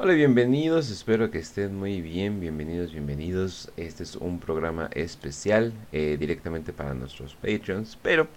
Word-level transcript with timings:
Hola, 0.00 0.12
bienvenidos, 0.12 0.90
espero 0.90 1.28
que 1.32 1.38
estén 1.38 1.74
muy 1.74 2.00
bien, 2.00 2.38
bienvenidos, 2.38 2.92
bienvenidos. 2.92 3.72
Este 3.76 4.04
es 4.04 4.14
un 4.14 4.38
programa 4.38 4.88
especial 4.94 5.72
eh, 5.90 6.16
directamente 6.16 6.72
para 6.72 6.94
nuestros 6.94 7.34
Patreons, 7.34 7.98
pero 8.00 8.28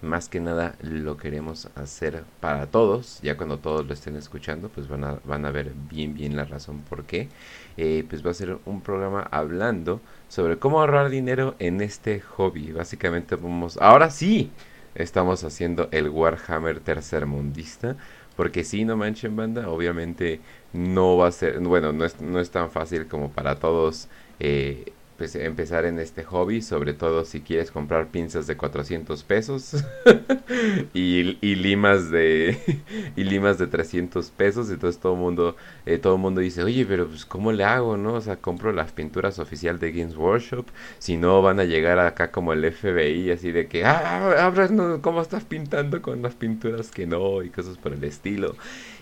más 0.00 0.30
que 0.30 0.40
nada 0.40 0.74
lo 0.80 1.18
queremos 1.18 1.68
hacer 1.74 2.24
para 2.40 2.66
todos. 2.68 3.20
Ya 3.20 3.36
cuando 3.36 3.58
todos 3.58 3.86
lo 3.86 3.92
estén 3.92 4.16
escuchando, 4.16 4.70
pues 4.70 4.88
van 4.88 5.04
a, 5.04 5.18
van 5.24 5.44
a 5.44 5.50
ver 5.50 5.72
bien, 5.90 6.14
bien 6.14 6.34
la 6.34 6.46
razón 6.46 6.80
por 6.80 7.04
qué. 7.04 7.28
Eh, 7.76 8.06
pues 8.08 8.24
va 8.24 8.30
a 8.30 8.34
ser 8.34 8.56
un 8.64 8.80
programa 8.80 9.28
hablando 9.30 10.00
sobre 10.28 10.58
cómo 10.58 10.80
ahorrar 10.80 11.10
dinero 11.10 11.56
en 11.58 11.82
este 11.82 12.20
hobby. 12.20 12.72
Básicamente 12.72 13.36
vamos, 13.36 13.76
ahora 13.82 14.08
sí, 14.08 14.50
estamos 14.94 15.44
haciendo 15.44 15.90
el 15.92 16.08
Warhammer 16.08 16.80
tercermundista. 16.80 17.98
Porque 18.36 18.64
si 18.64 18.84
no 18.84 18.96
manchen 18.96 19.36
banda, 19.36 19.68
obviamente 19.68 20.40
no 20.72 21.16
va 21.16 21.28
a 21.28 21.32
ser, 21.32 21.60
bueno, 21.60 21.92
no 21.92 22.04
es, 22.04 22.20
no 22.20 22.40
es 22.40 22.50
tan 22.50 22.70
fácil 22.70 23.08
como 23.08 23.30
para 23.30 23.58
todos 23.58 24.08
eh, 24.40 24.92
empezar 25.34 25.84
en 25.84 25.98
este 25.98 26.24
hobby, 26.24 26.62
sobre 26.62 26.94
todo 26.94 27.24
si 27.24 27.40
quieres 27.40 27.70
comprar 27.70 28.08
pinzas 28.08 28.46
de 28.46 28.56
400 28.56 29.22
pesos 29.24 29.84
y, 30.94 31.54
limas 31.54 32.10
de 32.10 32.56
y 33.16 33.24
limas 33.24 33.58
de 33.58 33.66
300 33.66 34.30
pesos, 34.30 34.70
entonces 34.70 35.00
todo 35.00 35.14
el 35.14 35.20
mundo 35.20 35.56
eh, 35.86 35.98
todo 35.98 36.18
mundo 36.18 36.40
dice, 36.40 36.62
"Oye, 36.62 36.84
pero 36.86 37.06
pues 37.08 37.24
cómo 37.24 37.52
le 37.52 37.64
hago, 37.64 37.96
no? 37.96 38.14
O 38.14 38.20
sea, 38.20 38.36
compro 38.36 38.72
las 38.72 38.92
pinturas 38.92 39.38
oficial 39.38 39.78
de 39.78 39.92
Games 39.92 40.16
Workshop, 40.16 40.66
si 40.98 41.16
no 41.16 41.42
van 41.42 41.60
a 41.60 41.64
llegar 41.64 41.98
acá 41.98 42.30
como 42.30 42.52
el 42.52 42.64
FBI 42.64 43.30
así 43.30 43.52
de 43.52 43.66
que, 43.68 43.84
"Ah, 43.84 44.44
abras, 44.44 44.70
¿cómo 45.00 45.22
estás 45.22 45.44
pintando 45.44 46.02
con 46.02 46.22
las 46.22 46.34
pinturas 46.34 46.90
que 46.90 47.06
no?" 47.06 47.42
y 47.42 47.50
cosas 47.50 47.78
por 47.78 47.92
el 47.92 48.04
estilo. 48.04 48.56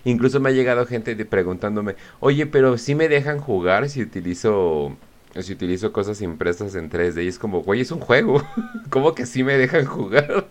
Incluso 0.05 0.39
me 0.39 0.49
ha 0.49 0.53
llegado 0.53 0.85
gente 0.85 1.15
preguntándome, 1.25 1.95
"Oye, 2.19 2.45
pero 2.47 2.77
si 2.77 2.95
me 2.95 3.07
dejan 3.07 3.39
jugar 3.39 3.89
si 3.89 4.01
utilizo 4.01 4.97
si 5.39 5.53
utilizo 5.53 5.91
cosas 5.93 6.21
impresas 6.21 6.75
en 6.75 6.89
3D 6.89 7.23
y 7.23 7.27
es 7.27 7.39
como, 7.39 7.61
güey, 7.61 7.81
es 7.81 7.91
un 7.91 7.99
juego. 7.99 8.43
¿Cómo 8.89 9.15
que 9.15 9.25
sí 9.25 9.43
me 9.43 9.57
dejan 9.57 9.85
jugar? 9.85 10.47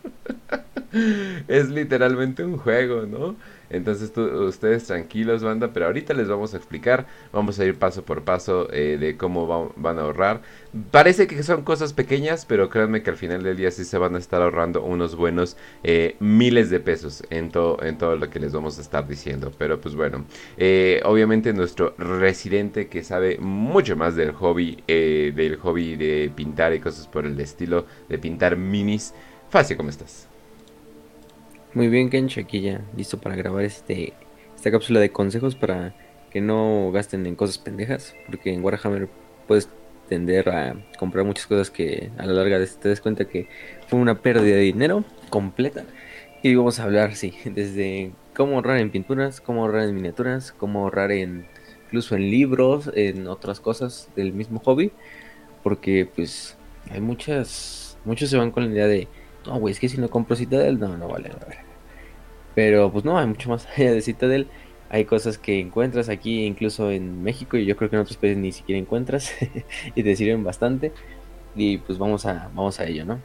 es 1.49 1.69
literalmente 1.69 2.45
un 2.45 2.57
juego, 2.57 3.07
¿no? 3.07 3.37
Entonces 3.71 4.17
ustedes 4.17 4.85
tranquilos, 4.85 5.43
banda, 5.43 5.73
pero 5.73 5.87
ahorita 5.87 6.13
les 6.13 6.29
vamos 6.29 6.55
a 6.55 6.57
explicar, 6.57 7.07
vamos 7.33 7.59
a 7.59 7.65
ir 7.65 7.77
paso 7.77 8.05
por 8.05 8.23
paso 8.23 8.69
eh, 8.73 8.99
de 8.99 9.17
cómo 9.17 9.73
van 9.77 9.99
a 9.99 10.03
ahorrar. 10.03 10.43
Parece 10.91 11.27
que 11.27 11.43
son 11.43 11.63
cosas 11.63 11.93
pequeñas, 11.93 12.45
pero 12.47 12.69
créanme 12.69 13.03
que 13.03 13.11
al 13.11 13.17
final 13.17 13.43
del 13.43 13.57
día 13.57 13.71
sí 13.71 13.85
se 13.85 13.99
van 13.99 14.17
a 14.17 14.19
estar 14.19 14.43
ahorrando 14.43 14.83
unos 14.83 15.17
buenos 15.17 15.57
eh, 15.85 16.17
miles 16.19 16.71
de 16.71 16.81
pesos 16.81 17.23
en, 17.31 17.51
todo 17.51 17.83
en 17.83 17.97
todo 17.97 18.17
lo 18.17 18.29
que 18.29 18.41
les 18.41 18.53
vamos 18.53 18.79
a 18.79 18.83
estar 18.83 19.07
diciendo. 19.07 19.53
Pero 19.57 19.81
pues 19.81 19.95
bueno, 19.95 20.25
eh, 20.57 21.01
obviamente 21.05 21.53
nuestro 21.53 21.95
residente 21.97 22.89
que 22.89 23.05
sabe 23.05 23.39
mucho 23.39 23.97
más 23.97 24.17
del 24.17 24.33
hobby, 24.33 24.83
del 24.87 25.57
hobby 25.57 25.97
de 25.97 26.33
pintar 26.35 26.75
y 26.75 26.81
cosas 26.81 27.07
por 27.07 27.25
el 27.25 27.39
estilo, 27.41 27.87
de 28.09 28.19
pintar 28.19 28.57
minis. 28.57 29.15
Fácil, 29.49 29.77
¿cómo 29.77 29.91
estás? 29.91 30.30
Muy 31.73 31.87
bien, 31.87 32.11
Kench, 32.11 32.37
aquí 32.39 32.61
ya 32.63 32.81
listo 32.97 33.21
para 33.21 33.37
grabar 33.37 33.65
este 33.65 34.13
esta 34.57 34.73
cápsula 34.73 34.99
de 34.99 35.13
consejos 35.13 35.55
para 35.55 35.95
que 36.31 36.41
no 36.41 36.91
gasten 36.93 37.25
en 37.27 37.37
cosas 37.37 37.59
pendejas, 37.59 38.17
porque 38.27 38.53
en 38.53 38.65
Warhammer 38.65 39.09
puedes 39.47 39.69
tender 40.09 40.49
a 40.49 40.75
comprar 40.99 41.25
muchas 41.25 41.47
cosas 41.47 41.71
que 41.71 42.11
a 42.19 42.27
la 42.27 42.33
larga 42.33 42.59
te 42.59 42.89
des 42.89 43.01
cuenta 43.01 43.27
que 43.27 43.49
fue 43.87 44.01
una 44.01 44.21
pérdida 44.21 44.57
de 44.57 44.63
dinero 44.63 45.05
completa. 45.31 45.85
Y 46.43 46.57
vamos 46.57 46.81
a 46.81 46.85
hablar, 46.85 47.15
sí, 47.15 47.35
desde 47.45 48.11
cómo 48.35 48.57
ahorrar 48.57 48.79
en 48.79 48.91
pinturas, 48.91 49.41
cómo 49.41 49.63
ahorrar 49.63 49.89
en 49.89 49.95
miniaturas, 49.95 50.51
cómo 50.51 50.81
ahorrar 50.81 51.13
en 51.13 51.47
incluso 51.87 52.17
en 52.17 52.31
libros, 52.31 52.91
en 52.95 53.29
otras 53.29 53.61
cosas 53.61 54.09
del 54.17 54.33
mismo 54.33 54.59
hobby, 54.59 54.91
porque 55.63 56.09
pues 56.17 56.57
hay 56.91 57.01
muchas, 57.01 57.97
muchos 58.05 58.29
se 58.29 58.37
van 58.37 58.51
con 58.51 58.65
la 58.65 58.73
idea 58.73 58.89
de 58.89 59.09
no, 59.47 59.59
güey, 59.59 59.73
es 59.73 59.81
que 59.81 59.89
si 59.89 59.99
no 59.99 60.11
compro 60.11 60.37
Citadel, 60.37 60.79
no, 60.79 60.97
no 60.97 61.09
vale, 61.09 61.29
no 61.31 61.39
vale. 61.39 61.59
Pero 62.55 62.91
pues 62.93 63.05
no, 63.05 63.19
hay 63.19 63.27
mucho 63.27 63.49
más 63.51 63.67
allá 63.77 63.93
de 63.93 64.03
Citadel. 64.03 64.51
Hay 64.89 65.05
cosas 65.05 65.39
que 65.39 65.61
encuentras 65.61 66.09
aquí, 66.09 66.45
incluso 66.45 66.91
en 66.91 67.23
México, 67.23 67.57
y 67.57 67.65
yo 67.67 67.77
creo 67.77 67.91
que 67.91 67.97
en 67.97 68.03
otros 68.03 68.17
países 68.17 68.39
ni 68.39 68.53
siquiera 68.53 68.79
encuentras, 68.79 69.33
y 69.95 70.03
te 70.03 70.17
sirven 70.17 70.45
bastante. 70.45 70.93
Y 71.55 71.79
pues 71.79 71.99
vamos 71.99 72.27
a, 72.27 72.51
vamos 72.55 72.81
a 72.81 72.87
ello, 72.87 73.05
¿no? 73.05 73.21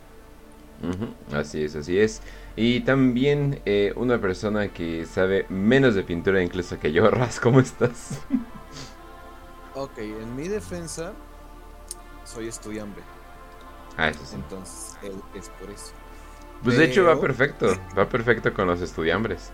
Así 1.31 1.63
es, 1.63 1.75
así 1.75 1.97
es. 1.97 2.21
Y 2.55 2.81
también 2.81 3.61
eh, 3.65 3.93
una 3.95 4.19
persona 4.21 4.69
que 4.71 5.05
sabe 5.05 5.45
menos 5.49 5.95
de 5.95 6.03
pintura 6.03 6.43
incluso 6.43 6.79
que 6.79 6.91
yo, 6.91 7.09
Ras, 7.11 7.39
¿cómo 7.39 7.59
estás? 7.59 8.21
ok, 9.73 9.97
en 9.97 10.35
mi 10.35 10.47
defensa, 10.47 11.13
soy 12.23 12.47
estudiante. 12.47 13.01
Ah, 13.97 14.09
eso 14.09 14.25
sí. 14.25 14.35
Entonces, 14.35 14.97
él 15.03 15.15
es 15.33 15.49
por 15.49 15.69
eso. 15.69 15.93
Pues 16.65 16.77
de 16.79 16.85
hecho 16.85 17.03
va 17.03 17.21
perfecto, 17.21 17.67
va 17.95 18.09
perfecto 18.09 18.51
con 18.51 18.65
los 18.65 18.81
estudiambres. 18.81 19.51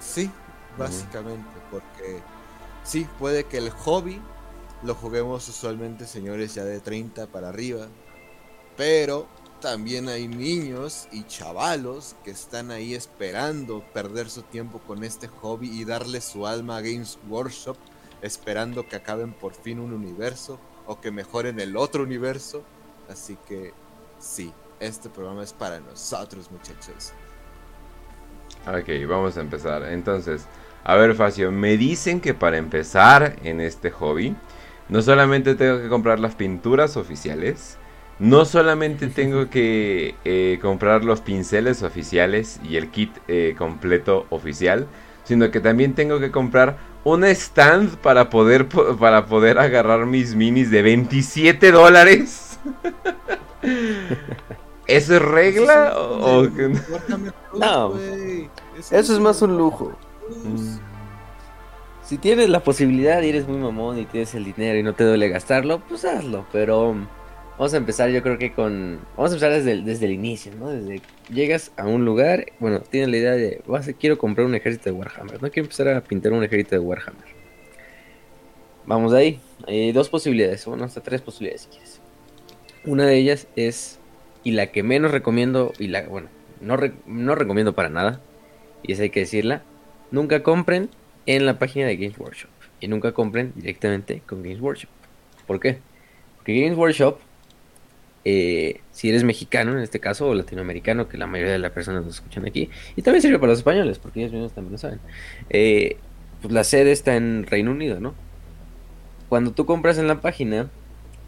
Sí, 0.00 0.30
básicamente, 0.78 1.50
porque 1.70 2.20
sí, 2.82 3.06
puede 3.18 3.44
que 3.44 3.58
el 3.58 3.68
hobby 3.68 4.18
lo 4.82 4.94
juguemos 4.94 5.46
usualmente 5.48 6.06
señores 6.06 6.54
ya 6.54 6.64
de 6.64 6.80
30 6.80 7.26
para 7.26 7.50
arriba, 7.50 7.88
pero 8.74 9.28
también 9.60 10.08
hay 10.08 10.28
niños 10.28 11.08
y 11.12 11.24
chavalos 11.24 12.16
que 12.24 12.30
están 12.30 12.70
ahí 12.70 12.94
esperando 12.94 13.84
perder 13.92 14.30
su 14.30 14.42
tiempo 14.42 14.80
con 14.80 15.04
este 15.04 15.28
hobby 15.28 15.68
y 15.68 15.84
darle 15.84 16.22
su 16.22 16.46
alma 16.46 16.78
a 16.78 16.80
Games 16.80 17.18
Workshop, 17.28 17.76
esperando 18.22 18.88
que 18.88 18.96
acaben 18.96 19.34
por 19.34 19.52
fin 19.52 19.78
un 19.78 19.92
universo 19.92 20.58
o 20.86 21.02
que 21.02 21.10
mejoren 21.10 21.60
el 21.60 21.76
otro 21.76 22.02
universo. 22.02 22.64
Así 23.08 23.36
que 23.46 23.74
sí, 24.18 24.52
este 24.82 25.08
programa 25.08 25.42
es 25.42 25.52
para 25.52 25.80
nosotros, 25.80 26.50
muchachos. 26.50 27.12
Ok, 28.66 29.08
vamos 29.08 29.36
a 29.36 29.40
empezar. 29.40 29.84
Entonces, 29.84 30.46
a 30.84 30.96
ver, 30.96 31.14
Facio, 31.14 31.52
me 31.52 31.76
dicen 31.76 32.20
que 32.20 32.34
para 32.34 32.58
empezar 32.58 33.36
en 33.44 33.60
este 33.60 33.90
hobby, 33.90 34.34
no 34.88 35.02
solamente 35.02 35.54
tengo 35.54 35.80
que 35.80 35.88
comprar 35.88 36.18
las 36.18 36.34
pinturas 36.34 36.96
oficiales, 36.96 37.78
no 38.18 38.44
solamente 38.44 39.06
tengo 39.08 39.48
que 39.50 40.16
eh, 40.24 40.58
comprar 40.60 41.04
los 41.04 41.20
pinceles 41.20 41.82
oficiales 41.82 42.60
y 42.64 42.76
el 42.76 42.90
kit 42.90 43.16
eh, 43.28 43.54
completo 43.56 44.26
oficial, 44.30 44.86
sino 45.24 45.50
que 45.50 45.60
también 45.60 45.94
tengo 45.94 46.18
que 46.18 46.32
comprar 46.32 46.76
un 47.04 47.24
stand 47.24 47.96
para 47.98 48.30
poder, 48.30 48.68
para 48.68 49.26
poder 49.26 49.58
agarrar 49.58 50.06
mis 50.06 50.34
minis 50.34 50.70
de 50.70 50.82
27 50.82 51.72
dólares. 51.72 52.58
¿Eso 54.86 55.16
es 55.16 55.22
regla? 55.22 55.94
o, 55.96 56.48
no, 57.58 57.94
eso 58.90 59.12
es 59.14 59.18
más 59.20 59.40
un 59.42 59.56
lujo. 59.56 59.92
Mm. 60.44 60.78
Si 62.02 62.18
tienes 62.18 62.48
la 62.48 62.60
posibilidad 62.60 63.22
y 63.22 63.28
eres 63.28 63.46
muy 63.46 63.58
mamón 63.58 63.98
y 63.98 64.04
tienes 64.06 64.34
el 64.34 64.44
dinero 64.44 64.78
y 64.78 64.82
no 64.82 64.94
te 64.94 65.04
duele 65.04 65.28
gastarlo, 65.28 65.80
pues 65.88 66.04
hazlo. 66.04 66.46
Pero 66.52 66.94
vamos 67.56 67.74
a 67.74 67.76
empezar 67.76 68.10
yo 68.10 68.22
creo 68.22 68.38
que 68.38 68.52
con... 68.52 69.00
Vamos 69.16 69.30
a 69.30 69.34
empezar 69.34 69.52
desde 69.52 69.72
el, 69.72 69.84
desde 69.84 70.06
el 70.06 70.12
inicio, 70.12 70.52
¿no? 70.58 70.70
Desde 70.70 71.00
llegas 71.30 71.70
a 71.76 71.86
un 71.86 72.04
lugar, 72.04 72.46
bueno, 72.58 72.80
tienes 72.80 73.08
la 73.08 73.16
idea 73.16 73.32
de, 73.32 73.62
vas 73.66 73.88
a, 73.88 73.92
quiero 73.92 74.18
comprar 74.18 74.46
un 74.46 74.54
ejército 74.54 74.90
de 74.90 74.92
Warhammer, 74.92 75.40
no 75.40 75.50
quiero 75.50 75.66
empezar 75.66 75.88
a 75.88 76.00
pintar 76.02 76.32
un 76.32 76.42
ejército 76.42 76.74
de 76.74 76.80
Warhammer. 76.80 77.42
Vamos 78.84 79.12
de 79.12 79.18
ahí. 79.18 79.40
Hay 79.66 79.92
dos 79.92 80.08
posibilidades, 80.08 80.66
bueno, 80.66 80.84
hasta 80.84 81.00
tres 81.00 81.20
posibilidades 81.20 81.62
si 81.62 81.68
quieres. 81.68 82.00
Una 82.84 83.06
de 83.06 83.16
ellas 83.16 83.46
es 83.54 84.00
y 84.44 84.52
la 84.52 84.68
que 84.68 84.82
menos 84.82 85.10
recomiendo, 85.10 85.72
y 85.78 85.88
la, 85.88 86.02
bueno, 86.02 86.28
no, 86.60 86.76
no 87.06 87.34
recomiendo 87.34 87.74
para 87.74 87.88
nada, 87.88 88.20
y 88.82 88.92
esa 88.92 89.02
hay 89.02 89.10
que 89.10 89.20
decirla, 89.20 89.62
nunca 90.10 90.42
compren 90.42 90.90
en 91.26 91.46
la 91.46 91.58
página 91.58 91.86
de 91.86 91.96
Games 91.96 92.18
Workshop. 92.18 92.50
Y 92.80 92.88
nunca 92.88 93.12
compren 93.12 93.52
directamente 93.54 94.22
con 94.26 94.42
Games 94.42 94.60
Workshop. 94.60 94.90
¿Por 95.46 95.60
qué? 95.60 95.78
Porque 96.36 96.60
Games 96.60 96.76
Workshop, 96.76 97.18
eh, 98.24 98.80
si 98.90 99.08
eres 99.08 99.22
mexicano 99.22 99.72
en 99.72 99.78
este 99.78 100.00
caso, 100.00 100.28
o 100.28 100.34
latinoamericano, 100.34 101.08
que 101.08 101.16
la 101.16 101.26
mayoría 101.26 101.52
de 101.52 101.58
las 101.60 101.70
personas 101.70 102.04
nos 102.04 102.16
escuchan 102.16 102.44
aquí, 102.46 102.70
y 102.96 103.02
también 103.02 103.22
sirve 103.22 103.38
para 103.38 103.52
los 103.52 103.60
españoles, 103.60 103.98
porque 103.98 104.20
ellos 104.20 104.32
mismos 104.32 104.52
también 104.52 104.72
lo 104.72 104.78
saben, 104.78 104.98
eh, 105.50 105.96
pues 106.40 106.52
la 106.52 106.64
sede 106.64 106.90
está 106.90 107.14
en 107.14 107.46
Reino 107.46 107.70
Unido, 107.70 108.00
¿no? 108.00 108.14
Cuando 109.28 109.52
tú 109.52 109.64
compras 109.64 109.98
en 109.98 110.08
la 110.08 110.20
página, 110.20 110.68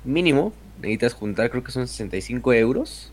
mínimo 0.04 0.52
necesitas 0.78 1.14
juntar, 1.14 1.50
creo 1.50 1.64
que 1.64 1.72
son 1.72 1.86
65 1.86 2.52
euros. 2.52 3.12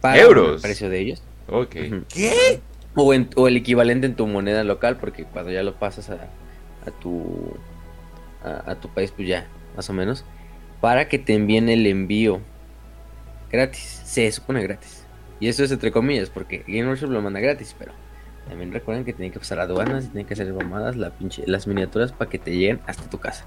Para 0.00 0.18
¿Euros? 0.18 0.56
el 0.56 0.60
precio 0.62 0.88
de 0.88 1.00
ellos. 1.00 1.22
Ok. 1.48 1.76
¿Qué? 2.08 2.60
O, 2.94 3.14
el 3.14 3.56
equivalente 3.56 4.06
en 4.06 4.16
tu 4.16 4.26
moneda 4.26 4.64
local, 4.64 4.98
porque 4.98 5.24
cuando 5.24 5.50
ya 5.50 5.62
lo 5.62 5.78
pasas 5.78 6.10
a, 6.10 6.28
a 6.86 6.90
tu 7.00 7.56
a, 8.44 8.74
tu 8.74 8.88
país, 8.88 9.12
pues 9.14 9.28
ya, 9.28 9.46
más 9.76 9.88
o 9.90 9.92
menos, 9.92 10.24
para 10.80 11.08
que 11.08 11.18
te 11.18 11.34
envíen 11.34 11.68
el 11.68 11.86
envío 11.86 12.40
gratis. 13.50 14.02
Se 14.04 14.30
supone 14.32 14.62
gratis. 14.62 15.04
Y 15.40 15.48
eso 15.48 15.64
es 15.64 15.70
entre 15.70 15.92
comillas, 15.92 16.30
porque 16.30 16.64
Game 16.66 16.86
Workshop 16.86 17.10
lo 17.10 17.22
manda 17.22 17.40
gratis, 17.40 17.74
pero 17.78 17.92
También 18.48 18.72
recuerden 18.72 19.04
que 19.04 19.12
tienen 19.12 19.32
que 19.32 19.38
pasar 19.38 19.60
aduanas 19.60 20.04
y 20.04 20.08
tienen 20.08 20.26
que 20.26 20.34
hacer 20.34 20.52
mamadas 20.52 20.96
la 20.96 21.10
pinche, 21.10 21.44
las 21.46 21.66
miniaturas 21.66 22.12
para 22.12 22.30
que 22.30 22.38
te 22.38 22.50
lleguen 22.50 22.80
hasta 22.86 23.08
tu 23.08 23.18
casa. 23.18 23.44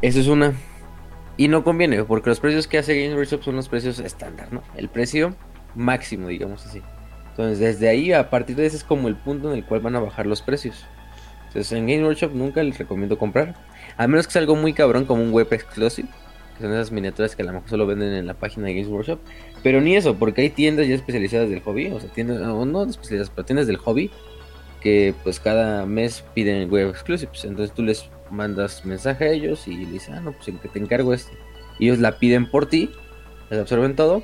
Eso 0.00 0.20
es 0.20 0.26
una. 0.26 0.54
Y 1.36 1.48
no 1.48 1.64
conviene, 1.64 2.04
porque 2.04 2.30
los 2.30 2.40
precios 2.40 2.68
que 2.68 2.78
hace 2.78 2.94
Games 3.00 3.16
Workshop 3.16 3.42
son 3.42 3.56
los 3.56 3.68
precios 3.68 3.98
estándar, 3.98 4.52
¿no? 4.52 4.62
El 4.76 4.88
precio 4.88 5.34
máximo, 5.74 6.28
digamos 6.28 6.64
así. 6.64 6.80
Entonces, 7.30 7.58
desde 7.58 7.88
ahí, 7.88 8.12
a 8.12 8.30
partir 8.30 8.54
de 8.54 8.66
ese 8.66 8.76
es 8.76 8.84
como 8.84 9.08
el 9.08 9.16
punto 9.16 9.50
en 9.50 9.58
el 9.58 9.64
cual 9.64 9.80
van 9.80 9.96
a 9.96 10.00
bajar 10.00 10.26
los 10.26 10.42
precios. 10.42 10.86
Entonces, 11.48 11.72
en 11.72 11.86
Game 11.88 12.04
Workshop 12.04 12.32
nunca 12.32 12.62
les 12.62 12.78
recomiendo 12.78 13.18
comprar. 13.18 13.56
A 13.96 14.06
menos 14.06 14.26
que 14.26 14.32
sea 14.34 14.40
algo 14.40 14.54
muy 14.54 14.72
cabrón 14.72 15.04
como 15.04 15.22
un 15.22 15.32
web 15.32 15.48
exclusive. 15.50 16.08
Que 16.56 16.62
son 16.62 16.72
esas 16.72 16.92
miniaturas 16.92 17.34
que 17.34 17.42
a 17.42 17.46
lo 17.46 17.52
mejor 17.52 17.68
solo 17.68 17.86
venden 17.86 18.12
en 18.12 18.28
la 18.28 18.34
página 18.34 18.66
de 18.66 18.74
Games 18.74 18.88
Workshop. 18.88 19.18
Pero 19.64 19.80
ni 19.80 19.96
eso, 19.96 20.14
porque 20.14 20.42
hay 20.42 20.50
tiendas 20.50 20.86
ya 20.86 20.94
especializadas 20.94 21.50
del 21.50 21.60
hobby. 21.62 21.88
O 21.88 21.98
sea, 21.98 22.08
tiendas, 22.10 22.40
no, 22.40 22.64
no 22.64 22.84
especializadas, 22.84 23.30
pero 23.30 23.44
tiendas 23.44 23.66
del 23.66 23.78
hobby. 23.78 24.12
Que 24.80 25.12
pues 25.24 25.40
cada 25.40 25.86
mes 25.86 26.24
piden 26.34 26.70
web 26.70 26.90
exclusives. 26.90 27.44
Entonces 27.44 27.74
tú 27.74 27.82
les 27.82 28.08
mandas 28.34 28.84
mensaje 28.84 29.24
a 29.24 29.28
ellos 29.32 29.66
y 29.68 29.76
le 29.76 29.92
dices, 29.92 30.10
ah, 30.14 30.20
no, 30.20 30.32
pues 30.32 30.48
en 30.48 30.58
que 30.58 30.68
te 30.68 30.78
encargo. 30.78 31.14
Y 31.78 31.86
ellos 31.86 31.98
la 31.98 32.18
piden 32.18 32.50
por 32.50 32.66
ti, 32.66 32.90
les 33.50 33.60
absorben 33.60 33.96
todo 33.96 34.22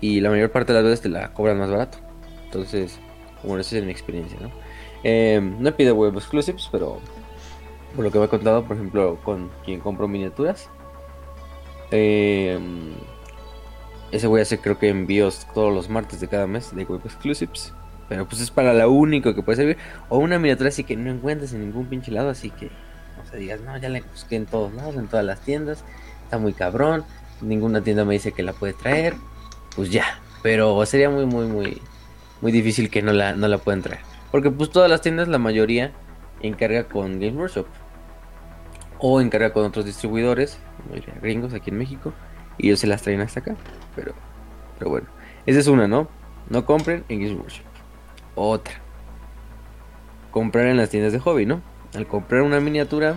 y 0.00 0.20
la 0.20 0.30
mayor 0.30 0.50
parte 0.50 0.72
de 0.72 0.80
las 0.80 0.84
veces 0.84 1.02
te 1.02 1.08
la 1.08 1.32
cobran 1.32 1.58
más 1.58 1.70
barato. 1.70 1.98
Entonces, 2.44 2.98
bueno, 3.42 3.60
esa 3.60 3.78
es 3.78 3.84
mi 3.84 3.92
experiencia, 3.92 4.38
¿no? 4.40 4.50
Eh, 5.04 5.40
no 5.40 5.74
pide 5.74 5.92
web 5.92 6.14
exclusives, 6.14 6.68
pero 6.70 7.00
por 7.94 8.04
lo 8.04 8.10
que 8.10 8.18
me 8.18 8.24
ha 8.24 8.28
contado, 8.28 8.64
por 8.64 8.76
ejemplo, 8.76 9.18
con 9.24 9.50
quien 9.64 9.80
compro 9.80 10.08
miniaturas, 10.08 10.68
eh, 11.90 12.58
ese 14.10 14.26
voy 14.26 14.40
a 14.40 14.42
hacer 14.42 14.60
creo 14.60 14.78
que 14.78 14.88
envíos 14.88 15.46
todos 15.54 15.72
los 15.72 15.88
martes 15.88 16.20
de 16.20 16.28
cada 16.28 16.46
mes 16.46 16.74
de 16.74 16.84
web 16.84 17.00
exclusives. 17.04 17.72
Pero 18.08 18.26
pues 18.28 18.42
es 18.42 18.50
para 18.50 18.74
lo 18.74 18.90
único 18.90 19.34
que 19.34 19.42
puede 19.42 19.56
servir. 19.56 19.78
O 20.08 20.18
una 20.18 20.38
miniatura 20.38 20.68
así 20.68 20.84
que 20.84 20.96
no 20.96 21.10
encuentres 21.10 21.54
en 21.54 21.60
ningún 21.60 21.86
pinche 21.86 22.10
lado, 22.10 22.28
así 22.28 22.50
que 22.50 22.70
digas, 23.38 23.60
no, 23.60 23.76
ya 23.76 23.88
la 23.88 24.00
busqué 24.00 24.36
en 24.36 24.46
todos 24.46 24.72
lados, 24.74 24.96
en 24.96 25.08
todas 25.08 25.24
las 25.24 25.40
tiendas. 25.40 25.84
Está 26.24 26.38
muy 26.38 26.52
cabrón. 26.52 27.04
Ninguna 27.40 27.82
tienda 27.82 28.04
me 28.04 28.14
dice 28.14 28.32
que 28.32 28.42
la 28.42 28.52
puede 28.52 28.72
traer. 28.72 29.14
Pues 29.76 29.90
ya. 29.90 30.04
Pero 30.42 30.84
sería 30.86 31.08
muy, 31.10 31.26
muy, 31.26 31.46
muy, 31.46 31.82
muy 32.40 32.52
difícil 32.52 32.90
que 32.90 33.02
no 33.02 33.12
la, 33.12 33.34
no 33.34 33.48
la 33.48 33.58
puedan 33.58 33.82
traer. 33.82 34.00
Porque 34.30 34.50
pues 34.50 34.70
todas 34.70 34.90
las 34.90 35.02
tiendas, 35.02 35.28
la 35.28 35.38
mayoría, 35.38 35.92
encarga 36.40 36.84
con 36.84 37.20
Game 37.20 37.36
Workshop. 37.38 37.66
O 38.98 39.20
encarga 39.20 39.52
con 39.52 39.64
otros 39.64 39.84
distribuidores, 39.84 40.58
gringos 41.20 41.54
aquí 41.54 41.70
en 41.70 41.78
México. 41.78 42.12
Y 42.58 42.68
ellos 42.68 42.80
se 42.80 42.86
las 42.86 43.02
traen 43.02 43.20
hasta 43.20 43.40
acá. 43.40 43.56
Pero, 43.96 44.14
pero 44.78 44.90
bueno. 44.90 45.08
Esa 45.46 45.58
es 45.60 45.66
una, 45.66 45.88
¿no? 45.88 46.08
No 46.48 46.64
compren 46.64 47.04
en 47.08 47.20
Game 47.20 47.34
Workshop. 47.34 47.64
Otra. 48.34 48.74
Comprar 50.30 50.66
en 50.66 50.76
las 50.76 50.90
tiendas 50.90 51.12
de 51.12 51.18
hobby, 51.18 51.46
¿no? 51.46 51.60
Al 51.94 52.06
comprar 52.06 52.42
una 52.42 52.60
miniatura, 52.60 53.14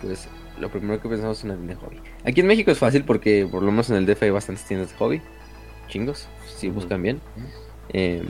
pues 0.00 0.28
lo 0.58 0.70
primero 0.70 1.00
que 1.00 1.08
pensamos 1.08 1.38
es 1.38 1.44
una 1.44 1.56
de 1.56 1.74
hobby. 1.74 2.00
Aquí 2.24 2.40
en 2.40 2.46
México 2.46 2.70
es 2.70 2.78
fácil 2.78 3.04
porque 3.04 3.46
por 3.50 3.62
lo 3.62 3.70
menos 3.70 3.90
en 3.90 3.96
el 3.96 4.06
DF 4.06 4.22
hay 4.22 4.30
bastantes 4.30 4.64
tiendas 4.64 4.90
de 4.90 4.96
hobby. 4.96 5.22
Chingos, 5.88 6.28
si 6.56 6.70
buscan 6.70 7.02
bien. 7.02 7.20
Em, 7.90 8.26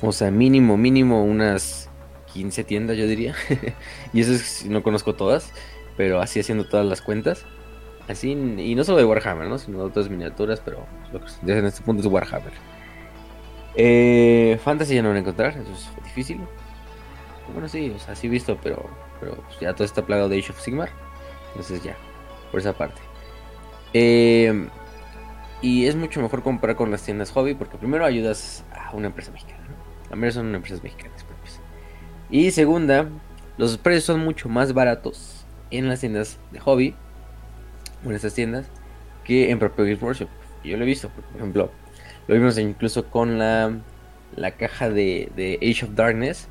o 0.00 0.12
sea, 0.12 0.30
mínimo, 0.30 0.76
mínimo 0.76 1.24
unas 1.24 1.90
15 2.32 2.64
tiendas, 2.64 2.96
yo 2.96 3.06
diría. 3.06 3.34
y 4.12 4.20
eso 4.20 4.32
es, 4.32 4.64
no 4.66 4.82
conozco 4.82 5.14
todas, 5.14 5.52
pero 5.96 6.20
así 6.20 6.40
haciendo 6.40 6.64
todas 6.64 6.86
las 6.86 7.02
cuentas. 7.02 7.44
Así, 8.08 8.30
y 8.30 8.74
no 8.76 8.84
solo 8.84 8.98
de 8.98 9.04
Warhammer, 9.04 9.48
¿no? 9.48 9.58
Sino 9.58 9.78
de 9.78 9.84
otras 9.84 10.08
miniaturas, 10.08 10.60
pero 10.64 10.86
lo 11.12 11.20
que 11.20 11.58
en 11.58 11.66
este 11.66 11.82
punto 11.82 12.02
es 12.02 12.06
Warhammer. 12.06 12.52
Eh, 13.74 14.58
Fantasy 14.62 14.94
ya 14.94 15.02
no 15.02 15.08
van 15.08 15.16
a 15.16 15.20
encontrar, 15.20 15.58
eso 15.58 15.72
es 15.72 16.04
difícil. 16.04 16.40
Bueno, 17.52 17.68
sí, 17.68 17.92
o 17.94 17.98
sea, 17.98 18.14
sí 18.14 18.28
visto, 18.28 18.58
pero, 18.62 18.88
pero 19.20 19.36
pues 19.36 19.60
ya 19.60 19.72
todo 19.74 19.84
está 19.84 20.04
plagado 20.04 20.28
de 20.28 20.38
Age 20.38 20.52
of 20.52 20.60
Sigmar. 20.60 20.90
Entonces 21.48 21.82
ya, 21.82 21.96
por 22.50 22.60
esa 22.60 22.72
parte. 22.72 23.00
Eh, 23.94 24.68
y 25.62 25.86
es 25.86 25.96
mucho 25.96 26.20
mejor 26.20 26.42
comprar 26.42 26.76
con 26.76 26.90
las 26.90 27.02
tiendas 27.02 27.30
hobby 27.30 27.54
porque 27.54 27.78
primero 27.78 28.04
ayudas 28.04 28.64
a 28.74 28.94
una 28.94 29.06
empresa 29.06 29.32
mexicana. 29.32 29.64
¿no? 29.68 30.10
La 30.10 30.16
mayoría 30.16 30.32
son 30.32 30.54
empresas 30.54 30.82
mexicanas 30.82 31.24
propias. 31.24 31.60
Y 32.30 32.50
segunda, 32.50 33.08
los 33.56 33.78
precios 33.78 34.04
son 34.04 34.20
mucho 34.20 34.48
más 34.48 34.74
baratos 34.74 35.46
en 35.70 35.88
las 35.88 36.00
tiendas 36.00 36.38
de 36.52 36.60
hobby, 36.60 36.94
o 38.04 38.10
en 38.10 38.16
estas 38.16 38.34
tiendas, 38.34 38.66
que 39.24 39.50
en 39.50 39.58
propio 39.58 39.84
Games 39.84 40.02
Workshop. 40.02 40.28
Yo 40.62 40.76
lo 40.76 40.82
he 40.82 40.86
visto, 40.86 41.08
por 41.08 41.24
ejemplo, 41.36 41.70
lo 42.28 42.34
vimos 42.34 42.58
incluso 42.58 43.08
con 43.08 43.38
la, 43.38 43.72
la 44.34 44.50
caja 44.52 44.90
de 44.90 45.58
Age 45.62 45.86
of 45.86 45.94
Darkness. 45.94 46.48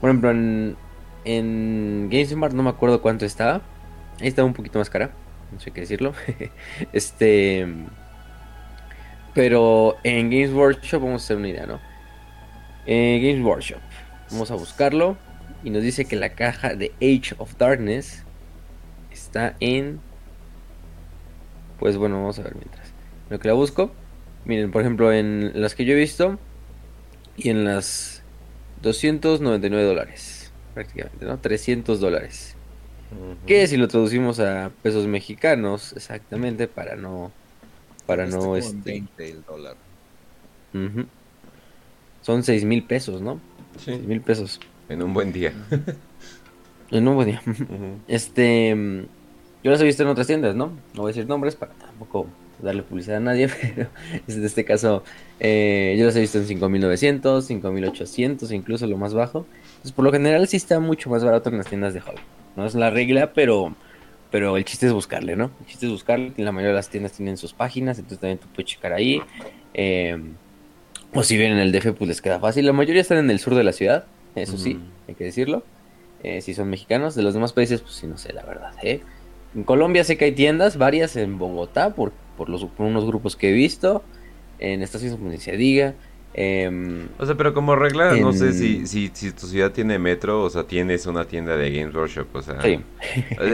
Por 0.00 0.10
ejemplo, 0.10 0.30
en, 0.30 0.76
en 1.24 2.08
GameSmart 2.10 2.54
no 2.54 2.62
me 2.62 2.70
acuerdo 2.70 3.02
cuánto 3.02 3.24
estaba. 3.24 3.62
Ahí 4.20 4.28
estaba 4.28 4.46
un 4.46 4.54
poquito 4.54 4.78
más 4.78 4.90
cara. 4.90 5.10
No 5.52 5.60
sé 5.60 5.70
qué 5.70 5.82
decirlo. 5.82 6.12
este. 6.92 7.66
Pero 9.34 9.96
en 10.02 10.30
Games 10.30 10.52
Workshop 10.52 11.02
vamos 11.02 11.22
a 11.22 11.24
hacer 11.24 11.36
una 11.36 11.48
idea, 11.48 11.66
¿no? 11.66 11.80
En 12.86 13.22
Games 13.22 13.44
Workshop. 13.44 13.80
Vamos 14.30 14.50
a 14.50 14.54
buscarlo. 14.54 15.16
Y 15.62 15.70
nos 15.70 15.82
dice 15.82 16.04
que 16.04 16.16
la 16.16 16.30
caja 16.30 16.74
de 16.74 16.92
Age 16.96 17.34
of 17.38 17.56
Darkness 17.58 18.24
está 19.12 19.56
en. 19.60 20.00
Pues 21.78 21.96
bueno, 21.96 22.16
vamos 22.16 22.38
a 22.38 22.42
ver 22.42 22.54
mientras. 22.54 22.92
Lo 23.28 23.38
que 23.38 23.48
la 23.48 23.54
busco. 23.54 23.92
Miren, 24.44 24.70
por 24.70 24.82
ejemplo, 24.82 25.12
en 25.12 25.60
las 25.60 25.74
que 25.74 25.84
yo 25.84 25.94
he 25.94 25.96
visto 25.96 26.38
y 27.36 27.50
en 27.50 27.64
las 27.64 28.15
299 28.82 29.86
dólares, 29.86 30.52
prácticamente, 30.74 31.24
¿no? 31.24 31.38
300 31.38 32.00
dólares. 32.00 32.56
Que 33.46 33.66
si 33.66 33.76
lo 33.76 33.88
traducimos 33.88 34.40
a 34.40 34.70
pesos 34.82 35.06
mexicanos, 35.06 35.92
exactamente, 35.94 36.66
para 36.66 36.96
no. 36.96 37.30
Para 38.04 38.26
no. 38.26 38.56
Este... 38.56 39.04
el 39.18 39.44
dólar. 39.44 39.76
Son 42.22 42.42
6 42.42 42.64
mil 42.64 42.82
pesos, 42.82 43.20
¿no? 43.20 43.40
Sí. 43.78 43.92
6 43.92 44.02
mil 44.02 44.20
pesos. 44.20 44.60
En 44.88 45.02
un 45.02 45.14
buen 45.14 45.32
día. 45.32 45.52
en 46.90 47.08
un 47.08 47.14
buen 47.14 47.28
día. 47.28 47.42
Este. 48.08 48.74
Yo 49.62 49.70
las 49.70 49.80
he 49.80 49.84
visto 49.84 50.02
en 50.02 50.08
otras 50.08 50.26
tiendas, 50.26 50.54
¿no? 50.54 50.66
No 50.94 51.02
voy 51.02 51.10
a 51.10 51.14
decir 51.14 51.28
nombres 51.28 51.56
para 51.56 51.72
tampoco 51.72 52.26
darle 52.60 52.82
publicidad 52.82 53.18
a 53.18 53.20
nadie, 53.20 53.48
pero 53.76 53.88
en 54.26 54.44
este 54.44 54.64
caso 54.64 55.02
eh, 55.40 55.96
yo 55.98 56.06
los 56.06 56.16
he 56.16 56.20
visto 56.20 56.38
en 56.38 56.46
5900, 56.46 57.44
5800, 57.44 58.52
incluso 58.52 58.86
lo 58.86 58.96
más 58.96 59.14
bajo. 59.14 59.46
Entonces, 59.68 59.92
por 59.92 60.04
lo 60.04 60.12
general 60.12 60.46
sí 60.48 60.56
está 60.56 60.80
mucho 60.80 61.10
más 61.10 61.24
barato 61.24 61.50
en 61.50 61.58
las 61.58 61.66
tiendas 61.66 61.94
de 61.94 62.00
hobby. 62.00 62.20
No 62.56 62.66
es 62.66 62.74
la 62.74 62.90
regla, 62.90 63.32
pero 63.32 63.74
pero 64.30 64.56
el 64.56 64.64
chiste 64.64 64.86
es 64.86 64.92
buscarle, 64.92 65.36
¿no? 65.36 65.50
El 65.60 65.66
chiste 65.66 65.86
es 65.86 65.92
buscarle. 65.92 66.32
La 66.36 66.52
mayoría 66.52 66.70
de 66.70 66.76
las 66.76 66.88
tiendas 66.88 67.12
tienen 67.12 67.36
sus 67.36 67.52
páginas, 67.52 67.98
entonces 67.98 68.18
también 68.18 68.38
tú 68.38 68.46
puedes 68.54 68.70
checar 68.70 68.92
ahí. 68.92 69.22
Eh, 69.72 70.18
o 71.14 71.22
si 71.22 71.36
vienen 71.36 71.58
en 71.58 71.62
el 71.62 71.72
DF, 71.72 71.92
pues 71.92 72.08
les 72.08 72.20
queda 72.20 72.40
fácil. 72.40 72.66
La 72.66 72.72
mayoría 72.72 73.00
están 73.00 73.18
en 73.18 73.30
el 73.30 73.38
sur 73.38 73.54
de 73.54 73.64
la 73.64 73.72
ciudad, 73.72 74.04
eso 74.34 74.58
sí, 74.58 74.78
hay 75.08 75.14
que 75.14 75.24
decirlo. 75.24 75.62
Eh, 76.22 76.40
si 76.40 76.54
son 76.54 76.68
mexicanos, 76.68 77.14
de 77.14 77.22
los 77.22 77.34
demás 77.34 77.52
países, 77.52 77.80
pues 77.80 77.94
sí, 77.94 78.06
no 78.06 78.18
sé, 78.18 78.32
la 78.32 78.42
verdad. 78.42 78.72
¿eh? 78.82 79.00
En 79.54 79.64
Colombia 79.64 80.04
sé 80.04 80.16
que 80.16 80.26
hay 80.26 80.32
tiendas, 80.32 80.76
varias 80.76 81.16
en 81.16 81.38
Bogotá, 81.38 81.94
por 81.94 82.12
por, 82.36 82.48
los, 82.48 82.66
unos 82.78 83.06
grupos 83.06 83.36
que 83.36 83.50
he 83.50 83.52
visto. 83.52 84.02
En 84.58 84.82
Estados 84.82 85.02
Unidos, 85.02 85.20
como 85.20 85.36
se 85.38 85.56
diga. 85.56 85.94
Em, 86.38 87.08
o 87.18 87.24
sea, 87.24 87.34
pero 87.34 87.54
como 87.54 87.76
regla, 87.76 88.14
no 88.16 88.30
sé 88.34 88.52
si, 88.52 88.86
si, 88.86 89.10
si, 89.14 89.32
tu 89.32 89.46
ciudad 89.46 89.72
tiene 89.72 89.98
metro, 89.98 90.42
o 90.42 90.50
sea, 90.50 90.64
tienes 90.64 91.06
una 91.06 91.24
tienda 91.24 91.56
de 91.56 91.70
Games 91.70 91.94
Workshop, 91.94 92.26
o 92.34 92.42
sea... 92.42 92.60
Sí. 92.60 92.78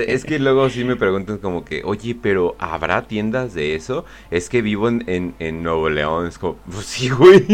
es 0.08 0.24
que 0.24 0.40
luego 0.40 0.68
sí 0.68 0.82
me 0.82 0.96
preguntan 0.96 1.38
como 1.38 1.64
que, 1.64 1.82
oye, 1.84 2.16
pero 2.20 2.56
¿habrá 2.58 3.06
tiendas 3.06 3.54
de 3.54 3.76
eso? 3.76 4.04
Es 4.32 4.48
que 4.48 4.62
vivo 4.62 4.88
en, 4.88 5.34
en, 5.38 5.62
Nuevo 5.62 5.90
León, 5.90 6.26
es 6.26 6.38
como, 6.38 6.56
pues 6.72 6.86
sí, 6.86 7.08
güey. 7.08 7.44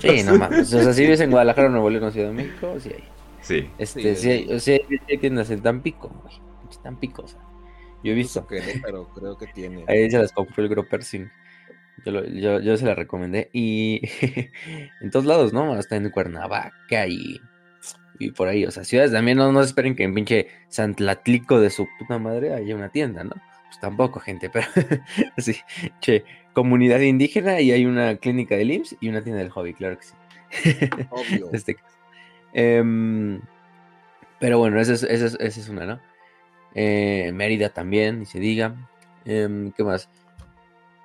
Sí, 0.00 0.22
no 0.24 0.38
mames, 0.38 0.72
o 0.72 0.82
sea, 0.82 0.92
si 0.92 1.02
vives 1.02 1.20
en 1.20 1.32
Guadalajara, 1.32 1.68
Nuevo 1.68 1.90
León, 1.90 2.12
Ciudad 2.12 2.28
de 2.28 2.34
México, 2.34 2.76
sí 2.78 2.90
hay. 2.94 3.04
Sí. 3.42 3.68
Este, 3.76 4.14
sí, 4.14 4.30
hay, 4.30 4.52
o 4.52 4.60
sea, 4.60 4.78
hay 5.08 5.18
tiendas 5.18 5.50
en 5.50 5.62
Tampico, 5.62 6.12
güey, 6.22 6.36
Tampico, 6.80 7.22
o 7.22 7.28
sea. 7.28 7.40
Yo 8.02 8.12
he 8.12 8.14
visto. 8.14 8.46
pero 8.82 9.08
creo 9.14 9.36
que 9.36 9.46
tiene. 9.48 9.84
Ahí 9.88 10.10
se 10.10 10.18
las 10.18 10.32
compró 10.32 10.62
el 10.62 10.68
Groper 10.68 11.02
Yo, 11.02 12.24
yo, 12.24 12.60
yo, 12.60 12.76
se 12.76 12.86
la 12.86 12.94
recomendé. 12.94 13.50
Y 13.52 14.00
en 15.00 15.10
todos 15.10 15.26
lados, 15.26 15.52
¿no? 15.52 15.72
Hasta 15.74 15.96
en 15.96 16.10
Cuernavaca 16.10 17.06
y, 17.06 17.40
y 18.18 18.30
por 18.30 18.48
ahí. 18.48 18.64
O 18.64 18.70
sea, 18.70 18.84
ciudades 18.84 19.12
también 19.12 19.38
no, 19.38 19.52
no 19.52 19.60
esperen 19.60 19.94
que 19.94 20.04
en 20.04 20.14
pinche 20.14 20.48
Santlatlico 20.68 21.60
de 21.60 21.70
su 21.70 21.88
puta 21.98 22.18
madre 22.18 22.54
haya 22.54 22.74
una 22.74 22.88
tienda, 22.88 23.24
¿no? 23.24 23.34
Pues 23.66 23.80
tampoco, 23.80 24.18
gente, 24.18 24.50
pero 24.50 24.66
sí. 25.38 25.56
Che, 26.00 26.24
comunidad 26.52 27.00
indígena 27.00 27.60
y 27.60 27.70
hay 27.70 27.86
una 27.86 28.16
clínica 28.16 28.56
de 28.56 28.64
IMSS 28.64 28.96
y 29.00 29.08
una 29.08 29.22
tienda 29.22 29.40
del 29.40 29.50
hobby, 29.50 29.74
claro 29.74 29.98
que 29.98 30.04
sí. 30.04 30.14
Obvio. 31.10 31.50
este 31.52 31.76
em, 32.52 33.40
pero 34.40 34.58
bueno, 34.58 34.80
esa 34.80 34.94
es, 34.94 35.04
esa, 35.04 35.26
es, 35.26 35.34
esa 35.34 35.60
es 35.60 35.68
una, 35.68 35.86
¿no? 35.86 36.00
Eh, 36.74 37.30
Mérida 37.34 37.70
también, 37.70 38.22
y 38.22 38.26
se 38.26 38.40
diga. 38.40 38.88
Em, 39.24 39.72
¿Qué 39.72 39.84
más? 39.84 40.08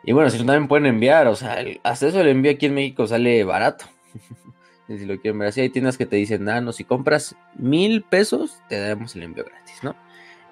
Y 0.04 0.14
bueno, 0.14 0.30
si 0.30 0.38
también 0.38 0.68
pueden 0.68 0.86
enviar, 0.86 1.28
o 1.28 1.36
sea, 1.36 1.58
hasta 1.84 2.08
eso 2.08 2.22
el 2.22 2.28
envío 2.28 2.52
aquí 2.52 2.68
en 2.68 2.76
México 2.76 3.08
sale 3.08 3.44
barato. 3.44 3.86
si 4.88 5.06
lo 5.06 5.20
quieren 5.20 5.40
ver 5.40 5.50
así, 5.50 5.62
hay 5.62 5.70
tiendas 5.70 5.98
que 5.98 6.06
te 6.06 6.16
dicen, 6.16 6.48
ah, 6.48 6.62
no, 6.62 6.72
si 6.72 6.84
compras 6.84 7.36
mil 7.56 8.04
pesos, 8.04 8.62
te 8.70 8.80
damos 8.80 9.16
el 9.16 9.24
envío 9.24 9.44
gratis, 9.44 9.84
¿no? 9.84 9.96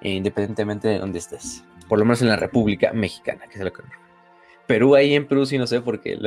E 0.00 0.10
independientemente 0.10 0.88
de 0.88 0.98
dónde 0.98 1.20
estés. 1.20 1.64
Por 1.88 1.98
lo 1.98 2.04
menos 2.04 2.20
en 2.22 2.28
la 2.28 2.36
República 2.36 2.92
Mexicana, 2.92 3.46
que 3.46 3.58
es 3.58 3.64
lo 3.64 3.72
que 3.72 3.82
Perú, 4.66 4.94
ahí 4.94 5.14
en 5.14 5.26
Perú 5.26 5.44
sí 5.44 5.58
no 5.58 5.66
sé, 5.66 5.80
porque 5.80 6.18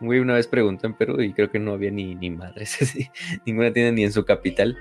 un 0.00 0.06
güey 0.06 0.20
una 0.20 0.34
vez 0.34 0.46
preguntó 0.46 0.86
en 0.86 0.94
Perú 0.94 1.20
y 1.20 1.32
creo 1.32 1.50
que 1.50 1.58
no 1.58 1.72
había 1.72 1.90
ni, 1.90 2.14
ni 2.14 2.30
madres, 2.30 2.78
ninguna 3.46 3.72
tienda 3.72 3.92
ni 3.92 4.04
en 4.04 4.12
su 4.12 4.24
capital. 4.24 4.76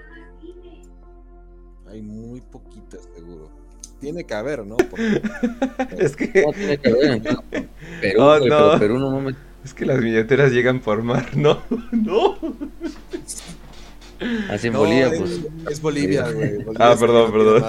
Hay 1.88 2.01
muy 2.01 2.41
poquitas. 2.41 3.07
Tiene 4.03 4.25
que 4.25 4.33
haber, 4.33 4.65
¿no? 4.65 4.75
es 5.98 6.17
que... 6.17 6.43
No 6.45 6.51
tiene 6.51 6.77
que 6.77 6.89
haber, 6.89 7.22
Perú, 8.01 8.22
oh, 8.22 8.39
no. 8.39 8.77
Perú 8.77 9.00
no 9.00 9.22
me... 9.22 9.33
Es 9.63 9.74
que 9.74 9.86
las 9.86 10.01
billeteras 10.01 10.51
llegan 10.51 10.81
por 10.81 11.03
mar, 11.03 11.25
no, 11.38 11.63
no. 11.93 12.38
Así 14.50 14.67
en 14.67 14.74
Bolivia, 14.74 15.10
pues. 15.17 15.39
Es 15.72 15.81
Bolivia, 15.81 16.29
güey. 16.29 16.65
ah, 16.79 16.98
perdón, 17.00 17.31
perdón. 17.31 17.63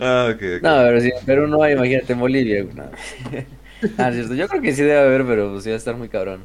Ah, 0.00 0.32
ok, 0.34 0.42
No, 0.62 0.76
pero 0.78 1.00
si 1.00 1.10
en 1.10 1.24
Perú 1.24 1.46
no 1.46 1.62
hay, 1.62 1.74
imagínate 1.74 2.12
en 2.12 2.18
Bolivia. 2.18 2.64
No. 2.74 2.82
ah, 3.98 4.12
cierto. 4.12 4.34
Yo 4.34 4.48
creo 4.48 4.62
que 4.62 4.72
sí 4.74 4.82
debe 4.82 4.98
haber, 4.98 5.24
pero 5.24 5.52
pues 5.52 5.66
va 5.68 5.72
a 5.72 5.76
estar 5.76 5.96
muy 5.96 6.08
cabrón. 6.08 6.40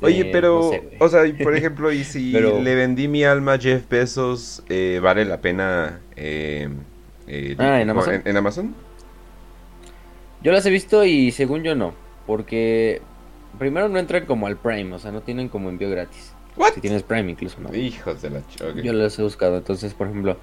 Oye, 0.00 0.20
este, 0.20 0.30
pero, 0.30 0.70
o 1.00 1.08
sea, 1.08 1.22
por 1.42 1.56
ejemplo, 1.56 1.92
y 1.92 2.04
si 2.04 2.30
le 2.30 2.74
vendí 2.76 3.08
mi 3.08 3.24
alma 3.24 3.54
a 3.54 3.58
Jeff 3.58 3.82
Bezos, 3.88 4.62
eh, 4.68 5.00
¿vale 5.02 5.24
la 5.24 5.40
pena 5.40 6.00
eh, 6.16 6.68
eh, 7.32 7.54
ah, 7.58 7.80
¿en 7.80 7.88
Amazon? 7.88 8.22
¿en, 8.24 8.36
Amazon? 8.36 8.74
Yo 10.42 10.50
las 10.50 10.66
he 10.66 10.70
visto 10.70 11.04
y 11.04 11.30
según 11.30 11.62
yo 11.62 11.76
no, 11.76 11.94
porque 12.26 13.00
primero 13.56 13.88
no 13.88 14.00
entran 14.00 14.26
como 14.26 14.48
al 14.48 14.56
Prime, 14.56 14.92
o 14.94 14.98
sea, 14.98 15.12
no 15.12 15.20
tienen 15.20 15.48
como 15.48 15.68
envío 15.68 15.88
gratis. 15.88 16.34
Si 16.74 16.80
tienes 16.80 17.04
Prime 17.04 17.30
incluso, 17.30 17.60
¿no? 17.60 17.72
Hijos 17.74 18.20
de 18.20 18.30
la 18.30 18.46
choque. 18.48 18.82
Yo 18.82 18.92
los 18.92 19.16
he 19.16 19.22
buscado, 19.22 19.58
entonces, 19.58 19.94
por 19.94 20.08
ejemplo, 20.08 20.38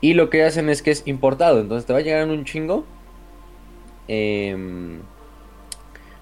y 0.00 0.14
lo 0.14 0.30
que 0.30 0.44
hacen 0.44 0.68
es 0.68 0.82
que 0.82 0.92
es 0.92 1.02
importado, 1.06 1.60
entonces 1.60 1.84
te 1.84 1.92
va 1.92 1.98
a 1.98 2.02
llegar 2.02 2.22
en 2.22 2.30
un 2.30 2.44
chingo. 2.44 2.84
Em, 4.06 5.00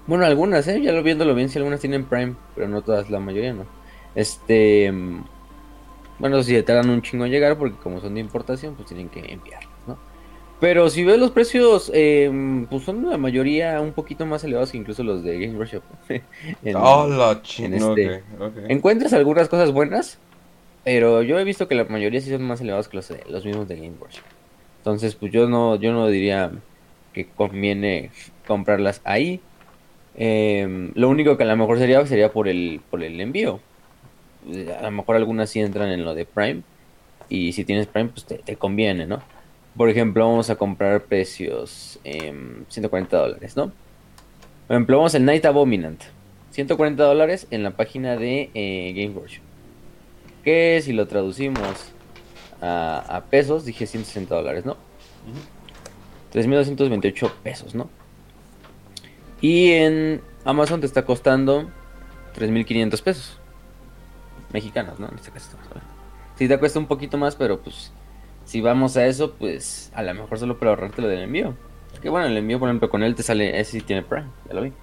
bueno, 0.07 0.25
algunas, 0.25 0.67
¿eh? 0.67 0.81
Ya 0.81 0.91
lo 0.91 1.03
viéndolo 1.03 1.35
bien, 1.35 1.49
si 1.49 1.59
algunas 1.59 1.81
tienen 1.81 2.05
Prime, 2.05 2.33
pero 2.55 2.67
no 2.67 2.81
todas, 2.81 3.11
la 3.11 3.19
mayoría 3.19 3.53
no. 3.53 3.65
Este... 4.15 4.85
Em, 4.85 5.23
bueno, 6.17 6.41
si 6.41 6.61
te 6.63 6.73
dan 6.73 6.89
un 6.89 7.03
chingo 7.03 7.25
en 7.25 7.31
llegar, 7.31 7.57
porque 7.57 7.77
como 7.77 8.01
son 8.01 8.15
de 8.15 8.21
importación, 8.21 8.75
pues 8.75 8.87
tienen 8.87 9.07
que 9.07 9.19
enviar. 9.31 9.68
Pero 10.59 10.89
si 10.89 11.05
ves 11.05 11.17
los 11.17 11.31
precios, 11.31 11.89
eh, 11.93 12.29
pues 12.69 12.83
son 12.83 13.09
la 13.09 13.17
mayoría 13.17 13.79
un 13.79 13.93
poquito 13.93 14.25
más 14.25 14.43
elevados 14.43 14.71
que 14.71 14.77
incluso 14.77 15.03
los 15.03 15.23
de 15.23 15.39
Game 15.39 15.57
Workshop. 15.57 15.83
oh, 16.75 17.07
la 17.07 17.41
este, 17.43 18.23
Encuentras 18.67 19.13
algunas 19.13 19.47
cosas 19.47 19.71
buenas, 19.71 20.19
pero 20.83 21.21
yo 21.21 21.39
he 21.39 21.45
visto 21.45 21.69
que 21.69 21.75
la 21.75 21.85
mayoría 21.85 22.19
sí 22.19 22.29
son 22.29 22.43
más 22.43 22.59
elevados 22.59 22.89
que 22.89 22.97
los, 22.97 23.13
los 23.29 23.45
mismos 23.45 23.69
de 23.69 23.77
Game 23.77 23.93
Workshop. 23.99 24.25
Entonces, 24.79 25.15
pues 25.15 25.31
yo 25.31 25.47
no, 25.47 25.77
yo 25.77 25.93
no 25.93 26.07
diría 26.07 26.51
que 27.13 27.25
conviene 27.25 28.11
comprarlas 28.45 28.99
ahí. 29.05 29.39
Eh, 30.15 30.91
lo 30.93 31.07
único 31.07 31.37
que 31.37 31.43
a 31.43 31.47
lo 31.47 31.55
mejor 31.55 31.77
sería 31.77 32.05
sería 32.05 32.33
por 32.33 32.49
el, 32.49 32.81
por 32.89 33.01
el 33.01 33.21
envío. 33.21 33.61
A 34.77 34.83
lo 34.83 34.91
mejor 34.91 35.15
algunas 35.15 35.49
sí 35.49 35.61
entran 35.61 35.89
en 35.89 36.03
lo 36.03 36.15
de 36.15 36.25
Prime. 36.25 36.63
Y 37.29 37.53
si 37.53 37.63
tienes 37.63 37.87
Prime, 37.87 38.09
pues 38.09 38.25
te 38.25 38.55
conviene, 38.57 39.05
¿no? 39.05 39.21
Por 39.75 39.89
ejemplo, 39.89 40.27
vamos 40.27 40.49
a 40.49 40.55
comprar 40.55 41.03
precios 41.03 41.99
140 42.03 43.17
dólares, 43.17 43.55
¿no? 43.55 43.71
Por 44.67 44.75
ejemplo, 44.75 44.97
vamos 44.97 45.15
al 45.15 45.25
Night 45.25 45.45
Abominant. 45.45 46.03
140 46.51 47.03
dólares 47.03 47.47
en 47.51 47.63
la 47.63 47.71
página 47.71 48.17
de 48.17 48.49
eh, 48.53 48.93
Game 48.95 49.15
Workshop. 49.15 49.43
Que 50.43 50.81
si 50.83 50.93
lo 50.93 51.07
traducimos 51.07 51.91
a, 52.61 53.23
pesos, 53.29 53.65
dije 53.65 53.87
160 53.87 54.35
dólares, 54.35 54.65
¿no? 54.65 54.77
3.228 56.33 57.31
pesos, 57.43 57.75
¿no? 57.75 57.89
Y 59.41 59.71
en 59.71 60.21
Amazon 60.43 60.81
te 60.81 60.85
está 60.85 61.05
costando 61.05 61.69
3.500 62.37 63.01
pesos. 63.01 63.37
Mexicanos, 64.51 64.99
¿no? 64.99 65.07
En 65.07 65.15
este 65.15 65.31
caso. 65.31 65.49
Sí 66.35 66.47
te 66.47 66.57
cuesta 66.57 66.79
un 66.79 66.87
poquito 66.87 67.17
más, 67.17 67.35
pero 67.35 67.59
pues 67.61 67.91
si 68.49 68.61
vamos 68.61 68.97
a 68.97 69.05
eso, 69.05 69.33
pues 69.33 69.91
a 69.93 70.01
lo 70.01 70.11
mejor 70.15 70.39
solo 70.39 70.57
para 70.57 70.71
ahorrarte 70.71 71.03
lo 71.03 71.07
del 71.07 71.21
envío. 71.21 71.53
Que 72.01 72.09
bueno, 72.09 72.25
el 72.25 72.35
envío, 72.35 72.57
por 72.57 72.67
ejemplo, 72.67 72.89
con 72.89 73.03
él 73.03 73.13
te 73.13 73.21
sale, 73.21 73.59
ese 73.59 73.73
sí 73.73 73.81
tiene 73.81 74.01
Prime, 74.01 74.25
ya 74.47 74.55
lo 74.55 74.63
vi. 74.63 74.73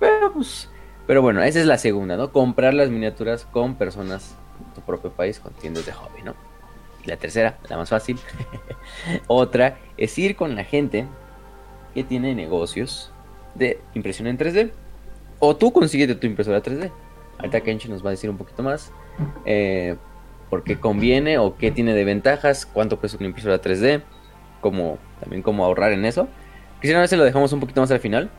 Pero 0.00 0.32
pues, 0.32 0.70
pero 1.06 1.20
bueno, 1.20 1.42
esa 1.42 1.60
es 1.60 1.66
la 1.66 1.76
segunda, 1.76 2.16
¿no? 2.16 2.32
Comprar 2.32 2.72
las 2.72 2.88
miniaturas 2.88 3.44
con 3.44 3.74
personas 3.74 4.34
de 4.58 4.74
tu 4.76 4.80
propio 4.80 5.10
país, 5.10 5.38
con 5.38 5.52
tiendas 5.52 5.84
de 5.84 5.92
hobby, 5.92 6.22
¿no? 6.22 6.34
Y 7.04 7.08
la 7.08 7.18
tercera, 7.18 7.58
la 7.68 7.76
más 7.76 7.90
fácil, 7.90 8.18
otra, 9.26 9.76
es 9.98 10.18
ir 10.18 10.34
con 10.34 10.56
la 10.56 10.64
gente 10.64 11.04
que 11.92 12.04
tiene 12.04 12.34
negocios 12.34 13.12
de 13.54 13.82
impresión 13.92 14.28
en 14.28 14.38
3D. 14.38 14.70
O 15.40 15.54
tú 15.56 15.74
consigues 15.74 16.18
tu 16.18 16.26
impresora 16.26 16.62
3D. 16.62 16.90
Ahorita 17.36 17.60
Kenchi 17.60 17.86
nos 17.90 18.02
va 18.02 18.08
a 18.08 18.12
decir 18.12 18.30
un 18.30 18.38
poquito 18.38 18.62
más. 18.62 18.92
Eh, 19.44 19.94
por 20.50 20.64
qué 20.64 20.78
conviene 20.78 21.38
o 21.38 21.56
qué 21.56 21.70
tiene 21.70 21.94
de 21.94 22.04
ventajas, 22.04 22.66
cuánto 22.66 22.98
cuesta 22.98 23.18
una 23.18 23.26
impresora 23.26 23.60
3D, 23.60 24.02
como, 24.60 24.98
también 25.20 25.42
cómo 25.42 25.64
ahorrar 25.64 25.92
en 25.92 26.04
eso. 26.04 26.28
Quisiera 26.80 27.00
ver 27.00 27.08
si 27.08 27.16
lo 27.16 27.24
dejamos 27.24 27.52
un 27.52 27.60
poquito 27.60 27.80
más 27.80 27.90
al 27.90 28.00
final. 28.00 28.30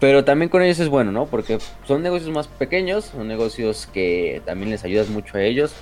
Pero 0.00 0.24
también 0.24 0.48
con 0.48 0.62
ellos 0.62 0.80
es 0.80 0.88
bueno, 0.88 1.12
¿no? 1.12 1.26
Porque 1.26 1.58
son 1.84 2.02
negocios 2.02 2.30
más 2.30 2.48
pequeños, 2.48 3.04
son 3.04 3.28
negocios 3.28 3.86
que 3.92 4.40
también 4.46 4.70
les 4.70 4.82
ayudas 4.82 5.10
mucho 5.10 5.36
a 5.36 5.42
ellos. 5.42 5.74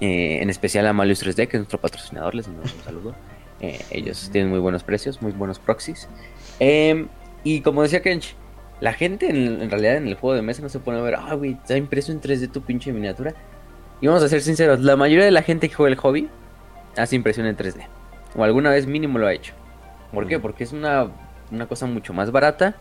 Eh, 0.00 0.38
en 0.40 0.48
especial 0.48 0.86
a 0.86 0.94
Malus 0.94 1.22
3D, 1.22 1.46
que 1.46 1.56
es 1.58 1.60
nuestro 1.60 1.78
patrocinador, 1.78 2.34
les 2.34 2.48
mando 2.48 2.62
un 2.62 2.84
saludo. 2.84 3.14
Eh, 3.60 3.80
ellos 3.90 4.30
tienen 4.32 4.50
muy 4.50 4.60
buenos 4.60 4.82
precios, 4.82 5.20
muy 5.20 5.32
buenos 5.32 5.58
proxies. 5.58 6.08
Em, 6.58 7.08
y 7.44 7.60
como 7.60 7.82
decía 7.82 8.00
Kench, 8.00 8.34
la 8.80 8.94
gente 8.94 9.28
en, 9.28 9.60
en, 9.60 9.70
realidad 9.70 9.96
en 9.96 10.08
el 10.08 10.14
juego 10.14 10.34
de 10.34 10.42
mesa 10.42 10.62
no 10.62 10.70
se 10.70 10.78
pone 10.78 10.98
a 10.98 11.02
ver, 11.02 11.16
ah, 11.16 11.34
güey, 11.34 11.52
está 11.52 11.76
impreso 11.76 12.12
en 12.12 12.22
3D 12.22 12.50
tu 12.50 12.62
pinche 12.62 12.92
miniatura. 12.92 13.34
Y 14.00 14.06
vamos 14.06 14.22
a 14.22 14.28
ser 14.28 14.42
sinceros, 14.42 14.80
la 14.80 14.96
mayoría 14.96 15.24
de 15.24 15.30
la 15.30 15.42
gente 15.42 15.68
que 15.68 15.74
juega 15.74 15.92
el 15.92 15.98
hobby 15.98 16.28
hace 16.96 17.16
impresión 17.16 17.46
en 17.46 17.56
3D. 17.56 17.86
O 18.36 18.44
alguna 18.44 18.70
vez 18.70 18.86
mínimo 18.86 19.18
lo 19.18 19.26
ha 19.26 19.32
hecho. 19.32 19.54
¿Por 20.12 20.26
qué? 20.26 20.38
Porque 20.38 20.64
es 20.64 20.72
una, 20.72 21.10
cosa 21.68 21.86
mucho 21.86 22.12
más 22.12 22.30
barata, 22.30 22.76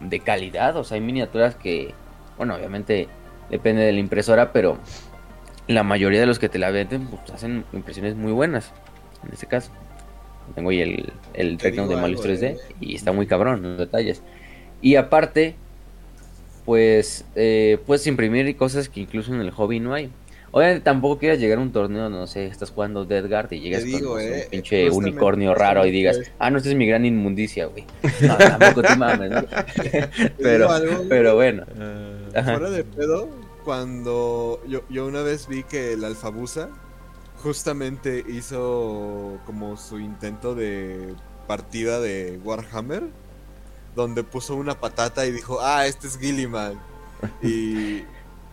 de 0.00 0.20
calidad. 0.20 0.76
O 0.76 0.84
sea, 0.84 0.96
hay 0.96 1.00
miniaturas 1.00 1.56
que, 1.56 1.94
bueno, 2.36 2.54
obviamente 2.54 3.08
depende 3.50 3.82
de 3.82 3.92
la 3.92 3.98
impresora, 3.98 4.52
pero 4.52 4.78
la 5.66 5.82
mayoría 5.82 6.20
de 6.20 6.26
los 6.26 6.38
que 6.38 6.48
te 6.48 6.58
la 6.58 6.70
venden 6.70 7.06
pues, 7.06 7.30
hacen 7.30 7.64
impresiones 7.72 8.16
muy 8.16 8.32
buenas. 8.32 8.72
En 9.24 9.32
este 9.32 9.46
caso, 9.46 9.70
tengo 10.54 10.70
ahí 10.70 10.80
el, 10.80 11.12
el 11.34 11.58
de 11.58 11.96
Malus 11.96 12.24
3D 12.24 12.42
eh. 12.42 12.58
y 12.80 12.94
está 12.94 13.12
muy 13.12 13.26
cabrón 13.26 13.62
los 13.62 13.78
detalles. 13.78 14.22
Y 14.80 14.96
aparte, 14.96 15.56
pues 16.68 17.24
eh, 17.34 17.78
puedes 17.86 18.06
imprimir 18.06 18.54
cosas 18.54 18.90
que 18.90 19.00
incluso 19.00 19.32
en 19.32 19.40
el 19.40 19.50
hobby 19.52 19.80
no 19.80 19.94
hay. 19.94 20.10
Obviamente 20.50 20.84
tampoco 20.84 21.18
quieras 21.18 21.38
llegar 21.38 21.56
a 21.56 21.62
un 21.62 21.72
torneo, 21.72 22.10
no 22.10 22.26
sé, 22.26 22.44
estás 22.44 22.72
jugando 22.72 23.06
Dead 23.06 23.26
Guard 23.26 23.50
y 23.54 23.60
llegas 23.60 23.84
con 23.86 24.06
un 24.06 24.20
eh, 24.20 24.48
pinche 24.50 24.90
unicornio 24.90 25.54
raro 25.54 25.86
y 25.86 25.90
digas, 25.90 26.20
ah, 26.38 26.50
no, 26.50 26.58
esta 26.58 26.68
es 26.68 26.74
mi 26.74 26.86
gran 26.86 27.06
inmundicia, 27.06 27.64
güey. 27.64 27.86
No, 28.20 28.36
tampoco 28.36 28.82
te 28.82 28.96
mames, 28.96 29.30
¿no? 29.30 29.44
pero, 30.36 30.68
pero 31.08 31.36
bueno. 31.36 31.64
Uh, 31.74 32.34
fuera 32.34 32.68
de 32.68 32.84
pedo, 32.84 33.30
cuando 33.64 34.60
yo, 34.68 34.82
yo 34.90 35.06
una 35.06 35.22
vez 35.22 35.48
vi 35.48 35.62
que 35.62 35.94
el 35.94 36.04
Alfabusa 36.04 36.68
justamente 37.36 38.22
hizo 38.28 39.40
como 39.46 39.78
su 39.78 39.98
intento 40.00 40.54
de 40.54 41.14
partida 41.46 41.98
de 41.98 42.38
Warhammer 42.44 43.04
donde 43.94 44.24
puso 44.24 44.54
una 44.54 44.78
patata 44.78 45.26
y 45.26 45.32
dijo, 45.32 45.58
ah, 45.60 45.86
este 45.86 46.06
es 46.06 46.18
Gilliman. 46.18 46.78
Y, 47.42 48.04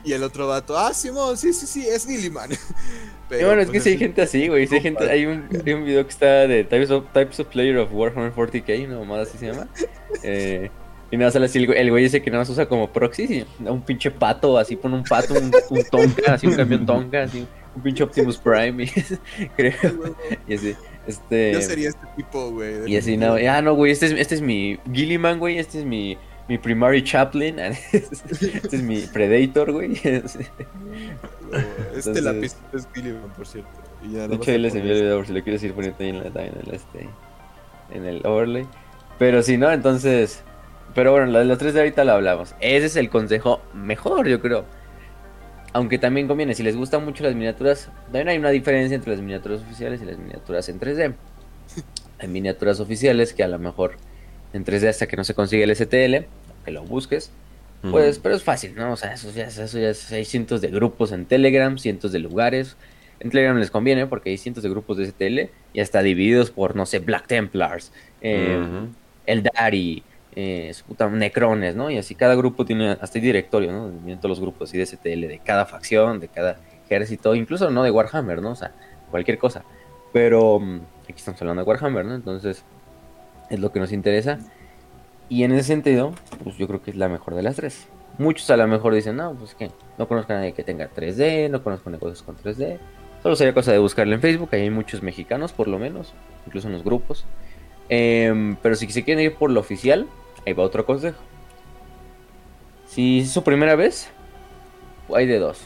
y 0.04 0.14
el 0.14 0.24
otro 0.24 0.48
vato, 0.48 0.76
ah, 0.78 0.92
Simón, 0.92 1.38
sí, 1.38 1.54
sí, 1.54 1.68
sí, 1.68 1.88
es 1.88 2.06
Gilliman. 2.08 2.50
Pero, 3.30 3.48
bueno, 3.48 3.62
es 3.62 3.68
que 3.68 3.74
pues, 3.74 3.84
si 3.84 3.90
hay 3.90 3.98
gente 3.98 4.22
así, 4.22 4.48
güey. 4.48 4.68
Si 4.68 4.76
hay, 4.76 4.82
gente, 4.82 5.10
hay, 5.10 5.26
un, 5.26 5.48
hay 5.66 5.74
un 5.74 5.84
video 5.86 6.04
que 6.04 6.12
está 6.12 6.48
de 6.48 6.64
Types 6.64 6.92
of, 6.92 7.06
types 7.12 7.40
of 7.40 7.48
Player 7.48 7.78
of 7.78 7.90
Warhammer 7.92 8.34
40k, 8.34 8.86
una 8.86 9.00
mamada 9.00 9.24
así 9.24 9.38
se 9.38 9.48
llama. 9.48 9.68
Eh, 10.24 10.72
y 11.12 11.18
nada, 11.18 11.30
sale 11.30 11.46
así 11.46 11.60
el, 11.64 11.90
güey 11.92 12.06
ese 12.06 12.22
que 12.22 12.32
nada 12.32 12.42
más 12.42 12.50
usa 12.50 12.68
como 12.68 12.92
proxy, 12.92 13.46
un 13.60 13.82
pinche 13.82 14.10
pato, 14.10 14.58
así 14.58 14.76
pone 14.76 14.96
un 14.96 15.04
pato, 15.04 15.34
un, 15.34 15.52
un 15.70 15.84
tonka, 15.84 16.34
así 16.34 16.48
un 16.48 16.56
camión 16.56 16.86
tonka, 16.86 17.24
así 17.24 17.46
un 17.76 17.84
pinche 17.84 18.04
Optimus 18.04 18.38
Prime, 18.38 18.84
y, 18.84 18.88
creo. 19.56 20.16
Y 20.48 20.56
así. 20.56 20.76
Este... 21.08 21.54
Yo 21.54 21.62
sería 21.62 21.90
este 21.90 22.06
tipo, 22.16 22.52
güey. 22.52 22.92
Y 22.92 22.98
así, 22.98 23.18
no, 23.18 23.36
ah, 23.36 23.62
no, 23.62 23.76
güey, 23.76 23.92
este 23.92 24.08
es, 24.08 24.12
este 24.14 24.36
es 24.36 24.42
mi 24.42 24.80
Gilliman, 24.92 25.40
güey, 25.40 25.58
este 25.60 25.80
es 25.80 25.86
mi, 25.86 26.18
mi 26.48 26.58
Primary 26.58 27.04
Chaplin, 27.04 27.60
este 27.60 28.76
es 28.76 28.82
mi 28.82 29.02
Predator, 29.02 29.72
güey. 29.72 29.94
este 31.96 32.22
lápiz 32.22 32.56
es 32.74 32.88
Gilliman, 32.94 33.30
por 33.36 33.48
cierto. 33.48 33.70
Y 34.04 34.14
ya 34.14 34.28
de 34.28 34.36
hecho, 34.36 34.52
él 34.52 34.64
les 34.64 34.76
envió 34.76 34.94
el 34.94 35.02
video 35.02 35.18
por 35.18 35.28
si 35.28 35.34
lo 35.34 35.44
quieres 35.44 35.64
ir 35.64 35.74
poniendo 35.74 35.98
ahí 36.00 36.10
en, 36.10 36.20
la, 36.20 36.28
en, 36.28 36.54
el, 36.66 36.74
este, 36.74 37.10
en 37.92 38.06
el 38.06 38.26
overlay. 38.26 38.68
Pero 39.18 39.42
si 39.42 39.58
no, 39.58 39.72
entonces... 39.72 40.44
Pero 40.94 41.12
bueno, 41.12 41.28
la 41.28 41.40
de 41.40 41.46
los 41.46 41.58
tres 41.58 41.74
de 41.74 41.82
ahorita 41.82 42.06
lo 42.06 42.14
hablamos. 42.14 42.56
Ese 42.62 42.86
es 42.86 42.96
el 42.96 43.10
consejo 43.10 43.62
mejor, 43.74 44.28
yo 44.28 44.40
creo 44.40 44.66
Aunque 45.76 45.98
también 46.00 46.26
conviene, 46.26 46.56
si 46.56 46.64
les 46.64 46.78
gustan 46.78 47.04
mucho 47.04 47.22
las 47.22 47.36
miniaturas, 47.36 47.90
también 48.06 48.30
hay 48.30 48.38
una 48.38 48.50
diferencia 48.50 48.96
entre 48.96 49.12
las 49.12 49.20
miniaturas 49.20 49.62
oficiales 49.62 50.02
y 50.02 50.06
las 50.06 50.18
miniaturas 50.18 50.70
en 50.70 50.80
3D. 50.80 51.14
Hay 52.20 52.30
miniaturas 52.30 52.80
oficiales 52.80 53.34
que 53.34 53.44
a 53.44 53.50
lo 53.50 53.60
mejor 53.60 53.98
en 54.54 54.64
3D 54.64 54.88
hasta 54.88 55.06
que 55.06 55.18
no 55.18 55.26
se 55.26 55.34
consigue 55.34 55.64
el 55.64 55.76
STL, 55.76 56.28
que 56.64 56.72
lo 56.72 56.86
busques, 56.86 57.30
pues, 57.92 58.20
pero 58.20 58.36
es 58.36 58.42
fácil, 58.42 58.74
¿no? 58.74 58.94
O 58.94 58.96
sea, 58.96 59.16
eso 59.16 59.30
ya, 59.36 59.48
eso 59.48 59.78
ya 59.78 59.92
hay 60.16 60.24
cientos 60.24 60.62
de 60.62 60.70
grupos 60.70 61.12
en 61.12 61.26
Telegram, 61.26 61.78
cientos 61.78 62.14
de 62.14 62.20
lugares. 62.20 62.78
En 63.20 63.30
Telegram 63.30 63.58
les 63.58 63.70
conviene 63.70 64.08
porque 64.08 64.30
hay 64.30 64.38
cientos 64.38 64.64
de 64.64 64.70
grupos 64.70 64.96
de 64.96 65.08
STL 65.08 65.52
y 65.74 65.82
hasta 65.82 66.02
divididos 66.02 66.52
por, 66.52 66.78
no 66.78 66.86
sé, 66.86 67.00
Black 67.00 67.28
Templars, 67.28 67.92
eh, 68.22 68.64
el 69.26 69.44
Dari, 69.44 70.04
eh, 70.36 70.74
Necrones, 71.12 71.76
¿no? 71.76 71.90
Y 71.90 71.98
así 71.98 72.16
cada 72.16 72.36
grupo 72.36 72.66
tiene 72.66 72.92
hasta 72.92 73.18
el 73.18 73.24
directorio, 73.24 73.72
¿no? 73.72 73.90
De 73.90 74.16
todos 74.18 74.30
los 74.30 74.40
grupos 74.40 74.74
y 74.74 74.78
de 74.78 74.86
STL, 74.86 75.28
de 75.28 75.42
cada 75.44 75.66
facción, 75.66 76.20
de 76.20 76.28
cada 76.28 76.58
ejército, 76.86 77.36
incluso 77.36 77.70
no 77.72 77.84
de 77.84 77.92
Warhammer, 77.92 78.42
¿no? 78.42 78.52
O 78.52 78.56
sea, 78.56 78.72
cualquier 79.12 79.38
cosa. 79.38 79.64
Pero 80.12 80.60
mm, 80.60 80.82
aquí 81.04 81.14
estamos 81.16 81.42
hablando 81.42 81.64
de 81.64 81.68
Warhammer, 81.68 82.06
¿no? 82.06 82.16
Entonces, 82.16 82.64
es 83.50 83.60
lo 83.60 83.72
que 83.72 83.80
nos 83.80 83.92
interesa. 83.92 84.40
Y 85.30 85.44
en 85.44 85.54
ese 85.54 85.64
sentido, 85.64 86.14
pues 86.44 86.58
yo 86.58 86.68
creo 86.68 86.82
que 86.82 86.92
es 86.92 86.98
la 86.98 87.10
mejor 87.10 87.36
de 87.36 87.42
las 87.42 87.56
tres. 87.56 87.88
Muchos 88.18 88.50
a 88.50 88.58
lo 88.58 88.68
mejor 88.68 88.94
dicen, 88.94 89.16
no, 89.16 89.34
pues 89.34 89.56
que 89.56 89.72
no 89.98 90.08
conozco 90.08 90.34
a 90.34 90.38
nadie 90.38 90.54
que 90.54 90.64
tenga 90.64 90.90
3D, 90.90 91.50
no 91.50 91.64
conozco 91.64 91.90
negocios 91.90 92.22
con 92.24 92.38
3D. 92.38 92.78
Solo 93.24 93.36
sería 93.36 93.54
cosa 93.54 93.72
de 93.72 93.80
buscarle 93.80 94.16
en 94.16 94.22
Facebook, 94.22 94.50
ahí 94.52 94.62
hay 94.62 94.70
muchos 94.70 95.02
mexicanos 95.02 95.52
por 95.52 95.68
lo 95.68 95.80
menos, 95.80 96.14
incluso 96.46 96.68
en 96.68 96.74
los 96.74 96.84
grupos. 96.84 97.26
Em, 97.90 98.56
pero 98.62 98.76
si 98.76 98.90
se 98.92 99.04
quieren 99.04 99.24
ir 99.24 99.36
por 99.36 99.50
lo 99.50 99.60
oficial, 99.60 100.08
ahí 100.46 100.54
va 100.54 100.64
otro 100.64 100.86
consejo. 100.86 101.18
Si 102.86 103.20
es 103.20 103.32
su 103.32 103.44
primera 103.44 103.76
vez, 103.76 104.10
hay 105.14 105.26
de 105.26 105.40
dos. 105.40 105.62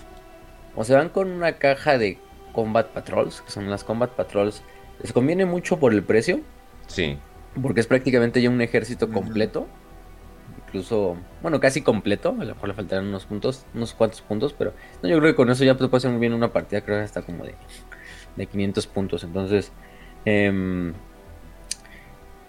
O 0.75 0.83
se 0.83 0.93
van 0.93 1.09
con 1.09 1.29
una 1.29 1.53
caja 1.53 1.97
de 1.97 2.17
Combat 2.53 2.87
Patrols, 2.87 3.41
que 3.41 3.51
son 3.51 3.69
las 3.69 3.83
Combat 3.83 4.09
Patrols. 4.11 4.63
Les 5.01 5.13
conviene 5.13 5.45
mucho 5.45 5.79
por 5.79 5.93
el 5.93 6.03
precio. 6.03 6.41
Sí. 6.87 7.17
Porque 7.61 7.81
es 7.81 7.87
prácticamente 7.87 8.41
ya 8.41 8.49
un 8.49 8.61
ejército 8.61 9.09
completo. 9.09 9.67
Incluso, 10.67 11.17
bueno, 11.41 11.59
casi 11.59 11.81
completo. 11.81 12.29
A 12.39 12.45
lo 12.45 12.53
mejor 12.53 12.69
le 12.69 12.75
faltarán 12.75 13.07
unos 13.07 13.25
puntos, 13.25 13.65
unos 13.73 13.93
cuantos 13.93 14.21
puntos. 14.21 14.53
Pero 14.53 14.73
no, 15.01 15.09
yo 15.09 15.19
creo 15.19 15.31
que 15.31 15.35
con 15.35 15.49
eso 15.49 15.63
ya 15.63 15.75
puede 15.75 15.99
ser 15.99 16.11
muy 16.11 16.19
bien 16.19 16.33
una 16.33 16.51
partida. 16.51 16.81
Creo 16.81 16.97
que 16.97 17.03
hasta 17.03 17.21
como 17.21 17.43
de, 17.43 17.55
de 18.35 18.45
500 18.45 18.87
puntos. 18.87 19.23
Entonces, 19.23 19.71
eh, 20.25 20.93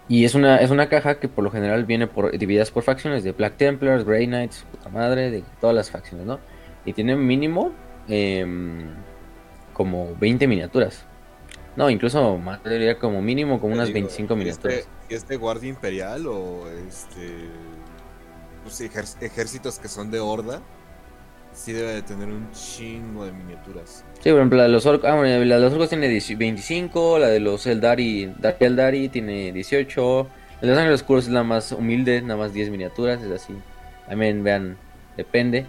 y 0.07 0.25
es 0.25 0.35
una, 0.35 0.57
es 0.57 0.71
una 0.71 0.89
caja 0.89 1.19
que 1.19 1.27
por 1.27 1.43
lo 1.43 1.51
general 1.51 1.85
viene 1.85 2.07
por, 2.07 2.37
divididas 2.37 2.71
por 2.71 2.83
facciones 2.83 3.23
de 3.23 3.31
Black 3.31 3.57
Templars, 3.57 4.03
Grey 4.03 4.27
Knights, 4.27 4.65
puta 4.71 4.89
madre, 4.89 5.31
de 5.31 5.43
todas 5.59 5.75
las 5.75 5.89
facciones, 5.89 6.25
¿no? 6.25 6.39
Y 6.85 6.93
tiene 6.93 7.15
mínimo 7.15 7.71
em, 8.07 8.89
como 9.73 10.15
20 10.19 10.47
miniaturas. 10.47 11.05
No, 11.75 11.89
incluso 11.89 12.37
más, 12.37 12.61
diría 12.63 12.99
como 12.99 13.21
mínimo 13.21 13.61
como 13.61 13.73
unas 13.73 13.93
25 13.93 14.35
miniaturas. 14.35 14.79
Este, 14.79 14.89
¿Y 15.09 15.15
este 15.15 15.37
guardia 15.37 15.69
imperial 15.69 16.27
o 16.27 16.69
este 16.87 17.47
pues, 18.63 18.81
ejércitos 18.81 19.79
que 19.79 19.87
son 19.87 20.11
de 20.11 20.19
horda? 20.19 20.61
Sí 21.53 21.73
debe 21.73 21.93
de 21.93 22.01
tener 22.01 22.29
un 22.29 22.51
chingo 22.51 23.25
de 23.25 23.31
miniaturas. 23.31 24.03
Sí, 24.19 24.29
por 24.29 24.39
ejemplo, 24.39 24.57
la 24.57 24.63
de 24.63 24.69
los 24.69 24.85
orcos, 24.85 25.09
ah, 25.09 25.15
la 25.15 25.39
de 25.39 25.45
los 25.45 25.73
orcos 25.73 25.89
tiene 25.89 26.07
25, 26.07 27.19
la 27.19 27.27
de 27.27 27.39
los 27.39 27.65
Eldari, 27.65 28.33
Eldari 28.59 29.09
tiene 29.09 29.51
18, 29.51 30.27
la 30.55 30.61
de 30.61 30.67
los 30.67 30.77
ángeles 30.77 31.01
oscuros 31.01 31.25
es 31.25 31.31
la 31.31 31.43
más 31.43 31.71
humilde, 31.71 32.21
nada 32.21 32.37
más 32.37 32.53
10 32.53 32.69
miniaturas, 32.69 33.21
es 33.21 33.31
así. 33.31 33.53
También 34.07 34.43
vean, 34.43 34.77
depende. 35.17 35.65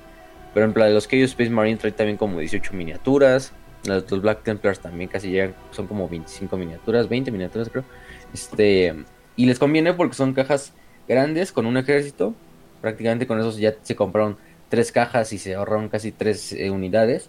Por 0.53 0.62
ejemplo, 0.62 0.81
la 0.81 0.88
de 0.88 0.95
los 0.95 1.09
Chaos 1.09 1.31
Space 1.31 1.51
Marine 1.51 1.79
trae 1.79 1.92
también 1.92 2.18
como 2.18 2.38
18 2.38 2.75
miniaturas. 2.75 3.53
De 3.85 4.05
los 4.09 4.23
Black 4.23 4.42
Templars 4.45 4.81
también 4.81 5.09
casi 5.09 5.31
llegan, 5.31 5.55
son 5.73 5.87
como 5.87 6.09
25 6.09 6.57
miniaturas, 6.57 7.09
20 7.09 7.31
miniaturas 7.33 7.68
creo. 7.68 7.85
Este, 8.33 8.95
y 9.35 9.47
les 9.47 9.59
conviene 9.59 9.92
porque 9.95 10.14
son 10.14 10.35
cajas 10.35 10.73
grandes 11.09 11.53
con 11.53 11.66
un 11.66 11.77
ejército. 11.77 12.35
Prácticamente 12.81 13.27
con 13.27 13.40
esos 13.40 13.57
ya 13.57 13.75
se 13.83 13.97
compraron 13.97 14.37
tres 14.73 14.91
cajas 14.91 15.35
y 15.35 15.39
se 15.39 15.55
ahorraron 15.55 15.91
casi 15.91 16.13
tres 16.13 16.55
eh, 16.55 16.71
unidades. 16.71 17.29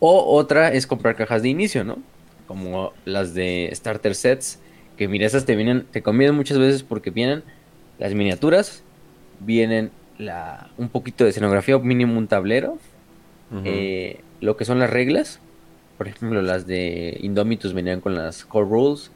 O 0.00 0.36
otra 0.36 0.72
es 0.72 0.88
comprar 0.88 1.14
cajas 1.14 1.42
de 1.42 1.48
inicio, 1.48 1.84
¿no? 1.84 1.98
Como 2.48 2.92
las 3.04 3.34
de 3.34 3.70
starter 3.72 4.16
sets, 4.16 4.58
que 4.96 5.06
mira, 5.06 5.26
esas 5.26 5.44
te 5.44 5.54
vienen, 5.54 5.86
te 5.92 6.02
convienen 6.02 6.34
muchas 6.34 6.58
veces 6.58 6.82
porque 6.82 7.10
vienen 7.10 7.44
las 8.00 8.14
miniaturas, 8.14 8.82
vienen 9.38 9.92
la, 10.18 10.70
un 10.76 10.88
poquito 10.88 11.22
de 11.22 11.30
escenografía, 11.30 11.78
mínimo 11.78 12.18
un 12.18 12.26
tablero, 12.26 12.78
eh, 13.64 14.18
lo 14.40 14.56
que 14.56 14.64
son 14.64 14.80
las 14.80 14.90
reglas, 14.90 15.38
por 15.98 16.08
ejemplo 16.08 16.42
las 16.42 16.66
de 16.66 17.16
Indomitus 17.20 17.74
venían 17.74 18.00
con 18.00 18.16
las 18.16 18.44
core 18.44 18.68
rules 18.68 19.12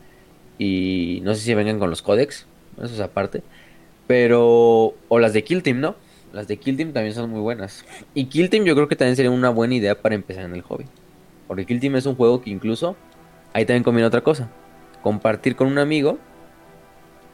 y 0.57 1.20
no 1.25 1.35
sé 1.35 1.40
si 1.40 1.55
venían 1.55 1.81
con 1.81 1.90
los 1.90 2.03
codex, 2.03 2.46
eso 2.77 2.94
es 2.94 3.01
aparte, 3.01 3.42
pero 4.07 4.94
o 5.09 5.18
las 5.18 5.33
de 5.33 5.42
Kill 5.42 5.64
Team, 5.64 5.81
¿no? 5.81 5.96
Las 6.37 6.49
de 6.49 6.59
Kill 6.59 6.77
Team 6.77 6.92
también 6.92 7.14
son 7.14 7.31
muy 7.31 7.40
buenas. 7.40 7.83
Y 8.12 8.27
Kill 8.27 8.51
Team 8.51 8.64
yo 8.64 8.75
creo 8.75 8.88
que 8.88 8.94
también 8.94 9.16
sería 9.16 9.31
una 9.31 9.49
buena 9.49 9.75
idea 9.75 10.03
para 10.03 10.14
empezar 10.14 10.44
en 10.44 10.55
el 10.55 10.61
hobby. 10.61 10.85
Porque 11.49 11.64
Kill 11.64 11.81
Team 11.81 11.96
es 11.96 12.05
un 12.05 12.14
juego 12.14 12.42
que 12.42 12.51
incluso 12.51 12.94
ahí 13.55 13.64
también 13.64 13.83
conviene 13.83 14.07
otra 14.07 14.20
cosa. 14.20 14.51
Compartir 15.03 15.57
con 15.57 15.66
un 15.66 15.79
amigo 15.79 16.18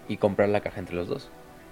y 0.07 0.19
comprar 0.19 0.51
la 0.51 0.61
caja 0.61 0.79
entre 0.79 0.95
los 0.95 1.09
dos. 1.09 1.31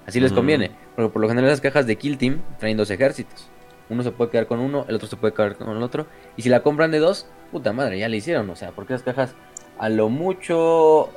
Así 0.09 0.19
les 0.19 0.33
conviene. 0.33 0.73
Porque 0.97 1.13
por 1.13 1.23
lo 1.23 1.29
general 1.29 1.51
las 1.51 1.61
cajas 1.61 1.87
de 1.87 1.95
Kill 1.95 2.19
Team 2.19 2.41
traen 2.59 2.77
dos 2.77 2.91
ejércitos. 2.91 3.49
Uno 3.89 4.03
se 4.03 4.11
puede 4.11 4.33
quedar 4.33 4.49
con 4.49 4.59
uno, 4.59 4.85
el 4.89 4.97
otro 4.97 5.07
se 5.07 5.15
puede 5.15 5.33
quedar 5.33 5.55
con 5.55 5.69
el 5.77 5.85
otro. 5.85 6.07
Y 6.37 6.43
si 6.43 6.49
la 6.49 6.65
compran 6.65 6.91
de 6.91 6.99
dos, 6.99 7.29
puta 7.53 7.73
madre, 7.73 7.97
ya 8.01 8.09
le 8.09 8.17
hicieron. 8.17 8.51
O 8.51 8.57
sea, 8.57 8.73
porque 8.73 8.95
las 8.95 9.05
cajas 9.05 9.37
a 9.79 9.89
lo 9.89 10.09
mucho 10.09 11.11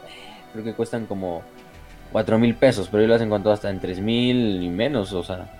creo 0.52 0.64
que 0.64 0.76
cuestan 0.76 1.08
como 1.08 1.42
cuatro 2.14 2.40
mil 2.40 2.56
pesos, 2.56 2.88
pero 2.90 3.04
yo 3.04 3.10
las 3.10 3.22
encontrado 3.22 3.54
hasta 3.54 3.70
en 3.70 3.82
tres 3.82 4.00
mil 4.00 4.64
y 4.64 4.70
menos, 4.70 5.12
o 5.12 5.24
sea, 5.24 5.52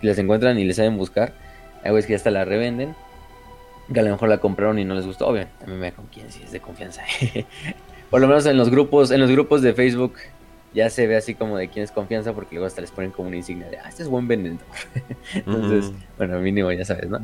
si 0.00 0.06
las 0.06 0.18
encuentran 0.18 0.56
y 0.58 0.64
les 0.64 0.76
saben 0.76 0.96
buscar, 0.96 1.32
hay 1.82 1.96
es 1.96 2.06
que 2.06 2.14
hasta 2.14 2.30
la 2.30 2.44
revenden, 2.44 2.94
que 3.92 3.98
a 3.98 4.02
lo 4.02 4.10
mejor 4.10 4.28
la 4.28 4.38
compraron 4.38 4.78
y 4.78 4.84
no 4.84 4.94
les 4.94 5.06
gustó, 5.06 5.26
obvio, 5.26 5.46
también 5.58 5.80
me 5.80 5.92
con 5.92 6.06
quién 6.06 6.30
si 6.30 6.42
es 6.42 6.52
de 6.52 6.60
confianza. 6.60 7.02
Por 8.10 8.20
lo 8.20 8.28
menos 8.28 8.46
en 8.46 8.56
los 8.56 8.70
grupos, 8.70 9.10
en 9.10 9.20
los 9.20 9.30
grupos 9.30 9.62
de 9.62 9.74
Facebook 9.74 10.14
ya 10.74 10.90
se 10.90 11.06
ve 11.06 11.16
así 11.16 11.34
como 11.34 11.56
de 11.56 11.68
quién 11.68 11.84
es 11.84 11.90
confianza, 11.90 12.34
porque 12.34 12.54
luego 12.54 12.66
hasta 12.66 12.82
les 12.82 12.90
ponen 12.90 13.10
como 13.10 13.28
una 13.28 13.38
insignia 13.38 13.68
de, 13.68 13.78
ah, 13.78 13.88
este 13.88 14.02
es 14.02 14.08
buen 14.08 14.28
vendedor. 14.28 14.60
Entonces, 15.34 15.90
bueno, 16.18 16.38
mínimo 16.38 16.70
ya 16.70 16.84
sabes, 16.84 17.08
¿no? 17.08 17.18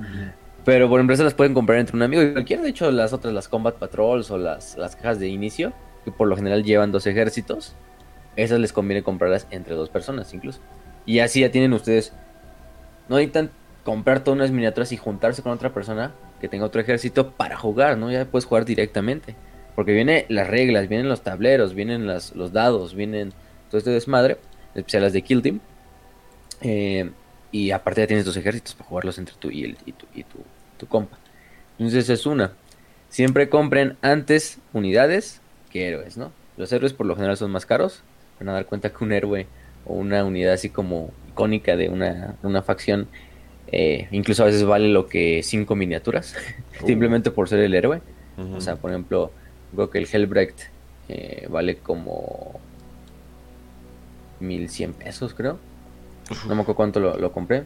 Pero 0.64 0.88
por 0.88 1.00
empresa 1.00 1.22
las 1.22 1.34
pueden 1.34 1.52
comprar 1.52 1.78
entre 1.78 1.96
un 1.96 2.02
amigo 2.02 2.22
y 2.22 2.32
cualquiera, 2.32 2.62
de 2.62 2.70
hecho 2.70 2.90
las 2.90 3.12
otras, 3.12 3.34
las 3.34 3.48
Combat 3.48 3.74
Patrols 3.74 4.30
o 4.30 4.38
las, 4.38 4.78
las 4.78 4.96
cajas 4.96 5.18
de 5.18 5.28
inicio, 5.28 5.72
que 6.04 6.10
por 6.10 6.28
lo 6.28 6.36
general 6.36 6.64
llevan 6.64 6.92
dos 6.92 7.06
ejércitos, 7.06 7.74
esas 8.36 8.60
les 8.60 8.72
conviene 8.72 9.02
comprarlas 9.02 9.46
entre 9.50 9.74
dos 9.74 9.88
personas 9.88 10.32
incluso. 10.34 10.60
Y 11.04 11.18
así 11.18 11.40
ya 11.40 11.50
tienen 11.50 11.72
ustedes, 11.72 12.12
no 13.08 13.16
necesitan 13.16 13.50
comprar 13.84 14.22
todas 14.22 14.36
unas 14.36 14.50
miniaturas 14.50 14.92
y 14.92 14.96
juntarse 14.96 15.42
con 15.42 15.52
otra 15.52 15.72
persona 15.72 16.12
que 16.40 16.48
tenga 16.48 16.64
otro 16.64 16.80
ejército 16.80 17.32
para 17.32 17.56
jugar, 17.56 17.98
¿no? 17.98 18.10
Ya 18.10 18.24
puedes 18.24 18.44
jugar 18.44 18.64
directamente. 18.64 19.34
Porque 19.74 19.92
vienen 19.92 20.26
las 20.28 20.48
reglas, 20.48 20.88
vienen 20.88 21.08
los 21.08 21.22
tableros, 21.22 21.74
vienen 21.74 22.06
las, 22.06 22.34
los 22.36 22.52
dados, 22.52 22.94
vienen 22.94 23.32
todo 23.70 23.78
este 23.78 23.90
desmadre, 23.90 24.36
especial 24.74 25.02
las 25.02 25.12
de 25.12 25.22
Kill 25.22 25.42
Team. 25.42 25.60
Eh, 26.60 27.10
y 27.50 27.70
aparte 27.70 28.02
ya 28.02 28.06
tienes 28.06 28.24
dos 28.24 28.36
ejércitos 28.36 28.74
para 28.74 28.88
jugarlos 28.88 29.18
entre 29.18 29.34
tú 29.38 29.50
y, 29.50 29.64
el, 29.64 29.76
tu, 29.76 30.06
y 30.14 30.24
tu, 30.24 30.38
tu 30.78 30.86
compa. 30.86 31.18
Entonces 31.78 32.08
es 32.10 32.26
una. 32.26 32.52
Siempre 33.08 33.48
compren 33.48 33.96
antes 34.02 34.58
unidades 34.72 35.40
que 35.70 35.88
héroes, 35.88 36.16
¿no? 36.16 36.32
Los 36.56 36.72
héroes 36.72 36.92
por 36.92 37.06
lo 37.06 37.16
general 37.16 37.36
son 37.36 37.50
más 37.50 37.66
caros 37.66 38.02
van 38.38 38.48
a 38.48 38.52
dar 38.52 38.66
cuenta 38.66 38.90
que 38.90 39.04
un 39.04 39.12
héroe 39.12 39.46
o 39.84 39.94
una 39.94 40.24
unidad 40.24 40.54
así 40.54 40.68
como 40.68 41.10
icónica 41.28 41.76
de 41.76 41.88
una, 41.88 42.36
una 42.42 42.62
facción, 42.62 43.08
eh, 43.68 44.08
incluso 44.10 44.42
a 44.42 44.46
veces 44.46 44.64
vale 44.64 44.88
lo 44.88 45.06
que 45.06 45.42
cinco 45.42 45.74
miniaturas, 45.74 46.34
uh. 46.82 46.86
simplemente 46.86 47.30
por 47.30 47.48
ser 47.48 47.60
el 47.60 47.74
héroe. 47.74 48.00
O 48.56 48.60
sea, 48.60 48.76
por 48.76 48.90
ejemplo, 48.90 49.30
creo 49.74 49.90
que 49.90 49.98
el 49.98 50.08
Hellbrecht 50.10 50.58
eh, 51.08 51.46
vale 51.50 51.76
como 51.76 52.58
1100 54.40 54.94
pesos, 54.94 55.34
creo. 55.34 55.58
No 56.48 56.54
me 56.54 56.62
acuerdo 56.62 56.76
cuánto 56.76 57.00
lo, 57.00 57.32
compré. 57.32 57.64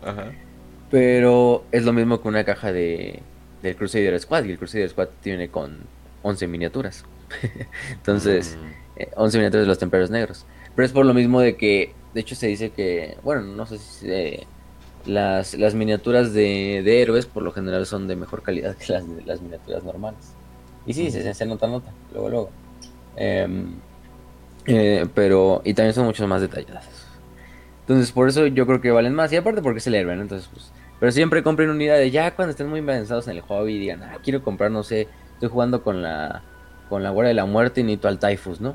Pero 0.90 1.64
es 1.72 1.84
lo 1.84 1.92
mismo 1.92 2.22
que 2.22 2.28
una 2.28 2.44
caja 2.44 2.72
de 2.72 3.20
del 3.62 3.76
Crusader 3.76 4.18
Squad. 4.20 4.44
Y 4.44 4.52
el 4.52 4.58
Crusader 4.58 4.88
Squad 4.88 5.08
tiene 5.20 5.48
con 5.48 5.78
11 6.22 6.46
miniaturas. 6.46 7.04
Entonces, 7.90 8.56
mm. 8.56 8.85
11 9.16 9.38
miniaturas 9.38 9.64
de 9.64 9.68
los 9.68 9.78
templarios 9.78 10.10
negros. 10.10 10.46
Pero 10.74 10.86
es 10.86 10.92
por 10.92 11.06
lo 11.06 11.14
mismo 11.14 11.40
de 11.40 11.56
que, 11.56 11.94
de 12.14 12.20
hecho 12.20 12.34
se 12.34 12.46
dice 12.46 12.70
que, 12.70 13.16
bueno, 13.22 13.42
no 13.42 13.66
sé 13.66 13.78
si 13.78 14.10
eh, 14.10 14.46
las, 15.06 15.54
las 15.54 15.74
miniaturas 15.74 16.32
de, 16.32 16.82
de, 16.84 17.02
héroes 17.02 17.26
por 17.26 17.42
lo 17.42 17.52
general 17.52 17.86
son 17.86 18.08
de 18.08 18.16
mejor 18.16 18.42
calidad 18.42 18.76
que 18.76 18.92
las, 18.92 19.04
las 19.24 19.40
miniaturas 19.40 19.84
normales. 19.84 20.34
Y 20.86 20.94
sí, 20.94 21.10
se, 21.10 21.32
se, 21.34 21.46
nota, 21.46 21.66
nota, 21.66 21.90
luego, 22.12 22.28
luego. 22.28 22.50
Em, 23.16 23.74
eh, 24.66 25.06
pero, 25.14 25.62
y 25.64 25.74
también 25.74 25.94
son 25.94 26.06
mucho 26.06 26.26
más 26.26 26.40
detalladas. 26.40 27.06
Entonces, 27.80 28.12
por 28.12 28.28
eso 28.28 28.46
yo 28.46 28.66
creo 28.66 28.80
que 28.80 28.90
valen 28.90 29.14
más. 29.14 29.32
Y 29.32 29.36
aparte 29.36 29.62
porque 29.62 29.78
es 29.78 29.86
el 29.86 29.94
héroe, 29.94 30.14
Entonces, 30.14 30.48
pues, 30.52 30.72
Pero 30.98 31.12
siempre 31.12 31.42
compren 31.42 31.70
unidades, 31.70 32.12
ya 32.12 32.34
cuando 32.34 32.50
estén 32.50 32.68
muy 32.68 32.80
avanzados 32.80 33.28
en 33.28 33.36
el 33.36 33.42
hobby 33.42 33.74
y 33.74 33.78
digan, 33.78 34.02
ah, 34.02 34.18
quiero 34.22 34.42
comprar, 34.42 34.70
no 34.70 34.82
sé, 34.82 35.08
estoy 35.34 35.48
jugando 35.48 35.82
con 35.82 36.02
la 36.02 36.42
con 36.88 37.02
la 37.02 37.10
Guardia 37.10 37.28
de 37.28 37.34
la 37.34 37.46
Muerte 37.46 37.80
y 37.80 37.84
necesito 37.84 38.08
al 38.08 38.18
Typhus, 38.18 38.60
¿no? 38.60 38.74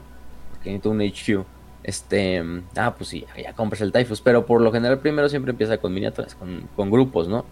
Porque 0.62 0.70
necesito 0.70 0.90
un 0.92 1.02
HQ. 1.02 1.46
Este, 1.84 2.44
ah, 2.76 2.94
pues 2.96 3.10
sí, 3.10 3.26
ya 3.42 3.54
compras 3.54 3.82
el 3.82 3.92
Typhus, 3.92 4.22
pero 4.22 4.46
por 4.46 4.62
lo 4.62 4.72
general 4.72 5.00
primero 5.00 5.28
siempre 5.30 5.50
empieza 5.50 5.80
con 5.80 5.92
miniaturas, 5.92 6.38
con, 6.76 6.92
grupos, 6.92 7.28
¿no? 7.28 7.44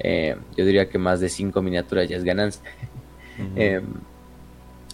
Eh, 0.00 0.36
yo 0.54 0.66
diría 0.66 0.90
que 0.90 0.98
más 0.98 1.20
de 1.20 1.30
5 1.30 1.62
miniaturas 1.62 2.08
ya 2.08 2.16
es 2.16 2.24
ganancia. 2.24 2.62
Em, 3.56 3.86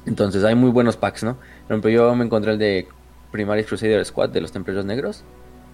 entonces 0.04 0.44
hay 0.44 0.54
muy 0.54 0.70
buenos 0.70 0.96
packs, 0.96 1.24
¿no? 1.24 1.34
Por 1.34 1.72
ejemplo, 1.72 1.90
yo 1.90 2.14
me 2.14 2.24
encontré 2.24 2.52
el 2.52 2.58
de 2.58 2.86
Primaris 3.32 3.66
Crusader 3.66 4.04
Squad 4.04 4.28
de 4.28 4.40
los 4.40 4.52
Templarios 4.52 4.84
Negros. 4.84 5.24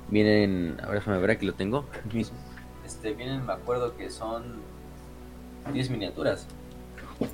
Vienen, 0.09 0.79
a 0.83 0.87
ver, 0.87 0.95
déjame 0.95 1.19
ver, 1.19 1.33
aquí 1.33 1.45
lo 1.45 1.53
tengo. 1.53 1.85
Este, 2.87 3.13
vienen, 3.13 3.45
me 3.45 3.53
acuerdo 3.53 3.95
que 3.95 4.09
son 4.09 4.45
10 5.71 5.91
miniaturas. 5.91 6.47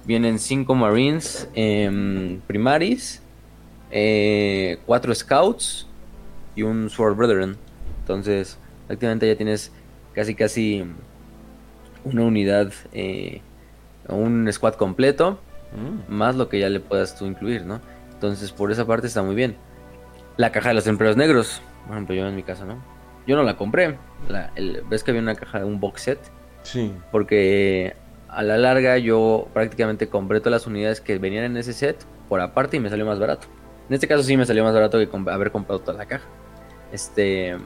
Vienen 0.06 0.40
5 0.40 0.74
Marines 0.74 1.48
eh, 1.54 2.40
Primaris, 2.48 3.22
4 3.90 3.92
eh, 3.92 5.14
Scouts 5.14 5.86
y 6.54 6.62
un 6.62 6.90
Sword 6.90 7.16
Brethren. 7.16 7.56
Entonces, 8.00 8.58
prácticamente 8.86 9.26
ya 9.26 9.36
tienes 9.36 9.72
casi 10.14 10.34
casi 10.34 10.84
una 12.04 12.22
unidad, 12.22 12.72
eh, 12.92 13.40
un 14.08 14.48
squad 14.52 14.74
completo, 14.74 15.38
mm. 15.72 16.12
más 16.12 16.36
lo 16.36 16.48
que 16.48 16.58
ya 16.58 16.68
le 16.68 16.80
puedas 16.80 17.16
tú 17.16 17.26
incluir, 17.26 17.64
¿no? 17.64 17.80
Entonces, 18.12 18.50
por 18.52 18.72
esa 18.72 18.86
parte 18.86 19.06
está 19.06 19.22
muy 19.22 19.34
bien. 19.34 19.56
La 20.36 20.52
caja 20.52 20.70
de 20.70 20.74
los 20.74 20.86
empleos 20.86 21.16
negros, 21.16 21.62
por 21.86 21.94
ejemplo, 21.94 22.14
yo 22.14 22.26
en 22.26 22.36
mi 22.36 22.42
casa, 22.42 22.64
¿no? 22.64 22.82
Yo 23.26 23.36
no 23.36 23.42
la 23.42 23.56
compré. 23.56 23.98
¿Ves 24.88 25.04
que 25.04 25.10
había 25.10 25.22
una 25.22 25.34
caja 25.34 25.58
de 25.60 25.64
un 25.64 25.80
box 25.80 26.02
set? 26.02 26.18
Sí. 26.62 26.92
Porque 27.12 27.94
a 28.28 28.42
la 28.42 28.56
larga 28.56 28.98
yo 28.98 29.48
prácticamente 29.52 30.08
compré 30.08 30.40
todas 30.40 30.62
las 30.62 30.66
unidades 30.66 31.00
que 31.00 31.18
venían 31.18 31.44
en 31.44 31.56
ese 31.56 31.72
set 31.72 31.96
por 32.28 32.40
aparte 32.40 32.76
y 32.76 32.80
me 32.80 32.88
salió 32.88 33.04
más 33.06 33.18
barato. 33.18 33.48
En 33.88 33.94
este 33.94 34.06
caso 34.06 34.22
sí 34.22 34.36
me 34.36 34.44
salió 34.46 34.64
más 34.64 34.74
barato 34.74 34.98
que 34.98 35.30
haber 35.30 35.50
comprado 35.50 35.80
toda 35.80 35.96
la 35.96 36.06
caja. 36.06 36.24
Este, 36.92 37.56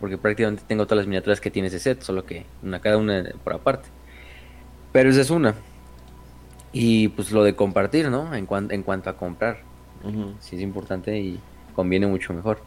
porque 0.00 0.18
prácticamente 0.18 0.62
tengo 0.66 0.86
todas 0.86 0.98
las 0.98 1.06
miniaturas 1.06 1.40
que 1.40 1.50
tiene 1.50 1.68
ese 1.68 1.78
set, 1.78 2.02
solo 2.02 2.24
que 2.24 2.44
una 2.62 2.80
cada 2.80 2.98
una 2.98 3.24
por 3.44 3.54
aparte. 3.54 3.88
Pero 4.92 5.10
esa 5.10 5.20
es 5.20 5.30
una. 5.30 5.54
Y 6.72 7.08
pues 7.08 7.32
lo 7.32 7.44
de 7.44 7.54
compartir, 7.54 8.10
¿no? 8.10 8.34
En, 8.34 8.46
en 8.70 8.82
cuanto 8.82 9.10
a 9.10 9.16
comprar. 9.16 9.60
Sí 10.40 10.56
es 10.56 10.62
importante 10.62 11.18
y 11.18 11.40
conviene 11.74 12.06
mucho 12.06 12.32
mejor. 12.32 12.60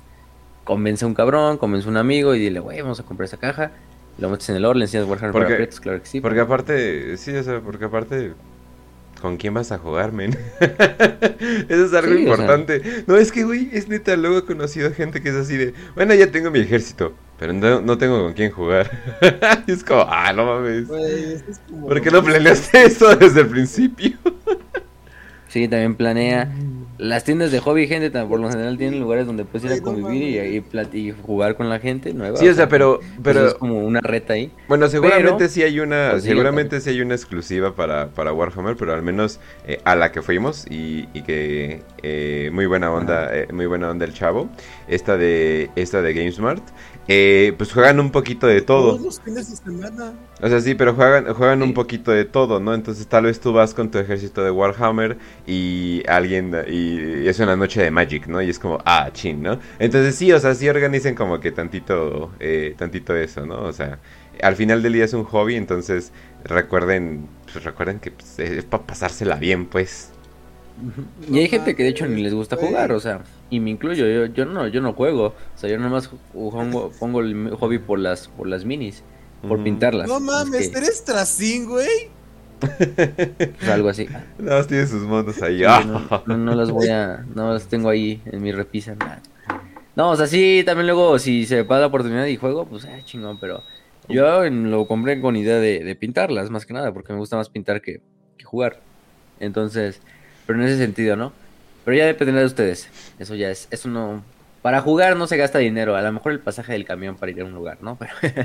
Convence 0.63 1.05
a 1.05 1.07
un 1.07 1.13
cabrón, 1.13 1.57
convence 1.57 1.87
a 1.87 1.91
un 1.91 1.97
amigo 1.97 2.35
y 2.35 2.39
dile, 2.39 2.59
güey, 2.59 2.81
vamos 2.81 2.99
a 2.99 3.03
comprar 3.03 3.25
esa 3.25 3.37
caja 3.37 3.71
lo 4.17 4.29
metes 4.29 4.49
en 4.49 4.55
el 4.55 4.65
oro, 4.65 4.77
le 4.77 4.85
enseñas 4.85 5.07
Warhammer 5.07 5.31
porque, 5.31 5.55
para 5.55 5.81
claro 5.81 6.01
que 6.01 6.05
sí. 6.07 6.21
Porque 6.21 6.39
aparte, 6.39 7.17
sí, 7.17 7.35
o 7.35 7.43
sea, 7.43 7.59
porque 7.59 7.85
aparte, 7.85 8.33
¿con 9.21 9.37
quién 9.37 9.53
vas 9.53 9.71
a 9.71 9.77
jugar, 9.77 10.11
men? 10.11 10.37
Eso 11.69 11.85
es 11.85 11.93
algo 11.93 12.13
importante. 12.15 13.03
No, 13.07 13.15
es 13.15 13.31
que, 13.31 13.43
güey, 13.43 13.69
es 13.71 13.87
neta, 13.87 14.15
luego 14.15 14.39
he 14.39 14.45
conocido 14.45 14.91
gente 14.91 15.21
que 15.21 15.29
es 15.29 15.35
así 15.35 15.55
de, 15.55 15.73
bueno, 15.95 16.13
ya 16.13 16.31
tengo 16.31 16.51
mi 16.51 16.59
ejército, 16.59 17.13
pero 17.39 17.53
no, 17.53 17.81
no 17.81 17.97
tengo 17.97 18.21
con 18.21 18.33
quién 18.33 18.51
jugar. 18.51 18.89
y 19.67 19.71
es 19.71 19.83
como, 19.83 20.05
ah, 20.09 20.33
no 20.33 20.45
mames. 20.45 20.87
¿Por 21.69 22.01
qué 22.01 22.11
no 22.11 22.23
planeaste 22.23 22.83
eso 22.85 23.15
desde 23.15 23.41
el 23.41 23.47
principio? 23.47 24.17
sí, 25.47 25.67
también 25.67 25.95
planea 25.95 26.51
las 27.01 27.23
tiendas 27.23 27.51
de 27.51 27.59
hobby, 27.59 27.87
gente, 27.87 28.11
por 28.11 28.39
lo 28.39 28.47
general 28.47 28.77
tienen 28.77 28.99
lugares 28.99 29.25
donde 29.25 29.43
puedes 29.43 29.65
ir 29.65 29.75
a 29.75 29.81
convivir 29.81 30.21
y, 30.21 30.99
y, 30.99 31.11
jugar 31.11 31.55
con 31.55 31.67
la 31.67 31.79
gente 31.79 32.13
nueva. 32.13 32.37
Sí, 32.37 32.47
o 32.47 32.53
sea, 32.53 32.69
pero, 32.69 32.99
pero 33.23 33.47
es 33.47 33.53
como 33.55 33.79
una 33.79 34.01
reta 34.01 34.33
ahí. 34.33 34.51
Bueno, 34.67 34.87
seguramente 34.87 35.49
sí 35.49 35.63
hay 35.63 35.79
una, 35.79 36.09
pues 36.11 36.23
seguramente 36.23 36.79
sí 36.79 36.91
hay 36.91 37.01
una 37.01 37.15
exclusiva 37.15 37.73
para, 37.73 38.09
para 38.09 38.33
Warhammer, 38.33 38.75
pero 38.75 38.93
al 38.93 39.01
menos 39.01 39.39
eh, 39.65 39.81
a 39.83 39.95
la 39.95 40.11
que 40.11 40.21
fuimos 40.21 40.67
y, 40.69 41.09
y 41.15 41.23
que 41.23 41.81
eh, 42.03 42.51
muy 42.53 42.67
buena 42.67 42.91
onda, 42.91 43.35
eh, 43.35 43.47
muy 43.51 43.65
buena 43.65 43.89
onda 43.89 44.05
el 44.05 44.13
chavo. 44.13 44.47
Esta 44.87 45.17
de, 45.17 45.71
esta 45.75 46.03
de 46.03 46.13
GameSmart. 46.13 46.63
Eh, 47.07 47.53
pues 47.57 47.73
juegan 47.73 47.99
un 47.99 48.11
poquito 48.11 48.47
de 48.47 48.61
todo. 48.61 48.91
Todos 48.91 49.01
los 49.01 49.21
fines 49.21 49.49
de 49.49 49.55
semana. 49.57 50.13
O 50.41 50.47
sea, 50.47 50.61
sí, 50.61 50.75
pero 50.75 50.93
juegan, 50.93 51.33
juegan 51.33 51.61
un 51.61 51.73
poquito 51.73 52.11
de 52.11 52.25
todo, 52.25 52.59
¿no? 52.59 52.73
Entonces 52.73 53.07
tal 53.07 53.25
vez 53.25 53.39
tú 53.39 53.53
vas 53.53 53.73
con 53.73 53.89
tu 53.91 53.97
ejército 53.97 54.43
de 54.43 54.51
Warhammer 54.51 55.17
y 55.47 56.03
alguien, 56.07 56.55
y 56.67 56.90
es 56.99 57.39
una 57.39 57.55
noche 57.55 57.81
de 57.81 57.91
Magic, 57.91 58.27
¿no? 58.27 58.41
Y 58.41 58.49
es 58.49 58.59
como, 58.59 58.79
ah, 58.85 59.09
chin, 59.13 59.41
¿no? 59.41 59.59
Entonces 59.79 60.15
sí, 60.15 60.31
o 60.31 60.39
sea, 60.39 60.55
sí 60.55 60.67
organicen 60.69 61.15
como 61.15 61.39
que 61.39 61.51
tantito, 61.51 62.31
eh, 62.39 62.75
tantito 62.77 63.15
eso, 63.15 63.45
¿no? 63.45 63.63
O 63.63 63.73
sea, 63.73 63.99
al 64.41 64.55
final 64.55 64.81
del 64.81 64.93
día 64.93 65.05
es 65.05 65.13
un 65.13 65.23
hobby, 65.23 65.55
entonces 65.55 66.11
recuerden, 66.43 67.27
pues 67.51 67.63
recuerden 67.63 67.99
que 67.99 68.11
pues, 68.11 68.39
es 68.39 68.65
para 68.65 68.83
pasársela 68.83 69.35
bien, 69.35 69.65
pues. 69.65 70.11
Y 71.29 71.37
hay 71.39 71.47
gente 71.47 71.75
que 71.75 71.83
de 71.83 71.89
hecho 71.89 72.07
ni 72.07 72.21
les 72.21 72.33
gusta 72.33 72.55
jugar, 72.55 72.91
o 72.91 72.99
sea, 72.99 73.21
y 73.49 73.59
me 73.59 73.69
incluyo, 73.69 74.07
yo, 74.07 74.25
yo 74.33 74.45
no, 74.45 74.67
yo 74.67 74.81
no 74.81 74.93
juego, 74.93 75.27
o 75.27 75.57
sea, 75.57 75.69
yo 75.69 75.77
nomás 75.77 76.09
pongo, 76.33 76.91
pongo 76.99 77.21
el 77.21 77.51
hobby 77.51 77.77
por 77.77 77.99
las, 77.99 78.29
por 78.29 78.47
las 78.47 78.65
minis, 78.65 79.03
por 79.47 79.63
pintarlas. 79.63 80.07
No 80.07 80.19
mames, 80.19 80.73
eres 80.75 81.03
tracín, 81.03 81.67
güey. 81.67 82.09
Pues 82.61 83.69
algo 83.69 83.89
así. 83.89 84.07
Nada 84.37 84.57
más 84.57 84.67
tiene 84.67 84.87
sus 84.87 85.03
monos 85.03 85.41
ahí. 85.41 85.61
no, 86.25 86.55
las 86.55 86.71
voy 86.71 86.87
a, 86.89 87.25
no 87.33 87.53
las 87.53 87.67
tengo 87.67 87.89
ahí 87.89 88.21
en 88.25 88.41
mi 88.41 88.51
repisa. 88.51 88.95
No, 89.95 90.11
o 90.11 90.15
sea, 90.15 90.27
sí, 90.27 90.63
también 90.65 90.87
luego 90.87 91.19
si 91.19 91.45
se 91.45 91.57
me 91.57 91.65
pasa 91.65 91.81
la 91.81 91.87
oportunidad 91.87 92.25
y 92.25 92.37
juego, 92.37 92.65
pues 92.65 92.85
eh, 92.85 93.01
chingón, 93.03 93.39
pero 93.39 93.61
yo 94.07 94.49
lo 94.49 94.87
compré 94.87 95.19
con 95.19 95.35
idea 95.35 95.57
de, 95.57 95.83
de, 95.83 95.95
pintarlas, 95.95 96.49
más 96.49 96.65
que 96.65 96.73
nada, 96.73 96.93
porque 96.93 97.11
me 97.13 97.19
gusta 97.19 97.35
más 97.35 97.49
pintar 97.49 97.81
que, 97.81 98.01
que 98.37 98.45
jugar. 98.45 98.79
Entonces, 99.39 100.01
pero 100.45 100.59
en 100.59 100.65
ese 100.65 100.77
sentido, 100.77 101.15
¿no? 101.15 101.33
Pero 101.83 101.97
ya 101.97 102.05
dependerá 102.05 102.39
de 102.41 102.45
ustedes. 102.45 102.89
Eso 103.19 103.35
ya 103.35 103.49
es, 103.49 103.67
eso 103.71 103.89
no... 103.89 104.23
Para 104.61 104.81
jugar 104.81 105.17
no 105.17 105.25
se 105.25 105.37
gasta 105.37 105.57
dinero. 105.57 105.95
A 105.95 106.01
lo 106.03 106.11
mejor 106.11 106.33
el 106.33 106.39
pasaje 106.39 106.73
del 106.73 106.85
camión 106.85 107.15
para 107.15 107.31
ir 107.31 107.41
a 107.41 107.45
un 107.45 107.53
lugar, 107.53 107.79
¿no? 107.81 107.97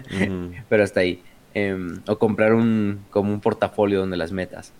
Pero, 0.68 0.82
hasta 0.82 1.00
ahí. 1.00 1.22
Em, 1.58 2.02
o 2.06 2.18
comprar 2.18 2.52
un 2.52 3.06
como 3.08 3.32
un 3.32 3.40
portafolio 3.40 4.00
donde 4.00 4.18
las 4.18 4.30
metas. 4.30 4.74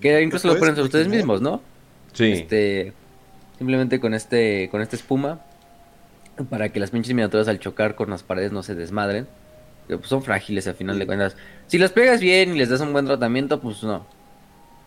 Que 0.00 0.20
incluso 0.20 0.48
lo 0.48 0.58
ponen 0.58 0.76
ustedes 0.80 1.06
mismos, 1.06 1.40
¿no? 1.40 1.62
Sí. 2.14 2.32
Este, 2.32 2.92
simplemente 3.58 4.00
con 4.00 4.12
este 4.12 4.68
con 4.72 4.82
esta 4.82 4.96
espuma 4.96 5.40
para 6.50 6.70
que 6.70 6.80
las 6.80 6.90
pinches 6.90 7.14
miniaturas 7.14 7.46
al 7.46 7.60
chocar 7.60 7.94
con 7.94 8.10
las 8.10 8.24
paredes 8.24 8.50
no 8.50 8.64
se 8.64 8.74
desmadren. 8.74 9.28
Pues 9.86 10.08
son 10.08 10.24
frágiles 10.24 10.66
al 10.66 10.74
final 10.74 10.98
de 10.98 11.06
cuentas. 11.06 11.36
Si 11.68 11.78
las 11.78 11.92
pegas 11.92 12.20
bien 12.20 12.56
y 12.56 12.58
les 12.58 12.70
das 12.70 12.80
un 12.80 12.92
buen 12.92 13.06
tratamiento, 13.06 13.60
pues 13.60 13.84
no. 13.84 14.04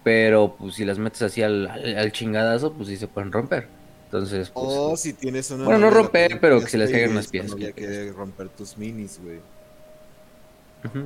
Pero 0.04 0.58
pues 0.60 0.76
si 0.76 0.84
las 0.84 1.00
metes 1.00 1.22
así 1.22 1.42
al, 1.42 2.12
chingadazo, 2.12 2.74
pues 2.74 2.90
sí 2.90 2.98
se 2.98 3.08
pueden 3.08 3.32
romper. 3.32 3.70
Entonces, 4.08 4.50
pues, 4.50 4.66
oh, 4.68 4.98
si 4.98 5.14
tienes 5.14 5.50
una. 5.52 5.64
Bueno, 5.64 5.80
no 5.80 5.90
romper, 5.90 6.42
pero 6.42 6.60
que 6.60 6.68
se 6.68 6.78
les 6.78 6.92
caigan 6.92 7.12
unas 7.12 7.28
piezas. 7.28 7.52
No 7.52 7.74
que 7.74 8.12
romper 8.12 8.50
tus 8.50 8.78
minis, 8.78 9.22
güey. 9.24 9.40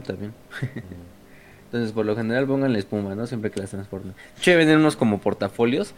También. 0.06 0.34
Entonces, 1.66 1.92
por 1.92 2.06
lo 2.06 2.16
general, 2.16 2.46
pongan 2.46 2.74
la 2.74 2.80
espuma, 2.80 3.16
¿no? 3.16 3.26
Siempre 3.26 3.52
que 3.52 3.60
las 3.60 3.72
transformen. 3.72 4.14
Che, 4.40 4.56
venden 4.56 4.78
unos 4.78 4.96
como 4.96 5.20
portafolios 5.20 5.94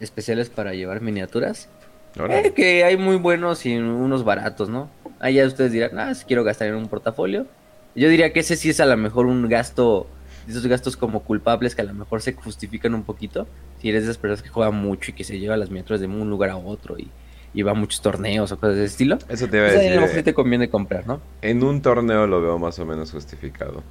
especiales 0.00 0.50
para 0.50 0.74
llevar 0.74 1.00
miniaturas. 1.00 1.68
Eh, 2.16 2.52
que 2.54 2.84
hay 2.84 2.96
muy 2.96 3.16
buenos 3.16 3.66
y 3.66 3.76
unos 3.76 4.24
baratos, 4.24 4.68
¿no? 4.68 4.90
Ahí 5.20 5.34
ya 5.34 5.46
ustedes 5.46 5.72
dirán, 5.72 5.98
ah, 5.98 6.14
si 6.14 6.24
quiero 6.24 6.44
gastar 6.44 6.68
en 6.68 6.74
un 6.74 6.88
portafolio. 6.88 7.46
Yo 7.94 8.08
diría 8.08 8.32
que 8.32 8.40
ese 8.40 8.56
sí 8.56 8.70
es 8.70 8.80
a 8.80 8.86
lo 8.86 8.96
mejor 8.96 9.26
un 9.26 9.48
gasto 9.48 10.06
esos 10.48 10.66
gastos 10.66 10.96
como 10.96 11.22
culpables 11.24 11.74
que 11.74 11.82
a 11.82 11.84
lo 11.84 11.94
mejor 11.94 12.22
se 12.22 12.32
justifican 12.32 12.94
un 12.94 13.02
poquito. 13.02 13.46
Si 13.80 13.90
eres 13.90 14.04
de 14.04 14.10
esas 14.10 14.18
personas 14.18 14.42
que 14.42 14.48
juegan 14.48 14.74
mucho 14.74 15.10
y 15.10 15.14
que 15.14 15.24
se 15.24 15.38
lleva 15.38 15.56
las 15.56 15.68
miniaturas 15.68 16.00
de 16.00 16.06
un 16.06 16.30
lugar 16.30 16.50
a 16.50 16.56
otro 16.56 16.98
y, 16.98 17.10
va 17.62 17.72
a 17.72 17.74
muchos 17.74 18.00
torneos 18.00 18.52
o 18.52 18.58
cosas 18.58 18.76
de 18.76 18.84
ese 18.84 18.92
estilo. 18.92 19.18
Eso 19.28 19.48
te 19.48 19.56
iba 19.56 19.66
a 19.66 19.70
pues 19.70 19.80
decir. 19.80 19.92
a 19.92 20.00
lo 20.00 20.06
mejor 20.06 20.22
te 20.22 20.34
conviene 20.34 20.68
comprar, 20.68 21.06
¿no? 21.06 21.20
En 21.42 21.62
un 21.62 21.82
torneo 21.82 22.26
lo 22.26 22.40
veo 22.40 22.58
más 22.58 22.78
o 22.78 22.86
menos 22.86 23.10
justificado. 23.10 23.82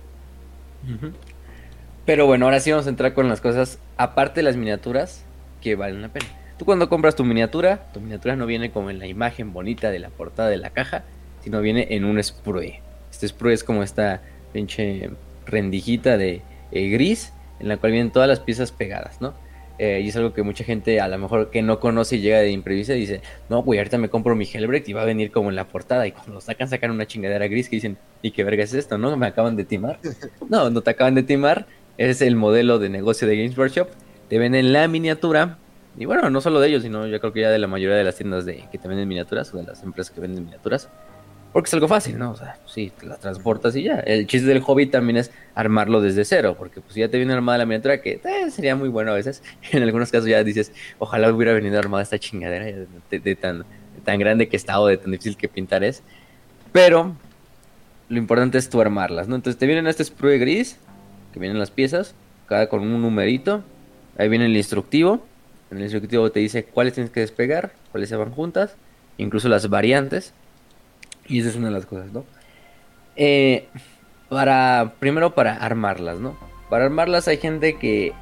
Pero 2.06 2.26
bueno, 2.26 2.46
ahora 2.46 2.60
sí 2.60 2.72
vamos 2.72 2.86
a 2.86 2.90
entrar 2.90 3.14
con 3.14 3.28
las 3.28 3.42
cosas, 3.42 3.80
aparte 3.98 4.40
de 4.40 4.44
las 4.44 4.56
miniaturas, 4.56 5.24
que 5.62 5.76
valen 5.76 6.02
la 6.02 6.10
pena. 6.10 6.28
Tú 6.58 6.66
cuando 6.66 6.90
compras 6.90 7.16
tu 7.16 7.24
miniatura, 7.24 7.92
tu 7.94 8.00
miniatura 8.00 8.36
no 8.36 8.46
viene 8.46 8.72
como 8.72 8.90
en 8.90 9.00
la 9.00 9.08
imagen 9.08 9.54
bonita 9.54 9.92
de 9.92 10.00
la 10.00 10.10
portada 10.10 10.50
de 10.50 10.58
la 10.58 10.70
caja, 10.70 11.04
sino 11.44 11.62
viene 11.62 11.88
en 11.92 12.06
un 12.06 12.22
sprue. 12.24 12.82
Este 13.12 13.28
sprue 13.28 13.54
es 13.54 13.64
como 13.64 13.84
esta 13.84 14.22
pinche 14.54 15.12
rendijita 15.46 16.18
de 16.18 16.42
eh, 16.72 16.90
gris 16.90 17.34
en 17.60 17.68
la 17.68 17.78
cual 17.78 17.92
vienen 17.92 18.12
todas 18.12 18.28
las 18.28 18.40
piezas 18.40 18.72
pegadas, 18.72 19.22
¿no? 19.22 19.34
Eh, 19.80 20.02
y 20.04 20.10
es 20.10 20.16
algo 20.16 20.34
que 20.34 20.42
mucha 20.42 20.64
gente 20.64 21.00
a 21.00 21.08
lo 21.08 21.18
mejor 21.18 21.52
que 21.52 21.62
no 21.62 21.80
conoce 21.80 22.16
y 22.16 22.22
llega 22.22 22.40
de 22.40 22.50
imprevista 22.50 22.96
y 22.96 23.02
dice, 23.02 23.22
no, 23.50 23.62
güey, 23.62 23.80
ahorita 23.80 23.98
me 23.98 24.10
compro 24.10 24.36
mi 24.36 24.46
Hellbreak 24.52 24.88
y 24.90 24.94
va 24.94 25.04
a 25.04 25.06
venir 25.06 25.32
como 25.32 25.50
en 25.50 25.56
la 25.56 25.68
portada 25.68 26.08
y 26.08 26.12
cuando 26.12 26.34
lo 26.34 26.42
sacan, 26.42 26.68
sacan 26.68 26.92
una 26.92 27.06
chingadera 27.06 27.48
gris 27.48 27.70
que 27.70 27.76
dicen, 27.76 27.98
¿y 28.22 28.32
qué 28.32 28.44
verga 28.44 28.64
es 28.64 28.74
esto? 28.74 28.98
¿No? 28.98 29.16
Me 29.18 29.28
acaban 29.28 29.56
de 29.56 29.66
timar. 29.66 30.00
No, 30.50 30.70
no 30.70 30.82
te 30.82 30.92
acaban 30.92 31.16
de 31.16 31.24
timar, 31.24 31.68
es 31.98 32.22
el 32.22 32.36
modelo 32.36 32.80
de 32.80 32.90
negocio 32.90 33.28
de 33.28 33.38
Games 33.38 33.58
Workshop, 33.58 33.90
te 34.30 34.40
venden 34.40 34.72
la 34.72 34.88
miniatura 34.88 35.58
y 35.98 36.06
bueno, 36.06 36.30
no 36.30 36.42
solo 36.42 36.60
de 36.60 36.70
ellos, 36.70 36.84
sino 36.84 37.08
yo 37.08 37.20
creo 37.20 37.34
que 37.34 37.42
ya 37.42 37.50
de 37.50 37.58
la 37.58 37.68
mayoría 37.68 37.96
de 37.96 38.04
las 38.04 38.16
tiendas 38.16 38.46
de, 38.46 38.66
que 38.72 38.78
te 38.78 38.88
venden 38.88 39.08
miniaturas 39.08 39.54
o 39.54 39.58
de 39.58 39.64
las 39.64 39.84
empresas 39.84 40.14
que 40.14 40.22
venden 40.22 40.46
miniaturas 40.46 40.90
porque 41.58 41.70
es 41.70 41.74
algo 41.74 41.88
fácil, 41.88 42.20
¿no? 42.20 42.30
O 42.30 42.36
sea, 42.36 42.60
sí, 42.68 42.92
te 43.00 43.08
la 43.08 43.18
transportas 43.18 43.76
y 43.76 43.82
ya. 43.82 43.96
El 44.02 44.28
chiste 44.28 44.48
del 44.48 44.62
hobby 44.62 44.86
también 44.86 45.18
es 45.18 45.32
armarlo 45.56 46.02
desde 46.02 46.24
cero, 46.24 46.54
porque 46.56 46.82
pues 46.82 46.94
ya 46.94 47.10
te 47.10 47.18
viene 47.18 47.34
armada 47.34 47.58
la 47.58 47.66
miniatura, 47.66 48.00
que 48.00 48.22
eh, 48.24 48.52
sería 48.52 48.76
muy 48.76 48.90
bueno 48.90 49.10
a 49.10 49.16
veces. 49.16 49.42
En 49.72 49.82
algunos 49.82 50.12
casos 50.12 50.30
ya 50.30 50.44
dices, 50.44 50.72
ojalá 51.00 51.34
hubiera 51.34 51.54
venido 51.54 51.80
armada 51.80 52.04
esta 52.04 52.20
chingadera 52.20 52.86
de, 53.10 53.36
tan, 53.36 53.66
tan 54.06 54.20
grande 54.20 54.48
que 54.48 54.56
está 54.56 54.80
o 54.80 54.86
de 54.86 54.98
tan 54.98 55.10
difícil 55.10 55.36
que 55.36 55.48
pintar 55.48 55.84
es. 55.84 56.04
Pero 56.72 57.16
lo 58.08 58.18
importante 58.20 58.60
es 58.60 58.70
tú 58.70 58.80
armarlas, 58.80 59.28
¿no? 59.28 59.36
Entonces 59.36 59.58
te 59.58 59.66
vienen 59.66 59.88
este 59.88 60.04
sprue 60.04 60.38
gris, 60.38 60.78
que 61.34 61.40
vienen 61.40 61.58
las 61.58 61.72
piezas, 61.72 62.14
cada 62.46 62.70
con 62.70 62.82
un 62.82 63.02
numerito. 63.02 63.64
Ahí 64.20 64.30
viene 64.30 64.46
el 64.46 64.56
instructivo. 64.56 65.26
En 65.72 65.78
el 65.78 65.86
instructivo 65.86 66.32
te 66.32 66.40
dice 66.40 66.66
cuáles 66.66 66.94
tienes 66.94 67.12
que 67.12 67.22
despegar, 67.22 67.72
cuáles 67.92 68.10
se 68.10 68.16
van 68.16 68.30
juntas, 68.30 68.76
incluso 69.18 69.50
las 69.50 69.70
variantes. 69.72 70.36
Y 71.28 71.40
esa 71.40 71.50
es 71.50 71.56
una 71.56 71.68
de 71.68 71.74
las 71.74 71.86
cosas, 71.86 72.12
¿no? 72.12 72.26
Eh, 73.16 73.68
para, 74.30 74.94
primero 75.00 75.34
para 75.34 75.56
armarlas, 75.56 76.20
¿no? 76.20 76.38
Para 76.70 76.86
armarlas 76.86 77.28
hay 77.28 77.38
gente 77.38 77.78
que, 77.78 78.14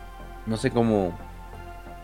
no 0.46 0.58
sé 0.58 0.72
cómo... 0.72 1.18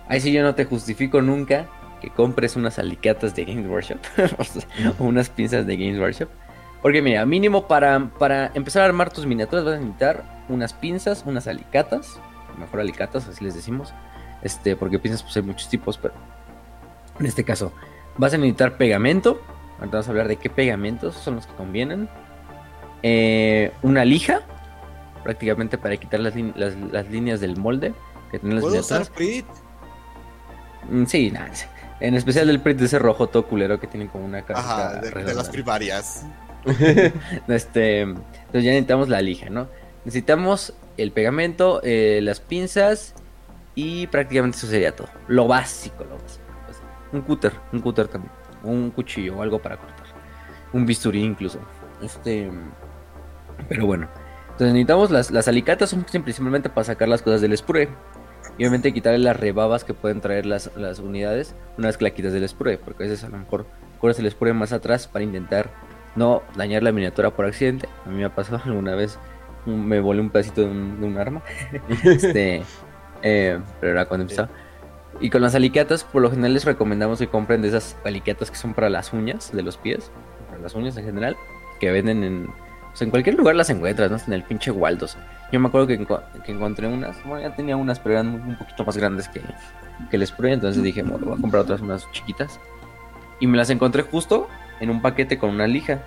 Ahí 0.07 0.19
sí 0.19 0.31
yo 0.31 0.43
no 0.43 0.55
te 0.55 0.65
justifico 0.65 1.21
nunca 1.21 1.67
que 2.01 2.09
compres 2.09 2.55
unas 2.55 2.79
alicatas 2.79 3.35
de 3.35 3.45
Games 3.45 3.69
Workshop 3.69 3.99
o 4.99 5.03
unas 5.03 5.29
pinzas 5.29 5.65
de 5.65 5.77
Games 5.77 5.99
Workshop. 5.99 6.29
Porque 6.81 7.01
mira, 7.01 7.25
mínimo 7.25 7.67
para, 7.67 8.09
para 8.17 8.51
empezar 8.55 8.81
a 8.81 8.85
armar 8.85 9.13
tus 9.13 9.25
miniaturas 9.25 9.63
vas 9.63 9.75
a 9.75 9.77
necesitar 9.77 10.23
unas 10.49 10.73
pinzas, 10.73 11.23
unas 11.25 11.47
alicatas, 11.47 12.19
mejor 12.59 12.79
alicatas, 12.79 13.27
así 13.27 13.43
les 13.43 13.53
decimos. 13.53 13.93
Este, 14.41 14.75
porque 14.75 14.97
pinzas 14.97 15.21
pues 15.21 15.37
hay 15.37 15.43
muchos 15.43 15.69
tipos, 15.69 15.97
pero 15.99 16.15
en 17.19 17.27
este 17.27 17.43
caso 17.43 17.71
vas 18.17 18.33
a 18.33 18.37
necesitar 18.37 18.77
pegamento, 18.77 19.39
Ahorita 19.81 19.97
vamos 19.97 20.07
a 20.07 20.11
hablar 20.11 20.27
de 20.27 20.35
qué 20.35 20.51
pegamentos 20.51 21.15
son 21.15 21.37
los 21.37 21.47
que 21.47 21.55
convienen. 21.55 22.07
Eh, 23.01 23.71
una 23.81 24.05
lija, 24.05 24.41
prácticamente 25.23 25.79
para 25.79 25.97
quitar 25.97 26.19
las, 26.19 26.35
líneas 27.09 27.41
del 27.41 27.57
molde 27.57 27.91
que 28.29 28.37
tienen 28.37 28.61
¿Puedo 28.61 28.79
usar 28.79 29.07
Prit? 29.11 29.47
Mm, 30.87 31.05
sí, 31.05 31.31
nada. 31.31 31.49
En 31.99 32.13
especial 32.13 32.47
el 32.51 32.61
Prit 32.61 32.77
de 32.77 32.85
ese 32.85 32.99
rojo 32.99 33.27
todo 33.27 33.47
culero 33.47 33.79
que 33.79 33.87
tienen 33.87 34.07
como 34.07 34.23
una 34.23 34.43
cara. 34.43 35.01
de, 35.01 35.33
las 35.33 35.49
primarias. 35.49 36.27
este, 37.47 38.01
entonces 38.01 38.63
ya 38.63 38.69
necesitamos 38.69 39.09
la 39.09 39.19
lija, 39.23 39.49
¿no? 39.49 39.67
Necesitamos 40.05 40.75
el 40.97 41.11
pegamento, 41.11 41.81
eh, 41.83 42.19
las 42.21 42.39
pinzas 42.39 43.15
y 43.73 44.05
prácticamente 44.07 44.57
eso 44.57 44.67
sería 44.67 44.95
todo. 44.95 45.09
Lo 45.27 45.47
básico, 45.47 46.03
lo 46.03 46.19
básico. 46.19 46.43
Un 47.13 47.21
cúter, 47.21 47.53
un 47.73 47.81
cúter 47.81 48.07
también 48.07 48.40
un 48.63 48.91
cuchillo 48.91 49.37
o 49.37 49.41
algo 49.41 49.59
para 49.59 49.77
cortar. 49.77 50.07
Un 50.73 50.85
bisturí 50.85 51.23
incluso. 51.23 51.59
Este. 52.01 52.49
Pero 53.67 53.85
bueno. 53.85 54.07
Entonces 54.51 54.73
necesitamos 54.73 55.11
las, 55.11 55.31
las 55.31 55.47
alicatas 55.47 55.89
son 55.89 56.03
principalmente 56.03 56.69
para 56.69 56.83
sacar 56.83 57.07
las 57.07 57.21
cosas 57.21 57.41
del 57.41 57.57
sprue. 57.57 57.89
Y 58.57 58.63
obviamente 58.63 58.93
quitarle 58.93 59.19
las 59.19 59.39
rebabas 59.39 59.83
que 59.83 59.93
pueden 59.93 60.21
traer 60.21 60.45
las, 60.45 60.71
las 60.75 60.99
unidades 60.99 61.55
una 61.77 61.87
vez 61.87 61.97
del 61.97 62.47
sprue. 62.47 62.77
Porque 62.77 63.03
a 63.03 63.07
veces 63.07 63.23
a 63.23 63.29
lo 63.29 63.37
mejor 63.37 63.65
corres 63.99 64.19
el 64.19 64.29
sprue 64.29 64.53
más 64.53 64.73
atrás 64.73 65.07
para 65.07 65.23
intentar 65.23 65.69
no 66.15 66.43
dañar 66.55 66.83
la 66.83 66.91
miniatura 66.91 67.31
por 67.31 67.45
accidente. 67.45 67.87
A 68.05 68.09
mí 68.09 68.17
me 68.17 68.25
ha 68.25 68.35
pasado 68.35 68.61
alguna 68.65 68.95
vez. 68.95 69.17
Me 69.65 69.99
volé 69.99 70.21
un 70.21 70.29
pedacito 70.31 70.61
de 70.61 70.67
un, 70.67 71.17
arma. 71.17 71.43
este. 72.03 72.63
Eh, 73.21 73.59
pero 73.79 73.91
era 73.91 74.05
cuando 74.05 74.23
empezaba. 74.23 74.49
Y 75.19 75.29
con 75.29 75.41
las 75.41 75.55
alicatas, 75.55 76.03
por 76.03 76.21
lo 76.21 76.29
general 76.29 76.53
les 76.53 76.65
recomendamos 76.65 77.19
que 77.19 77.27
compren 77.27 77.61
de 77.61 77.67
esas 77.67 77.97
alicatas 78.05 78.49
que 78.49 78.57
son 78.57 78.73
para 78.73 78.89
las 78.89 79.13
uñas 79.13 79.51
de 79.51 79.61
los 79.61 79.77
pies, 79.77 80.11
para 80.49 80.61
las 80.61 80.73
uñas 80.73 80.97
en 80.97 81.05
general, 81.05 81.35
que 81.79 81.91
venden 81.91 82.23
en, 82.23 82.47
en 82.99 83.09
cualquier 83.09 83.35
lugar 83.35 83.55
las 83.55 83.69
encuentras, 83.69 84.09
¿no? 84.09 84.17
En 84.25 84.33
el 84.33 84.43
pinche 84.43 84.71
Waldos. 84.71 85.17
Yo 85.51 85.59
me 85.59 85.67
acuerdo 85.67 85.87
que, 85.87 85.93
encontré 86.47 86.87
unas, 86.87 87.23
bueno, 87.25 87.47
ya 87.47 87.55
tenía 87.55 87.75
unas, 87.75 87.99
pero 87.99 88.13
eran 88.13 88.27
un 88.27 88.57
poquito 88.57 88.85
más 88.85 88.97
grandes 88.97 89.27
que, 89.27 89.41
que 90.09 90.17
les 90.17 90.33
entonces 90.39 90.81
dije, 90.81 91.03
bueno, 91.03 91.25
voy 91.25 91.37
a 91.37 91.41
comprar 91.41 91.63
otras 91.63 91.81
unas 91.81 92.09
chiquitas. 92.11 92.59
Y 93.39 93.47
me 93.47 93.57
las 93.57 93.69
encontré 93.69 94.03
justo 94.03 94.47
en 94.79 94.89
un 94.89 95.01
paquete 95.01 95.37
con 95.37 95.49
una 95.49 95.67
lija, 95.67 96.03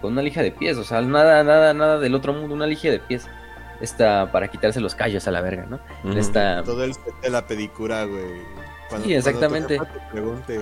con 0.00 0.12
una 0.12 0.22
lija 0.22 0.42
de 0.42 0.50
pies, 0.50 0.76
o 0.76 0.84
sea, 0.84 1.00
nada, 1.00 1.42
nada, 1.42 1.72
nada 1.72 1.98
del 1.98 2.14
otro 2.14 2.32
mundo, 2.32 2.54
una 2.54 2.66
lija 2.66 2.90
de 2.90 2.98
pies 2.98 3.28
esta 3.82 4.30
para 4.30 4.48
quitarse 4.48 4.80
los 4.80 4.94
callos 4.94 5.26
a 5.28 5.30
la 5.30 5.40
verga, 5.40 5.66
¿no? 5.66 5.80
Todo 6.64 6.84
el 6.84 6.94
set 6.94 7.20
de 7.20 7.30
la 7.30 7.46
pedicura, 7.46 8.04
güey. 8.04 8.42
sí, 9.04 9.14
exactamente. 9.14 9.76
Cuando 9.76 9.92
tu, 9.92 9.98
jefa 9.98 10.06
te 10.06 10.12
pregunte, 10.12 10.60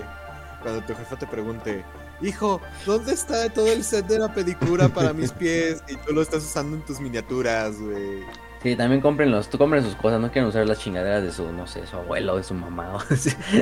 cuando 0.62 0.80
tu 0.82 0.94
jefa 0.94 1.16
te 1.16 1.26
pregunte, 1.26 1.84
hijo, 2.22 2.60
¿dónde 2.86 3.12
está 3.12 3.48
todo 3.50 3.68
el 3.68 3.84
set 3.84 4.06
de 4.06 4.18
la 4.18 4.32
pedicura 4.32 4.88
para 4.88 5.12
mis 5.12 5.32
pies? 5.32 5.82
Y 5.88 5.96
tú 5.96 6.12
lo 6.12 6.22
estás 6.22 6.42
usando 6.42 6.76
en 6.76 6.82
tus 6.82 6.98
miniaturas, 6.98 7.78
güey. 7.78 8.24
Sí, 8.62 8.76
también 8.76 9.00
cómprenlos, 9.00 9.48
tú 9.48 9.56
compren 9.56 9.82
sus 9.82 9.94
cosas, 9.94 10.20
no 10.20 10.30
quieren 10.30 10.46
usar 10.46 10.66
las 10.66 10.78
chingaderas 10.78 11.22
de 11.22 11.32
su, 11.32 11.50
no 11.50 11.66
sé, 11.66 11.86
su 11.86 11.96
abuelo, 11.96 12.36
de 12.36 12.42
su 12.42 12.52
mamá, 12.52 12.98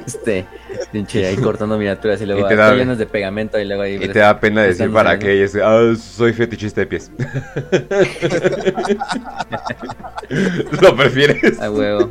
este, 0.06 0.44
pinche 0.90 1.24
ahí 1.24 1.36
cortando 1.36 1.78
miniaturas 1.78 2.20
y 2.20 2.26
luego 2.26 2.50
y 2.50 2.76
llenas 2.76 2.98
de 2.98 3.06
pegamento 3.06 3.60
y 3.60 3.64
luego 3.64 3.82
ahí... 3.82 3.94
Y 3.94 4.08
te 4.08 4.18
da 4.18 4.40
pena 4.40 4.62
decir 4.62 4.92
para 4.92 5.16
qué, 5.16 5.44
es, 5.44 5.54
ah, 5.54 5.94
soy 5.96 6.32
fetichista 6.32 6.80
de 6.80 6.86
pies. 6.88 7.12
¿Lo 10.80 10.96
prefieres? 10.96 11.60
A 11.60 11.70
huevo. 11.70 12.10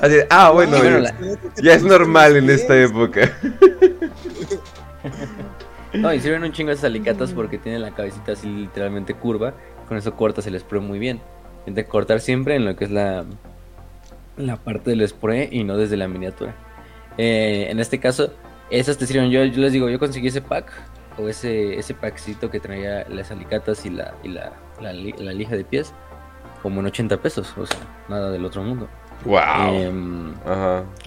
Así, 0.00 0.16
ah, 0.30 0.50
bueno, 0.50 0.76
ya 1.60 1.74
es 1.74 1.82
normal 1.82 2.36
en 2.36 2.50
esta 2.50 2.80
época. 2.80 3.36
No, 5.92 6.14
y 6.14 6.20
sirven 6.20 6.44
un 6.44 6.52
chingo 6.52 6.70
esas 6.70 6.84
alicatas 6.84 7.32
porque 7.32 7.58
tienen 7.58 7.82
la 7.82 7.90
cabecita 7.90 8.32
así 8.32 8.46
literalmente 8.46 9.14
curva 9.14 9.54
con 9.90 9.98
eso 9.98 10.14
cortas 10.14 10.46
el 10.46 10.56
spray 10.56 10.80
muy 10.80 11.00
bien. 11.00 11.20
de 11.66 11.84
cortar 11.84 12.20
siempre 12.20 12.54
en 12.54 12.64
lo 12.64 12.76
que 12.76 12.84
es 12.84 12.92
la, 12.92 13.24
la 14.36 14.56
parte 14.56 14.90
del 14.90 15.06
spray 15.06 15.48
y 15.50 15.64
no 15.64 15.76
desde 15.76 15.96
la 15.96 16.06
miniatura. 16.06 16.54
Eh, 17.18 17.66
en 17.68 17.80
este 17.80 17.98
caso, 17.98 18.32
esas 18.70 18.98
te 18.98 19.06
sirven. 19.08 19.32
Yo, 19.32 19.44
yo 19.44 19.60
les 19.60 19.72
digo, 19.72 19.90
yo 19.90 19.98
conseguí 19.98 20.28
ese 20.28 20.42
pack 20.42 20.70
o 21.18 21.26
ese, 21.26 21.76
ese 21.76 21.92
packcito 21.94 22.52
que 22.52 22.60
traía 22.60 23.04
las 23.08 23.32
alicatas 23.32 23.84
y 23.84 23.90
la, 23.90 24.14
y 24.22 24.28
la, 24.28 24.52
la, 24.80 24.92
lija 24.92 25.56
de 25.56 25.64
pies 25.64 25.92
como 26.62 26.78
en 26.78 26.86
80 26.86 27.20
pesos. 27.20 27.52
O 27.58 27.66
sea, 27.66 27.80
nada 28.08 28.30
del 28.30 28.44
otro 28.44 28.62
mundo. 28.62 28.88
Wow. 29.24 29.74
Em, 29.74 30.34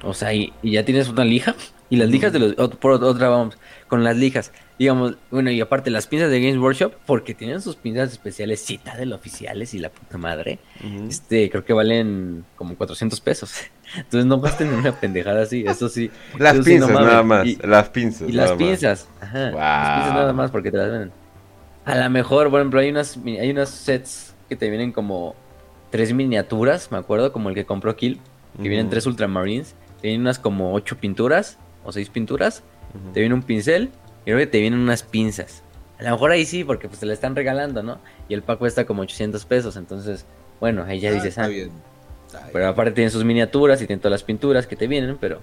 o 0.04 0.14
sea, 0.14 0.34
y, 0.34 0.52
ya 0.62 0.84
tienes 0.84 1.08
una 1.08 1.24
lija. 1.24 1.56
Y 1.90 1.96
las 1.96 2.10
lijas 2.10 2.34
de 2.34 2.40
los. 2.40 2.54
Por 2.56 2.92
otra, 2.92 3.30
vamos. 3.30 3.58
Con 3.88 4.04
las 4.04 4.18
lijas 4.18 4.52
digamos, 4.80 5.16
bueno, 5.30 5.52
y 5.52 5.62
aparte 5.62 5.90
las 5.92 6.08
pinzas 6.08 6.30
de 6.30 6.42
Games 6.42 6.58
Workshop, 6.58 6.94
porque 7.06 7.34
tienen 7.34 7.62
sus 7.62 7.76
pinzas 7.76 8.12
especiales 8.12 8.66
Citadel 8.66 9.14
oficiales 9.14 9.74
y 9.74 9.80
la 9.80 9.90
puta 9.90 10.18
madre, 10.18 10.60
este, 11.08 11.50
creo 11.50 11.64
que 11.64 11.74
valen 11.74 12.46
como 12.56 12.76
400 12.76 13.20
pesos. 13.22 13.54
Entonces 13.96 14.26
no 14.26 14.40
gasten 14.40 14.74
una 14.74 14.92
pendejada 14.92 15.44
así, 15.44 15.64
eso 15.68 15.90
sí. 15.90 16.10
Las 16.38 16.60
pinzas 16.60 16.90
nada 16.90 17.24
más, 17.24 17.48
las 17.64 17.90
pinzas. 17.90 18.28
Y 18.28 18.32
las 18.32 18.54
pinzas, 18.54 19.08
ajá. 19.22 19.52
Las 19.52 20.00
pinzas 20.00 20.14
nada 20.16 20.34
más 20.34 20.52
porque 20.52 20.72
te 20.72 20.78
las 20.78 20.92
venden. 20.92 21.12
A 21.86 21.96
lo 21.96 22.10
mejor, 22.10 22.50
por 22.50 22.60
ejemplo, 22.60 22.80
hay 22.80 22.90
unas, 22.90 23.18
hay 23.26 23.52
unos 23.52 23.70
sets 23.70 24.34
que 24.50 24.56
te 24.56 24.70
vienen 24.70 24.92
como 24.92 25.36
tres 25.92 26.14
miniaturas, 26.14 26.92
me 26.92 26.98
acuerdo, 26.98 27.32
como 27.32 27.50
el 27.50 27.56
que 27.56 27.66
compró 27.66 27.96
Kill, 27.96 28.20
que 28.62 28.70
vienen 28.70 28.90
tres 28.90 29.06
Ultramarines, 29.06 29.76
te 30.02 30.08
vienen 30.08 30.22
unas 30.22 30.40
como 30.40 30.74
ocho 30.74 30.98
pinturas 30.98 31.60
o 31.84 31.92
seis 31.92 32.10
pinturas, 32.10 32.64
te 33.14 33.20
viene 33.20 33.36
un 33.36 33.44
pincel 33.44 33.92
creo 34.26 34.38
que 34.38 34.48
te 34.48 34.60
vienen 34.60 34.80
unas 34.80 35.04
pinzas. 35.04 35.64
A 36.00 36.04
lo 36.04 36.12
mejor 36.12 36.32
ahí 36.32 36.46
sí, 36.46 36.64
porque 36.64 36.88
pues 36.88 37.00
te 37.00 37.06
la 37.06 37.14
están 37.14 37.36
regalando, 37.36 37.84
¿no? 37.84 38.00
Y 38.28 38.34
el 38.34 38.42
pack 38.42 38.60
cuesta 38.60 38.86
como 38.86 39.04
800 39.04 39.46
pesos, 39.46 39.78
entonces, 39.78 40.26
bueno, 40.60 40.84
ahí 40.84 41.00
ya 41.00 41.12
ah, 41.12 41.14
dices, 41.14 41.38
ah, 41.38 41.48
bien. 41.48 41.72
Pero 42.52 42.68
aparte 42.68 42.92
tienen 42.92 43.12
sus 43.12 43.24
miniaturas 43.24 43.82
y 43.82 43.88
tienen 43.88 44.00
todas 44.00 44.12
las 44.12 44.24
pinturas 44.24 44.66
que 44.68 44.76
te 44.76 44.88
vienen, 44.88 45.18
pero, 45.20 45.40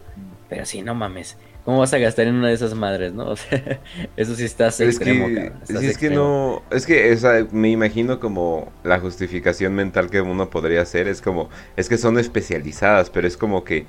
pero 0.49 0.67
sí, 0.67 0.83
no 0.83 0.95
mames. 0.95 1.37
¿Cómo 1.65 1.79
vas 1.79 1.93
a 1.93 1.99
gastar 1.99 2.27
en 2.27 2.35
una 2.37 2.49
de 2.49 2.55
esas 2.55 2.75
madres, 2.75 3.13
no? 3.13 3.29
O 3.31 3.37
sea, 3.37 3.81
eso 4.17 4.35
sí 4.35 4.45
está 4.45 4.69
extremo, 4.69 5.29
que, 5.29 5.53
es 5.69 5.99
que 5.99 6.11
no, 6.11 6.63
es 6.71 6.87
que 6.87 7.13
esa, 7.13 7.47
me 7.53 7.71
imagino 7.71 8.19
como 8.19 8.73
la 8.83 8.99
justificación 8.99 9.75
mental 9.75 10.11
que 10.11 10.21
uno 10.21 10.51
podría 10.51 10.83
hacer 10.83 11.07
es 11.07 11.21
como, 11.21 11.49
es 11.77 11.89
que 11.89 11.99
son 11.99 12.19
especializadas, 12.19 13.11
pero 13.11 13.29
es 13.29 13.37
como 13.37 13.63
que, 13.63 13.87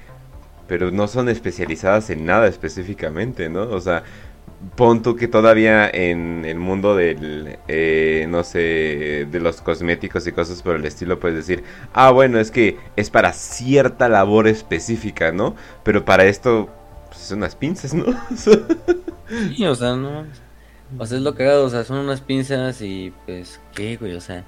pero 0.68 0.92
no 0.92 1.08
son 1.08 1.30
especializadas 1.30 2.10
en 2.10 2.26
nada 2.26 2.48
específicamente, 2.48 3.50
¿no? 3.50 3.64
O 3.64 3.82
sea, 3.82 4.04
pon 4.76 5.02
tú 5.02 5.16
que 5.16 5.28
todavía 5.28 5.90
en 5.90 6.46
el 6.46 6.60
mundo 6.60 6.96
del, 6.96 7.58
eh, 7.68 8.26
no 8.30 8.44
sé, 8.44 9.28
de 9.30 9.40
los 9.40 9.62
cosméticos 9.62 10.26
y 10.28 10.32
cosas 10.32 10.62
por 10.62 10.76
el 10.76 10.86
estilo 10.86 11.20
puedes 11.20 11.38
decir, 11.38 11.64
ah, 11.94 12.12
bueno, 12.12 12.40
es 12.40 12.52
que 12.52 12.78
es 12.96 13.10
para 13.10 13.34
cierta 13.34 14.08
labor 14.10 14.48
específica, 14.48 15.32
¿no? 15.32 15.56
Pero 15.84 16.06
para 16.06 16.26
esto, 16.26 16.70
pues 17.10 17.20
son 17.22 17.40
unas 17.40 17.56
pinzas, 17.56 17.94
¿no? 17.94 18.06
o 19.70 19.76
sea, 19.76 19.96
no. 19.96 20.26
O 20.98 21.06
sea, 21.06 21.18
es 21.18 21.24
lo 21.24 21.36
cagado, 21.36 21.66
o 21.66 21.70
sea, 21.70 21.84
son 21.84 21.98
unas 21.98 22.22
pinzas 22.22 22.82
y 22.82 23.14
pues, 23.26 23.60
¿qué, 23.74 23.98
güey? 23.98 24.14
O 24.16 24.22
sea, 24.22 24.44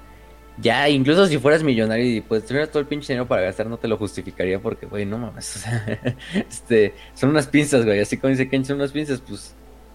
ya, 0.58 0.88
incluso 0.88 1.26
si 1.26 1.38
fueras 1.38 1.62
millonario 1.62 2.04
y 2.04 2.20
pues 2.20 2.44
tuvieras 2.44 2.70
todo 2.70 2.80
el 2.80 2.86
pinche 2.86 3.12
dinero 3.12 3.26
para 3.26 3.42
gastar, 3.42 3.66
no 3.66 3.78
te 3.78 3.88
lo 3.88 3.96
justificaría 3.96 4.60
porque, 4.60 4.86
güey, 4.86 5.04
no 5.04 5.18
mames, 5.18 5.56
o 5.56 5.58
sea, 5.58 6.00
este, 6.48 6.94
son 7.14 7.30
unas 7.30 7.48
pinzas, 7.48 7.84
güey, 7.84 8.00
así 8.00 8.18
como 8.18 8.30
dice 8.30 8.48
Ken, 8.48 8.64
son 8.64 8.76
unas 8.76 8.92
pinzas, 8.92 9.20
pues 9.20 9.54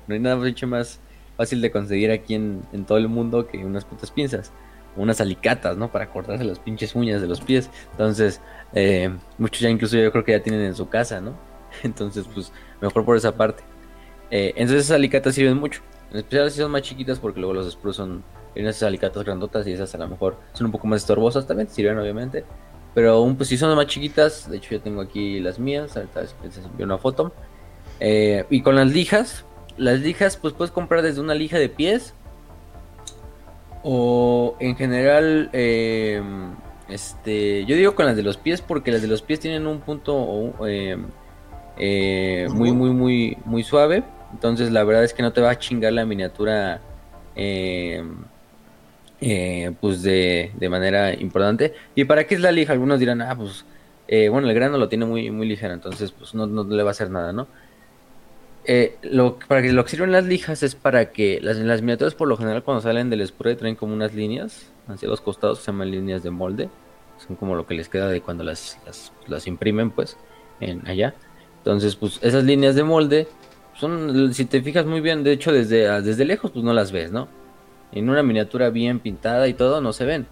no 0.10 0.16
hay 0.16 0.20
nada 0.20 0.36
más, 0.68 1.00
fácil 1.38 1.62
de 1.62 1.72
conseguir 1.72 2.12
aquí 2.12 2.34
en, 2.34 2.64
todo 2.88 2.98
el 2.98 3.08
mundo 3.08 3.48
que 3.48 3.64
unas 3.64 3.86
putas 3.86 4.10
pinzas. 4.10 4.52
Unas 4.98 5.22
alicatas, 5.22 5.78
¿no? 5.78 5.92
Para 5.92 6.10
cortarse 6.12 6.44
las 6.44 6.60
pinches 6.60 6.96
uñas 6.96 7.22
de 7.22 7.28
los 7.28 7.42
pies. 7.42 7.70
Entonces, 7.92 8.42
eh, 8.74 9.12
muchos 9.38 9.62
ya 9.62 9.70
incluso 9.70 9.96
yo 9.98 10.12
creo 10.12 10.26
que 10.26 10.32
ya 10.32 10.42
tienen 10.42 10.62
en 10.62 10.76
su 10.76 10.90
casa, 10.90 11.22
¿no? 11.22 11.36
Entonces, 11.84 12.26
pues, 12.34 12.52
mejor 12.82 13.06
por 13.06 13.16
esa 13.16 13.38
parte. 13.38 13.64
Eh, 14.32 14.54
entonces 14.58 14.86
esas 14.86 14.96
alicatas 14.96 15.36
sirven 15.36 15.58
mucho. 15.58 15.82
En 16.12 16.18
especial 16.18 16.52
si 16.52 16.60
son 16.60 16.72
más 16.72 16.82
chiquitas 16.82 17.20
porque 17.20 17.40
luego 17.40 17.54
los 17.54 17.72
spruce 17.72 17.98
son... 17.98 18.24
Tienen 18.54 18.72
esas 18.72 18.84
alicatas 18.84 19.24
grandotas 19.24 19.68
y 19.68 19.74
esas 19.74 19.94
a 19.94 20.00
lo 20.00 20.08
mejor 20.08 20.38
son 20.54 20.66
un 20.66 20.72
poco 20.72 20.88
más 20.88 21.02
estorbosas 21.02 21.46
también, 21.46 21.70
sirven 21.70 22.00
obviamente. 22.00 22.44
Pero 22.96 23.22
un, 23.22 23.36
pues 23.36 23.50
si 23.50 23.58
son 23.58 23.76
más 23.76 23.86
chiquitas, 23.86 24.50
de 24.50 24.58
hecho 24.58 24.72
yo 24.72 24.82
tengo 24.82 25.02
aquí 25.02 25.40
las 25.40 25.60
mías, 25.60 25.96
ahorita 25.96 26.22
les 26.22 26.58
envío 26.58 26.86
una 26.86 26.98
foto. 26.98 27.32
Eh, 28.00 28.46
y 28.50 28.62
con 28.62 28.76
las 28.76 28.88
lijas, 28.88 29.46
las 29.80 30.00
lijas 30.02 30.38
pues 30.38 30.54
puedes 30.54 30.72
comprar 30.72 31.02
desde 31.02 31.22
una 31.22 31.34
lija 31.34 31.58
de 31.58 31.70
pies 31.70 32.14
o 33.82 34.58
en 34.60 34.76
general 34.76 35.50
eh, 35.54 36.22
este 36.90 37.66
yo 37.66 37.76
digo 37.78 37.96
con 37.96 38.06
las 38.06 38.18
de 38.18 38.24
los 38.24 38.36
pies 38.36 38.62
porque 38.62 38.92
las 38.92 39.02
de 39.02 39.08
los 39.08 39.22
pies 39.22 39.40
tienen 39.40 39.66
un 39.66 39.80
punto 39.80 40.54
eh, 40.68 40.98
muy 42.52 42.72
muy 42.74 42.92
muy 42.92 43.38
muy 43.46 43.64
suave. 43.64 44.04
Entonces 44.34 44.72
la 44.72 44.84
verdad 44.84 45.04
es 45.06 45.14
que 45.14 45.24
no 45.24 45.32
te 45.34 45.42
va 45.42 45.52
a 45.52 45.58
chingar 45.58 45.94
la 45.94 46.06
miniatura 46.06 46.82
pues 49.80 50.04
de, 50.04 50.52
de, 50.56 50.70
manera 50.70 51.14
importante. 51.14 51.74
Y 51.96 52.04
para 52.04 52.28
qué 52.28 52.36
es 52.36 52.42
la 52.42 52.52
lija 52.52 52.74
algunos 52.74 53.00
dirán 53.00 53.22
ah 53.22 53.36
pues 53.36 53.66
bueno 54.30 54.50
el 54.50 54.54
grano 54.54 54.78
lo 54.78 54.90
tiene 54.90 55.06
muy 55.06 55.32
muy 55.32 55.48
ligero 55.48 55.74
entonces 55.74 56.12
pues 56.12 56.36
no, 56.36 56.48
no 56.48 56.64
le 56.64 56.84
va 56.84 56.90
a 56.90 56.92
hacer 56.92 57.12
nada 57.12 57.32
no 57.32 57.48
eh, 58.66 58.98
lo, 59.02 59.40
para 59.40 59.62
que 59.62 59.72
lo 59.72 59.84
que 59.84 59.92
sirven 59.92 60.12
las 60.12 60.26
lijas 60.26 60.64
es 60.64 60.76
para 60.76 61.12
que 61.12 61.40
las, 61.42 61.58
miniaturas 61.82 62.14
por 62.14 62.28
lo 62.28 62.38
general 62.38 62.64
cuando 62.64 62.82
salen 62.82 63.10
del 63.10 63.26
spray 63.26 63.56
traen 63.56 63.76
como 63.76 63.94
unas 63.94 64.14
líneas 64.14 64.72
hacia 64.88 65.08
los 65.08 65.22
costados, 65.22 65.60
se 65.60 65.72
llaman 65.72 65.92
líneas 65.92 66.24
de 66.24 66.30
molde, 66.30 66.70
son 67.26 67.36
como 67.36 67.56
lo 67.56 67.66
que 67.66 67.74
les 67.74 67.90
queda 67.90 68.08
de 68.10 68.22
cuando 68.22 68.44
las, 68.44 68.78
las, 69.28 69.48
imprimen 69.48 69.92
pues 69.92 70.18
en 70.60 70.88
allá. 70.88 71.16
Entonces 71.60 71.96
pues 71.96 72.20
esas 72.22 72.44
líneas 72.44 72.76
de 72.76 72.84
molde 72.84 73.28
son, 73.76 74.34
si 74.34 74.46
te 74.46 74.62
fijas 74.62 74.86
muy 74.86 75.02
bien, 75.02 75.24
de 75.24 75.32
hecho 75.32 75.52
desde, 75.52 76.02
desde 76.02 76.26
lejos 76.26 76.52
pues 76.52 76.64
no 76.64 76.74
las 76.74 76.92
ves, 76.92 77.12
¿no? 77.12 77.28
En 77.92 78.10
una 78.10 78.24
miniatura 78.24 78.70
bien 78.70 79.00
pintada 79.00 79.48
y 79.48 79.54
todo 79.54 79.82
no 79.82 79.94
se 79.94 80.06
ven. 80.06 80.28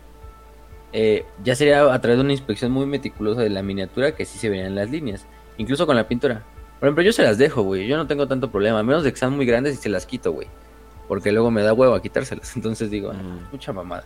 Eh, 0.94 1.26
ya 1.44 1.56
sería 1.56 1.94
a 1.94 2.02
través 2.02 2.18
de 2.18 2.24
una 2.24 2.34
inspección 2.34 2.72
muy 2.72 2.86
meticulosa 2.86 3.42
de 3.42 3.50
la 3.50 3.62
miniatura 3.62 4.16
que 4.16 4.26
sí 4.26 4.38
se 4.38 4.50
verían 4.50 4.76
las 4.76 4.90
líneas, 4.90 5.26
incluso 5.58 5.86
con 5.86 5.96
la 5.96 6.08
pintura. 6.08 6.44
Por 6.80 6.88
ejemplo, 6.88 7.04
yo 7.04 7.12
se 7.12 7.24
las 7.24 7.38
dejo, 7.38 7.64
güey. 7.64 7.88
Yo 7.88 7.98
no 7.98 8.08
tengo 8.08 8.28
tanto 8.28 8.52
problema. 8.52 8.80
A 8.80 8.84
menos 8.84 9.04
de 9.04 9.12
que 9.12 9.18
sean 9.18 9.36
muy 9.36 9.46
grandes 9.46 9.74
y 9.74 9.78
se 9.78 9.90
las 9.90 10.06
quito, 10.06 10.32
güey. 10.32 10.48
Porque 11.08 11.32
luego 11.32 11.50
me 11.50 11.62
da 11.64 11.74
huevo 11.74 11.96
a 11.96 12.02
quitárselas. 12.02 12.56
Entonces 12.56 12.92
digo, 12.92 13.12
ah, 13.12 13.48
mucha 13.52 13.74
mamada. 13.74 14.06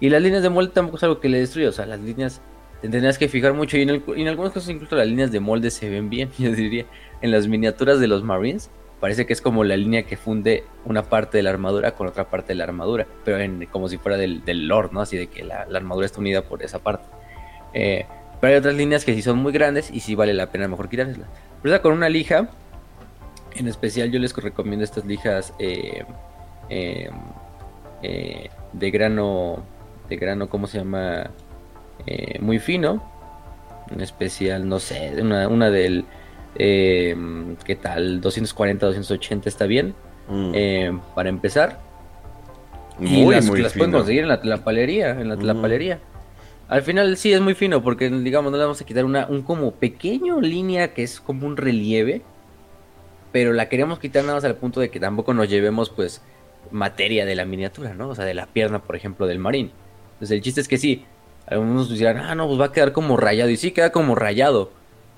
Y 0.00 0.08
las 0.10 0.22
líneas 0.22 0.42
de 0.42 0.50
molde 0.50 0.72
tampoco 0.72 0.96
es 0.98 1.02
algo 1.02 1.20
que 1.20 1.28
le 1.28 1.38
destruye. 1.38 1.68
O 1.68 1.72
sea, 1.72 1.86
las 1.86 2.00
líneas 2.00 2.40
te 2.82 2.88
tendrías 2.88 3.16
que 3.16 3.28
fijar 3.28 3.54
mucho. 3.54 3.78
Y 3.78 3.82
en, 3.82 4.02
en 4.16 4.28
algunos 4.28 4.52
casos 4.52 4.68
incluso 4.68 4.96
las 4.96 5.06
líneas 5.06 5.32
de 5.32 5.40
molde 5.40 5.70
se 5.70 5.88
ven 5.88 6.10
bien. 6.10 6.30
Yo 6.38 6.52
diría, 6.52 6.84
en 7.22 7.30
las 7.30 7.46
miniaturas 7.48 8.00
de 8.00 8.06
los 8.06 8.22
Marines, 8.22 8.70
parece 9.00 9.24
que 9.24 9.32
es 9.32 9.40
como 9.40 9.64
la 9.64 9.78
línea 9.78 10.02
que 10.02 10.18
funde 10.18 10.64
una 10.84 11.04
parte 11.04 11.38
de 11.38 11.42
la 11.42 11.50
armadura 11.50 11.92
con 11.92 12.06
otra 12.06 12.28
parte 12.28 12.48
de 12.48 12.56
la 12.56 12.64
armadura. 12.64 13.06
Pero 13.24 13.38
en, 13.38 13.64
como 13.66 13.88
si 13.88 13.96
fuera 13.96 14.18
del, 14.18 14.44
del 14.44 14.68
Lord, 14.68 14.92
¿no? 14.92 15.00
Así 15.00 15.16
de 15.16 15.28
que 15.28 15.42
la, 15.42 15.64
la 15.66 15.78
armadura 15.78 16.04
está 16.04 16.20
unida 16.20 16.42
por 16.42 16.62
esa 16.62 16.80
parte. 16.80 17.06
Eh, 17.72 18.04
pero 18.40 18.52
hay 18.52 18.58
otras 18.58 18.74
líneas 18.74 19.04
que 19.04 19.14
sí 19.14 19.22
son 19.22 19.38
muy 19.38 19.52
grandes 19.52 19.90
y 19.90 20.00
sí 20.00 20.14
vale 20.14 20.34
la 20.34 20.50
pena 20.50 20.66
mejor 20.68 20.88
quitárselas. 20.88 21.28
Pero 21.62 21.82
con 21.82 21.92
una 21.92 22.08
lija, 22.08 22.48
en 23.54 23.68
especial 23.68 24.10
yo 24.10 24.18
les 24.18 24.34
recomiendo 24.34 24.84
estas 24.84 25.04
lijas 25.04 25.52
eh, 25.58 26.04
em, 26.68 27.12
eh, 28.02 28.50
de 28.72 28.90
grano, 28.90 29.62
de 30.08 30.16
grano, 30.16 30.48
¿cómo 30.48 30.66
se 30.66 30.78
llama? 30.78 31.30
Eh, 32.06 32.38
muy 32.40 32.58
fino. 32.58 33.02
En 33.90 34.00
especial, 34.00 34.68
no 34.68 34.78
sé, 34.78 35.12
una, 35.20 35.48
una 35.48 35.70
del, 35.70 36.04
em, 36.54 37.56
¿qué 37.56 37.76
tal? 37.76 38.20
240, 38.20 38.86
280 38.86 39.48
está 39.48 39.66
bien. 39.66 39.94
Mm. 40.28 40.52
Em, 40.54 41.00
para 41.14 41.28
empezar. 41.28 41.80
Muy, 42.98 43.10
y 43.10 43.30
las, 43.30 43.46
muy 43.46 43.62
las 43.62 43.72
pueden 43.72 43.92
conseguir 43.92 44.22
en 44.22 44.28
la 44.28 44.40
tlapalería, 44.40 45.10
en 45.10 45.28
la 45.28 45.36
mm. 45.36 45.40
Al 46.70 46.82
final 46.82 47.16
sí 47.16 47.32
es 47.32 47.40
muy 47.40 47.54
fino 47.54 47.82
porque, 47.82 48.08
digamos, 48.08 48.52
no 48.52 48.56
le 48.56 48.62
vamos 48.62 48.80
a 48.80 48.86
quitar 48.86 49.04
una 49.04 49.26
un 49.26 49.42
como 49.42 49.72
pequeño 49.72 50.40
línea 50.40 50.94
que 50.94 51.02
es 51.02 51.20
como 51.20 51.48
un 51.48 51.56
relieve, 51.56 52.22
pero 53.32 53.52
la 53.52 53.68
queremos 53.68 53.98
quitar 53.98 54.22
nada 54.22 54.36
más 54.36 54.44
al 54.44 54.54
punto 54.54 54.78
de 54.78 54.88
que 54.88 55.00
tampoco 55.00 55.34
nos 55.34 55.48
llevemos, 55.48 55.90
pues, 55.90 56.22
materia 56.70 57.26
de 57.26 57.34
la 57.34 57.44
miniatura, 57.44 57.92
¿no? 57.92 58.10
O 58.10 58.14
sea, 58.14 58.24
de 58.24 58.34
la 58.34 58.46
pierna, 58.46 58.78
por 58.82 58.94
ejemplo, 58.94 59.26
del 59.26 59.40
marín. 59.40 59.72
Entonces, 60.12 60.36
el 60.36 60.42
chiste 60.42 60.60
es 60.60 60.68
que 60.68 60.78
sí, 60.78 61.04
algunos 61.44 61.90
dirán, 61.90 62.18
ah, 62.18 62.36
no, 62.36 62.46
pues 62.46 62.60
va 62.60 62.66
a 62.66 62.72
quedar 62.72 62.92
como 62.92 63.16
rayado. 63.16 63.50
Y 63.50 63.56
sí 63.56 63.72
queda 63.72 63.90
como 63.90 64.14
rayado, 64.14 64.70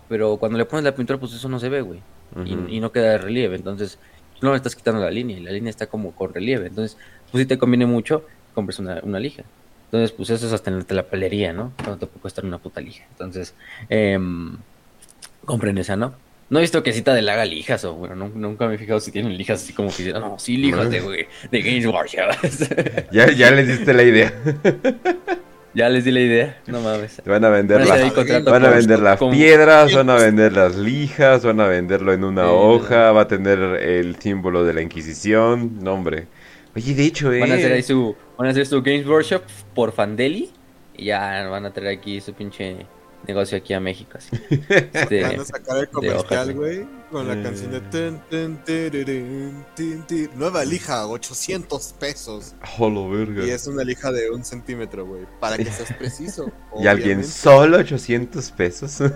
pero 0.09 0.39
cuando 0.39 0.57
le 0.57 0.65
pones 0.65 0.85
la 0.85 0.95
pintura, 0.95 1.21
pues 1.21 1.35
eso 1.35 1.51
no 1.51 1.61
se 1.61 1.69
ve, 1.69 1.83
güey. 1.83 2.01
y, 2.47 2.81
no 2.81 2.93
queda 2.93 3.11
de 3.11 3.19
relieve. 3.19 3.57
Entonces, 3.57 3.99
no 4.41 4.53
le 4.53 4.57
estás 4.57 4.75
quitando 4.75 5.03
la 5.03 5.11
línea 5.11 5.37
y 5.37 5.41
la 5.41 5.51
línea 5.51 5.69
está 5.69 5.87
como 5.87 6.13
con 6.13 6.33
relieve. 6.33 6.69
Entonces, 6.69 6.97
pues 7.31 7.43
si 7.43 7.47
te 7.47 7.59
conviene 7.59 7.85
mucho, 7.85 8.25
compres 8.55 8.79
una, 8.79 9.01
una 9.03 9.21
lija. 9.21 9.45
Entonces, 9.93 10.13
pues 10.17 10.31
eso 10.31 10.47
es 10.47 10.55
hasta 10.55 10.71
en 10.71 10.83
la 10.89 11.03
pelería, 11.03 11.53
¿no? 11.53 11.75
Cuando 11.77 11.99
te 11.99 12.07
puede 12.07 12.23
costar 12.23 12.47
una 12.47 12.57
puta 12.57 12.81
lija. 12.81 13.05
Entonces, 13.11 13.55
eh, 13.91 14.19
compren 15.45 15.77
esa, 15.77 15.97
¿no? 15.97 16.15
No 16.49 16.59
he 16.59 16.63
visto 16.63 16.83
que 16.83 16.95
cita 16.95 17.13
de 17.13 17.31
haga 17.31 17.45
lijas, 17.45 17.85
o 17.85 17.93
bueno, 17.93 18.31
nunca 18.35 18.67
me 18.69 18.77
he 18.77 18.79
fijado 18.79 19.01
si 19.01 19.13
tienen 19.13 19.37
lijas 19.37 19.63
así 19.63 19.75
como 19.75 19.91
que 19.95 20.13
no, 20.15 20.39
sí, 20.39 20.57
líjate, 20.57 21.01
güey, 21.01 21.27
de 21.51 21.61
Games 21.61 21.87
Workshop. 21.87 23.11
ya, 23.13 23.31
ya 23.33 23.51
les 23.51 23.69
diste 23.69 23.93
la 23.93 24.03
idea. 24.03 24.33
ya 25.75 25.91
les 25.91 26.05
di 26.07 26.11
la 26.11 26.21
idea, 26.21 26.61
no 26.67 26.81
mames. 26.81 27.21
Van 27.27 27.45
a 27.45 27.51
vender, 27.51 27.87
van 28.45 28.65
a 28.65 28.71
vender 28.71 28.99
las 28.99 29.19
piedras, 29.19 29.95
van 29.95 30.09
a 30.09 30.17
vender 30.17 30.53
las 30.55 30.77
lijas, 30.77 31.45
van 31.45 31.61
a 31.61 31.67
venderlo 31.67 32.15
en 32.15 32.25
una 32.25 32.51
hoja, 32.51 33.13
va 33.13 33.23
a 33.23 33.29
tener 33.29 33.59
el 33.59 34.17
símbolo 34.17 34.65
de 34.65 34.73
la 34.73 34.81
Inquisición, 34.81 35.83
no 35.83 35.93
hombre. 35.93 36.29
Oye, 36.75 36.95
de 36.95 37.05
hecho, 37.05 37.33
eh. 37.33 37.41
Van 37.41 37.53
a 37.53 37.55
hacer 37.55 37.73
ahí 37.73 37.81
eh, 37.81 37.83
su, 37.83 38.17
van 38.43 38.49
a 38.49 38.51
hacer 38.51 38.67
su 38.67 38.83
Games 38.83 39.07
Workshop 39.07 39.43
por 39.73 39.93
Fandeli. 39.93 40.51
Y 40.97 41.05
ya 41.05 41.47
van 41.49 41.65
a 41.65 41.73
traer 41.73 41.97
aquí 41.97 42.21
su 42.21 42.35
pinche 42.35 42.87
negocio 43.27 43.59
aquí 43.59 43.75
a 43.75 43.81
México. 43.81 44.19
Así. 44.19 44.31
Este, 44.93 45.23
van 45.23 45.41
a 45.41 45.45
sacar 45.45 45.79
el 45.79 45.89
comercial, 45.89 46.55
güey. 46.55 46.87
Con 47.11 47.27
la 47.29 47.43
canción 47.43 47.73
de. 47.73 47.81
Mm. 48.31 50.39
Nueva 50.39 50.65
lija, 50.65 51.07
800 51.07 51.95
pesos. 51.99 52.55
Oh, 52.79 53.09
verga. 53.09 53.45
Y 53.45 53.51
es 53.51 53.67
una 53.67 53.83
lija 53.85 54.13
de 54.13 54.31
un 54.31 54.45
centímetro, 54.45 55.05
güey. 55.07 55.27
Para 55.41 55.57
que 55.57 55.65
seas 55.67 55.93
preciso. 55.95 56.53
y 56.81 56.87
alguien 56.87 57.25
solo 57.25 57.79
800 57.79 58.51
pesos. 58.53 59.03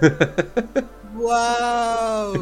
¡Wow! 1.15 2.35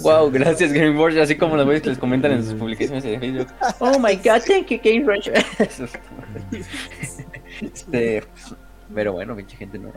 wow, 0.00 0.30
gracias 0.30 0.72
Game 0.72 0.98
Workshop, 0.98 1.24
así 1.24 1.36
como 1.36 1.56
los 1.56 1.82
que 1.82 1.90
les 1.90 1.98
comentan 1.98 2.32
en 2.32 2.42
sus 2.42 2.54
publicaciones 2.54 3.04
de 3.04 3.18
Facebook. 3.18 3.48
Oh 3.80 3.98
my 3.98 4.16
god, 4.16 4.40
thank 4.46 4.68
you 4.68 4.80
Game 4.82 5.04
Workshop. 5.04 5.34
este, 7.60 8.24
pero 8.94 9.12
bueno, 9.12 9.36
pinche 9.36 9.58
gente 9.58 9.78
no. 9.78 9.92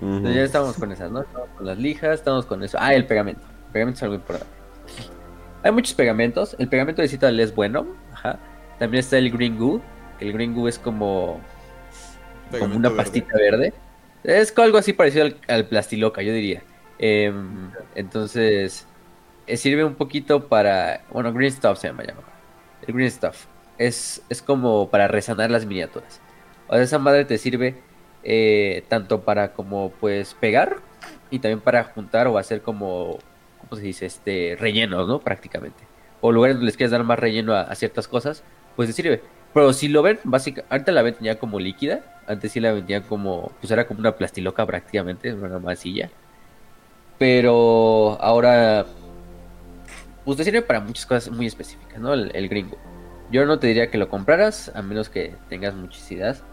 Entonces 0.00 0.34
ya 0.34 0.42
estamos 0.42 0.76
con 0.76 0.92
esas, 0.92 1.10
¿no? 1.10 1.22
Estamos 1.22 1.48
con 1.56 1.66
las 1.66 1.78
lijas, 1.78 2.14
estamos 2.14 2.46
con 2.46 2.62
eso. 2.62 2.78
Ah, 2.80 2.94
el 2.94 3.06
pegamento. 3.06 3.42
El 3.66 3.72
pegamento 3.72 3.98
es 3.98 4.02
algo 4.02 4.14
importante. 4.14 4.52
Hay 5.62 5.72
muchos 5.72 5.94
pegamentos. 5.94 6.56
El 6.58 6.68
pegamento 6.68 7.02
de 7.02 7.08
Citadel 7.08 7.40
es 7.40 7.54
bueno. 7.54 7.86
Ajá. 8.12 8.38
También 8.78 9.00
está 9.00 9.18
el 9.18 9.30
Green 9.30 9.58
Goo. 9.58 9.82
El 10.20 10.32
Green 10.32 10.54
Goo 10.54 10.68
es 10.68 10.78
como, 10.78 11.40
como 12.58 12.76
una 12.76 12.90
pastita 12.90 13.36
verde. 13.36 13.72
Es 14.24 14.56
algo 14.58 14.78
así 14.78 14.92
parecido 14.92 15.26
al, 15.26 15.36
al 15.48 15.66
plastiloca, 15.66 16.22
yo 16.22 16.32
diría. 16.32 16.62
Em, 16.98 17.70
entonces, 17.94 18.86
eh, 19.46 19.56
sirve 19.56 19.84
un 19.84 19.94
poquito 19.94 20.48
para. 20.48 21.04
Bueno, 21.10 21.32
Green 21.32 21.52
Stuff 21.52 21.78
se 21.78 21.88
llama 21.88 22.04
ya 22.04 22.14
El 22.86 22.94
Green 22.94 23.10
Stuff. 23.10 23.46
Es, 23.78 24.22
es 24.28 24.42
como 24.42 24.90
para 24.90 25.08
resanar 25.08 25.50
las 25.50 25.66
miniaturas. 25.66 26.20
O 26.68 26.74
sea, 26.74 26.82
esa 26.82 26.98
madre 26.98 27.24
te 27.24 27.38
sirve 27.38 27.80
eh, 28.30 28.84
tanto 28.88 29.22
para 29.22 29.54
como 29.54 29.90
pues 30.00 30.34
pegar 30.34 30.76
y 31.30 31.38
también 31.38 31.60
para 31.60 31.84
juntar 31.84 32.26
o 32.26 32.36
hacer 32.36 32.60
como. 32.60 33.18
¿Cómo 33.58 33.80
se 33.80 33.86
dice? 33.86 34.04
Este, 34.04 34.54
rellenos, 34.60 35.08
¿no? 35.08 35.20
Prácticamente. 35.20 35.84
O 36.20 36.30
lugares 36.30 36.56
donde 36.56 36.66
les 36.66 36.76
quieres 36.76 36.90
dar 36.90 37.02
más 37.04 37.18
relleno 37.18 37.54
a, 37.54 37.74
ciertas 37.74 38.06
cosas, 38.06 38.44
pues 38.76 38.88
te 38.88 38.92
sirve. 38.92 39.22
Pero 39.54 39.72
si 39.72 39.88
lo 39.88 40.02
ven, 40.02 40.18
básicamente, 40.24 40.70
ahorita 40.70 40.92
la 40.92 41.00
venden 41.00 41.24
ya 41.24 41.38
como 41.38 41.58
líquida. 41.58 42.20
Antes 42.26 42.52
sí 42.52 42.60
la 42.60 42.72
vendían 42.72 43.02
como, 43.04 43.50
pues 43.60 43.70
era 43.70 43.86
como 43.86 44.00
una 44.00 44.14
plastiloca 44.14 44.66
prácticamente, 44.66 45.32
una 45.32 45.58
masilla. 45.58 46.10
Pero 47.18 48.18
ahora, 48.20 48.84
pues 50.26 50.36
te 50.36 50.44
sirve 50.44 50.60
para 50.60 50.80
muchas 50.80 51.06
cosas 51.06 51.34
muy 51.34 51.46
específicas, 51.46 51.98
¿no? 51.98 52.12
El, 52.12 52.48
gringo. 52.50 52.76
Yo 53.30 53.46
no 53.46 53.58
te 53.58 53.68
diría 53.68 53.90
que 53.90 53.96
lo 53.96 54.10
compraras, 54.10 54.70
a 54.74 54.82
menos 54.82 55.08
que 55.08 55.34
tengas 55.48 55.74
muchísimas 55.74 56.44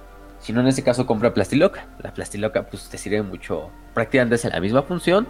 Si 0.46 0.54
no, 0.54 0.62
en 0.62 0.68
ese 0.68 0.84
caso, 0.84 1.08
compra 1.08 1.34
Plastiloca. 1.34 1.88
La 2.04 2.14
Plastiloca, 2.14 2.68
pues 2.68 2.88
te 2.88 3.00
sirve 3.00 3.24
mucho. 3.24 3.72
Prácticamente 3.96 4.36
es 4.36 4.46
la 4.46 4.60
misma 4.60 4.84
función. 4.84 5.28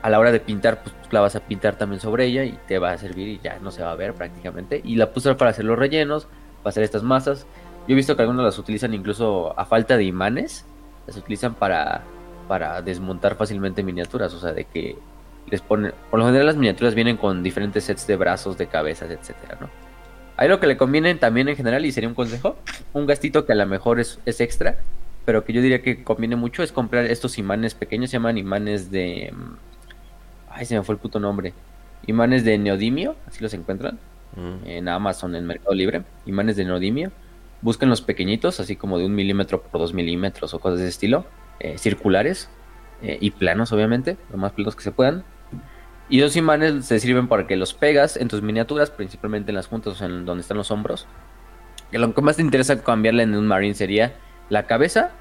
a 0.00 0.08
la 0.08 0.18
hora 0.18 0.32
de 0.32 0.40
pintar, 0.40 0.82
pues 0.82 0.94
la 1.10 1.20
vas 1.20 1.36
a 1.36 1.40
pintar 1.40 1.76
también 1.76 2.00
sobre 2.00 2.24
ella 2.24 2.42
y 2.44 2.58
te 2.66 2.78
va 2.78 2.92
a 2.92 2.96
servir 2.96 3.28
y 3.28 3.40
ya 3.44 3.58
no 3.58 3.70
se 3.70 3.82
va 3.82 3.90
a 3.90 3.94
ver 3.96 4.14
prácticamente. 4.14 4.80
Y 4.82 4.96
la 4.96 5.12
puse 5.12 5.34
para 5.34 5.50
hacer 5.50 5.66
los 5.66 5.78
rellenos, 5.78 6.26
para 6.62 6.70
hacer 6.70 6.84
estas 6.84 7.02
masas. 7.02 7.46
Yo 7.86 7.92
he 7.92 7.94
visto 7.94 8.16
que 8.16 8.22
algunos 8.22 8.46
las 8.46 8.58
utilizan 8.58 8.94
incluso 8.94 9.52
a 9.60 9.66
falta 9.66 9.98
de 9.98 10.04
imanes, 10.04 10.64
las 11.06 11.18
utilizan 11.18 11.54
para, 11.54 12.02
para 12.48 12.80
desmontar 12.80 13.34
fácilmente 13.36 13.82
miniaturas, 13.82 14.32
o 14.32 14.40
sea, 14.40 14.52
de 14.52 14.64
que 14.64 14.96
les 15.50 15.60
ponen, 15.60 15.92
por 16.10 16.18
lo 16.18 16.24
general 16.24 16.46
las 16.46 16.56
miniaturas 16.56 16.94
vienen 16.94 17.18
con 17.18 17.42
diferentes 17.42 17.84
sets 17.84 18.06
de 18.06 18.16
brazos, 18.16 18.56
de 18.56 18.68
cabezas, 18.68 19.10
etcétera, 19.10 19.58
¿no? 19.60 19.68
Ahí 20.36 20.48
lo 20.48 20.58
que 20.60 20.66
le 20.66 20.76
conviene 20.76 21.14
también 21.14 21.48
en 21.48 21.56
general, 21.56 21.86
y 21.86 21.92
sería 21.92 22.08
un 22.08 22.14
consejo, 22.14 22.56
un 22.92 23.06
gastito 23.06 23.46
que 23.46 23.52
a 23.52 23.56
lo 23.56 23.66
mejor 23.66 24.00
es, 24.00 24.18
es 24.26 24.40
extra, 24.40 24.76
pero 25.24 25.44
que 25.44 25.52
yo 25.52 25.62
diría 25.62 25.82
que 25.82 26.02
conviene 26.02 26.36
mucho 26.36 26.62
es 26.62 26.72
comprar 26.72 27.06
estos 27.06 27.38
imanes 27.38 27.74
pequeños, 27.74 28.10
se 28.10 28.16
llaman 28.16 28.36
imanes 28.36 28.90
de... 28.90 29.32
Mm, 29.32 29.56
ay, 30.50 30.66
se 30.66 30.76
me 30.76 30.82
fue 30.82 30.94
el 30.94 31.00
puto 31.00 31.18
nombre. 31.20 31.54
Imanes 32.06 32.44
de 32.44 32.58
neodimio, 32.58 33.16
así 33.26 33.42
los 33.42 33.54
encuentran 33.54 33.98
mm. 34.36 34.68
en 34.68 34.88
Amazon, 34.88 35.34
en 35.34 35.46
Mercado 35.46 35.74
Libre. 35.74 36.02
Imanes 36.26 36.56
de 36.56 36.64
neodimio. 36.64 37.10
Busquen 37.62 37.88
los 37.88 38.02
pequeñitos, 38.02 38.60
así 38.60 38.76
como 38.76 38.98
de 38.98 39.06
un 39.06 39.14
milímetro 39.14 39.62
por 39.62 39.80
dos 39.80 39.94
milímetros 39.94 40.52
o 40.52 40.58
cosas 40.58 40.80
de 40.80 40.84
ese 40.84 40.90
estilo, 40.90 41.24
eh, 41.60 41.78
circulares 41.78 42.50
eh, 43.00 43.16
y 43.20 43.30
planos, 43.30 43.72
obviamente, 43.72 44.18
lo 44.30 44.36
más 44.36 44.52
planos 44.52 44.76
que 44.76 44.82
se 44.82 44.92
puedan. 44.92 45.24
Y 46.08 46.20
esos 46.20 46.36
imanes 46.36 46.84
se 46.84 47.00
sirven 47.00 47.28
para 47.28 47.46
que 47.46 47.56
los 47.56 47.72
pegas 47.72 48.16
en 48.16 48.28
tus 48.28 48.42
miniaturas, 48.42 48.90
principalmente 48.90 49.50
en 49.50 49.56
las 49.56 49.68
juntas, 49.68 50.00
o 50.00 50.04
en 50.04 50.26
donde 50.26 50.42
están 50.42 50.56
los 50.56 50.70
hombros. 50.70 51.06
Que 51.90 51.98
lo 51.98 52.14
que 52.14 52.22
más 52.22 52.36
te 52.36 52.42
interesa 52.42 52.82
cambiarle 52.82 53.22
en 53.22 53.34
un 53.34 53.46
marine 53.46 53.74
sería 53.74 54.14
la 54.50 54.66
cabeza, 54.66 55.12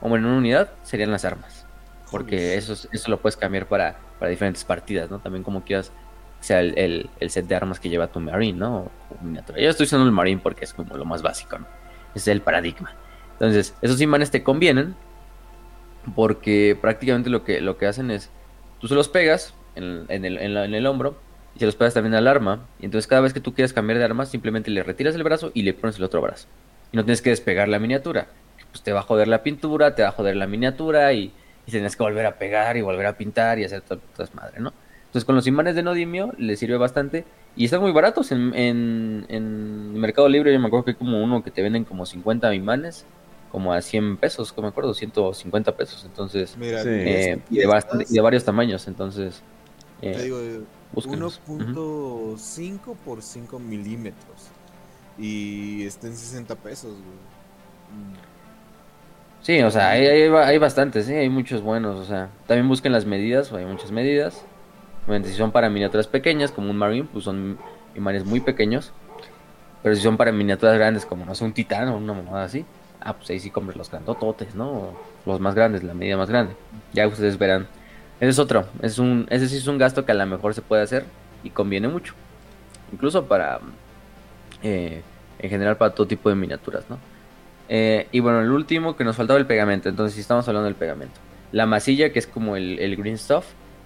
o 0.00 0.14
en 0.14 0.26
una 0.26 0.36
unidad, 0.36 0.70
serían 0.82 1.10
las 1.10 1.24
armas. 1.24 1.66
Porque 2.10 2.56
eso, 2.56 2.74
eso 2.92 3.10
lo 3.10 3.20
puedes 3.20 3.36
cambiar 3.36 3.66
para, 3.66 3.98
para 4.18 4.30
diferentes 4.30 4.64
partidas, 4.64 5.10
¿no? 5.10 5.18
También 5.20 5.42
como 5.42 5.64
quieras 5.64 5.92
sea 6.40 6.60
el, 6.60 7.10
set 7.28 7.46
de 7.46 7.56
armas 7.56 7.80
que 7.80 7.88
lleva 7.88 8.06
tu 8.06 8.20
Marine, 8.20 8.58
¿no? 8.58 8.90
O, 9.10 9.24
miniatura. 9.24 9.58
Yo 9.58 9.70
estoy 9.70 9.84
usando 9.84 10.06
el 10.06 10.12
Marine 10.12 10.40
porque 10.42 10.64
es 10.64 10.72
como 10.72 10.96
lo 10.96 11.04
más 11.04 11.22
básico, 11.22 11.58
¿no? 11.58 11.66
Es 12.14 12.28
el 12.28 12.40
paradigma. 12.40 12.94
Entonces, 13.32 13.74
esos 13.82 14.00
imanes 14.00 14.30
te 14.30 14.42
convienen 14.42 14.94
porque 16.14 16.78
prácticamente 16.80 17.30
lo 17.30 17.42
que, 17.42 17.60
lo 17.60 17.76
que 17.76 17.86
hacen 17.86 18.10
es, 18.10 18.30
tú 18.80 18.88
se 18.88 18.94
los 18.94 19.08
pegas 19.08 19.54
en, 19.76 20.06
el, 20.24 20.38
en, 20.38 20.74
el, 20.74 20.86
hombro 20.86 21.16
y 21.54 21.60
se 21.60 21.66
los 21.66 21.76
pegas 21.76 21.94
también 21.94 22.14
al 22.14 22.26
arma. 22.26 22.66
Y 22.80 22.86
entonces 22.86 23.06
cada 23.06 23.20
vez 23.20 23.32
que 23.32 23.40
tú 23.40 23.54
quieras 23.54 23.72
cambiar 23.72 23.98
de 23.98 24.04
arma, 24.04 24.26
simplemente 24.26 24.70
le 24.70 24.82
retiras 24.82 25.14
el 25.14 25.22
brazo 25.22 25.52
y 25.54 25.62
le 25.62 25.74
pones 25.74 25.98
el 25.98 26.04
otro 26.04 26.20
brazo. 26.20 26.48
Y 26.92 26.96
no 26.96 27.04
tienes 27.04 27.22
que 27.22 27.30
despegar 27.30 27.68
la 27.68 27.78
miniatura 27.78 28.28
pues 28.76 28.82
te 28.82 28.92
va 28.92 29.00
a 29.00 29.02
joder 29.02 29.26
la 29.26 29.42
pintura, 29.42 29.94
te 29.94 30.02
va 30.02 30.08
a 30.08 30.12
joder 30.12 30.36
la 30.36 30.46
miniatura 30.46 31.10
y, 31.14 31.32
tienes 31.64 31.96
que 31.96 32.02
volver 32.02 32.26
a 32.26 32.38
pegar 32.38 32.76
y 32.76 32.82
volver 32.82 33.06
a 33.06 33.16
pintar 33.16 33.58
y 33.58 33.64
hacer 33.64 33.80
todas 33.80 34.34
madre, 34.34 34.60
¿no? 34.60 34.72
Entonces 35.06 35.24
con 35.24 35.34
los 35.34 35.46
imanes 35.48 35.74
de 35.74 35.82
Nodimio 35.82 36.32
le 36.38 36.56
sirve 36.56 36.76
bastante 36.76 37.24
y 37.56 37.64
están 37.64 37.80
muy 37.80 37.90
baratos 37.90 38.30
en, 38.30 38.52
en, 38.54 39.98
Mercado 39.98 40.28
Libre. 40.28 40.52
Yo 40.52 40.60
me 40.60 40.66
acuerdo 40.66 40.84
que 40.84 40.90
hay 40.92 40.96
como 40.96 41.24
uno 41.24 41.42
que 41.42 41.50
te 41.50 41.62
venden 41.62 41.84
como 41.84 42.06
50 42.06 42.54
imanes, 42.54 43.04
como 43.50 43.72
a 43.72 43.80
100 43.80 44.18
pesos, 44.18 44.52
como 44.52 44.66
me 44.66 44.70
acuerdo, 44.70 44.94
150 44.94 45.76
pesos. 45.76 46.04
Entonces, 46.04 46.56
eh, 46.60 47.40
de, 47.48 48.20
varios 48.20 48.44
tamaños. 48.44 48.86
Entonces, 48.86 49.42
eh, 50.02 50.22
digo, 50.22 50.38
1.5 50.94 52.96
por 53.04 53.22
5 53.22 53.58
milímetros 53.58 54.50
y 55.18 55.84
está 55.84 56.06
en 56.06 56.16
60 56.16 56.54
pesos, 56.56 56.94
Sí, 59.42 59.62
o 59.62 59.70
sea, 59.70 59.90
hay, 59.90 60.06
hay, 60.06 60.58
bastantes, 60.58 61.06
¿sí? 61.06 61.14
hay 61.14 61.28
muchos 61.28 61.62
buenos, 61.62 62.00
o 62.00 62.04
sea, 62.04 62.30
también 62.48 62.66
busquen 62.66 62.90
las 62.90 63.06
medidas, 63.06 63.52
hay 63.52 63.64
muchas 63.64 63.92
medidas. 63.92 64.44
si 65.24 65.32
son 65.34 65.52
para 65.52 65.70
miniaturas 65.70 66.08
pequeñas, 66.08 66.50
como 66.50 66.70
un 66.70 66.76
Marine, 66.76 67.06
pues 67.12 67.24
son 67.24 67.56
imanes 67.94 68.24
muy 68.24 68.40
pequeños. 68.40 68.92
Pero 69.84 69.94
si 69.94 70.02
son 70.02 70.16
para 70.16 70.32
miniaturas 70.32 70.76
grandes, 70.76 71.06
como 71.06 71.24
no 71.24 71.36
sé, 71.36 71.44
un 71.44 71.52
titán 71.52 71.88
o 71.90 71.96
una 71.96 72.12
mamada 72.12 72.42
así, 72.42 72.64
ah, 73.00 73.12
pues 73.12 73.30
ahí 73.30 73.38
sí 73.38 73.50
compren 73.50 73.78
los 73.78 73.88
grandototes, 73.88 74.56
¿no? 74.56 74.90
los 75.24 75.40
más 75.40 75.54
grandes, 75.54 75.84
la 75.84 75.94
medida 75.94 76.16
más 76.16 76.28
grande. 76.28 76.56
Ya 76.92 77.06
ustedes 77.06 77.38
verán. 77.38 77.68
Ese 78.20 78.30
es 78.30 78.38
otro, 78.38 78.66
es 78.80 78.98
un, 78.98 79.26
ese 79.30 79.48
sí 79.48 79.56
es 79.58 79.66
un 79.66 79.76
gasto 79.76 80.06
que 80.06 80.12
a 80.12 80.14
lo 80.14 80.26
mejor 80.26 80.54
se 80.54 80.62
puede 80.62 80.82
hacer 80.82 81.04
y 81.44 81.50
conviene 81.50 81.88
mucho. 81.88 82.14
Incluso 82.92 83.26
para, 83.26 83.60
eh, 84.62 85.02
en 85.38 85.50
general, 85.50 85.76
para 85.76 85.94
todo 85.94 86.06
tipo 86.06 86.28
de 86.28 86.34
miniaturas, 86.34 86.88
¿no? 86.88 86.98
Eh, 87.68 88.06
y 88.12 88.20
bueno, 88.20 88.40
el 88.40 88.50
último 88.50 88.96
que 88.96 89.04
nos 89.04 89.16
faltaba 89.16 89.38
el 89.38 89.46
pegamento. 89.46 89.88
Entonces, 89.88 90.14
si 90.14 90.20
estamos 90.20 90.46
hablando 90.48 90.66
del 90.66 90.76
pegamento. 90.76 91.20
La 91.52 91.66
masilla, 91.66 92.12
que 92.12 92.18
es 92.18 92.26
como 92.26 92.56
el, 92.56 92.96
green 92.96 93.18
stuff, 93.18 93.44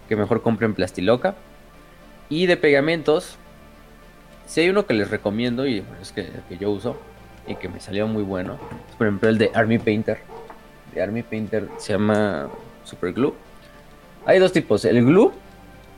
que 0.09 0.17
mejor 0.17 0.43
compren 0.43 0.75
Plastiloca. 0.75 1.35
Y 2.29 2.47
de 2.47 2.57
pegamentos, 2.57 3.37
si 4.47 4.61
hay 4.61 4.69
uno 4.69 4.87
que 4.87 4.95
les 4.95 5.11
recomiendo 5.11 5.67
y 5.67 5.83
es 6.01 6.13
que, 6.13 6.29
que, 6.49 6.59
yo 6.59 6.71
uso 6.71 6.97
y 7.47 7.57
que 7.57 7.69
me 7.69 7.81
salió 7.81 8.07
muy 8.07 8.23
bueno, 8.23 8.57
es 8.89 8.95
por 8.95 9.09
ejemplo 9.09 9.29
el 9.29 9.39
de 9.39 9.51
Army 9.55 9.79
Painter. 9.79 10.19
De 10.95 11.03
Army 11.03 11.23
Painter 11.23 11.69
se 11.79 11.95
llama 11.95 12.49
Super 12.85 13.13
Glue. 13.13 13.35
Hay 14.27 14.39
dos 14.39 14.53
tipos: 14.53 14.85
el 14.85 15.05
glue, 15.05 15.33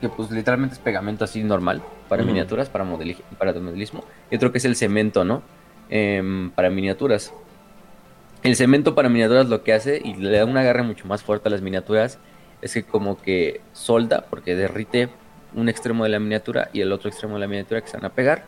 que 0.01 0.09
pues 0.09 0.31
literalmente 0.31 0.73
es 0.73 0.79
pegamento 0.79 1.23
así 1.23 1.43
normal 1.43 1.81
para 2.09 2.23
miniaturas, 2.23 2.69
para, 2.69 2.85
para 3.37 3.59
modelismo, 3.59 4.03
y 4.29 4.35
otro 4.35 4.51
que 4.51 4.57
es 4.57 4.65
el 4.65 4.75
cemento, 4.75 5.23
¿no? 5.23 5.41
Em, 5.89 6.51
para 6.51 6.69
miniaturas. 6.69 7.33
El 8.43 8.55
cemento 8.55 8.93
para 8.93 9.09
miniaturas 9.09 9.47
lo 9.47 9.63
que 9.63 9.73
hace 9.73 10.01
y 10.03 10.15
le 10.15 10.37
da 10.37 10.45
un 10.45 10.57
agarre 10.57 10.83
mucho 10.83 11.07
más 11.07 11.23
fuerte 11.23 11.47
a 11.47 11.51
las 11.51 11.61
miniaturas 11.61 12.19
es 12.61 12.73
que 12.73 12.83
como 12.83 13.21
que 13.21 13.61
solda, 13.71 14.25
porque 14.29 14.55
derrite 14.55 15.09
un 15.55 15.69
extremo 15.69 16.03
de 16.03 16.09
la 16.09 16.19
miniatura 16.19 16.69
y 16.73 16.81
el 16.81 16.91
otro 16.91 17.09
extremo 17.09 17.35
de 17.35 17.41
la 17.41 17.47
miniatura 17.47 17.81
que 17.81 17.87
se 17.87 17.97
van 17.97 18.05
a 18.05 18.09
pegar. 18.09 18.45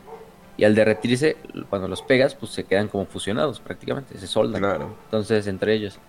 Y 0.57 0.63
al 0.63 0.73
derretirse, 0.73 1.37
cuando 1.69 1.87
los 1.87 2.01
pegas, 2.01 2.33
pues 2.33 2.51
se 2.51 2.63
quedan 2.63 2.87
como 2.87 3.05
fusionados 3.05 3.59
prácticamente, 3.59 4.17
se 4.17 4.27
soldan. 4.27 4.63
Entonces, 5.05 5.47
entre 5.47 5.73
ellos. 5.73 5.99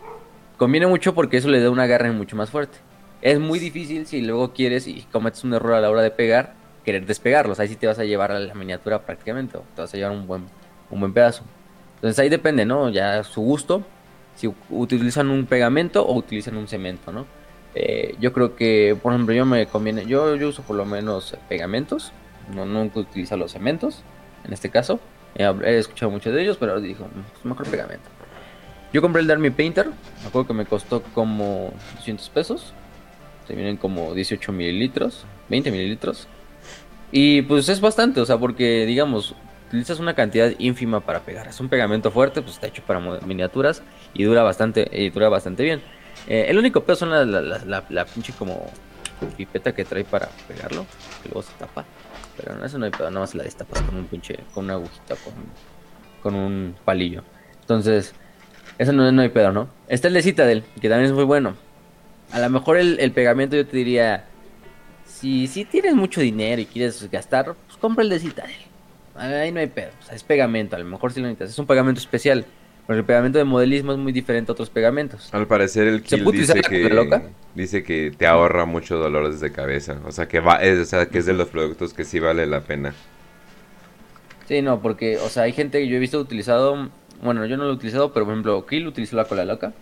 Conviene 0.57 0.87
mucho 0.87 1.15
porque 1.15 1.37
eso 1.37 1.49
le 1.49 1.61
da 1.61 1.71
un 1.71 1.81
agarre 1.81 2.13
mucho 2.13 2.37
más 2.37 2.51
fuerte. 2.51 2.79
Es 3.23 3.39
muy 3.41 3.59
difícil 3.59 4.07
si 4.07 4.21
luego 4.23 4.53
quieres 4.53 4.87
y 4.87 5.03
cometes 5.11 5.45
un 5.45 5.55
error 5.55 5.75
a 5.75 5.81
la 5.81 5.91
hora 5.91 6.03
de 6.03 6.11
pegar, 6.11 6.55
querer 6.85 7.07
despegarlos. 7.07 7.59
Ahí 7.59 7.69
sí 7.69 7.77
te 7.77 7.87
vas 7.87 7.99
a 7.99 8.05
llevar 8.05 8.33
a 8.33 8.39
la 8.39 8.55
miniatura 8.55 9.05
prácticamente, 9.05 9.57
o 9.57 9.65
te 9.75 9.83
vas 9.83 9.93
a 9.93 9.97
llevar 9.97 10.13
un 10.13 10.27
buen, 10.27 10.47
un 10.91 11.01
buen 11.01 11.13
pedazo. 11.13 11.43
Entonces 11.97 12.19
ahí 12.19 12.29
depende, 12.29 12.65
¿no? 12.65 12.91
Ya 12.91 13.25
su 13.25 13.41
gusto, 13.41 13.83
si 14.37 14.53
utilizan 14.71 15.31
un 15.31 15.47
pegamento 15.47 16.07
o 16.07 16.15
utilizan 16.15 16.57
un 16.57 16.69
cemento, 16.69 17.11
¿no? 17.11 17.27
Eh, 17.75 18.15
yo 18.21 18.33
creo 18.33 18.55
que, 18.55 18.97
por 19.03 19.13
ejemplo, 19.13 19.35
yo 19.35 19.45
me 19.45 19.67
conviene, 19.67 20.07
yo, 20.07 20.37
yo 20.37 20.49
uso 20.49 20.63
por 20.63 20.77
lo 20.77 20.85
menos 20.85 21.37
pegamentos, 21.49 22.13
no 22.55 22.65
nunca 22.65 23.01
utilizo 23.01 23.37
los 23.37 23.53
cementos, 23.53 24.03
en 24.45 24.53
este 24.53 24.71
caso. 24.71 25.01
he 25.35 25.79
escuchado 25.79 26.11
muchos 26.11 26.33
de 26.33 26.43
ellos, 26.43 26.57
pero 26.59 26.81
dijo, 26.81 27.07
pues 27.33 27.45
mejor 27.45 27.67
pegamento. 27.69 28.09
Yo 28.93 29.03
compré 29.03 29.21
el 29.21 29.27
de 29.27 29.35
Army 29.35 29.51
Painter, 29.51 29.89
me 30.23 30.29
acuerdo 30.29 30.47
que 30.47 30.55
me 30.55 30.65
costó 30.65 31.03
como 31.03 31.73
200 31.97 32.29
pesos. 32.31 32.73
Se 33.47 33.55
vienen 33.55 33.77
como 33.77 34.15
18 34.15 34.53
mililitros, 34.53 35.25
20 35.49 35.71
mililitros. 35.71 36.29
Y 37.13 37.43
pues 37.43 37.69
es 37.69 37.81
bastante, 37.81 38.21
o 38.21 38.27
sea, 38.27 38.39
porque 38.39 38.85
digamos, 38.87 39.35
utilizas 39.69 40.01
una 40.01 40.15
cantidad 40.15 40.53
ínfima 40.59 41.01
para 41.01 41.21
pegar. 41.21 41.49
Es 41.49 41.61
un 41.61 41.69
pegamento 41.69 42.11
fuerte, 42.11 42.43
pues 42.43 42.55
está 42.55 42.67
hecho 42.67 42.83
para 42.87 43.01
miniaturas 43.01 43.83
y 44.15 44.25
dura 44.25 44.43
bastante, 44.43 44.89
y 44.93 45.11
dura 45.11 45.29
bastante 45.29 45.63
bien. 45.63 45.83
Eh, 46.27 46.47
el 46.49 46.59
único 46.59 46.83
peor 46.85 46.97
son 46.97 47.11
la, 47.11 48.07
pinche 48.07 48.33
como 48.33 48.71
pipeta 49.37 49.75
que 49.75 49.85
trae 49.85 50.05
para 50.05 50.29
pegarlo, 50.49 50.87
que 51.23 51.29
luego 51.29 51.43
se 51.43 51.53
tapa. 51.59 51.85
Pero 52.37 52.65
eso 52.65 52.79
no 52.79 52.85
hay 52.85 52.91
pedo, 52.91 53.09
nada 53.11 53.21
más 53.21 53.35
la 53.35 53.45
destapas 53.45 53.81
con 53.83 53.97
un 53.97 54.07
pinche, 54.07 54.39
con 54.53 54.65
una 54.65 54.75
agujita, 54.75 55.15
con, 55.17 55.35
con 56.23 56.35
un 56.35 56.75
palillo. 56.85 57.23
Entonces, 57.61 58.15
eso 58.79 58.93
no, 58.93 59.11
no 59.11 59.23
hay 59.23 59.31
pedo, 59.31 59.53
¿no? 59.53 59.69
Está 59.89 60.09
el 60.09 60.15
de 60.15 60.23
Citadel, 60.23 60.65
que 60.81 60.89
también 60.89 61.07
es 61.07 61.13
muy 61.13 61.25
bueno. 61.25 61.57
A 62.33 62.41
lo 62.41 62.51
mejor 62.51 62.77
el, 62.77 62.99
el 63.01 63.13
pegamento 63.13 63.57
yo 63.57 63.67
te 63.67 63.77
diría, 63.77 64.25
si, 65.05 65.47
si 65.47 65.65
tienes 65.65 65.95
mucho 65.95 66.21
dinero 66.21 66.61
y 66.61 66.67
quieres 66.67 67.09
gastar, 67.11 67.55
pues 67.67 67.79
compra 67.79 68.05
el 68.05 68.11
de 68.11 68.19
Citadel 68.19 68.57
Ahí 69.15 69.51
no 69.51 69.61
hay 69.61 69.67
pedo. 69.67 69.91
O 70.01 70.05
sea, 70.05 70.15
es 70.15 70.23
pegamento, 70.23 70.77
a 70.77 70.79
lo 70.79 70.85
mejor 70.85 71.13
si 71.13 71.21
lo 71.21 71.27
necesitas. 71.27 71.51
Es 71.51 71.59
un 71.59 71.67
pegamento 71.67 72.01
especial. 72.01 72.45
Porque 72.87 73.01
el 73.01 73.05
pegamento 73.05 73.39
de 73.39 73.45
modelismo 73.45 73.93
es 73.93 73.99
muy 73.99 74.13
diferente 74.13 74.51
a 74.51 74.53
otros 74.53 74.71
pegamentos. 74.71 75.29
Al 75.33 75.47
parecer 75.47 75.89
el 75.89 76.03
Kill 76.03 76.25
dice 76.31 76.61
que, 76.61 77.21
dice 77.55 77.83
que 77.83 78.13
te 78.17 78.27
ahorra 78.27 78.65
mucho 78.65 78.97
dolores 78.97 79.41
de 79.41 79.51
cabeza. 79.51 79.99
O 80.07 80.13
sea, 80.13 80.29
que 80.29 80.39
va, 80.39 80.57
es, 80.63 80.79
o 80.79 80.85
sea, 80.85 81.07
que 81.07 81.19
es 81.19 81.27
de 81.27 81.33
los 81.33 81.49
productos 81.49 81.93
que 81.93 82.05
sí 82.05 82.21
vale 82.21 82.47
la 82.47 82.61
pena. 82.61 82.95
Sí, 84.47 84.63
no, 84.63 84.81
porque, 84.81 85.19
o 85.19 85.29
sea, 85.29 85.45
hay 85.45 85.53
gente 85.53 85.81
que 85.81 85.89
yo 85.89 85.97
he 85.97 85.99
visto 85.99 86.21
utilizado, 86.21 86.89
bueno, 87.23 87.45
yo 87.47 87.57
no 87.57 87.65
lo 87.65 87.71
he 87.71 87.75
utilizado, 87.75 88.13
pero 88.13 88.25
por 88.25 88.35
ejemplo, 88.35 88.65
Kill 88.67 88.87
utilizó 88.87 89.17
la 89.17 89.25
cola 89.25 89.45
loca. 89.45 89.73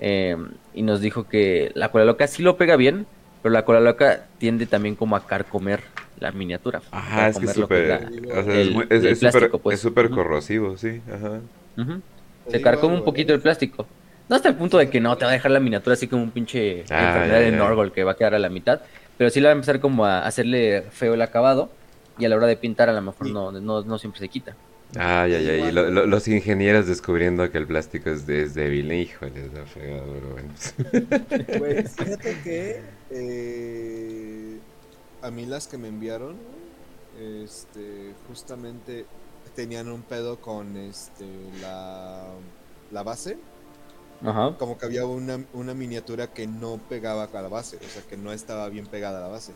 Eh, 0.00 0.36
y 0.74 0.82
nos 0.82 1.00
dijo 1.00 1.28
que 1.28 1.72
la 1.74 1.90
cola 1.90 2.04
loca 2.04 2.26
sí 2.26 2.42
lo 2.42 2.56
pega 2.56 2.76
bien, 2.76 3.06
pero 3.42 3.52
la 3.52 3.64
cola 3.64 3.80
loca 3.80 4.26
tiende 4.38 4.66
también 4.66 4.94
como 4.94 5.16
a 5.16 5.26
carcomer 5.26 5.80
la 6.18 6.32
miniatura. 6.32 6.82
Ajá, 6.90 7.28
es 7.28 7.38
que 7.38 7.46
súper. 7.48 8.08
es 9.70 9.80
súper 9.80 10.10
corrosivo, 10.10 10.76
sí. 10.76 11.00
Ajá. 11.12 11.40
Se 12.48 12.60
carcó 12.60 12.86
un 12.86 13.04
poquito 13.04 13.34
el 13.34 13.40
plástico. 13.40 13.86
No 14.28 14.36
hasta 14.36 14.48
el 14.48 14.56
punto 14.56 14.78
de 14.78 14.90
que 14.90 15.00
no 15.00 15.16
te 15.16 15.24
va 15.24 15.30
a 15.30 15.34
dejar 15.34 15.52
la 15.52 15.60
miniatura 15.60 15.94
así 15.94 16.08
como 16.08 16.22
un 16.22 16.30
pinche 16.30 16.84
ah, 16.90 17.06
enfermedad 17.06 17.40
de 17.40 17.52
Norgol 17.52 17.92
que 17.92 18.02
va 18.02 18.12
a 18.12 18.16
quedar 18.16 18.34
a 18.34 18.38
la 18.38 18.48
mitad. 18.48 18.80
pero 19.16 19.30
sí 19.30 19.40
le 19.40 19.46
va 19.46 19.50
a 19.50 19.54
empezar 19.54 19.78
como 19.78 20.04
a 20.04 20.26
hacerle 20.26 20.82
feo 20.90 21.14
el 21.14 21.22
acabado 21.22 21.70
y 22.18 22.24
a 22.24 22.28
la 22.28 22.36
hora 22.36 22.46
de 22.46 22.56
pintar 22.56 22.88
a 22.88 22.92
lo 22.92 23.02
mejor 23.02 23.30
no, 23.30 23.52
no, 23.52 23.82
no 23.82 23.98
siempre 23.98 24.20
se 24.20 24.28
quita. 24.28 24.56
Ay, 24.94 25.34
ay, 25.34 25.48
ay. 25.48 25.72
los 25.72 26.28
ingenieros 26.28 26.86
descubriendo 26.86 27.50
que 27.50 27.58
el 27.58 27.66
plástico 27.66 28.10
es, 28.10 28.28
es 28.28 28.54
débil. 28.54 28.92
Híjole, 28.92 29.48
da 29.48 29.66
fregado, 29.66 30.06
pero 30.14 30.30
bueno. 30.30 30.54
Pues 31.58 31.94
fíjate 31.96 32.40
que 32.42 32.82
eh, 33.10 34.58
a 35.22 35.30
mí 35.30 35.44
las 35.46 35.66
que 35.66 35.76
me 35.76 35.88
enviaron, 35.88 36.36
este, 37.18 38.14
justamente 38.28 39.06
tenían 39.54 39.88
un 39.88 40.02
pedo 40.02 40.40
con 40.40 40.76
este 40.76 41.26
la, 41.60 42.24
la 42.90 43.02
base. 43.02 43.38
Ajá. 44.24 44.56
Como 44.58 44.78
que 44.78 44.86
había 44.86 45.04
una, 45.04 45.44
una 45.52 45.74
miniatura 45.74 46.32
que 46.32 46.46
no 46.46 46.80
pegaba 46.88 47.24
a 47.24 47.42
la 47.42 47.48
base, 47.48 47.76
o 47.76 47.88
sea, 47.88 48.02
que 48.02 48.16
no 48.16 48.32
estaba 48.32 48.68
bien 48.68 48.86
pegada 48.86 49.18
a 49.18 49.22
la 49.22 49.28
base. 49.28 49.52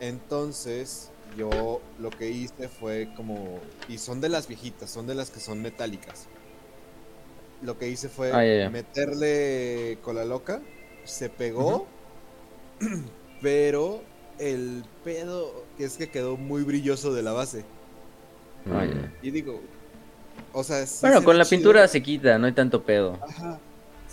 Entonces, 0.00 1.10
yo 1.36 1.80
lo 1.98 2.10
que 2.10 2.30
hice 2.30 2.68
fue 2.68 3.08
como. 3.16 3.60
Y 3.88 3.98
son 3.98 4.20
de 4.20 4.28
las 4.28 4.48
viejitas, 4.48 4.90
son 4.90 5.06
de 5.06 5.14
las 5.14 5.30
que 5.30 5.40
son 5.40 5.62
metálicas. 5.62 6.26
Lo 7.62 7.78
que 7.78 7.88
hice 7.88 8.08
fue 8.08 8.32
ah, 8.32 8.70
meterle 8.70 9.98
cola 10.02 10.24
loca, 10.24 10.60
se 11.04 11.30
pegó, 11.30 11.86
pero 13.42 14.02
el 14.38 14.84
pedo 15.04 15.64
es 15.78 15.96
que 15.96 16.10
quedó 16.10 16.36
muy 16.36 16.62
brilloso 16.62 17.14
de 17.14 17.22
la 17.22 17.32
base. 17.32 17.64
Ah, 18.70 18.84
y 19.22 19.30
digo, 19.30 19.60
o 20.52 20.64
sea, 20.64 20.84
bueno, 21.00 21.22
con 21.22 21.38
la 21.38 21.44
pintura 21.44 21.86
se 21.88 22.02
quita, 22.02 22.38
no 22.38 22.46
hay 22.46 22.52
tanto 22.52 22.82
pedo. 22.82 23.18
Ajá. 23.22 23.58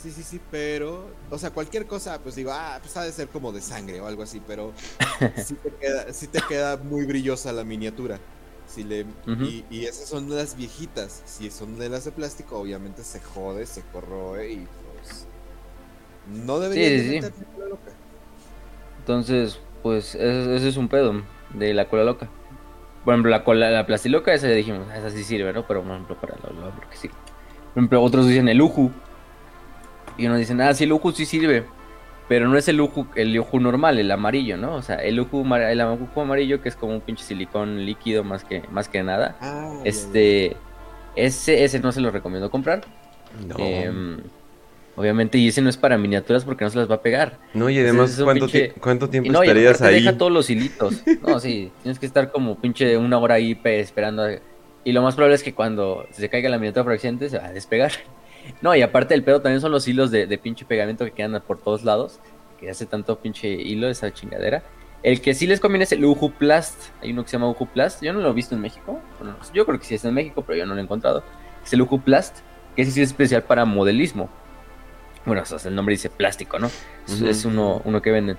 Sí, 0.04 0.12
sí, 0.12 0.22
sí, 0.22 0.42
pero, 0.52 1.08
o 1.30 1.38
sea, 1.38 1.52
cualquier 1.52 1.88
cosa, 1.88 2.20
pues 2.22 2.36
digo, 2.36 2.52
ah, 2.52 2.78
pues 2.82 2.98
ha 2.98 3.04
de 3.04 3.12
ser 3.14 3.30
como 3.30 3.54
de 3.54 3.62
sangre 3.62 4.02
o 4.02 4.06
algo 4.06 4.24
así, 4.24 4.42
pero 4.46 4.74
sí, 5.38 5.56
te 5.56 5.72
queda, 5.72 6.06
te 6.08 6.42
queda 6.50 6.76
muy 6.76 7.06
brillosa 7.06 7.54
la 7.54 7.64
miniatura. 7.64 8.20
Si 8.68 8.84
le, 8.84 9.06
y, 9.70 9.86
esas 9.86 10.10
son 10.10 10.30
las 10.30 10.58
viejitas. 10.58 11.24
Si 11.26 11.50
son 11.52 11.80
de 11.80 11.88
las 11.88 12.04
de 12.04 12.12
plástico, 12.12 12.60
obviamente 12.60 13.02
se 13.02 13.22
jode, 13.22 13.66
se 13.66 13.82
corroe 13.94 14.52
y 14.52 14.68
pues. 14.98 15.26
No 16.46 16.60
debería 16.60 17.22
sí, 17.22 17.22
sí, 17.22 17.46
loca. 17.70 17.92
Entonces, 19.00 19.62
pues, 19.84 20.16
ese, 20.16 20.68
es 20.68 20.76
un 20.76 20.90
pedo 20.90 21.22
de 21.54 21.74
la 21.74 21.88
cola 21.88 22.04
loca. 22.04 22.30
Por 23.06 23.14
ejemplo, 23.14 23.32
la 23.32 23.46
cola, 23.46 23.70
la 23.70 23.86
plastiloca, 23.86 24.34
esa 24.34 24.50
ya 24.50 24.56
dijimos, 24.56 24.86
esa 24.94 25.10
sí 25.12 25.24
sirve, 25.24 25.54
¿no? 25.54 25.66
Pero, 25.66 25.82
por 25.82 25.92
ejemplo, 25.94 26.20
para 26.20 26.36
la, 26.36 26.72
porque 26.72 26.98
sí. 26.98 27.08
Por 27.08 27.78
ejemplo, 27.78 28.04
otros 28.04 28.28
dicen 28.28 28.50
el 28.50 28.62
uju 28.62 28.92
y 30.18 30.28
uno 30.28 30.38
dice, 30.38 30.56
ah, 30.62 30.74
sí, 30.74 30.84
el 30.84 30.94
Uju 30.94 31.12
sí 31.12 31.26
sirve. 31.26 31.66
Pero 32.28 32.48
no 32.48 32.58
es 32.58 32.68
el 32.68 32.80
Uju, 32.80 33.08
el 33.16 33.38
Uju 33.38 33.60
normal, 33.60 34.00
el 34.00 34.10
amarillo, 34.10 34.58
¿no? 34.58 34.76
O 34.76 34.82
sea, 34.82 34.96
el 34.96 35.20
Uju, 35.20 35.44
el 35.56 35.82
amarillo 35.82 36.62
que 36.62 36.70
es 36.70 36.76
como 36.76 36.94
un 36.94 37.02
pinche 37.02 37.24
silicón 37.24 37.86
líquido 37.86 38.24
más 38.24 38.44
que, 38.44 38.64
más 38.72 38.88
que 38.88 39.04
nada. 39.04 39.36
Ah, 39.42 39.82
este, 39.84 40.56
ese, 41.16 41.64
ese 41.64 41.80
no 41.80 41.92
se 41.92 42.02
lo 42.02 42.12
recomiendo 42.12 42.50
comprar. 42.50 42.82
No. 43.46 43.56
Em, 43.58 44.20
obviamente, 44.96 45.38
y 45.38 45.50
ese 45.50 45.62
no 45.62 45.70
es 45.70 45.76
para 45.76 45.98
miniaturas 45.98 46.46
porque 46.46 46.64
no 46.64 46.70
se 46.70 46.78
las 46.78 46.90
va 46.90 46.96
a 46.96 47.02
pegar. 47.02 47.40
No, 47.54 47.70
y 47.70 47.78
además, 47.78 48.20
¿cuánto, 48.24 48.48
¿cuánto, 48.80 49.10
tiempo 49.10 49.32
no, 49.32 49.44
estarías 49.44 49.82
ahí? 49.82 49.96
deja 49.96 50.18
todos 50.18 50.32
los 50.32 50.50
hilitos. 50.50 51.04
No, 51.22 51.40
sí, 51.40 51.72
tienes 51.82 52.00
que 52.00 52.06
estar 52.06 52.32
como 52.32 52.58
pinche 52.58 52.98
una 52.98 53.18
hora 53.18 53.36
ahí 53.36 53.60
esperando. 53.64 54.28
Y 54.86 54.92
lo 54.92 55.02
más 55.02 55.16
probable 55.16 55.36
es 55.36 55.44
que 55.44 55.54
cuando 55.54 56.06
se 56.12 56.30
caiga 56.30 56.50
la 56.50 56.58
miniatura 56.58 56.84
por 56.84 56.94
accidente 56.94 57.30
se 57.30 57.38
va 57.38 57.48
a 57.48 57.52
despegar. 57.52 57.92
No, 58.62 58.76
y 58.76 58.82
aparte 58.82 59.14
el 59.14 59.24
pedo 59.24 59.42
también 59.42 59.62
son 59.62 59.72
los 59.72 59.88
hilos 59.88 60.12
de, 60.12 60.38
pinche 60.38 60.66
pegamento 60.66 61.06
que 61.06 61.12
quedan 61.12 61.42
por 61.46 61.60
todos 61.60 61.84
lados. 61.84 62.20
Que 62.60 62.70
hace 62.70 62.86
tanto 62.86 63.20
pinche 63.20 63.50
hilo 63.50 63.90
esa 63.90 64.14
chingadera. 64.14 64.64
El 65.02 65.20
que 65.20 65.34
sí 65.34 65.48
les 65.48 65.60
conviene 65.60 65.84
es 65.84 65.92
el 65.92 66.06
Uju 66.06 66.32
Plast. 66.32 66.92
Hay 67.02 67.12
uno 67.12 67.24
que 67.24 67.30
se 67.30 67.38
llama 67.38 67.50
Uju 67.50 67.68
Plast. 67.68 68.02
Yo 68.02 68.14
no 68.14 68.22
lo 68.22 68.30
he 68.30 68.34
visto 68.34 68.56
en 68.56 68.62
México. 68.62 69.02
yo 69.54 69.66
creo 69.66 69.80
que 69.80 69.86
sí 69.86 69.96
está 69.96 70.08
en 70.08 70.14
México, 70.14 70.44
pero 70.48 70.58
yo 70.58 70.66
no 70.66 70.74
lo 70.74 70.80
he 70.80 70.84
encontrado. 70.84 71.24
Es 71.64 71.74
el 71.74 71.82
Uju 71.82 72.02
Plast, 72.02 72.40
que 72.76 72.84
ese 72.84 72.92
sí 72.92 73.02
es 73.02 73.10
especial 73.10 73.44
para 73.44 73.66
modelismo. 73.66 74.30
Bueno, 75.26 75.42
o 75.42 75.46
sea, 75.46 75.70
el 75.70 75.76
nombre 75.76 75.94
dice 75.94 76.10
plástico, 76.10 76.60
¿no? 76.60 76.70
Es, 77.08 77.46
uno, 77.46 77.82
uno 77.84 78.02
que 78.02 78.12
venden. 78.12 78.38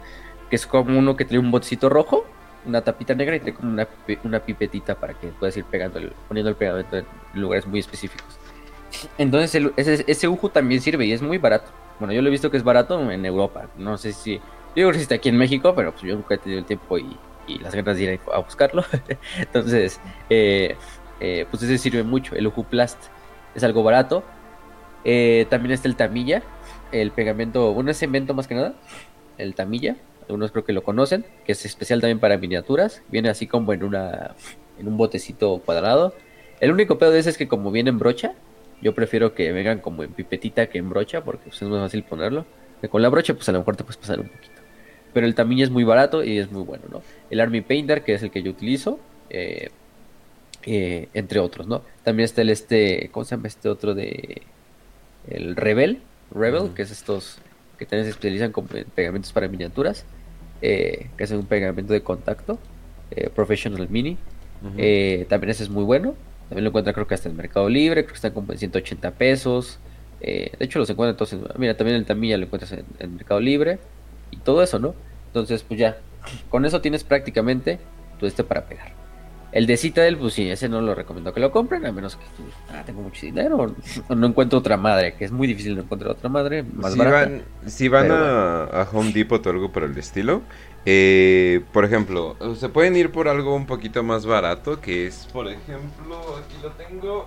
Que 0.48 0.56
es 0.56 0.66
como 0.66 0.98
uno 0.98 1.16
que 1.16 1.24
trae 1.24 1.38
un 1.38 1.50
botecito 1.50 1.88
rojo, 1.88 2.24
una 2.66 2.82
tapita 2.82 3.14
negra 3.14 3.36
y 3.36 3.40
trae 3.40 3.54
como 3.54 3.70
una, 3.70 3.86
una 4.22 4.40
pipetita 4.40 4.94
para 4.94 5.14
que 5.14 5.28
puedas 5.28 5.56
ir 5.56 5.64
pegando 5.64 6.00
poniendo 6.28 6.50
el 6.50 6.56
pegamento 6.56 6.96
en 6.98 7.06
lugares 7.34 7.66
muy 7.66 7.80
específicos. 7.80 8.38
Entonces 9.18 9.70
ese, 9.76 10.04
ese 10.06 10.28
Uju 10.28 10.48
también 10.48 10.80
sirve 10.80 11.06
y 11.06 11.12
es 11.12 11.22
muy 11.22 11.38
barato. 11.38 11.70
Bueno, 11.98 12.12
yo 12.12 12.22
lo 12.22 12.28
he 12.28 12.30
visto 12.30 12.50
que 12.50 12.56
es 12.56 12.64
barato 12.64 13.10
en 13.10 13.24
Europa. 13.24 13.68
No 13.76 13.96
sé 13.96 14.12
si... 14.12 14.36
Yo 14.76 14.88
creo 14.88 14.92
que 14.92 14.98
está 14.98 15.14
aquí 15.14 15.28
en 15.28 15.36
México, 15.36 15.72
pero 15.76 15.92
pues 15.92 16.02
yo 16.02 16.16
nunca 16.16 16.34
he 16.34 16.38
tenido 16.38 16.58
el 16.58 16.66
tiempo 16.66 16.98
y, 16.98 17.16
las 17.60 17.74
ganas 17.74 17.96
de 17.96 18.02
ir 18.02 18.20
a 18.32 18.38
buscarlo. 18.38 18.84
Entonces, 19.38 20.00
eh, 20.30 20.76
eh, 21.20 21.46
pues 21.50 21.62
ese 21.62 21.78
sirve 21.78 22.02
mucho. 22.02 22.34
El 22.34 22.46
Uju 22.46 22.64
Plast 22.64 22.98
es 23.54 23.62
algo 23.62 23.82
barato. 23.82 24.24
Eh, 25.04 25.46
también 25.50 25.72
está 25.72 25.86
el 25.86 25.96
Tamilla, 25.96 26.42
el 26.90 27.10
pegamento, 27.10 27.72
bueno, 27.74 27.90
es 27.90 27.98
cemento 27.98 28.34
más 28.34 28.48
que 28.48 28.54
nada. 28.54 28.74
El 29.38 29.54
Tamilla, 29.54 29.96
algunos 30.22 30.50
creo 30.50 30.64
que 30.64 30.72
lo 30.72 30.82
conocen, 30.82 31.26
que 31.44 31.52
es 31.52 31.64
especial 31.64 32.00
también 32.00 32.18
para 32.18 32.38
miniaturas. 32.38 33.02
Viene 33.08 33.28
así 33.28 33.46
como 33.46 33.72
en, 33.72 33.84
una, 33.84 34.34
en 34.78 34.88
un 34.88 34.96
botecito 34.96 35.60
cuadrado. 35.64 36.14
El 36.60 36.72
único 36.72 36.98
pedo 36.98 37.10
de 37.10 37.20
ese 37.20 37.30
es 37.30 37.38
que 37.38 37.46
como 37.46 37.70
viene 37.70 37.90
en 37.90 37.98
brocha, 37.98 38.32
yo 38.82 38.94
prefiero 38.94 39.34
que 39.34 39.52
vengan 39.52 39.80
como 39.80 40.02
en 40.02 40.12
pipetita 40.12 40.66
que 40.66 40.78
en 40.78 40.90
brocha, 40.90 41.24
porque 41.24 41.44
pues, 41.48 41.62
es 41.62 41.68
más 41.68 41.80
fácil 41.80 42.04
ponerlo. 42.04 42.46
Que 42.80 42.88
con 42.88 43.02
la 43.02 43.08
brocha, 43.08 43.34
pues 43.34 43.48
a 43.48 43.52
lo 43.52 43.58
mejor 43.58 43.76
te 43.76 43.84
puedes 43.84 43.96
pasar 43.96 44.20
un 44.20 44.28
poquito. 44.28 44.60
Pero 45.12 45.26
el 45.26 45.34
tamaño 45.34 45.64
es 45.64 45.70
muy 45.70 45.84
barato 45.84 46.24
y 46.24 46.38
es 46.38 46.50
muy 46.50 46.62
bueno, 46.64 46.84
¿no? 46.90 47.02
El 47.30 47.40
Army 47.40 47.60
Painter, 47.60 48.02
que 48.02 48.14
es 48.14 48.22
el 48.22 48.30
que 48.30 48.42
yo 48.42 48.50
utilizo, 48.50 48.98
eh, 49.30 49.70
eh, 50.66 51.08
entre 51.14 51.38
otros, 51.38 51.66
¿no? 51.66 51.82
También 52.02 52.24
está 52.24 52.42
el 52.42 52.50
este, 52.50 53.08
¿cómo 53.12 53.24
se 53.24 53.36
llama 53.36 53.48
este 53.48 53.68
otro 53.68 53.94
de... 53.94 54.42
El 55.28 55.56
Rebel, 55.56 56.02
Rebel, 56.34 56.74
que 56.74 56.82
es 56.82 56.90
estos 56.90 57.38
que 57.78 57.86
también 57.86 58.04
se 58.04 58.10
especializan 58.10 58.52
con 58.52 58.66
pegamentos 58.66 59.32
para 59.32 59.48
miniaturas, 59.48 60.04
eh, 60.60 61.08
que 61.16 61.24
es 61.24 61.30
un 61.30 61.46
pegamento 61.46 61.92
de 61.92 62.02
contacto, 62.02 62.58
Professional 63.34 63.88
Mini. 63.88 64.18
también 65.28 65.50
ese 65.50 65.62
es 65.62 65.70
muy 65.70 65.84
bueno. 65.84 66.14
También 66.48 66.64
lo 66.64 66.70
encuentra 66.70 66.92
creo 66.92 67.06
que 67.06 67.14
hasta 67.14 67.28
en 67.28 67.36
Mercado 67.36 67.68
Libre, 67.68 68.02
creo 68.02 68.12
que 68.12 68.16
están 68.16 68.32
como 68.32 68.52
en 68.52 68.58
180 68.58 69.10
pesos. 69.12 69.78
Eh, 70.20 70.52
de 70.58 70.64
hecho 70.64 70.78
los 70.78 70.88
encuentra 70.88 71.10
entonces, 71.10 71.40
mira, 71.58 71.76
también 71.76 71.96
el 71.96 72.06
Tamilla 72.06 72.38
lo 72.38 72.44
encuentras 72.44 72.72
en, 72.72 73.14
Mercado 73.14 73.40
Libre 73.40 73.78
y 74.30 74.36
todo 74.38 74.62
eso, 74.62 74.78
¿no? 74.78 74.94
Entonces, 75.26 75.62
pues 75.62 75.78
ya, 75.78 75.98
con 76.48 76.64
eso 76.64 76.80
tienes 76.80 77.04
prácticamente 77.04 77.78
tu 78.18 78.26
este 78.26 78.44
para 78.44 78.66
pegar. 78.66 78.92
El 79.52 79.66
de 79.66 79.76
Citadel, 79.76 80.16
pues 80.16 80.34
sí, 80.34 80.50
ese 80.50 80.68
no 80.68 80.80
lo 80.80 80.96
recomiendo 80.96 81.32
que 81.32 81.38
lo 81.38 81.52
compren, 81.52 81.86
a 81.86 81.92
menos 81.92 82.16
que 82.16 82.24
ah, 82.72 82.82
tengo 82.84 83.02
mucho 83.02 83.24
dinero, 83.24 83.74
o 84.08 84.14
no 84.14 84.26
encuentro 84.26 84.58
otra 84.58 84.76
madre, 84.76 85.14
que 85.14 85.24
es 85.24 85.30
muy 85.30 85.46
difícil 85.46 85.78
encontrar 85.78 86.10
otra 86.10 86.28
madre 86.28 86.64
más 86.64 86.92
si 86.92 86.98
barata. 86.98 87.30
Van, 87.30 87.42
si 87.66 87.88
van 87.88 88.08
a, 88.10 88.88
Home 88.92 89.12
Depot 89.12 89.46
o 89.46 89.50
algo 89.50 89.70
por 89.70 89.84
el 89.84 89.96
estilo, 89.96 90.42
eh, 90.86 91.62
por 91.72 91.84
ejemplo, 91.84 92.36
se 92.58 92.68
pueden 92.68 92.96
ir 92.96 93.10
por 93.10 93.28
algo 93.28 93.54
un 93.54 93.66
poquito 93.66 94.02
más 94.02 94.26
barato, 94.26 94.80
que 94.80 95.06
es, 95.06 95.28
por 95.32 95.48
ejemplo, 95.48 96.18
aquí 96.38 96.56
lo 96.62 96.70
tengo. 96.72 97.26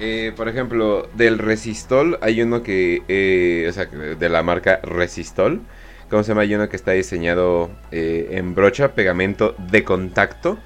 Eh, 0.00 0.32
por 0.36 0.48
ejemplo, 0.48 1.08
del 1.14 1.38
Resistol 1.38 2.18
hay 2.20 2.42
uno 2.42 2.62
que, 2.62 3.02
eh, 3.08 3.66
o 3.68 3.72
sea, 3.72 3.86
de 3.86 4.28
la 4.28 4.42
marca 4.42 4.80
Resistol. 4.82 5.62
¿Cómo 6.10 6.22
se 6.22 6.28
llama? 6.28 6.42
Hay 6.42 6.54
uno 6.54 6.68
que 6.68 6.76
está 6.76 6.92
diseñado 6.92 7.70
en 7.90 8.54
brocha, 8.54 8.94
pegamento 8.94 9.54
de 9.58 9.84
contacto. 9.84 10.58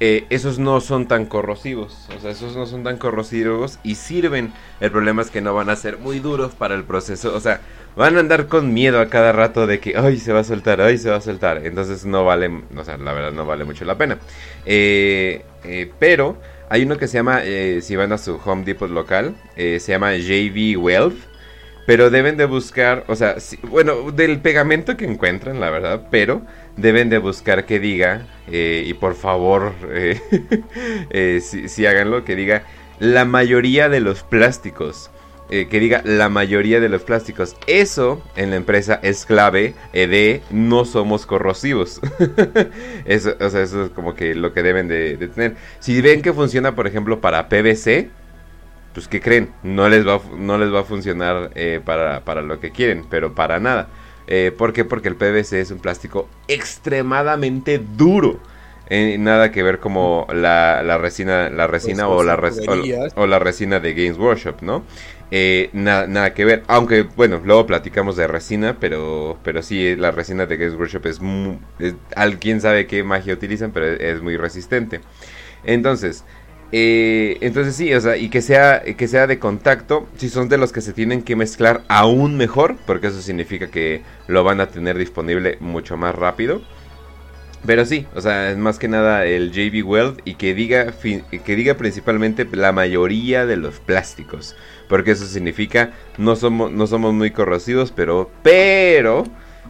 Esos 0.00 0.58
no 0.58 0.80
son 0.80 1.08
tan 1.08 1.26
corrosivos, 1.26 2.08
o 2.16 2.20
sea, 2.20 2.30
esos 2.30 2.56
no 2.56 2.66
son 2.66 2.84
tan 2.84 2.98
corrosivos 2.98 3.78
y 3.82 3.96
sirven. 3.96 4.52
El 4.80 4.90
problema 4.90 5.22
es 5.22 5.30
que 5.30 5.40
no 5.40 5.54
van 5.54 5.70
a 5.70 5.76
ser 5.76 5.98
muy 5.98 6.20
duros 6.20 6.54
para 6.54 6.74
el 6.74 6.84
proceso, 6.84 7.34
o 7.34 7.40
sea, 7.40 7.60
van 7.98 8.16
a 8.16 8.20
andar 8.20 8.46
con 8.46 8.72
miedo 8.72 9.00
a 9.00 9.08
cada 9.08 9.32
rato 9.32 9.66
de 9.66 9.80
que, 9.80 9.96
ay, 9.96 10.18
se 10.18 10.32
va 10.32 10.40
a 10.40 10.44
soltar, 10.44 10.80
ay, 10.80 10.98
se 10.98 11.10
va 11.10 11.16
a 11.16 11.20
soltar. 11.20 11.66
Entonces 11.66 12.04
no 12.06 12.24
vale, 12.24 12.48
o 12.76 12.84
sea, 12.84 12.96
la 12.96 13.12
verdad 13.12 13.32
no 13.32 13.44
vale 13.44 13.64
mucho 13.64 13.84
la 13.84 13.98
pena. 13.98 14.18
Eh, 14.64 15.44
eh, 15.64 15.90
pero 15.98 16.38
hay 16.68 16.84
uno 16.84 16.96
que 16.96 17.08
se 17.08 17.18
llama, 17.18 17.40
eh, 17.42 17.80
si 17.82 17.96
van 17.96 18.12
a 18.12 18.18
su 18.18 18.40
Home 18.44 18.64
Depot 18.64 18.88
local, 18.88 19.34
se 19.56 19.80
llama 19.80 20.14
JV 20.16 20.78
Wealth. 20.78 21.18
Pero 21.88 22.10
deben 22.10 22.36
de 22.36 22.44
buscar, 22.44 23.04
o 23.08 23.16
sea, 23.16 23.36
bueno, 23.62 24.10
del 24.12 24.40
pegamento 24.40 24.98
que 24.98 25.06
encuentran, 25.06 25.58
la 25.58 25.70
verdad, 25.70 26.08
pero 26.10 26.42
deben 26.76 27.08
de 27.08 27.16
buscar 27.16 27.64
que 27.64 27.80
diga, 27.80 28.26
y 28.46 28.92
por 28.92 29.14
favor, 29.14 29.72
si, 31.40 31.68
si 31.70 31.86
háganlo, 31.86 32.26
que 32.26 32.36
diga 32.36 32.64
la 32.98 33.24
mayoría 33.24 33.88
de 33.88 34.00
los 34.00 34.22
plásticos 34.22 35.10
eh, 35.50 35.66
que 35.68 35.80
diga 35.80 36.02
la 36.04 36.28
mayoría 36.28 36.78
de 36.78 36.90
los 36.90 37.02
plásticos. 37.02 37.56
Eso 37.66 38.22
en 38.36 38.50
la 38.50 38.56
empresa 38.56 39.00
es 39.02 39.24
clave 39.24 39.74
eh, 39.94 40.06
de 40.06 40.42
no 40.50 40.84
somos 40.84 41.24
corrosivos. 41.24 42.02
eso, 43.06 43.34
o 43.40 43.48
sea, 43.48 43.62
eso 43.62 43.84
es 43.86 43.90
como 43.90 44.14
que 44.14 44.34
lo 44.34 44.52
que 44.52 44.62
deben 44.62 44.88
de, 44.88 45.16
tener. 45.16 45.56
Si 45.80 46.02
ven 46.02 46.20
que 46.20 46.34
funciona, 46.34 46.74
por 46.74 46.86
ejemplo, 46.86 47.22
para 47.22 47.48
PVC, 47.48 48.10
pues 48.94 49.08
¿qué 49.08 49.20
creen? 49.20 49.50
No 49.62 49.88
les 49.88 50.06
va, 50.06 50.20
no 50.36 50.58
les 50.58 50.72
va 50.72 50.80
a 50.80 50.84
funcionar 50.84 51.50
eh, 51.54 51.80
para, 51.84 52.24
para, 52.24 52.42
lo 52.42 52.60
que 52.60 52.70
quieren, 52.70 53.04
pero 53.08 53.34
para 53.34 53.60
nada. 53.60 53.88
Eh, 54.26 54.52
¿Por 54.56 54.72
qué? 54.72 54.84
Porque 54.84 55.08
el 55.08 55.16
PVC 55.16 55.60
es 55.60 55.70
un 55.70 55.78
plástico 55.78 56.28
extremadamente 56.48 57.78
duro. 57.78 58.40
Eh, 58.90 59.16
nada 59.18 59.52
que 59.52 59.62
ver 59.62 59.80
como 59.80 60.26
la, 60.32 60.80
resina, 60.98 61.50
la 61.50 61.66
resina 61.66 62.06
pues, 62.06 62.20
o, 62.20 62.24
la 62.24 63.10
o, 63.16 63.26
la 63.26 63.38
resina 63.38 63.80
de 63.80 63.92
Games 63.92 64.16
Workshop, 64.16 64.62
¿no? 64.62 64.82
Eh, 65.30 65.68
nada 65.74 66.32
que 66.32 66.46
ver, 66.46 66.62
aunque 66.68 67.02
bueno, 67.02 67.42
luego 67.44 67.66
platicamos 67.66 68.16
de 68.16 68.26
resina, 68.26 68.78
pero, 68.80 69.38
pero 69.42 69.62
sí, 69.62 69.94
la 69.94 70.10
resina 70.10 70.46
de 70.46 70.56
Games 70.56 70.74
Workshop 70.74 71.04
es, 71.04 71.20
muy, 71.20 71.58
quién 72.40 72.62
sabe 72.62 72.86
qué 72.86 73.02
magia 73.04 73.34
utilizan, 73.34 73.72
pero 73.72 73.86
es, 73.86 74.22
muy 74.22 74.38
resistente. 74.38 75.00
Entonces, 75.64 76.24
eh, 76.70 77.38
entonces 77.40 77.74
sí, 77.76 77.92
o 77.94 78.00
sea, 78.00 78.16
y 78.16 78.28
que 78.28 78.42
sea, 78.42 78.82
que 78.82 79.08
sea 79.08 79.26
de 79.26 79.38
contacto, 79.38 80.06
si 80.16 80.28
son 80.28 80.48
de 80.48 80.58
los 80.58 80.72
que 80.72 80.80
se 80.80 80.92
tienen 80.92 81.22
que 81.22 81.36
mezclar 81.36 81.82
aún 81.88 82.36
mejor, 82.36 82.76
porque 82.86 83.06
eso 83.06 83.22
significa 83.22 83.68
que 83.70 84.02
lo 84.26 84.44
van 84.44 84.60
a 84.60 84.68
tener 84.68 84.98
disponible 84.98 85.56
mucho 85.60 85.96
más 85.96 86.14
rápido. 86.14 86.60
Pero 87.66 87.84
sí, 87.84 88.06
o 88.14 88.20
sea, 88.20 88.50
es 88.50 88.56
más 88.56 88.78
que 88.78 88.86
nada 88.86 89.26
el 89.26 89.50
JB 89.50 89.84
Weld 89.84 90.20
y 90.24 90.34
que 90.34 90.54
diga, 90.54 90.92
que 90.92 91.56
diga 91.56 91.74
principalmente 91.74 92.46
la 92.52 92.72
mayoría 92.72 93.46
de 93.46 93.56
los 93.56 93.80
plásticos. 93.80 94.54
Porque 94.88 95.10
eso 95.12 95.26
significa 95.26 95.92
no 96.18 96.36
somos, 96.36 96.70
no 96.70 96.86
somos 96.86 97.12
muy 97.14 97.30
corrosivos, 97.30 97.92
pero, 97.92 98.30
pero, 98.42 99.24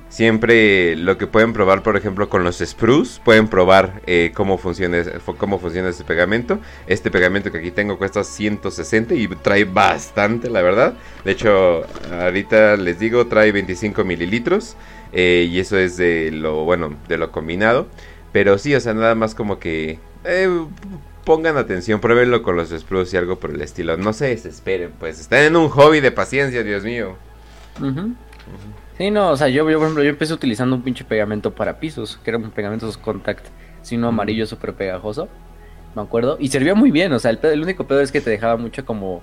siempre 0.08 0.96
lo 0.96 1.18
que 1.18 1.26
pueden 1.26 1.52
probar, 1.52 1.82
por 1.82 1.96
ejemplo, 1.96 2.28
con 2.28 2.44
los 2.44 2.58
sprues, 2.58 3.20
pueden 3.24 3.48
probar 3.48 4.00
eh, 4.06 4.32
cómo, 4.34 4.58
funciona, 4.58 5.02
cómo 5.38 5.58
funciona 5.58 5.88
este 5.88 6.04
pegamento. 6.04 6.58
Este 6.86 7.10
pegamento 7.10 7.52
que 7.52 7.58
aquí 7.58 7.70
tengo 7.70 7.98
cuesta 7.98 8.24
160 8.24 9.14
y 9.14 9.28
trae 9.28 9.64
bastante, 9.64 10.50
la 10.50 10.62
verdad. 10.62 10.94
De 11.24 11.32
hecho, 11.32 11.84
ahorita 12.10 12.76
les 12.76 12.98
digo, 12.98 13.26
trae 13.26 13.52
25 13.52 14.04
mililitros. 14.04 14.76
Eh, 15.12 15.48
y 15.50 15.58
eso 15.58 15.78
es 15.78 15.96
de 15.96 16.30
lo, 16.30 16.64
bueno, 16.64 16.94
de 17.08 17.18
lo 17.18 17.30
combinado. 17.30 17.86
Pero 18.32 18.58
sí, 18.58 18.74
o 18.74 18.80
sea, 18.80 18.94
nada 18.94 19.14
más 19.14 19.34
como 19.34 19.58
que... 19.58 19.98
Eh, 20.24 20.48
pongan 21.24 21.58
atención, 21.58 22.00
pruébenlo 22.00 22.42
con 22.42 22.56
los 22.56 22.70
sprues 22.70 23.12
y 23.12 23.18
algo 23.18 23.36
por 23.36 23.50
el 23.50 23.60
estilo. 23.60 23.98
No 23.98 24.14
se 24.14 24.28
desesperen, 24.28 24.92
pues 24.98 25.20
están 25.20 25.40
en 25.40 25.56
un 25.56 25.68
hobby 25.68 26.00
de 26.00 26.10
paciencia, 26.10 26.62
Dios 26.62 26.84
mío. 26.84 27.16
Sí, 28.98 29.12
no, 29.12 29.30
o 29.30 29.36
sea, 29.36 29.48
yo, 29.48 29.62
por 29.64 29.72
ejemplo, 29.72 30.02
yo 30.02 30.10
empecé 30.10 30.34
utilizando 30.34 30.74
un 30.74 30.82
pinche 30.82 31.04
pegamento 31.04 31.54
para 31.54 31.78
pisos, 31.78 32.18
que 32.24 32.30
era 32.30 32.38
un 32.38 32.50
pegamento 32.50 32.90
contact, 33.00 33.46
sino 33.80 34.08
amarillo 34.08 34.44
súper 34.44 34.74
pegajoso, 34.74 35.28
me 35.94 36.02
acuerdo, 36.02 36.36
y 36.40 36.48
servía 36.48 36.74
muy 36.74 36.90
bien, 36.90 37.12
o 37.12 37.18
sea, 37.20 37.30
el, 37.30 37.62
único 37.62 37.86
pedo 37.86 38.00
es 38.00 38.10
que 38.10 38.20
te 38.20 38.30
dejaba 38.30 38.56
mucho 38.56 38.84
como, 38.84 39.22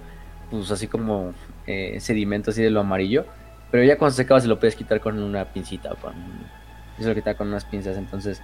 pues 0.49 0.71
así 0.71 0.88
como 0.88 1.34
eh, 1.67 1.97
sedimento 1.99 2.51
así 2.51 2.63
de 2.63 2.69
lo 2.69 2.80
amarillo, 2.80 3.26
pero 3.69 3.84
ya 3.84 3.97
cuando 3.97 4.11
se 4.11 4.23
secaba 4.23 4.39
se 4.39 4.47
lo 4.47 4.59
puedes 4.59 4.78
quitar 4.78 5.01
con 5.01 5.21
una 5.21 5.45
pincita 5.45 5.89
con... 5.95 6.13
Eso 6.97 7.09
lo 7.09 7.15
quitaba 7.15 7.36
con 7.36 7.49
unas 7.49 7.65
pinzas, 7.65 7.97
entonces... 7.97 8.41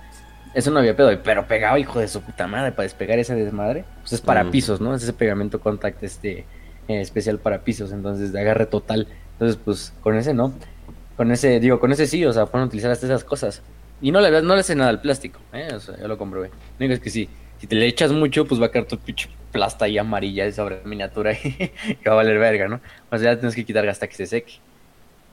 Eso 0.53 0.69
no 0.71 0.79
había 0.79 0.97
pedo, 0.97 1.09
pero 1.23 1.47
pegaba 1.47 1.79
hijo 1.79 1.99
de 1.99 2.09
su 2.09 2.21
puta 2.21 2.45
madre 2.45 2.73
para 2.73 2.83
despegar 2.83 3.17
esa 3.17 3.35
desmadre. 3.35 3.85
Pues 4.01 4.11
es 4.11 4.19
para 4.19 4.43
mm. 4.43 4.51
pisos, 4.51 4.81
¿no? 4.81 4.93
Es 4.93 5.01
ese 5.01 5.13
pegamento 5.13 5.61
contact 5.61 6.03
este 6.03 6.39
eh, 6.89 6.99
especial 6.99 7.39
para 7.39 7.63
pisos, 7.63 7.93
entonces 7.93 8.33
de 8.33 8.41
agarre 8.41 8.65
total. 8.65 9.07
Entonces, 9.33 9.57
pues 9.63 9.93
con 10.01 10.17
ese 10.17 10.33
no. 10.33 10.53
Con 11.21 11.31
ese, 11.31 11.59
digo, 11.59 11.79
con 11.79 11.91
ese 11.91 12.07
sí, 12.07 12.25
o 12.25 12.33
sea, 12.33 12.47
pueden 12.47 12.65
utilizar 12.65 12.89
hasta 12.89 13.05
esas 13.05 13.23
cosas. 13.23 13.61
Y 14.01 14.11
no 14.11 14.21
le, 14.21 14.41
no 14.41 14.55
le 14.55 14.61
hace 14.61 14.73
nada 14.73 14.89
al 14.89 15.01
plástico, 15.01 15.39
¿eh? 15.53 15.67
O 15.71 16.01
yo 16.01 16.07
lo 16.07 16.17
comprobé. 16.17 16.49
Lo 16.79 16.85
es 16.91 16.99
que 16.99 17.11
sí, 17.11 17.29
si 17.59 17.67
te 17.67 17.75
le 17.75 17.85
echas 17.85 18.11
mucho, 18.11 18.45
pues 18.45 18.59
va 18.59 18.65
a 18.65 18.71
quedar 18.71 18.87
tu 18.87 18.97
pinche 18.97 19.29
plasta 19.51 19.85
ahí 19.85 19.99
amarilla 19.99 20.51
sobre 20.51 20.81
miniatura 20.83 21.33
y, 21.43 21.69
va 22.07 22.13
a 22.13 22.15
valer 22.15 22.39
verga, 22.39 22.67
¿no? 22.67 22.81
O 23.11 23.17
sea, 23.19 23.33
ya 23.33 23.39
tienes 23.39 23.53
que 23.53 23.63
quitar 23.63 23.87
hasta 23.87 24.07
que 24.07 24.15
se 24.15 24.25
seque. 24.25 24.53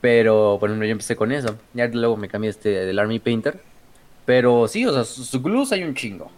Pero, 0.03 0.59
bueno, 0.59 0.75
yo 0.85 0.91
empecé 0.91 1.17
con 1.17 1.33
eso. 1.33 1.57
Ya 1.73 1.87
luego 1.87 2.19
me 2.19 2.29
cambié 2.29 2.51
este 2.51 2.69
del 2.69 2.99
Army 2.99 3.19
Painter. 3.19 3.59
Pero 4.27 4.69
sí, 4.69 4.85
o 4.85 4.93
sea, 4.93 5.05
su 5.05 5.41
glues 5.41 5.73
hay 5.73 5.85
un 5.85 5.95
chingo. 5.95 6.31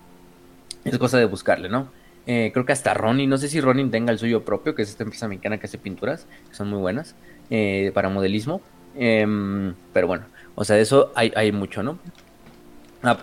Es 0.84 0.96
cosa 0.96 1.18
de 1.18 1.24
buscarle, 1.24 1.68
¿no? 1.68 1.90
Eh, 2.28 2.50
creo 2.52 2.64
que 2.64 2.72
hasta 2.72 2.94
Ronin, 2.94 3.28
no 3.28 3.36
sé 3.36 3.48
si 3.48 3.60
Ronin 3.60 3.90
tenga 3.90 4.12
el 4.12 4.20
suyo 4.20 4.44
propio, 4.44 4.76
que 4.76 4.82
es 4.82 4.90
esta 4.90 5.02
empresa 5.02 5.26
mexicana 5.26 5.58
que 5.58 5.66
hace 5.66 5.76
pinturas, 5.76 6.28
que 6.48 6.54
son 6.54 6.70
muy 6.70 6.78
buenas, 6.78 7.16
eh, 7.50 7.90
para 7.94 8.10
modelismo. 8.10 8.60
Em, 8.96 9.74
pero 9.92 10.06
bueno, 10.06 10.24
o 10.54 10.64
sea, 10.64 10.76
de 10.76 10.82
eso 10.82 11.12
hay, 11.14 11.32
hay 11.36 11.52
mucho, 11.52 11.82
¿no? 11.82 11.98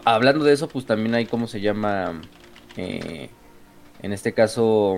hablando 0.06 0.44
de 0.44 0.54
eso, 0.54 0.68
pues 0.68 0.88
también 0.88 1.14
hay, 1.14 1.28
¿cómo 1.28 1.46
se 1.46 1.62
llama? 1.62 2.20
Eh, 2.78 3.30
en 4.02 4.12
este 4.12 4.34
caso, 4.34 4.98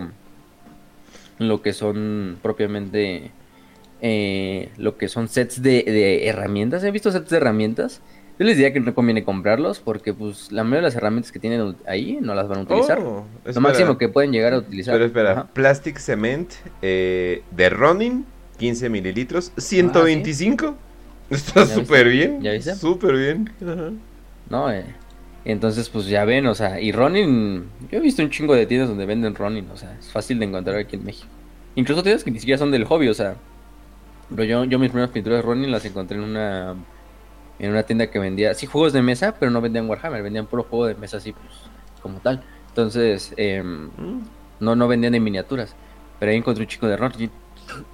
lo 1.38 1.61
que 1.61 1.74
son 1.74 2.38
propiamente 2.41 3.32
eh, 4.01 4.70
lo 4.78 4.97
que 4.97 5.07
son 5.07 5.28
sets 5.28 5.61
de, 5.61 6.28
herramientas. 6.28 6.84
¿He 6.84 6.91
visto 6.91 7.11
sets 7.11 7.30
de 7.30 7.38
herramientas? 7.38 8.01
Yo 8.38 8.45
les 8.45 8.55
diría 8.55 8.72
que 8.72 8.80
no 8.80 8.95
conviene 8.95 9.26
comprarlos 9.26 9.80
porque 9.80 10.13
pues 10.13 10.53
la 10.53 10.63
mayoría 10.63 10.78
de 10.78 10.88
las 10.88 10.95
herramientas 10.95 11.34
que 11.34 11.39
tienen 11.39 11.76
ahí 11.86 12.20
no 12.22 12.34
las 12.34 12.47
van 12.47 12.59
a 12.59 12.61
utilizar. 12.61 12.99
Oh, 12.99 13.26
lo 13.43 13.61
máximo 13.61 13.97
que 13.97 14.07
pueden 14.07 14.32
llegar 14.32 14.53
a 14.53 14.59
utilizar. 14.59 14.93
Pero 14.93 15.05
espera, 15.05 15.47
Plastic 15.47 15.97
Cement 15.99 16.49
eh, 16.82 17.43
de 17.51 17.70
Ronin, 17.70 18.26
15 18.60 18.89
mililitros, 18.89 19.51
125. 19.57 20.66
Ah, 20.68 20.76
Está 21.32 21.66
súper 21.66 22.10
bien. 22.10 22.41
¿Ya 22.41 22.51
viste? 22.51 22.76
Súper 22.76 23.16
bien. 23.16 23.51
No, 24.49 24.72
eh. 24.72 24.86
Entonces, 25.45 25.89
pues 25.89 26.05
ya 26.05 26.26
ven, 26.26 26.45
o 26.47 26.53
sea, 26.53 26.80
y 26.80 26.91
Ronin, 26.91 27.66
yo 27.91 27.97
he 27.97 28.01
visto 28.01 28.22
un 28.22 28.30
chingo 28.30 28.53
de 28.53 28.66
tiendas 28.66 28.89
donde 28.89 29.05
venden 29.05 29.34
Ronin, 29.36 29.68
o 29.72 29.78
sea, 29.78 29.95
es 29.97 30.12
fácil 30.12 30.38
de 30.38 30.45
encontrar 30.45 30.78
aquí 30.78 30.95
en 30.95 31.05
México. 31.05 31.30
Incluso 31.76 32.03
tiendas 32.03 32.24
que 32.24 32.32
ni 32.32 32.39
siquiera 32.39 32.57
son 32.57 32.72
del 32.72 32.84
hobby, 32.86 33.07
o 33.07 33.14
sea, 33.14 33.36
pero 34.30 34.43
yo, 34.43 34.64
yo 34.66 34.78
mis 34.78 34.89
primeras 34.89 35.12
pinturas 35.12 35.39
de 35.39 35.41
Ronin 35.43 35.72
las 35.72 35.86
encontré 35.86 36.18
en 36.18 36.24
una 36.24 36.76
en 37.60 37.72
una 37.72 37.84
tienda 37.84 38.07
que 38.07 38.20
vendía, 38.20 38.53
sí, 38.53 38.66
juegos 38.66 38.93
de 38.93 39.01
mesa, 39.01 39.36
pero 39.38 39.51
no 39.51 39.60
vendían 39.60 39.89
Warhammer, 39.89 40.24
vendían 40.24 40.45
puro 40.45 40.64
juego 40.64 40.86
de 40.86 40.95
mesa 40.95 41.18
así, 41.18 41.34
pues, 41.34 41.53
como 42.01 42.20
tal. 42.20 42.41
Entonces, 42.70 43.34
em, 43.36 43.89
no, 44.60 44.76
no 44.76 44.88
vendían 44.88 45.14
de 45.14 45.20
miniaturas. 45.20 45.76
Pero 46.20 46.32
ahí 46.32 46.38
encontré 46.38 46.64
un 46.64 46.70
chico 46.70 46.88
de 46.88 46.95
Ronin. 46.95 47.30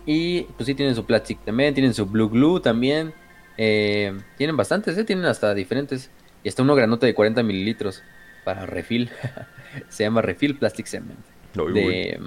Y 0.05 0.43
pues 0.43 0.67
sí, 0.67 0.75
tienen 0.75 0.95
su 0.95 1.05
Plastic 1.05 1.43
también, 1.43 1.73
tienen 1.73 1.93
su 1.93 2.05
Blue 2.05 2.29
Glue 2.29 2.59
también. 2.59 3.13
Eh, 3.57 4.17
tienen 4.37 4.57
bastantes, 4.57 4.97
¿eh? 4.97 5.03
tienen 5.03 5.25
hasta 5.25 5.53
diferentes. 5.53 6.09
Y 6.43 6.47
está 6.47 6.63
uno 6.63 6.75
granote 6.75 7.05
de 7.05 7.13
40 7.13 7.43
mililitros 7.43 8.03
para 8.43 8.65
refill. 8.65 9.09
Se 9.89 10.03
llama 10.03 10.21
Refill 10.21 10.57
Plastic 10.57 10.85
Cement. 10.87 11.19
de, 11.53 12.19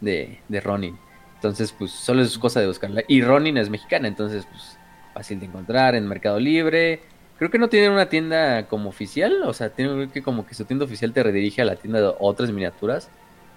de, 0.00 0.38
de 0.48 0.60
Ronin. 0.60 0.98
Entonces, 1.36 1.72
pues 1.72 1.90
solo 1.90 2.22
es 2.22 2.38
cosa 2.38 2.60
de 2.60 2.66
buscarla. 2.66 3.02
Y 3.08 3.22
Ronin 3.22 3.56
es 3.56 3.70
mexicana, 3.70 4.08
entonces, 4.08 4.46
pues 4.50 4.78
fácil 5.12 5.40
de 5.40 5.46
encontrar 5.46 5.94
en 5.94 6.06
Mercado 6.08 6.38
Libre. 6.38 7.00
Creo 7.38 7.50
que 7.50 7.58
no 7.58 7.68
tienen 7.68 7.92
una 7.92 8.08
tienda 8.08 8.68
como 8.68 8.88
oficial, 8.88 9.42
o 9.44 9.52
sea, 9.52 9.70
tiene 9.70 10.08
que 10.08 10.22
como 10.22 10.46
que 10.46 10.54
su 10.54 10.64
tienda 10.64 10.84
oficial 10.84 11.12
te 11.12 11.22
redirige 11.22 11.62
a 11.62 11.64
la 11.64 11.76
tienda 11.76 12.00
de 12.00 12.12
otras 12.20 12.50
miniaturas, 12.52 13.10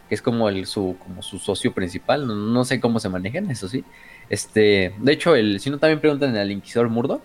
que 0.08 0.16
es 0.16 0.22
como 0.22 0.49
el 0.49 0.66
su 0.66 0.95
como 0.99 1.22
su 1.22 1.39
socio 1.39 1.74
principal, 1.74 2.28
no, 2.28 2.66
sé 2.66 2.80
cómo 2.80 2.99
se 2.99 3.10
manejan, 3.10 3.49
eso 3.49 3.68
sí. 3.68 3.84
Este, 4.30 4.93
de 4.97 5.12
hecho, 5.12 5.36
el 5.36 5.60
si 5.60 5.70
no 5.70 5.78
también 5.78 5.99
preguntan 5.99 6.36
al 6.36 6.51
Inquisidor 6.51 6.89
Murdoch, 6.89 7.24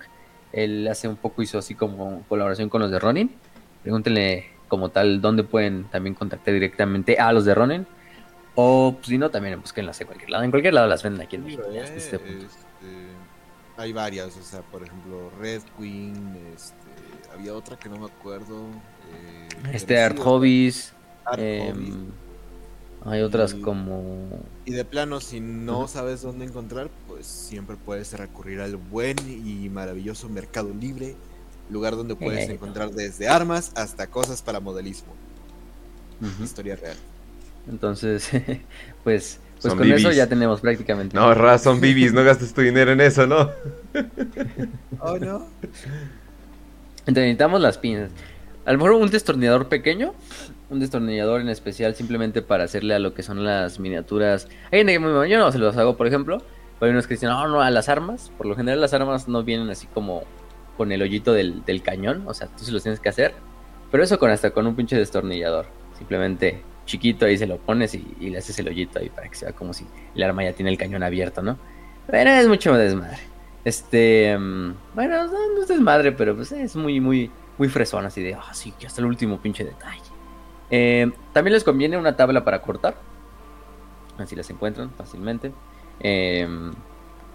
él 0.52 0.88
hace 0.88 1.08
un 1.08 1.16
poco 1.16 1.42
hizo 1.42 1.58
así 1.58 1.74
como 1.74 2.22
colaboración 2.28 2.68
con 2.68 2.82
los 2.82 2.90
de 2.90 2.98
Ronin. 2.98 3.30
Pregúntenle 3.82 4.46
como 4.68 4.90
tal 4.90 5.20
dónde 5.20 5.42
pueden 5.42 5.84
también 5.84 6.14
contactar 6.14 6.54
directamente 6.54 7.18
a 7.18 7.32
los 7.32 7.44
de 7.44 7.54
Ronin 7.54 7.86
o 8.54 8.94
pues, 8.96 9.06
si 9.06 9.18
no, 9.18 9.30
también 9.30 9.60
busquenlas 9.60 10.00
en 10.00 10.06
cualquier 10.06 10.30
lado. 10.30 10.44
En 10.44 10.50
cualquier 10.50 10.74
lado 10.74 10.86
las 10.86 11.02
venden 11.02 11.22
aquí 11.22 11.36
en 11.36 11.44
México. 11.44 11.62
Este 11.72 12.16
este, 12.16 12.20
hay 13.76 13.92
varias, 13.92 14.36
o 14.36 14.42
sea, 14.42 14.60
por 14.62 14.82
ejemplo, 14.82 15.30
Red 15.38 15.62
Queen, 15.78 16.36
este, 16.54 16.74
había 17.32 17.54
otra 17.54 17.78
que 17.78 17.88
no 17.88 17.98
me 17.98 18.06
acuerdo. 18.06 18.66
Eh, 19.12 19.48
este 19.72 20.00
Art 20.00 20.18
Hobbies. 20.18 20.94
Em, 21.36 22.08
hay 23.04 23.22
otras 23.22 23.54
como... 23.54 24.28
Y 24.64 24.72
de 24.72 24.84
plano, 24.84 25.20
si 25.20 25.40
no 25.40 25.88
sabes 25.88 26.22
dónde 26.22 26.44
encontrar, 26.44 26.90
pues 27.08 27.26
siempre 27.26 27.76
puedes 27.76 28.12
recurrir 28.12 28.60
al 28.60 28.76
buen 28.76 29.16
y 29.28 29.68
maravilloso 29.68 30.28
Mercado 30.28 30.72
Libre, 30.78 31.14
lugar 31.70 31.96
donde 31.96 32.14
puedes 32.14 32.48
eh. 32.48 32.52
encontrar 32.52 32.90
desde 32.90 33.28
armas 33.28 33.72
hasta 33.74 34.06
cosas 34.08 34.42
para 34.42 34.60
modelismo. 34.60 35.14
Historia 36.42 36.76
real. 36.76 36.96
Entonces, 37.70 38.28
pues, 39.04 39.40
pues 39.62 39.74
con 39.74 39.90
eso 39.90 40.12
ya 40.12 40.26
tenemos 40.26 40.60
prácticamente. 40.60 41.16
No, 41.16 41.32
razón 41.34 41.80
bibis, 41.80 42.12
no 42.12 42.22
gastes 42.22 42.52
tu 42.52 42.60
dinero 42.60 42.92
en 42.92 43.00
eso, 43.00 43.26
¿no? 43.26 43.50
oh, 45.00 45.18
no. 45.18 45.46
Entonces 47.00 47.24
necesitamos 47.24 47.60
las 47.60 47.78
pinzas. 47.78 48.10
A 48.64 48.72
lo 48.72 48.78
mejor 48.78 48.92
un 48.92 49.10
destornillador 49.10 49.68
pequeño, 49.68 50.14
un 50.68 50.80
destornillador 50.80 51.40
en 51.40 51.48
especial 51.48 51.94
simplemente 51.94 52.42
para 52.42 52.64
hacerle 52.64 52.94
a 52.94 52.98
lo 52.98 53.14
que 53.14 53.22
son 53.22 53.44
las 53.44 53.80
miniaturas. 53.80 54.48
Hay 54.70 54.80
gente 54.80 54.92
que 54.98 55.28
yo 55.28 55.38
no 55.38 55.52
se 55.52 55.58
los 55.58 55.76
hago, 55.76 55.96
por 55.96 56.06
ejemplo. 56.06 56.38
Pero 56.78 56.88
hay 56.88 56.92
unos 56.92 57.06
que 57.06 57.14
dicen, 57.14 57.28
no, 57.28 57.46
no, 57.48 57.60
a 57.60 57.70
las 57.70 57.88
armas. 57.88 58.32
Por 58.38 58.46
lo 58.46 58.56
general 58.56 58.80
las 58.80 58.94
armas 58.94 59.28
no 59.28 59.42
vienen 59.42 59.68
así 59.68 59.86
como 59.86 60.22
con 60.76 60.92
el 60.92 61.02
hoyito 61.02 61.32
del, 61.32 61.64
del 61.64 61.82
cañón. 61.82 62.24
O 62.26 62.32
sea, 62.32 62.48
tú 62.48 62.64
sí 62.64 62.72
los 62.72 62.82
tienes 62.82 63.00
que 63.00 63.08
hacer. 63.10 63.34
Pero 63.90 64.02
eso 64.02 64.18
con 64.18 64.30
hasta 64.30 64.50
con 64.50 64.66
un 64.66 64.76
pinche 64.76 64.96
destornillador. 64.96 65.66
Simplemente 65.98 66.62
chiquito, 66.90 67.26
ahí 67.26 67.38
se 67.38 67.46
lo 67.46 67.58
pones 67.58 67.94
y, 67.94 68.30
le 68.30 68.38
haces 68.38 68.58
el 68.58 68.68
hoyito 68.68 68.98
ahí 68.98 69.08
para 69.08 69.28
que 69.28 69.36
sea 69.36 69.52
como 69.52 69.72
si 69.72 69.86
el 70.14 70.22
arma 70.22 70.42
ya 70.42 70.52
tiene 70.52 70.70
el 70.70 70.78
cañón 70.78 71.02
abierto, 71.02 71.42
¿no? 71.42 71.58
Pero 72.06 72.30
es 72.30 72.48
mucho 72.48 72.74
desmadre. 72.74 73.18
Este, 73.64 74.36
mm, 74.36 74.74
bueno, 74.94 75.26
no, 75.26 75.62
es 75.62 75.68
desmadre, 75.68 76.12
pero 76.12 76.34
pues 76.34 76.50
es 76.52 76.74
muy, 76.74 77.00
muy, 77.00 77.30
muy 77.60 77.68
fresón, 77.68 78.06
así 78.06 78.22
de, 78.22 78.32
ah, 78.32 78.54
sí, 78.54 78.72
hasta 78.86 79.02
el 79.02 79.06
último 79.06 79.38
pinche 79.38 79.64
detalle. 79.64 80.00
Eh, 80.70 81.12
también 81.34 81.52
les 81.52 81.62
conviene 81.62 81.98
una 81.98 82.16
tabla 82.16 82.42
para 82.42 82.62
cortar, 82.62 82.94
así 84.16 84.34
las 84.34 84.48
encuentran 84.48 84.90
fácilmente. 84.96 85.52
Eh, 86.00 86.48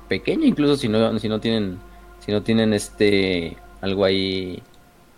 pequeña, 0.10 0.48
incluso 0.48 0.78
si 0.78 0.88
no, 0.88 1.20
si 1.20 1.30
no 1.30 1.40
tienen, 1.40 1.78
si 2.22 2.32
no 2.32 2.42
tienen 2.42 2.74
este, 2.74 3.56
algo 3.82 4.04
ahí, 4.04 4.64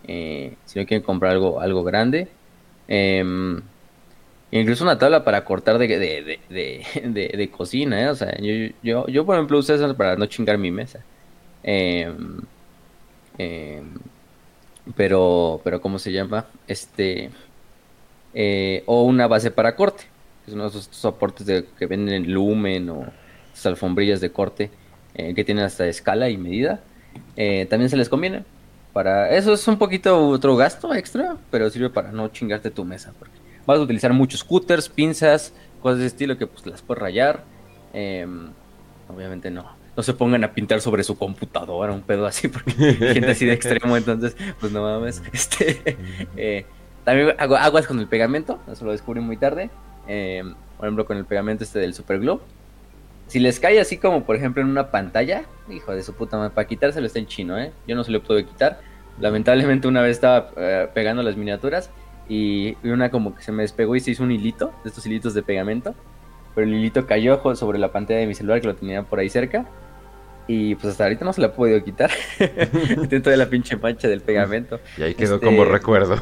eh, 0.06 0.58
si 0.66 0.78
no 0.78 0.86
quieren 0.86 1.06
comprar 1.06 1.32
algo, 1.32 1.62
algo 1.62 1.86
grande. 1.86 2.28
Incluso 4.52 4.84
una 4.84 4.98
tabla 4.98 5.24
para 5.24 5.46
cortar 5.46 5.78
de, 5.78 5.88
de, 5.88 6.40
de, 6.50 7.32
de, 7.34 7.50
cocina. 7.58 8.12
O 8.12 8.16
sea, 8.16 8.38
yo, 8.42 8.74
yo, 8.84 9.08
yo, 9.08 9.26
por 9.26 9.36
ejemplo 9.36 9.58
uso 9.58 9.74
eso 9.74 9.96
para 9.96 10.18
no 10.18 10.26
chingar 10.26 10.58
mi 10.58 10.70
mesa. 10.70 11.00
Em, 11.64 12.42
em, 13.38 13.86
pero, 14.96 15.62
pero, 15.64 15.82
¿cómo 15.82 16.00
se 16.00 16.12
llama? 16.12 16.48
Este... 16.68 17.30
Eh, 18.34 18.84
o 18.86 19.04
una 19.04 19.28
base 19.28 19.52
para 19.52 19.76
corte. 19.76 20.04
Que 20.46 20.52
son 20.52 20.62
esos 20.62 20.88
soportes 20.92 21.46
de, 21.46 21.66
que 21.78 21.86
venden 21.88 22.16
en 22.16 22.34
Lumen 22.34 22.90
o 22.90 23.06
alfombrillas 23.66 24.22
de 24.22 24.32
corte 24.32 24.70
eh, 25.16 25.34
que 25.34 25.44
tienen 25.44 25.66
hasta 25.66 25.88
escala 25.88 26.30
y 26.30 26.38
medida. 26.38 26.82
Eh, 27.36 27.66
también 27.70 27.90
se 27.90 27.98
les 27.98 28.10
conviene. 28.10 28.44
Para 28.94 29.32
eso 29.32 29.54
es 29.54 29.68
un 29.68 29.78
poquito 29.78 30.30
otro 30.30 30.56
gasto 30.56 30.94
extra, 30.94 31.38
pero 31.52 31.70
sirve 31.70 31.90
para 31.90 32.12
no 32.12 32.28
chingarte 32.30 32.72
tu 32.72 32.86
mesa. 32.86 33.14
Vas 33.66 33.80
a 33.80 33.82
utilizar 33.82 34.14
muchos 34.14 34.42
scooters, 34.42 34.90
pinzas, 34.90 35.54
cosas 35.82 36.00
de 36.00 36.08
estilo 36.08 36.38
que 36.38 36.48
pues 36.48 36.66
las 36.66 36.82
puedes 36.82 37.02
rayar. 37.02 37.44
Em, 37.94 38.50
obviamente 39.08 39.52
no. 39.52 39.77
No 39.98 40.04
se 40.04 40.14
pongan 40.14 40.44
a 40.44 40.54
pintar 40.54 40.80
sobre 40.80 41.04
su 41.04 41.18
computadora, 41.18 41.92
un 41.92 42.02
pedo 42.02 42.26
así, 42.26 42.48
porque 42.50 42.72
gente 43.14 43.32
así 43.32 43.46
de 43.46 43.54
extremo, 43.54 43.98
entonces, 43.98 44.38
pues 44.60 44.72
no 44.72 44.84
mames. 44.84 45.22
Este, 45.34 45.98
eh, 46.38 46.66
también 47.04 47.34
hago 47.38 47.58
aguas 47.58 47.88
con 47.88 48.00
el 48.00 48.08
pegamento, 48.08 48.60
eso 48.72 48.86
lo 48.86 48.92
descubrí 48.92 49.20
muy 49.20 49.38
tarde. 49.38 49.70
Em, 50.08 50.56
por 50.78 50.86
ejemplo, 50.86 51.06
con 51.06 51.18
el 51.18 51.26
pegamento 51.26 51.64
este 51.64 51.80
del 51.80 51.94
Super 51.94 52.20
Glue. 52.20 52.40
Si 53.28 53.40
les 53.40 53.60
cae 53.60 53.80
así 53.80 53.98
como, 53.98 54.24
por 54.24 54.36
ejemplo, 54.36 54.62
en 54.62 54.70
una 54.70 54.90
pantalla, 54.90 55.44
hijo 55.70 55.94
de 55.94 56.04
su 56.04 56.14
puta 56.14 56.38
madre, 56.38 56.54
para 56.54 56.68
quitárselo 56.68 57.06
está 57.06 57.20
en 57.20 57.28
chino, 57.28 57.58
¿eh? 57.58 57.74
Yo 57.88 57.96
no 57.96 58.04
se 58.04 58.12
lo 58.12 58.24
puedo 58.24 58.40
quitar. 58.46 58.80
Lamentablemente 59.20 59.88
una 59.88 60.02
vez 60.02 60.12
estaba 60.12 60.52
eh, 60.56 60.88
pegando 60.94 61.24
las 61.24 61.36
miniaturas 61.36 61.90
y 62.30 62.78
una 62.84 63.10
como 63.10 63.36
que 63.36 63.42
se 63.42 63.52
me 63.52 63.64
despegó 63.64 63.96
y 63.96 64.00
se 64.00 64.12
hizo 64.12 64.24
un 64.24 64.32
hilito, 64.32 64.72
de 64.84 64.90
estos 64.90 65.06
hilitos 65.06 65.34
de 65.34 65.42
pegamento. 65.44 65.96
Pero 66.56 66.68
el 66.68 66.74
hilito 66.74 67.06
cayó 67.06 67.42
sobre 67.56 67.80
la 67.80 67.92
pantalla 67.92 68.20
de 68.20 68.28
mi 68.28 68.36
celular 68.36 68.62
que 68.62 68.68
lo 68.68 68.76
tenía 68.76 69.04
por 69.04 69.20
ahí 69.20 69.30
cerca. 69.30 69.66
Y 70.48 70.76
pues 70.76 70.92
hasta 70.92 71.04
ahorita 71.04 71.26
no 71.26 71.34
se 71.34 71.42
la 71.42 71.48
he 71.48 71.50
podido 71.52 71.84
quitar. 71.84 72.10
Dentro 73.10 73.32
de 73.32 73.38
la 73.38 73.48
pinche 73.48 73.76
mancha 73.76 74.08
del 74.08 74.22
pegamento. 74.22 74.80
Y 74.98 75.04
ahí 75.04 75.14
quedó 75.14 75.40
como 75.40 75.64
este, 75.64 75.74
recuerdo. 75.74 76.16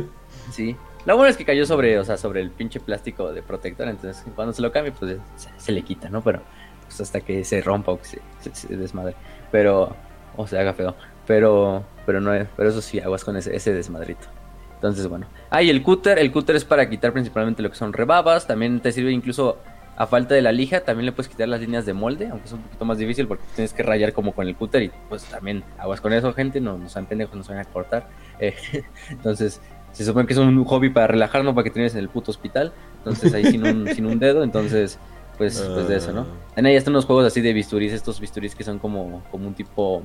sí. 0.52 0.76
Lo 1.06 1.16
bueno 1.16 1.30
es 1.30 1.36
que 1.36 1.44
cayó 1.44 1.66
sobre, 1.66 1.98
o 1.98 2.04
sea, 2.04 2.16
sobre 2.16 2.42
el 2.42 2.50
pinche 2.50 2.80
plástico 2.80 3.32
de 3.32 3.42
protector. 3.42 3.88
Entonces 3.88 4.24
cuando 4.34 4.52
se 4.52 4.62
lo 4.62 4.70
cambie, 4.70 4.92
pues 4.92 5.16
se, 5.56 5.72
le 5.72 5.82
quita, 5.82 6.10
¿no? 6.10 6.22
Pero 6.22 6.42
pues 6.84 7.00
hasta 7.00 7.20
que 7.20 7.44
se 7.44 7.60
rompa 7.62 7.92
o 7.92 7.98
que 7.98 8.20
se, 8.52 8.76
desmadre. 8.76 9.16
Pero, 9.50 9.96
o 10.36 10.46
se 10.46 10.58
haga 10.58 10.74
feo. 10.74 10.94
Pero, 11.26 11.84
pero 12.04 12.20
no, 12.20 12.32
pero 12.56 12.68
eso 12.68 12.82
sí, 12.82 13.00
aguas 13.00 13.24
con 13.24 13.36
ese, 13.36 13.56
ese 13.56 13.72
desmadrito. 13.72 14.26
Entonces, 14.74 15.06
bueno. 15.06 15.26
Ah, 15.48 15.62
y 15.62 15.70
el 15.70 15.82
cúter. 15.82 16.18
El 16.18 16.32
cúter 16.32 16.56
es 16.56 16.64
para 16.64 16.90
quitar 16.90 17.12
principalmente 17.12 17.62
lo 17.62 17.70
que 17.70 17.76
son 17.76 17.92
rebabas. 17.92 18.46
También 18.46 18.80
te 18.80 18.90
sirve 18.92 19.12
incluso 19.12 19.58
a 19.96 20.06
falta 20.06 20.34
de 20.34 20.42
la 20.42 20.52
lija. 20.52 20.80
También 20.80 21.06
le 21.06 21.12
puedes 21.12 21.28
quitar 21.28 21.48
las 21.48 21.60
líneas 21.60 21.86
de 21.86 21.92
molde. 21.92 22.28
Aunque 22.28 22.46
es 22.46 22.52
un 22.52 22.60
poquito 22.60 22.84
más 22.84 22.98
difícil 22.98 23.26
porque 23.26 23.44
tienes 23.54 23.72
que 23.72 23.82
rayar 23.82 24.12
como 24.12 24.32
con 24.32 24.46
el 24.46 24.56
cúter. 24.56 24.82
Y 24.82 24.90
pues 25.08 25.24
también 25.24 25.64
aguas 25.78 26.00
con 26.00 26.12
eso, 26.12 26.32
gente. 26.32 26.60
No, 26.60 26.78
no 26.78 26.88
sean 26.88 27.06
pendejos, 27.06 27.36
no 27.36 27.44
se 27.44 27.52
van 27.52 27.60
a 27.60 27.64
cortar. 27.64 28.08
Eh, 28.38 28.54
entonces, 29.10 29.60
se 29.92 30.04
supone 30.04 30.26
que 30.26 30.32
es 30.32 30.38
un 30.38 30.64
hobby 30.64 30.90
para 30.90 31.06
relajarnos, 31.06 31.54
para 31.54 31.64
que 31.64 31.70
tienes 31.70 31.92
en 31.94 32.00
el 32.00 32.08
puto 32.08 32.30
hospital. 32.30 32.72
Entonces, 32.98 33.34
ahí 33.34 33.44
sin 33.46 33.66
un, 33.66 33.88
sin 33.94 34.06
un 34.06 34.18
dedo. 34.18 34.42
Entonces, 34.42 34.98
pues, 35.38 35.60
pues 35.60 35.88
de 35.88 35.96
eso, 35.96 36.12
¿no? 36.12 36.22
Ah. 36.22 36.52
En 36.56 36.66
ahí 36.66 36.76
están 36.76 36.92
unos 36.92 37.04
juegos 37.04 37.26
así 37.26 37.40
de 37.40 37.52
bisturís. 37.52 37.92
Estos 37.92 38.20
bisturís 38.20 38.54
que 38.54 38.64
son 38.64 38.78
como, 38.78 39.22
como 39.30 39.46
un 39.46 39.54
tipo. 39.54 40.02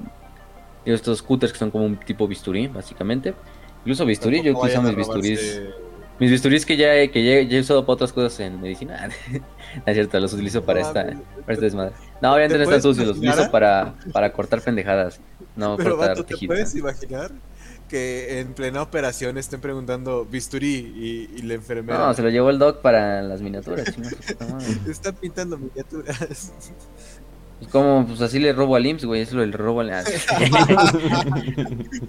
Estos 0.85 1.21
cúters 1.21 1.51
que 1.51 1.59
son 1.59 1.71
como 1.71 1.85
un 1.85 1.97
tipo 1.97 2.27
bisturí, 2.27 2.67
básicamente. 2.67 3.33
Incluso 3.79 4.05
bisturí, 4.05 4.41
yo 4.41 4.57
utilizo 4.57 4.81
mis 4.81 4.95
bisturís. 4.95 5.61
Mis 6.20 6.32
bisturís 6.32 6.65
que 6.65 6.78
ya, 6.78 7.07
que 7.11 7.47
ya, 7.47 7.57
he 7.57 7.59
usado 7.59 7.86
para 7.86 7.93
otras 7.93 8.11
cosas 8.11 8.39
en 8.39 8.59
medicina. 8.59 9.09
no 9.32 9.84
es 9.86 9.93
cierto, 9.93 10.20
los 10.20 10.34
utilizo 10.34 10.63
para, 10.63 10.82
esta, 10.82 11.03
para 11.03 11.53
este 11.53 11.65
desmadre. 11.65 11.93
No, 12.22 12.34
obviamente 12.34 12.57
no 12.57 12.63
están 12.63 12.82
sucios, 12.82 13.07
los 13.07 13.18
utilizo 13.18 13.51
para, 13.51 13.93
para 14.11 14.34
cortar 14.34 14.61
pendejadas. 14.61 15.20
No 15.55 15.78
Pero, 15.78 15.97
cortar 15.97 16.24
¿te 16.24 16.47
puedes 16.47 16.76
imaginar? 16.76 17.32
que 17.88 18.39
en 18.39 18.53
plena 18.53 18.82
operación 18.82 19.38
estén 19.38 19.61
preguntando 19.61 20.26
bisturí 20.26 21.30
y, 21.36 21.41
la 21.43 21.53
enfermera. 21.53 21.99
No, 21.99 22.13
se 22.13 22.22
lo 22.22 22.30
llevó 22.30 22.49
el 22.49 22.59
doc 22.59 22.82
para 22.82 23.22
las 23.22 23.41
miniaturas. 23.41 23.88
Están 24.88 25.15
pintando 25.15 25.57
miniaturas. 25.57 26.51
Pues 27.59 27.71
como, 27.71 28.05
pues 28.05 28.21
así 28.21 28.37
le 28.39 28.53
robo 28.53 28.75
al 28.75 28.85
IMSS, 28.85 29.05
güey, 29.05 29.21
eso 29.21 29.37
le 29.37 29.51
robo 29.51 29.81
al... 29.81 29.89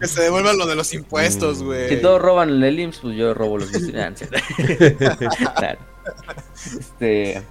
que 0.01 0.07
se 0.07 0.22
devuelvan 0.22 0.59
lo 0.59 0.66
de 0.66 0.76
los 0.76 0.92
impuestos, 0.92 1.62
güey. 1.62 1.88
Si 1.88 1.96
todos 2.03 2.20
roban 2.20 2.62
el 2.62 2.78
IMSS, 2.78 2.99
pues 3.01 3.16
yo 3.16 3.32
robo 3.32 3.57
los 3.57 3.72
estudiantes. 3.72 4.28
claro. 5.57 5.78
Este... 6.78 7.42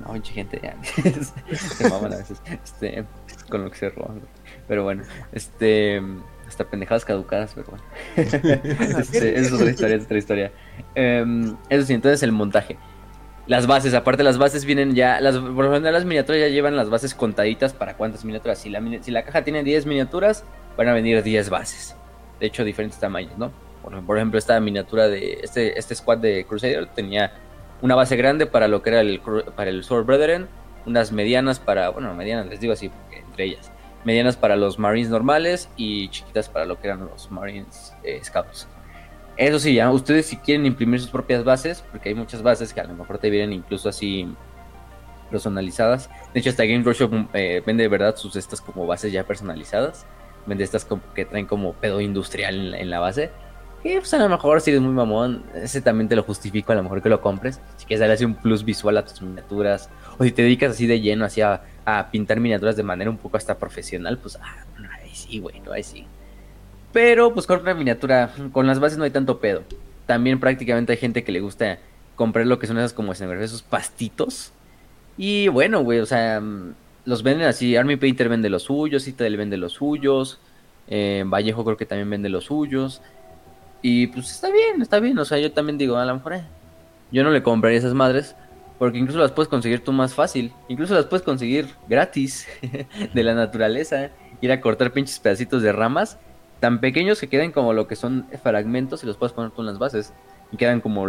No, 0.00 0.14
mucha 0.14 0.32
gente 0.32 0.60
ya. 0.60 0.76
se 1.56 1.88
maman 1.88 2.14
a 2.14 2.16
veces. 2.16 2.42
Este... 2.64 3.04
Con 3.48 3.62
lo 3.62 3.70
que 3.70 3.76
se 3.76 3.90
roban, 3.90 4.20
Pero 4.66 4.82
bueno, 4.82 5.04
este... 5.32 6.02
Hasta 6.48 6.64
pendejadas 6.68 7.04
caducadas, 7.04 7.52
pero 7.54 7.68
bueno. 7.68 7.84
este, 9.00 9.38
es 9.38 9.50
otra 9.50 9.70
historia, 9.70 9.96
es 9.96 10.04
otra 10.04 10.18
historia. 10.18 10.52
Um, 10.96 11.56
eso 11.70 11.86
sí, 11.86 11.94
entonces 11.94 12.22
el 12.22 12.32
montaje. 12.32 12.76
Las 13.46 13.66
bases, 13.66 13.92
aparte 13.92 14.22
las 14.22 14.38
bases 14.38 14.64
vienen 14.64 14.94
ya, 14.94 15.20
las, 15.20 15.36
por 15.36 15.66
lo 15.66 15.72
general 15.72 15.92
las 15.92 16.06
miniaturas 16.06 16.40
ya 16.40 16.48
llevan 16.48 16.76
las 16.76 16.88
bases 16.88 17.14
contaditas 17.14 17.74
para 17.74 17.94
cuántas 17.94 18.24
miniaturas. 18.24 18.58
Si 18.58 18.70
la, 18.70 18.82
si 19.02 19.10
la 19.10 19.22
caja 19.22 19.44
tiene 19.44 19.62
10 19.62 19.84
miniaturas, 19.84 20.44
van 20.78 20.88
a 20.88 20.94
venir 20.94 21.22
10 21.22 21.50
bases. 21.50 21.94
De 22.40 22.46
hecho, 22.46 22.64
diferentes 22.64 22.98
tamaños, 22.98 23.36
¿no? 23.36 23.52
Por, 24.06 24.16
ejemplo, 24.16 24.38
esta 24.38 24.58
miniatura 24.60 25.08
de, 25.08 25.40
este, 25.42 25.78
este 25.78 25.94
squad 25.94 26.18
de 26.18 26.46
Crusader 26.46 26.86
tenía 26.86 27.32
una 27.82 27.94
base 27.94 28.16
grande 28.16 28.46
para 28.46 28.66
lo 28.66 28.82
que 28.82 28.90
era 28.90 29.00
el, 29.00 29.20
para 29.54 29.68
el 29.68 29.84
Sword 29.84 30.06
Brethren, 30.06 30.48
unas 30.86 31.12
medianas 31.12 31.60
para, 31.60 31.90
bueno, 31.90 32.14
medianas 32.14 32.46
les 32.46 32.60
digo 32.60 32.72
así, 32.72 32.88
porque 32.88 33.18
entre 33.18 33.44
ellas, 33.44 33.70
medianas 34.04 34.36
para 34.36 34.56
los 34.56 34.78
Marines 34.78 35.10
normales 35.10 35.68
y 35.76 36.08
chiquitas 36.08 36.48
para 36.48 36.64
lo 36.64 36.80
que 36.80 36.86
eran 36.86 37.00
los 37.04 37.30
Marines 37.30 37.92
eh, 38.02 38.20
Scouts. 38.24 38.68
Eso 39.36 39.58
sí, 39.58 39.74
ya 39.74 39.90
ustedes 39.90 40.26
si 40.26 40.36
quieren 40.36 40.64
imprimir 40.64 41.00
sus 41.00 41.10
propias 41.10 41.42
bases, 41.42 41.84
porque 41.90 42.10
hay 42.10 42.14
muchas 42.14 42.42
bases 42.42 42.72
que 42.72 42.80
a 42.80 42.84
lo 42.84 42.94
mejor 42.94 43.18
te 43.18 43.30
vienen 43.30 43.52
incluso 43.52 43.88
así 43.88 44.28
personalizadas. 45.30 46.08
De 46.32 46.40
hecho, 46.40 46.50
hasta 46.50 46.64
Game 46.64 46.84
Workshop 46.84 47.28
eh, 47.34 47.60
vende 47.66 47.82
de 47.82 47.88
verdad 47.88 48.14
sus 48.16 48.36
estas 48.36 48.60
como 48.60 48.86
bases 48.86 49.12
ya 49.12 49.24
personalizadas. 49.24 50.06
Vende 50.46 50.62
estas 50.62 50.86
que 51.14 51.24
traen 51.24 51.46
como 51.46 51.72
pedo 51.72 52.00
industrial 52.00 52.74
en 52.74 52.90
la, 52.90 53.00
base. 53.00 53.30
Que 53.82 53.98
pues 53.98 54.14
a 54.14 54.18
lo 54.18 54.28
mejor 54.28 54.60
si 54.60 54.70
eres 54.70 54.82
muy 54.82 54.92
mamón, 54.92 55.42
ese 55.54 55.80
también 55.80 56.08
te 56.08 56.16
lo 56.16 56.22
justifico, 56.22 56.72
a 56.72 56.76
lo 56.76 56.82
mejor 56.82 57.02
que 57.02 57.08
lo 57.08 57.20
compres. 57.20 57.60
Si 57.76 57.86
quieres 57.86 58.00
darle 58.00 58.14
así 58.14 58.24
un 58.24 58.34
plus 58.34 58.64
visual 58.64 58.96
a 58.98 59.04
tus 59.04 59.20
miniaturas. 59.20 59.90
O 60.18 60.24
si 60.24 60.30
te 60.30 60.42
dedicas 60.42 60.72
así 60.72 60.86
de 60.86 61.00
lleno 61.00 61.24
así 61.24 61.40
a, 61.40 61.62
pintar 62.12 62.38
miniaturas 62.38 62.76
de 62.76 62.82
manera 62.82 63.10
un 63.10 63.18
poco 63.18 63.36
hasta 63.36 63.58
profesional, 63.58 64.18
pues 64.18 64.38
ah, 64.40 64.64
ahí 65.02 65.10
sí, 65.12 65.40
bueno, 65.40 65.72
ahí 65.72 65.82
sí. 65.82 66.06
Pero 66.94 67.34
pues 67.34 67.48
con 67.48 67.60
una 67.60 67.74
miniatura, 67.74 68.32
con 68.52 68.68
las 68.68 68.78
bases 68.78 68.96
no 68.96 69.04
hay 69.04 69.10
tanto 69.10 69.40
pedo. 69.40 69.64
También 70.06 70.38
prácticamente 70.38 70.92
hay 70.92 70.98
gente 70.98 71.24
que 71.24 71.32
le 71.32 71.40
gusta 71.40 71.80
comprar 72.14 72.46
lo 72.46 72.60
que 72.60 72.68
son 72.68 72.78
esas 72.78 72.92
como 72.92 73.12
esos 73.12 73.62
pastitos. 73.62 74.52
Y 75.18 75.48
bueno, 75.48 75.82
güey, 75.82 75.98
o 75.98 76.06
sea, 76.06 76.40
mm, 76.40 76.72
los 77.04 77.24
venden 77.24 77.48
así. 77.48 77.74
Army 77.74 77.96
Painter 77.96 78.28
vende 78.28 78.48
los 78.48 78.62
suyos, 78.62 79.02
Citadel 79.02 79.36
vende 79.36 79.56
los 79.56 79.72
suyos. 79.72 80.38
Eh, 80.86 81.24
Vallejo 81.26 81.64
creo 81.64 81.76
que 81.76 81.84
también 81.84 82.08
vende 82.08 82.28
los 82.28 82.44
suyos. 82.44 83.02
Y 83.82 84.06
pues 84.06 84.30
está 84.30 84.52
bien, 84.52 84.80
está 84.80 85.00
bien. 85.00 85.18
O 85.18 85.24
sea, 85.24 85.38
yo 85.38 85.50
también 85.50 85.76
digo, 85.76 85.96
a 85.96 86.04
lo 86.04 86.22
eh, 86.30 86.44
yo 87.10 87.24
no 87.24 87.30
le 87.30 87.42
compraría 87.42 87.78
esas 87.78 87.94
madres. 87.94 88.36
Porque 88.78 88.98
incluso 88.98 89.18
las 89.18 89.32
puedes 89.32 89.48
conseguir 89.48 89.82
tú 89.82 89.90
más 89.90 90.14
fácil. 90.14 90.52
Incluso 90.68 90.94
las 90.94 91.06
puedes 91.06 91.24
conseguir 91.24 91.66
gratis 91.88 92.46
de 93.14 93.22
la 93.24 93.34
naturaleza. 93.34 94.10
Ir 94.40 94.52
a 94.52 94.60
cortar 94.60 94.92
pinches 94.92 95.18
pedacitos 95.18 95.60
de 95.60 95.72
ramas 95.72 96.18
tan 96.60 96.80
pequeños 96.80 97.20
que 97.20 97.28
queden 97.28 97.52
como 97.52 97.72
lo 97.72 97.86
que 97.86 97.96
son 97.96 98.26
fragmentos 98.42 99.02
y 99.02 99.06
los 99.06 99.16
puedes 99.16 99.32
poner 99.32 99.50
tú 99.50 99.62
en 99.62 99.66
las 99.66 99.78
bases. 99.78 100.12
Y 100.52 100.56
quedan 100.56 100.80
como 100.80 101.06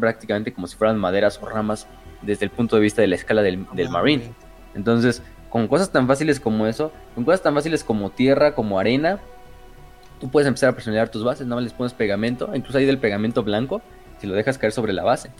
prácticamente 0.00 0.52
como 0.52 0.66
si 0.66 0.76
fueran 0.76 0.98
maderas 0.98 1.38
o 1.42 1.46
ramas 1.46 1.86
desde 2.20 2.44
el 2.44 2.50
punto 2.50 2.76
de 2.76 2.82
vista 2.82 3.00
de 3.00 3.08
la 3.08 3.14
escala 3.14 3.42
del, 3.42 3.66
del 3.72 3.88
marine. 3.88 4.32
Entonces, 4.74 5.22
con 5.48 5.68
cosas 5.68 5.90
tan 5.90 6.06
fáciles 6.06 6.40
como 6.40 6.66
eso, 6.66 6.92
con 7.14 7.24
cosas 7.24 7.42
tan 7.42 7.54
fáciles 7.54 7.84
como 7.84 8.10
tierra, 8.10 8.54
como 8.54 8.78
arena, 8.78 9.20
tú 10.20 10.30
puedes 10.30 10.46
empezar 10.46 10.70
a 10.70 10.72
personalizar 10.72 11.10
tus 11.10 11.24
bases, 11.24 11.46
nada 11.46 11.56
más 11.56 11.64
les 11.64 11.72
pones 11.72 11.92
pegamento, 11.92 12.50
incluso 12.54 12.78
ahí 12.78 12.86
del 12.86 12.98
pegamento 12.98 13.42
blanco, 13.42 13.82
si 14.20 14.26
lo 14.26 14.34
dejas 14.34 14.56
caer 14.56 14.72
sobre 14.72 14.92
la 14.92 15.02
base. 15.02 15.30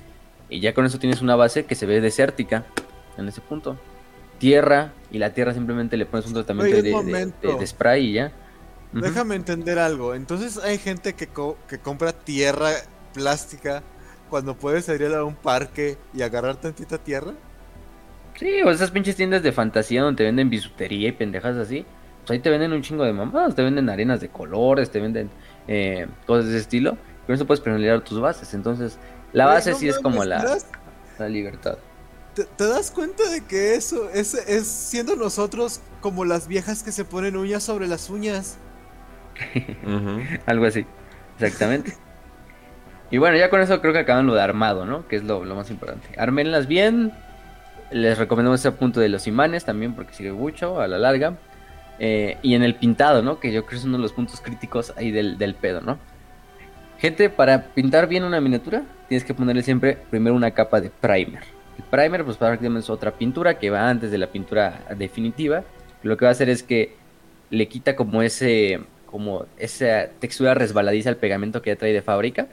Y 0.51 0.61
ya 0.61 0.75
con 0.75 0.85
eso 0.85 0.99
tienes 0.99 1.23
una 1.23 1.37
base 1.37 1.65
que 1.65 1.75
se 1.75 1.87
ve 1.87 2.01
desértica 2.01 2.65
en 3.17 3.29
ese 3.29 3.41
punto. 3.41 3.79
tierra 4.39 4.93
y 5.13 5.19
la 5.19 5.31
tierra 5.31 5.55
simplemente 5.55 5.97
le 5.97 6.05
pones 6.05 6.27
un 6.27 6.35
tratamiento 6.35 7.03
de, 7.03 7.67
spray 7.67 8.07
y 8.07 8.13
ya. 8.15 8.33
Déjame 8.93 9.35
entender 9.35 9.79
algo. 9.79 10.15
Entonces 10.15 10.59
hay 10.59 10.79
gente 10.79 11.15
que, 11.15 11.29
que 11.69 11.79
compra 11.79 12.13
tierra 12.13 12.71
plástica 13.15 13.83
cuando 14.29 14.57
puedes 14.57 14.87
salir 14.87 15.13
a 15.15 15.25
un 15.25 15.35
parque 15.35 15.99
y 16.15 16.23
agarrar 16.23 16.57
tantita 16.57 16.99
tierra. 16.99 17.33
Sí, 18.39 18.63
o 18.63 18.71
esas 18.71 18.91
pinches 18.91 19.17
tiendas 19.17 19.43
de 19.43 19.53
fantasía 19.53 20.03
donde 20.03 20.19
te 20.19 20.25
venden 20.25 20.51
bisutería 20.51 21.09
y 21.09 21.13
pendejas 21.13 21.57
así. 21.57 21.85
Pues 22.21 22.31
ahí 22.31 22.39
te 22.39 22.51
venden 22.51 22.73
un 22.73 22.83
chingo 22.83 23.05
de 23.05 23.13
mamadas, 23.13 23.55
te 23.55 23.63
venden 23.63 23.89
arenas 23.89 24.21
de 24.21 24.29
colores, 24.29 24.91
te 24.91 25.01
venden 25.01 25.31
eh, 25.69 26.07
cosas 26.27 26.47
de 26.47 26.51
ese 26.53 26.61
estilo. 26.61 26.97
Con 27.27 27.35
eso 27.35 27.47
puedes 27.47 27.61
personalizar 27.61 28.01
tus 28.03 28.21
bases. 28.21 28.55
Entonces, 28.55 28.99
la 29.33 29.47
base 29.47 29.75
sí 29.75 29.89
es 29.89 29.99
como 29.99 30.25
la, 30.25 30.59
la 31.19 31.29
libertad. 31.29 31.79
¿Te, 32.35 32.65
das 32.65 32.91
cuenta 32.91 33.29
de 33.29 33.43
que 33.43 33.75
eso 33.75 34.09
es, 34.09 34.35
es 34.35 34.67
siendo 34.67 35.17
nosotros 35.17 35.81
como 36.01 36.25
las 36.25 36.49
viejas 36.49 36.83
que 36.83 36.91
se 36.91 37.05
ponen 37.05 37.37
uñas 37.37 37.63
sobre 37.63 37.87
las 37.87 38.09
uñas? 38.09 38.57
Algo 40.47 40.67
así, 40.67 40.87
exactamente. 41.39 41.95
y 43.11 43.19
bueno, 43.19 43.37
ya 43.37 43.51
con 43.51 43.61
eso 43.61 43.81
creo 43.81 43.93
que 43.93 44.01
acaban 44.01 44.27
lo 44.27 44.35
de 44.35 44.43
armado, 44.43 44.87
¿no? 44.87 45.07
Que 45.09 45.17
es 45.17 45.25
lo, 45.25 45.43
más 45.43 45.71
importante. 45.71 46.09
Armenlas 46.19 46.67
bien. 46.67 47.13
Les 47.91 48.17
recomendamos 48.17 48.61
ese 48.61 48.73
punto 48.73 49.01
de 49.01 49.11
los 49.11 49.27
imanes 49.27 49.67
también 49.67 49.95
porque 49.95 50.15
sirve 50.15 50.33
mucho 50.33 50.81
a 50.81 50.89
la 50.89 50.99
larga. 50.99 51.35
Eh, 51.99 52.39
y 52.43 52.55
en 52.55 52.63
el 52.63 52.75
pintado, 52.75 53.23
¿no? 53.23 53.39
Que 53.39 53.53
yo 53.53 53.67
creo 53.67 53.71
que 53.71 53.77
es 53.77 53.85
uno 53.85 53.99
de 53.99 54.03
los 54.03 54.13
puntos 54.13 54.41
críticos 54.41 54.95
ahí 54.97 55.11
del, 55.11 55.37
del 55.37 55.55
pedo, 55.55 55.83
¿no? 55.83 55.99
Gente, 57.03 57.31
para 57.31 57.65
pintar 57.75 58.07
bien 58.07 58.25
una 58.25 58.41
miniatura, 58.41 58.85
tienes 59.09 59.25
que 59.25 59.35
ponerle 59.35 59.63
siempre 59.63 59.99
primero 60.09 60.37
una 60.37 60.53
capa 60.53 60.81
de 60.81 60.89
primer. 60.89 61.43
El 61.77 61.85
primer, 61.91 62.25
pues 62.25 62.37
prácticamente 62.37 62.85
es 62.85 62.91
otra 62.91 63.11
pintura 63.11 63.59
que 63.59 63.71
va 63.71 63.89
antes 63.89 64.11
de 64.11 64.19
la 64.19 64.29
pintura 64.29 64.85
definitiva. 64.97 65.65
Lo 66.03 66.17
que 66.17 66.25
va 66.25 66.29
a 66.29 66.33
hacer 66.33 66.49
es 66.49 66.63
que 66.63 66.95
le 67.51 67.67
quita 67.69 67.97
como 67.97 68.23
ese, 68.23 68.81
como 69.13 69.47
esa 69.59 70.09
textura 70.19 70.55
resbaladiza 70.55 71.11
al 71.11 71.17
pegamento 71.17 71.63
que 71.63 71.71
ya 71.71 71.77
trae 71.77 71.93
de 71.93 72.03
fábrica. 72.03 72.49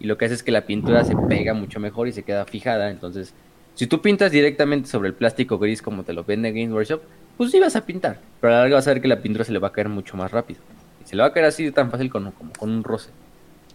Y 0.00 0.06
lo 0.06 0.18
que 0.18 0.24
hace 0.24 0.34
es 0.34 0.42
que 0.42 0.50
la 0.50 0.62
pintura 0.62 1.04
se 1.04 1.14
pega 1.28 1.54
mucho 1.54 1.78
mejor 1.78 2.08
y 2.08 2.12
se 2.12 2.24
queda 2.24 2.44
fijada. 2.44 2.90
Entonces, 2.90 3.34
si 3.74 3.86
tú 3.86 4.00
pintas 4.00 4.32
directamente 4.32 4.88
sobre 4.88 5.08
el 5.08 5.14
plástico 5.14 5.58
gris 5.58 5.82
como 5.82 6.02
te 6.02 6.12
lo 6.12 6.24
vende 6.24 6.50
Games 6.50 6.72
Workshop, 6.72 7.02
pues 7.36 7.52
sí 7.52 7.60
vas 7.60 7.76
a 7.76 7.84
pintar. 7.84 8.18
Pero 8.40 8.52
a 8.52 8.56
la 8.56 8.62
larga 8.62 8.76
vas 8.76 8.88
a 8.88 8.94
ver 8.94 9.02
que 9.02 9.08
la 9.08 9.20
pintura 9.20 9.44
se 9.44 9.52
le 9.52 9.60
va 9.60 9.68
a 9.68 9.72
caer 9.72 9.88
mucho 9.88 10.16
más 10.16 10.32
rápido. 10.32 10.60
Y 11.04 11.08
se 11.08 11.14
le 11.14 11.22
va 11.22 11.28
a 11.28 11.32
caer 11.32 11.46
así 11.46 11.70
tan 11.70 11.90
fácil 11.90 12.10
como, 12.10 12.32
como 12.32 12.52
con 12.54 12.70
un 12.70 12.82
roce. 12.82 13.10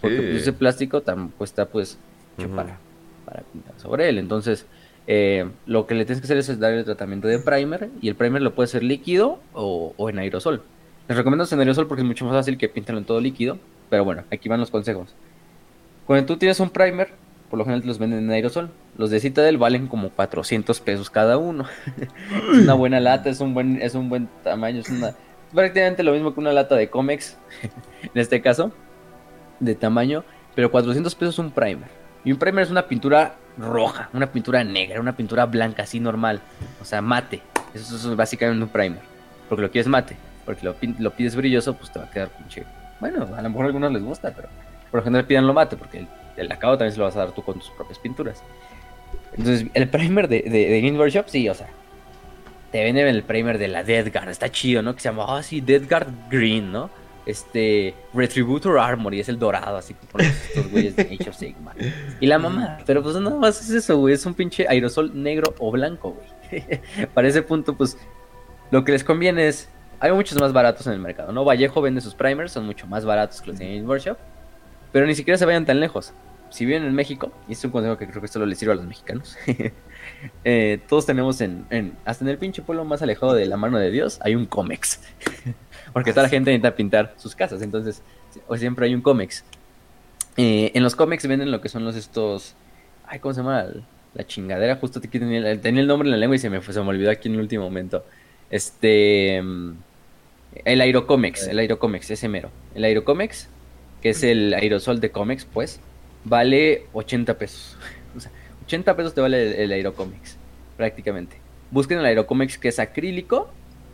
Porque 0.02 0.18
pues, 0.18 0.42
ese 0.42 0.54
plástico 0.54 1.02
tan, 1.02 1.30
pues, 1.30 1.52
está 1.52 1.68
pues 1.68 1.98
hecho 2.38 2.50
para, 2.50 2.78
para 3.26 3.44
pintar 3.44 3.74
sobre 3.80 4.10
él. 4.10 4.18
Entonces, 4.18 4.66
eh, 5.06 5.50
lo 5.66 5.86
que 5.86 5.96
le 5.96 6.06
tienes 6.06 6.22
que 6.22 6.26
hacer 6.26 6.38
es 6.38 6.60
darle 6.60 6.80
el 6.80 6.86
tratamiento 6.86 7.28
de 7.28 7.40
primer 7.40 7.90
y 8.02 8.08
el 8.08 8.16
primer 8.16 8.42
lo 8.42 8.56
puede 8.56 8.68
ser 8.68 8.84
líquido 8.84 9.40
o, 9.54 10.10
en 10.10 10.20
aerosol. 10.20 10.62
Les 11.08 11.18
recomiendo 11.18 11.46
en 11.50 11.60
aerosol 11.60 11.88
porque 11.88 12.02
es 12.02 12.08
mucho 12.08 12.26
más 12.26 12.34
fácil 12.34 12.58
que 12.58 12.70
pintarlo 12.70 13.00
en 13.00 13.06
todo 13.06 13.20
líquido, 13.20 13.58
pero 13.90 14.06
bueno, 14.06 14.24
aquí 14.32 14.50
van 14.50 14.60
los 14.60 14.72
consejos. 14.72 15.14
Cuando 16.06 16.26
tú 16.26 16.38
tienes 16.38 16.60
un 16.60 16.70
primer, 16.70 17.12
por 17.50 17.60
lo 17.60 17.66
general 17.66 17.86
los 17.86 18.00
venden 18.00 18.20
en 18.20 18.32
aerosol. 18.32 18.72
Los 18.98 19.10
de 19.10 19.20
Citadel 19.20 19.58
valen 19.58 19.88
como 19.88 20.10
400 20.10 20.80
pesos 20.80 21.10
cada 21.10 21.38
uno. 21.38 21.66
es 22.54 22.60
una 22.60 22.74
buena 22.74 23.00
lata, 23.00 23.30
es 23.30 23.40
un 23.42 23.54
buen, 23.54 23.82
es 23.82 23.96
un 23.96 24.10
buen 24.10 24.28
tamaño, 24.44 24.80
es 24.80 24.90
una, 24.90 25.14
prácticamente 25.54 26.04
lo 26.04 26.14
mismo 26.14 26.34
que 26.34 26.40
una 26.40 26.52
lata 26.52 26.76
de 26.76 26.90
Comex, 26.90 27.38
en 28.04 28.22
este 28.22 28.42
caso, 28.42 28.72
de 29.60 29.76
tamaño, 29.76 30.24
pero 30.56 30.72
400 30.72 31.14
pesos 31.16 31.40
un 31.40 31.52
primer. 31.52 31.88
Y 32.26 32.32
un 32.32 32.40
primer 32.40 32.64
es 32.64 32.72
una 32.72 32.88
pintura 32.88 33.36
roja, 33.58 34.10
una 34.14 34.32
pintura 34.32 34.64
negra, 34.64 35.00
una 35.00 35.16
pintura 35.16 35.46
blanca, 35.46 35.84
así 35.84 36.00
normal. 36.00 36.42
O 36.82 36.86
sea, 36.86 37.02
mate. 37.02 37.42
Eso, 37.74 37.96
es 37.96 38.16
básicamente 38.16 38.64
un 38.64 38.70
primer. 38.70 39.02
Porque 39.50 39.62
lo 39.62 39.72
quieres 39.72 39.88
mate. 39.88 40.16
Porque 40.46 40.66
lo, 40.66 41.12
pides 41.12 41.36
brilloso, 41.36 41.74
pues 41.76 41.92
te 41.92 42.00
va 42.00 42.06
a 42.06 42.10
quedar 42.10 42.30
pinche. 42.30 42.64
Bueno, 43.00 43.28
a 43.36 43.42
lo 43.42 43.50
mejor 43.50 43.66
a 43.66 43.68
algunos 43.68 43.92
les 43.92 44.04
gusta, 44.04 44.34
pero 44.36 44.50
por 44.92 45.00
lo 45.00 45.04
general 45.04 45.26
pidan 45.26 45.48
lo 45.48 45.54
mate, 45.54 45.78
porque 45.78 46.06
el, 46.38 46.52
acabado 46.52 46.78
también 46.78 46.94
se 46.94 47.00
lo 47.00 47.06
vas 47.06 47.16
a 47.16 47.20
dar 47.20 47.32
tú 47.32 47.44
con 47.44 47.60
tus 47.60 47.70
propias 47.72 48.00
pinturas. 48.00 48.44
Entonces, 49.36 49.68
el 49.74 49.88
primer 49.90 50.28
de, 50.28 50.42
de, 50.42 50.82
Game 50.82 50.98
Workshop, 50.98 51.26
sí, 51.28 51.50
o 51.50 51.54
sea, 51.54 51.70
te 52.72 52.84
venden 52.84 53.08
el 53.08 53.24
primer 53.24 53.58
de 53.58 53.68
la 53.68 53.84
Deadguard, 53.84 54.30
está 54.30 54.50
chido, 54.50 54.82
¿no? 54.82 54.94
Que 54.94 55.02
se 55.02 55.10
llama, 55.10 55.26
ah, 55.28 55.42
sí, 55.42 55.62
Deadguard 55.62 56.08
Green, 56.30 56.72
¿no? 56.72 56.90
este 57.26 57.94
Retributor 58.14 58.80
Armor 58.80 59.14
y 59.14 59.20
es 59.20 59.30
el 59.30 59.40
dorado, 59.40 59.78
así 59.78 59.94
como 59.94 60.24
estos 60.24 60.70
güeyes 60.72 60.96
de 60.96 61.04
Age 61.04 61.30
of 61.30 61.36
Sigma. 61.36 61.74
Y 62.20 62.28
la 62.28 62.40
mamá, 62.40 62.80
pero 62.86 63.02
pues 63.02 63.16
nada 63.16 63.38
más 63.38 63.62
es 63.62 63.70
eso, 63.70 63.98
güey, 63.98 64.14
es 64.14 64.26
un 64.26 64.34
pinche 64.34 64.68
aerosol 64.68 65.12
negro 65.22 65.54
o 65.60 65.72
blanco, 65.72 66.16
güey. 66.16 66.64
Para 67.14 67.28
ese 67.28 67.42
punto, 67.42 67.76
pues 67.76 67.98
lo 68.72 68.84
que 68.84 68.92
les 68.92 69.04
conviene 69.04 69.48
es, 69.48 69.70
hay 70.04 70.12
muchos 70.12 70.38
más 70.38 70.52
baratos 70.52 70.86
en 70.86 70.94
el 70.94 71.00
mercado, 71.00 71.32
¿no? 71.32 71.46
Vallejo 71.46 71.82
vende 71.82 72.02
sus 72.02 72.14
primers, 72.14 72.52
son 72.52 72.66
mucho 72.66 72.86
más 72.88 73.06
baratos 73.06 73.40
que 73.40 73.48
los 73.48 73.58
de 73.58 73.82
Workshop, 73.84 74.18
pero 74.92 75.08
ni 75.08 75.16
siquiera 75.16 75.38
se 75.38 75.46
vayan 75.46 75.66
tan 75.66 75.80
lejos. 75.80 76.14
Si 76.50 76.66
viven 76.66 76.84
en 76.84 76.94
México, 76.94 77.32
y 77.48 77.54
es 77.54 77.64
un 77.64 77.72
consejo 77.72 77.98
que 77.98 78.06
creo 78.10 78.22
que 78.22 78.28
solo 78.28 78.46
les 78.46 78.60
sirve 78.60 78.74
a 78.74 78.76
los 78.76 78.86
mexicanos, 78.86 79.38
eh, 80.44 80.82
todos 80.90 81.06
tenemos 81.06 81.40
en, 81.40 81.66
en, 81.70 81.94
hasta 82.04 82.26
en 82.26 82.30
el 82.30 82.38
pinche 82.38 82.62
pueblo 82.62 82.84
más 82.84 83.02
alejado 83.02 83.34
de 83.34 83.46
la 83.46 83.56
mano 83.56 83.80
de 83.80 83.92
Dios, 83.92 84.20
hay 84.22 84.36
un 84.36 84.46
Comex. 84.46 85.00
porque 85.94 86.12
toda 86.12 86.24
la 86.24 86.30
gente 86.30 86.52
necesita 86.52 86.76
pintar 86.76 87.14
sus 87.16 87.34
casas, 87.34 87.62
entonces 87.62 88.04
o 88.50 88.58
siempre 88.58 88.88
hay 88.88 88.96
un 88.96 89.02
cómics. 89.02 89.46
Eh, 90.36 90.72
en 90.74 90.84
los 90.84 90.98
cómics 90.98 91.26
venden 91.26 91.50
lo 91.50 91.62
que 91.62 91.70
son 91.70 91.86
los 91.86 91.96
estos, 91.96 92.56
ay, 93.08 93.20
¿cómo 93.20 93.34
se 93.34 93.40
llama? 93.40 93.68
La 94.16 94.28
chingadera, 94.28 94.76
justo 94.76 95.00
tenía, 95.00 95.50
el 95.50 95.88
nombre 95.88 96.08
en 96.08 96.12
la 96.12 96.18
lengua 96.18 96.36
y 96.36 96.40
se 96.40 96.50
me, 96.50 96.62
se 96.62 96.82
me 96.82 96.90
olvidó 96.90 97.10
aquí 97.10 97.30
en 97.30 97.36
el 97.36 97.40
último 97.40 97.64
momento. 97.64 98.04
Este, 98.50 99.42
el 100.66 100.82
Aerocomics, 100.82 101.48
el 101.48 101.60
Aerocomics, 101.60 102.12
ese 102.12 102.28
mero. 102.30 102.50
El 102.76 102.84
Aerocomics, 102.84 103.50
que 104.02 104.10
es 104.10 104.24
el 104.24 104.54
aerosol 104.54 105.00
de 105.00 105.12
cómics, 105.12 105.46
pues, 105.46 105.80
vale 106.24 106.86
80 106.94 107.38
pesos. 107.38 107.78
O 108.16 108.20
sea, 108.20 108.32
80 108.66 108.96
pesos 108.96 109.16
te 109.16 109.22
vale 109.22 109.42
el, 109.42 109.54
el 109.54 109.72
Aerocomics, 109.72 110.38
prácticamente. 110.78 111.38
Busquen 111.72 111.98
el 111.98 112.06
Aerocomics 112.06 112.60
que 112.60 112.68
es 112.68 112.78
acrílico 112.78 113.50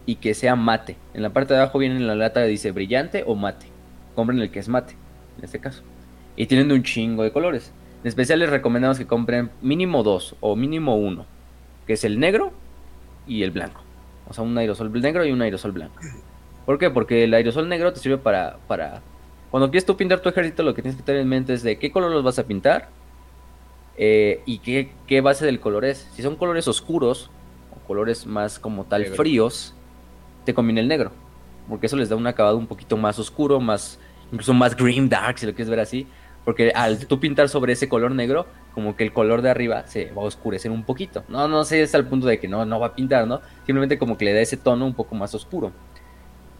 y 0.05 0.16
que 0.16 0.34
sea 0.34 0.57
mate. 0.57 0.97
En 1.14 1.22
la 1.22 1.30
parte 1.30 1.53
de 1.53 1.62
abajo 1.62 1.80
viene 1.80 1.95
en 1.95 2.05
la 2.05 2.16
lata 2.16 2.43
dice 2.43 2.72
brillante 2.72 3.24
o 3.26 3.36
mate. 3.36 3.68
Compren 4.16 4.39
el 4.39 4.51
que 4.51 4.60
es 4.60 4.68
mate, 4.68 4.95
en 5.38 5.45
este 5.45 5.60
caso. 5.60 5.84
Y 6.36 6.47
tienen 6.47 6.70
un 6.74 6.84
chingo 6.84 7.24
de 7.24 7.32
colores. 7.32 7.72
En 8.03 8.07
especial 8.07 8.39
les 8.39 8.49
recomendamos 8.49 8.97
que 8.97 9.07
compren 9.07 9.51
mínimo 9.62 10.03
dos 10.03 10.36
o 10.41 10.55
mínimo 10.55 10.97
uno, 10.97 11.26
que 11.88 11.93
es 11.93 12.03
el 12.03 12.20
negro 12.20 12.51
y 13.28 13.43
el 13.43 13.51
blanco. 13.51 13.82
O 14.28 14.34
sea, 14.34 14.43
un 14.43 14.57
aerosol 14.57 14.91
negro 15.01 15.26
y 15.26 15.32
un 15.32 15.41
aerosol 15.41 15.72
blanco. 15.72 16.01
¿Por 16.70 16.78
qué? 16.78 16.91
Porque 16.91 17.24
el 17.24 17.34
aerosol 17.34 17.67
negro 17.67 17.91
te 17.91 17.99
sirve 17.99 18.20
para, 18.20 18.59
para... 18.67 19.01
Cuando 19.49 19.72
quieres 19.72 19.88
tú 19.88 19.97
pintar 19.97 20.20
tu 20.20 20.30
ejército, 20.30 20.61
lo 20.61 20.76
que 20.76 20.84
tienes 20.84 20.97
que 20.97 21.03
tener 21.03 21.22
en 21.22 21.28
mente 21.28 21.51
es 21.51 21.63
de 21.63 21.80
qué 21.80 21.91
color 21.91 22.11
los 22.11 22.24
vas 22.24 22.38
a 22.38 22.43
pintar 22.43 22.89
eh, 23.97 24.43
y 24.45 24.59
qué, 24.59 24.91
qué, 25.07 25.20
base 25.22 25.47
del 25.47 25.59
color 25.59 25.84
es. 25.84 26.07
Si 26.13 26.22
son 26.22 26.36
colores 26.36 26.67
oscuros 26.67 27.32
o 27.76 27.88
colores 27.88 28.28
más 28.28 28.59
como 28.59 28.84
tal 28.84 29.07
fríos, 29.07 29.74
te 30.45 30.53
conviene 30.53 30.82
el 30.82 30.88
negro. 30.88 31.11
Porque 31.67 31.88
eso 31.88 31.95
les 31.95 32.07
da 32.07 32.15
un 32.15 32.28
acabado 32.28 32.57
un 32.57 32.67
poquito 32.67 32.97
más 32.97 33.17
oscuro, 33.17 33.59
más 33.59 33.99
incluso 34.32 34.53
más 34.53 34.78
green 34.78 35.09
dark, 35.09 35.39
si 35.39 35.47
lo 35.47 35.53
quieres 35.53 35.72
ver 35.72 35.80
así. 35.80 36.05
Porque 36.45 36.72
al 36.76 37.07
tú 37.07 37.20
pintar 37.20 37.49
sobre 37.49 37.74
ese 37.74 37.89
color 37.89 38.11
negro, 38.11 38.45
como 38.76 38.95
que 38.95 39.03
el 39.03 39.11
color 39.11 39.41
de 39.41 39.49
arriba 39.49 39.88
se 39.88 40.11
va 40.11 40.22
a 40.22 40.26
oscurecer 40.26 40.70
un 40.70 40.84
poquito. 40.84 41.24
No, 41.30 41.47
no 41.47 41.63
sé, 41.63 41.82
es 41.82 41.95
al 41.95 42.05
punto 42.05 42.28
de 42.28 42.39
que 42.39 42.47
no, 42.47 42.63
no 42.63 42.80
va 42.80 42.88
a 42.88 42.95
pintar, 42.95 43.26
¿no? 43.26 43.41
Simplemente 43.65 43.97
como 43.97 44.20
que 44.20 44.26
le 44.26 44.34
da 44.34 44.41
ese 44.41 44.55
tono 44.55 44.86
un 44.86 44.93
poco 44.93 45.15
más 45.15 45.34
oscuro. 45.34 45.72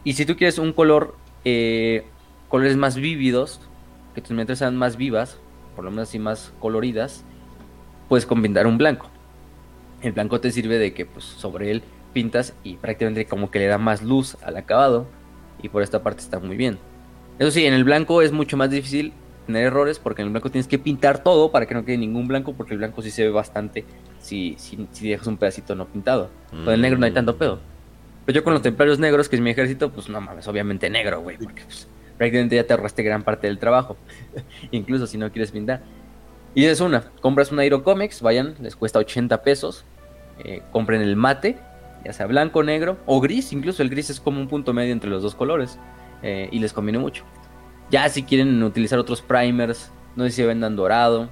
Y 0.10 0.14
si 0.14 0.26
tú 0.26 0.36
quieres 0.36 0.58
un 0.58 0.74
color, 0.74 1.14
eh, 1.46 2.04
colores 2.48 2.76
más 2.78 2.96
vívidos, 2.96 3.62
que 4.16 4.22
tus 4.22 4.32
miniaturas 4.32 4.58
sean 4.58 4.76
más 4.76 4.98
vivas, 4.98 5.38
por 5.76 5.86
lo 5.86 5.92
menos 5.92 6.10
así 6.10 6.18
más 6.18 6.52
coloridas, 6.60 7.24
puedes 8.08 8.26
combinar 8.26 8.66
un 8.66 8.80
blanco. 8.80 9.06
El 10.02 10.14
blanco 10.14 10.42
te 10.42 10.50
sirve 10.50 10.80
de 10.80 10.96
que 10.96 11.06
pues 11.06 11.26
sobre 11.26 11.70
él 11.70 11.84
pintas 12.12 12.56
y 12.64 12.78
prácticamente 12.78 13.26
como 13.26 13.52
que 13.52 13.60
le 13.60 13.68
da 13.68 13.78
más 13.78 14.02
luz 14.02 14.36
al 14.42 14.58
acabado 14.58 15.06
y 15.62 15.70
por 15.70 15.84
esta 15.84 16.02
parte 16.02 16.22
está 16.22 16.40
muy 16.40 16.58
bien. 16.58 16.80
Eso 17.38 17.52
sí, 17.52 17.68
en 17.68 17.76
el 17.76 17.84
blanco 17.84 18.24
es 18.24 18.32
mucho 18.32 18.58
más 18.58 18.72
difícil 18.72 19.14
tener 19.46 19.66
errores 19.66 20.00
porque 20.00 20.24
en 20.24 20.30
el 20.30 20.32
blanco 20.32 20.50
tienes 20.50 20.68
que 20.68 20.80
pintar 20.80 21.22
todo 21.22 21.52
para 21.52 21.68
que 21.68 21.76
no 21.76 21.86
quede 21.86 22.00
ningún 22.00 22.28
blanco 22.28 22.54
porque 22.54 22.74
el 22.74 22.80
blanco 22.80 23.04
sí 23.04 23.12
se 23.12 23.26
ve 23.26 23.30
bastante 23.30 23.86
si, 24.18 24.56
si, 24.58 25.08
dejas 25.08 25.28
un 25.28 25.38
pedacito 25.38 25.76
no 25.76 25.86
pintado. 25.86 26.32
Con 26.50 26.74
el 26.74 26.82
negro 26.82 26.98
no 26.98 27.06
hay 27.06 27.14
tanto 27.14 27.38
pedo. 27.38 27.60
Pero 28.30 28.42
yo 28.42 28.44
con 28.44 28.54
los 28.54 28.62
templarios 28.62 29.00
negros, 29.00 29.28
que 29.28 29.38
es 29.38 29.42
mi 29.42 29.50
ejército, 29.50 29.92
pues 29.92 30.08
no 30.08 30.22
mames, 30.22 30.48
obviamente 30.48 30.88
negro, 30.88 31.20
güey, 31.20 31.38
porque 31.40 31.64
pues, 31.64 31.88
prácticamente 32.16 32.58
ya 32.58 32.64
te 32.64 32.74
ahorraste 32.74 33.02
gran 33.02 33.24
parte 33.24 33.48
del 33.48 33.58
trabajo, 33.58 33.98
incluso 34.70 35.08
si 35.08 35.18
no 35.18 35.32
quieres 35.32 35.50
pintar. 35.50 35.82
Y 36.54 36.66
es 36.66 36.80
una, 36.80 37.06
compras 37.22 37.52
un 37.52 37.58
Aerocomics, 37.58 38.22
vayan, 38.22 38.54
les 38.62 38.76
cuesta 38.76 39.00
80 39.00 39.42
pesos, 39.42 39.84
eh, 40.46 40.62
compren 40.72 41.02
el 41.02 41.16
mate, 41.16 41.58
ya 42.06 42.14
sea 42.14 42.28
blanco, 42.28 42.62
negro 42.62 43.00
o 43.08 43.20
gris, 43.20 43.52
incluso 43.52 43.82
el 43.82 43.90
gris 43.90 44.12
es 44.12 44.20
como 44.20 44.40
un 44.40 44.48
punto 44.48 44.74
medio 44.74 44.94
entre 44.94 45.10
los 45.10 45.24
dos 45.24 45.34
colores 45.34 45.80
eh, 46.22 46.50
y 46.52 46.60
les 46.60 46.72
conviene 46.72 47.00
mucho. 47.00 47.24
Ya 47.90 48.08
si 48.10 48.22
quieren 48.22 48.62
utilizar 48.62 49.00
otros 49.00 49.24
primers, 49.24 49.92
no 50.16 50.26
sé 50.26 50.30
si 50.30 50.44
vendan 50.44 50.76
dorado, 50.76 51.32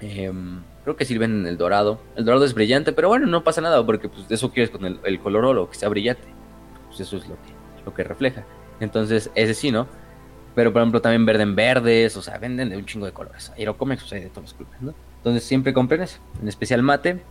em, 0.00 0.62
Creo 0.88 0.96
que 0.96 1.04
sirven 1.04 1.40
en 1.40 1.46
el 1.46 1.58
dorado. 1.58 2.00
El 2.16 2.24
dorado 2.24 2.46
es 2.46 2.54
brillante, 2.54 2.94
pero 2.94 3.08
bueno, 3.08 3.26
no 3.26 3.44
pasa 3.44 3.60
nada 3.60 3.84
porque 3.84 4.08
pues 4.08 4.24
eso 4.30 4.50
quieres 4.50 4.70
con 4.70 4.86
el, 4.86 5.20
color 5.20 5.44
oro, 5.44 5.68
que 5.68 5.76
sea 5.76 5.90
brillante. 5.90 6.26
Pues 6.86 7.00
eso 7.00 7.18
es 7.18 7.28
lo 7.28 7.34
que, 7.34 7.50
lo 7.84 7.92
que 7.92 8.04
refleja. 8.04 8.46
Entonces, 8.80 9.30
ese 9.34 9.52
sí, 9.52 9.70
¿no? 9.70 9.86
Pero 10.54 10.72
por 10.72 10.80
ejemplo 10.80 11.02
también 11.02 11.26
venden 11.26 11.54
verdes, 11.54 12.16
o 12.16 12.22
sea, 12.22 12.38
venden 12.38 12.70
de 12.70 12.78
un 12.78 12.86
chingo 12.86 13.04
de 13.04 13.12
colores. 13.12 13.52
Aerocomics, 13.58 14.02
o 14.04 14.06
sea, 14.06 14.18
de 14.18 14.30
todos 14.30 14.44
los 14.44 14.54
colores, 14.54 14.80
¿no? 14.80 14.94
Entonces 15.18 15.44
siempre 15.44 15.74
compren 15.74 16.00
eso. 16.00 16.20
En 16.40 16.48
especial 16.48 16.82
mate. 16.82 17.22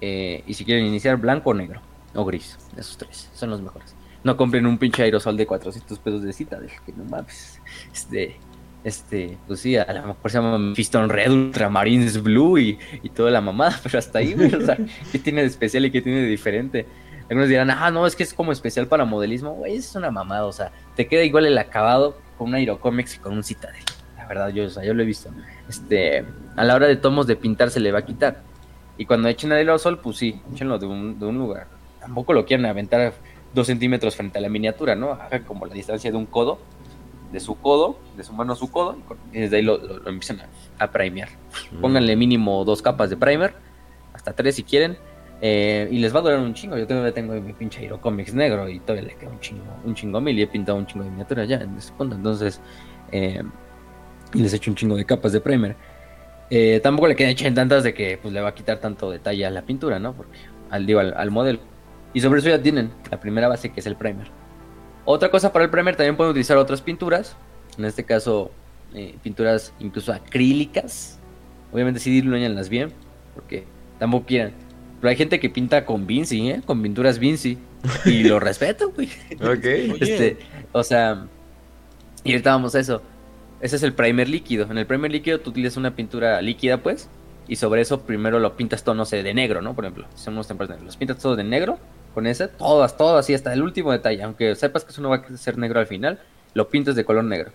Eh, 0.00 0.42
y 0.46 0.54
si 0.54 0.64
quieren 0.64 0.86
iniciar 0.86 1.18
blanco 1.18 1.50
o 1.50 1.54
negro. 1.54 1.82
O 2.14 2.24
gris. 2.24 2.58
Esos 2.74 2.96
tres. 2.96 3.28
Son 3.34 3.50
los 3.50 3.60
mejores. 3.60 3.94
No 4.22 4.38
compren 4.38 4.64
un 4.64 4.78
pinche 4.78 5.02
aerosol 5.02 5.36
de 5.36 5.46
400 5.46 5.98
pesos 5.98 6.22
de 6.22 6.32
cita. 6.32 6.58
Que 6.86 6.92
no 6.94 7.04
mames. 7.04 7.60
Este 7.92 8.38
este, 8.84 9.38
pues 9.46 9.60
sí, 9.60 9.76
a 9.76 9.90
lo 9.92 10.08
mejor 10.08 10.30
se 10.30 10.38
llama 10.38 10.74
Fiston 10.74 11.08
Red, 11.08 11.32
Ultramarines 11.32 12.22
Blue 12.22 12.58
y, 12.58 12.78
y 13.02 13.08
toda 13.08 13.30
la 13.30 13.40
mamada, 13.40 13.80
pero 13.82 13.98
hasta 13.98 14.18
ahí, 14.18 14.34
güey, 14.34 14.54
o 14.54 14.60
sea, 14.60 14.76
¿qué 15.10 15.18
tiene 15.18 15.40
de 15.40 15.48
especial 15.48 15.86
y 15.86 15.90
qué 15.90 16.02
tiene 16.02 16.20
de 16.20 16.26
diferente? 16.26 16.86
Algunos 17.30 17.48
dirán, 17.48 17.70
ah, 17.70 17.90
no, 17.90 18.06
es 18.06 18.14
que 18.14 18.22
es 18.22 18.34
como 18.34 18.52
especial 18.52 18.86
para 18.86 19.06
modelismo, 19.06 19.54
güey, 19.54 19.76
es 19.76 19.94
una 19.94 20.10
mamada, 20.10 20.44
o 20.44 20.52
sea, 20.52 20.70
te 20.94 21.06
queda 21.06 21.22
igual 21.22 21.46
el 21.46 21.56
acabado 21.56 22.18
con 22.36 22.48
un 22.48 22.56
Aerocomics 22.56 23.16
y 23.16 23.18
con 23.18 23.32
un 23.32 23.42
Citadel, 23.42 23.82
la 24.18 24.26
verdad, 24.26 24.50
yo, 24.50 24.66
o 24.66 24.70
sea, 24.70 24.84
yo 24.84 24.92
lo 24.92 25.02
he 25.02 25.06
visto, 25.06 25.30
este, 25.66 26.24
a 26.54 26.64
la 26.64 26.74
hora 26.74 26.86
de 26.86 26.96
tomos 26.96 27.26
de 27.26 27.36
pintar 27.36 27.70
se 27.70 27.80
le 27.80 27.90
va 27.90 28.00
a 28.00 28.04
quitar, 28.04 28.42
y 28.98 29.06
cuando 29.06 29.28
echen 29.28 29.50
el 29.50 29.58
aerosol, 29.58 29.98
pues 29.98 30.18
sí, 30.18 30.42
échenlo 30.52 30.78
de 30.78 30.86
un, 30.86 31.18
de 31.18 31.24
un 31.24 31.38
lugar, 31.38 31.68
tampoco 32.00 32.34
lo 32.34 32.44
quieran 32.44 32.66
aventar 32.66 33.14
dos 33.54 33.66
centímetros 33.68 34.16
frente 34.16 34.38
a 34.38 34.42
la 34.42 34.48
miniatura, 34.48 34.94
¿no? 34.94 35.18
Como 35.46 35.64
la 35.64 35.74
distancia 35.74 36.10
de 36.10 36.16
un 36.16 36.26
codo, 36.26 36.58
de 37.32 37.40
su 37.40 37.56
codo, 37.56 37.98
de 38.16 38.24
su 38.24 38.32
mano 38.32 38.52
a 38.52 38.56
su 38.56 38.70
codo, 38.70 38.96
y 39.32 39.40
desde 39.40 39.56
ahí 39.56 39.62
lo, 39.62 40.06
empiezan 40.06 40.42
a, 40.78 40.90
primear. 40.90 41.28
Mm. 41.72 41.80
Pónganle 41.80 42.16
mínimo 42.16 42.64
dos 42.64 42.82
capas 42.82 43.10
de 43.10 43.16
primer, 43.16 43.54
hasta 44.12 44.32
tres 44.32 44.56
si 44.56 44.62
quieren, 44.62 44.96
eh, 45.40 45.88
y 45.90 45.98
les 45.98 46.14
va 46.14 46.20
a 46.20 46.22
durar 46.22 46.38
un 46.38 46.54
chingo. 46.54 46.78
Yo 46.78 46.86
todavía 46.86 47.12
tengo 47.12 47.34
mi 47.34 47.52
pinche 47.52 47.84
Hero 47.84 48.00
Comics 48.00 48.34
negro 48.34 48.68
y 48.68 48.80
todavía 48.80 49.08
le 49.08 49.16
queda 49.16 49.30
un 49.30 49.40
chingo, 49.40 49.64
un 49.84 49.94
chingo 49.94 50.20
mil 50.20 50.38
y 50.38 50.42
he 50.42 50.46
pintado 50.46 50.78
un 50.78 50.86
chingo 50.86 51.04
de 51.04 51.10
miniatura 51.10 51.44
ya 51.44 51.56
en 51.56 51.76
ese 51.76 51.92
punto. 51.92 52.14
Entonces, 52.14 52.60
eh, 53.12 53.42
y 54.32 54.38
les 54.38 54.52
he 54.52 54.56
hecho 54.56 54.70
un 54.70 54.76
chingo 54.76 54.96
de 54.96 55.04
capas 55.04 55.32
de 55.32 55.40
primer. 55.40 55.76
Eh, 56.50 56.80
tampoco 56.82 57.08
le 57.08 57.16
quedan 57.16 57.32
echen 57.32 57.54
tantas 57.54 57.82
de 57.82 57.94
que 57.94 58.18
pues 58.20 58.32
le 58.32 58.40
va 58.40 58.50
a 58.50 58.54
quitar 58.54 58.78
tanto 58.78 59.10
detalle 59.10 59.44
a 59.44 59.50
la 59.50 59.62
pintura, 59.62 59.98
¿no? 59.98 60.14
Porque 60.14 60.38
al, 60.70 60.86
digo, 60.86 61.00
al 61.00 61.30
modelo. 61.30 61.58
Y 62.12 62.20
sobre 62.20 62.38
eso 62.38 62.48
ya 62.48 62.62
tienen 62.62 62.92
la 63.10 63.18
primera 63.18 63.48
base 63.48 63.72
que 63.72 63.80
es 63.80 63.86
el 63.86 63.96
primer. 63.96 64.28
Otra 65.04 65.30
cosa 65.30 65.52
para 65.52 65.64
el 65.64 65.70
primer, 65.70 65.96
también 65.96 66.16
pueden 66.16 66.30
utilizar 66.30 66.56
otras 66.56 66.80
pinturas. 66.80 67.36
En 67.76 67.84
este 67.84 68.04
caso, 68.04 68.50
eh, 68.94 69.16
pinturas 69.22 69.72
incluso 69.80 70.12
acrílicas. 70.12 71.18
Obviamente 71.72 72.00
sí 72.00 72.22
las 72.22 72.68
bien, 72.68 72.92
porque 73.34 73.64
tampoco 73.98 74.26
quieran. 74.26 74.52
Pero 75.00 75.10
hay 75.10 75.16
gente 75.16 75.40
que 75.40 75.50
pinta 75.50 75.84
con 75.84 76.06
Vinci, 76.06 76.48
¿eh? 76.50 76.62
Con 76.64 76.82
pinturas 76.82 77.18
Vinci. 77.18 77.58
Y 78.06 78.24
lo 78.24 78.40
respeto, 78.40 78.90
güey. 78.92 79.08
Ok. 79.42 80.00
Este, 80.00 80.38
o 80.72 80.82
sea, 80.82 81.26
y 82.22 82.32
ahorita 82.32 82.50
vamos 82.50 82.74
a 82.74 82.80
eso. 82.80 83.02
Ese 83.60 83.76
es 83.76 83.82
el 83.82 83.92
primer 83.92 84.28
líquido. 84.28 84.66
En 84.70 84.78
el 84.78 84.86
primer 84.86 85.10
líquido 85.10 85.40
tú 85.40 85.50
utilizas 85.50 85.76
una 85.76 85.94
pintura 85.94 86.40
líquida, 86.40 86.78
pues. 86.78 87.10
Y 87.46 87.56
sobre 87.56 87.82
eso 87.82 88.00
primero 88.00 88.38
lo 88.38 88.56
pintas 88.56 88.84
todo, 88.84 88.94
no 88.94 89.04
sé, 89.04 89.22
de 89.22 89.34
negro, 89.34 89.60
¿no? 89.60 89.74
Por 89.74 89.84
ejemplo, 89.84 90.06
si 90.14 90.24
son 90.24 90.34
unos 90.34 90.48
tempranos, 90.48 90.82
los 90.82 90.96
pintas 90.96 91.18
todo 91.18 91.36
de 91.36 91.44
negro 91.44 91.78
con 92.14 92.26
ese, 92.26 92.48
todas, 92.48 92.96
todas, 92.96 93.24
así 93.24 93.34
hasta 93.34 93.52
el 93.52 93.62
último 93.62 93.92
detalle. 93.92 94.22
Aunque 94.22 94.54
sepas 94.54 94.84
que 94.84 94.92
eso 94.92 95.02
no 95.02 95.10
va 95.10 95.16
a 95.16 95.36
ser 95.36 95.58
negro 95.58 95.80
al 95.80 95.86
final, 95.86 96.20
lo 96.54 96.68
pintas 96.68 96.94
de 96.94 97.04
color 97.04 97.24
negro. 97.24 97.50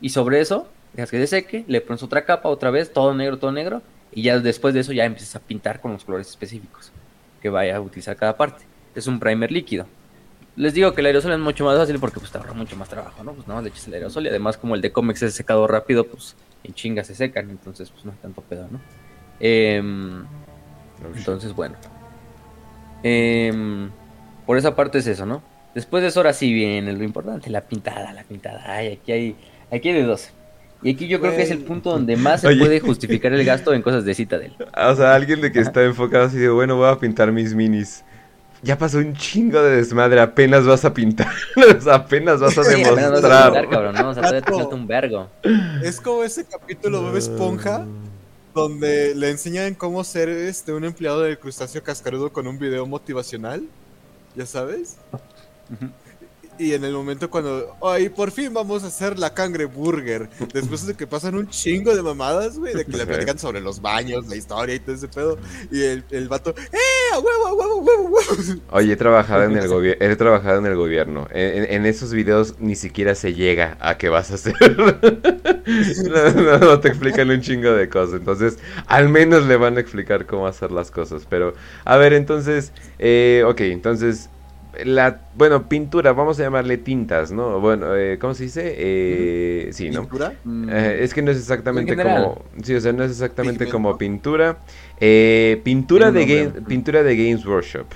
Y 0.00 0.08
sobre 0.08 0.40
eso, 0.40 0.68
dejas 0.94 1.10
que 1.10 1.18
se 1.18 1.26
seque, 1.26 1.64
le 1.68 1.80
pones 1.80 2.02
otra 2.02 2.24
capa, 2.24 2.48
otra 2.48 2.70
vez, 2.70 2.92
todo 2.92 3.14
negro, 3.14 3.38
todo 3.38 3.52
negro. 3.52 3.82
Y 4.12 4.22
ya 4.22 4.38
después 4.38 4.74
de 4.74 4.80
eso 4.80 4.92
ya 4.92 5.04
empiezas 5.04 5.36
a 5.36 5.40
pintar 5.40 5.80
con 5.80 5.92
los 5.92 6.04
colores 6.04 6.28
específicos 6.28 6.90
que 7.42 7.50
vaya 7.50 7.76
a 7.76 7.80
utilizar 7.80 8.16
cada 8.16 8.36
parte. 8.36 8.64
Es 8.94 9.06
un 9.06 9.20
primer 9.20 9.52
líquido. 9.52 9.86
Les 10.56 10.72
digo 10.72 10.94
que 10.94 11.02
el 11.02 11.06
aerosol 11.06 11.32
es 11.32 11.38
mucho 11.38 11.64
más 11.66 11.76
fácil 11.76 11.98
porque 11.98 12.18
pues 12.18 12.32
te 12.32 12.38
ahorra 12.38 12.54
mucho 12.54 12.76
más 12.76 12.88
trabajo, 12.88 13.22
¿no? 13.22 13.34
Pues 13.34 13.46
nada 13.46 13.60
más 13.60 13.64
le 13.64 13.70
echas 13.70 13.86
el 13.88 13.94
aerosol 13.94 14.24
y 14.24 14.28
además 14.30 14.56
como 14.56 14.74
el 14.74 14.80
de 14.80 14.90
cómics 14.90 15.22
es 15.22 15.34
secado 15.34 15.66
rápido, 15.66 16.06
pues 16.06 16.34
en 16.64 16.72
chinga 16.72 17.04
se 17.04 17.14
secan, 17.14 17.50
entonces 17.50 17.90
pues 17.90 18.06
no 18.06 18.12
es 18.12 18.18
tanto 18.18 18.40
pedo, 18.40 18.66
¿no? 18.70 18.80
Em, 19.38 20.24
entonces, 21.14 21.52
bueno. 21.54 21.76
Em, 23.02 23.90
por 24.46 24.58
esa 24.58 24.74
parte 24.74 24.98
es 24.98 25.06
eso, 25.06 25.26
¿no? 25.26 25.42
Después 25.74 26.02
de 26.02 26.08
eso, 26.08 26.20
ahora 26.20 26.32
sí 26.32 26.52
viene 26.52 26.92
lo 26.92 27.04
importante, 27.04 27.50
la 27.50 27.60
pintada, 27.60 28.12
la 28.12 28.24
pintada. 28.24 28.64
Ay, 28.66 28.94
aquí 28.94 29.12
hay, 29.12 29.36
aquí 29.70 29.90
hay 29.90 29.94
de 29.94 30.02
dos. 30.04 30.30
Y 30.82 30.94
aquí 30.94 31.08
yo 31.08 31.20
creo 31.20 31.34
que 31.34 31.42
es 31.42 31.50
el 31.50 31.58
punto 31.58 31.90
donde 31.90 32.16
más 32.16 32.42
se 32.42 32.56
puede 32.56 32.80
justificar 32.80 33.32
el 33.32 33.44
gasto 33.44 33.74
en 33.74 33.82
cosas 33.82 34.04
de 34.04 34.14
Citadel. 34.14 34.54
O 34.74 34.94
sea, 34.94 35.14
alguien 35.14 35.40
de 35.40 35.52
que 35.52 35.60
está 35.60 35.84
enfocado 35.84 36.24
así 36.24 36.38
de, 36.38 36.48
bueno, 36.48 36.76
voy 36.76 36.88
a 36.88 36.96
pintar 36.98 37.32
mis 37.32 37.54
minis. 37.54 38.04
Ya 38.62 38.78
pasó 38.78 38.98
un 38.98 39.12
chingo 39.14 39.62
de 39.62 39.76
desmadre, 39.76 40.18
apenas 40.18 40.64
vas 40.64 40.84
a 40.84 40.94
pintar, 40.94 41.28
apenas 41.92 42.40
vas 42.40 42.56
a 42.56 42.62
demostrar. 42.62 43.66
un 44.72 44.86
vergo. 44.86 45.28
Es 45.82 46.00
como 46.00 46.24
ese 46.24 46.44
capítulo 46.46 47.12
de 47.12 47.18
Esponja 47.18 47.84
donde 48.56 49.14
le 49.14 49.28
enseñan 49.28 49.74
cómo 49.74 50.02
ser 50.02 50.30
este 50.30 50.72
un 50.72 50.82
empleado 50.86 51.20
del 51.20 51.38
crustáceo 51.38 51.82
cascarudo 51.82 52.32
con 52.32 52.46
un 52.46 52.58
video 52.58 52.86
motivacional, 52.86 53.68
ya 54.34 54.46
sabes. 54.46 54.96
Y 56.58 56.72
en 56.72 56.84
el 56.84 56.92
momento 56.92 57.30
cuando, 57.30 57.76
ay, 57.82 58.08
por 58.08 58.30
fin 58.30 58.52
vamos 58.52 58.84
a 58.84 58.86
hacer 58.86 59.18
la 59.18 59.34
cangre 59.34 59.66
burger. 59.66 60.28
Después 60.52 60.86
de 60.86 60.94
que 60.94 61.06
pasan 61.06 61.34
un 61.34 61.48
chingo 61.48 61.94
de 61.94 62.02
mamadas, 62.02 62.58
güey, 62.58 62.74
de 62.74 62.84
que 62.84 62.96
le 62.96 63.06
platican 63.06 63.38
sobre 63.38 63.60
los 63.60 63.82
baños, 63.82 64.26
la 64.28 64.36
historia 64.36 64.74
y 64.74 64.80
todo 64.80 64.94
ese 64.94 65.08
pedo. 65.08 65.38
Y 65.70 65.82
el, 65.82 66.04
el 66.10 66.28
vato, 66.28 66.54
¡eh! 66.72 66.78
¡A 67.12 67.18
huevo, 67.18 67.46
a 67.46 67.54
huevo, 67.54 67.76
huevo, 67.78 68.02
huevo! 68.04 68.60
Oye, 68.70 68.92
he 68.92 68.96
trabajado 68.96 69.44
en 69.44 69.56
el 69.56 69.68
gobierno. 69.68 70.04
He 70.04 70.16
trabajado 70.16 70.58
en 70.58 70.66
el 70.66 70.76
gobierno. 70.76 71.28
En, 71.30 71.86
esos 71.86 72.12
videos 72.12 72.56
ni 72.58 72.74
siquiera 72.74 73.14
se 73.14 73.34
llega 73.34 73.76
a 73.80 73.98
qué 73.98 74.08
vas 74.08 74.30
a 74.30 74.34
hacer. 74.34 74.54
no, 76.60 76.80
te 76.80 76.88
explican 76.88 77.30
un 77.30 77.40
chingo 77.40 77.72
de 77.72 77.88
cosas. 77.88 78.20
Entonces, 78.20 78.58
al 78.86 79.08
menos 79.08 79.46
le 79.46 79.56
van 79.56 79.76
a 79.76 79.80
explicar 79.80 80.26
cómo 80.26 80.46
hacer 80.46 80.72
las 80.72 80.90
cosas. 80.90 81.26
Pero, 81.28 81.54
a 81.84 81.96
ver, 81.96 82.12
entonces, 82.12 82.72
eh, 82.98 83.44
ok, 83.46 83.60
entonces 83.60 84.30
la, 84.84 85.20
bueno, 85.36 85.68
pintura, 85.68 86.12
vamos 86.12 86.38
a 86.40 86.44
llamarle 86.44 86.78
tintas, 86.78 87.32
¿no? 87.32 87.60
Bueno, 87.60 87.96
eh, 87.96 88.18
¿cómo 88.18 88.34
se 88.34 88.44
dice? 88.44 88.74
Eh, 88.76 89.68
sí, 89.72 89.90
¿no? 89.90 90.02
¿Pintura? 90.02 90.34
Eh, 90.70 90.98
es 91.02 91.14
que 91.14 91.22
no 91.22 91.30
es 91.30 91.38
exactamente 91.38 91.96
como, 91.96 92.44
sí, 92.62 92.74
o 92.74 92.80
sea, 92.80 92.92
no 92.92 93.04
es 93.04 93.10
exactamente 93.12 93.68
como 93.68 93.96
pintura. 93.96 94.58
Eh, 95.00 95.60
pintura 95.64 96.10
de 96.10 96.50
pintura 96.66 97.02
de 97.02 97.16
Games 97.16 97.46
Workshop. 97.46 97.86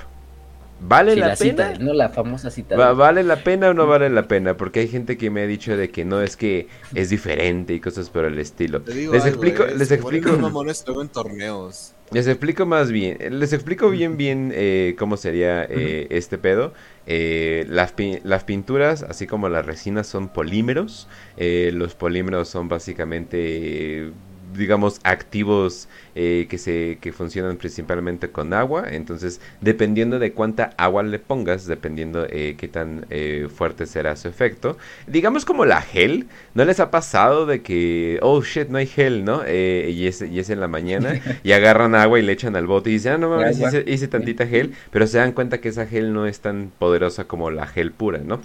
¿Vale 0.82 1.14
la, 1.14 1.36
pena? 1.36 1.74
no 1.78 1.92
la 1.92 2.08
famosa 2.08 2.50
cita. 2.50 2.74
¿Vale 2.76 3.22
la 3.22 3.44
pena 3.44 3.68
o 3.68 3.74
no 3.74 3.86
vale 3.86 4.08
la 4.08 4.28
pena? 4.28 4.56
Porque 4.56 4.80
hay 4.80 4.88
gente 4.88 5.18
que 5.18 5.28
me 5.28 5.42
ha 5.42 5.46
dicho 5.46 5.76
de 5.76 5.90
que 5.90 6.06
no 6.06 6.22
es 6.22 6.36
que 6.36 6.68
es 6.94 7.10
diferente 7.10 7.74
y 7.74 7.80
cosas 7.80 8.08
por 8.08 8.24
el 8.24 8.38
estilo. 8.38 8.82
les 8.86 9.26
explico, 9.26 9.66
les 9.66 9.90
explico. 9.90 10.30
en 10.30 11.08
torneos. 11.08 11.94
Les 12.12 12.26
explico 12.26 12.66
más 12.66 12.90
bien, 12.90 13.18
les 13.38 13.52
explico 13.52 13.88
bien 13.88 14.16
bien 14.16 14.52
eh, 14.52 14.96
cómo 14.98 15.16
sería 15.16 15.62
eh, 15.62 16.08
este 16.10 16.38
pedo. 16.38 16.72
Eh, 17.06 17.64
las, 17.68 17.94
las, 18.24 18.42
pinturas, 18.42 19.04
así 19.04 19.28
como 19.28 19.48
las 19.48 19.64
resinas, 19.64 20.08
son 20.08 20.28
polímeros. 20.28 21.06
los 21.38 21.94
polímeros 21.94 22.48
son 22.48 22.68
básicamente, 22.68 24.10
digamos, 24.56 24.98
activos 25.04 25.88
eh, 26.14 26.46
que, 26.50 26.58
se, 26.58 26.98
que 27.00 27.12
funcionan 27.12 27.56
principalmente 27.56 28.30
con 28.30 28.52
agua. 28.52 28.84
Entonces, 28.90 29.40
dependiendo 29.60 30.18
de 30.18 30.32
cuánta 30.32 30.72
agua 30.76 31.04
le 31.04 31.20
pongas, 31.20 31.66
dependiendo 31.66 32.26
eh, 32.28 32.56
qué 32.58 32.66
tan 32.66 33.06
eh, 33.10 33.48
fuerte 33.54 33.86
será 33.86 34.16
su 34.16 34.26
efecto. 34.26 34.76
Digamos 35.06 35.44
como 35.44 35.64
la 35.64 35.80
gel, 35.82 36.26
¿no 36.54 36.64
les 36.64 36.80
ha 36.80 36.90
pasado 36.90 37.46
de 37.46 37.62
que, 37.62 38.18
oh 38.22 38.42
shit, 38.42 38.68
no 38.68 38.78
hay 38.78 38.86
gel, 38.86 39.24
¿no? 39.24 39.42
y, 39.48 40.06
es, 40.06 40.22
y 40.22 40.40
es 40.40 40.50
en 40.50 40.60
la 40.60 40.68
mañana 40.68 41.20
y 41.44 41.52
agarran 41.52 41.94
agua 41.94 42.18
y 42.18 42.22
le 42.22 42.32
echan 42.32 42.56
al 42.56 42.66
bote 42.66 42.90
y 42.90 42.94
dicen, 42.94 43.12
ah, 43.12 43.18
no 43.18 43.30
mames, 43.30 43.60
hice, 43.60 43.84
hice, 43.86 44.08
tantita 44.08 44.46
gel, 44.46 44.74
pero 44.90 45.06
se 45.06 45.18
dan 45.18 45.32
cuenta 45.32 45.58
que 45.58 45.68
esa 45.68 45.86
gel 45.86 46.12
no 46.12 46.26
es 46.26 46.40
tan 46.40 46.72
poderosa 46.78 47.24
como 47.24 47.50
la 47.50 47.66
gel 47.66 47.92
pura, 47.92 48.18
¿no? 48.18 48.40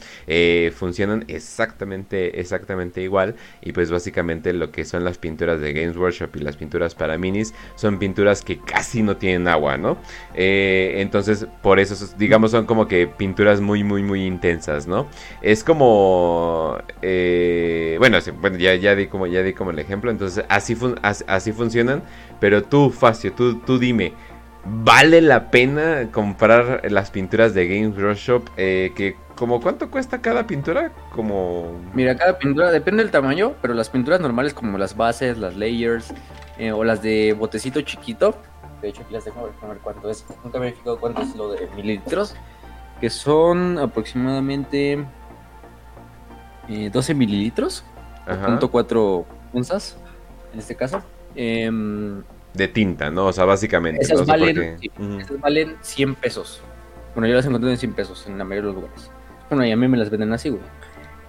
funcionan 0.76 1.26
exactamente, 1.28 2.39
exactamente 2.39 3.01
igual 3.01 3.36
y 3.61 3.72
pues 3.72 3.89
básicamente 3.91 4.53
lo 4.53 4.72
que 4.72 4.86
son 4.86 5.03
las 5.03 5.18
pinturas 5.18 5.59
de 5.59 5.74
Games 5.74 5.97
Workshop 5.97 6.36
y 6.36 6.39
las 6.39 6.57
pinturas 6.57 6.95
para 6.95 7.18
minis 7.18 7.55
son 7.76 7.99
pinturas 7.99 8.41
que 8.41 8.60
casi 8.60 9.03
no 9.03 9.18
tienen 9.18 9.47
agua, 9.47 9.78
¿no? 9.78 9.97
Eh, 10.34 10.95
entonces, 10.97 11.47
por 11.62 11.80
eso, 11.80 11.95
digamos, 12.18 12.51
son 12.51 12.66
como 12.66 12.88
que 12.88 13.08
pinturas 13.08 13.62
muy, 13.62 13.84
muy, 13.84 14.03
muy 14.03 14.26
intensas, 14.26 14.88
¿no? 14.88 15.08
Es 15.41 15.64
como, 15.64 16.78
eh, 17.01 17.95
bueno, 17.99 18.18
bueno 18.39 18.58
ya, 18.58 18.76
ya, 18.76 18.95
di 18.95 19.08
como, 19.08 19.28
ya 19.28 19.43
di 19.43 19.53
como 19.53 19.72
el 19.72 19.80
ejemplo, 19.80 20.12
entonces 20.12 20.45
así, 20.49 20.78
así, 21.01 21.51
funcionan, 21.51 22.03
pero 22.39 22.64
tú, 22.64 22.89
Facio, 22.89 23.34
tú, 23.34 23.60
tú 23.60 23.80
dime, 23.80 24.14
¿vale 24.66 25.22
la 25.22 25.51
pena 25.51 26.10
comprar 26.12 26.82
las 26.91 27.12
pinturas 27.12 27.53
de 27.53 27.68
Games 27.68 27.97
Workshop? 27.97 28.49
Eh, 28.58 28.91
que 28.95 29.16
¿Como 29.36 29.60
cuánto 29.60 29.91
cuesta 29.91 30.22
cada 30.22 30.47
pintura? 30.47 30.91
Como... 31.14 31.82
Mira, 31.93 32.16
cada 32.16 32.39
pintura 32.39 32.72
depende 32.72 33.03
del 33.03 33.12
tamaño, 33.12 33.53
pero 33.62 33.74
las 33.74 33.89
pinturas 33.89 34.22
normales 34.22 34.53
como 34.53 34.78
las 34.78 34.95
bases, 34.95 35.38
las 35.38 35.58
layers, 35.58 36.14
eh, 36.58 36.72
o 36.72 36.84
las 36.84 37.01
de 37.01 37.34
botecito 37.34 37.82
chiquito. 37.82 38.36
De 38.82 38.89
hecho, 38.89 39.01
aquí 39.01 39.14
las 39.14 39.26
dejo 39.26 39.39
a 39.62 39.68
ver 39.68 39.78
cuánto 39.80 40.10
es. 40.10 40.26
Nunca 40.43 40.60
me 40.60 40.70
he 40.70 40.72
fijado 40.74 40.99
cuánto 40.99 41.22
es 41.22 41.36
lo 41.36 41.51
de 41.51 41.68
mililitros. 41.76 42.36
Que 42.99 43.10
son 43.10 43.78
aproximadamente 43.78 45.06
12 46.68 47.12
eh, 47.12 47.16
mililitros. 47.16 47.84
Punto 48.26 48.72
.4 48.72 49.26
onzas, 49.53 49.97
en 50.51 50.60
este 50.60 50.76
caso. 50.76 51.03
Em, 51.36 52.24
de 52.53 52.68
tinta, 52.68 53.12
¿no? 53.12 53.28
O 53.28 53.34
sea, 53.34 53.45
básicamente. 53.45 54.01
Esas, 54.01 54.26
valen, 54.26 54.80
valen 55.39 55.76
100 55.82 56.16
pesos. 56.16 56.62
Bueno, 57.14 57.28
yo 57.28 57.36
las 57.36 57.45
encontré 57.45 57.70
en 57.70 57.78
100 57.78 57.93
pesos 57.93 58.26
en 58.28 58.38
la 58.38 58.43
mayoría 58.43 58.70
de 58.70 58.74
los 58.74 58.84
lugares. 58.84 59.12
Bueno, 59.49 59.66
y 59.66 59.72
a 59.72 59.78
mí 59.78 59.88
me 59.88 59.97
las 59.97 60.10
venden 60.10 60.34
así, 60.34 60.49
güey. 60.49 60.64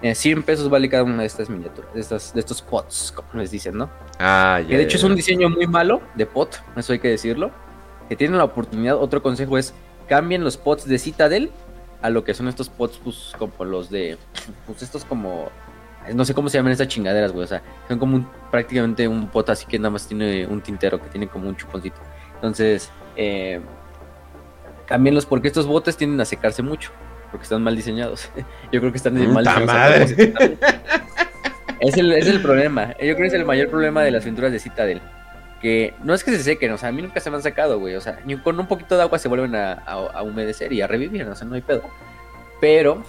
100 0.03 0.38
eh, 0.38 0.42
pesos 0.42 0.68
vale 0.68 0.88
cada 0.88 1.05
una 1.05 1.22
de 1.22 1.26
estas 1.26 1.49
miniaturas, 1.49 1.92
de, 1.94 2.01
estas, 2.01 2.34
de 2.34 2.40
estos 2.40 2.61
pots, 2.62 3.12
como 3.14 3.28
les 3.40 3.51
dicen, 3.51 3.76
¿no? 3.78 3.90
Ah, 4.18 4.61
ya. 4.62 4.68
Que 4.68 4.76
de 4.76 4.82
hecho 4.84 4.99
es 4.99 5.05
un 5.05 5.14
diseño 5.14 5.49
muy 5.49 5.66
malo 5.66 6.03
de 6.14 6.26
pot, 6.26 6.61
eso 6.76 6.92
hay 6.92 6.99
que 6.99 7.09
decirlo. 7.09 7.51
Que 8.09 8.14
tienen 8.14 8.38
la 8.38 8.44
oportunidad, 8.44 8.97
otro 8.97 9.22
consejo 9.22 9.59
es 9.59 9.74
cambien 10.07 10.44
los 10.44 10.57
pots 10.57 10.86
de 10.86 10.99
Citadel 10.99 11.51
a 12.03 12.11
lo 12.11 12.24
que 12.24 12.34
son 12.34 12.47
estos 12.47 12.68
pots, 12.68 13.01
pues 13.03 13.32
como 13.38 13.64
los 13.64 13.90
de, 13.90 14.18
pues 14.66 14.82
estos 14.82 15.05
como, 15.05 15.51
no 16.14 16.24
sé 16.24 16.34
cómo 16.34 16.49
se 16.49 16.59
llaman 16.59 16.72
estas 16.72 16.88
chingaderas, 16.88 17.32
güey, 17.32 17.44
o 17.44 17.49
sea, 17.49 17.62
son 17.88 17.99
como 17.99 18.16
un, 18.16 18.28
prácticamente 18.51 19.09
un 19.09 19.28
pot 19.28 19.49
así 19.49 19.66
que 19.66 19.78
nada 19.78 19.90
más 19.90 20.07
tiene 20.07 20.47
un 20.47 20.61
tintero, 20.61 21.03
que 21.03 21.09
tiene 21.09 21.26
como 21.26 21.49
un 21.49 21.57
chuponcito. 21.57 21.97
Entonces, 22.34 22.90
eh, 23.16 23.61
cámbienlos 24.86 25.26
porque 25.26 25.49
estos 25.49 25.66
botes 25.66 25.97
tienden 25.97 26.20
a 26.20 26.24
secarse 26.26 26.62
mucho 26.62 26.92
porque 27.31 27.45
están 27.45 27.62
mal 27.62 27.77
diseñados. 27.77 28.31
Yo 28.72 28.81
creo 28.81 28.93
que 28.93 28.99
están 28.99 29.14
mal 29.33 29.45
diseñados. 29.45 30.14
Es 31.81 31.97
el, 31.97 32.12
es 32.12 32.27
el 32.27 32.41
problema. 32.41 32.89
Yo 32.93 33.14
creo 33.14 33.16
que 33.16 33.27
es 33.27 33.35
el 33.35 33.45
mayor 33.45 33.68
problema 33.68 34.03
de 34.03 34.11
las 34.11 34.24
pinturas 34.24 34.53
de 34.53 34.59
Citadel. 34.59 35.01
Que 35.61 35.95
no 36.03 36.14
es 36.14 36.24
que 36.24 36.31
se 36.33 36.43
sequen, 36.43 36.72
o 36.72 36.79
sea, 36.79 36.91
a 36.91 36.93
mí 36.93 37.03
nunca 37.03 37.20
se 37.20 37.31
me 37.31 37.37
han 37.37 37.43
sacado, 37.43 37.79
güey. 37.79 37.95
O 37.97 38.01
sea, 38.01 38.18
con 38.43 38.59
un 38.59 38.66
poquito 38.66 38.97
de 38.97 39.03
agua 39.03 39.18
se 39.18 39.29
vuelven 39.29 39.55
a, 39.55 40.22
humedecer 40.22 40.72
y 40.72 40.81
a 40.81 40.87
revivir, 40.87 41.24
o 41.24 41.35
sea, 41.35 41.47
no 41.47 41.55
hay 41.55 41.62
pedo. 41.62 41.83
Pero 42.61 43.03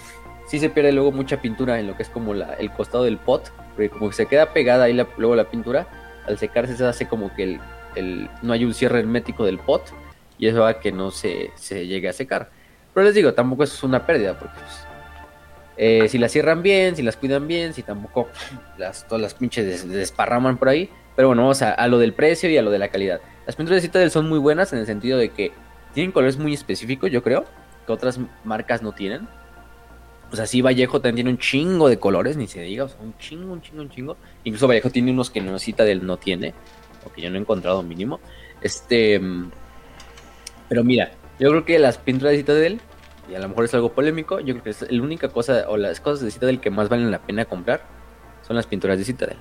sí 0.48 0.60
se 0.60 0.70
pierde 0.70 0.92
luego 0.92 1.12
mucha 1.12 1.42
pintura 1.42 1.80
en 1.80 1.88
lo 1.88 1.96
que 1.96 2.04
es 2.04 2.10
como 2.10 2.34
la, 2.34 2.54
el 2.54 2.72
costado 2.72 3.04
del 3.04 3.18
pot, 3.18 3.52
porque 3.76 3.90
como 3.90 4.10
que 4.10 4.16
se 4.16 4.26
queda 4.26 4.54
pegada 4.54 4.86
ahí 4.86 4.94
luego 5.18 5.36
la 5.36 5.50
pintura, 5.50 5.88
al 6.26 6.38
secarse 6.38 6.76
se 6.76 6.86
hace 6.86 7.08
como 7.08 7.34
que 7.34 7.44
el, 7.44 7.60
el, 7.96 8.30
no 8.42 8.54
hay 8.54 8.66
un 8.66 8.74
cierre 8.74 9.00
hermético 9.00 9.46
del 9.46 9.60
pot 9.60 9.94
y 10.38 10.48
eso 10.48 10.62
va 10.62 10.70
a 10.70 10.80
que 10.80 10.92
no 10.92 11.12
se, 11.12 11.52
se 11.56 11.88
llegue 11.88 12.10
a 12.10 12.14
secar. 12.14 12.50
Pero 12.98 13.06
les 13.06 13.14
digo, 13.14 13.32
tampoco 13.32 13.64
es 13.64 13.84
una 13.84 14.08
pérdida, 14.08 14.40
porque 14.40 14.56
pues, 14.56 14.88
eh, 15.78 16.10
si 16.10 16.18
las 16.18 16.32
cierran 16.32 16.64
bien, 16.64 16.96
si 16.96 17.04
las 17.04 17.16
cuidan 17.16 17.48
bien, 17.48 17.76
si 17.76 17.84
tampoco 17.84 18.28
todas 19.08 19.22
las 19.22 19.36
pinches 19.36 19.88
desparraman 19.88 20.58
por 20.58 20.70
ahí. 20.70 20.90
Pero 21.16 21.28
bueno, 21.28 21.44
vamos 21.44 21.62
a, 21.62 21.74
a, 21.74 21.88
lo 21.90 22.00
del 22.00 22.16
precio 22.16 22.50
y 22.50 22.58
a 22.58 22.64
lo 22.64 22.72
de 22.72 22.80
la 22.80 22.88
calidad. 22.88 23.22
Las 23.46 23.56
pinturas 23.56 23.84
de 23.84 23.88
Citadel 23.88 24.10
son 24.10 24.28
muy 24.28 24.40
buenas 24.40 24.74
en 24.74 24.80
el 24.80 24.88
sentido 24.88 25.20
de 25.20 25.30
que 25.30 25.52
tienen 25.94 26.12
colores 26.12 26.40
muy 26.40 26.56
específicos, 26.56 27.12
yo 27.12 27.22
creo, 27.22 27.46
que 27.86 27.94
otras 27.94 28.20
marcas 28.44 28.82
no 28.82 28.94
tienen. 28.94 29.28
O 30.32 30.36
sea, 30.36 30.48
sí, 30.48 30.64
Vallejo 30.64 31.00
también 31.00 31.18
tiene 31.18 31.30
un 31.30 31.38
chingo 31.38 31.90
de 31.90 32.00
colores, 32.00 32.36
ni 32.36 32.48
se 32.48 32.62
diga, 32.62 32.86
o 32.86 32.90
sea, 32.90 33.00
un 33.00 33.16
chingo, 33.20 33.54
un 33.54 33.62
chingo, 33.62 33.84
un 33.84 33.92
chingo. 33.92 34.18
Incluso 34.44 34.68
Vallejo 34.68 34.90
tiene 34.90 35.12
unos 35.12 35.30
que 35.30 35.40
no 35.40 35.60
Citadel 35.60 36.04
no 36.04 36.18
tiene, 36.18 36.56
o 37.06 37.14
que 37.14 37.22
yo 37.22 37.30
no 37.30 37.36
he 37.36 37.42
encontrado 37.42 37.84
mínimo. 37.84 38.20
Este. 38.60 39.22
Pero 40.68 40.84
mira, 40.84 41.12
yo 41.40 41.50
creo 41.50 41.66
que 41.66 41.80
las 41.80 41.98
pinturas 41.98 42.32
de 42.34 42.38
Citadel 42.40 42.82
y 43.30 43.36
a 43.36 43.40
lo 43.40 43.50
mejor 43.50 43.66
es 43.66 43.74
algo 43.74 43.92
polémico, 43.92 44.40
yo 44.40 44.54
creo 44.54 44.64
que 44.64 44.70
es 44.70 44.92
la 44.92 45.02
única 45.02 45.30
cosa, 45.30 45.66
o 45.68 45.78
las 45.78 46.00
cosas 46.00 46.22
de 46.22 46.32
Citadel 46.32 46.60
que 46.60 46.70
más 46.70 46.90
valen 46.90 47.12
la 47.12 47.20
pena 47.20 47.46
comprar, 47.46 47.82
son 48.46 48.56
las 48.56 48.66
pinturas 48.66 48.98
de 48.98 49.04
Citadel. 49.04 49.38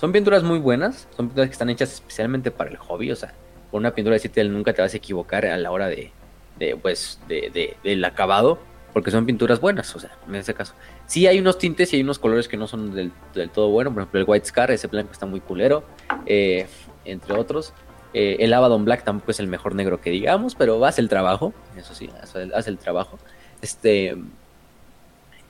Son 0.00 0.12
pinturas 0.12 0.42
muy 0.42 0.58
buenas, 0.58 1.08
son 1.16 1.28
pinturas 1.28 1.48
que 1.48 1.52
están 1.52 1.70
hechas 1.70 1.94
especialmente 1.94 2.50
para 2.50 2.70
el 2.70 2.76
hobby, 2.76 3.10
o 3.10 3.16
sea, 3.16 3.34
por 3.70 3.80
una 3.80 3.94
pintura 3.94 4.14
de 4.14 4.20
Citadel 4.20 4.52
nunca 4.52 4.72
te 4.72 4.82
vas 4.82 4.94
a 4.94 4.96
equivocar 4.96 5.46
a 5.46 5.56
la 5.56 5.70
hora 5.70 5.88
de, 5.88 6.12
de 6.58 6.76
pues, 6.76 7.18
de, 7.28 7.50
de, 7.52 7.76
del 7.82 8.04
acabado, 8.04 8.58
porque 8.92 9.10
son 9.10 9.26
pinturas 9.26 9.60
buenas, 9.60 9.94
o 9.96 9.98
sea, 9.98 10.16
en 10.28 10.36
ese 10.36 10.54
caso. 10.54 10.74
Sí 11.06 11.26
hay 11.26 11.38
unos 11.38 11.58
tintes 11.58 11.92
y 11.92 11.96
hay 11.96 12.02
unos 12.02 12.18
colores 12.18 12.46
que 12.46 12.56
no 12.56 12.66
son 12.66 12.94
del, 12.94 13.10
del 13.34 13.50
todo 13.50 13.70
buenos, 13.70 13.92
por 13.92 14.02
ejemplo 14.02 14.20
el 14.20 14.26
White 14.28 14.46
Scar, 14.46 14.70
ese 14.70 14.86
blanco 14.86 15.12
está 15.12 15.26
muy 15.26 15.40
culero, 15.40 15.84
eh, 16.26 16.66
entre 17.04 17.34
otros. 17.34 17.72
Eh, 18.14 18.36
el 18.40 18.52
Abaddon 18.52 18.84
Black 18.84 19.04
tampoco 19.04 19.30
es 19.30 19.40
el 19.40 19.48
mejor 19.48 19.74
negro 19.74 20.00
que 20.00 20.10
digamos, 20.10 20.54
pero 20.54 20.84
hace 20.84 21.00
el 21.00 21.08
trabajo, 21.08 21.52
eso 21.76 21.94
sí, 21.94 22.10
hace 22.22 22.70
el, 22.70 22.78
trabajo. 22.78 23.18
Este, 23.60 24.16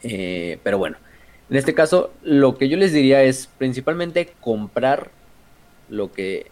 eh, 0.02 0.58
pero 0.62 0.78
bueno, 0.78 0.96
en 1.48 1.56
este 1.56 1.74
caso, 1.74 2.10
lo 2.22 2.56
que 2.58 2.68
yo 2.68 2.76
les 2.76 2.92
diría 2.92 3.22
es 3.22 3.48
principalmente 3.58 4.32
comprar 4.40 5.10
lo 5.88 6.12
que. 6.12 6.50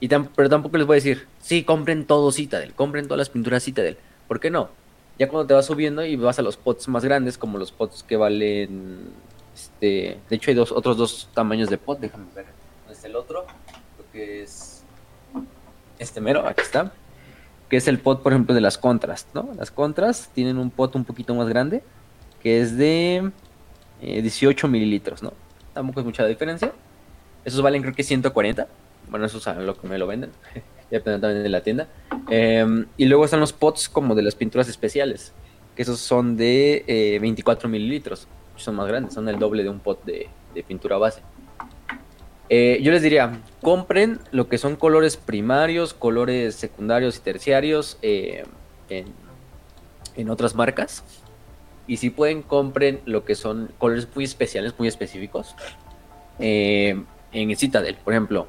Y 0.00 0.08
pero 0.08 0.48
tampoco 0.48 0.78
les 0.78 0.86
voy 0.86 0.94
a 0.94 0.96
decir, 0.96 1.26
sí, 1.38 1.64
compren 1.64 2.06
todo 2.06 2.32
Citadel, 2.32 2.72
compren 2.74 3.04
todas 3.04 3.18
las 3.18 3.28
pinturas 3.28 3.62
Citadel. 3.62 3.98
¿Por 4.26 4.40
qué 4.40 4.50
no? 4.50 4.70
Ya 5.18 5.28
cuando 5.28 5.46
te 5.46 5.54
vas 5.54 5.66
subiendo 5.66 6.04
y 6.04 6.16
vas 6.16 6.38
a 6.38 6.42
los 6.42 6.56
pots 6.56 6.88
más 6.88 7.04
grandes, 7.04 7.36
como 7.36 7.58
los 7.58 7.70
pots 7.70 8.02
que 8.02 8.16
valen. 8.16 9.10
Este, 9.54 10.18
de 10.28 10.36
hecho, 10.36 10.50
hay 10.50 10.56
dos, 10.56 10.72
otros 10.72 10.96
dos 10.96 11.28
tamaños 11.34 11.68
de 11.68 11.76
pot, 11.76 12.00
déjame 12.00 12.24
ver. 12.34 12.46
¿Dónde 12.80 12.94
está 12.94 13.06
el 13.06 13.16
otro? 13.16 13.44
Lo 13.98 14.10
que 14.12 14.42
es 14.42 14.61
este 16.02 16.20
mero, 16.20 16.46
aquí 16.46 16.62
está, 16.62 16.92
que 17.68 17.76
es 17.76 17.88
el 17.88 17.98
pot, 17.98 18.22
por 18.22 18.32
ejemplo, 18.32 18.54
de 18.54 18.60
las 18.60 18.78
contras, 18.78 19.26
¿no? 19.34 19.48
Las 19.56 19.70
contras 19.70 20.30
tienen 20.34 20.58
un 20.58 20.70
pot 20.70 20.94
un 20.94 21.04
poquito 21.04 21.34
más 21.34 21.48
grande, 21.48 21.82
que 22.42 22.60
es 22.60 22.76
de 22.76 23.30
18 24.00 24.66
eh, 24.66 24.70
mililitros, 24.70 25.22
¿no? 25.22 25.32
Tampoco 25.72 26.00
es 26.00 26.06
mucha 26.06 26.26
diferencia. 26.26 26.72
Esos 27.44 27.62
valen 27.62 27.82
creo 27.82 27.94
que 27.94 28.02
140. 28.02 28.66
Bueno, 29.10 29.26
esos 29.26 29.42
son 29.42 29.64
lo 29.64 29.78
que 29.80 29.88
me 29.88 29.98
lo 29.98 30.06
venden. 30.06 30.30
Depende 30.90 31.20
también 31.20 31.42
de 31.42 31.48
la 31.48 31.62
tienda. 31.62 31.88
Em, 32.28 32.86
y 32.98 33.06
luego 33.06 33.24
están 33.24 33.40
los 33.40 33.54
pots 33.54 33.88
como 33.88 34.14
de 34.14 34.22
las 34.22 34.34
pinturas 34.34 34.68
especiales, 34.68 35.32
que 35.74 35.82
esos 35.82 35.98
son 35.98 36.36
de 36.36 37.18
24 37.20 37.68
eh, 37.68 37.70
mililitros. 37.70 38.28
Son 38.56 38.74
más 38.74 38.86
grandes, 38.86 39.14
son 39.14 39.28
el 39.28 39.38
doble 39.38 39.62
de 39.62 39.70
un 39.70 39.80
pot 39.80 40.04
de 40.04 40.28
pintura 40.68 40.98
base. 40.98 41.22
Eh, 42.54 42.80
yo 42.82 42.92
les 42.92 43.00
diría, 43.00 43.40
compren 43.62 44.20
lo 44.30 44.50
que 44.50 44.58
son 44.58 44.76
colores 44.76 45.16
primarios, 45.16 45.94
colores 45.94 46.54
secundarios 46.54 47.16
y 47.16 47.20
terciarios 47.20 47.96
eh, 48.02 48.44
en, 48.90 50.28
otras 50.28 50.54
marcas. 50.54 51.02
Y 51.86 51.96
si 51.96 52.10
pueden, 52.10 52.42
compren 52.42 53.00
lo 53.06 53.24
que 53.24 53.36
son 53.36 53.70
colores 53.78 54.06
muy 54.14 54.24
especiales, 54.24 54.74
muy 54.78 54.86
específicos. 54.86 55.56
Eh, 56.40 57.02
en 57.32 57.56
Citadel, 57.56 57.96
por 58.04 58.12
ejemplo. 58.12 58.46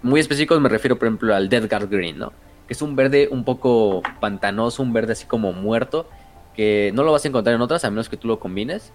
Muy 0.00 0.20
específicos 0.20 0.60
me 0.60 0.68
refiero, 0.68 0.96
por 0.96 1.08
ejemplo, 1.08 1.34
al 1.34 1.48
Dead 1.48 1.68
Guard 1.68 1.88
Green, 1.90 2.20
¿no? 2.20 2.32
Que 2.68 2.74
es 2.74 2.82
un 2.82 2.94
verde 2.94 3.26
un 3.32 3.42
poco 3.42 4.00
pantanoso, 4.20 4.80
un 4.80 4.92
verde 4.92 5.14
así 5.14 5.26
como 5.26 5.52
muerto. 5.52 6.08
Que 6.54 6.92
no 6.94 7.02
lo 7.02 7.10
vas 7.10 7.24
a 7.24 7.28
encontrar 7.28 7.56
en 7.56 7.62
otras, 7.62 7.84
a 7.84 7.90
menos 7.90 8.08
que 8.08 8.16
tú 8.16 8.28
lo 8.28 8.38
combines. 8.38 8.92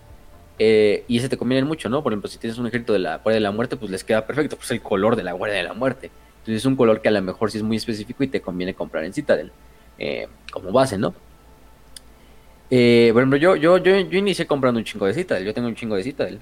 Eh, 0.57 1.03
y 1.07 1.18
ese 1.18 1.27
te 1.27 1.38
conviene 1.38 1.65
mucho, 1.68 1.90
¿no? 1.90 2.02
Por 2.02 2.14
ejemplo, 2.14 2.30
si 2.30 2.38
tienes 2.38 2.57
un 2.57 2.68
ejército 2.68 2.94
de 2.94 2.99
la 2.99 3.18
Guardia 3.18 3.36
de 3.36 3.40
la 3.41 3.52
Muerte, 3.52 3.76
pues 3.76 3.91
les 3.91 4.03
queda 4.03 4.26
perfecto, 4.26 4.56
pues 4.56 4.72
el 4.72 4.82
color 4.82 5.15
de 5.15 5.23
la 5.23 5.34
Guardia 5.34 5.57
de 5.57 5.64
la 5.64 5.73
Muerte. 5.73 6.11
Entonces 6.40 6.61
es 6.61 6.65
un 6.65 6.76
color 6.76 7.02
que 7.02 7.10
a 7.10 7.11
lo 7.11 7.22
mejor 7.22 7.52
sí 7.52 7.57
es 7.57 7.64
muy 7.64 7.77
específico 7.77 8.23
y 8.23 8.27
te 8.27 8.41
conviene 8.41 8.73
comprar 8.73 9.03
en 9.03 9.14
Citadel, 9.14 9.52
eh, 9.98 10.27
como 10.52 10.72
base, 10.72 10.98
¿no? 10.98 11.14
Eh, 12.69 13.10
por 13.14 13.22
ejemplo, 13.22 13.38
yo, 13.38 13.56
yo, 13.56 13.77
yo, 13.77 13.99
yo 13.99 14.18
inicié 14.18 14.48
comprando 14.48 14.80
un 14.80 14.84
chingo 14.84 15.06
de 15.06 15.14
Citadel, 15.14 15.45
yo 15.45 15.53
tengo 15.53 15.68
un 15.68 15.76
chingo 15.76 15.95
de 15.95 16.03
Citadel, 16.03 16.40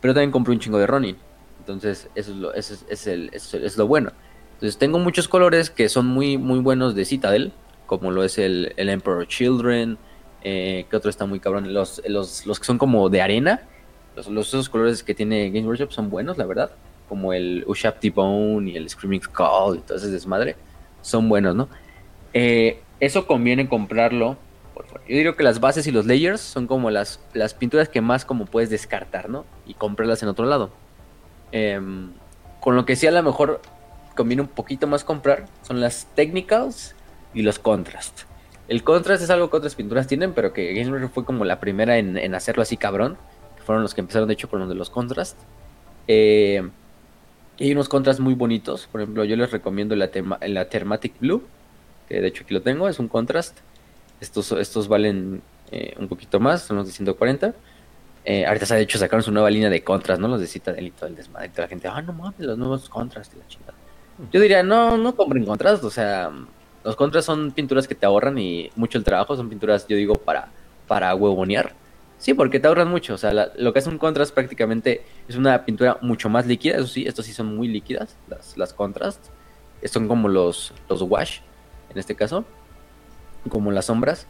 pero 0.00 0.12
también 0.12 0.30
compré 0.30 0.52
un 0.52 0.60
chingo 0.60 0.78
de 0.78 0.86
Ronin. 0.86 1.16
Entonces, 1.60 2.08
eso 2.14 2.32
es 2.32 2.36
lo, 2.36 2.54
eso 2.54 2.74
es, 2.88 3.06
el, 3.06 3.30
es, 3.32 3.76
lo 3.76 3.86
bueno. 3.86 4.12
Entonces, 4.54 4.76
tengo 4.76 4.98
muchos 4.98 5.28
colores 5.28 5.70
que 5.70 5.88
son 5.88 6.06
muy, 6.06 6.36
muy 6.36 6.58
buenos 6.58 6.94
de 6.94 7.04
Citadel, 7.04 7.52
como 7.86 8.10
lo 8.10 8.22
es 8.24 8.38
el, 8.38 8.74
el 8.76 8.88
Emperor 8.88 9.26
Children, 9.26 9.98
eh, 10.44 10.86
que 10.88 10.96
otro 10.96 11.10
está 11.10 11.26
muy 11.26 11.40
cabrón. 11.40 11.72
Los, 11.72 12.02
los, 12.06 12.46
los 12.46 12.60
que 12.60 12.66
son 12.66 12.78
como 12.78 13.08
de 13.08 13.22
arena, 13.22 13.62
los, 14.14 14.28
los, 14.28 14.48
esos 14.48 14.68
colores 14.68 15.02
que 15.02 15.14
tiene 15.14 15.50
Game 15.50 15.66
Workshop 15.66 15.90
son 15.90 16.10
buenos, 16.10 16.38
la 16.38 16.46
verdad. 16.46 16.70
Como 17.08 17.32
el 17.32 17.64
Ushap 17.66 17.98
T-Bone 18.00 18.70
y 18.70 18.76
el 18.76 18.88
Screaming 18.88 19.22
Skull 19.22 19.78
y 19.78 19.80
todo 19.80 19.96
ese 19.98 20.10
desmadre. 20.10 20.56
Son 21.02 21.28
buenos, 21.28 21.54
¿no? 21.54 21.68
Eh, 22.32 22.80
eso 23.00 23.26
conviene 23.26 23.68
comprarlo. 23.68 24.36
Por 24.74 24.86
Yo 24.86 25.16
diría 25.16 25.32
que 25.34 25.42
las 25.42 25.60
bases 25.60 25.86
y 25.86 25.90
los 25.90 26.06
layers 26.06 26.40
son 26.40 26.66
como 26.66 26.90
las, 26.90 27.20
las 27.32 27.54
pinturas 27.54 27.88
que 27.88 28.00
más 28.00 28.24
como 28.24 28.46
puedes 28.46 28.70
descartar, 28.70 29.28
¿no? 29.28 29.44
Y 29.66 29.74
comprarlas 29.74 30.22
en 30.22 30.28
otro 30.28 30.46
lado. 30.46 30.70
Em, 31.52 32.12
con 32.60 32.74
lo 32.76 32.84
que 32.84 32.96
sí 32.96 33.06
a 33.06 33.12
lo 33.12 33.22
mejor 33.22 33.60
conviene 34.16 34.42
un 34.42 34.48
poquito 34.48 34.86
más 34.86 35.04
comprar 35.04 35.46
son 35.62 35.80
las 35.80 36.06
technicals 36.14 36.94
y 37.32 37.42
los 37.42 37.58
contrast. 37.58 38.22
El 38.68 38.82
contrast 38.82 39.22
es 39.22 39.30
algo 39.30 39.50
que 39.50 39.56
otras 39.56 39.74
pinturas 39.74 40.06
tienen, 40.06 40.32
pero 40.32 40.52
que 40.52 40.72
Games 40.72 41.10
fue 41.12 41.24
como 41.24 41.44
la 41.44 41.60
primera 41.60 41.98
en, 41.98 42.34
hacerlo 42.34 42.62
así 42.62 42.76
cabrón. 42.76 43.18
Fueron 43.64 43.82
los 43.82 43.94
que 43.94 44.00
empezaron, 44.00 44.28
de 44.28 44.34
hecho, 44.34 44.48
con 44.48 44.60
los 44.60 44.68
de 44.68 44.74
los 44.74 44.90
contrast. 44.90 45.38
Eh, 46.08 46.62
hay 47.58 47.72
unos 47.72 47.88
contrast 47.88 48.20
muy 48.20 48.34
bonitos. 48.34 48.86
Por 48.86 49.00
ejemplo, 49.00 49.24
yo 49.24 49.36
les 49.36 49.50
recomiendo 49.50 49.94
la, 49.96 50.10
la 50.46 50.68
Thermatic 50.68 51.18
Blue. 51.20 51.42
Que 52.08 52.20
de 52.20 52.28
hecho 52.28 52.44
aquí 52.44 52.52
lo 52.54 52.62
tengo, 52.62 52.88
es 52.88 52.98
un 52.98 53.08
contrast. 53.08 53.58
Estos, 54.20 54.52
estos 54.52 54.88
valen 54.88 55.42
eh, 55.70 55.94
un 55.98 56.08
poquito 56.08 56.40
más, 56.40 56.62
son 56.62 56.76
los 56.78 56.86
de 56.86 56.92
140. 56.92 57.54
Eh, 58.26 58.46
ahorita 58.46 58.74
ha 58.74 58.78
hecho 58.78 58.98
sacaron 58.98 59.22
su 59.22 59.32
nueva 59.32 59.50
línea 59.50 59.68
de 59.68 59.82
contrast, 59.82 60.20
¿no? 60.20 60.28
Los 60.28 60.40
de 60.40 60.46
Citadel 60.46 60.86
y 60.86 60.90
todo 60.90 61.06
el 61.08 61.16
desmadre. 61.16 61.50
la 61.56 61.68
gente, 61.68 61.88
ah, 61.88 62.00
no 62.00 62.12
mames, 62.12 62.40
los 62.40 62.56
nuevos 62.56 62.88
contrast 62.88 63.34
y 63.34 63.38
la 63.38 63.46
chingada. 63.48 63.74
Yo 64.32 64.40
diría, 64.40 64.62
no, 64.62 64.96
no 64.96 65.14
compren 65.16 65.44
contras, 65.44 65.82
o 65.82 65.90
sea, 65.90 66.30
los 66.84 66.96
contras 66.96 67.24
son 67.24 67.50
pinturas 67.52 67.88
que 67.88 67.94
te 67.94 68.06
ahorran 68.06 68.38
y 68.38 68.70
mucho 68.76 68.98
el 68.98 69.04
trabajo, 69.04 69.36
son 69.36 69.48
pinturas, 69.48 69.86
yo 69.88 69.96
digo, 69.96 70.14
para, 70.14 70.48
para 70.86 71.14
huevonear. 71.14 71.72
Sí, 72.18 72.32
porque 72.34 72.60
te 72.60 72.68
ahorran 72.68 72.88
mucho, 72.88 73.14
o 73.14 73.18
sea, 73.18 73.50
lo 73.56 73.72
que 73.72 73.78
es 73.78 73.86
un 73.86 73.98
contrast 73.98 74.32
prácticamente 74.32 75.02
es 75.28 75.36
una 75.36 75.64
pintura 75.64 75.98
mucho 76.00 76.28
más 76.28 76.46
líquida, 76.46 76.76
eso 76.76 76.86
sí, 76.86 77.06
estos 77.06 77.26
sí 77.26 77.32
son 77.32 77.54
muy 77.56 77.68
líquidas, 77.68 78.16
las, 78.28 78.56
las 78.56 78.72
contrast, 78.72 79.26
son 79.84 80.08
como 80.08 80.28
los, 80.28 80.72
los 80.88 81.02
wash, 81.02 81.40
en 81.90 81.98
este 81.98 82.14
caso, 82.14 82.44
como 83.48 83.72
las 83.72 83.86
sombras. 83.86 84.26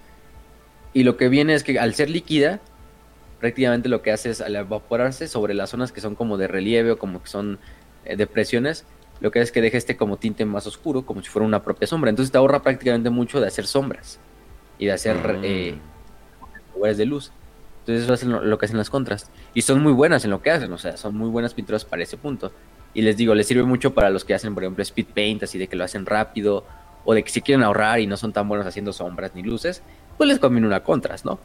Y 0.92 1.04
lo 1.04 1.16
que 1.16 1.28
viene 1.28 1.54
es 1.54 1.62
que 1.62 1.78
al 1.78 1.94
ser 1.94 2.10
líquida, 2.10 2.60
prácticamente 3.40 3.88
lo 3.88 4.02
que 4.02 4.12
hace 4.12 4.30
es 4.30 4.40
al 4.40 4.56
evaporarse 4.56 5.28
sobre 5.28 5.54
las 5.54 5.70
zonas 5.70 5.92
que 5.92 6.00
son 6.00 6.14
como 6.14 6.36
de 6.36 6.48
relieve 6.48 6.92
o 6.92 6.98
como 6.98 7.22
que 7.22 7.28
son 7.28 7.58
eh, 8.04 8.16
depresiones, 8.16 8.84
lo 9.20 9.30
que 9.30 9.38
hace 9.38 9.44
es 9.44 9.52
que 9.52 9.60
deja 9.60 9.78
este 9.78 9.96
como 9.96 10.16
tinte 10.16 10.44
más 10.44 10.66
oscuro, 10.66 11.06
como 11.06 11.22
si 11.22 11.28
fuera 11.28 11.46
una 11.46 11.62
propia 11.62 11.86
sombra. 11.86 12.10
Entonces 12.10 12.32
te 12.32 12.38
ahorra 12.38 12.62
prácticamente 12.62 13.10
mucho 13.10 13.40
de 13.40 13.46
hacer 13.46 13.66
sombras 13.66 14.18
y 14.78 14.86
de 14.86 14.92
hacer 14.92 15.16
mm. 15.16 15.44
eh, 15.44 15.74
lugares 16.74 16.98
de 16.98 17.06
luz. 17.06 17.32
Entonces 17.80 18.04
eso 18.04 18.14
es 18.14 18.24
lo, 18.24 18.58
que 18.58 18.66
hacen 18.66 18.78
las 18.78 18.90
contras. 18.90 19.30
Y 19.52 19.62
son 19.62 19.82
muy 19.82 19.92
buenas 19.92 20.24
en 20.24 20.30
lo 20.30 20.40
que 20.40 20.50
hacen, 20.50 20.72
o 20.72 20.78
sea, 20.78 20.96
son 20.96 21.16
muy 21.16 21.28
buenas 21.28 21.54
pinturas 21.54 21.84
para 21.84 22.02
ese 22.02 22.16
punto. 22.16 22.50
Y 22.94 23.02
les 23.02 23.16
digo, 23.16 23.34
les 23.34 23.46
sirve 23.46 23.64
mucho 23.64 23.92
para 23.92 24.08
los 24.08 24.24
que 24.24 24.34
hacen, 24.34 24.54
por 24.54 24.62
ejemplo, 24.62 24.82
speed 24.82 25.06
paint, 25.14 25.42
así 25.42 25.58
de 25.58 25.66
que 25.66 25.76
lo 25.76 25.84
hacen 25.84 26.06
rápido, 26.06 26.64
o 27.04 27.12
de 27.12 27.22
que 27.22 27.30
si 27.30 27.42
quieren 27.42 27.62
ahorrar 27.62 28.00
y 28.00 28.06
no 28.06 28.16
son 28.16 28.32
tan 28.32 28.48
buenos 28.48 28.66
haciendo 28.66 28.92
sombras 28.92 29.34
ni 29.34 29.42
luces, 29.42 29.82
pues 30.16 30.28
les 30.28 30.38
conviene 30.38 30.66
una 30.66 30.82
contrast, 30.82 31.24
¿no? 31.24 31.38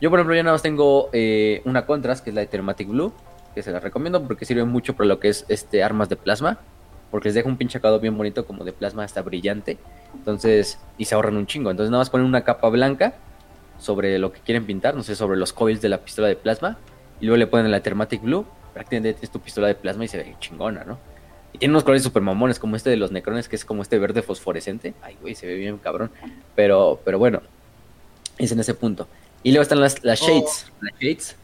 Yo, 0.00 0.10
por 0.10 0.18
ejemplo, 0.18 0.36
ya 0.36 0.42
nada 0.42 0.54
más 0.54 0.62
tengo 0.62 1.08
eh, 1.12 1.62
una 1.64 1.86
contrast, 1.86 2.22
que 2.22 2.30
es 2.30 2.34
la 2.34 2.42
de 2.42 2.46
Thermatic 2.48 2.88
Blue, 2.88 3.12
que 3.54 3.62
se 3.62 3.72
la 3.72 3.80
recomiendo 3.80 4.22
porque 4.22 4.44
sirve 4.44 4.64
mucho 4.64 4.94
para 4.94 5.08
lo 5.08 5.18
que 5.18 5.28
es 5.28 5.44
este 5.48 5.82
armas 5.82 6.08
de 6.08 6.16
plasma, 6.16 6.58
porque 7.10 7.28
les 7.28 7.34
deja 7.34 7.48
un 7.48 7.56
pinche 7.56 7.78
acabado 7.78 8.00
bien 8.00 8.16
bonito, 8.16 8.46
como 8.46 8.64
de 8.64 8.72
plasma 8.72 9.04
hasta 9.04 9.22
brillante. 9.22 9.78
Entonces, 10.14 10.78
y 10.96 11.04
se 11.04 11.14
ahorran 11.14 11.36
un 11.36 11.46
chingo. 11.46 11.70
Entonces, 11.70 11.90
nada 11.90 12.00
más 12.00 12.10
ponen 12.10 12.26
una 12.26 12.44
capa 12.44 12.68
blanca 12.68 13.14
sobre 13.78 14.18
lo 14.18 14.32
que 14.32 14.40
quieren 14.40 14.66
pintar, 14.66 14.94
no 14.94 15.02
sé, 15.02 15.14
sobre 15.14 15.38
los 15.38 15.52
coils 15.52 15.80
de 15.80 15.88
la 15.88 15.98
pistola 15.98 16.28
de 16.28 16.36
plasma, 16.36 16.78
y 17.20 17.26
luego 17.26 17.36
le 17.36 17.46
ponen 17.46 17.70
la 17.70 17.80
Thermatic 17.80 18.22
Blue. 18.22 18.46
Prácticamente 18.74 19.14
tienes 19.14 19.30
tu 19.30 19.40
pistola 19.40 19.68
de 19.68 19.74
plasma 19.74 20.04
y 20.04 20.08
se 20.08 20.18
ve 20.18 20.36
chingona, 20.38 20.84
¿no? 20.84 20.98
Y 21.52 21.58
tiene 21.58 21.72
unos 21.72 21.84
colores 21.84 22.02
super 22.02 22.22
mamones, 22.22 22.58
como 22.58 22.76
este 22.76 22.90
de 22.90 22.96
los 22.96 23.10
necrones, 23.10 23.48
que 23.48 23.56
es 23.56 23.64
como 23.64 23.82
este 23.82 23.98
verde 23.98 24.22
fosforescente. 24.22 24.94
Ay, 25.02 25.16
güey, 25.20 25.34
se 25.34 25.46
ve 25.46 25.54
bien 25.54 25.78
cabrón. 25.78 26.10
Pero, 26.54 27.00
pero 27.04 27.18
bueno, 27.18 27.40
es 28.36 28.52
en 28.52 28.60
ese 28.60 28.74
punto. 28.74 29.08
Y 29.42 29.50
luego 29.52 29.62
están 29.62 29.80
las, 29.80 30.04
las 30.04 30.22
oh. 30.22 30.26
shades. 30.26 30.66
Las 30.80 31.00
shades. 31.00 31.36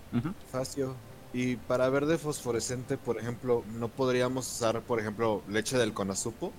Facio. 0.51 0.95
Y 1.35 1.57
para 1.57 1.91
verde 1.91 2.17
fosforescente, 2.17 2.97
por 2.97 3.19
ejemplo, 3.19 3.65
¿no 3.77 3.89
podríamos 3.89 4.47
usar, 4.47 4.81
por 4.83 5.01
ejemplo, 5.01 5.43
leche 5.49 5.77
del 5.77 5.93
conazupo? 5.93 6.53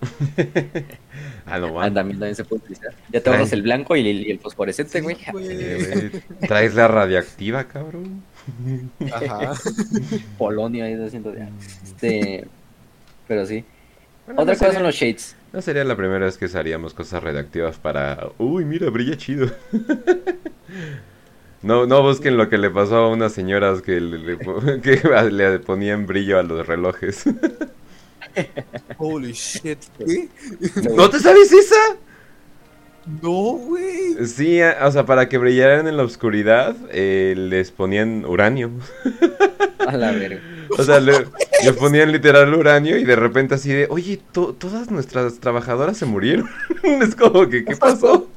ah, 1.46 1.58
no, 1.60 1.80
ah, 1.80 1.84
también, 1.84 2.18
también 2.18 2.34
se 2.34 2.44
puede 2.44 2.62
utilizar. 2.62 2.92
Ya 3.12 3.20
te 3.20 3.30
el 3.30 3.62
blanco 3.62 3.94
y 3.94 4.30
el, 4.30 4.38
fosforescente, 4.40 5.00
güey. 5.02 5.16
Traes 6.40 6.74
la 6.74 6.88
radiactiva, 6.88 7.68
cabrón. 7.68 8.24
Ajá. 9.12 9.52
Polonia, 10.38 10.86
ahí 10.86 10.94
haciendo 10.94 11.30
de. 11.30 11.48
Este. 11.84 12.48
Pero 13.28 13.46
sí. 13.46 13.64
Otra 14.36 14.56
cosa 14.56 14.72
son 14.72 14.82
los 14.82 14.94
shades. 14.96 15.36
No 15.52 15.62
sería 15.62 15.84
la 15.84 15.96
primera 15.96 16.24
vez 16.24 16.36
que 16.36 16.46
usaríamos 16.46 16.94
cosas 16.94 17.22
radiactivas 17.22 17.78
para. 17.78 18.28
Uy, 18.38 18.64
mira, 18.64 18.90
brilla 18.90 19.16
chido. 19.16 19.48
No, 21.66 21.84
no 21.84 22.02
busquen 22.02 22.36
lo 22.36 22.48
que 22.48 22.58
le 22.58 22.70
pasó 22.70 22.96
a 22.96 23.08
unas 23.08 23.32
señoras 23.32 23.82
que 23.82 24.00
le, 24.00 24.38
que 24.80 25.00
le 25.30 25.58
ponían 25.58 26.06
brillo 26.06 26.38
a 26.38 26.44
los 26.44 26.66
relojes. 26.66 27.24
Holy 28.98 29.32
shit. 29.32 29.78
¿No 30.94 31.10
te 31.10 31.18
sabes 31.18 31.52
esa? 31.52 31.96
No, 33.22 33.52
güey. 33.54 34.26
Sí, 34.26 34.60
o 34.62 34.90
sea, 34.92 35.06
para 35.06 35.28
que 35.28 35.38
brillaran 35.38 35.88
en 35.88 35.96
la 35.96 36.04
oscuridad, 36.04 36.76
eh, 36.90 37.34
les 37.36 37.72
ponían 37.72 38.24
uranio. 38.24 38.70
A 39.86 39.96
la 39.96 40.12
verga. 40.12 40.40
O 40.78 40.82
sea, 40.82 41.00
le, 41.00 41.12
ponían 41.78 42.12
literal 42.12 42.52
uranio 42.54 42.98
y 42.98 43.04
de 43.04 43.16
repente 43.16 43.54
así 43.54 43.72
de, 43.72 43.86
oye, 43.90 44.20
todas 44.32 44.90
nuestras 44.90 45.40
trabajadoras 45.40 45.96
se 45.96 46.06
murieron. 46.06 46.48
es 46.82 47.14
como 47.16 47.48
que, 47.48 47.64
¿qué 47.64 47.76
pasó? 47.76 48.28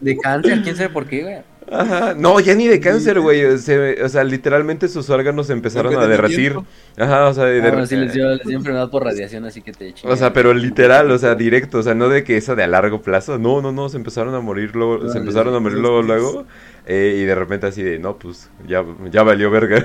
De 0.00 0.16
cáncer, 0.18 0.62
quién 0.62 0.76
sabe 0.76 0.90
por 0.90 1.06
qué, 1.06 1.22
güey. 1.22 1.49
Ajá, 1.70 2.14
no, 2.14 2.40
ya 2.40 2.54
ni 2.56 2.66
de 2.66 2.80
cáncer, 2.80 3.20
güey. 3.20 3.44
o 3.44 3.58
sea, 3.58 4.24
literalmente 4.24 4.88
sus 4.88 5.08
órganos 5.08 5.50
empezaron 5.50 5.96
a 5.96 6.06
derretir. 6.06 6.58
Ajá, 6.98 7.28
o 7.28 7.34
sea, 7.34 7.44
de 7.44 7.60
ah, 7.60 7.86
sí 7.86 7.94
les 7.96 8.12
dio, 8.12 8.28
les 8.34 8.44
dio, 8.44 8.56
enfermedad 8.56 8.90
por 8.90 9.04
radiación, 9.04 9.44
así 9.44 9.62
que 9.62 9.72
te 9.72 9.94
O 10.04 10.16
sea, 10.16 10.32
pero 10.32 10.52
literal, 10.52 11.10
o 11.10 11.18
sea, 11.18 11.36
directo, 11.36 11.78
o 11.78 11.82
sea, 11.82 11.94
no 11.94 12.08
de 12.08 12.24
que 12.24 12.36
esa 12.36 12.56
de 12.56 12.64
a 12.64 12.66
largo 12.66 13.02
plazo. 13.02 13.38
No, 13.38 13.62
no, 13.62 13.70
no, 13.70 13.88
se 13.88 13.96
empezaron 13.98 14.34
a 14.34 14.40
morir 14.40 14.74
luego, 14.74 15.08
se 15.08 15.18
empezaron 15.18 15.54
a 15.54 15.60
morir 15.60 15.78
luego, 15.78 16.02
luego. 16.02 16.44
Eh, 16.86 17.18
y 17.22 17.24
de 17.24 17.34
repente 17.36 17.68
así 17.68 17.82
de, 17.82 17.98
no, 17.98 18.16
pues, 18.16 18.50
ya, 18.66 18.84
ya 19.10 19.22
valió 19.22 19.50
verga. 19.50 19.84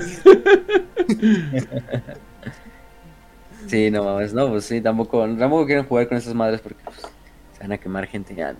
sí, 3.68 3.90
no 3.92 4.02
mames, 4.02 4.34
no, 4.34 4.48
pues 4.48 4.64
sí, 4.64 4.80
tampoco, 4.80 5.24
tampoco 5.36 5.66
quieren 5.66 5.84
jugar 5.84 6.08
con 6.08 6.18
esas 6.18 6.34
madres 6.34 6.60
porque 6.60 6.82
pues, 6.84 7.02
se 7.52 7.60
van 7.60 7.70
a 7.72 7.78
quemar 7.78 8.06
gente 8.06 8.34
ya. 8.34 8.56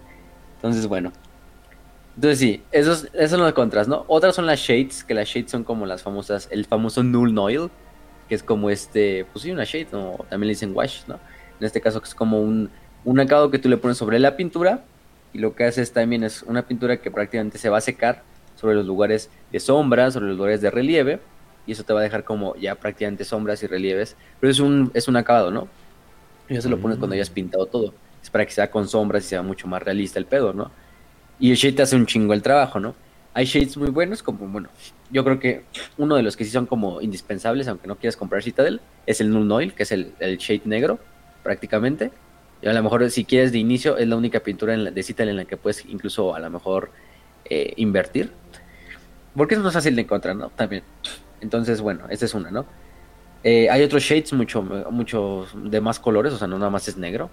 Entonces, 0.56 0.86
bueno, 0.86 1.12
entonces 2.16 2.38
sí, 2.38 2.62
esos, 2.72 3.08
esos 3.12 3.30
son 3.30 3.40
los 3.40 3.52
contras, 3.52 3.88
¿no? 3.88 4.04
Otras 4.08 4.34
son 4.34 4.46
las 4.46 4.58
shades, 4.58 5.04
que 5.04 5.12
las 5.12 5.28
shades 5.28 5.50
son 5.50 5.64
como 5.64 5.84
las 5.84 6.02
famosas, 6.02 6.48
el 6.50 6.64
famoso 6.64 7.02
null 7.02 7.34
noil, 7.34 7.70
que 8.28 8.34
es 8.34 8.42
como 8.42 8.70
este, 8.70 9.26
pues 9.32 9.42
sí, 9.42 9.50
una 9.50 9.64
shade, 9.64 9.88
o 9.92 10.24
también 10.30 10.48
le 10.48 10.54
dicen 10.54 10.74
wash, 10.74 11.02
¿no? 11.06 11.20
En 11.60 11.66
este 11.66 11.80
caso 11.80 12.00
que 12.00 12.08
es 12.08 12.14
como 12.14 12.40
un, 12.40 12.70
un 13.04 13.20
acabado 13.20 13.50
que 13.50 13.58
tú 13.58 13.68
le 13.68 13.76
pones 13.76 13.98
sobre 13.98 14.18
la 14.18 14.36
pintura 14.36 14.82
y 15.34 15.38
lo 15.38 15.54
que 15.54 15.64
haces 15.64 15.92
también 15.92 16.24
es 16.24 16.42
una 16.42 16.66
pintura 16.66 16.96
que 16.96 17.10
prácticamente 17.10 17.58
se 17.58 17.68
va 17.68 17.78
a 17.78 17.82
secar 17.82 18.22
sobre 18.56 18.74
los 18.74 18.86
lugares 18.86 19.30
de 19.52 19.60
sombra, 19.60 20.10
sobre 20.10 20.28
los 20.28 20.38
lugares 20.38 20.62
de 20.62 20.70
relieve 20.70 21.20
y 21.66 21.72
eso 21.72 21.84
te 21.84 21.92
va 21.92 22.00
a 22.00 22.02
dejar 22.02 22.24
como 22.24 22.56
ya 22.56 22.76
prácticamente 22.76 23.24
sombras 23.24 23.62
y 23.62 23.66
relieves, 23.66 24.16
pero 24.40 24.50
es 24.50 24.58
un, 24.58 24.90
es 24.94 25.06
un 25.08 25.16
acabado, 25.16 25.50
¿no? 25.50 25.68
Y 26.48 26.54
eso 26.54 26.62
se 26.62 26.68
lo 26.70 26.78
pones 26.80 26.96
cuando 26.96 27.14
ya 27.14 27.22
has 27.22 27.30
pintado 27.30 27.66
todo, 27.66 27.92
es 28.22 28.30
para 28.30 28.46
que 28.46 28.52
sea 28.52 28.70
con 28.70 28.88
sombras 28.88 29.24
y 29.24 29.28
sea 29.28 29.42
mucho 29.42 29.66
más 29.66 29.82
realista 29.82 30.18
el 30.18 30.26
pedo, 30.26 30.54
¿no? 30.54 30.70
Y 31.38 31.50
el 31.50 31.56
shade 31.56 31.82
hace 31.82 31.96
un 31.96 32.06
chingo 32.06 32.32
el 32.32 32.42
trabajo, 32.42 32.80
¿no? 32.80 32.94
Hay 33.34 33.44
shades 33.44 33.76
muy 33.76 33.90
buenos, 33.90 34.22
como, 34.22 34.46
bueno, 34.48 34.70
yo 35.10 35.22
creo 35.22 35.38
que 35.38 35.64
uno 35.98 36.16
de 36.16 36.22
los 36.22 36.36
que 36.36 36.44
sí 36.44 36.50
son 36.50 36.64
como 36.64 37.02
indispensables, 37.02 37.68
aunque 37.68 37.86
no 37.86 37.96
quieras 37.96 38.16
comprar 38.16 38.42
Citadel, 38.42 38.80
es 39.04 39.20
el 39.20 39.30
Null 39.30 39.52
Oil, 39.52 39.74
que 39.74 39.82
es 39.82 39.92
el, 39.92 40.14
shade 40.18 40.62
negro, 40.64 40.98
prácticamente. 41.42 42.10
Y 42.62 42.68
a 42.68 42.72
lo 42.72 42.82
mejor, 42.82 43.10
si 43.10 43.24
quieres 43.24 43.52
de 43.52 43.58
inicio, 43.58 43.98
es 43.98 44.08
la 44.08 44.16
única 44.16 44.40
pintura 44.40 44.72
en 44.72 44.94
de 44.94 45.02
Citadel 45.02 45.30
en 45.30 45.36
la 45.36 45.44
que 45.44 45.58
puedes 45.58 45.84
incluso 45.86 46.34
a 46.34 46.40
lo 46.40 46.48
mejor 46.48 46.90
eh, 47.44 47.74
invertir. 47.76 48.32
Porque 49.36 49.54
es 49.54 49.60
más 49.60 49.74
fácil 49.74 49.94
de 49.94 50.02
encontrar, 50.02 50.34
¿no? 50.34 50.48
También. 50.48 50.82
Entonces, 51.42 51.82
bueno, 51.82 52.06
esta 52.08 52.24
es 52.24 52.32
una, 52.32 52.50
¿no? 52.50 52.64
Eh, 53.44 53.68
hay 53.68 53.82
otros 53.82 54.02
shades 54.02 54.32
mucho, 54.32 54.62
mucho 54.62 55.46
de 55.54 55.82
más 55.82 56.00
colores, 56.00 56.32
o 56.32 56.38
sea, 56.38 56.48
no 56.48 56.58
nada 56.58 56.70
más 56.70 56.88
es 56.88 56.96
negro 56.96 57.30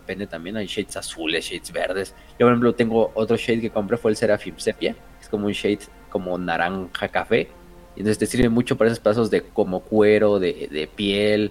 depende 0.00 0.26
también, 0.26 0.56
hay 0.56 0.66
shades 0.66 0.96
azules, 0.96 1.44
shades 1.44 1.72
verdes. 1.72 2.14
Yo, 2.32 2.46
por 2.46 2.48
ejemplo, 2.48 2.74
tengo 2.74 3.10
otro 3.14 3.36
shade 3.36 3.60
que 3.60 3.70
compré, 3.70 3.96
fue 3.96 4.10
el 4.10 4.16
Seraphim 4.16 4.54
Sepia, 4.56 4.94
es 5.20 5.28
como 5.28 5.46
un 5.46 5.52
shade 5.52 5.80
como 6.10 6.36
naranja 6.38 7.08
café. 7.08 7.48
Entonces 7.96 8.18
te 8.18 8.26
sirve 8.26 8.48
mucho 8.48 8.76
para 8.76 8.88
esos 8.88 9.00
pedazos 9.00 9.30
de 9.30 9.42
como 9.42 9.80
cuero, 9.80 10.38
de, 10.38 10.88
piel, 10.94 11.50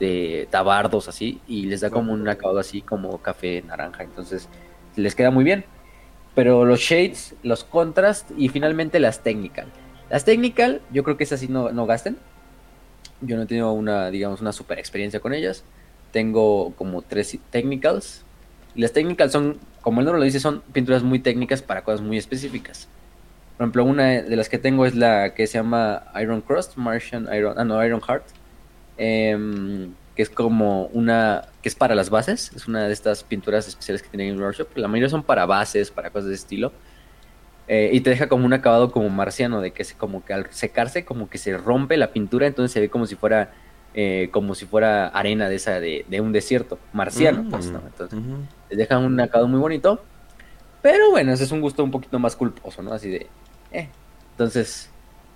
de 0.00 0.48
tabardos 0.50 1.08
así, 1.08 1.40
y 1.46 1.66
les 1.66 1.80
da 1.80 1.90
como 1.90 2.12
un 2.12 2.28
acabado 2.28 2.58
así 2.58 2.82
como 2.82 3.18
café 3.18 3.62
naranja. 3.62 4.02
Entonces 4.02 4.48
les 4.96 5.14
queda 5.14 5.30
muy 5.30 5.44
bien. 5.44 5.64
Pero 6.34 6.64
los 6.64 6.80
shades, 6.80 7.36
los 7.44 7.62
contrast 7.62 8.30
y 8.36 8.48
finalmente 8.48 8.98
las 8.98 9.22
technical. 9.22 9.66
Las 10.10 10.24
technical, 10.24 10.80
yo 10.90 11.04
creo 11.04 11.16
que 11.16 11.24
esas 11.24 11.38
sí 11.38 11.46
no, 11.48 11.70
no 11.70 11.86
gasten. 11.86 12.16
Yo 13.20 13.36
no 13.36 13.44
he 13.44 13.46
tenido 13.46 13.72
una, 13.72 14.10
digamos, 14.10 14.40
una 14.40 14.52
super 14.52 14.80
experiencia 14.80 15.20
con 15.20 15.32
ellas 15.32 15.64
tengo 16.14 16.72
como 16.76 17.02
tres 17.02 17.36
technicals. 17.50 18.24
Las 18.76 18.92
technicals 18.92 19.32
son, 19.32 19.58
como 19.82 20.00
el 20.00 20.06
nombre 20.06 20.20
lo 20.20 20.24
dice, 20.24 20.38
son 20.38 20.62
pinturas 20.72 21.02
muy 21.02 21.18
técnicas 21.18 21.60
para 21.60 21.82
cosas 21.82 22.02
muy 22.02 22.16
específicas. 22.16 22.88
Por 23.56 23.64
ejemplo, 23.64 23.84
una 23.84 24.22
de 24.22 24.36
las 24.36 24.48
que 24.48 24.58
tengo 24.58 24.86
es 24.86 24.94
la 24.94 25.34
que 25.34 25.48
se 25.48 25.58
llama 25.58 26.04
Iron 26.22 26.40
Crust, 26.40 26.76
Martian 26.76 27.28
Iron, 27.34 27.58
ah, 27.58 27.64
no, 27.64 27.84
Iron 27.84 28.00
Heart. 28.00 28.26
Em, 28.96 29.92
que 30.14 30.22
es 30.22 30.30
como 30.30 30.86
una, 30.92 31.48
que 31.62 31.68
es 31.68 31.74
para 31.74 31.96
las 31.96 32.10
bases, 32.10 32.52
es 32.54 32.68
una 32.68 32.86
de 32.86 32.92
estas 32.92 33.24
pinturas 33.24 33.66
especiales 33.66 34.00
que 34.00 34.08
tienen 34.08 34.34
en 34.34 34.40
workshop. 34.40 34.68
La 34.76 34.86
mayoría 34.86 35.08
son 35.08 35.24
para 35.24 35.46
bases, 35.46 35.90
para 35.90 36.10
cosas 36.10 36.28
de 36.28 36.36
estilo. 36.36 36.72
Eh, 37.66 37.90
y 37.92 38.00
te 38.02 38.10
deja 38.10 38.28
como 38.28 38.46
un 38.46 38.52
acabado 38.52 38.92
como 38.92 39.08
marciano, 39.08 39.60
de 39.60 39.72
que 39.72 39.82
se, 39.82 39.96
como 39.96 40.24
que 40.24 40.32
al 40.32 40.46
secarse, 40.52 41.04
como 41.04 41.28
que 41.28 41.38
se 41.38 41.56
rompe 41.56 41.96
la 41.96 42.12
pintura, 42.12 42.46
entonces 42.46 42.70
se 42.70 42.80
ve 42.80 42.88
como 42.88 43.06
si 43.06 43.16
fuera 43.16 43.52
eh, 43.94 44.28
como 44.32 44.54
si 44.54 44.66
fuera 44.66 45.06
arena 45.06 45.48
de 45.48 45.54
esa 45.54 45.78
de, 45.78 46.04
un 46.20 46.32
desierto 46.32 46.78
marciano, 46.92 47.48
pues, 47.48 47.70
¿no? 47.70 47.80
Entonces, 47.86 48.18
les 48.68 48.78
dejan 48.78 49.04
un 49.04 49.20
acabado 49.20 49.46
muy 49.46 49.60
bonito. 49.60 50.02
Pero 50.82 51.10
bueno, 51.10 51.32
ese 51.32 51.44
es 51.44 51.52
un 51.52 51.60
gusto 51.60 51.84
un 51.84 51.90
poquito 51.90 52.18
más 52.18 52.34
culposo, 52.34 52.82
¿no? 52.82 52.92
Así 52.92 53.08
de. 53.08 53.26
Eh. 53.72 53.88
Entonces. 54.32 54.90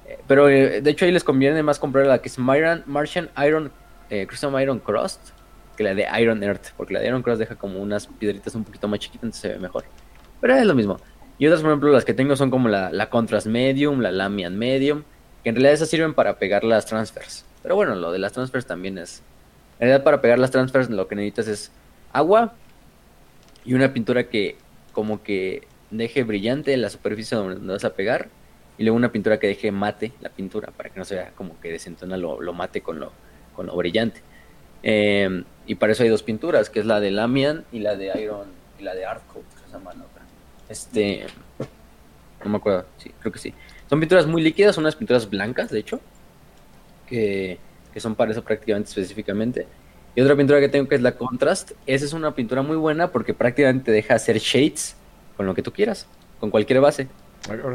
Eh, 0.06 0.18
pero 0.26 0.46
de 0.46 0.82
hecho 0.86 1.04
ahí 1.04 1.12
les 1.12 1.22
conviene 1.22 1.62
más 1.62 1.78
comprar 1.78 2.06
la 2.06 2.18
que 2.18 2.28
es 2.28 2.38
Martian 2.38 3.30
Iron 3.46 3.70
Crystal 4.08 4.62
Iron 4.62 4.80
Crust. 4.80 5.20
que 5.76 5.84
la 5.84 5.94
de 5.94 6.06
Iron 6.20 6.42
Earth, 6.42 6.72
porque 6.76 6.94
la 6.94 7.00
de 7.00 7.06
Iron 7.06 7.22
Cross 7.22 7.38
deja 7.38 7.54
como 7.54 7.80
unas 7.80 8.08
piedritas 8.08 8.54
un 8.56 8.64
poquito 8.64 8.88
más 8.88 8.98
chiquitas, 8.98 9.22
entonces 9.22 9.40
se 9.40 9.48
ve 9.48 9.58
mejor. 9.60 9.84
Pero 10.40 10.54
es 10.56 10.66
lo 10.66 10.74
mismo. 10.74 10.98
Y 11.38 11.46
otras, 11.46 11.62
por 11.62 11.70
ejemplo, 11.70 11.92
las 11.92 12.04
que 12.04 12.14
tengo 12.14 12.34
son 12.34 12.50
como 12.50 12.68
la, 12.68 12.90
la 12.90 13.08
Contrast 13.08 13.46
Medium, 13.46 14.00
la 14.00 14.10
Lamian 14.10 14.58
Medium, 14.58 15.04
que 15.44 15.50
en 15.50 15.54
realidad 15.54 15.74
esas 15.74 15.88
sirven 15.88 16.14
para 16.14 16.38
pegar 16.38 16.64
las 16.64 16.86
transfers. 16.86 17.44
Pero 17.62 17.74
bueno, 17.76 17.94
lo 17.94 18.12
de 18.12 18.18
las 18.18 18.32
transfers 18.32 18.66
también 18.66 18.98
es... 18.98 19.22
En 19.78 19.88
realidad 19.88 20.04
para 20.04 20.20
pegar 20.20 20.38
las 20.38 20.50
transfers 20.50 20.90
lo 20.90 21.06
que 21.06 21.14
necesitas 21.14 21.48
es 21.48 21.72
agua 22.12 22.54
y 23.64 23.74
una 23.74 23.92
pintura 23.92 24.28
que 24.28 24.56
como 24.92 25.22
que 25.22 25.66
deje 25.90 26.24
brillante 26.24 26.76
la 26.76 26.90
superficie 26.90 27.36
donde 27.36 27.72
vas 27.72 27.84
a 27.84 27.94
pegar 27.94 28.28
y 28.78 28.84
luego 28.84 28.96
una 28.96 29.12
pintura 29.12 29.38
que 29.38 29.46
deje 29.46 29.70
mate 29.72 30.12
la 30.20 30.30
pintura 30.30 30.72
para 30.76 30.90
que 30.90 30.98
no 30.98 31.04
se 31.04 31.16
vea 31.16 31.32
como 31.34 31.60
que 31.60 31.70
desentona 31.70 32.16
lo, 32.16 32.40
lo 32.40 32.52
mate 32.52 32.80
con 32.80 33.00
lo, 33.00 33.12
con 33.54 33.66
lo 33.66 33.76
brillante. 33.76 34.22
Em, 34.82 35.44
y 35.66 35.74
para 35.74 35.92
eso 35.92 36.04
hay 36.04 36.08
dos 36.08 36.22
pinturas, 36.22 36.70
que 36.70 36.80
es 36.80 36.86
la 36.86 37.00
de 37.00 37.10
Lamian 37.10 37.64
y 37.72 37.80
la 37.80 37.96
de 37.96 38.12
Iron 38.22 38.46
y 38.78 38.84
la 38.84 38.94
de 38.94 39.04
Artcoat, 39.04 39.44
que 39.44 39.70
se. 39.70 40.72
Este, 40.72 41.26
no 42.44 42.50
me 42.50 42.56
acuerdo, 42.58 42.86
sí, 42.98 43.12
creo 43.20 43.32
que 43.32 43.38
sí. 43.38 43.52
Son 43.88 43.98
pinturas 43.98 44.26
muy 44.26 44.42
líquidas, 44.42 44.74
son 44.74 44.84
unas 44.84 44.96
pinturas 44.96 45.28
blancas, 45.28 45.70
de 45.70 45.80
hecho, 45.80 46.00
que, 47.08 47.58
que 47.92 48.00
son 48.00 48.14
para 48.14 48.32
eso 48.32 48.42
prácticamente 48.42 48.90
específicamente. 48.90 49.66
Y 50.14 50.20
otra 50.20 50.36
pintura 50.36 50.60
que 50.60 50.68
tengo 50.68 50.88
que 50.88 50.96
es 50.96 51.00
la 51.00 51.12
Contrast. 51.12 51.72
Esa 51.86 52.04
es 52.04 52.12
una 52.12 52.34
pintura 52.34 52.62
muy 52.62 52.76
buena 52.76 53.12
porque 53.12 53.34
prácticamente 53.34 53.86
te 53.86 53.92
deja 53.92 54.14
hacer 54.14 54.38
shades 54.38 54.96
con 55.36 55.46
lo 55.46 55.54
que 55.54 55.62
tú 55.62 55.72
quieras, 55.72 56.06
con 56.40 56.50
cualquier 56.50 56.80
base. 56.80 57.08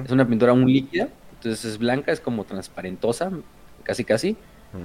Es 0.04 0.12
una 0.12 0.28
pintura 0.28 0.54
muy 0.54 0.74
líquida, 0.74 1.08
entonces 1.36 1.66
es 1.66 1.78
blanca, 1.78 2.12
es 2.12 2.20
como 2.20 2.44
transparentosa, 2.44 3.32
casi 3.84 4.04
casi. 4.04 4.36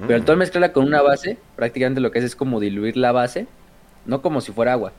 Pero 0.07 0.17
al 0.17 0.25
todo 0.25 0.37
mezclarla 0.37 0.73
con 0.73 0.87
una 0.87 1.01
base, 1.01 1.39
prácticamente 1.57 2.01
lo 2.01 2.11
que 2.11 2.19
hace 2.19 2.27
es 2.27 2.37
como 2.37 2.61
diluir 2.61 2.97
la 2.97 3.11
base, 3.11 3.47
no 4.05 4.21
como 4.21 4.41
si 4.41 4.53
fuera 4.53 4.75
agua, 4.75 4.93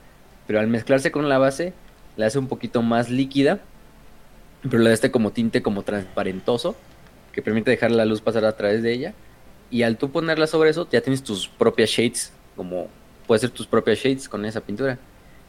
pero 0.48 0.58
al 0.58 0.66
mezclarse 0.66 1.12
con 1.12 1.28
la 1.28 1.38
base, 1.38 1.72
la 2.16 2.26
hace 2.26 2.40
un 2.40 2.48
poquito 2.48 2.82
más 2.82 3.08
líquida, 3.08 3.60
pero 4.62 4.78
le 4.78 4.88
da 4.88 4.94
este 4.94 5.12
como 5.12 5.30
tinte 5.30 5.62
como 5.62 5.82
transparentoso, 5.82 6.74
que 7.32 7.40
permite 7.40 7.70
dejar 7.70 7.92
la 7.92 8.04
luz 8.04 8.20
pasar 8.20 8.44
a 8.44 8.56
través 8.56 8.82
de 8.82 8.92
ella. 8.92 9.14
Y 9.70 9.82
al 9.82 9.96
tú 9.96 10.10
ponerla 10.10 10.46
sobre 10.46 10.70
eso, 10.70 10.88
ya 10.90 11.00
tienes 11.00 11.22
tus 11.22 11.48
propias 11.48 11.90
shades, 11.90 12.32
como 12.56 12.88
puedes 13.26 13.44
hacer 13.44 13.54
tus 13.54 13.66
propias 13.66 13.98
shades 13.98 14.28
con 14.28 14.44
esa 14.44 14.60
pintura. 14.60 14.98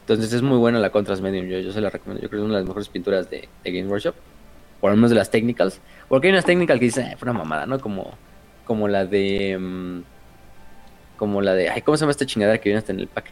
Entonces 0.00 0.32
es 0.32 0.42
muy 0.42 0.58
buena 0.58 0.78
la 0.78 0.90
Contrast 0.90 1.22
Medium, 1.22 1.46
yo, 1.46 1.58
yo 1.58 1.72
se 1.72 1.80
la 1.80 1.90
recomiendo, 1.90 2.22
yo 2.22 2.28
creo 2.28 2.40
que 2.40 2.44
es 2.44 2.48
una 2.48 2.58
de 2.58 2.60
las 2.60 2.68
mejores 2.68 2.88
pinturas 2.88 3.30
de, 3.30 3.48
Game 3.64 3.86
Workshop, 3.86 4.14
por 4.80 4.90
lo 4.90 4.96
menos 4.96 5.10
de 5.10 5.16
las 5.16 5.30
technicals, 5.30 5.80
porque 6.08 6.28
hay 6.28 6.32
unas 6.32 6.44
technicals 6.44 6.78
que 6.78 6.86
dicen, 6.86 7.06
eh, 7.06 7.16
fue 7.16 7.30
una 7.30 7.38
mamada, 7.38 7.66
¿no? 7.66 7.80
Como 7.80 8.16
como 8.64 8.88
la 8.88 9.04
de. 9.04 9.58
Mm, 9.58 10.02
como 11.16 11.40
la 11.40 11.54
de. 11.54 11.68
Ay, 11.70 11.82
¿cómo 11.82 11.96
se 11.96 12.02
llama 12.02 12.12
esta 12.12 12.26
chingadera 12.26 12.58
que 12.58 12.68
viene 12.68 12.78
hasta 12.78 12.92
en 12.92 13.00
el 13.00 13.08
pack? 13.08 13.26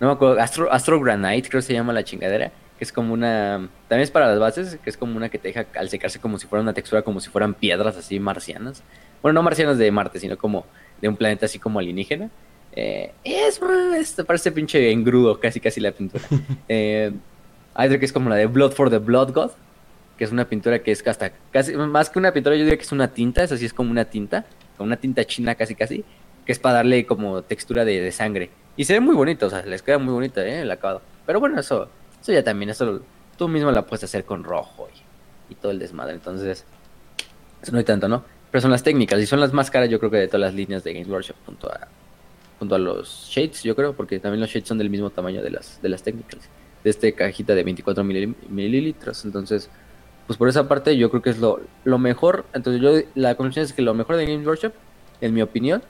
No 0.00 0.08
me 0.08 0.12
acuerdo. 0.14 0.40
Astro 0.40 1.00
Granite, 1.00 1.48
creo 1.48 1.60
que 1.60 1.66
se 1.66 1.72
llama 1.72 1.92
la 1.92 2.04
chingadera. 2.04 2.52
Que 2.78 2.84
es 2.84 2.92
como 2.92 3.12
una. 3.12 3.68
También 3.88 4.02
es 4.02 4.10
para 4.10 4.28
las 4.28 4.38
bases, 4.38 4.78
que 4.82 4.90
es 4.90 4.96
como 4.96 5.16
una 5.16 5.28
que 5.28 5.38
te 5.38 5.48
deja 5.48 5.66
al 5.76 5.88
secarse 5.88 6.18
como 6.18 6.38
si 6.38 6.46
fuera 6.46 6.62
una 6.62 6.74
textura, 6.74 7.02
como 7.02 7.20
si 7.20 7.30
fueran 7.30 7.54
piedras 7.54 7.96
así 7.96 8.18
marcianas. 8.18 8.82
Bueno, 9.22 9.34
no 9.34 9.42
marcianas 9.42 9.78
de 9.78 9.90
Marte, 9.90 10.18
sino 10.18 10.36
como 10.36 10.66
de 11.00 11.08
un 11.08 11.16
planeta 11.16 11.46
así 11.46 11.58
como 11.58 11.78
alienígena. 11.78 12.30
Eh, 12.74 13.12
es, 13.22 13.60
es, 13.96 14.24
parece 14.26 14.50
pinche 14.50 14.90
engrudo, 14.90 15.38
casi 15.38 15.60
casi 15.60 15.80
la 15.80 15.92
pintura. 15.92 16.24
eh, 16.68 17.12
hay 17.74 17.86
otra 17.86 17.98
que 17.98 18.04
es 18.04 18.12
como 18.12 18.28
la 18.28 18.36
de 18.36 18.46
Blood 18.46 18.72
for 18.72 18.90
the 18.90 18.98
Blood 18.98 19.32
God, 19.32 19.50
que 20.16 20.24
es 20.24 20.32
una 20.32 20.46
pintura 20.46 20.80
que 20.80 20.92
es 20.92 21.06
hasta 21.06 21.32
casi 21.50 21.74
más 21.74 22.10
que 22.10 22.18
una 22.18 22.32
pintura, 22.32 22.56
yo 22.56 22.64
diría 22.64 22.76
que 22.76 22.84
es 22.84 22.92
una 22.92 23.08
tinta, 23.08 23.42
es 23.42 23.52
así, 23.52 23.64
es 23.64 23.72
como 23.72 23.90
una 23.90 24.04
tinta, 24.04 24.44
con 24.76 24.86
una 24.86 24.96
tinta 24.96 25.24
china 25.24 25.54
casi 25.54 25.74
casi, 25.74 26.04
que 26.44 26.52
es 26.52 26.58
para 26.58 26.76
darle 26.76 27.06
como 27.06 27.42
textura 27.42 27.84
de, 27.84 28.10
sangre. 28.12 28.50
Y 28.76 28.84
se 28.84 28.94
ve 28.94 29.00
muy 29.00 29.14
bonito, 29.14 29.46
o 29.46 29.50
sea, 29.50 29.64
les 29.64 29.82
queda 29.82 29.98
muy 29.98 30.12
bonita 30.12 30.44
¿eh? 30.44 30.62
el 30.62 30.70
acabado. 30.70 31.02
Pero 31.26 31.40
bueno, 31.40 31.60
eso, 31.60 31.88
eso 32.20 32.32
ya 32.32 32.42
también, 32.42 32.70
eso 32.70 33.02
tú 33.36 33.48
mismo 33.48 33.70
la 33.70 33.82
puedes 33.82 34.04
hacer 34.04 34.24
con 34.24 34.44
rojo 34.44 34.88
y, 35.50 35.54
todo 35.54 35.70
el 35.70 35.78
desmadre. 35.78 36.14
Entonces, 36.14 36.64
eso 37.62 37.72
no 37.72 37.78
hay 37.78 37.84
tanto, 37.84 38.08
¿no? 38.08 38.24
Pero 38.52 38.62
son 38.62 38.70
las 38.70 38.84
técnicas 38.84 39.20
y 39.20 39.26
son 39.26 39.40
las 39.40 39.52
más 39.52 39.70
caras, 39.70 39.90
yo 39.90 39.98
creo 39.98 40.10
que 40.12 40.18
de 40.18 40.28
todas 40.28 40.42
las 40.42 40.54
líneas 40.54 40.84
de 40.84 40.92
Games 40.92 41.08
Workshop, 41.08 41.36
junto 41.44 41.68
a, 41.68 41.88
junto 42.60 42.76
a 42.76 42.78
los 42.78 43.28
shades, 43.28 43.64
yo 43.64 43.74
creo, 43.74 43.94
porque 43.94 44.20
también 44.20 44.40
los 44.40 44.50
shades 44.50 44.68
son 44.68 44.78
del 44.78 44.90
mismo 44.90 45.10
tamaño 45.10 45.42
de 45.42 45.50
las, 45.50 45.82
de 45.82 45.88
las 45.88 46.04
técnicas, 46.04 46.38
de 46.84 46.90
este 46.90 47.12
cajita 47.12 47.56
de 47.56 47.64
24 47.64 48.04
mililitros. 48.04 49.24
Entonces, 49.24 49.68
pues 50.26 50.38
por 50.38 50.48
esa 50.48 50.68
parte 50.68 50.96
yo 50.96 51.10
creo 51.10 51.22
que 51.22 51.30
es 51.30 51.38
lo, 51.38 51.60
lo 51.84 51.98
mejor. 51.98 52.44
Entonces 52.52 52.80
yo 52.80 52.92
la 53.14 53.34
conclusión 53.34 53.64
es 53.64 53.72
que 53.72 53.82
lo 53.82 53.94
mejor 53.94 54.16
de 54.16 54.26
Games 54.26 54.46
Workshop, 54.46 54.72
en 55.20 55.34
mi 55.34 55.42
opinión, 55.42 55.82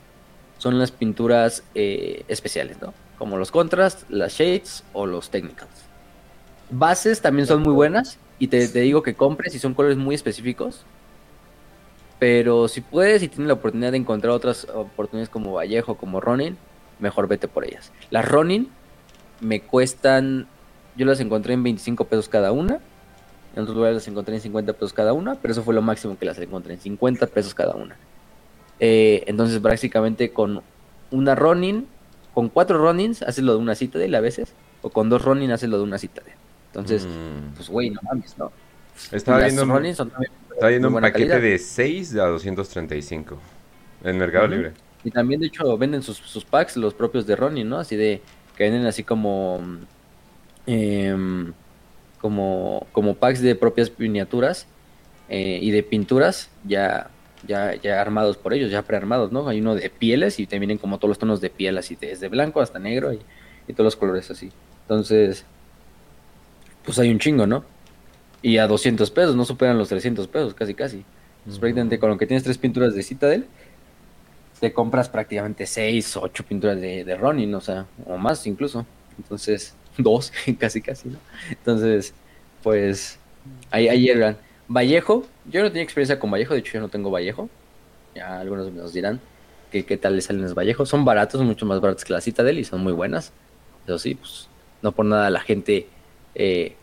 son 0.62 0.78
las 0.78 0.92
pinturas 0.92 1.64
eh, 1.74 2.24
especiales, 2.28 2.80
¿no? 2.80 2.94
Como 3.18 3.36
los 3.36 3.50
contrast, 3.50 4.08
las 4.08 4.34
shades 4.34 4.84
o 4.92 5.06
los 5.06 5.28
technicals. 5.28 5.70
Bases 6.70 7.20
también 7.20 7.46
son 7.46 7.62
muy 7.62 7.72
buenas 7.72 8.18
y 8.38 8.46
te, 8.46 8.66
digo 8.68 9.02
que 9.02 9.14
compres 9.14 9.54
y 9.54 9.58
son 9.58 9.74
colores 9.74 9.98
muy 9.98 10.14
específicos. 10.14 10.84
Pero 12.22 12.68
si 12.68 12.80
puedes 12.80 13.20
y 13.24 13.28
tienes 13.28 13.48
la 13.48 13.54
oportunidad 13.54 13.90
de 13.90 13.98
encontrar 13.98 14.32
otras 14.32 14.68
oportunidades 14.72 15.28
como 15.28 15.54
Vallejo, 15.54 15.96
como 15.96 16.20
Ronin, 16.20 16.56
mejor 17.00 17.26
vete 17.26 17.48
por 17.48 17.64
ellas. 17.64 17.90
Las 18.10 18.24
Ronin 18.28 18.68
me 19.40 19.60
cuestan, 19.60 20.46
yo 20.94 21.04
las 21.04 21.18
encontré 21.18 21.54
en 21.54 21.64
25 21.64 22.04
pesos 22.04 22.28
cada 22.28 22.52
una 22.52 22.80
en 23.54 23.62
otros 23.62 23.76
lugares 23.76 23.96
las 23.96 24.08
encontré 24.08 24.34
en 24.34 24.40
50 24.40 24.72
pesos 24.72 24.92
cada 24.92 25.12
una, 25.12 25.34
pero 25.34 25.52
eso 25.52 25.62
fue 25.62 25.74
lo 25.74 25.82
máximo 25.82 26.16
que 26.18 26.24
las 26.24 26.38
encontré 26.38 26.74
en 26.74 26.80
50 26.80 27.26
pesos 27.26 27.54
cada 27.54 27.74
una. 27.74 27.96
Eh, 28.80 29.24
entonces, 29.26 29.60
básicamente 29.60 30.32
con 30.32 30.62
una 31.10 31.34
Ronin, 31.34 31.86
con 32.32 32.48
cuatro 32.48 32.78
Ronins, 32.78 33.22
haces 33.22 33.44
lo 33.44 33.52
de 33.52 33.58
una 33.58 33.74
cita 33.74 33.98
de 33.98 34.16
a 34.16 34.20
veces, 34.20 34.54
o 34.80 34.88
con 34.88 35.10
dos 35.10 35.22
Ronin 35.22 35.50
haces 35.50 35.68
lo 35.68 35.76
de 35.76 35.84
una 35.84 35.98
cita 35.98 36.22
de. 36.22 36.32
Entonces, 36.68 37.04
mm. 37.04 37.54
pues 37.56 37.68
güey, 37.68 37.90
no 37.90 38.00
mames, 38.02 38.38
¿no? 38.38 38.50
Estaba 39.10 39.40
viendo, 39.40 39.66
viendo 40.68 40.88
un 40.88 41.00
paquete 41.00 41.40
de 41.40 41.58
6 41.58 42.16
a 42.16 42.26
235 42.26 43.38
en 44.04 44.18
Mercado 44.18 44.46
Libre. 44.48 44.72
Y 45.04 45.10
también, 45.10 45.40
de 45.40 45.48
hecho, 45.48 45.76
venden 45.76 46.02
sus, 46.02 46.18
sus, 46.18 46.44
packs, 46.44 46.76
los 46.76 46.94
propios 46.94 47.26
de 47.26 47.34
Ronin, 47.34 47.68
¿no? 47.68 47.78
Así 47.78 47.96
de, 47.96 48.20
que 48.56 48.64
venden 48.64 48.86
así 48.86 49.02
como... 49.02 49.60
Eh, 50.66 51.14
como, 52.22 52.86
como 52.92 53.16
packs 53.16 53.42
de 53.42 53.56
propias 53.56 53.92
miniaturas 53.98 54.66
eh, 55.28 55.58
y 55.60 55.72
de 55.72 55.82
pinturas 55.82 56.48
ya, 56.64 57.10
ya, 57.46 57.74
ya 57.74 58.00
armados 58.00 58.36
por 58.36 58.54
ellos, 58.54 58.70
ya 58.70 58.82
prearmados, 58.82 59.32
¿no? 59.32 59.48
Hay 59.48 59.60
uno 59.60 59.74
de 59.74 59.90
pieles 59.90 60.38
y 60.38 60.46
te 60.46 60.58
vienen 60.60 60.78
como 60.78 60.98
todos 60.98 61.08
los 61.08 61.18
tonos 61.18 61.40
de 61.40 61.50
piel, 61.50 61.76
así 61.76 61.98
desde 62.00 62.28
blanco 62.28 62.60
hasta 62.60 62.78
negro 62.78 63.12
y, 63.12 63.20
todos 63.72 63.84
los 63.84 63.96
colores 63.96 64.30
así. 64.30 64.52
Entonces, 64.82 65.46
pues 66.84 66.98
hay 66.98 67.10
un 67.10 67.18
chingo, 67.18 67.46
¿no? 67.46 67.64
Y 68.42 68.58
a 68.58 68.66
200 68.66 69.10
pesos, 69.10 69.36
no 69.36 69.44
superan 69.44 69.78
los 69.78 69.88
300 69.88 70.26
pesos, 70.28 70.54
casi, 70.54 70.74
casi. 70.74 71.04
Entonces, 71.38 71.60
prácticamente 71.60 71.98
con 71.98 72.10
lo 72.10 72.18
que 72.18 72.26
tienes 72.26 72.44
tres 72.44 72.58
pinturas 72.58 72.94
de 72.94 73.02
Citadel, 73.02 73.46
te 74.60 74.72
compras 74.72 75.08
prácticamente 75.08 75.66
seis, 75.66 76.16
ocho 76.16 76.44
pinturas 76.44 76.80
de, 76.80 77.04
de 77.04 77.16
Ronin, 77.16 77.52
o 77.54 77.60
sea, 77.60 77.86
o 78.06 78.16
más 78.16 78.46
incluso. 78.46 78.86
Entonces, 79.18 79.74
dos, 79.98 80.32
casi 80.58 80.80
casi, 80.80 81.08
¿no? 81.08 81.18
Entonces, 81.50 82.14
pues, 82.62 83.18
ahí, 83.70 83.88
ahí 83.88 84.08
eran. 84.08 84.36
Vallejo, 84.68 85.26
yo 85.50 85.62
no 85.62 85.68
tenía 85.68 85.82
experiencia 85.82 86.18
con 86.18 86.30
Vallejo, 86.30 86.54
de 86.54 86.60
hecho 86.60 86.74
yo 86.74 86.80
no 86.80 86.88
tengo 86.88 87.10
Vallejo. 87.10 87.48
Ya 88.14 88.38
algunos 88.40 88.72
nos 88.72 88.92
dirán 88.92 89.20
que 89.70 89.84
qué 89.84 89.96
tal 89.96 90.14
les 90.16 90.26
salen 90.26 90.42
los 90.42 90.54
Vallejo. 90.54 90.86
Son 90.86 91.04
baratos, 91.04 91.42
mucho 91.42 91.66
más 91.66 91.80
baratos 91.80 92.04
que 92.04 92.12
la 92.12 92.20
Citadel 92.20 92.58
y 92.58 92.64
son 92.64 92.82
muy 92.82 92.92
buenas. 92.92 93.32
Eso 93.86 93.98
sí, 93.98 94.14
pues, 94.14 94.48
no 94.80 94.92
por 94.92 95.06
nada 95.06 95.28
la 95.30 95.40
gente, 95.40 95.88
eh, 96.34 96.76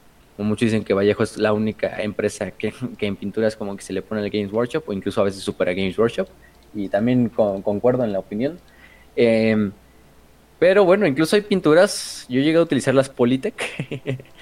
muchos 0.44 0.68
dicen 0.68 0.84
que 0.84 0.94
Vallejo 0.94 1.24
es 1.24 1.38
la 1.38 1.54
única 1.54 2.02
empresa 2.02 2.52
que, 2.52 2.74
que 2.98 3.08
en 3.08 3.16
pinturas 3.16 3.56
como 3.56 3.76
que 3.76 3.84
se 3.84 3.94
le 3.94 4.02
pone 4.02 4.24
el 4.24 4.30
Games 4.30 4.52
Workshop 4.52 4.84
o 4.88 4.94
incluso 4.94 5.22
a 5.22 5.26
veces 5.26 5.42
supera 5.42 5.74
Games 5.74 5.98
Workshop. 5.98 6.28
Y 6.74 6.88
también 6.90 7.30
concuerdo 7.30 8.04
en 8.04 8.14
la 8.14 8.20
opinión. 8.20 8.60
Eh, 9.16 9.72
pero 10.60 10.84
bueno, 10.84 11.08
incluso 11.08 11.38
hay 11.38 11.42
pinturas, 11.42 12.26
yo 12.28 12.42
llegué 12.42 12.58
a 12.58 12.62
utilizar 12.62 12.94
las 12.94 13.08
Politec, 13.08 13.56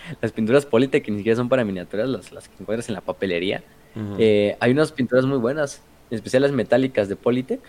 las 0.21 0.31
pinturas 0.31 0.65
Politec 0.65 1.05
que 1.05 1.11
ni 1.11 1.17
siquiera 1.17 1.35
son 1.35 1.47
para 1.47 1.63
miniaturas, 1.63 2.09
las, 2.09 2.31
las 2.31 2.49
que 2.49 2.55
encuentras 2.59 2.89
en 2.89 2.95
la 2.95 3.01
papelería. 3.01 3.63
Eh, 4.19 4.55
hay 4.59 4.71
unas 4.71 4.91
pinturas 4.91 5.25
muy 5.25 5.37
buenas, 5.39 5.81
en 6.11 6.15
especial 6.15 6.43
las 6.43 6.51
metálicas 6.51 7.07
de 7.07 7.15
Politec, 7.15 7.59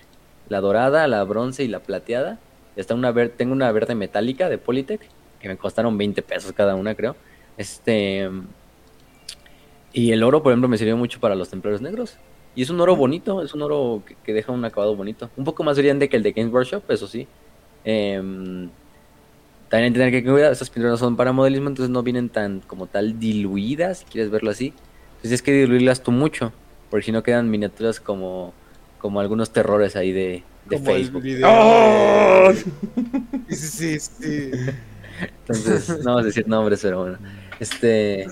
la 0.48 0.60
dorada, 0.60 1.06
la 1.06 1.24
bronce 1.24 1.62
y 1.64 1.68
la 1.68 1.80
plateada. 1.80 2.38
Está 2.76 2.94
una 2.94 3.12
ver 3.12 3.30
tengo 3.30 3.52
una 3.52 3.70
verde 3.70 3.94
metálica 3.94 4.48
de 4.48 4.56
Politec, 4.56 5.00
que 5.40 5.48
me 5.48 5.56
costaron 5.56 5.98
20 5.98 6.22
pesos 6.22 6.52
cada 6.52 6.74
una, 6.74 6.94
creo. 6.94 7.16
Este 7.59 8.30
y 9.93 10.12
el 10.12 10.22
oro, 10.22 10.43
por 10.43 10.52
ejemplo, 10.52 10.68
me 10.68 10.78
sirvió 10.78 10.97
mucho 10.97 11.20
para 11.20 11.35
los 11.35 11.51
templarios 11.51 11.82
negros. 11.82 12.16
Y 12.55 12.62
es 12.62 12.70
un 12.70 12.80
oro 12.80 12.97
bonito, 12.97 13.43
es 13.43 13.52
un 13.55 13.62
oro 13.62 14.02
que, 14.06 14.16
que 14.24 14.32
deja 14.32 14.52
un 14.52 14.64
acabado 14.64 14.97
bonito. 14.97 15.30
Un 15.36 15.44
poco 15.44 15.62
más 15.62 15.76
brillante 15.76 16.09
que 16.09 16.16
el 16.16 16.22
de 16.22 16.32
Games 16.32 16.52
Workshop, 16.52 16.90
eso 16.90 17.06
sí 17.06 17.28
Em, 17.85 18.68
también 19.68 19.93
tener 19.93 20.10
que 20.10 20.22
cuidar, 20.22 20.52
estas 20.52 20.70
pinturas 20.70 20.93
no 20.93 20.98
son 20.98 21.16
para 21.16 21.32
modelismo, 21.32 21.68
entonces 21.68 21.90
no 21.90 22.02
vienen 22.02 22.28
tan 22.28 22.60
como 22.60 22.86
tal 22.86 23.18
diluidas, 23.18 23.98
si 23.98 24.05
quieres 24.05 24.30
verlo 24.30 24.51
así. 24.51 24.72
Entonces 25.16 25.32
es 25.32 25.43
que 25.43 25.52
diluirlas 25.52 26.02
tú 26.02 26.10
mucho, 26.10 26.52
porque 26.90 27.06
si 27.06 27.12
no 27.12 27.22
quedan 27.22 27.51
miniaturas 27.51 28.01
como 28.01 28.52
como 28.98 29.20
algunos 29.20 29.52
terrores 29.52 29.94
ahí 29.94 30.12
de, 30.12 30.43
de 30.68 30.78
Facebook. 30.78 31.22
¡Oh! 31.44 32.52
Sí, 33.48 33.56
sí, 33.56 34.01
sí. 34.01 34.51
Entonces, 35.48 35.89
no 36.01 36.10
vamos 36.10 36.22
a 36.22 36.26
decir 36.26 36.47
nombres, 36.47 36.80
pero 36.82 37.01
bueno. 37.01 37.18
Este. 37.60 38.26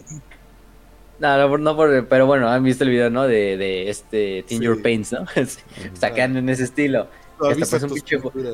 No, 1.19 1.59
no, 1.59 1.77
por, 1.77 2.09
pero 2.09 2.27
bueno, 2.27 2.49
han 2.49 2.63
visto 2.63 2.85
el 2.85 2.91
video, 2.91 3.09
¿no? 3.09 3.25
De, 3.27 3.57
de 3.57 3.89
este 3.89 4.45
Teen 4.47 4.61
Your 4.61 4.83
Paints, 4.83 5.13
¿no? 5.13 5.25
Sacando 5.95 6.39
en 6.39 6.49
ese 6.49 6.65
estilo 6.65 7.09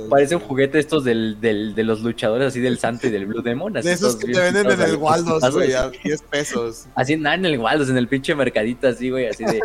parece, 0.09 0.37
un 0.37 0.43
juguete 0.43 0.79
estos 0.79 1.05
del, 1.05 1.41
del, 1.41 1.75
de 1.75 1.85
los 1.85 2.03
luchadores 2.03 2.49
así 2.49 2.61
del 2.61 2.79
Santo 2.79 3.07
y 3.07 3.11
del 3.11 3.27
Blue 3.27 3.43
Demon. 3.43 3.73
de 3.75 3.93
esos 3.93 4.17
que 4.17 4.33
te 4.33 4.41
venden 4.41 4.71
en 4.71 4.81
el 4.81 4.97
Waldos, 4.97 5.51
güey, 5.53 5.73
a 5.73 5.91
10 5.91 6.23
pesos. 6.23 6.87
Así 6.95 7.17
nada 7.17 7.37
en 7.37 7.47
el 7.47 7.59
Waldos, 7.59 7.89
en 7.89 7.97
el 7.97 8.09
pinche 8.09 8.35
mercadito 8.35 8.89
así, 8.89 9.11
güey, 9.11 9.27
así 9.27 9.45
de 9.45 9.61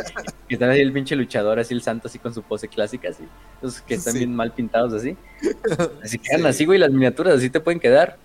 que 0.48 0.56
están 0.56 0.70
ahí 0.70 0.82
el 0.82 0.92
pinche 0.94 1.16
luchador, 1.16 1.60
así 1.60 1.74
el 1.74 1.82
Santo 1.82 2.08
así 2.08 2.20
con 2.20 2.34
su 2.34 2.42
pose 2.44 2.68
clásica, 2.68 3.10
así. 3.10 3.24
Esos 3.62 3.82
que 3.82 3.96
están 3.96 4.14
bien 4.14 4.36
mal 4.36 4.52
pintados 4.54 4.94
así. 4.94 5.18
Así 6.04 6.20
quedan 6.24 6.46
así, 6.46 6.66
güey, 6.66 6.80
las 6.80 6.92
miniaturas 6.92 7.36
así 7.36 7.50
te 7.50 7.60
pueden 7.60 7.80
quedar. 7.80 8.18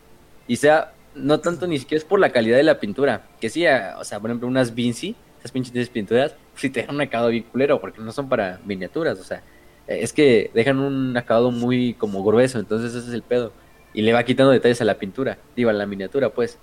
Y 0.47 0.57
sea, 0.57 0.93
no 1.15 1.41
tanto 1.41 1.67
ni 1.67 1.79
siquiera 1.79 1.99
es 1.99 2.05
por 2.05 2.21
la 2.21 2.31
calidad 2.31 2.57
de 2.57 2.63
la 2.63 2.81
pintura. 2.81 3.29
Que 3.41 3.49
sí, 3.49 3.65
o 3.67 4.05
sea, 4.05 4.21
por 4.21 4.31
ejemplo, 4.31 4.49
unas 4.49 4.75
Vinci, 4.75 5.17
esas 5.39 5.53
pinches 5.53 5.89
pinturas, 5.89 6.35
si 6.55 6.71
te 6.71 6.81
dejan 6.81 6.95
un 6.95 7.01
acabado 7.01 7.31
bien 7.31 7.45
culero, 7.45 7.81
porque 7.81 8.01
no 8.01 8.13
son 8.13 8.29
para 8.29 8.61
miniaturas, 8.65 9.19
o 9.19 9.25
sea 9.25 9.43
es 9.87 10.13
que 10.13 10.51
dejan 10.55 10.79
un 10.79 11.17
acabado 11.17 11.51
muy 11.51 11.95
como 11.95 12.23
grueso, 12.23 12.59
entonces 12.59 12.95
ese 12.95 13.09
es 13.09 13.15
el 13.15 13.23
pedo. 13.23 13.53
Y 13.95 14.03
le 14.03 14.13
va 14.13 14.25
quitando 14.25 14.53
detalles 14.53 14.81
a 14.81 14.85
la 14.85 14.99
pintura, 14.99 15.39
digo, 15.57 15.71
a 15.71 15.73
la 15.73 15.87
miniatura, 15.87 16.31
pues. 16.31 16.59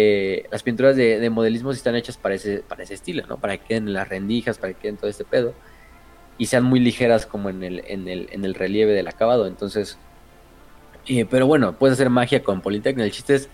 Eh, 0.00 0.46
las 0.52 0.62
pinturas 0.62 0.94
de, 0.94 1.28
modelismo 1.30 1.72
sí 1.72 1.78
están 1.78 1.96
hechas 1.96 2.16
para 2.16 2.34
ese, 2.36 2.60
para 2.60 2.84
ese 2.84 2.94
estilo, 2.94 3.26
¿no? 3.26 3.38
Para 3.38 3.56
que 3.56 3.66
queden 3.66 3.92
las 3.92 4.08
rendijas, 4.08 4.58
para 4.58 4.72
que 4.72 4.80
queden 4.80 4.96
todo 4.96 5.10
este 5.10 5.24
pedo. 5.24 5.54
Y 6.36 6.46
sean 6.46 6.64
muy 6.64 6.78
ligeras 6.78 7.26
como 7.26 7.50
en 7.50 7.64
el, 7.64 7.82
en 7.86 8.06
el, 8.06 8.28
en 8.30 8.44
el 8.44 8.54
relieve 8.54 8.92
del 8.92 9.08
acabado. 9.08 9.46
Entonces, 9.46 9.98
eh, 11.06 11.26
pero 11.28 11.46
bueno, 11.46 11.76
puedes 11.78 11.94
hacer 11.94 12.10
magia 12.10 12.44
con 12.44 12.60
Polytechnic. 12.60 13.04
El 13.06 13.12
chiste 13.12 13.34
es 13.34 13.48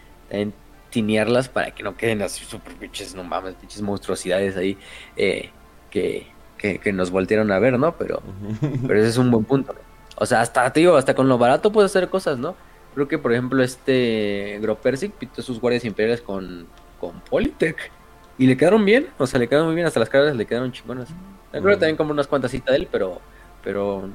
tinearlas 0.91 1.49
para 1.49 1.73
que 1.73 1.83
no 1.83 1.97
queden 1.97 2.23
así 2.23 2.45
super 2.45 2.73
pinches, 2.75 3.15
no 3.15 3.25
mames, 3.25 3.55
pinches 3.55 3.83
monstruosidades 3.83 4.57
ahí 4.57 4.79
eh, 5.17 5.51
que, 5.91 6.29
que, 6.59 6.93
nos 6.93 7.11
voltearon 7.11 7.51
a 7.51 7.59
ver, 7.59 7.79
¿no? 7.79 7.97
Pero, 7.97 8.23
pero 8.87 9.01
ese 9.01 9.09
es 9.09 9.19
un 9.19 9.31
buen 9.31 9.45
punto. 9.45 9.75
O 10.17 10.27
sea, 10.27 10.41
hasta, 10.41 10.73
tío, 10.73 10.97
hasta 10.97 11.15
con 11.15 11.29
lo 11.29 11.39
barato 11.39 11.73
puedes 11.73 11.91
hacer 11.91 12.09
cosas, 12.09 12.39
¿no? 12.39 12.55
Creo 12.95 13.09
que, 13.09 13.19
por 13.19 13.33
ejemplo, 13.33 13.63
este 13.63 14.59
Gropersic 14.63 15.13
pintó 15.13 15.43
sus 15.43 15.61
guardias 15.61 15.85
imperiales 15.85 16.21
con, 16.21 16.67
con 17.01 17.21
Polytech. 17.23 17.91
Y 18.39 18.47
le 18.47 18.57
quedaron 18.57 18.85
bien, 18.85 19.09
o 19.19 19.27
sea, 19.27 19.39
le 19.39 19.49
quedaron 19.49 19.69
muy 19.69 19.75
bien, 19.75 19.87
hasta 19.87 20.01
las 20.01 20.09
caras 20.09 20.35
le 20.35 20.47
quedaron 20.47 20.73
chingonas. 20.73 21.09
creo 21.51 21.65
que 21.65 21.77
también 21.77 21.97
compró 21.97 22.13
unas 22.15 22.27
cuantas 22.27 22.51
citas 22.51 22.73
de 22.73 22.79
él, 22.79 22.89
pero, 22.91 23.21
pero 23.63 24.09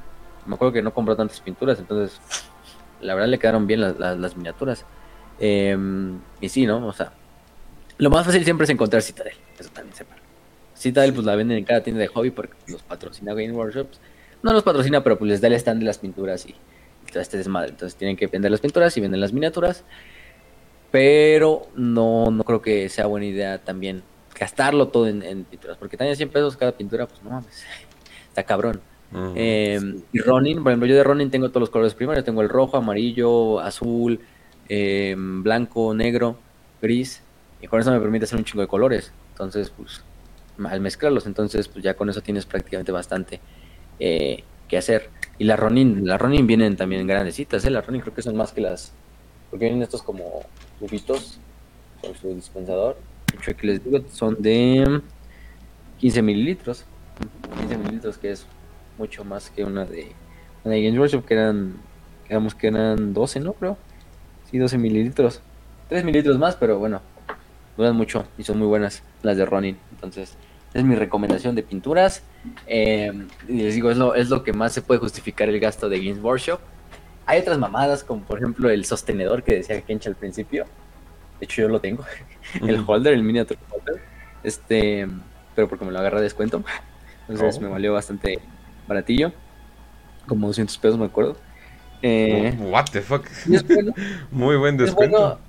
me 0.46 0.56
acuerdo 0.56 0.74
que 0.74 0.82
no 0.82 0.94
compró 0.94 1.16
tantas 1.16 1.40
pinturas, 1.40 1.80
entonces 1.80 2.20
la 3.02 3.14
verdad 3.14 3.30
le 3.30 3.40
quedaron 3.40 3.68
bien 3.68 3.82
las, 3.82 4.36
miniaturas. 4.36 4.86
Em, 5.40 6.20
y 6.42 6.50
sí, 6.50 6.66
¿no? 6.66 6.86
O 6.88 6.94
sea, 6.94 7.14
lo 7.98 8.10
más 8.10 8.26
fácil 8.26 8.44
siempre 8.44 8.66
es 8.66 8.70
encontrar 8.70 9.02
Citadel, 9.02 9.36
eso 9.58 9.70
también 9.72 9.96
se 9.96 10.06
para. 10.06 10.22
Citadel 10.76 11.14
pues 11.14 11.26
la 11.26 11.36
venden 11.36 11.58
en 11.58 11.66
cada 11.66 11.84
tienda 11.84 12.02
de 12.02 12.08
hobby 12.08 12.32
porque 12.32 12.56
los 12.68 12.82
patrocina 12.82 13.34
Game 13.34 13.52
Workshops. 13.52 14.00
No 14.42 14.54
los 14.54 14.64
patrocina, 14.64 15.04
pero 15.04 15.18
pues 15.18 15.30
les 15.30 15.42
da 15.42 15.48
el 15.48 15.54
stand 15.56 15.80
de 15.80 15.86
las 15.86 15.98
pinturas 15.98 16.46
y, 16.46 16.56
todo 17.12 17.22
este 17.22 17.38
desmadre. 17.38 17.72
Entonces 17.72 17.98
tienen 17.98 18.16
que 18.16 18.28
vender 18.28 18.52
las 18.52 18.62
pinturas 18.62 18.96
y 18.96 19.02
venden 19.02 19.20
las 19.20 19.34
miniaturas. 19.34 19.84
Pero 20.92 21.68
no, 21.76 22.32
no 22.32 22.44
creo 22.44 22.62
que 22.62 22.88
sea 22.88 23.08
buena 23.08 23.26
idea 23.26 23.58
también 23.58 24.04
gastarlo 24.40 24.88
todo 24.88 25.08
en, 25.08 25.44
pinturas. 25.44 25.78
Porque 25.78 25.98
también 25.98 26.16
100 26.16 26.30
pesos 26.30 26.56
cada 26.56 26.72
pintura, 26.72 27.08
pues 27.08 27.22
no 27.24 27.32
mames. 27.32 27.66
Está 28.30 28.44
cabrón. 28.44 28.80
Em, 29.36 30.02
y 30.14 30.20
Ronin, 30.20 30.62
por 30.62 30.72
ejemplo, 30.72 30.88
yo 30.88 30.96
de 30.96 31.04
Ronin 31.04 31.32
tengo 31.32 31.50
todos 31.50 31.62
los 31.62 31.70
colores 31.70 31.96
primarios. 31.96 32.24
Tengo 32.24 32.42
el 32.42 32.48
rojo, 32.48 32.78
amarillo, 32.78 33.60
azul, 33.60 34.22
em, 34.70 35.44
blanco, 35.44 35.94
negro, 35.94 36.38
gris. 36.82 37.22
Y 37.62 37.68
con 37.68 37.82
eso 37.82 37.92
me 37.92 38.00
permite 38.00 38.26
hacer 38.26 38.38
un 38.38 38.46
chingo 38.46 38.62
de 38.62 38.68
colores. 38.68 39.12
Entonces, 39.34 39.70
pues 39.70 40.02
al 40.68 40.82
mezclarlos. 40.82 41.26
Entonces, 41.26 41.68
pues 41.68 41.84
ya 41.84 41.94
con 41.94 42.10
eso 42.10 42.22
tienes 42.22 42.46
prácticamente 42.46 42.92
bastante 42.92 43.40
eh, 44.00 44.44
que 44.68 44.78
hacer. 44.78 45.10
Y 45.38 45.46
la 45.46 45.56
Ronin, 45.56 46.06
la 46.06 46.18
Ronin 46.18 46.48
vienen 46.48 46.76
también 46.76 47.08
grandecitas, 47.08 47.64
¿eh? 47.66 47.70
La 47.70 47.82
Ronin 47.82 48.02
creo 48.02 48.14
que 48.14 48.22
son 48.22 48.36
más 48.36 48.52
que 48.52 48.62
las. 48.62 48.94
Porque 49.50 49.66
vienen 49.66 49.82
estos 49.82 50.04
como 50.04 50.42
cubitos 50.80 51.40
con 52.02 52.16
su 52.16 52.34
dispensador. 52.34 52.98
De 53.46 53.54
que 53.54 53.68
les 53.68 53.84
digo, 53.84 54.04
son 54.12 54.42
de 54.42 55.02
15 56.00 56.22
mililitros. 56.22 56.86
15 57.60 57.78
mililitros, 57.78 58.18
que 58.18 58.32
es 58.32 58.46
mucho 58.98 59.24
más 59.24 59.50
que 59.50 59.64
una 59.64 59.86
de, 59.86 60.12
una 60.64 60.76
de 60.76 60.84
Games 60.84 61.00
Workshop, 61.00 61.26
que 61.26 61.34
eran, 61.34 61.78
digamos 62.28 62.54
que 62.54 62.68
eran 62.68 63.14
12, 63.14 63.40
¿no? 63.40 63.54
Creo. 63.54 63.78
Sí, 64.50 64.58
12 64.58 64.78
mililitros. 64.78 65.42
3 65.90 66.04
mililitros 66.04 66.38
más, 66.38 66.56
pero 66.56 66.80
bueno, 66.80 67.02
duran 67.78 67.96
mucho 67.96 68.26
y 68.38 68.44
son 68.44 68.58
muy 68.58 68.68
buenas 68.68 69.04
las 69.22 69.38
de 69.38 69.46
Ronin. 69.46 69.78
Entonces, 69.92 70.36
es 70.74 70.84
mi 70.84 70.96
recomendación 70.96 71.56
de 71.56 71.64
pinturas. 71.64 72.24
Eh, 72.68 73.12
y 73.48 73.54
les 73.54 73.76
digo, 73.76 73.92
es 73.92 73.98
lo, 73.98 74.16
es 74.16 74.30
lo 74.30 74.44
que 74.44 74.54
más 74.54 74.74
se 74.74 74.82
puede 74.82 75.00
justificar 75.00 75.50
el 75.50 75.60
gasto 75.60 75.90
de 75.90 76.00
Games 76.00 76.24
Workshop. 76.24 76.60
Hay 77.26 77.40
otras 77.42 77.60
mamadas, 77.60 78.04
como 78.04 78.24
por 78.24 78.40
ejemplo 78.40 78.70
el 78.70 78.86
sostenedor 78.86 79.44
que 79.44 79.56
decía 79.56 79.82
Kencha 79.82 80.10
al 80.10 80.16
principio. 80.16 80.66
De 81.40 81.46
hecho, 81.46 81.62
yo 81.62 81.70
lo 81.70 81.80
tengo. 81.80 82.04
el 82.68 82.84
holder, 82.86 83.14
el 83.14 83.24
miniature 83.24 83.60
holder. 83.70 84.02
Este, 84.44 85.08
pero 85.56 85.68
porque 85.68 85.86
me 85.86 85.92
lo 85.92 86.00
agarra 86.00 86.18
de 86.18 86.24
descuento. 86.24 86.64
Entonces 87.28 87.58
oh. 87.58 87.62
me 87.62 87.70
valió 87.70 87.94
bastante 87.94 88.40
baratillo. 88.88 89.32
Como 90.28 90.48
200 90.48 90.78
pesos, 90.78 90.98
me 90.98 91.06
acuerdo. 91.06 91.38
Eh, 92.02 92.56
what 92.60 92.86
the 92.92 93.02
fuck. 93.02 93.26
Muy 94.32 94.58
buen 94.58 94.78
descuento. 94.78 95.40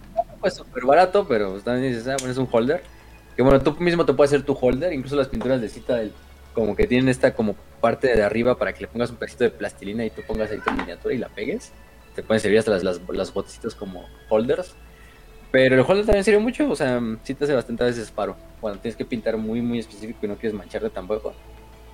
pues 0.40 0.54
súper 0.54 0.84
barato, 0.84 1.26
pero 1.28 1.60
también 1.60 1.92
dices, 1.92 2.08
ah, 2.08 2.16
bueno, 2.18 2.32
es 2.32 2.38
un 2.38 2.48
holder 2.50 2.82
que 3.36 3.42
bueno, 3.42 3.60
tú 3.60 3.74
mismo 3.78 4.04
te 4.04 4.12
puedes 4.12 4.32
hacer 4.32 4.44
tu 4.44 4.52
holder, 4.52 4.92
incluso 4.92 5.16
las 5.16 5.28
pinturas 5.28 5.60
de 5.60 5.68
cita 5.68 6.00
como 6.52 6.74
que 6.74 6.86
tienen 6.86 7.08
esta 7.08 7.32
como 7.32 7.54
parte 7.80 8.14
de 8.14 8.22
arriba 8.22 8.58
para 8.58 8.72
que 8.72 8.82
le 8.82 8.88
pongas 8.88 9.10
un 9.10 9.16
pedacito 9.16 9.44
de 9.44 9.50
plastilina 9.50 10.04
y 10.04 10.10
tú 10.10 10.22
pongas 10.26 10.50
ahí 10.50 10.58
tu 10.58 10.70
miniatura 10.72 11.14
y 11.14 11.18
la 11.18 11.28
pegues. 11.28 11.72
Te 12.14 12.22
pueden 12.22 12.40
servir 12.40 12.58
hasta 12.58 12.72
las, 12.72 12.82
las, 12.82 13.00
las 13.08 13.32
botecitas 13.32 13.74
como 13.74 14.04
holders. 14.28 14.74
Pero 15.50 15.74
el 15.74 15.80
holder 15.80 16.04
también 16.04 16.22
sirve 16.22 16.38
mucho, 16.38 16.68
o 16.70 16.76
sea, 16.76 17.00
sí 17.24 17.34
te 17.34 17.44
hace 17.44 17.54
bastante 17.54 17.82
a 17.82 17.86
veces 17.86 18.10
paro. 18.10 18.36
Cuando 18.60 18.78
tienes 18.80 18.96
que 18.96 19.04
pintar 19.04 19.36
muy, 19.36 19.62
muy 19.62 19.78
específico 19.78 20.18
y 20.22 20.28
no 20.28 20.36
quieres 20.36 20.56
mancharte 20.56 20.90
tampoco, 20.90 21.32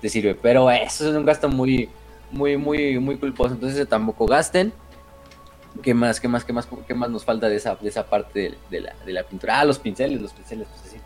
te 0.01 0.09
sirve. 0.09 0.35
Pero 0.35 0.69
eso 0.69 1.09
es 1.09 1.15
un 1.15 1.25
gasto 1.25 1.47
muy, 1.47 1.89
muy, 2.31 2.57
muy, 2.57 2.99
muy 2.99 3.17
culposo. 3.17 3.53
Entonces 3.53 3.87
tampoco 3.87 4.25
gasten. 4.25 4.73
¿Qué 5.81 5.93
más, 5.93 6.19
qué 6.19 6.27
más, 6.27 6.43
qué 6.43 6.53
más, 6.53 6.67
qué 6.87 6.93
más 6.95 7.09
nos 7.09 7.23
falta 7.23 7.49
de 7.49 7.55
esa, 7.55 7.75
de 7.75 7.87
esa 7.87 8.05
parte 8.07 8.57
de, 8.71 8.81
la, 8.81 8.95
de 9.05 9.13
la 9.13 9.23
pintura? 9.23 9.59
Ah, 9.59 9.65
los 9.65 9.77
pinceles, 9.77 10.19
los 10.19 10.33
pinceles, 10.33 10.67
pues 10.67 10.81
así 10.81 10.97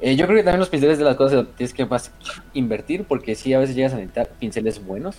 eh, 0.00 0.14
yo 0.14 0.26
creo 0.26 0.36
que 0.36 0.44
también 0.44 0.60
los 0.60 0.68
pinceles 0.68 0.98
de 0.98 1.04
las 1.04 1.16
cosas 1.16 1.46
tienes 1.56 1.74
que 1.74 1.84
más 1.84 2.12
invertir 2.54 3.04
porque 3.04 3.34
sí, 3.34 3.52
a 3.52 3.58
veces 3.58 3.74
llegas 3.74 3.92
a 3.94 3.96
necesitar 3.96 4.28
pinceles 4.38 4.84
buenos. 4.84 5.16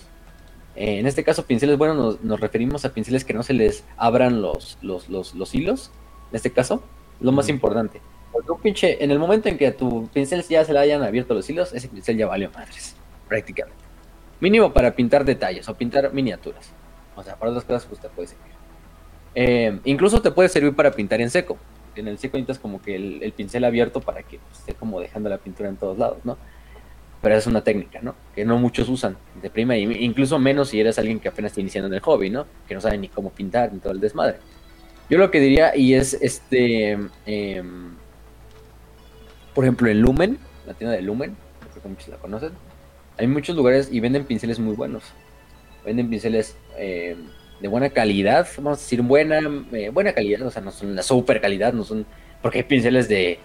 Eh, 0.74 0.98
en 0.98 1.06
este 1.06 1.22
caso, 1.22 1.44
pinceles 1.44 1.76
buenos 1.76 2.22
nos, 2.22 2.40
referimos 2.40 2.84
a 2.84 2.94
pinceles 2.94 3.24
que 3.24 3.34
no 3.34 3.42
se 3.42 3.52
les 3.52 3.84
abran 3.98 4.40
los, 4.40 4.78
los, 4.80 5.08
los, 5.10 5.54
hilos. 5.54 5.90
En 6.30 6.36
este 6.36 6.50
caso, 6.50 6.82
lo 7.20 7.32
más 7.32 7.48
importante. 7.50 8.00
Porque 8.32 8.52
un 8.52 8.60
pinche, 8.60 9.04
en 9.04 9.10
el 9.10 9.18
momento 9.18 9.48
en 9.48 9.58
que 9.58 9.66
a 9.66 9.76
tu 9.76 10.08
pincel 10.08 10.42
ya 10.44 10.64
se 10.64 10.72
le 10.72 10.78
hayan 10.78 11.02
abierto 11.02 11.34
los 11.34 11.50
hilos, 11.50 11.74
ese 11.74 11.88
pincel 11.88 12.16
ya 12.16 12.26
valió 12.26 12.50
madres, 12.52 12.96
prácticamente. 13.28 13.89
Mínimo 14.40 14.72
para 14.72 14.94
pintar 14.94 15.24
detalles 15.24 15.68
o 15.68 15.74
pintar 15.74 16.12
miniaturas. 16.12 16.70
O 17.16 17.22
sea, 17.22 17.36
para 17.36 17.50
otras 17.50 17.64
cosas, 17.64 17.86
pues 17.86 18.00
te 18.00 18.08
puede 18.08 18.28
servir. 18.28 18.52
Eh, 19.34 19.78
incluso 19.84 20.20
te 20.20 20.30
puede 20.30 20.48
servir 20.48 20.74
para 20.74 20.90
pintar 20.90 21.20
en 21.20 21.30
seco 21.30 21.58
en 21.96 22.08
el 22.08 22.18
seco 22.18 22.36
necesitas 22.36 22.58
como 22.58 22.82
que 22.82 22.96
el, 22.96 23.32
pincel 23.32 23.64
abierto 23.64 24.00
para 24.00 24.22
que 24.22 24.38
pues, 24.38 24.58
esté 24.60 24.74
como 24.74 25.00
dejando 25.00 25.28
la 25.28 25.38
pintura 25.38 25.68
en 25.68 25.76
todos 25.76 25.98
lados, 25.98 26.18
¿no? 26.24 26.36
Pero 27.22 27.34
es 27.34 27.46
una 27.46 27.62
técnica, 27.62 28.00
¿no? 28.02 28.14
Que 28.34 28.44
no 28.44 28.58
muchos 28.58 28.88
usan 28.88 29.16
de 29.42 29.50
prima, 29.50 29.76
incluso 29.76 30.38
menos 30.38 30.70
si 30.70 30.80
eres 30.80 30.98
alguien 30.98 31.20
que 31.20 31.28
apenas 31.28 31.52
está 31.52 31.60
iniciando 31.60 31.88
en 31.88 31.94
el 31.94 32.00
hobby, 32.00 32.30
¿no? 32.30 32.46
Que 32.66 32.74
no 32.74 32.80
sabe 32.80 32.96
ni 32.96 33.08
cómo 33.08 33.30
pintar 33.30 33.72
ni 33.72 33.78
todo 33.78 33.92
el 33.92 34.00
desmadre. 34.00 34.38
Yo 35.10 35.18
lo 35.18 35.30
que 35.30 35.40
diría, 35.40 35.76
y 35.76 35.94
es 35.94 36.14
este, 36.14 36.98
em, 37.26 37.94
por 39.54 39.64
ejemplo, 39.64 39.88
en 39.88 40.00
Lumen, 40.00 40.38
la 40.66 40.74
tienda 40.74 40.96
de 40.96 41.02
Lumen, 41.02 41.36
creo 41.70 41.82
que 41.82 41.88
muchos 41.88 42.08
la 42.08 42.16
conocen, 42.16 42.52
hay 43.20 43.26
muchos 43.26 43.54
lugares 43.54 43.90
y 43.92 44.00
venden 44.00 44.24
pinceles 44.24 44.58
muy 44.58 44.74
buenos. 44.74 45.02
Venden 45.84 46.08
pinceles 46.08 46.56
eh, 46.78 47.16
de 47.60 47.68
buena 47.68 47.90
calidad, 47.90 48.48
vamos 48.56 48.78
a 48.78 48.80
decir 48.80 49.02
buena, 49.02 49.40
eh, 49.72 49.90
buena 49.90 50.14
calidad, 50.14 50.40
o 50.46 50.50
sea, 50.50 50.62
no 50.62 50.70
son 50.70 50.96
la 50.96 51.02
super 51.02 51.38
calidad, 51.38 51.74
no 51.74 51.84
son, 51.84 52.06
porque 52.40 52.58
hay 52.58 52.64
pinceles 52.64 53.08
de, 53.10 53.38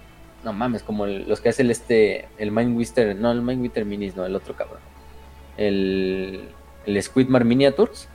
no 0.46 0.54
mames, 0.54 0.82
como 0.82 1.06
los 1.06 1.42
que 1.42 1.50
hace 1.50 1.64
el 1.64 1.72
este, 1.72 2.30
el 2.38 2.52
Mindwister, 2.52 3.18
no, 3.18 3.34
el 3.34 3.42
Mindwister 3.42 3.84
Minis, 3.84 4.16
no, 4.16 4.26
el 4.26 4.34
otro 4.34 4.56
cabrón, 4.56 4.80
el, 5.58 6.48
el 6.86 7.04
Squidmar 7.04 7.44
Miniatures, 7.44 8.08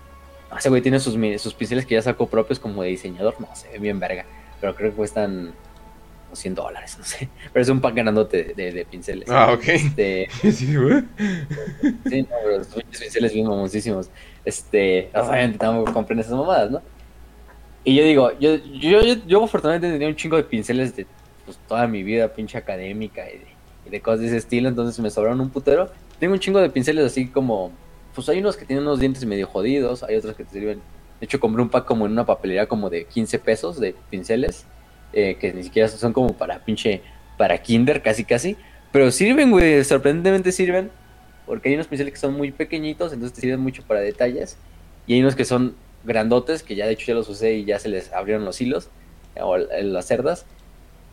ah, 0.51 0.57
ese 0.59 0.71
güey 0.71 0.81
tiene 0.81 0.99
sus, 0.99 1.15
sus 1.43 1.53
pinceles 1.53 1.85
que 1.85 1.95
ya 1.95 2.03
sacó 2.03 2.27
propios 2.27 2.59
como 2.59 2.83
de 2.83 2.89
diseñador, 2.89 3.39
no, 3.39 3.49
ve 3.71 3.79
bien 3.79 4.01
verga, 4.01 4.25
pero 4.63 4.75
creo 4.75 4.91
que 4.91 4.97
cuestan 4.97 5.53
100 6.37 6.55
dólares, 6.55 6.97
no 6.99 7.05
sé. 7.05 7.29
Pero 7.53 7.63
es 7.63 7.69
un 7.69 7.81
pack 7.81 7.95
grandote 7.95 8.55
de, 8.57 8.73
de, 8.73 8.85
pinceles. 8.85 9.29
Ah, 9.31 9.53
ok. 9.53 9.69
Este, 9.69 10.29
sí, 10.53 10.77
güey. 10.77 11.05
Sí, 12.09 12.23
no, 12.23 12.29
pero 12.45 12.59
los 12.59 12.67
pinceles 12.67 13.33
bien 13.33 13.47
famosísimos. 13.47 14.11
Este, 14.45 15.11
obviamente 15.15 15.59
tampoco 15.59 15.93
compren 15.93 16.19
esas 16.19 16.33
mamadas, 16.33 16.71
¿no? 16.71 16.83
Y 17.85 17.97
yo 17.97 18.05
digo, 18.05 18.39
yo, 18.39 18.57
yo, 18.57 19.03
yo, 19.03 19.15
yo 19.27 19.45
afortunadamente 19.45 19.91
tenía 19.91 20.09
un 20.09 20.17
chingo 20.17 20.37
de 20.37 20.45
pinceles 20.45 20.95
de 20.95 21.07
pues, 21.45 21.59
toda 21.67 21.87
mi 21.87 22.03
vida, 22.03 22.29
pinche 22.29 22.59
académica 22.59 23.29
y 23.29 23.39
de, 23.39 23.47
y 23.87 23.91
de 23.91 24.01
cosas 24.01 24.21
de 24.21 24.27
ese 24.29 24.37
estilo, 24.37 24.69
entonces 24.69 24.99
me 25.01 25.11
sobraron 25.11 25.41
un 25.41 25.51
putero. 25.51 25.91
Tengo 26.19 26.35
un 26.35 26.41
chingo 26.41 26.61
de 26.61 26.69
pinceles 26.69 27.07
así 27.07 27.29
como, 27.29 27.73
pues 28.15 28.29
hay 28.29 28.39
unos 28.39 28.57
que 28.57 28.67
tienen 28.67 28.85
unos 28.85 29.01
dientes 29.01 29.25
medio 29.25 29.47
jodidos, 29.47 30.03
hay 30.03 30.17
otros 30.17 30.37
que 30.37 30.45
te 30.45 30.53
sirven. 30.53 30.81
De 31.21 31.27
hecho, 31.27 31.41
compré 31.41 31.63
un 31.63 31.69
pack 31.69 31.87
como 31.87 32.07
en 32.07 32.13
una 32.13 32.25
papelería 32.25 32.67
como 32.67 32.91
de 32.91 33.05
15 33.05 33.39
pesos 33.39 33.81
de 33.81 33.95
pinceles 34.11 34.67
eh, 35.13 35.37
que 35.41 35.53
ni 35.53 35.63
siquiera 35.63 35.89
son 35.89 36.13
como 36.13 36.33
para 36.35 36.65
pinche, 36.65 37.03
para 37.37 37.59
kinder 37.59 38.03
casi 38.03 38.25
casi, 38.25 38.57
pero 38.93 39.11
sirven, 39.11 39.51
güey, 39.51 39.85
sorprendentemente 39.85 40.53
sirven, 40.53 40.91
porque 41.47 41.69
hay 41.69 41.75
unos 41.75 41.87
pinceles 41.87 42.15
que 42.15 42.21
son 42.21 42.35
muy 42.35 42.53
pequeñitos, 42.53 43.13
entonces 43.13 43.35
te 43.35 43.41
sirven 43.41 43.61
mucho 43.61 43.83
para 43.83 44.01
detalles, 44.01 44.57
y 45.07 45.15
hay 45.15 45.21
unos 45.21 45.35
que 45.35 45.45
son 45.45 45.75
grandotes, 46.05 46.63
que 46.63 46.75
ya 46.75 46.87
de 46.87 46.93
hecho 46.93 47.07
ya 47.07 47.15
los 47.15 47.29
usé 47.29 47.55
y 47.55 47.65
ya 47.65 47.79
se 47.79 47.89
les 47.89 48.13
abrieron 48.13 48.45
los 48.45 48.61
hilos, 48.61 48.89
o 49.41 49.57
las 49.57 50.07
cerdas, 50.07 50.45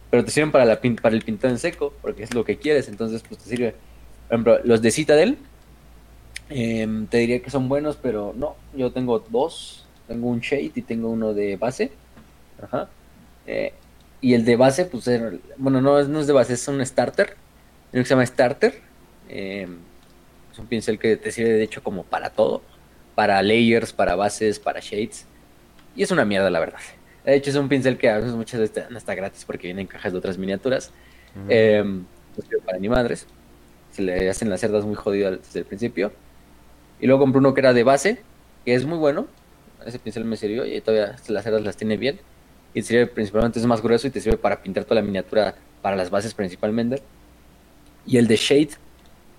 pero 0.09 0.23
te 0.23 0.31
sirven 0.31 0.51
para, 0.51 0.65
la, 0.65 0.79
para 1.01 1.15
el 1.15 1.21
pintado 1.21 1.53
en 1.53 1.59
seco, 1.59 1.93
porque 2.01 2.23
es 2.23 2.33
lo 2.33 2.43
que 2.43 2.57
quieres, 2.57 2.87
entonces 2.87 3.23
pues 3.27 3.41
te 3.41 3.49
sirve. 3.49 3.75
Por 4.27 4.35
ejemplo, 4.35 4.59
los 4.63 4.81
de 4.81 4.91
Citadel, 4.91 5.37
eh, 6.49 6.87
te 7.09 7.17
diría 7.17 7.41
que 7.41 7.49
son 7.49 7.67
buenos, 7.69 7.97
pero 7.97 8.33
no, 8.35 8.55
yo 8.75 8.91
tengo 8.91 9.19
dos, 9.19 9.85
tengo 10.07 10.27
un 10.27 10.39
shade 10.39 10.71
y 10.75 10.81
tengo 10.81 11.09
uno 11.09 11.33
de 11.33 11.57
base, 11.57 11.91
ajá. 12.61 12.89
Eh, 13.45 13.73
y 14.19 14.33
el 14.33 14.45
de 14.45 14.55
base, 14.55 14.85
pues, 14.85 15.05
bueno, 15.57 15.81
no, 15.81 16.03
no 16.03 16.19
es 16.19 16.27
de 16.27 16.33
base, 16.33 16.53
es 16.53 16.67
un 16.67 16.83
starter. 16.85 17.35
Uno 17.93 18.01
que 18.01 18.05
se 18.05 18.09
llama 18.09 18.25
starter. 18.25 18.81
Em, 19.29 19.77
es 20.51 20.59
un 20.59 20.67
pincel 20.67 20.97
que 20.97 21.17
te 21.17 21.31
sirve, 21.31 21.53
de 21.53 21.63
hecho, 21.63 21.83
como 21.83 22.03
para 22.03 22.31
todo. 22.31 22.61
Para 23.15 23.41
layers, 23.41 23.93
para 23.93 24.15
bases, 24.15 24.59
para 24.59 24.79
shades. 24.79 25.25
Y 25.95 26.03
es 26.03 26.11
una 26.11 26.25
mierda, 26.25 26.49
la 26.49 26.59
verdad. 26.59 26.79
De 27.25 27.35
hecho, 27.35 27.51
es 27.51 27.55
un 27.55 27.69
pincel 27.69 27.97
que 27.97 28.09
a 28.09 28.17
veces 28.17 28.33
muchas 28.33 28.59
veces 28.59 28.89
no 28.89 28.97
está 28.97 29.13
gratis 29.13 29.45
porque 29.45 29.67
viene 29.67 29.81
en 29.81 29.87
cajas 29.87 30.11
de 30.13 30.17
otras 30.17 30.37
miniaturas. 30.37 30.91
Em, 31.49 32.05
no 32.35 32.43
sirve 32.43 32.61
para 32.65 32.79
ni 32.79 32.89
madres. 32.89 33.27
Se 33.91 34.01
le 34.01 34.29
hacen 34.29 34.49
las 34.49 34.61
cerdas 34.61 34.85
muy 34.85 34.95
jodidas 34.95 35.39
desde 35.43 35.59
el 35.59 35.65
principio. 35.65 36.11
Y 36.99 37.05
luego 37.05 37.21
compré 37.21 37.39
uno 37.39 37.53
que 37.53 37.61
era 37.61 37.73
de 37.73 37.83
base, 37.83 38.21
que 38.65 38.73
es 38.73 38.85
muy 38.85 38.97
bueno. 38.97 39.27
Ese 39.85 39.99
pincel 39.99 40.25
me 40.25 40.37
sirvió 40.37 40.65
y 40.65 40.81
todavía 40.81 41.15
las 41.27 41.43
cerdas 41.43 41.61
las 41.61 41.77
tiene 41.77 41.97
bien 41.97 42.19
y 42.77 42.83
sirve 42.83 43.07
principalmente 43.07 43.57
es 43.57 43.65
más 43.65 43.81
grueso 43.81 44.05
y 44.05 44.11
te 44.11 44.21
sirve 44.21 44.37
para 44.37 44.61
pintar 44.61 44.83
toda 44.83 45.01
la 45.01 45.01
miniatura 45.01 45.55
para 45.81 45.95
las 45.95 46.11
bases 46.11 46.35
principalmente. 46.35 47.01
Y 48.05 48.17
el 48.17 48.27
de 48.27 48.35
Shade, 48.35 48.69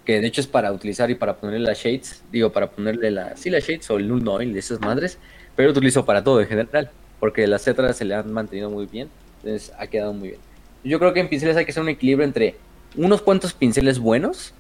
que 0.05 0.21
de 0.21 0.27
hecho 0.27 0.41
es 0.41 0.49
para 0.49 0.73
utilizar 0.73 1.09
y 1.09 1.15
para 1.15 1.37
ponerle 1.37 1.69
las 1.69 1.79
shades, 1.79 2.25
digo, 2.33 2.51
para 2.51 2.69
ponerle 2.69 3.13
la, 3.13 3.37
sí, 3.37 3.49
las 3.49 3.63
shades 3.63 3.89
o 3.91 3.97
el 3.97 4.09
null 4.09 4.27
oil 4.27 4.53
de 4.53 4.59
esas 4.59 4.81
madres, 4.81 5.19
pero 5.55 5.69
lo 5.69 5.71
utilizo 5.71 6.05
para 6.05 6.25
todo 6.25 6.41
en 6.41 6.49
general, 6.49 6.91
porque 7.21 7.47
las 7.47 7.63
cetras 7.63 7.97
se 7.97 8.05
le 8.05 8.17
han 8.17 8.33
mantenido 8.33 8.71
muy 8.71 8.87
bien, 8.87 9.09
entonces 9.37 9.73
ha 9.79 9.87
quedado 9.87 10.13
muy 10.13 10.31
bien. 10.31 10.41
Yo 10.83 10.99
creo 10.99 11.13
que 11.13 11.21
en 11.21 11.29
pinceles 11.29 11.57
hay 11.57 11.65
que 11.65 11.71
hacer 11.71 11.85
un 11.85 11.91
equilibrio 11.91 12.25
entre 12.27 12.57
unos 12.97 13.23
cuantos 13.23 13.53
pinceles 13.53 14.01
buenos, 14.01 14.53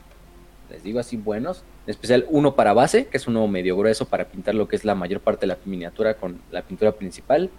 les 0.71 0.85
digo 0.85 1.01
así 1.01 1.17
buenos, 1.17 1.65
en 1.85 1.91
especial 1.91 2.27
uno 2.29 2.55
para 2.55 2.75
base, 2.75 3.07
que 3.07 3.17
es 3.17 3.27
uno 3.27 3.49
medio 3.49 3.77
grueso 3.77 4.07
para 4.07 4.27
pintar 4.27 4.55
lo 4.55 4.69
que 4.69 4.77
es 4.77 4.85
la 4.85 4.95
mayor 4.95 5.19
parte 5.19 5.41
de 5.41 5.49
la 5.49 5.59
miniatura 5.65 6.15
con 6.15 6.41
la 6.53 6.63
pintura 6.63 6.93
principal, 6.93 7.51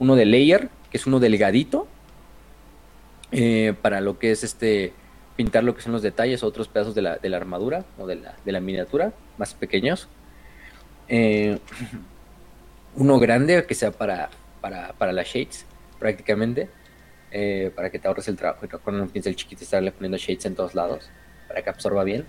uno 0.00 0.16
de 0.16 0.24
layer, 0.24 0.68
que 0.90 0.96
es 0.96 1.06
uno 1.06 1.20
delgadito, 1.20 1.86
eh, 3.30 3.74
para 3.80 4.00
lo 4.00 4.18
que 4.18 4.32
es 4.32 4.42
este 4.42 4.92
pintar 5.36 5.62
lo 5.62 5.74
que 5.74 5.82
son 5.82 5.92
los 5.92 6.02
detalles, 6.02 6.42
otros 6.42 6.68
pedazos 6.68 6.94
de 6.94 7.02
la, 7.02 7.16
de 7.16 7.28
la 7.28 7.36
armadura 7.36 7.84
o 7.98 8.06
de 8.06 8.16
la, 8.16 8.34
de 8.44 8.52
la, 8.52 8.60
miniatura, 8.60 9.12
más 9.38 9.54
pequeños. 9.54 10.08
Eh, 11.08 11.58
uno 12.96 13.18
grande 13.18 13.64
que 13.66 13.74
sea 13.74 13.92
para, 13.92 14.30
para, 14.60 14.92
para 14.94 15.12
las 15.12 15.28
shades, 15.28 15.64
prácticamente, 15.98 16.68
eh, 17.30 17.70
para 17.74 17.90
que 17.90 17.98
te 17.98 18.08
ahorres 18.08 18.28
el 18.28 18.36
trabajo 18.36 18.66
con 18.82 19.00
un 19.00 19.08
pincel 19.08 19.36
chiquito 19.36 19.64
estarle 19.64 19.92
poniendo 19.92 20.18
shades 20.18 20.44
en 20.46 20.54
todos 20.54 20.74
lados, 20.74 21.08
para 21.46 21.62
que 21.62 21.70
absorba 21.70 22.04
bien. 22.04 22.26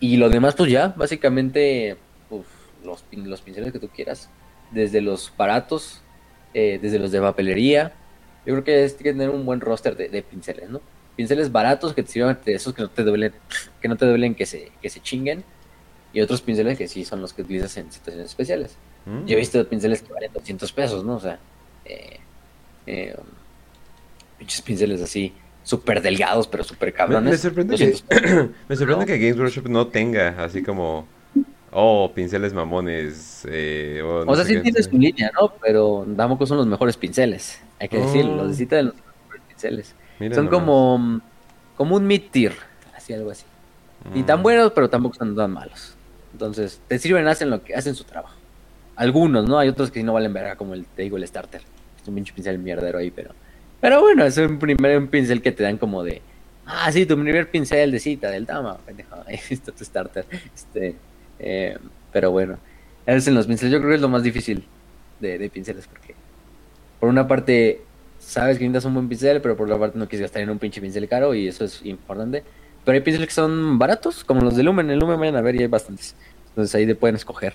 Y 0.00 0.16
lo 0.16 0.28
demás, 0.30 0.54
pues 0.54 0.70
ya, 0.70 0.88
básicamente, 0.96 1.96
los, 2.84 3.04
los 3.24 3.40
pinceles 3.40 3.72
que 3.72 3.78
tú 3.78 3.88
quieras, 3.88 4.30
desde 4.70 5.00
los 5.00 5.32
baratos 5.36 6.02
eh, 6.54 6.78
desde 6.80 6.98
los 6.98 7.12
de 7.12 7.20
papelería. 7.20 7.92
Yo 8.46 8.54
creo 8.54 8.64
que 8.64 8.84
es 8.84 8.94
que 8.94 9.04
tener 9.04 9.30
un 9.30 9.44
buen 9.44 9.60
roster 9.60 9.96
de, 9.96 10.22
pinceles, 10.22 10.70
¿no? 10.70 10.80
Pinceles 11.16 11.52
baratos 11.52 11.92
que 11.94 12.02
te 12.02 12.12
sirvan 12.12 12.38
de 12.44 12.54
esos 12.54 12.72
que 12.72 12.82
no 12.82 12.88
te 12.88 13.02
duelen, 13.02 13.32
que 13.80 13.88
no 13.88 13.96
te 13.96 14.06
duelen 14.06 14.34
que 14.34 14.46
se, 14.46 14.72
que 14.80 14.88
se 14.88 15.00
chinguen. 15.00 15.44
Y 16.12 16.20
otros 16.20 16.40
pinceles 16.40 16.78
que 16.78 16.88
sí 16.88 17.04
son 17.04 17.20
los 17.20 17.32
que 17.32 17.42
utilizas 17.42 17.76
en 17.76 17.92
situaciones 17.92 18.30
especiales. 18.30 18.76
Mm. 19.04 19.26
Yo 19.26 19.36
he 19.36 19.40
visto 19.40 19.68
pinceles 19.68 20.02
que 20.02 20.12
valen 20.12 20.32
200 20.32 20.72
pesos, 20.72 21.04
¿no? 21.04 21.16
O 21.16 21.20
sea, 21.20 21.38
eh, 21.84 22.20
eh, 22.86 23.16
pinches 24.38 24.62
pinceles 24.62 25.02
así, 25.02 25.34
súper 25.62 26.00
delgados, 26.00 26.48
pero 26.48 26.64
súper 26.64 26.94
cabrones. 26.94 27.32
Me, 27.32 27.38
sorprende, 27.38 27.76
que, 27.76 28.48
me 28.68 28.76
sorprende 28.76 29.04
que 29.04 29.18
Games 29.18 29.38
Workshop 29.38 29.68
no 29.68 29.88
tenga 29.88 30.42
así 30.42 30.62
como 30.62 31.06
Oh, 31.70 32.10
pinceles 32.14 32.54
mamones. 32.54 33.46
Eh, 33.48 34.00
o, 34.02 34.34
sea, 34.34 34.44
sí 34.44 34.58
tienes 34.60 34.86
su 34.86 34.96
línea, 34.96 35.30
¿no? 35.38 35.52
Pero 35.60 36.06
tampoco 36.16 36.46
son 36.46 36.58
los 36.58 36.66
mejores 36.66 36.96
pinceles. 36.96 37.60
Hay 37.78 37.88
que 37.88 37.98
decirlo. 37.98 38.36
Los 38.44 38.56
de 38.58 38.66
de 38.66 38.82
los 38.84 38.94
mejores 38.94 39.42
pinceles. 39.48 39.94
son 40.34 40.48
como, 40.48 41.20
como 41.76 41.96
un 41.96 42.06
mid-tier. 42.06 42.52
Así, 42.96 43.12
algo 43.12 43.30
así. 43.30 43.44
Ni 44.14 44.22
tan 44.22 44.40
mm. 44.40 44.42
buenos, 44.42 44.72
pero 44.72 44.88
tampoco 44.88 45.16
son 45.16 45.36
tan 45.36 45.50
malos. 45.50 45.94
Entonces, 46.32 46.80
te 46.88 46.98
sirven, 46.98 47.26
hacen 47.26 47.50
lo 47.50 47.62
que 47.62 47.74
hacen 47.74 47.94
su 47.94 48.04
trabajo. 48.04 48.36
Algunos, 48.96 49.48
¿no? 49.48 49.58
Hay 49.58 49.68
otros 49.68 49.90
que 49.90 50.02
no 50.02 50.14
valen 50.14 50.32
verga, 50.32 50.56
como 50.56 50.74
el, 50.74 50.84
te 50.86 51.02
digo, 51.02 51.16
el 51.16 51.26
starter. 51.26 51.62
Es 52.00 52.08
un 52.08 52.14
pinche 52.14 52.32
pincel 52.32 52.58
mierdero 52.58 52.98
ahí, 52.98 53.10
pero. 53.10 53.32
Pero 53.80 54.00
bueno, 54.00 54.24
es 54.24 54.36
un 54.38 54.58
primer 54.58 54.98
un 54.98 55.08
pincel 55.08 55.42
que 55.42 55.52
te 55.52 55.62
dan 55.62 55.78
como 55.78 56.02
de. 56.02 56.22
Ah, 56.66 56.90
sí, 56.90 57.06
tu 57.06 57.14
primer 57.14 57.50
pincel 57.50 57.90
de 57.90 57.98
cita 57.98 58.30
del 58.30 58.44
dama, 58.44 58.76
pendejo. 58.78 59.16
Ahí 59.26 59.38
está 59.50 59.72
tu 59.72 59.84
starter. 59.84 60.26
Este. 60.54 60.96
Eh, 61.38 61.76
pero 62.12 62.30
bueno, 62.30 62.58
es 63.06 63.26
en 63.26 63.34
los 63.34 63.46
pinceles. 63.46 63.72
Yo 63.72 63.78
creo 63.78 63.90
que 63.90 63.96
es 63.96 64.00
lo 64.00 64.08
más 64.08 64.22
difícil 64.22 64.64
de, 65.20 65.50
pinceles 65.50 65.86
porque 65.86 66.14
por 67.00 67.08
una 67.08 67.26
parte 67.26 67.82
sabes 68.18 68.58
que 68.58 68.64
necesitas 68.64 68.84
un 68.84 68.94
buen 68.94 69.08
pincel, 69.08 69.40
pero 69.40 69.56
por 69.56 69.66
otra 69.66 69.78
parte 69.78 69.98
no 69.98 70.08
quieres 70.08 70.22
gastar 70.22 70.42
en 70.42 70.50
un 70.50 70.58
pinche 70.58 70.80
pincel 70.80 71.08
caro 71.08 71.34
y 71.34 71.48
eso 71.48 71.64
es 71.64 71.84
importante. 71.84 72.42
Pero 72.84 72.96
hay 72.96 73.02
pinceles 73.02 73.28
que 73.28 73.34
son 73.34 73.78
baratos, 73.78 74.24
como 74.24 74.40
los 74.40 74.56
de 74.56 74.62
Lumen. 74.62 74.90
En 74.90 74.98
Lumen 74.98 75.18
vayan 75.20 75.36
a 75.36 75.42
ver 75.42 75.56
y 75.56 75.60
hay 75.60 75.66
bastantes. 75.66 76.14
Entonces 76.50 76.74
ahí 76.74 76.86
te 76.86 76.94
pueden 76.94 77.16
escoger. 77.16 77.54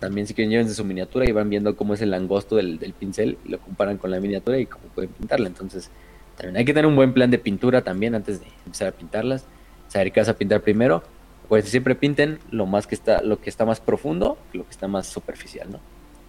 También 0.00 0.26
si 0.26 0.34
quieren 0.34 0.50
llévense 0.50 0.74
su 0.74 0.84
miniatura 0.84 1.28
y 1.28 1.32
van 1.32 1.48
viendo 1.48 1.76
cómo 1.76 1.94
es 1.94 2.02
el 2.02 2.12
angosto 2.12 2.56
del, 2.56 2.78
del 2.78 2.92
pincel 2.92 3.38
y 3.44 3.48
lo 3.48 3.58
comparan 3.58 3.96
con 3.96 4.10
la 4.10 4.20
miniatura 4.20 4.58
y 4.58 4.66
cómo 4.66 4.84
pueden 4.94 5.10
pintarla. 5.10 5.48
Entonces 5.48 5.90
también 6.36 6.56
hay 6.56 6.64
que 6.64 6.74
tener 6.74 6.86
un 6.86 6.96
buen 6.96 7.12
plan 7.12 7.30
de 7.30 7.38
pintura 7.38 7.82
también 7.82 8.14
antes 8.14 8.40
de 8.40 8.46
empezar 8.66 8.88
a 8.88 8.92
pintarlas. 8.92 9.44
Saber 9.88 10.12
qué 10.12 10.20
vas 10.20 10.28
a 10.28 10.36
pintar 10.36 10.60
primero 10.60 11.04
pues 11.48 11.68
siempre 11.68 11.94
pinten 11.94 12.38
lo 12.50 12.66
más 12.66 12.86
que 12.86 12.94
está, 12.94 13.22
lo 13.22 13.40
que 13.40 13.50
está 13.50 13.64
más 13.64 13.80
profundo, 13.80 14.38
lo 14.52 14.64
que 14.64 14.70
está 14.70 14.88
más 14.88 15.06
superficial, 15.06 15.70
¿no? 15.70 15.80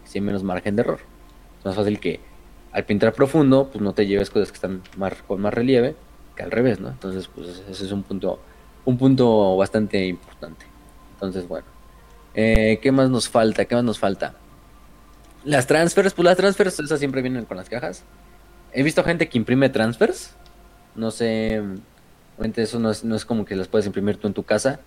Si 0.04 0.20
menos 0.20 0.44
margen 0.44 0.76
de 0.76 0.82
error. 0.82 1.00
Es 1.60 1.66
más 1.66 1.76
fácil 1.76 2.00
que 2.00 2.20
al 2.72 2.84
pintar 2.84 3.14
profundo, 3.14 3.70
pues 3.72 3.82
no 3.82 3.94
te 3.94 4.06
lleves 4.06 4.30
cosas 4.30 4.52
que 4.52 4.56
están 4.56 4.82
más, 4.98 5.14
con 5.24 5.40
más 5.40 5.54
relieve 5.54 5.96
que 6.36 6.44
al 6.44 6.52
revés, 6.52 6.80
¿no? 6.80 6.90
Entonces, 6.90 7.30
pues 7.34 7.64
ese 7.70 7.86
es 7.86 7.92
un 7.92 8.04
punto, 8.04 8.42
un 8.84 8.98
punto 8.98 9.56
bastante 9.56 10.06
importante. 10.06 10.66
Entonces, 11.14 11.48
bueno. 11.48 11.66
Eh, 12.34 12.80
¿Qué 12.82 12.92
más 12.92 13.10
nos 13.10 13.30
falta? 13.30 13.64
¿Qué 13.64 13.76
más 13.76 13.86
nos 13.86 13.98
falta? 13.98 14.36
Las 15.46 15.68
transfers, 15.68 16.14
pues 16.14 16.26
las 16.26 16.36
transfers, 16.36 16.78
esas 16.80 17.00
siempre 17.00 17.22
vienen 17.22 17.46
con 17.46 17.56
las 17.56 17.70
cajas. 17.70 18.04
He 18.74 18.84
visto 18.84 19.02
gente 19.06 19.30
que 19.30 19.38
imprime 19.38 19.70
transfers. 19.70 20.36
No 20.96 21.12
sé, 21.12 21.62
obviamente 22.36 22.64
eso 22.64 22.80
no 22.80 22.92
es, 22.92 23.06
no 23.06 23.16
es 23.16 23.24
como 23.24 23.46
que 23.46 23.56
las 23.56 23.70
puedes 23.70 23.86
imprimir 23.86 24.18
tú 24.18 24.28
en 24.28 24.34
tu 24.34 24.44
casa 24.44 24.82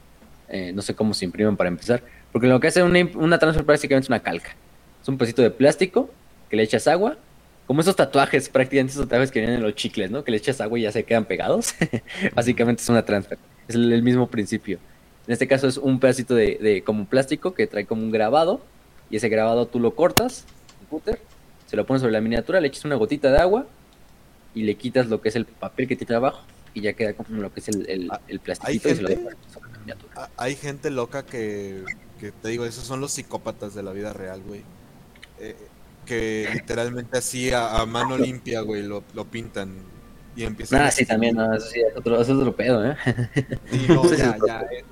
eh, 0.48 0.72
no 0.72 0.82
sé 0.82 0.94
cómo 0.94 1.14
se 1.14 1.24
imprimen 1.24 1.56
para 1.56 1.68
empezar. 1.68 2.02
Porque 2.32 2.46
lo 2.46 2.60
que 2.60 2.68
hace 2.68 2.82
una, 2.82 3.38
transfer 3.38 3.64
prácticamente 3.64 4.06
es 4.06 4.08
una 4.08 4.20
calca. 4.20 4.54
Es 5.02 5.08
un 5.08 5.18
pedacito 5.18 5.42
de 5.42 5.50
plástico 5.50 6.10
que 6.48 6.56
le 6.56 6.62
echas 6.62 6.86
agua. 6.86 7.16
Como 7.66 7.82
esos 7.82 7.96
tatuajes, 7.96 8.48
prácticamente 8.48 8.92
esos 8.92 9.04
tatuajes 9.04 9.30
que 9.30 9.40
vienen 9.40 9.56
en 9.56 9.62
los 9.62 9.74
chicles, 9.74 10.10
¿no? 10.10 10.24
Que 10.24 10.30
le 10.30 10.38
echas 10.38 10.60
agua 10.60 10.78
y 10.78 10.82
ya 10.82 10.92
se 10.92 11.04
quedan 11.04 11.26
pegados. 11.26 11.74
Básicamente 12.34 12.82
es 12.82 12.88
una 12.88 13.04
transfer. 13.04 13.38
Es 13.66 13.74
el, 13.74 14.02
mismo 14.02 14.28
principio. 14.28 14.78
En 15.26 15.32
este 15.32 15.46
caso 15.46 15.68
es 15.68 15.76
un 15.76 16.00
pedacito 16.00 16.34
de, 16.34 16.58
de, 16.60 16.82
como 16.82 17.04
plástico 17.04 17.52
que 17.52 17.66
trae 17.66 17.84
como 17.84 18.02
un 18.02 18.10
grabado. 18.10 18.62
Y 19.10 19.16
ese 19.16 19.28
grabado 19.28 19.66
tú 19.66 19.80
lo 19.80 19.94
cortas, 19.94 20.44
cúter, 20.90 21.18
se 21.66 21.76
lo 21.76 21.86
pones 21.86 22.00
sobre 22.02 22.12
la 22.12 22.20
miniatura, 22.20 22.60
le 22.60 22.68
echas 22.68 22.84
una 22.84 22.96
gotita 22.96 23.30
de 23.30 23.38
agua 23.38 23.66
y 24.54 24.62
le 24.62 24.74
quitas 24.74 25.08
lo 25.08 25.20
que 25.22 25.30
es 25.30 25.36
el 25.36 25.46
papel 25.46 25.88
que 25.88 25.96
tiene 25.96 26.14
abajo 26.14 26.42
y 26.78 26.82
ya 26.82 26.92
queda 26.92 27.12
como 27.12 27.40
lo 27.40 27.52
que 27.52 27.60
es 27.60 27.68
el, 27.68 27.88
el, 27.88 28.10
ah, 28.10 28.20
el 28.28 28.40
plastiquito 28.40 28.88
y 28.88 28.94
se 28.94 29.02
lo 29.02 29.08
hay 30.36 30.56
gente 30.56 30.90
loca 30.90 31.24
que, 31.24 31.84
te 32.20 32.48
digo, 32.48 32.64
esos 32.64 32.84
son 32.84 33.00
los 33.00 33.12
psicópatas 33.12 33.74
de 33.74 33.82
la 33.82 33.92
vida 33.92 34.12
real, 34.12 34.42
güey. 34.42 34.62
Eh, 35.40 35.56
que 36.04 36.48
literalmente 36.52 37.18
así 37.18 37.50
a, 37.52 37.84
mano 37.86 38.16
limpia, 38.16 38.60
güey, 38.62 38.82
lo, 38.82 39.02
pintan. 39.30 39.74
y 40.36 40.44
empiezan 40.44 40.82
Ah, 40.82 40.90
sí, 40.90 41.04
también, 41.04 41.36
no, 41.36 41.54
eso 41.54 41.66
sí, 41.68 41.80
es 41.80 41.96
otro, 41.96 42.20
eso 42.20 42.32
es 42.32 42.38
otro 42.38 42.56
pedo, 42.56 42.84
¿eh? 42.84 42.96
Sí, 43.70 43.86
no, 43.88 44.10
ya, 44.14 44.36
ya, 44.46 44.60
eh. 44.72 44.84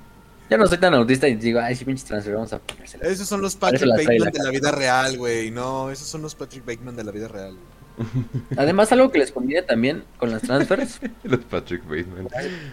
Yo 0.49 0.57
no 0.57 0.65
soy 0.65 0.77
tan 0.77 0.93
autista 0.93 1.27
y 1.27 1.35
digo, 1.35 1.59
ay, 1.59 1.75
sí, 1.75 1.83
pinches 1.83 2.05
transfer, 2.05 2.35
vamos 2.35 2.53
a. 2.53 2.61
Esos 3.01 3.27
son 3.27 3.41
los 3.41 3.55
Patrick 3.55 3.89
Bateman 3.89 4.19
la 4.19 4.31
de 4.31 4.43
la 4.43 4.51
vida 4.51 4.71
real, 4.71 5.17
güey. 5.17 5.51
No, 5.51 5.91
esos 5.91 6.07
son 6.07 6.21
los 6.21 6.35
Patrick 6.35 6.65
Bateman 6.65 6.95
de 6.95 7.03
la 7.03 7.11
vida 7.11 7.27
real. 7.27 7.57
Además, 8.57 8.91
algo 8.91 9.11
que 9.11 9.19
les 9.19 9.31
conviene 9.31 9.63
también 9.63 10.03
con 10.17 10.31
las 10.31 10.41
transfers, 10.41 10.99
Los 11.23 11.39
Patrick 11.41 11.83
Bateman. 11.83 12.27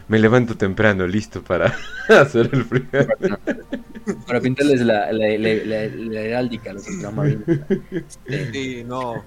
Me 0.09 0.19
levanto 0.19 0.57
temprano, 0.57 1.07
listo 1.07 1.43
para 1.43 1.75
hacer 2.09 2.51
el 2.53 2.65
frío. 2.65 2.85
para 4.27 4.41
pintarles 4.41 4.81
la, 4.81 5.13
la, 5.13 5.29
la, 5.39 5.55
la, 5.65 5.87
la 5.87 6.21
heráldica, 6.21 6.73
los. 6.73 6.87
Este, 6.87 8.53
Sí, 8.53 8.85
no. 8.85 9.25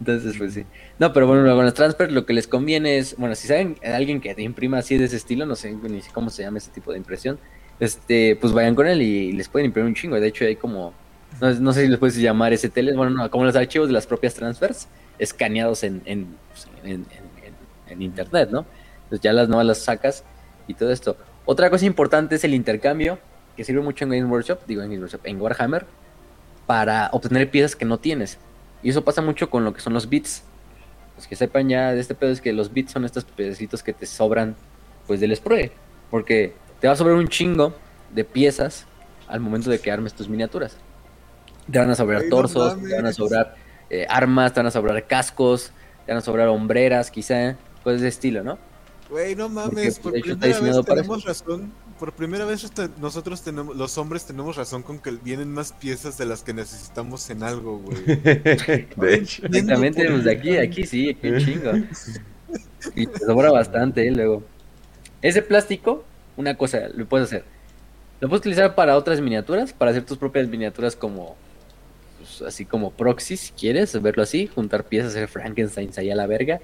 Entonces, 0.00 0.36
pues 0.36 0.54
sí. 0.54 0.64
No, 0.98 1.12
pero 1.12 1.26
bueno, 1.26 1.54
con 1.54 1.64
las 1.64 1.74
transfers 1.74 2.12
lo 2.12 2.26
que 2.26 2.32
les 2.32 2.46
conviene 2.46 2.98
es, 2.98 3.16
bueno, 3.16 3.34
si 3.34 3.48
saben 3.48 3.76
alguien 3.82 4.20
que 4.20 4.34
te 4.34 4.42
imprima 4.42 4.78
así 4.78 4.96
de 4.98 5.04
ese 5.06 5.16
estilo, 5.16 5.46
no 5.46 5.56
sé 5.56 5.72
ni 5.72 6.00
cómo 6.12 6.30
se 6.30 6.42
llama 6.42 6.58
ese 6.58 6.70
tipo 6.70 6.92
de 6.92 6.98
impresión, 6.98 7.38
este, 7.80 8.36
pues 8.36 8.52
vayan 8.52 8.74
con 8.74 8.86
él 8.86 9.02
y 9.02 9.32
les 9.32 9.48
pueden 9.48 9.66
imprimir 9.66 9.88
un 9.88 9.94
chingo. 9.94 10.20
De 10.20 10.26
hecho, 10.28 10.44
hay 10.44 10.56
como, 10.56 10.92
no, 11.40 11.72
sé 11.72 11.82
si 11.82 11.88
les 11.88 11.98
puedes 11.98 12.16
llamar 12.16 12.52
STLs, 12.52 12.96
bueno, 12.96 13.10
no, 13.10 13.30
como 13.30 13.44
los 13.44 13.56
archivos 13.56 13.88
de 13.88 13.94
las 13.94 14.06
propias 14.06 14.34
transfers 14.34 14.88
escaneados 15.18 15.80
pues, 15.80 15.92
en- 16.84 17.06
en 17.88 18.02
internet, 18.02 18.50
¿no? 18.50 18.66
Entonces 19.04 19.20
ya 19.20 19.32
las 19.32 19.48
nuevas 19.48 19.66
las 19.66 19.78
sacas 19.78 20.24
y 20.66 20.74
todo 20.74 20.90
esto. 20.92 21.16
Otra 21.44 21.70
cosa 21.70 21.86
importante 21.86 22.34
es 22.34 22.44
el 22.44 22.54
intercambio, 22.54 23.18
que 23.56 23.64
sirve 23.64 23.80
mucho 23.80 24.04
en 24.04 24.10
Games 24.10 24.30
Workshop, 24.30 24.60
digo 24.66 24.82
en 24.82 24.88
Games 24.90 25.00
Workshop, 25.00 25.20
en 25.24 25.40
Warhammer, 25.40 25.86
para 26.66 27.08
obtener 27.12 27.50
piezas 27.50 27.74
que 27.74 27.84
no 27.84 27.98
tienes. 27.98 28.38
Y 28.82 28.90
eso 28.90 29.02
pasa 29.02 29.22
mucho 29.22 29.50
con 29.50 29.64
lo 29.64 29.72
que 29.72 29.80
son 29.80 29.94
los 29.94 30.08
bits. 30.08 30.42
Los 31.16 31.26
que 31.26 31.34
sepan 31.34 31.68
ya 31.68 31.92
de 31.92 32.00
este 32.00 32.14
pedo 32.14 32.30
es 32.30 32.40
que 32.40 32.52
los 32.52 32.72
bits 32.72 32.92
son 32.92 33.04
estos 33.04 33.24
pedacitos 33.24 33.82
que 33.82 33.92
te 33.92 34.06
sobran 34.06 34.54
pues 35.06 35.20
del 35.20 35.34
sprue. 35.34 35.72
Porque 36.10 36.54
te 36.80 36.86
va 36.86 36.92
a 36.92 36.96
sobrar 36.96 37.16
un 37.16 37.28
chingo 37.28 37.74
de 38.14 38.24
piezas 38.24 38.86
al 39.26 39.40
momento 39.40 39.70
de 39.70 39.80
que 39.80 39.90
armes 39.90 40.14
tus 40.14 40.28
miniaturas. 40.28 40.76
Te 41.70 41.78
van 41.78 41.90
a 41.90 41.94
sobrar 41.94 42.22
Ay, 42.22 42.28
no 42.28 42.36
torsos, 42.36 42.82
te 42.82 42.94
van 42.94 43.06
a 43.06 43.12
sobrar 43.12 43.54
eh, 43.90 44.06
armas, 44.08 44.52
te 44.52 44.60
van 44.60 44.66
a 44.66 44.70
sobrar 44.70 45.06
cascos, 45.06 45.72
te 46.06 46.12
van 46.12 46.18
a 46.18 46.20
sobrar 46.22 46.48
hombreras, 46.48 47.10
quizá, 47.10 47.56
cosas 47.82 48.00
de 48.00 48.08
estilo, 48.08 48.42
¿no? 48.42 48.58
Güey, 49.10 49.34
no 49.34 49.48
Porque, 49.48 49.54
mames, 49.54 49.84
pues, 49.84 49.98
por 49.98 50.12
de 50.12 50.18
hecho, 50.18 50.32
está 50.32 50.40
primera 50.40 50.46
vez 50.48 50.60
diseñado 50.60 50.84
para 50.84 51.00
tenemos 51.02 51.24
razón. 51.24 51.72
Por 51.98 52.12
primera 52.12 52.44
vez 52.44 52.62
este- 52.62 52.88
nosotros 53.00 53.42
tenemos, 53.42 53.74
los 53.74 53.98
hombres 53.98 54.24
tenemos 54.24 54.56
razón 54.56 54.82
con 54.82 54.98
que 54.98 55.10
vienen 55.10 55.52
más 55.52 55.72
piezas 55.72 56.16
de 56.18 56.26
las 56.26 56.42
que 56.42 56.52
necesitamos 56.52 57.28
en 57.30 57.42
algo, 57.42 57.78
güey. 57.78 58.04
De 58.96 59.14
hecho. 59.14 59.46
Exactamente, 59.46 60.06
pues 60.08 60.24
de 60.24 60.30
aquí, 60.32 60.56
aquí 60.58 60.84
sí, 60.84 61.10
aquí 61.10 61.28
un 61.28 61.38
chingo. 61.38 61.72
Y 62.94 63.06
te 63.06 63.18
sobra 63.18 63.50
bastante, 63.50 64.06
¿eh? 64.06 64.12
luego. 64.12 64.42
Ese 65.22 65.42
plástico, 65.42 66.04
una 66.36 66.56
cosa, 66.56 66.88
lo 66.94 67.06
puedes 67.06 67.28
hacer. 67.28 67.44
Lo 68.20 68.28
puedes 68.28 68.40
utilizar 68.40 68.74
para 68.74 68.96
otras 68.96 69.20
miniaturas, 69.20 69.72
para 69.72 69.90
hacer 69.90 70.04
tus 70.04 70.18
propias 70.18 70.48
miniaturas 70.48 70.94
como, 70.94 71.36
así 72.42 72.64
como 72.64 72.90
proxy, 72.92 73.36
si 73.36 73.52
quieres, 73.52 74.00
verlo 74.00 74.22
así, 74.22 74.46
juntar 74.46 74.84
piezas, 74.84 75.10
hacer 75.12 75.28
Frankenstein 75.28 75.90
ahí 75.96 76.10
a 76.10 76.16
la 76.16 76.26
verga. 76.26 76.60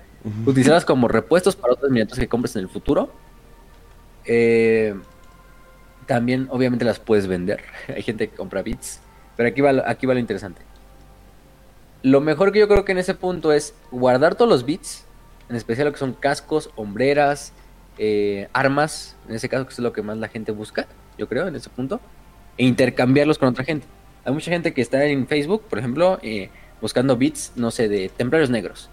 Utilizarlas 0.46 0.84
como 0.84 1.08
repuestos 1.08 1.54
para 1.56 1.74
otras 1.74 1.90
miniaturas 1.90 2.18
que 2.18 2.28
compres 2.28 2.56
en 2.56 2.62
el 2.62 2.68
futuro. 2.68 3.10
Eh, 4.26 4.94
también, 6.06 6.48
obviamente, 6.50 6.84
las 6.84 6.98
puedes 6.98 7.26
vender. 7.26 7.62
Hay 7.94 8.02
gente 8.02 8.28
que 8.28 8.36
compra 8.36 8.62
bits. 8.62 9.00
Pero 9.36 9.48
aquí 9.48 9.60
va, 9.60 9.72
lo- 9.72 9.86
aquí 9.86 10.06
va 10.06 10.14
lo 10.14 10.20
interesante. 10.20 10.62
Lo 12.02 12.20
mejor 12.20 12.52
que 12.52 12.58
yo 12.58 12.68
creo 12.68 12.84
que 12.84 12.92
en 12.92 12.98
ese 12.98 13.14
punto 13.14 13.52
es 13.52 13.74
guardar 13.90 14.34
todos 14.34 14.50
los 14.50 14.64
bits, 14.64 15.04
en 15.48 15.56
especial 15.56 15.86
lo 15.86 15.92
que 15.92 15.98
son 15.98 16.12
cascos, 16.12 16.70
hombreras, 16.76 17.52
eh, 17.98 18.48
armas, 18.52 19.16
en 19.28 19.34
ese 19.34 19.48
caso 19.48 19.66
que 19.66 19.72
es 19.72 19.78
lo 19.78 19.92
que 19.92 20.02
más 20.02 20.18
la 20.18 20.28
gente 20.28 20.52
busca, 20.52 20.86
yo 21.16 21.28
creo, 21.28 21.46
en 21.46 21.56
ese 21.56 21.70
punto, 21.70 22.00
e 22.58 22.64
intercambiarlos 22.66 23.38
con 23.38 23.48
otra 23.48 23.64
gente. 23.64 23.86
Hay 24.24 24.32
mucha 24.32 24.50
gente 24.50 24.72
que 24.72 24.80
está 24.80 25.04
en 25.04 25.26
Facebook, 25.26 25.62
por 25.68 25.78
ejemplo, 25.78 26.18
eh, 26.22 26.50
buscando 26.80 27.16
bits, 27.16 27.52
no 27.56 27.70
sé, 27.70 27.88
de 27.88 28.08
templarios 28.08 28.50
negros. 28.50 28.90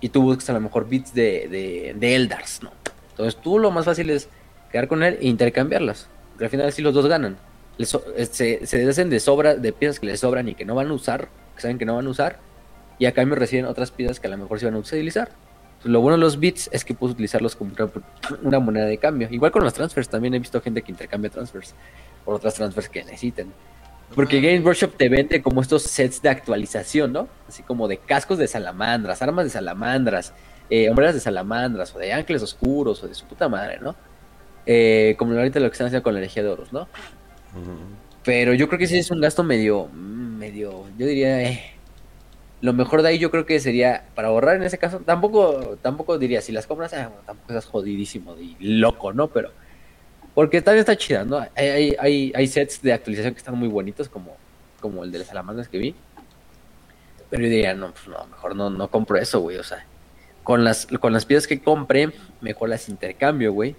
Y 0.00 0.08
tú 0.08 0.22
buscas 0.22 0.48
a 0.50 0.54
lo 0.54 0.60
mejor 0.60 0.88
bits 0.88 1.12
de, 1.12 1.48
de, 1.48 1.94
de 1.98 2.16
Eldars, 2.16 2.62
¿no? 2.62 2.72
Entonces 3.10 3.40
tú 3.40 3.58
lo 3.58 3.70
más 3.70 3.84
fácil 3.84 4.08
es 4.10 4.28
quedar 4.72 4.88
con 4.88 5.02
él 5.02 5.18
e 5.20 5.28
intercambiarlas. 5.28 6.08
Porque 6.30 6.44
al 6.44 6.50
final 6.50 6.68
así 6.68 6.80
los 6.80 6.94
dos 6.94 7.06
ganan. 7.06 7.36
Eh, 7.78 7.84
se, 7.84 8.66
se 8.66 8.78
deshacen 8.78 9.10
de 9.10 9.20
sobra, 9.20 9.54
de 9.54 9.72
piezas 9.72 10.00
que 10.00 10.06
les 10.06 10.20
sobran 10.20 10.48
y 10.48 10.54
que 10.54 10.64
no 10.64 10.74
van 10.74 10.88
a 10.88 10.92
usar, 10.94 11.28
que 11.54 11.62
saben 11.62 11.78
que 11.78 11.84
no 11.84 11.96
van 11.96 12.06
a 12.06 12.10
usar, 12.10 12.38
y 12.98 13.06
a 13.06 13.12
cambio 13.12 13.36
reciben 13.36 13.64
otras 13.64 13.90
piezas 13.90 14.20
que 14.20 14.26
a 14.26 14.30
lo 14.30 14.38
mejor 14.38 14.60
se 14.60 14.66
van 14.66 14.74
a 14.74 14.78
utilizar. 14.78 15.30
Lo 15.84 16.02
bueno 16.02 16.16
de 16.16 16.20
los 16.20 16.38
bits 16.38 16.68
es 16.72 16.84
que 16.84 16.92
puedes 16.92 17.14
utilizarlos 17.14 17.56
como 17.56 17.72
una 18.42 18.58
moneda 18.60 18.84
de 18.84 18.98
cambio. 18.98 19.28
Igual 19.30 19.50
con 19.50 19.64
los 19.64 19.72
transfers, 19.72 20.10
también 20.10 20.34
he 20.34 20.38
visto 20.38 20.60
gente 20.60 20.82
que 20.82 20.92
intercambia 20.92 21.30
transfers 21.30 21.74
por 22.24 22.34
otras 22.34 22.54
transfers 22.54 22.90
que 22.90 23.02
necesiten. 23.02 23.50
Porque 24.14 24.40
Games 24.40 24.64
Workshop 24.64 24.96
te 24.96 25.08
vende 25.08 25.40
como 25.40 25.60
estos 25.60 25.82
sets 25.82 26.20
de 26.20 26.28
actualización, 26.28 27.12
¿no? 27.12 27.28
Así 27.48 27.62
como 27.62 27.86
de 27.86 27.98
cascos 27.98 28.38
de 28.38 28.48
salamandras, 28.48 29.22
armas 29.22 29.44
de 29.44 29.50
salamandras, 29.50 30.32
eh, 30.68 30.88
hombreras 30.90 31.14
de 31.14 31.20
salamandras, 31.20 31.94
o 31.94 31.98
de 31.98 32.12
ángeles 32.12 32.42
oscuros, 32.42 33.02
o 33.02 33.08
de 33.08 33.14
su 33.14 33.24
puta 33.26 33.48
madre, 33.48 33.78
¿no? 33.80 33.94
Eh, 34.66 35.14
como 35.18 35.34
ahorita 35.34 35.60
lo 35.60 35.68
que 35.68 35.72
están 35.72 35.86
haciendo 35.86 36.02
con 36.02 36.14
la 36.14 36.20
energía 36.20 36.42
de 36.42 36.48
oros, 36.48 36.72
¿no? 36.72 36.88
Pero 38.24 38.52
yo 38.54 38.68
creo 38.68 38.78
que 38.78 38.86
sí 38.86 38.98
es 38.98 39.10
un 39.10 39.20
gasto 39.20 39.42
medio, 39.44 39.88
medio, 39.88 40.86
yo 40.98 41.06
diría, 41.06 41.42
eh, 41.42 41.60
lo 42.60 42.72
mejor 42.72 43.02
de 43.02 43.08
ahí 43.08 43.18
yo 43.18 43.30
creo 43.30 43.46
que 43.46 43.58
sería, 43.60 44.04
para 44.14 44.28
ahorrar 44.28 44.56
en 44.56 44.64
ese 44.64 44.78
caso, 44.78 45.00
tampoco, 45.00 45.78
tampoco 45.80 46.18
diría, 46.18 46.42
si 46.42 46.52
las 46.52 46.66
compras, 46.66 46.92
ah, 46.94 47.08
bueno, 47.08 47.22
tampoco 47.24 47.52
estás 47.52 47.66
jodidísimo 47.66 48.36
y 48.36 48.56
loco, 48.60 49.12
¿no? 49.12 49.28
Pero, 49.28 49.50
porque 50.34 50.62
también 50.62 50.80
está 50.80 50.96
chida, 50.96 51.24
¿no? 51.24 51.38
Hay, 51.56 51.94
hay, 51.98 52.32
hay, 52.34 52.46
sets 52.46 52.80
de 52.82 52.92
actualización 52.92 53.34
que 53.34 53.38
están 53.38 53.56
muy 53.56 53.68
bonitos, 53.68 54.08
como, 54.08 54.36
como 54.80 55.04
el 55.04 55.10
de 55.10 55.18
las 55.18 55.28
salamandras 55.28 55.68
que 55.68 55.78
vi. 55.78 55.94
Pero 57.28 57.42
yo 57.42 57.48
diría, 57.48 57.74
no, 57.74 57.92
pues 57.92 58.08
no, 58.08 58.26
mejor 58.26 58.56
no, 58.56 58.70
no 58.70 58.88
compro 58.88 59.18
eso, 59.18 59.40
güey, 59.40 59.56
o 59.56 59.62
sea, 59.62 59.84
con 60.42 60.64
las, 60.64 60.86
con 60.86 61.12
las 61.12 61.26
piezas 61.26 61.46
que 61.46 61.60
compré, 61.60 62.12
mejor 62.40 62.68
las 62.68 62.88
intercambio, 62.88 63.52
güey, 63.52 63.76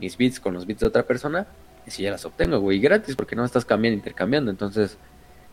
mis 0.00 0.16
bits 0.16 0.40
con 0.40 0.54
los 0.54 0.66
bits 0.66 0.80
de 0.80 0.86
otra 0.86 1.02
persona, 1.02 1.46
y 1.86 1.90
si 1.90 2.02
ya 2.02 2.10
las 2.10 2.24
obtengo, 2.24 2.58
güey, 2.60 2.78
gratis, 2.80 3.14
porque 3.16 3.36
no 3.36 3.44
estás 3.44 3.64
cambiando, 3.64 3.96
intercambiando. 3.96 4.50
Entonces, 4.50 4.96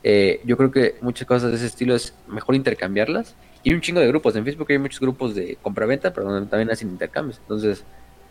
eh, 0.03 0.41
yo 0.45 0.57
creo 0.57 0.71
que 0.71 0.95
muchas 1.01 1.27
cosas 1.27 1.51
de 1.51 1.57
ese 1.57 1.65
estilo 1.65 1.95
es 1.95 2.13
mejor 2.27 2.55
intercambiarlas. 2.55 3.35
Y 3.63 3.69
hay 3.69 3.75
un 3.75 3.81
chingo 3.81 3.99
de 3.99 4.07
grupos. 4.07 4.35
En 4.35 4.45
Facebook 4.45 4.67
hay 4.69 4.79
muchos 4.79 4.99
grupos 4.99 5.35
de 5.35 5.57
compraventa, 5.61 6.13
pero 6.13 6.31
donde 6.31 6.49
también 6.49 6.71
hacen 6.71 6.89
intercambios. 6.89 7.39
Entonces, 7.39 7.83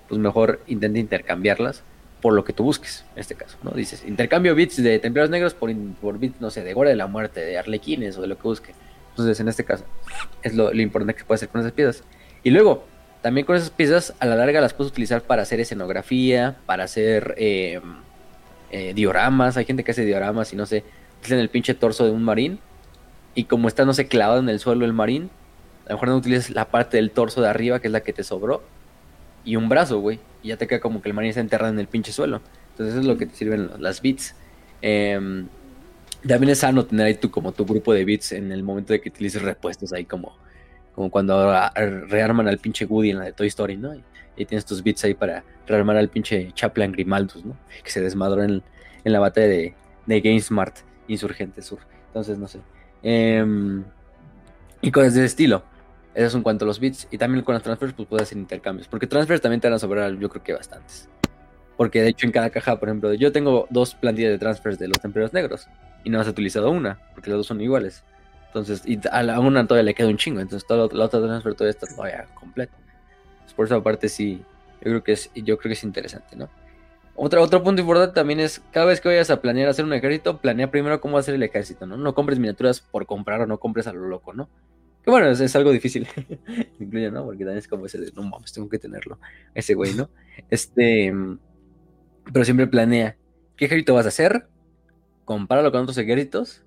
pues 0.09 0.19
mejor 0.19 0.61
intenta 0.67 0.99
intercambiarlas 0.99 1.85
por 2.21 2.35
lo 2.35 2.45
que 2.45 2.53
tú 2.53 2.65
busques, 2.65 3.05
en 3.15 3.21
este 3.21 3.35
caso, 3.35 3.57
¿no? 3.63 3.71
Dices, 3.71 4.05
intercambio 4.07 4.55
bits 4.55 4.83
de 4.83 4.99
templarios 4.99 5.31
negros 5.31 5.55
por, 5.55 5.75
por 6.01 6.19
bits, 6.19 6.41
no 6.41 6.51
sé, 6.51 6.63
de 6.63 6.73
Gora 6.75 6.91
de 6.91 6.97
la 6.97 7.07
Muerte, 7.07 7.41
de 7.41 7.59
Arlequines 7.59 8.17
o 8.19 8.23
de 8.23 8.27
lo 8.27 8.37
que 8.37 8.43
busque. 8.43 8.73
Entonces, 9.11 9.41
en 9.41 9.49
este 9.49 9.65
caso, 9.65 9.85
es 10.43 10.55
lo, 10.55 10.73
importante 10.73 11.15
que 11.15 11.25
puede 11.25 11.37
hacer 11.37 11.49
con 11.49 11.61
esas 11.61 11.73
piezas. 11.73 12.05
Y 12.43 12.51
luego, 12.51 12.85
también 13.23 13.47
con 13.47 13.57
esas 13.57 13.71
piezas, 13.71 14.15
a 14.19 14.27
la 14.27 14.37
larga 14.37 14.61
las 14.61 14.75
puedes 14.75 14.93
utilizar 14.93 15.23
para 15.23 15.43
hacer 15.43 15.61
escenografía, 15.61 16.57
para 16.67 16.85
hacer 16.85 17.35
eh, 17.37 17.81
eh, 18.71 18.93
dioramas. 18.95 19.57
Hay 19.57 19.65
gente 19.65 19.85
que 19.85 19.91
hace 19.91 20.05
dioramas 20.05 20.53
y 20.53 20.57
no 20.57 20.67
sé, 20.67 20.85
utilizan 21.19 21.41
el 21.41 21.49
pinche 21.49 21.75
torso 21.75 22.05
de 22.05 22.13
un 22.13 22.23
marín. 22.23 22.61
Y 23.35 23.45
como 23.45 23.69
está, 23.69 23.85
no 23.85 23.95
sé, 23.95 24.09
clavado 24.09 24.41
en 24.41 24.49
el 24.49 24.59
suelo 24.59 24.85
el 24.85 24.93
marín, 24.93 25.31
a 25.87 25.91
lo 25.91 25.97
mejor 25.97 26.09
no 26.09 26.17
utilizas 26.17 26.51
la 26.51 26.67
parte 26.67 26.97
del 26.97 27.11
torso 27.11 27.41
de 27.41 27.49
arriba, 27.49 27.81
que 27.81 27.89
es 27.89 27.93
la 27.93 28.01
que 28.01 28.13
te 28.13 28.25
sobró, 28.25 28.63
y 29.45 29.57
un 29.57 29.69
brazo, 29.69 30.01
güey. 30.01 30.19
Y 30.43 30.49
ya 30.49 30.57
te 30.57 30.67
queda 30.67 30.81
como 30.81 31.03
que 31.03 31.09
el 31.09 31.15
marín 31.15 31.31
está 31.31 31.41
enterrado 31.41 31.73
en 31.73 31.79
el 31.79 31.87
pinche 31.87 32.13
suelo. 32.13 32.41
Entonces, 32.71 32.95
eso 32.95 33.01
es 33.01 33.07
lo 33.07 33.17
que 33.17 33.27
te 33.27 33.35
sirven 33.35 33.71
las 33.79 34.01
bits. 34.01 34.35
Em, 34.83 35.47
también 36.27 36.51
es 36.51 36.59
sano 36.59 36.85
tener 36.85 37.07
ahí 37.07 37.15
tu, 37.15 37.31
como 37.31 37.53
tu 37.53 37.65
grupo 37.65 37.93
de 37.93 38.05
bits 38.05 38.33
en 38.33 38.53
el 38.53 38.63
momento 38.63 38.93
de 38.93 39.01
que 39.01 39.09
utilices 39.09 39.43
repuestos 39.43 39.93
ahí 39.93 40.05
como, 40.05 40.37
como 40.95 41.11
cuando 41.11 41.53
rearman 42.09 42.49
al 42.49 42.59
pinche 42.59 42.85
Woody 42.85 43.11
en 43.11 43.19
la 43.19 43.25
de 43.25 43.33
Toy 43.33 43.49
Story, 43.49 43.77
¿no? 43.77 43.95
Y, 43.95 44.03
tienes 44.47 44.65
tus 44.65 44.83
bits 44.83 45.05
ahí 45.05 45.13
para 45.13 45.45
rearmar 45.67 45.99
al 45.99 46.09
pinche 46.09 46.51
Chaplin 46.55 46.93
Grimaldus, 46.93 47.45
¿no? 47.45 47.55
Que 47.85 47.91
se 47.91 48.01
desmadró 48.01 48.43
en, 48.43 48.63
en 49.05 49.13
la 49.13 49.21
batalla 49.21 49.49
de, 49.49 49.75
de 50.07 50.21
GameSmart 50.23 50.79
Insurgente 51.09 51.61
Sur. 51.61 51.81
Entonces, 52.07 52.39
no 52.39 52.49
sé. 52.49 52.61
Em, 53.03 53.85
y 54.81 54.91
cosas 54.91 55.15
de 55.15 55.25
estilo. 55.25 55.63
Eso 56.15 56.27
es 56.27 56.35
en 56.35 56.43
cuanto 56.43 56.65
a 56.65 56.69
los 56.69 56.81
bits. 56.81 57.09
Y 57.11 57.19
también 57.19 57.45
con 57.45 57.55
los 57.55 57.63
transfers, 57.63 57.93
pues 57.93 58.09
puedes 58.09 58.29
hacer 58.29 58.39
intercambios. 58.39 58.89
Porque 58.89 59.07
transfers 59.07 59.41
también 59.41 59.61
te 59.61 59.69
van 59.69 59.75
a 59.75 59.79
sobrar, 59.79 60.17
yo 60.19 60.29
creo 60.29 60.43
que 60.43 60.53
bastantes. 60.53 61.09
Porque 61.77 62.03
de 62.03 62.09
hecho 62.09 62.27
en 62.27 62.33
cada 62.33 62.51
caja, 62.51 62.79
por 62.79 62.89
ejemplo, 62.89 63.15
yo 63.15 63.33
tengo 63.33 63.67
dos 63.71 63.95
plantillas 63.95 64.33
de 64.33 64.39
transfers 64.39 64.79
de 64.79 64.89
los 64.89 65.01
templarios 65.01 65.33
negros. 65.33 65.69
Y 66.05 66.11
no 66.11 66.21
has 66.21 66.29
utilizado 66.29 66.71
una, 66.71 66.99
porque 67.15 67.31
las 67.31 67.39
dos 67.39 67.47
son 67.47 67.61
iguales. 67.61 68.03
Entonces, 68.47 68.83
y 68.85 68.99
a 69.11 69.23
la 69.23 69.39
una 69.39 69.67
todavía 69.67 69.85
le 69.85 69.95
queda 69.95 70.09
un 70.09 70.17
chingo. 70.17 70.41
Entonces, 70.41 70.67
toda 70.67 70.89
la, 70.93 71.05
otra 71.05 71.21
transfer 71.21 71.55
todavía 71.55 71.71
está 71.71 71.87
todavía 71.87 72.27
completa. 72.35 72.75
Entonces, 73.33 73.55
por 73.55 73.67
esa 73.67 73.83
parte 73.83 74.09
sí, 74.09 74.43
yo 74.81 74.85
creo 74.85 75.05
que 75.05 75.13
es, 75.13 75.31
yo 75.35 75.57
creo 75.57 75.71
que 75.71 75.75
es 75.75 75.85
interesante, 75.85 76.37
¿no? 76.37 76.49
Otro, 77.15 77.43
otro 77.43 77.63
punto 77.63 77.83
importante 77.83 78.15
también 78.15 78.41
es, 78.41 78.63
cada 78.73 78.87
vez 78.87 79.01
que 79.01 79.09
vayas 79.09 79.31
a 79.31 79.41
planear 79.43 79.69
hacer 79.69 79.85
un 79.85 79.93
ejército, 79.93 80.39
planea 80.39 80.71
primero 80.71 81.01
cómo 81.01 81.21
ser 81.23 81.35
el 81.35 81.43
ejército, 81.43 81.87
¿no? 81.87 81.97
No 81.97 82.15
compres 82.15 82.39
miniaturas 82.39 82.81
por 82.81 83.07
comprar 83.07 83.43
o 83.43 83.47
no 83.47 83.59
compres 83.59 83.87
a 83.87 83.93
lo 83.93 84.09
loco, 84.09 84.33
¿no? 84.33 84.49
Que 85.03 85.11
bueno, 85.11 85.31
es, 85.31 85.57
algo 85.57 85.73
difícil. 85.73 86.07
Incluye, 86.81 87.11
¿no? 87.11 87.25
Porque 87.25 87.45
también 87.45 87.59
es 87.59 87.69
como 87.69 87.87
ese 87.87 87.99
de, 87.99 88.13
no 88.13 88.23
mames, 88.23 88.53
tengo 88.53 88.69
que 88.69 88.79
tenerlo. 88.79 89.19
Ese 89.55 89.75
güey, 89.75 89.95
¿no? 89.95 90.11
Este. 90.51 91.13
Pero 92.33 92.45
siempre 92.45 92.67
planea. 92.67 93.17
¿Qué 93.57 93.65
ejército 93.67 93.95
vas 93.95 94.07
a 94.07 94.09
hacer? 94.09 94.49
Compáralo 95.25 95.73
con 95.73 95.83
otros 95.83 95.99
ejércitos. 95.99 96.65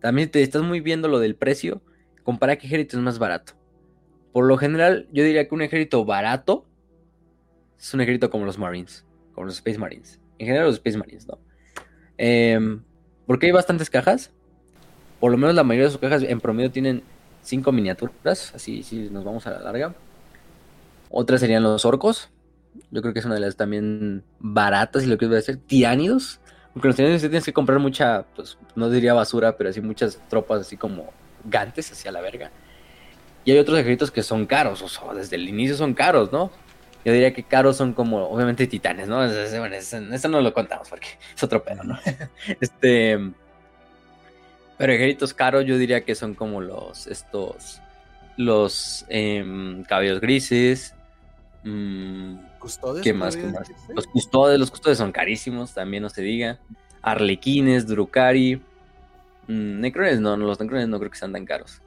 También 0.00 0.30
te 0.30 0.42
estás 0.42 0.62
muy 0.62 0.80
viendo 0.80 1.08
lo 1.08 1.18
del 1.18 1.36
precio. 1.36 1.82
Compara 2.22 2.56
qué 2.56 2.66
ejército 2.66 2.96
es 2.96 3.02
más 3.02 3.18
barato. 3.18 3.54
Por 4.32 4.46
lo 4.46 4.56
general, 4.56 5.08
yo 5.12 5.24
diría 5.24 5.46
que 5.46 5.54
un 5.54 5.62
ejército 5.62 6.04
barato 6.04 6.66
es 7.78 7.92
un 7.94 8.00
ejército 8.00 8.30
como 8.30 8.46
los 8.46 8.58
Marines, 8.58 9.04
como 9.34 9.46
los 9.46 9.56
Space 9.56 9.78
Marines. 9.78 10.20
En 10.38 10.46
general, 10.46 10.66
los 10.66 10.76
Space 10.76 10.96
Marines, 10.96 11.26
¿no? 11.26 11.38
Em, 12.16 12.82
porque 13.26 13.46
hay 13.46 13.52
bastantes 13.52 13.90
cajas. 13.90 14.32
Por 15.20 15.32
lo 15.32 15.38
menos 15.38 15.54
la 15.54 15.64
mayoría 15.64 15.86
de 15.86 15.90
sus 15.90 16.00
cajas 16.00 16.22
en 16.22 16.40
promedio 16.40 16.70
tienen 16.70 17.02
cinco 17.42 17.72
miniaturas. 17.72 18.54
Así, 18.54 18.82
si 18.82 19.10
nos 19.10 19.24
vamos 19.24 19.46
a 19.46 19.50
la 19.50 19.60
larga. 19.60 19.94
Otras 21.10 21.40
serían 21.40 21.62
los 21.62 21.84
orcos. 21.84 22.30
Yo 22.90 23.02
creo 23.02 23.12
que 23.12 23.20
es 23.20 23.26
una 23.26 23.34
de 23.34 23.40
las 23.40 23.56
también 23.56 24.24
baratas, 24.38 25.04
y 25.04 25.06
lo 25.06 25.18
que 25.18 25.26
voy 25.26 25.34
a 25.34 25.36
decir, 25.36 25.58
tiránidos. 25.58 26.40
Porque 26.72 26.88
los 26.88 26.96
tiránidos 26.96 27.20
tienes 27.20 27.44
que 27.44 27.52
comprar 27.52 27.78
mucha, 27.78 28.24
pues 28.34 28.56
no 28.74 28.88
diría 28.88 29.12
basura, 29.12 29.56
pero 29.56 29.68
así 29.68 29.82
muchas 29.82 30.18
tropas 30.28 30.62
así 30.62 30.78
como 30.78 31.10
gantes 31.44 31.92
hacia 31.92 32.10
la 32.10 32.22
verga. 32.22 32.50
Y 33.44 33.50
hay 33.50 33.58
otros 33.58 33.78
ejércitos 33.78 34.10
que 34.10 34.22
son 34.22 34.46
caros, 34.46 34.80
o 34.82 34.88
sea, 34.88 35.12
desde 35.12 35.36
el 35.36 35.48
inicio 35.48 35.76
son 35.76 35.92
caros, 35.94 36.32
¿no? 36.32 36.50
Yo 37.04 37.12
diría 37.12 37.34
que 37.34 37.42
caros 37.42 37.76
son 37.76 37.92
como, 37.94 38.28
obviamente, 38.28 38.66
titanes, 38.68 39.08
¿no? 39.08 39.16
Bueno, 39.16 39.74
eso, 39.74 40.28
no 40.28 40.40
lo 40.40 40.54
contamos 40.54 40.88
porque 40.88 41.08
es 41.36 41.42
otro 41.42 41.62
pedo, 41.62 41.82
¿no? 41.82 41.98
este. 42.60 43.32
Pero 44.82 44.94
ejércitos 44.94 45.32
caros 45.32 45.64
yo 45.64 45.78
diría 45.78 46.00
que 46.00 46.16
son 46.16 46.34
como 46.34 46.60
los, 46.60 47.06
estos, 47.06 47.80
los 48.36 49.06
eh, 49.08 49.84
cabellos 49.86 50.20
grises. 50.20 50.96
Mmm, 51.62 52.34
¿Custodes? 52.58 53.00
¿Qué 53.04 53.12
más? 53.12 53.36
¿Qué 53.36 53.44
más? 53.44 53.70
Los 53.94 54.08
custodes, 54.08 54.58
los 54.58 54.72
custodes 54.72 54.98
son 54.98 55.12
carísimos, 55.12 55.72
también 55.72 56.02
no 56.02 56.08
se 56.08 56.22
diga. 56.22 56.58
Arlequines, 57.00 57.86
Drukari. 57.86 58.56
Mmm, 59.46 59.78
necrones 59.78 60.18
no, 60.18 60.36
los 60.36 60.58
necrones 60.58 60.88
no 60.88 60.98
creo 60.98 61.12
que 61.12 61.16
sean 61.16 61.32
tan 61.32 61.46
caros. 61.46 61.80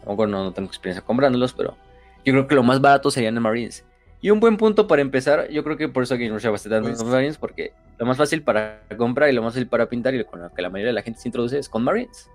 Tampoco 0.00 0.26
no, 0.26 0.42
no 0.42 0.52
tengo 0.52 0.66
experiencia 0.66 1.06
comprándolos, 1.06 1.52
pero 1.52 1.76
yo 2.24 2.32
creo 2.32 2.48
que 2.48 2.56
lo 2.56 2.64
más 2.64 2.80
barato 2.80 3.12
serían 3.12 3.36
en 3.36 3.44
Marines. 3.44 3.84
Y 4.20 4.30
un 4.30 4.40
buen 4.40 4.56
punto 4.56 4.88
para 4.88 5.02
empezar, 5.02 5.48
yo 5.50 5.62
creo 5.62 5.76
que 5.76 5.88
por 5.88 6.02
eso 6.02 6.16
aquí 6.16 6.28
no 6.28 6.40
se 6.40 6.48
bastante 6.48 6.80
pues, 6.80 7.04
Marines, 7.04 7.38
porque 7.38 7.74
lo 7.96 8.06
más 8.06 8.16
fácil 8.16 8.42
para 8.42 8.82
comprar 8.96 9.30
y 9.30 9.34
lo 9.34 9.40
más 9.40 9.52
fácil 9.52 9.68
para 9.68 9.88
pintar 9.88 10.16
y 10.16 10.24
con 10.24 10.42
lo 10.42 10.52
que 10.52 10.62
la 10.62 10.68
mayoría 10.68 10.88
de 10.88 10.94
la 10.94 11.02
gente 11.02 11.20
se 11.20 11.28
introduce 11.28 11.56
es 11.56 11.68
con 11.68 11.84
Marines. 11.84 12.28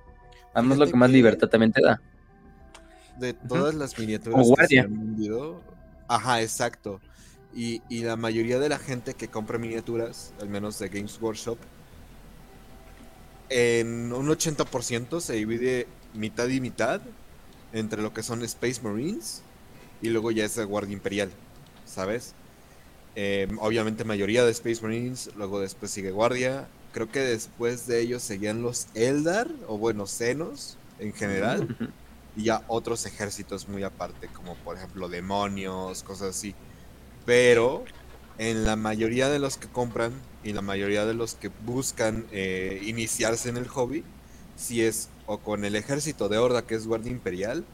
Además, 0.56 0.80
lo 0.80 0.88
que 0.88 0.96
más 0.96 1.12
libertad 1.12 1.48
también 1.48 1.72
te 1.72 1.82
da. 1.84 2.02
De 3.20 3.34
todas 3.34 3.76
las 3.76 3.98
miniaturas 4.00 4.48
que 4.58 4.68
se 4.68 4.80
han 4.80 4.98
vendido, 4.98 5.62
ajá, 6.08 6.42
exacto. 6.42 7.00
Y, 7.54 7.82
y, 7.88 8.04
la 8.04 8.16
mayoría 8.16 8.60
de 8.60 8.68
la 8.68 8.80
gente 8.80 9.14
que 9.14 9.28
compra 9.28 9.58
miniaturas, 9.58 10.34
al 10.42 10.50
menos 10.50 10.80
de 10.80 10.90
Games 10.90 11.18
Workshop, 11.22 11.58
en 13.50 14.12
un 14.12 14.28
80% 14.28 15.22
se 15.22 15.34
divide 15.34 15.88
mitad 16.14 16.48
y 16.50 16.60
mitad 16.60 17.00
entre 17.72 18.02
lo 18.02 18.14
que 18.14 18.24
son 18.24 18.44
Space 18.44 18.82
Marines 18.82 19.44
y 20.02 20.10
luego 20.10 20.32
ya 20.32 20.44
es 20.44 20.58
la 20.58 20.64
Guardia 20.64 20.94
Imperial. 20.94 21.30
¿sabes? 21.86 22.34
Em, 23.16 23.58
obviamente 23.60 24.04
mayoría 24.04 24.44
de 24.44 24.52
Space 24.52 24.82
Marines, 24.82 25.30
luego 25.38 25.62
después 25.62 25.92
sigue 25.92 26.12
Guardia. 26.12 26.68
Creo 26.96 27.12
que 27.12 27.20
después 27.20 27.88
de 27.88 28.00
ellos 28.00 28.24
seguían 28.24 28.62
los 28.62 28.88
Eldar, 28.94 29.50
o 29.68 29.78
bueno, 29.78 30.08
Senos 30.08 30.78
en 30.98 31.12
general. 31.12 31.76
Y 32.38 32.44
ya 32.44 32.64
otros 32.70 33.06
ejércitos 33.06 33.68
muy 33.68 33.84
aparte, 33.84 34.30
como 34.30 34.56
por 34.56 34.78
ejemplo 34.78 35.10
demonios, 35.10 36.04
cosas 36.04 36.30
así. 36.30 36.56
Pero 37.26 37.84
en 38.38 38.64
la 38.64 38.78
mayoría 38.78 39.28
de 39.28 39.40
los 39.40 39.58
que 39.58 39.68
compran 39.68 40.14
y 40.42 40.54
la 40.54 40.62
mayoría 40.62 41.06
de 41.06 41.14
los 41.14 41.36
que 41.36 41.52
buscan 41.66 42.28
eh, 42.32 42.82
iniciarse 42.86 43.50
en 43.50 43.58
el 43.58 43.68
hobby, 43.68 44.06
si 44.56 44.82
es 44.82 45.10
o 45.26 45.40
con 45.40 45.66
el 45.66 45.76
ejército 45.76 46.30
de 46.30 46.38
Horda, 46.38 46.62
que 46.62 46.76
es 46.76 46.88
Guardia 46.88 47.12
Imperial, 47.12 47.66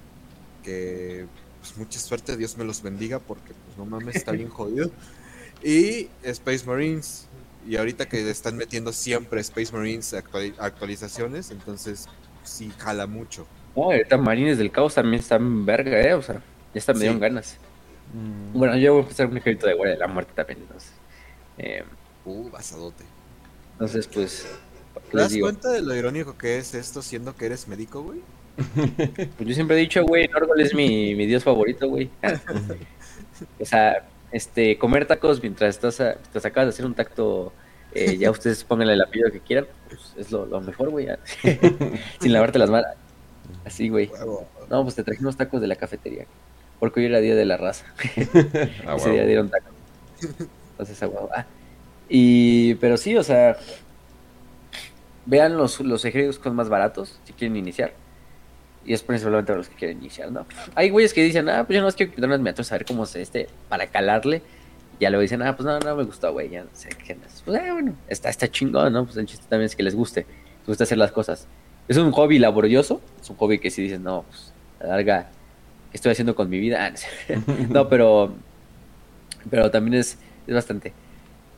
que 0.64 1.28
pues 1.60 1.78
mucha 1.78 2.00
suerte, 2.00 2.38
Dios 2.38 2.58
me 2.58 2.64
los 2.64 2.82
bendiga, 2.82 3.20
porque 3.20 3.54
pues 3.54 3.78
no 3.78 3.86
mames, 3.86 4.16
está 4.16 4.32
bien 4.32 4.50
jodido. 4.50 4.90
Y 5.64 6.10
Space 6.24 6.66
Marines, 6.66 7.28
y 7.68 7.76
ahorita 7.76 8.08
que 8.08 8.30
están 8.30 8.58
metiendo 8.58 8.92
siempre 8.92 9.42
Space 9.42 9.72
Marines 9.72 10.14
actualizaciones, 10.14 11.52
entonces 11.52 12.08
sí 12.44 12.72
jala 12.78 13.08
mucho. 13.08 13.46
No, 13.76 13.84
ahorita 13.84 14.18
Marines 14.18 14.58
del 14.58 14.72
Caos 14.72 14.96
también 14.96 15.22
están 15.22 15.66
verga, 15.66 16.02
eh, 16.02 16.14
o 16.14 16.22
sea, 16.22 16.36
ya 16.36 16.42
están 16.80 16.98
medio 16.98 17.18
ganas. 17.20 17.58
Mm. 18.14 18.58
Bueno, 18.58 18.78
yo 18.78 18.96
voy 18.96 19.04
a 19.04 19.08
hacer 19.08 19.28
un 19.28 19.38
ejército 19.38 19.68
de 19.68 19.74
Guardia 19.74 19.94
de 19.94 20.00
la 20.00 20.08
Muerte 20.08 20.34
también, 20.36 20.60
entonces. 20.62 20.92
Eh, 21.58 21.84
uh, 22.26 22.50
basadote. 22.50 23.04
Entonces, 23.74 24.08
pues. 24.08 24.48
¿Te 25.10 25.18
das 25.18 25.34
cuenta 25.40 25.72
de 25.72 25.82
lo 25.82 25.96
irónico 25.96 26.38
que 26.38 26.58
es 26.58 26.74
esto 26.74 27.02
siendo 27.02 27.36
que 27.36 27.46
eres 27.46 27.68
médico, 27.68 28.02
güey? 28.02 28.22
Pues 29.38 29.50
yo 29.50 29.56
siempre 29.56 29.78
he 29.78 29.80
dicho, 29.80 30.04
güey, 30.04 30.28
Norgol 30.28 30.60
es 30.62 30.74
mi, 30.74 31.16
mi 31.16 31.26
dios 31.26 31.44
favorito, 31.44 31.88
güey. 31.88 32.10
o 33.60 33.66
sea, 33.66 34.06
este, 34.32 34.78
comer 34.78 35.06
tacos 35.06 35.42
mientras 35.42 35.76
estás, 35.76 36.00
estás 36.00 36.46
acabas 36.46 36.68
de 36.68 36.70
hacer 36.70 36.86
un 36.86 36.94
tacto, 36.94 37.52
eh, 37.94 38.18
ya 38.18 38.32
ustedes 38.32 38.64
pónganle 38.68 38.94
el 38.94 39.02
apellido 39.02 39.32
que 39.32 39.40
quieran, 39.40 39.68
pues 39.88 40.14
es 40.18 40.32
lo, 40.32 40.46
lo 40.46 40.62
mejor, 40.62 40.90
güey. 40.90 41.08
Sin 42.20 42.34
lavarte 42.34 42.60
las 42.60 42.70
manos. 42.70 42.92
Así, 43.66 43.90
güey. 43.90 44.10
No, 44.70 44.84
pues 44.84 44.96
te 44.96 45.04
traje 45.04 45.22
unos 45.22 45.38
tacos 45.38 45.62
de 45.62 45.68
la 45.68 45.76
cafetería. 45.76 46.26
Porque 46.80 47.00
hoy 47.00 47.06
era 47.08 47.20
día 47.20 47.36
de 47.36 47.46
la 47.46 47.58
raza. 47.58 47.86
Ah, 48.88 48.96
Ese 48.98 49.12
día 49.12 49.26
dieron 49.26 49.50
tacos. 49.50 49.74
Entonces, 50.72 51.04
agua. 51.04 51.30
Ah, 51.36 51.46
y, 52.10 52.76
pero 52.76 52.98
sí, 52.98 53.16
o 53.16 53.24
sea, 53.24 53.58
vean 55.26 55.58
los, 55.58 55.80
los 55.80 56.04
ejércitos 56.06 56.54
más 56.54 56.70
baratos 56.70 57.20
si 57.24 57.34
quieren 57.34 57.56
iniciar. 57.56 57.94
Y 58.86 58.94
es 58.94 59.04
principalmente 59.04 59.48
para 59.48 59.58
los 59.58 59.70
que 59.70 59.76
quieren 59.76 60.00
iniciar, 60.00 60.32
¿no? 60.32 60.46
Hay 60.76 60.90
güeyes 60.90 61.14
que 61.14 61.24
dicen, 61.24 61.48
ah, 61.50 61.66
pues 61.66 61.76
yo 61.76 61.82
no 61.82 61.88
es 61.88 61.96
que 61.96 62.10
quiero 62.10 62.28
unas 62.28 62.40
miniaturas 62.40 62.72
a 62.72 62.76
ver 62.76 62.86
cómo 62.86 63.06
se 63.06 63.22
este, 63.22 63.48
para 63.70 63.88
calarle. 63.88 64.42
Y 65.00 65.04
ya 65.04 65.10
luego 65.10 65.22
dicen, 65.22 65.42
ah, 65.44 65.56
pues 65.56 65.66
no, 65.66 65.80
no 65.80 65.96
me 65.96 66.04
gustó, 66.04 66.32
güey, 66.34 66.50
ya 66.50 66.64
no 66.64 66.70
sé 66.74 66.90
qué 66.90 67.16
más. 67.16 67.44
Pues 67.46 67.62
eh, 67.62 67.72
bueno, 67.72 67.96
está, 68.08 68.30
está 68.30 68.48
chingón, 68.50 68.94
¿no? 68.94 69.06
Pues 69.06 69.18
el 69.18 69.26
chiste 69.28 69.46
también 69.48 69.68
es 69.68 69.76
que 69.76 69.84
les 69.84 69.96
guste, 69.96 70.26
les 70.60 70.68
gusta 70.68 70.84
hacer 70.84 70.98
las 70.98 71.12
cosas. 71.12 71.48
Es 71.88 71.98
un 71.98 72.12
hobby 72.12 72.40
laborioso, 72.40 73.02
es 73.22 73.30
un 73.30 73.36
hobby 73.38 73.60
que 73.60 73.70
si 73.70 73.84
dicen, 73.84 74.04
no, 74.04 74.24
pues 74.28 74.54
a 74.80 74.84
la 74.86 74.90
larga, 74.96 75.30
¿qué 75.92 75.98
estoy 75.98 76.12
haciendo 76.12 76.36
con 76.36 76.50
mi 76.50 76.60
vida? 76.60 76.92
No, 77.70 77.88
pero, 77.88 78.34
pero 79.50 79.70
también 79.70 80.00
es, 80.00 80.18
es 80.48 80.56
bastante. 80.56 80.94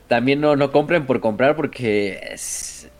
También 0.08 0.40
no, 0.40 0.56
no 0.56 0.70
compren 0.72 1.06
por 1.06 1.20
comprar 1.20 1.56
porque 1.56 2.20
es, 2.32 2.90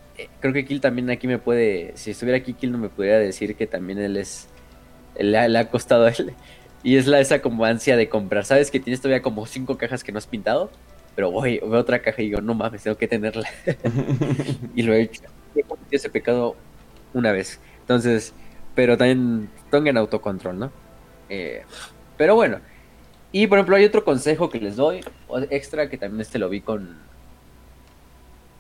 creo 0.41 0.53
que 0.53 0.65
Kill 0.65 0.81
también 0.81 1.11
aquí 1.11 1.27
me 1.27 1.39
puede, 1.39 1.93
si 1.97 2.13
estuviera 2.13 2.39
aquí 2.39 2.55
Kill 2.55 2.73
no 2.73 2.79
me 2.79 2.89
podría 2.89 3.19
decir 3.19 3.57
que 3.57 3.67
también 3.67 3.99
él 3.99 4.17
es, 4.17 4.49
le, 5.19 5.39
ha 5.39 5.71
costado 5.71 6.07
a 6.07 6.11
él. 6.11 6.35
Y 6.83 6.97
es 6.97 7.07
la 7.07 7.21
esa 7.21 7.41
como 7.41 7.65
ansia 7.65 7.97
de 7.97 8.09
comprar. 8.09 8.45
Sabes 8.45 8.71
que 8.71 8.79
tienes 8.79 9.01
todavía 9.01 9.23
como 9.23 9.47
cinco 9.47 9.79
cajas 9.79 10.05
que 10.05 10.13
no 10.13 10.19
has 10.19 10.27
pintado, 10.27 10.71
pero 11.17 11.31
voy, 11.31 11.59
veo 11.61 11.81
otra 11.81 12.01
caja 12.03 12.21
y 12.21 12.27
digo, 12.27 12.41
no 12.41 12.55
mames, 12.55 12.83
tengo 12.83 12.97
que 12.99 13.09
tenerla. 13.09 13.49
y 14.75 14.83
lo 14.83 14.93
he 14.93 15.03
hecho. 15.03 15.23
He 15.55 15.63
cometido 15.63 15.97
ese 15.97 16.11
pecado 16.11 16.57
una 17.15 17.33
vez. 17.33 17.59
Entonces, 17.81 18.35
pero 18.75 18.99
también 18.99 19.49
tengan 19.71 19.97
autocontrol, 19.97 20.59
¿no? 20.59 20.73
Eh, 21.29 21.63
pero 22.17 22.35
bueno. 22.35 22.61
Y 23.33 23.47
por 23.47 23.59
ejemplo, 23.59 23.77
hay 23.77 23.85
otro 23.85 24.05
consejo 24.05 24.51
que 24.51 24.61
les 24.61 24.77
doy, 24.77 25.01
extra, 25.51 25.89
que 25.89 25.99
también 25.99 26.21
este 26.21 26.39
lo 26.39 26.49
vi 26.49 26.61
con, 26.61 26.99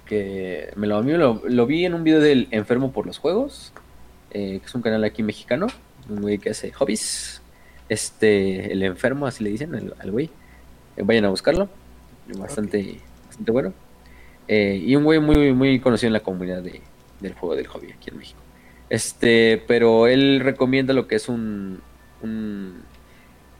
que 0.04 0.72
me 0.76 0.86
lo, 0.86 1.02
lo, 1.02 1.66
vi 1.66 1.84
en 1.84 1.94
un 1.94 2.04
video 2.04 2.20
del 2.20 2.48
Enfermo 2.50 2.92
por 2.92 3.06
los 3.06 3.18
Juegos, 3.18 3.72
eh, 4.30 4.58
que 4.60 4.66
es 4.66 4.74
un 4.74 4.82
canal 4.82 5.04
aquí 5.04 5.22
mexicano, 5.22 5.66
un 6.08 6.20
güey 6.20 6.38
que 6.38 6.50
hace 6.50 6.72
hobbies. 6.72 7.40
Este, 7.88 8.72
el 8.72 8.82
enfermo, 8.82 9.26
así 9.26 9.44
le 9.44 9.50
dicen 9.50 9.74
al 9.74 10.10
güey. 10.10 10.30
Eh, 10.96 11.02
vayan 11.04 11.26
a 11.26 11.28
buscarlo. 11.28 11.68
Bastante, 12.38 13.00
bastante 13.26 13.50
bueno. 13.50 13.74
Eh, 14.48 14.82
y 14.84 14.96
un 14.96 15.04
güey 15.04 15.20
muy, 15.20 15.52
muy 15.52 15.80
conocido 15.80 16.08
en 16.08 16.14
la 16.14 16.20
comunidad 16.20 16.62
de, 16.62 16.80
del 17.20 17.34
juego 17.34 17.56
del 17.56 17.66
hobby 17.66 17.92
aquí 17.92 18.10
en 18.10 18.18
México. 18.18 18.40
Este, 18.88 19.62
pero 19.66 20.06
él 20.06 20.40
recomienda 20.40 20.94
lo 20.94 21.06
que 21.06 21.16
es 21.16 21.28
un, 21.28 21.80
un... 22.22 22.82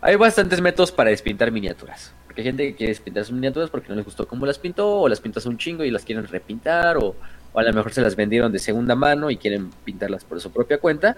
Hay 0.00 0.16
bastantes 0.16 0.60
métodos 0.60 0.92
para 0.92 1.10
despintar 1.10 1.50
miniaturas 1.50 2.14
hay 2.40 2.44
gente 2.44 2.66
que 2.66 2.74
quiere 2.74 2.94
pintar 2.96 3.24
sus 3.24 3.34
miniaturas 3.34 3.70
porque 3.70 3.88
no 3.88 3.94
les 3.94 4.04
gustó 4.04 4.26
cómo 4.26 4.46
las 4.46 4.58
pintó, 4.58 5.00
o 5.00 5.08
las 5.08 5.20
pintas 5.20 5.46
un 5.46 5.58
chingo 5.58 5.84
y 5.84 5.90
las 5.90 6.04
quieren 6.04 6.26
repintar, 6.26 6.96
o, 6.96 7.14
a 7.54 7.62
lo 7.62 7.72
mejor 7.72 7.92
se 7.92 8.00
las 8.00 8.16
vendieron 8.16 8.50
de 8.50 8.58
segunda 8.58 8.94
mano 8.94 9.30
y 9.30 9.36
quieren 9.36 9.70
pintarlas 9.84 10.24
por 10.24 10.40
su 10.40 10.50
propia 10.50 10.78
cuenta. 10.78 11.16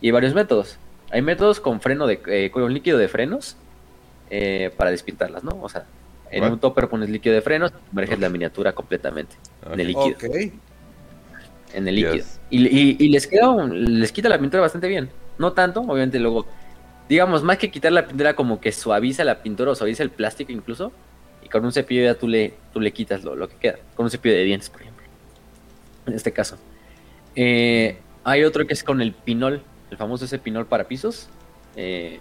Y 0.00 0.06
hay 0.06 0.12
varios 0.12 0.34
métodos. 0.34 0.78
Hay 1.10 1.22
métodos 1.22 1.60
con 1.60 1.80
freno 1.80 2.06
de 2.06 2.20
eh, 2.26 2.50
con 2.50 2.72
líquido 2.74 2.98
de 2.98 3.08
frenos 3.08 3.56
eh, 4.30 4.72
para 4.76 4.90
despintarlas, 4.90 5.44
¿no? 5.44 5.58
O 5.62 5.68
sea, 5.68 5.84
en 6.30 6.44
un 6.44 6.58
topper 6.58 6.88
pones 6.88 7.08
líquido 7.08 7.34
de 7.34 7.42
frenos, 7.42 7.72
sumerges 7.88 8.18
la 8.18 8.28
miniatura 8.28 8.72
completamente 8.72 9.36
en 9.72 9.80
el 9.80 9.86
líquido. 9.86 10.16
En 11.72 11.86
el 11.86 11.94
líquido. 11.94 12.24
Y, 12.50 13.04
y, 13.04 13.08
les 13.08 13.26
queda, 13.26 13.54
les 13.66 14.10
quita 14.10 14.28
la 14.28 14.38
pintura 14.38 14.62
bastante 14.62 14.88
bien. 14.88 15.08
No 15.38 15.52
tanto, 15.52 15.80
obviamente 15.80 16.18
luego 16.18 16.46
digamos, 17.08 17.42
más 17.42 17.58
que 17.58 17.70
quitar 17.70 17.92
la 17.92 18.06
pintura, 18.06 18.34
como 18.34 18.60
que 18.60 18.72
suaviza 18.72 19.24
la 19.24 19.42
pintura 19.42 19.72
o 19.72 19.74
suaviza 19.74 20.02
el 20.02 20.10
plástico 20.10 20.52
incluso. 20.52 20.92
Y 21.42 21.48
con 21.48 21.64
un 21.64 21.72
cepillo 21.72 22.02
ya 22.02 22.14
tú 22.14 22.26
le, 22.26 22.54
tú 22.72 22.80
le 22.80 22.92
quitas 22.92 23.22
lo, 23.22 23.36
lo 23.36 23.48
que 23.48 23.56
queda. 23.56 23.78
Con 23.94 24.04
un 24.04 24.10
cepillo 24.10 24.34
de 24.34 24.44
dientes, 24.44 24.68
por 24.68 24.82
ejemplo. 24.82 25.04
En 26.06 26.14
este 26.14 26.32
caso. 26.32 26.58
Eh, 27.36 27.98
hay 28.24 28.44
otro 28.44 28.66
que 28.66 28.72
es 28.72 28.82
con 28.82 29.00
el 29.00 29.12
pinol, 29.12 29.62
el 29.90 29.96
famoso 29.96 30.24
ese 30.24 30.38
pinol 30.38 30.66
para 30.66 30.84
pisos. 30.88 31.28
Eh, 31.76 32.18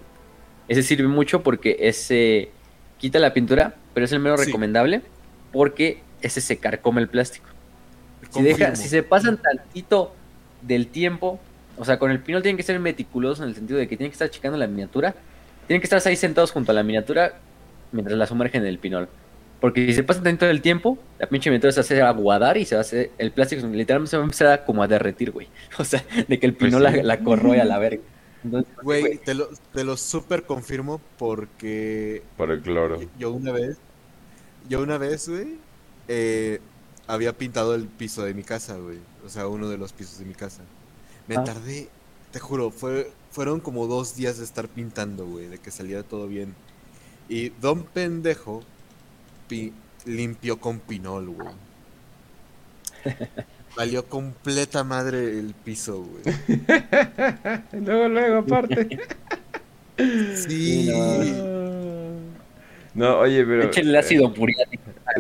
ese 0.68 0.84
sirve 0.84 1.08
mucho 1.08 1.42
porque 1.42 1.78
ese 1.80 2.52
quita 2.98 3.20
la 3.20 3.34
pintura, 3.34 3.76
pero 3.94 4.06
es 4.06 4.12
el 4.12 4.20
menos 4.20 4.44
recomendable 4.44 5.02
porque 5.52 6.02
ese 6.22 6.42
se 6.42 6.58
carcome 6.58 7.02
el 7.02 7.08
plástico. 7.08 7.48
Si, 8.32 8.42
deja, 8.42 8.76
si 8.76 8.90
se 8.90 9.04
pasan 9.04 9.38
tantito 9.38 10.14
del 10.62 10.88
tiempo, 10.88 11.40
o 11.78 11.86
sea, 11.86 12.00
con 12.00 12.12
el 12.12 12.20
pinol 12.20 12.42
tienen 12.42 12.58
que 12.58 12.64
ser 12.64 12.80
meticulosos 12.80 13.42
en 13.42 13.50
el 13.50 13.56
sentido 13.56 13.80
de 13.80 13.88
que 13.88 13.98
tienen 13.98 14.12
que 14.12 14.16
estar 14.16 14.30
checando 14.30 14.58
la 14.58 14.68
miniatura, 14.68 15.16
tienen 15.68 15.82
que 15.82 15.86
estar 15.86 16.02
ahí 16.06 16.16
sentados 16.16 16.52
junto 16.52 16.72
a 16.72 16.76
la 16.76 16.84
miniatura 16.84 17.40
mientras 17.92 18.18
la 18.18 18.28
sumergen 18.28 18.62
en 18.62 18.68
el 18.68 18.80
pinol. 18.80 19.08
Porque 19.60 19.86
si 19.88 19.94
se 19.94 20.04
pasa 20.04 20.22
tanto 20.22 20.46
del 20.46 20.62
tiempo, 20.62 20.98
la 21.18 21.28
pinche 21.28 21.50
miniatura 21.50 21.72
se 21.72 21.80
hace 21.80 22.02
aguadar 22.02 22.58
y 22.58 22.66
se 22.66 22.76
va 22.76 22.80
a 22.80 22.82
hacer, 22.82 23.12
el 23.18 23.32
plástico 23.32 23.66
literalmente 23.68 24.12
se 24.12 24.18
va 24.18 24.24
a 24.24 24.26
empezar 24.26 24.48
a 24.48 24.66
como 24.66 24.84
a 24.84 24.88
derretir, 24.88 25.32
güey. 25.32 25.48
O 25.80 25.84
sea, 25.84 26.04
de 26.28 26.40
que 26.40 26.46
el 26.46 26.56
pinol 26.56 26.84
pues 26.84 27.04
la, 27.04 27.20
corroe 27.20 27.60
a 27.60 27.66
la 27.66 27.80
verga. 27.80 28.04
Güey, 28.84 29.18
te 29.18 29.34
lo, 29.34 29.50
te 29.74 29.84
lo 29.84 29.98
super 29.98 30.44
confirmo 30.44 31.02
porque... 31.18 32.22
Por 32.38 32.52
el 32.52 32.62
cloro. 32.62 33.00
Yo 33.18 33.32
una 33.32 33.52
vez, 33.52 33.78
yo 34.70 34.82
una 34.82 35.00
vez, 35.00 35.28
güey, 35.28 35.56
eh, 36.08 36.60
había 37.08 37.34
pintado 37.34 37.74
el 37.76 37.88
piso 37.88 38.24
de 38.24 38.34
mi 38.34 38.44
casa, 38.44 38.78
güey. 38.78 39.00
O 39.26 39.30
sea, 39.30 39.48
uno 39.48 39.70
de 39.70 39.78
los 39.78 39.94
pisos 39.94 40.20
de 40.20 40.26
mi 40.26 40.34
casa. 40.34 40.62
Me 41.28 41.36
ah. 41.38 41.44
tardé, 41.44 41.90
te 42.32 42.40
juro, 42.40 42.72
fue, 42.72 43.12
fueron 43.32 43.60
como 43.60 43.88
dos 43.88 44.16
días 44.16 44.38
de 44.38 44.44
estar 44.44 44.68
pintando, 44.68 45.26
güey, 45.26 45.48
de 45.48 45.58
que 45.58 45.72
saliera 45.72 46.04
todo 46.04 46.28
bien. 46.28 46.56
Y 47.28 47.50
Don 47.50 47.84
Pendejo 47.84 48.64
limpió 50.06 50.60
con 50.60 50.80
pinol, 50.80 51.30
güey. 51.30 51.50
Valió 53.76 54.06
completa 54.06 54.84
madre 54.84 55.38
el 55.38 55.54
piso, 55.54 56.04
güey. 56.04 56.24
luego, 57.84 58.08
luego, 58.08 58.38
aparte. 58.38 59.00
sí. 60.36 60.90
No. 62.94 63.20
oye, 63.20 63.44
pero. 63.46 63.64
Échenle 63.64 63.98
ácido 63.98 64.34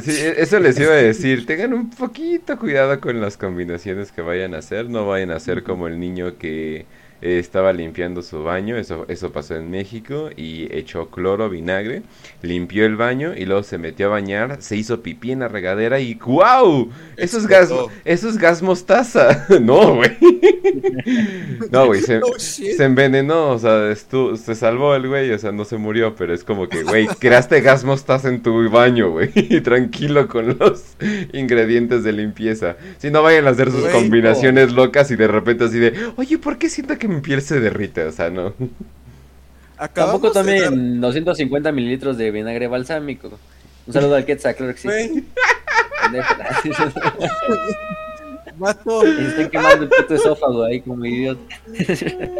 Sí, 0.01 0.11
e-, 0.11 0.41
eso 0.41 0.59
les 0.59 0.79
iba 0.79 0.91
a 0.91 0.95
decir. 0.95 1.45
Tengan 1.45 1.73
un 1.73 1.89
poquito 1.89 2.57
cuidado 2.57 2.99
con 2.99 3.21
las 3.21 3.37
combinaciones 3.37 4.11
que 4.11 4.21
vayan 4.21 4.53
a 4.53 4.59
hacer. 4.59 4.89
No 4.89 5.07
vayan 5.07 5.31
a 5.31 5.39
ser 5.39 5.63
como 5.63 5.87
el 5.87 5.99
niño 5.99 6.37
que 6.37 6.87
eh, 7.25 7.39
estaba 7.39 7.73
limpiando 7.73 8.21
su 8.21 8.43
baño, 8.43 8.77
eso, 8.77 9.07
eso 9.07 9.31
pasó 9.31 9.55
en 9.55 9.71
México, 9.71 10.29
y 10.37 10.67
echó 10.71 11.09
cloro, 11.09 11.49
vinagre, 11.49 12.03
limpió 12.43 12.85
el 12.85 12.97
baño 12.97 13.33
y 13.35 13.45
luego 13.45 13.63
se 13.63 13.79
metió 13.79 14.05
a 14.05 14.09
bañar, 14.09 14.61
se 14.61 14.75
hizo 14.75 15.01
pipí 15.01 15.31
en 15.31 15.39
la 15.39 15.47
regadera 15.47 15.99
y 15.99 16.13
¡guau! 16.13 16.91
Eso 17.17 17.39
es 17.39 17.47
gas, 17.47 17.73
eso 18.03 18.29
es 18.29 18.37
gas 18.37 18.61
mostaza. 18.61 19.47
no, 19.59 19.95
güey. 19.95 20.11
no, 21.71 21.87
güey, 21.87 22.01
se, 22.01 22.83
envenenó, 22.83 23.49
o 23.53 23.57
sea, 23.57 23.95
se 23.95 24.53
salvó 24.53 24.93
el 24.93 25.07
güey, 25.07 25.31
o 25.31 25.39
sea, 25.39 25.51
no 25.51 25.65
se 25.65 25.77
murió, 25.77 26.13
pero 26.13 26.31
es 26.31 26.43
como 26.43 26.69
que, 26.69 26.83
güey, 26.83 27.07
creaste 27.07 27.61
gas 27.61 27.83
mostaza 27.83 28.29
en 28.29 28.43
tu 28.43 28.69
baño, 28.69 29.09
güey, 29.09 29.31
tranquilo 29.63 30.27
con 30.27 30.59
los 30.59 30.95
ingredientes 31.33 32.03
de 32.03 32.11
limpieza. 32.11 32.77
Si 32.99 33.09
no 33.09 33.23
vayan 33.23 33.47
a 33.47 33.49
hacer 33.49 33.71
sus 33.71 33.87
combinaciones 33.87 34.73
locas 34.73 35.09
y 35.09 35.15
de 35.15 35.27
repente 35.27 35.63
así 35.63 35.79
de, 35.79 35.93
oye, 36.17 36.37
¿por 36.37 36.59
qué 36.59 36.69
siento 36.69 36.99
que 36.99 37.14
mi 37.15 37.21
piel 37.21 37.41
se 37.41 37.59
derrite, 37.59 38.05
o 38.05 38.11
sea, 38.11 38.29
no. 38.29 38.53
Tampoco 39.93 40.31
también 40.31 41.01
250 41.01 41.71
mililitros 41.71 42.17
de 42.17 42.31
vinagre 42.31 42.67
balsámico. 42.67 43.31
Un 43.87 43.93
saludo 43.93 44.15
al 44.15 44.25
Quetzal, 44.25 44.55
claro 44.55 44.73
que 44.73 44.79
sí. 44.79 45.27
Mato. 48.57 49.03
Están 49.05 49.49
quemando 49.49 49.83
el 49.83 49.89
puto 49.89 50.15
esófago 50.15 50.63
ahí 50.63 50.81
como 50.81 51.05
idiota. 51.05 51.41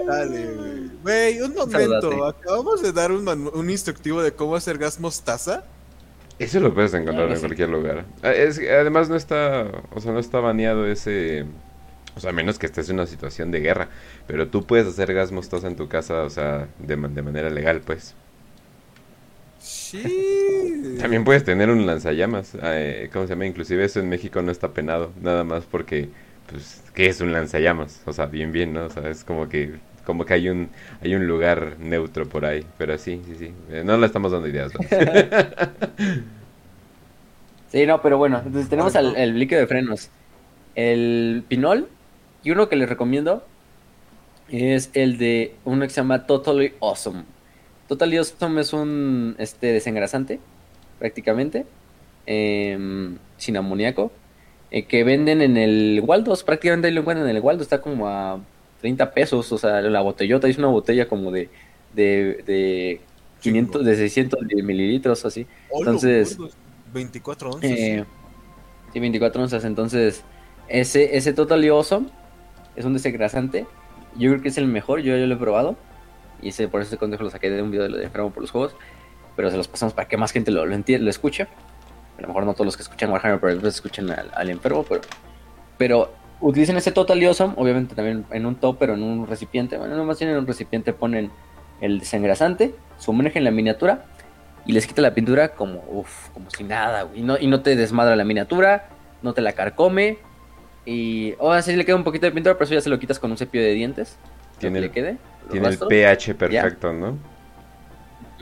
Dale, 0.08 0.54
güey. 0.54 0.92
Güey, 1.04 1.42
un 1.42 1.54
momento. 1.54 2.26
Acabamos 2.26 2.82
de 2.82 2.92
dar 2.92 3.12
un, 3.12 3.28
un, 3.28 3.70
instructivo 3.70 4.24
de 4.24 4.32
cómo 4.32 4.56
hacer 4.56 4.78
gas 4.78 5.00
mostaza. 5.00 5.64
Eso 6.40 6.60
lo 6.60 6.74
puedes 6.74 6.94
encontrar 6.94 7.32
en 7.32 7.40
cualquier 7.40 7.70
lugar. 7.70 8.06
Ah, 8.22 8.32
es, 8.32 8.60
además 8.60 9.08
no 9.10 9.16
está, 9.16 9.68
o 9.94 10.02
sea, 10.02 10.12
no 10.12 10.20
está 10.20 10.40
baneado 10.40 10.86
ese 10.86 11.46
o 12.16 12.20
sea, 12.20 12.32
menos 12.32 12.60
que 12.60 12.66
estés 12.66 12.90
en 12.90 12.96
una 12.96 13.08
situación 13.08 13.52
de 13.52 13.60
guerra. 13.60 13.90
Pero 14.28 14.48
tú 14.48 14.66
puedes 14.66 14.88
hacer 14.88 15.14
gas 15.14 15.32
mostaza 15.32 15.68
en 15.68 15.76
tu 15.76 15.88
casa, 15.88 16.24
o 16.24 16.30
sea, 16.30 16.68
de, 16.80 16.96
de 16.96 17.22
manera 17.22 17.50
legal, 17.50 17.82
pues. 17.86 18.16
Sí. 19.60 20.04
También 21.00 21.24
puedes 21.24 21.44
tener 21.44 21.70
un 21.70 21.86
lanzallamas. 21.86 22.58
Eh, 22.62 23.10
¿Cómo 23.12 23.26
se 23.26 23.34
llama? 23.34 23.46
Inclusive 23.46 23.84
eso 23.84 24.00
en 24.00 24.10
México 24.10 24.42
no 24.42 24.52
está 24.52 24.74
penado. 24.74 25.12
Nada 25.22 25.44
más 25.44 25.66
porque, 25.66 26.10
pues, 26.50 26.84
¿qué 26.94 27.08
es 27.08 27.22
un 27.22 27.34
lanzallamas? 27.34 28.02
O 28.06 28.14
sea, 28.14 28.28
bien, 28.28 28.52
bien, 28.52 28.74
¿no? 28.74 28.86
O 28.86 28.90
sea, 28.90 29.10
es 29.10 29.24
como 29.24 29.50
que 29.50 29.80
como 30.06 30.24
que 30.24 30.36
hay 30.36 30.50
un 30.50 30.70
hay 31.02 31.16
un 31.16 31.26
lugar 31.26 31.78
neutro 31.80 32.30
por 32.30 32.46
ahí. 32.46 32.66
Pero 32.78 32.98
sí, 32.98 33.22
sí, 33.26 33.36
sí. 33.38 33.54
Eh, 33.72 33.84
no 33.84 33.98
le 33.98 34.06
estamos 34.06 34.32
dando 34.32 34.48
ideas. 34.48 34.72
sí, 37.72 37.86
no, 37.86 38.02
pero 38.02 38.18
bueno. 38.18 38.42
Entonces 38.46 38.70
tenemos 38.70 38.96
el 38.96 39.38
líquido 39.40 39.62
de 39.62 39.68
frenos. 39.68 40.10
El 40.76 41.44
pinol 41.48 41.90
y 42.46 42.52
uno 42.52 42.70
que 42.70 42.76
les 42.76 42.88
recomiendo 42.88 43.44
es 44.50 44.92
el 44.94 45.18
de 45.18 45.56
uno 45.66 45.82
que 45.82 45.90
se 45.90 45.96
llama 45.96 46.28
Totally 46.28 46.74
Awesome. 46.80 47.24
Totally 47.88 48.18
Awesome 48.18 48.62
es 48.62 48.72
un 48.72 49.36
este, 49.40 49.74
desengrasante, 49.74 50.40
prácticamente, 51.00 51.66
em, 52.28 53.18
sin 53.38 53.58
amoníaco, 53.58 54.12
eh, 54.70 54.86
que 54.86 55.04
venden 55.04 55.42
en 55.42 55.58
el 55.58 56.04
Waldos, 56.06 56.44
prácticamente 56.44 56.88
ahí 56.88 56.94
lo 56.94 57.02
encuentran 57.02 57.28
en 57.28 57.36
el 57.36 57.42
Waldos, 57.42 57.66
está 57.66 57.82
como 57.82 58.08
a 58.08 58.40
30 58.80 59.12
pesos, 59.12 59.52
o 59.52 59.58
sea, 59.58 59.82
la 59.82 60.02
botellota 60.02 60.48
es 60.48 60.60
una 60.60 60.68
botella 60.68 61.08
como 61.08 61.32
de, 61.32 61.50
de, 61.96 62.44
de 62.46 63.02
500, 63.42 63.84
de 63.84 63.96
600 63.96 64.40
mililitros, 64.64 65.26
así. 65.26 65.48
Entonces... 65.76 66.38
24 66.94 67.50
onzas. 67.50 67.72
Eh, 67.72 68.06
sí, 68.94 69.00
24 69.00 69.42
onzas, 69.42 69.66
entonces 69.66 70.24
ese, 70.68 71.18
ese 71.18 71.34
Totally 71.34 71.70
Awesome 71.70 72.08
es 72.76 72.86
un 72.86 72.94
desengrasante. 72.94 73.66
Yo 74.18 74.30
creo 74.32 74.42
que 74.42 74.50
es 74.50 74.58
el 74.58 74.68
mejor, 74.68 75.00
yo 75.02 75.16
ya 75.18 75.26
lo 75.26 75.36
he 75.36 75.38
probado. 75.38 75.76
Y 76.42 76.50
ese, 76.50 76.68
por 76.68 76.82
eso 76.82 76.90
ese 76.90 76.98
consejo 76.98 77.24
lo 77.24 77.30
saqué 77.30 77.50
de 77.50 77.62
un 77.62 77.72
video 77.72 77.84
de 77.84 77.90
lo 77.90 77.98
de 77.98 78.06
enfermo 78.06 78.32
por 78.32 78.42
los 78.42 78.52
juegos. 78.52 78.76
Pero 79.36 79.52
se 79.52 79.58
los 79.58 79.68
pasamos 79.68 79.94
para 79.94 80.08
que 80.08 80.18
más 80.18 80.32
gente 80.32 80.52
lo, 80.52 80.66
lo 80.66 80.78
lo 80.78 81.10
escuche. 81.10 81.48
A 82.18 82.22
lo 82.22 82.28
mejor 82.28 82.46
no 82.46 82.54
todos 82.54 82.66
los 82.66 82.78
que 82.78 82.84
escuchan 82.84 83.12
Warhammer, 83.12 83.40
pero 83.40 83.54
después 83.54 83.76
escuchen 83.76 84.10
al, 84.10 84.50
enfermo. 84.50 84.86
Pero, 84.88 85.02
pero 85.78 86.14
utilicen 86.40 86.78
ese 86.78 86.92
Total 86.92 87.22
Awesome, 87.22 87.54
obviamente 87.58 87.96
también 87.96 88.26
en 88.32 88.46
un 88.46 88.56
top, 88.56 88.78
pero 88.80 88.94
en 88.94 89.04
un 89.04 89.28
recipiente. 89.28 89.78
Bueno, 89.78 89.96
nomás 89.98 90.22
en 90.22 90.38
un 90.38 90.48
recipiente 90.48 90.94
ponen 90.94 91.32
el 91.82 92.00
desengrasante, 92.00 92.74
sumergen 92.98 93.44
la 93.44 93.52
miniatura 93.52 94.06
y 94.66 94.72
les 94.72 94.88
quita 94.88 95.02
la 95.02 95.14
pintura 95.14 95.50
como, 95.50 95.84
uff, 95.90 96.30
como 96.30 96.50
si 96.50 96.64
nada, 96.64 97.08
Y 97.14 97.22
no, 97.22 97.38
y 97.38 97.48
no 97.48 97.62
te 97.62 97.76
desmadra 97.76 98.16
la 98.16 98.24
miniatura, 98.24 98.90
no 99.22 99.34
te 99.34 99.42
la 99.42 99.54
carcome, 99.54 100.18
y 100.86 101.34
ahora 101.40 101.62
sí 101.62 101.76
le 101.76 101.84
queda 101.84 101.96
un 101.96 102.04
poquito 102.04 102.28
de 102.28 102.32
pintura, 102.32 102.56
pero 102.56 102.66
eso 102.66 102.76
ya 102.76 102.82
se 102.82 102.90
lo 102.90 103.00
quitas 103.00 103.18
con 103.18 103.32
un 103.32 103.38
cepillo 103.38 103.64
de 103.64 103.74
dientes. 103.74 104.18
Tiene 104.60 104.80
el, 104.80 104.86
le 104.86 104.92
quede. 104.92 105.18
Tiene 105.50 105.68
el 105.68 105.78
pH 105.78 106.36
perfecto, 106.36 106.94
¿no? 106.94 107.18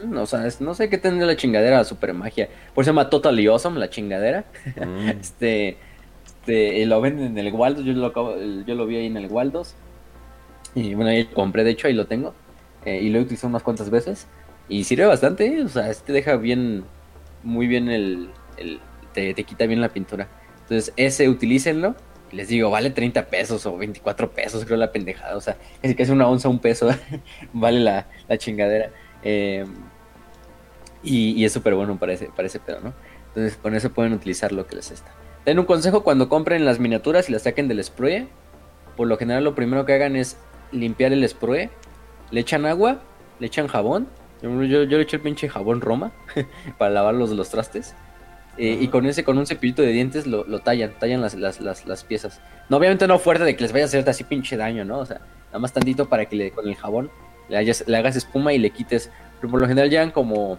No, 0.03 0.23
o 0.23 0.25
sea, 0.25 0.45
no 0.59 0.73
sé 0.73 0.89
qué 0.89 0.97
tendría 0.97 1.25
la 1.25 1.37
chingadera, 1.37 1.83
super 1.85 2.13
magia. 2.13 2.49
Por 2.73 2.81
eso 2.81 2.89
se 2.89 2.91
llama 2.91 3.09
Totally 3.09 3.47
Awesome, 3.47 3.79
la 3.79 3.89
chingadera. 3.89 4.43
Mm. 4.75 5.09
este, 5.21 5.77
este, 6.25 6.85
lo 6.85 6.99
venden 6.99 7.37
en 7.37 7.37
el 7.37 7.53
Waldos, 7.53 7.85
yo 7.85 7.93
lo, 7.93 8.13
yo 8.65 8.75
lo 8.75 8.85
vi 8.85 8.97
ahí 8.97 9.05
en 9.05 9.15
el 9.15 9.27
Waldos. 9.27 9.75
Y 10.75 10.93
bueno, 10.95 11.11
ahí 11.11 11.23
lo 11.23 11.33
compré, 11.33 11.63
de 11.63 11.71
hecho, 11.71 11.87
ahí 11.87 11.93
lo 11.93 12.07
tengo. 12.07 12.33
Eh, 12.83 12.99
y 13.01 13.09
lo 13.09 13.19
he 13.19 13.21
utilizado 13.21 13.47
unas 13.47 13.63
cuantas 13.63 13.89
veces. 13.89 14.27
Y 14.67 14.83
sirve 14.83 15.05
bastante, 15.05 15.61
o 15.61 15.69
sea, 15.69 15.89
este 15.89 16.11
deja 16.11 16.35
bien, 16.35 16.83
muy 17.43 17.67
bien 17.67 17.89
el, 17.89 18.29
el 18.57 18.81
te, 19.13 19.33
te 19.33 19.43
quita 19.45 19.65
bien 19.65 19.79
la 19.79 19.89
pintura. 19.89 20.27
Entonces, 20.63 20.93
ese 20.97 21.29
utilícenlo 21.29 21.95
les 22.33 22.47
digo, 22.47 22.69
vale 22.69 22.89
30 22.89 23.27
pesos 23.27 23.65
o 23.65 23.77
24 23.77 24.31
pesos, 24.31 24.65
creo 24.65 24.77
la 24.77 24.91
pendejada. 24.91 25.37
O 25.37 25.41
sea, 25.41 25.57
es 25.81 25.95
que 25.95 26.03
es 26.03 26.09
una 26.09 26.27
onza, 26.27 26.49
un 26.49 26.59
peso, 26.59 26.89
vale 27.53 27.79
la, 27.79 28.07
chingadera. 28.37 28.89
Em, 29.23 29.67
y, 31.03 31.43
es 31.43 31.53
súper 31.53 31.75
bueno 31.75 31.97
para 31.97 32.13
ese, 32.13 32.29
pedo, 32.59 32.79
¿no? 32.81 32.93
Entonces, 33.27 33.57
con 33.57 33.75
eso 33.75 33.91
pueden 33.91 34.13
utilizar 34.13 34.51
lo 34.51 34.67
que 34.67 34.75
les 34.75 34.91
está. 34.91 35.11
Den 35.45 35.59
un 35.59 35.65
consejo 35.65 36.03
cuando 36.03 36.29
compren 36.29 36.65
las 36.65 36.79
miniaturas 36.79 37.29
y 37.29 37.33
las 37.33 37.43
saquen 37.43 37.67
del 37.67 37.83
spray. 37.83 38.27
Por 38.95 39.07
lo 39.07 39.17
general, 39.17 39.43
lo 39.43 39.55
primero 39.55 39.85
que 39.85 39.93
hagan 39.93 40.15
es 40.15 40.37
limpiar 40.71 41.11
el 41.13 41.27
spray. 41.27 41.69
Le 42.31 42.39
echan 42.39 42.65
agua, 42.65 43.01
le 43.39 43.47
echan 43.47 43.67
jabón. 43.67 44.07
Yo, 44.41 44.49
yo, 44.63 44.85
le 44.85 45.01
eché 45.01 45.17
el 45.17 45.21
pinche 45.21 45.49
jabón 45.49 45.81
Roma 45.81 46.11
para 46.77 46.91
lavar 46.91 47.15
los, 47.15 47.31
los 47.31 47.49
trastes. 47.49 47.95
Eh, 48.57 48.77
y 48.81 48.87
con 48.89 49.05
ese, 49.07 49.23
con 49.23 49.37
un 49.37 49.47
cepillito 49.47 49.81
de 49.81 49.89
dientes 49.89 50.27
lo, 50.27 50.43
tallan, 50.59 50.91
tallan 50.99 51.21
las, 51.21 51.33
las, 51.35 51.59
las, 51.59 52.03
piezas. 52.03 52.39
No, 52.69 52.77
obviamente 52.77 53.07
no 53.07 53.17
fuerte 53.17 53.43
de 53.43 53.55
que 53.55 53.63
les 53.63 53.71
vaya 53.71 53.85
a 53.85 53.87
hacer 53.87 54.07
así 54.07 54.23
pinche 54.23 54.57
daño, 54.57 54.85
¿no? 54.85 54.99
O 54.99 55.05
sea, 55.05 55.21
nada 55.47 55.59
más 55.59 55.73
tantito 55.73 56.07
para 56.07 56.25
que 56.25 56.35
le, 56.35 56.51
con 56.51 56.67
el 56.67 56.75
jabón 56.75 57.09
le, 57.49 57.57
hagas 57.97 58.15
espuma 58.15 58.53
y 58.53 58.59
le 58.59 58.69
quites. 58.69 59.09
Pero 59.39 59.51
por 59.51 59.61
lo 59.61 59.67
general 59.67 59.89
llegan 59.89 60.11
como, 60.11 60.57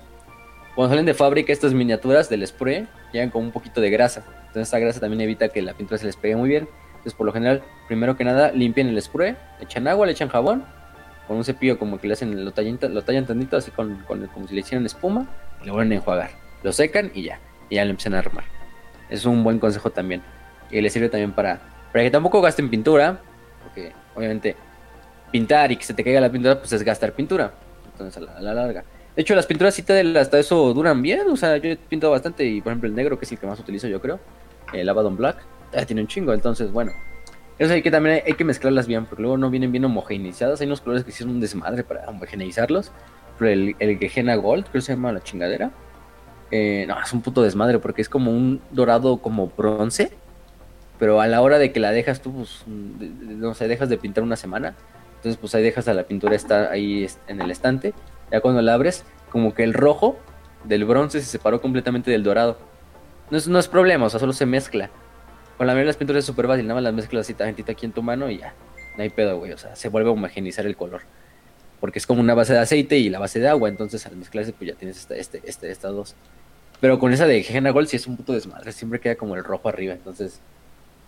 cuando 0.75 0.93
salen 0.93 1.07
de 1.07 1.15
fábrica 1.15 1.53
estas 1.53 1.73
miniaturas 1.73 2.29
del 2.29 2.47
spray, 2.47 2.87
llegan 3.13 3.31
con 3.31 3.45
un 3.45 3.53
poquito 3.53 3.81
de 3.81 3.91
grasa. 3.91 4.25
Entonces 4.47 4.63
esta 4.63 4.79
grasa 4.79 5.01
también 5.01 5.21
evita 5.21 5.49
que 5.49 5.63
la 5.63 5.75
pintura 5.75 5.99
se 5.99 6.07
les 6.07 6.17
pegue 6.17 6.37
muy 6.37 6.49
bien. 6.49 6.69
Entonces 6.89 7.15
por 7.15 7.27
lo 7.27 7.33
general, 7.33 7.63
primero 7.87 8.17
que 8.17 8.25
nada, 8.25 8.51
limpian 8.53 8.89
el 8.89 9.01
spray, 9.01 9.37
le 9.59 9.65
echan 9.65 9.87
agua, 9.89 10.07
le 10.07 10.13
echan 10.13 10.29
jabón, 10.29 10.65
con 11.27 11.37
un 11.37 11.45
cepillo 11.45 11.79
como 11.79 11.99
que 11.99 12.07
le 12.07 12.15
hacen, 12.15 12.45
lo 12.45 12.53
tallan, 12.53 12.79
lo 12.91 13.03
tallan 13.03 13.27
tantito, 13.27 13.57
así 13.57 13.71
con, 13.71 13.97
con, 14.07 14.27
como 14.29 14.47
si 14.47 14.55
le 14.55 14.61
hicieran 14.61 14.85
espuma, 14.87 15.27
y 15.63 15.67
lo 15.67 15.75
vuelven 15.75 15.93
a 15.93 15.97
enjuagar. 15.97 16.31
Lo 16.63 16.73
secan 16.73 17.11
y 17.15 17.25
ya, 17.25 17.41
y 17.75 17.77
ya 17.77 17.85
lo 17.85 17.91
empiezan 17.91 18.15
a 18.15 18.21
armar. 18.21 18.45
Es 19.11 19.27
un 19.27 19.43
buen 19.43 19.59
consejo 19.59 19.91
también. 19.91 20.23
Y 20.71 20.81
le 20.81 20.89
sirve 20.91 21.09
también 21.09 21.33
para, 21.33 21.61
para 21.93 22.05
que 22.05 22.11
tampoco 22.11 22.41
gasten 22.41 22.71
pintura, 22.71 23.21
porque 23.65 23.93
obviamente 24.15 24.57
pintar 25.33 25.73
y 25.73 25.77
que 25.77 25.85
se 25.85 25.93
te 25.93 26.05
caiga 26.05 26.21
la 26.21 26.31
pintura, 26.31 26.59
pues 26.59 26.73
es 26.73 26.85
gastar 26.85 27.13
pintura. 27.13 27.53
Entonces 27.93 28.23
a 28.29 28.41
la, 28.41 28.55
larga. 28.55 28.85
De 29.17 29.23
hecho, 29.23 29.35
las 29.35 29.47
pinturas 29.47 29.75
Citadel 29.75 30.17
hasta 30.17 30.39
eso 30.39 30.73
duran 30.73 31.03
bien. 31.03 31.29
O 31.29 31.37
sea, 31.37 31.57
yo 31.57 31.71
he 31.71 31.77
pintado 31.77 32.13
bastante 32.13 32.45
y 32.45 32.61
por 32.61 32.71
ejemplo 32.71 32.89
el 32.89 32.95
negro, 32.95 33.19
que 33.19 33.25
es 33.25 33.33
el 33.33 33.39
que 33.39 33.47
más 33.47 33.59
utilizo 33.59 33.89
yo 33.89 34.01
creo, 34.01 34.21
el 34.73 34.89
Abaddon 34.89 35.17
Black, 35.17 35.39
tiene 35.87 36.03
un 36.03 36.09
chingo. 36.09 36.33
Entonces, 36.33 36.71
bueno. 36.71 36.93
Eso 37.57 37.73
hay 37.73 37.83
que 37.83 37.91
también 37.93 38.21
hay, 38.27 38.33
que 38.33 38.45
mezclarlas 38.45 38.89
bien, 38.89 39.07
porque 39.07 39.23
luego 39.23 39.37
no 39.37 39.49
vienen 39.49 39.71
bien 39.71 39.85
homogeneizadas. 39.85 40.61
Hay 40.61 40.67
unos 40.67 40.81
colores 40.81 41.05
que 41.05 41.11
hicieron 41.11 41.37
un 41.37 41.41
desmadre 41.41 41.85
para 41.85 42.09
homogeneizarlos. 42.09 42.91
Pero 43.39 43.51
el, 43.51 43.77
el 43.79 43.99
Gehenna 43.99 44.35
Gold, 44.37 44.65
creo 44.65 44.75
que 44.75 44.81
se 44.81 44.93
llama 44.93 45.13
la 45.13 45.23
chingadera. 45.23 45.71
Eh, 46.57 46.85
no, 46.87 46.95
es 47.03 47.13
un 47.13 47.21
puto 47.21 47.43
desmadre 47.43 47.81
porque 47.81 48.01
es 48.01 48.09
como 48.09 48.31
un 48.31 48.61
dorado 48.71 49.17
como 49.17 49.49
bronce. 49.49 50.13
Pero 51.01 51.21
a 51.21 51.27
la 51.27 51.43
hora 51.43 51.59
de 51.59 51.73
que 51.73 51.81
la 51.81 51.91
dejas 51.91 52.23
tú, 52.23 52.33
pues, 52.33 52.63
no 52.69 53.55
sé, 53.55 53.67
dejas 53.67 53.89
de 53.89 53.99
pintar 53.99 54.23
una 54.23 54.37
semana. 54.37 54.77
Entonces, 55.17 55.37
pues 55.37 55.53
ahí 55.57 55.65
dejas 55.65 55.89
a 55.89 55.95
la 55.95 56.05
pintura 56.05 56.37
estar 56.37 56.71
ahí 56.71 57.09
en 57.27 57.41
el 57.41 57.51
estante. 57.51 57.93
Ya 58.31 58.41
cuando 58.41 58.63
la 58.63 58.75
abres, 58.75 59.05
como 59.31 59.53
que 59.53 59.65
el 59.65 59.75
rojo 59.75 60.17
del 60.63 60.85
bronce 60.85 61.21
se 61.21 61.27
separó 61.27 61.61
completamente 61.61 62.13
del 62.13 62.23
dorado. 62.23 62.57
No 63.33 63.39
es, 63.39 63.49
no 63.49 63.59
es 63.59 63.67
problema, 63.67 64.07
o 64.07 64.11
sea, 64.11 64.21
solo 64.21 64.33
se 64.33 64.47
mezcla. 64.47 64.91
Con 65.59 65.67
la 65.67 65.73
mayoría 65.73 65.89
las 65.89 65.97
pinturas 65.97 66.21
es 66.21 66.27
súper 66.27 66.47
fácil, 66.47 66.69
nada 66.69 66.75
más 66.75 66.85
las 66.85 66.95
mezclas 66.95 67.23
así 67.23 67.35
tantito 67.35 67.73
aquí 67.73 67.85
en 67.85 67.93
tu 67.93 68.03
mano 68.05 68.31
y 68.31 68.39
ya. 68.39 68.55
No 68.97 69.03
hay 69.03 69.11
pedo, 69.11 69.39
güey. 69.39 69.51
O 69.51 69.59
sea, 69.59 69.75
se 69.75 69.89
vuelve 69.89 70.11
a 70.11 70.13
homogenizar 70.13 70.67
el 70.67 70.77
color 70.77 71.03
porque 71.85 71.99
es 71.99 72.07
como 72.07 72.23
una 72.23 72.33
base 72.33 72.55
de 72.55 72.61
aceite 72.61 72.97
y 72.97 73.11
la 73.11 73.19
base 73.19 73.41
de 73.41 73.47
agua, 73.47 73.69
entonces 73.69 74.07
al 74.07 74.17
mezclarse 74.17 74.55
pues 74.55 74.71
ya 74.71 74.75
tienes 74.75 74.97
este, 75.01 75.21
este, 75.21 75.43
este, 75.45 75.71
estas 75.71 75.93
dos. 75.93 76.15
Pero 76.85 76.99
con 76.99 77.15
esa 77.15 77.27
de 77.27 77.43
Gena 77.43 77.71
Gold 77.71 77.89
sí 77.89 77.97
es 77.97 78.07
un 78.07 78.19
puto 78.19 78.35
desmadre, 78.35 78.71
siempre 78.71 79.01
queda 79.01 79.15
como 79.15 79.37
el 79.37 79.43
rojo 79.43 79.71
arriba, 79.71 79.95
entonces... 79.95 80.39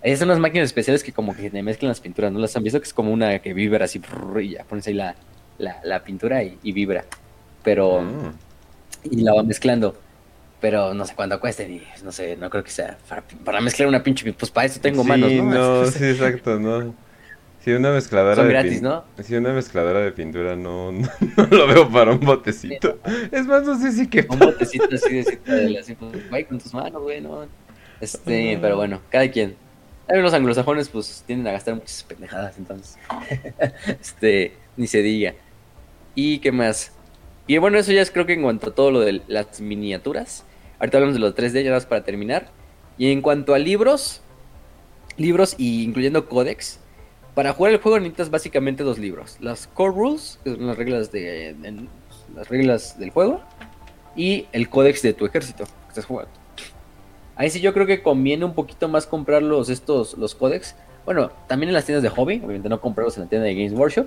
Hay 0.02 0.14
unas 0.22 0.38
máquinas 0.38 0.64
especiales 0.64 1.04
que 1.04 1.12
como 1.12 1.36
que 1.36 1.50
te 1.50 1.62
mezclan 1.62 1.90
las 1.90 2.00
pinturas, 2.00 2.32
¿no 2.32 2.38
las 2.38 2.56
han 2.56 2.62
visto? 2.62 2.80
Que 2.80 2.86
es 2.86 2.94
como 2.94 3.12
una 3.12 3.40
que 3.40 3.52
vibra 3.52 3.84
así 3.84 4.00
y 4.40 4.48
ya 4.52 4.64
pones 4.64 4.86
ahí 4.86 4.94
la, 4.94 5.14
la, 5.58 6.02
pintura 6.02 6.42
y, 6.42 6.72
vibra. 6.72 7.04
Pero... 7.62 8.00
Mm. 8.00 8.32
Y 9.10 9.20
la 9.20 9.34
va 9.34 9.42
mezclando. 9.42 9.94
Pero 10.62 10.94
no 10.94 11.04
sé 11.04 11.14
cuánto 11.14 11.38
cueste, 11.38 11.68
ni 11.68 11.82
no 12.02 12.10
sé, 12.10 12.38
no 12.38 12.48
creo 12.48 12.64
que 12.64 12.70
sea 12.70 12.96
para, 13.44 13.60
mezclar 13.60 13.86
una 13.86 14.02
pinche... 14.02 14.32
Pues 14.32 14.50
para 14.50 14.68
eso 14.68 14.80
tengo 14.80 15.04
manos, 15.04 15.30
¿no? 15.30 15.44
no, 15.44 15.86
sí, 15.90 16.06
exacto, 16.06 16.58
no. 16.58 16.94
Si 17.66 17.72
una 17.72 17.90
mezcladora 17.90 18.44
de 18.44 18.80
¿no? 18.80 19.02
Si 19.24 19.34
una 19.34 19.52
mezcladora 19.52 19.98
de 19.98 20.12
pintura 20.12 20.54
no, 20.54 20.92
no, 20.92 21.46
lo 21.50 21.66
veo 21.66 21.90
para 21.90 22.12
un 22.12 22.20
botecito. 22.20 23.00
Es 23.32 23.44
más, 23.44 23.64
no 23.64 23.76
sé 23.76 23.90
si 23.90 24.08
que 24.08 24.24
un 24.30 24.38
botecito 24.38 24.86
así 24.94 25.16
de 25.16 25.96
pues, 26.30 26.46
con 26.46 26.60
tus 26.60 26.72
manos, 26.72 27.02
güey, 27.02 27.20
no. 27.20 27.44
Este, 28.00 28.56
pero 28.62 28.76
bueno, 28.76 29.00
cada 29.10 29.28
quien. 29.32 29.56
Unos 30.08 30.32
anglosajones 30.32 30.88
pues 30.88 31.24
tienden 31.26 31.48
a 31.48 31.52
gastar 31.54 31.74
muchas 31.74 32.04
pendejadas, 32.04 32.56
entonces. 32.56 32.98
este, 34.00 34.52
ni 34.76 34.86
se 34.86 35.02
diga. 35.02 35.34
¿Y 36.14 36.38
qué 36.38 36.52
más? 36.52 36.92
Y 37.48 37.58
bueno, 37.58 37.78
eso 37.78 37.90
ya 37.90 38.00
es 38.00 38.12
creo 38.12 38.26
que 38.26 38.34
en 38.34 38.42
cuanto 38.42 38.70
a 38.70 38.74
todo 38.76 38.92
lo 38.92 39.00
de 39.00 39.22
las 39.26 39.60
miniaturas. 39.60 40.44
Ahorita 40.78 40.98
hablamos 40.98 41.14
de 41.14 41.20
los 41.20 41.34
3D, 41.34 41.64
ya 41.64 41.72
más 41.72 41.84
para 41.84 42.04
terminar. 42.04 42.46
Y 42.96 43.10
en 43.10 43.22
cuanto 43.22 43.54
a 43.54 43.58
libros, 43.58 44.22
libros 45.16 45.56
y 45.58 45.82
incluyendo 45.82 46.28
códex, 46.28 46.78
para 47.36 47.52
jugar 47.52 47.74
el 47.74 47.80
juego 47.80 47.98
necesitas 47.98 48.30
básicamente 48.30 48.82
dos 48.82 48.98
libros. 48.98 49.36
Las 49.40 49.66
Core 49.66 49.94
Rules, 49.94 50.40
que 50.42 50.52
son 50.52 50.66
las 50.66 50.78
reglas, 50.78 51.12
de, 51.12 51.54
las 52.34 52.48
reglas 52.48 52.98
del 52.98 53.10
juego, 53.10 53.42
y 54.16 54.46
el 54.52 54.70
códex 54.70 55.02
de 55.02 55.12
tu 55.12 55.26
ejército 55.26 55.64
que 55.64 55.88
estás 55.90 56.06
jugando. 56.06 56.32
Ahí 57.36 57.50
sí 57.50 57.60
yo 57.60 57.74
creo 57.74 57.84
que 57.84 58.02
conviene 58.02 58.46
un 58.46 58.54
poquito 58.54 58.88
más 58.88 59.06
comprar 59.06 59.42
los, 59.42 59.68
estos, 59.68 60.16
los 60.16 60.34
códex. 60.34 60.76
Bueno, 61.04 61.30
también 61.46 61.68
en 61.68 61.74
las 61.74 61.84
tiendas 61.84 62.02
de 62.02 62.08
hobby, 62.08 62.36
obviamente 62.36 62.70
no 62.70 62.80
comprarlos 62.80 63.18
en 63.18 63.24
la 63.24 63.28
tienda 63.28 63.46
de 63.46 63.54
Games 63.54 63.74
Workshop. 63.74 64.06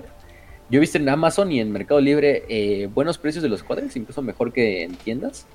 Yo 0.68 0.78
he 0.78 0.80
visto 0.80 0.98
en 0.98 1.08
Amazon 1.08 1.52
y 1.52 1.60
en 1.60 1.70
Mercado 1.70 2.00
Libre 2.00 2.42
eh, 2.48 2.88
buenos 2.92 3.16
precios 3.16 3.44
de 3.44 3.48
los 3.48 3.62
códex, 3.62 3.94
incluso 3.94 4.22
mejor 4.22 4.52
que 4.52 4.82
en 4.82 4.96
tiendas. 4.96 5.46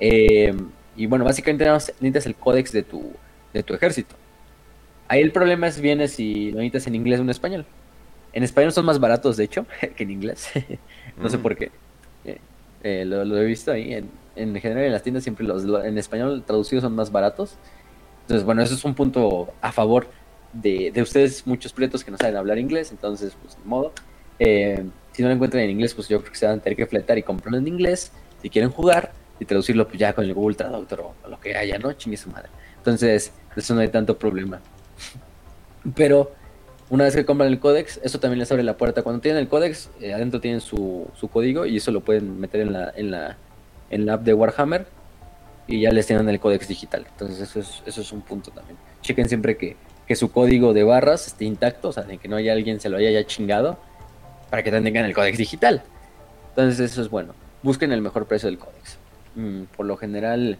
Eh, 0.00 0.52
y 0.96 1.06
bueno, 1.06 1.24
básicamente 1.24 1.64
necesitas 1.64 2.26
el 2.26 2.34
códex 2.34 2.72
de 2.72 2.82
tu, 2.82 3.12
de 3.54 3.62
tu 3.62 3.72
ejército. 3.72 4.16
Ahí 5.10 5.22
el 5.22 5.32
problema 5.32 5.66
es 5.66 5.80
viene 5.80 6.06
si 6.06 6.52
lo 6.52 6.58
necesitas 6.58 6.86
en 6.86 6.94
inglés 6.94 7.18
o 7.18 7.22
en 7.24 7.30
español. 7.30 7.66
En 8.32 8.44
español 8.44 8.70
son 8.70 8.84
más 8.84 9.00
baratos, 9.00 9.36
de 9.36 9.42
hecho, 9.42 9.66
que 9.96 10.04
en 10.04 10.10
inglés. 10.12 10.48
no 11.16 11.28
sé 11.28 11.36
mm. 11.36 11.42
por 11.42 11.56
qué. 11.56 11.72
Eh, 12.24 12.38
eh, 12.84 13.04
lo, 13.04 13.36
he 13.36 13.44
visto 13.44 13.72
ahí. 13.72 13.92
En, 13.92 14.08
en, 14.36 14.54
general 14.60 14.84
en 14.84 14.92
las 14.92 15.02
tiendas 15.02 15.24
siempre 15.24 15.44
los 15.44 15.64
en 15.84 15.98
español 15.98 16.44
traducidos 16.46 16.84
son 16.84 16.94
más 16.94 17.10
baratos. 17.10 17.56
Entonces, 18.20 18.46
bueno, 18.46 18.62
eso 18.62 18.74
es 18.74 18.84
un 18.84 18.94
punto 18.94 19.52
a 19.60 19.72
favor 19.72 20.06
de, 20.52 20.92
de 20.92 21.02
ustedes, 21.02 21.44
muchos 21.44 21.72
proyectos 21.72 22.04
que 22.04 22.12
no 22.12 22.16
saben 22.16 22.36
hablar 22.36 22.58
inglés. 22.58 22.92
Entonces, 22.92 23.36
pues, 23.42 23.56
de 23.56 23.64
modo. 23.64 23.92
Eh, 24.38 24.84
si 25.10 25.22
no 25.22 25.28
lo 25.28 25.34
encuentran 25.34 25.64
en 25.64 25.70
inglés, 25.70 25.92
pues 25.92 26.08
yo 26.08 26.20
creo 26.20 26.30
que 26.30 26.38
se 26.38 26.46
van 26.46 26.60
a 26.60 26.62
tener 26.62 26.76
que 26.76 26.86
fletar 26.86 27.18
y 27.18 27.24
comprarlo 27.24 27.58
en 27.58 27.66
inglés. 27.66 28.12
Si 28.40 28.48
quieren 28.48 28.70
jugar 28.70 29.10
y 29.40 29.44
traducirlo 29.44 29.88
pues 29.88 29.98
ya 29.98 30.12
con 30.12 30.24
el 30.24 30.34
Google 30.34 30.54
Traductor 30.54 31.00
o, 31.00 31.28
lo 31.28 31.40
que 31.40 31.56
haya, 31.56 31.80
¿no? 31.80 31.94
Chingue 31.94 32.16
su 32.16 32.30
madre. 32.30 32.48
Entonces, 32.76 33.32
eso 33.56 33.74
no 33.74 33.80
hay 33.80 33.88
tanto 33.88 34.16
problema. 34.16 34.60
Pero 35.94 36.32
una 36.90 37.04
vez 37.04 37.14
que 37.14 37.24
compran 37.24 37.48
el 37.48 37.60
códex, 37.60 38.00
eso 38.02 38.18
también 38.20 38.38
les 38.40 38.50
abre 38.50 38.62
la 38.62 38.76
puerta. 38.76 39.02
Cuando 39.02 39.20
tienen 39.20 39.40
el 39.40 39.48
códex, 39.48 39.90
eh, 40.00 40.12
adentro 40.12 40.40
tienen 40.40 40.60
su, 40.60 41.08
código 41.32 41.66
y 41.66 41.76
eso 41.76 41.92
lo 41.92 42.00
pueden 42.00 42.40
meter 42.40 42.60
en 42.60 42.72
la, 42.72 42.92
en 42.94 43.10
la, 43.10 43.36
en 43.90 44.06
la 44.06 44.14
app 44.14 44.22
de 44.22 44.34
Warhammer 44.34 44.86
y 45.66 45.82
ya 45.82 45.92
les 45.92 46.06
tienen 46.06 46.28
el 46.28 46.40
códex 46.40 46.66
digital. 46.66 47.06
Entonces 47.08 47.40
eso 47.40 47.60
es, 47.60 47.82
eso 47.86 48.00
es 48.00 48.12
un 48.12 48.22
punto 48.22 48.50
también. 48.50 48.76
Chequen 49.02 49.28
siempre 49.28 49.56
que, 49.56 49.76
que 50.08 50.16
su 50.16 50.32
código 50.32 50.72
de 50.72 50.82
barras 50.82 51.28
esté 51.28 51.44
intacto, 51.44 51.90
o 51.90 51.92
sea, 51.92 52.02
de 52.02 52.18
que 52.18 52.26
no 52.26 52.36
haya 52.36 52.52
alguien 52.52 52.80
se 52.80 52.88
lo 52.88 52.96
haya 52.96 53.12
ya 53.12 53.24
chingado, 53.24 53.78
para 54.50 54.64
que 54.64 54.72
tengan 54.72 55.04
el 55.04 55.14
códex 55.14 55.38
digital. 55.38 55.82
Entonces 56.48 56.90
eso 56.90 57.00
es 57.00 57.08
bueno. 57.08 57.34
Busquen 57.62 57.92
el 57.92 58.02
mejor 58.02 58.26
precio 58.26 58.48
del 58.48 58.58
códex. 58.58 58.98
Mm, 59.36 59.62
por 59.76 59.86
lo 59.86 59.96
general 59.96 60.58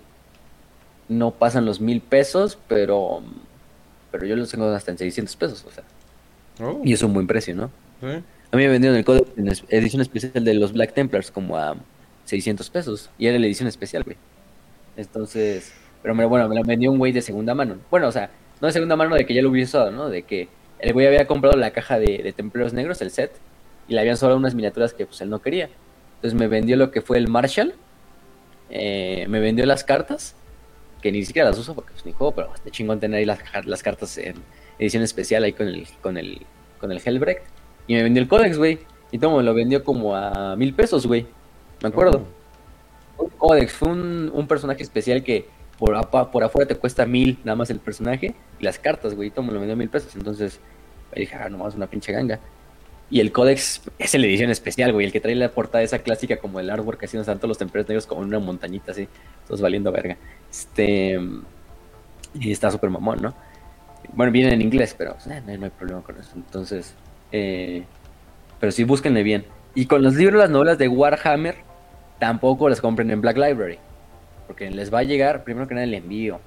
no 1.09 1.33
pasan 1.33 1.65
los 1.65 1.81
mil 1.81 2.01
pesos, 2.01 2.57
pero 2.69 3.23
pero 4.11 4.27
yo 4.27 4.37
los 4.37 4.51
tengo 4.51 4.67
hasta 4.69 4.91
en 4.91 4.99
600 4.99 5.37
pesos, 5.37 5.65
o 5.67 5.71
sea. 5.71 5.85
Oh. 6.61 6.81
Y 6.85 6.93
es 6.93 7.03
un 7.03 7.13
buen 7.13 7.27
precio, 7.27 7.55
¿no? 7.55 7.71
A 8.03 8.57
mí 8.57 8.63
me 8.63 8.69
vendieron 8.69 8.97
el 8.97 9.05
código 9.05 9.27
en 9.37 9.53
edición 9.69 10.03
especial 10.03 10.45
de 10.45 10.55
los 10.55 10.73
Black 10.73 10.95
Templars 10.95 11.31
como 11.31 11.57
a 11.57 11.77
600 12.25 12.69
pesos. 12.71 13.11
Y 13.19 13.27
era 13.27 13.39
la 13.39 13.47
edición 13.47 13.69
especial, 13.69 14.03
güey. 14.03 14.17
Entonces, 14.97 15.73
pero 16.03 16.15
bueno, 16.29 16.49
me 16.49 16.55
la 16.55 16.63
vendió 16.63 16.91
un 16.91 16.99
güey 16.99 17.13
de 17.13 17.23
segunda 17.23 17.55
mano. 17.55 17.77
Bueno, 17.91 18.09
o 18.09 18.13
sea, 18.13 18.31
no 18.61 18.67
de 18.67 18.73
segunda 18.73 18.97
mano 18.97 19.15
de 19.15 19.25
que 19.25 19.35
ya 19.35 19.43
lo 19.43 19.51
hubiese 19.51 19.77
usado, 19.77 19.91
¿no? 19.91 20.09
De 20.09 20.23
que 20.23 20.49
el 20.81 20.93
güey 20.93 21.07
había 21.07 21.27
comprado 21.27 21.57
la 21.57 21.71
caja 21.71 21.99
de, 21.99 22.19
de 22.19 22.33
Templarios 22.33 22.73
Negros, 22.73 23.01
el 23.03 23.11
set, 23.11 23.33
y 23.89 23.95
le 23.95 24.01
habían 24.01 24.17
sobrado 24.17 24.39
unas 24.39 24.55
miniaturas 24.55 24.95
que 24.95 25.07
pues 25.07 25.21
él 25.21 25.31
no 25.31 25.41
quería. 25.41 25.69
Entonces 26.17 26.39
me 26.39 26.49
vendió 26.49 26.77
lo 26.77 26.91
que 26.91 27.01
fue 27.01 27.19
el 27.19 27.29
Marshall, 27.29 27.75
eh, 28.71 29.27
me 29.29 29.41
vendió 29.41 29.67
las 29.67 29.85
cartas 29.85 30.35
que 31.01 31.13
ni 31.13 31.25
siquiera 31.25 31.49
las 31.49 31.59
uso 31.59 31.75
porque 31.75 31.93
pues 31.93 32.05
ni 32.05 32.13
juego, 32.13 32.33
pero 32.33 32.51
de 32.65 32.71
chingón 32.71 33.01
tener 33.01 33.19
ahí 33.19 33.25
las, 33.25 33.41
las 33.65 33.83
cartas 33.83 34.17
en 34.19 34.37
edición 34.79 35.03
especial 35.03 35.45
ahí 35.45 35.53
con 35.53 35.69
el, 35.69 35.87
con 36.03 36.17
el, 36.17 36.47
con 36.79 36.93
el 36.93 37.01
Hellbrecht. 37.05 37.43
Y 37.87 37.95
me 37.95 38.03
vendió 38.03 38.23
el 38.23 38.29
códex, 38.29 38.59
güey. 38.59 38.79
Y 39.13 39.19
todo 39.19 39.37
me 39.37 39.43
lo 39.43 39.55
vendió 39.55 39.83
como 39.83 40.15
a 40.15 40.55
mil 40.57 40.75
pesos, 40.75 41.07
güey. 41.07 41.27
Me 41.83 41.89
acuerdo. 41.89 42.25
Oh. 43.17 43.25
Un 43.25 43.31
códex, 43.31 43.73
fue 43.73 43.89
un, 43.89 44.31
un, 44.33 44.47
personaje 44.47 44.83
especial 44.83 45.23
que 45.23 45.47
por, 45.79 46.09
por 46.31 46.45
afuera 46.45 46.69
te 46.69 46.77
cuesta 46.77 47.05
mil 47.07 47.39
nada 47.45 47.57
más 47.57 47.71
el 47.71 47.81
personaje 47.81 48.35
y 48.59 48.65
las 48.65 48.79
cartas, 48.79 49.15
güey. 49.15 49.29
Y 49.29 49.31
todo 49.31 49.45
me 49.45 49.53
lo 49.53 49.59
vendió 49.59 49.75
a 49.75 49.77
mil 49.77 49.89
pesos. 49.89 50.15
Entonces, 50.17 50.61
dije, 51.15 51.35
ah, 51.37 51.49
nomás 51.49 51.75
una 51.75 51.87
pinche 51.87 52.13
ganga. 52.13 52.39
Y 53.11 53.19
el 53.19 53.33
códex 53.33 53.83
es 53.99 54.15
la 54.15 54.27
edición 54.27 54.51
especial, 54.51 54.93
güey. 54.93 55.07
El 55.07 55.13
que 55.13 55.21
trae 55.21 55.35
la 55.35 55.51
portada 55.51 55.83
esa 55.83 55.99
clásica 55.99 56.37
como 56.37 56.61
el 56.61 56.71
artwork 56.71 57.01
que 57.01 57.07
hacían 57.07 57.25
tanto 57.25 57.49
los 57.49 57.59
templarios 57.59 57.89
negros 57.89 58.07
como 58.07 58.21
una 58.21 58.39
montañita 58.39 58.93
así. 58.93 59.09
Todos 59.49 59.61
valiendo 59.61 59.91
verga. 59.91 60.17
Este. 60.51 61.19
Y 62.35 62.53
está 62.53 62.71
súper 62.71 62.91
mamón, 62.91 63.23
¿no? 63.23 63.35
Bueno, 64.13 64.33
viene 64.33 64.53
en 64.53 64.63
inglés, 64.63 64.95
pero 64.97 65.17
eh, 65.29 65.43
no, 65.45 65.65
hay 65.65 65.71
problema 65.71 66.03
con 66.03 66.19
eso. 66.19 66.31
Entonces. 66.35 66.95
Eh, 67.33 67.85
pero 68.59 68.73
sí, 68.73 68.85
búsquenle 68.85 69.23
bien. 69.23 69.47
Y 69.75 69.87
con 69.87 70.03
los 70.03 70.15
libros, 70.15 70.39
las 70.39 70.51
novelas 70.51 70.79
de 70.79 70.89
Warhammer, 70.89 71.57
tampoco 72.19 72.69
las 72.69 72.81
compren 72.81 73.11
en 73.11 73.21
Black 73.21 73.37
Library. 73.37 73.79
Porque 74.47 74.71
les 74.71 74.93
va 74.93 74.99
a 74.99 75.03
llegar, 75.05 75.45
primero 75.45 75.69
que 75.69 75.75
nada, 75.75 75.85
el 75.85 75.95
envío. 75.95 76.41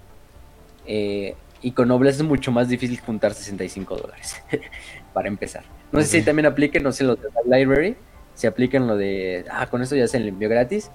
Eh, 0.86 1.36
y 1.62 1.72
con 1.72 1.88
novelas 1.88 2.18
es 2.18 2.24
mucho 2.24 2.52
más 2.52 2.68
difícil 2.68 3.00
juntar 3.00 3.34
65 3.34 3.96
dólares. 3.96 4.44
para 5.14 5.28
empezar. 5.28 5.64
No 5.92 6.02
sé 6.02 6.08
si 6.08 6.22
también 6.24 6.48
aplique, 6.48 6.80
no 6.80 6.92
sé, 6.92 7.04
los 7.04 7.22
de 7.22 7.30
Black 7.30 7.46
Library, 7.46 7.96
se 8.34 8.48
aplican 8.48 8.88
lo 8.88 8.98
de, 8.98 9.46
ah, 9.50 9.68
con 9.68 9.82
esto 9.82 9.96
ya 9.96 10.08
se 10.08 10.18
el 10.18 10.28
envío 10.28 10.50
gratis, 10.50 10.90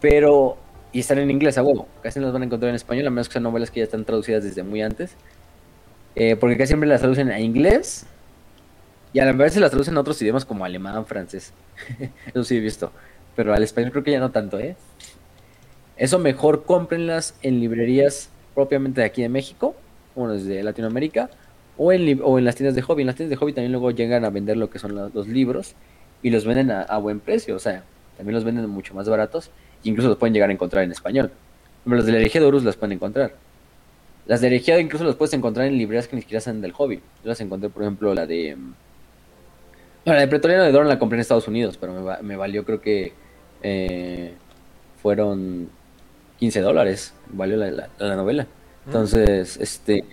pero, 0.00 0.56
y 0.94 1.00
están 1.00 1.18
en 1.18 1.30
inglés 1.30 1.58
a 1.58 1.62
huevo, 1.62 1.86
casi 2.02 2.18
no 2.18 2.24
las 2.26 2.32
van 2.32 2.42
a 2.42 2.44
encontrar 2.46 2.70
en 2.70 2.76
español, 2.76 3.06
a 3.06 3.10
menos 3.10 3.28
que 3.28 3.34
sean 3.34 3.42
novelas 3.42 3.70
que 3.70 3.80
ya 3.80 3.84
están 3.84 4.06
traducidas 4.06 4.42
desde 4.42 4.62
muy 4.62 4.80
antes, 4.80 5.14
eh, 6.14 6.36
porque 6.36 6.56
casi 6.56 6.68
siempre 6.68 6.88
las 6.88 7.00
traducen 7.00 7.30
a 7.30 7.40
inglés, 7.40 8.06
y 9.12 9.18
a 9.18 9.26
la 9.26 9.32
vez 9.32 9.52
se 9.52 9.60
las 9.60 9.70
traducen 9.70 9.96
a 9.96 10.00
otros 10.00 10.20
idiomas 10.22 10.46
como 10.46 10.64
alemán, 10.64 11.04
francés, 11.04 11.52
eso 12.28 12.44
sí 12.44 12.56
he 12.56 12.60
visto, 12.60 12.92
pero 13.36 13.52
al 13.52 13.62
español 13.62 13.90
creo 13.90 14.04
que 14.04 14.12
ya 14.12 14.20
no 14.20 14.30
tanto, 14.30 14.58
¿eh? 14.58 14.76
Eso 15.96 16.18
mejor 16.18 16.64
cómprenlas 16.64 17.34
en 17.42 17.60
librerías 17.60 18.30
propiamente 18.54 19.00
de 19.00 19.06
aquí 19.06 19.22
de 19.22 19.28
México, 19.28 19.74
o 20.14 20.28
desde 20.28 20.62
Latinoamérica, 20.62 21.30
o 21.76 21.92
en, 21.92 22.20
o 22.22 22.38
en 22.38 22.44
las 22.44 22.54
tiendas 22.54 22.74
de 22.74 22.82
hobby. 22.82 23.02
En 23.02 23.08
las 23.08 23.16
tiendas 23.16 23.30
de 23.30 23.36
hobby 23.36 23.52
también 23.52 23.72
luego 23.72 23.90
llegan 23.90 24.24
a 24.24 24.30
vender 24.30 24.56
lo 24.56 24.70
que 24.70 24.78
son 24.78 24.94
los 24.94 25.28
libros 25.28 25.74
y 26.22 26.30
los 26.30 26.44
venden 26.44 26.70
a, 26.70 26.96
buen 26.98 27.20
precio, 27.20 27.54
o 27.56 27.58
sea, 27.58 27.84
también 28.16 28.34
los 28.34 28.44
venden 28.44 28.68
mucho 28.70 28.94
más 28.94 29.08
baratos, 29.08 29.50
incluso 29.84 30.08
los 30.08 30.18
pueden 30.18 30.34
llegar 30.34 30.50
a 30.50 30.52
encontrar 30.52 30.84
en 30.84 30.92
español. 30.92 31.30
Pero 31.84 31.96
los 31.96 32.06
de 32.06 32.12
la 32.12 32.18
herejía 32.18 32.40
de 32.40 32.46
Horus 32.46 32.64
las 32.64 32.76
pueden 32.76 32.92
encontrar. 32.92 33.34
Las 34.26 34.40
de 34.40 34.46
herejía 34.48 34.78
incluso 34.80 35.04
las 35.04 35.16
puedes 35.16 35.34
encontrar 35.34 35.66
en 35.66 35.76
librerías 35.76 36.08
que 36.08 36.16
ni 36.16 36.22
siquiera 36.22 36.40
son 36.40 36.60
del 36.60 36.72
hobby. 36.72 36.96
Yo 36.96 37.28
las 37.28 37.40
encontré, 37.40 37.68
por 37.68 37.82
ejemplo, 37.82 38.14
la 38.14 38.26
de... 38.26 38.56
Bueno, 40.04 40.16
la 40.16 40.20
de 40.20 40.28
Pretoriano 40.28 40.64
de 40.64 40.72
Dorn 40.72 40.88
la 40.88 40.98
compré 40.98 41.16
en 41.16 41.20
Estados 41.20 41.48
Unidos, 41.48 41.76
pero 41.78 41.92
me, 41.92 42.22
me 42.22 42.36
valió 42.36 42.64
creo 42.64 42.80
que... 42.80 43.12
Eh, 43.62 44.34
fueron 45.02 45.68
15 46.38 46.60
dólares, 46.60 47.12
valió 47.28 47.56
la, 47.58 47.88
la, 47.98 48.16
novela. 48.16 48.44
Mm. 48.44 48.88
Entonces, 48.88 49.58
este... 49.58 50.04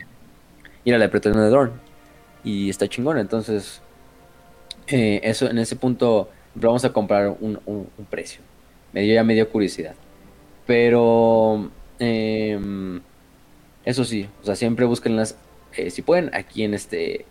Y 0.84 0.90
era 0.90 0.98
la 0.98 1.06
de 1.06 1.10
Pretoriano 1.10 1.44
de 1.44 1.50
Dorn. 1.50 1.72
Y 2.44 2.70
está 2.70 2.88
chingona, 2.88 3.22
entonces 3.22 3.82
eh, 4.88 5.22
eso 5.24 5.50
en 5.50 5.58
ese 5.60 5.76
punto 5.76 6.30
vamos 6.56 6.84
a 6.84 6.92
comprar 6.92 7.34
un, 7.40 7.88
precio. 8.10 8.42
Me 8.94 9.02
dio 9.02 9.14
ya 9.16 9.24
medio 9.24 9.50
curiosidad. 9.50 9.96
Pero 10.66 11.70
em, 12.00 13.02
eso 13.86 14.06
sí, 14.06 14.30
o 14.42 14.46
sea, 14.46 14.56
siempre 14.56 14.86
búsquenlas, 14.86 15.38
eh, 15.76 15.90
si 15.90 16.02
pueden, 16.02 16.34
aquí 16.34 16.64
en 16.64 16.74
este, 16.74 17.26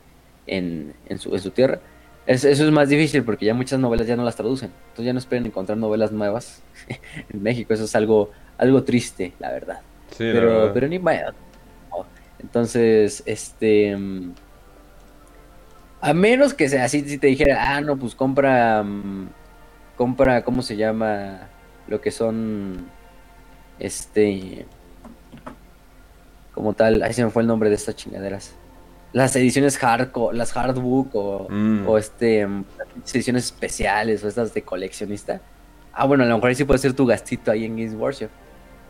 en, 0.46 0.94
en, 1.08 1.18
su, 1.18 1.34
en 1.34 1.40
su 1.40 1.50
tierra. 1.50 1.80
eso 2.26 2.48
es 2.48 2.70
más 2.70 2.88
difícil 2.88 3.22
porque 3.22 3.46
ya 3.46 3.54
muchas 3.54 3.78
novelas 3.78 4.06
ya 4.06 4.16
no 4.16 4.24
las 4.24 4.36
traducen. 4.36 4.70
Entonces 4.88 5.06
ya 5.06 5.12
no 5.12 5.18
esperen 5.18 5.46
encontrar 5.46 5.78
novelas 5.78 6.12
nuevas 6.12 6.62
en 7.32 7.42
México. 7.42 7.74
Eso 7.74 7.84
es 7.84 7.94
algo, 7.94 8.30
algo 8.58 8.82
triste, 8.82 9.32
la 9.38 9.50
verdad. 9.50 9.80
pero, 10.18 10.72
pero 10.72 10.88
ni 10.88 10.98
vaya. 10.98 11.34
Entonces, 12.42 13.22
este 13.26 13.90
em, 13.90 14.32
a 16.00 16.14
menos 16.14 16.54
que 16.54 16.68
sea 16.68 16.84
así, 16.84 17.02
si 17.02 17.18
te 17.18 17.26
dijera, 17.26 17.76
ah, 17.76 17.80
no, 17.80 17.96
pues 17.96 18.14
compra, 18.14 18.82
mm, 18.82 19.28
compra, 20.00 20.44
¿cómo 20.44 20.62
se 20.62 20.78
llama? 20.78 21.50
Lo 21.86 22.00
que 22.00 22.10
son, 22.10 22.86
este, 23.78 24.64
como 26.54 26.72
tal, 26.72 27.02
ahí 27.02 27.12
se 27.12 27.22
me 27.22 27.30
fue 27.30 27.42
el 27.42 27.48
nombre 27.48 27.68
de 27.68 27.74
estas 27.74 27.96
chingaderas. 27.96 28.54
Las 29.12 29.36
ediciones 29.36 29.76
hardcore, 29.76 30.38
las 30.38 30.54
hardbook 30.54 31.14
o, 31.14 31.46
mm. 31.50 31.86
o 31.86 31.98
este, 31.98 32.48
ediciones 33.12 33.44
especiales 33.44 34.24
o 34.24 34.28
estas 34.28 34.54
de 34.54 34.62
coleccionista. 34.62 35.42
Ah, 35.92 36.06
bueno, 36.06 36.24
a 36.24 36.26
lo 36.28 36.36
mejor 36.36 36.48
ahí 36.48 36.54
sí 36.54 36.64
puede 36.64 36.78
ser 36.78 36.94
tu 36.94 37.04
gastito 37.04 37.50
ahí 37.50 37.66
en 37.66 37.76
Games 37.76 37.94
Workshop. 37.94 38.30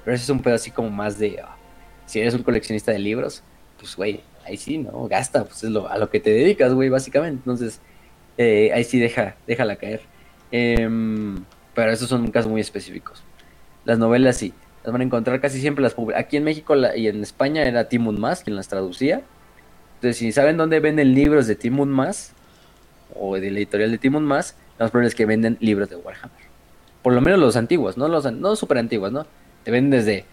Pero 0.04 0.14
ese 0.14 0.22
es 0.22 0.30
un 0.30 0.40
pedo 0.40 0.54
así 0.54 0.70
como 0.70 0.90
más 0.90 1.18
de, 1.18 1.40
ah, 1.42 1.56
si 2.06 2.20
eres 2.20 2.34
un 2.34 2.44
coleccionista 2.44 2.92
de 2.92 3.00
libros, 3.00 3.42
pues 3.80 3.96
güey, 3.96 4.20
ahí 4.46 4.56
sí, 4.56 4.78
¿no? 4.78 5.08
Gasta, 5.08 5.42
pues 5.44 5.64
es 5.64 5.70
lo, 5.70 5.88
a 5.88 5.98
lo 5.98 6.08
que 6.08 6.20
te 6.20 6.30
dedicas, 6.30 6.72
güey, 6.72 6.88
básicamente. 6.88 7.38
Entonces, 7.38 7.80
eh, 8.38 8.70
ahí 8.72 8.84
sí 8.84 9.00
deja, 9.00 9.34
déjala 9.48 9.74
caer. 9.74 10.02
Em, 10.52 11.44
pero 11.74 11.92
esos 11.92 12.08
son 12.08 12.30
casos 12.30 12.50
muy 12.50 12.60
específicos. 12.60 13.22
Las 13.84 13.98
novelas 13.98 14.36
sí, 14.36 14.52
las 14.84 14.92
van 14.92 15.00
a 15.00 15.04
encontrar 15.04 15.40
casi 15.40 15.60
siempre 15.60 15.82
las 15.82 15.94
Aquí 16.16 16.36
en 16.36 16.44
México 16.44 16.74
y 16.96 17.08
en 17.08 17.22
España 17.22 17.62
era 17.62 17.88
Timon 17.88 18.20
Más 18.20 18.42
quien 18.42 18.56
las 18.56 18.68
traducía. 18.68 19.22
Entonces, 19.96 20.16
si 20.16 20.32
saben 20.32 20.56
dónde 20.56 20.80
venden 20.80 21.14
libros 21.14 21.46
de 21.46 21.54
Timon 21.56 21.90
Más 21.90 22.32
o 23.14 23.36
de 23.36 23.50
la 23.50 23.58
editorial 23.58 23.90
de 23.90 23.98
Timon 23.98 24.24
Más, 24.24 24.56
lo 24.78 24.84
más 24.84 24.90
probable 24.90 25.08
es 25.08 25.14
que 25.14 25.26
venden 25.26 25.58
libros 25.60 25.90
de 25.90 25.96
Warhammer. 25.96 26.50
Por 27.02 27.12
lo 27.12 27.20
menos 27.20 27.38
los 27.38 27.56
antiguos, 27.56 27.96
no 27.96 28.08
los 28.08 28.30
no 28.32 28.56
súper 28.56 28.78
antiguos, 28.78 29.12
¿no? 29.12 29.26
Te 29.64 29.70
venden 29.70 29.90
desde. 29.90 30.24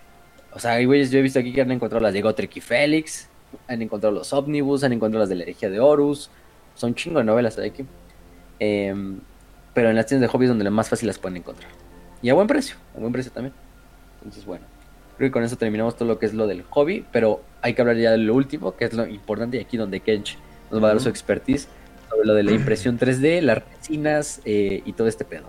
O 0.54 0.60
sea, 0.60 0.84
güeyes, 0.84 1.12
yo 1.12 1.20
he 1.20 1.22
visto 1.22 1.40
aquí 1.40 1.54
que 1.54 1.62
han 1.62 1.72
encontrado 1.72 2.02
las 2.02 2.14
de 2.14 2.22
Gotrek 2.22 2.56
y 2.58 2.62
Félix, 2.62 3.30
han 3.68 3.82
encontrado 3.82 4.16
los 4.16 4.34
ómnibus, 4.34 4.84
han 4.84 4.94
encontrado 4.94 5.22
las 5.22 5.30
de 5.30 5.36
la 5.36 5.44
herejía 5.44 5.70
de 5.70 5.80
Horus. 5.80 6.30
Son 6.76 6.96
chingo 6.96 7.20
de 7.20 7.26
novelas 7.26 7.56
de 7.56 7.68
aquí. 7.68 7.86
Em, 8.60 9.20
pero 9.78 9.92
en 9.92 9.96
las 9.96 10.08
tiendas 10.08 10.28
de 10.28 10.32
hobbies 10.32 10.50
donde 10.50 10.68
más 10.72 10.90
fácil 10.90 11.06
las 11.06 11.20
pueden 11.20 11.38
encontrar. 11.38 11.70
Y 12.24 12.30
a 12.30 12.34
buen 12.34 12.48
precio, 12.48 12.78
a 12.96 13.00
buen 13.00 13.14
precio 13.14 13.32
también. 13.32 13.54
Entonces, 14.16 14.44
bueno, 14.44 14.66
creo 15.18 15.30
que 15.30 15.32
con 15.32 15.44
eso 15.44 15.56
terminamos 15.56 15.96
todo 15.96 16.08
lo 16.08 16.18
que 16.18 16.26
es 16.26 16.34
lo 16.34 16.48
del 16.48 16.64
hobby, 16.64 17.06
pero 17.12 17.44
hay 17.62 17.76
que 17.76 17.82
hablar 17.84 17.96
ya 17.96 18.10
de 18.10 18.18
lo 18.18 18.34
último, 18.34 18.76
que 18.76 18.86
es 18.86 18.94
lo 18.94 19.06
importante, 19.06 19.58
y 19.58 19.60
aquí 19.60 19.78
donde 19.78 20.00
Kench 20.00 20.36
nos 20.72 20.82
va 20.82 20.88
a 20.88 20.92
dar 20.94 21.00
su 21.00 21.10
expertise 21.10 21.68
sobre 22.10 22.26
lo 22.26 22.34
de 22.34 22.42
la 22.42 22.54
impresión 22.54 22.98
3D, 23.00 23.42
las 23.42 23.60
resinas 23.64 24.42
eh, 24.46 24.82
y 24.84 24.94
todo 24.94 25.08
este 25.08 25.26
pedo. 25.26 25.46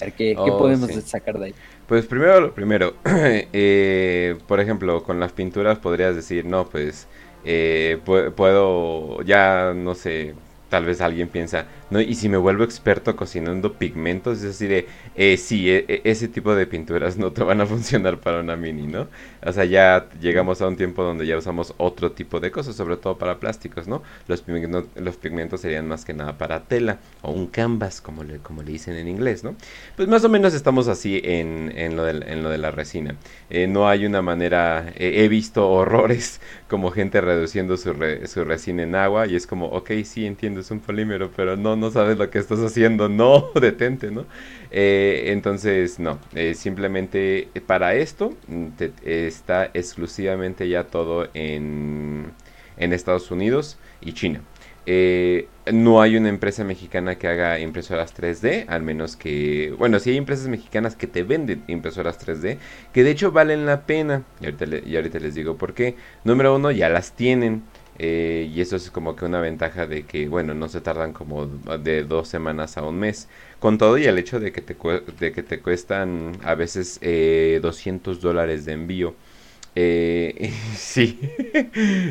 A 0.00 0.04
ver 0.04 0.12
qué, 0.12 0.36
oh, 0.38 0.56
podemos 0.56 0.92
sacar 1.04 1.40
de 1.40 1.46
ahí. 1.46 1.54
Pues 1.88 2.06
primero 2.06 2.40
lo 2.40 2.54
primero, 2.54 2.94
eh, 3.04 4.36
por 4.46 4.60
ejemplo, 4.60 5.02
con 5.02 5.18
las 5.18 5.32
pinturas 5.32 5.80
podrías 5.80 6.14
decir, 6.14 6.44
no, 6.44 6.68
pues 6.68 7.08
eh, 7.44 7.98
puedo, 8.04 9.20
ya 9.22 9.72
no 9.74 9.96
sé, 9.96 10.36
tal 10.74 10.84
vez 10.84 11.00
alguien 11.00 11.28
piensa, 11.28 11.66
¿no? 11.90 12.00
Y 12.00 12.14
si 12.14 12.28
me 12.28 12.36
vuelvo 12.36 12.64
experto 12.64 13.14
cocinando 13.16 13.74
pigmentos, 13.74 14.38
es 14.38 14.44
decir, 14.44 14.68
de, 14.68 14.86
eh, 15.16 15.36
sí, 15.36 15.70
e, 15.70 15.84
e, 15.88 16.00
ese 16.04 16.28
tipo 16.28 16.54
de 16.54 16.66
pinturas 16.66 17.16
no 17.16 17.32
te 17.32 17.42
van 17.42 17.60
a 17.60 17.66
funcionar 17.66 18.18
para 18.18 18.40
una 18.40 18.56
mini, 18.56 18.86
¿no? 18.86 19.08
O 19.44 19.52
sea, 19.52 19.64
ya 19.64 20.08
llegamos 20.20 20.62
a 20.62 20.68
un 20.68 20.76
tiempo 20.76 21.02
donde 21.02 21.26
ya 21.26 21.36
usamos 21.36 21.74
otro 21.76 22.12
tipo 22.12 22.40
de 22.40 22.50
cosas, 22.50 22.76
sobre 22.76 22.96
todo 22.96 23.18
para 23.18 23.38
plásticos, 23.38 23.86
¿no? 23.86 24.02
Los 24.26 24.42
pigmentos, 24.42 24.84
los 24.96 25.16
pigmentos 25.16 25.60
serían 25.60 25.86
más 25.88 26.04
que 26.04 26.14
nada 26.14 26.38
para 26.38 26.60
tela 26.64 26.98
o 27.22 27.30
un 27.30 27.46
canvas, 27.48 28.00
como 28.00 28.24
le, 28.24 28.38
como 28.38 28.62
le 28.62 28.72
dicen 28.72 28.96
en 28.96 29.08
inglés, 29.08 29.44
¿no? 29.44 29.54
Pues 29.96 30.08
más 30.08 30.24
o 30.24 30.28
menos 30.28 30.54
estamos 30.54 30.88
así 30.88 31.20
en, 31.22 31.72
en, 31.76 31.96
lo, 31.96 32.04
de, 32.04 32.32
en 32.32 32.42
lo 32.42 32.50
de 32.50 32.58
la 32.58 32.70
resina. 32.70 33.16
Eh, 33.50 33.66
no 33.66 33.88
hay 33.88 34.06
una 34.06 34.22
manera, 34.22 34.92
he 34.96 35.28
visto 35.28 35.68
horrores 35.68 36.40
como 36.68 36.90
gente 36.90 37.20
reduciendo 37.20 37.76
su, 37.76 37.94
su 38.26 38.44
resina 38.44 38.82
en 38.82 38.94
agua 38.94 39.26
y 39.26 39.36
es 39.36 39.46
como, 39.46 39.66
ok, 39.66 39.90
sí, 40.04 40.26
entiendo, 40.26 40.60
es 40.60 40.70
un 40.70 40.80
polímero, 40.80 41.30
pero 41.34 41.56
no, 41.56 41.76
no 41.76 41.83
sabes 41.90 42.18
lo 42.18 42.30
que 42.30 42.38
estás 42.38 42.60
haciendo, 42.60 43.08
no, 43.08 43.50
detente, 43.60 44.10
¿no? 44.10 44.26
Eh, 44.70 45.24
entonces, 45.28 45.98
no, 45.98 46.18
eh, 46.34 46.54
simplemente 46.54 47.48
para 47.66 47.94
esto 47.94 48.34
mm, 48.48 48.68
está 49.04 49.70
exclusivamente 49.74 50.68
ya 50.68 50.84
todo 50.84 51.28
en, 51.34 52.32
en 52.76 52.92
Estados 52.92 53.30
Unidos 53.30 53.78
y 54.00 54.12
China. 54.12 54.40
Eh, 54.86 55.48
no 55.72 56.02
hay 56.02 56.16
una 56.16 56.28
empresa 56.28 56.62
mexicana 56.62 57.16
que 57.16 57.26
haga 57.26 57.58
impresoras 57.58 58.14
3D, 58.14 58.66
al 58.68 58.82
menos 58.82 59.16
que, 59.16 59.74
bueno, 59.78 59.98
sí 59.98 60.10
hay 60.10 60.18
empresas 60.18 60.48
mexicanas 60.48 60.94
que 60.94 61.06
te 61.06 61.22
venden 61.22 61.64
impresoras 61.68 62.18
3D, 62.18 62.58
que 62.92 63.02
de 63.02 63.10
hecho 63.10 63.32
valen 63.32 63.64
la 63.64 63.86
pena, 63.86 64.24
y 64.40 64.44
ahorita, 64.46 64.66
y 64.84 64.96
ahorita 64.96 65.18
les 65.20 65.34
digo 65.34 65.56
por 65.56 65.72
qué. 65.72 65.96
Número 66.24 66.54
uno, 66.54 66.70
ya 66.70 66.88
las 66.90 67.12
tienen. 67.12 67.62
Eh, 67.98 68.50
y 68.52 68.60
eso 68.60 68.76
es 68.76 68.90
como 68.90 69.14
que 69.16 69.24
una 69.24 69.40
ventaja 69.40 69.86
de 69.86 70.04
que, 70.06 70.28
bueno, 70.28 70.54
no 70.54 70.68
se 70.68 70.80
tardan 70.80 71.12
como 71.12 71.46
de 71.46 72.04
dos 72.04 72.28
semanas 72.28 72.76
a 72.76 72.82
un 72.82 72.98
mes. 72.98 73.28
Con 73.60 73.78
todo 73.78 73.98
y 73.98 74.04
el 74.04 74.18
hecho 74.18 74.40
de 74.40 74.52
que 74.52 74.60
te, 74.62 74.76
de 75.18 75.32
que 75.32 75.42
te 75.42 75.60
cuestan 75.62 76.32
a 76.42 76.54
veces 76.54 76.98
eh, 77.02 77.60
200 77.62 78.20
dólares 78.20 78.64
de 78.64 78.72
envío. 78.72 79.14
Eh, 79.76 80.52
sí, 80.76 81.18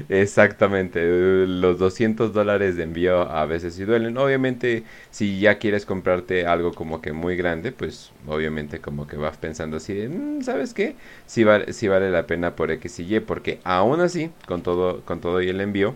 exactamente. 0.10 1.02
Los 1.48 1.80
200 1.80 2.34
dólares 2.34 2.76
de 2.76 2.84
envío 2.84 3.22
a 3.30 3.46
veces 3.46 3.76
sí 3.76 3.86
duelen. 3.86 4.18
Obviamente, 4.18 4.84
si 5.12 5.40
ya 5.40 5.58
quieres 5.60 5.86
comprarte 5.86 6.46
algo 6.46 6.74
como 6.76 7.02
que 7.02 7.14
muy 7.14 7.36
grande, 7.38 7.72
pues 7.72 8.12
obviamente 8.28 8.80
como 8.82 9.08
que 9.08 9.16
vas 9.18 9.38
pensando 9.38 9.78
así 9.78 9.94
mm, 10.08 10.42
¿sabes 10.42 10.74
qué? 10.74 10.96
Si 11.26 11.44
vale, 11.44 11.66
vale 11.90 12.12
la 12.12 12.28
pena 12.28 12.56
por 12.56 12.72
X 12.72 13.00
y 13.00 13.16
Y, 13.16 13.20
porque 13.22 13.60
aún 13.64 14.02
así, 14.02 14.32
con 14.48 14.62
todo, 14.64 15.02
con 15.06 15.22
todo 15.22 15.42
y 15.42 15.50
el 15.50 15.62
envío, 15.62 15.96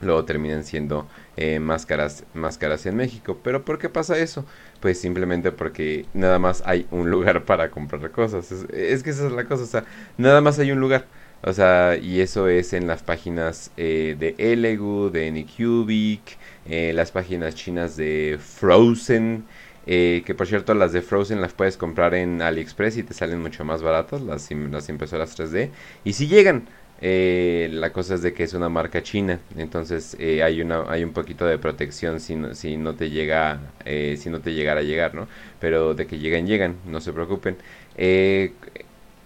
luego 0.00 0.24
terminan 0.24 0.64
siendo 0.64 1.06
eh, 1.36 1.60
más, 1.60 1.86
caras, 1.86 2.24
más 2.34 2.58
caras 2.58 2.86
en 2.86 2.96
México. 2.96 3.38
¿Pero 3.42 3.64
por 3.64 3.78
qué 3.78 3.88
pasa 3.88 4.18
eso? 4.18 4.44
Pues 4.80 5.00
simplemente 5.00 5.52
porque 5.52 6.06
nada 6.14 6.38
más 6.38 6.62
hay 6.66 6.86
un 6.90 7.10
lugar 7.10 7.44
para 7.46 7.70
comprar 7.70 8.10
cosas. 8.10 8.50
Es, 8.52 9.02
que 9.02 9.10
esa 9.10 9.26
es 9.26 9.32
la 9.32 9.44
cosa, 9.44 9.64
o 9.64 9.66
sea, 9.66 9.84
nada 10.18 10.40
más 10.40 10.58
hay 10.58 10.72
un 10.72 10.80
lugar. 10.80 11.06
O 11.42 11.52
sea, 11.54 11.96
y 11.96 12.20
eso 12.20 12.48
es 12.48 12.74
en 12.74 12.86
las 12.86 13.02
páginas 13.02 13.70
eh, 13.78 14.14
de 14.18 14.34
Elegu, 14.38 15.10
de 15.10 15.28
Anycubic, 15.28 16.36
eh, 16.66 16.92
las 16.94 17.12
páginas 17.12 17.54
chinas 17.54 17.96
de 17.96 18.38
Frozen. 18.38 19.44
Eh, 19.86 20.22
que 20.26 20.34
por 20.34 20.46
cierto, 20.46 20.74
las 20.74 20.92
de 20.92 21.02
Frozen 21.02 21.40
las 21.40 21.54
puedes 21.54 21.76
comprar 21.76 22.14
en 22.14 22.42
AliExpress 22.42 22.98
y 22.98 23.02
te 23.02 23.14
salen 23.14 23.40
mucho 23.40 23.64
más 23.64 23.82
baratas, 23.82 24.20
las, 24.20 24.50
las 24.50 24.88
impresoras 24.88 25.38
3D. 25.38 25.70
Y 26.04 26.12
si 26.12 26.28
llegan, 26.28 26.68
Eh, 27.02 27.70
la 27.72 27.92
cosa 27.92 28.14
es 28.14 28.22
de 28.22 28.34
que 28.34 28.42
es 28.44 28.52
una 28.52 28.68
marca 28.68 29.02
china, 29.02 29.40
entonces 29.56 30.16
eh, 30.18 30.42
hay 30.42 30.60
una 30.60 30.84
hay 30.90 31.02
un 31.02 31.12
poquito 31.12 31.46
de 31.46 31.56
protección 31.56 32.20
si 32.20 32.36
no, 32.36 32.54
si 32.54 32.76
no 32.76 32.94
te 32.94 33.08
llega 33.08 33.58
eh, 33.86 34.16
si 34.18 34.28
no 34.28 34.40
te 34.40 34.52
llegara 34.52 34.80
a 34.80 34.82
llegar, 34.82 35.14
¿no? 35.14 35.26
Pero 35.60 35.94
de 35.94 36.06
que 36.06 36.18
llegan 36.18 36.46
llegan, 36.46 36.76
no 36.86 37.00
se 37.00 37.12
preocupen. 37.12 37.56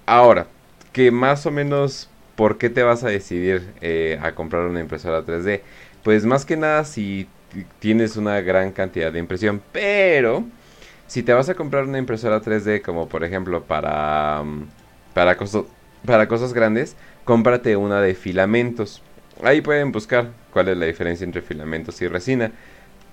ahora 0.07 0.47
que 0.93 1.11
más 1.11 1.47
o 1.47 1.51
menos 1.51 2.09
por 2.37 2.59
qué 2.59 2.71
te 2.71 2.83
vas 2.83 3.05
a 3.05 3.09
decidir 3.09 3.63
a 4.21 4.33
comprar 4.35 4.65
una 4.67 4.81
impresora 4.81 5.23
3D, 5.25 5.63
pues 6.03 6.25
más 6.25 6.45
que 6.45 6.57
nada 6.57 6.85
si 6.85 7.29
tienes 7.81 8.17
una 8.17 8.41
gran 8.41 8.73
cantidad 8.73 9.13
de 9.13 9.19
impresión, 9.19 9.63
pero 9.73 10.45
si 11.07 11.23
te 11.23 11.33
vas 11.33 11.49
a 11.49 11.55
comprar 11.55 11.85
una 11.85 11.99
impresora 11.99 12.41
3D 12.41 12.83
como 12.83 13.09
por 13.09 13.25
ejemplo 13.25 13.65
para 13.65 14.43
para 15.15 15.37
para 16.07 16.29
cosas 16.29 16.53
grandes 16.53 16.97
cómprate 17.25 17.77
una 17.77 18.01
de 18.01 18.15
filamentos. 18.15 19.03
Ahí 19.43 19.61
pueden 19.61 19.93
buscar 19.93 20.31
cuál 20.53 20.69
es 20.69 20.77
la 20.77 20.87
diferencia 20.87 21.25
entre 21.25 21.43
filamentos 21.43 22.01
y 22.03 22.09
resina. 22.09 22.53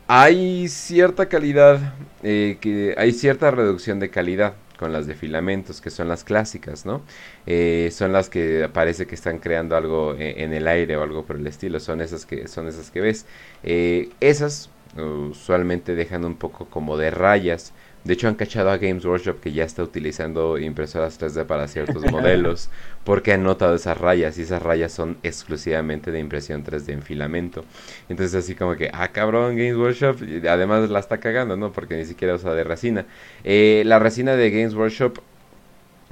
Hay 0.08 0.68
cierta 0.68 1.28
calidad, 1.28 1.94
eh, 2.22 2.58
que 2.60 2.94
hay 2.98 3.14
cierta 3.14 3.50
reducción 3.50 4.00
de 4.00 4.10
calidad 4.10 4.54
con 4.78 4.92
las 4.92 5.08
de 5.08 5.14
filamentos, 5.14 5.80
que 5.80 5.90
son 5.90 6.08
las 6.08 6.24
clásicas, 6.24 6.86
¿no? 6.86 7.02
Eh, 7.46 7.90
son 7.94 8.12
las 8.12 8.30
que 8.30 8.68
parece 8.74 9.06
que 9.06 9.16
están 9.16 9.38
creando 9.38 9.78
algo 9.78 10.16
e, 10.16 10.44
en, 10.44 10.54
el 10.54 10.68
aire 10.68 10.98
o 10.98 11.04
algo 11.04 11.24
por 11.24 11.36
el 11.36 11.46
estilo, 11.46 11.80
son 11.80 12.02
esas 12.02 12.26
que, 12.26 12.48
son 12.48 12.68
esas 12.68 12.90
que 12.90 13.00
ves. 13.00 13.26
Eh, 13.64 14.10
esas 14.20 14.70
usualmente 14.98 15.96
dejan 15.96 16.26
un 16.26 16.36
poco 16.36 16.66
como 16.66 16.98
de 16.98 17.12
rayas 17.12 17.74
de 18.03 18.14
hecho, 18.14 18.28
han 18.28 18.36
cachado 18.36 18.72
a 18.72 18.78
Games 18.78 19.06
Workshop 19.06 19.40
que 19.40 19.52
ya 19.52 19.64
está 19.64 19.84
utilizando 19.84 20.57
impresoras 20.57 21.19
3D 21.19 21.45
para 21.45 21.68
ciertos 21.68 22.03
modelos 22.11 22.69
porque 23.03 23.34
han 23.34 23.44
notado 23.44 23.76
esas 23.76 23.98
rayas 23.98 24.40
y 24.40 24.41
esas 24.41 24.61
rayas 24.61 24.91
son 24.91 25.18
exclusivamente 25.22 26.11
de 26.11 26.19
impresión 26.19 26.64
3D 26.64 26.94
en 26.94 27.02
filamento. 27.03 27.64
Entonces, 28.10 28.44
así 28.44 28.56
como 28.56 28.76
que, 28.76 28.90
ah, 28.91 29.10
cabrón, 29.10 29.56
Games 29.56 29.76
Workshop, 29.76 30.18
además 30.49 30.90
la 30.90 30.99
está 30.99 31.19
cagando, 31.19 31.56
¿no? 31.57 31.72
Porque 31.72 31.95
ni 31.95 32.06
siquiera 32.06 32.34
usa 32.34 32.56
de 32.56 32.64
resina. 32.64 33.06
Eh, 33.44 33.84
la 33.86 33.99
resina 33.99 34.36
de 34.36 34.49
Games 34.49 34.73
Workshop 34.73 35.19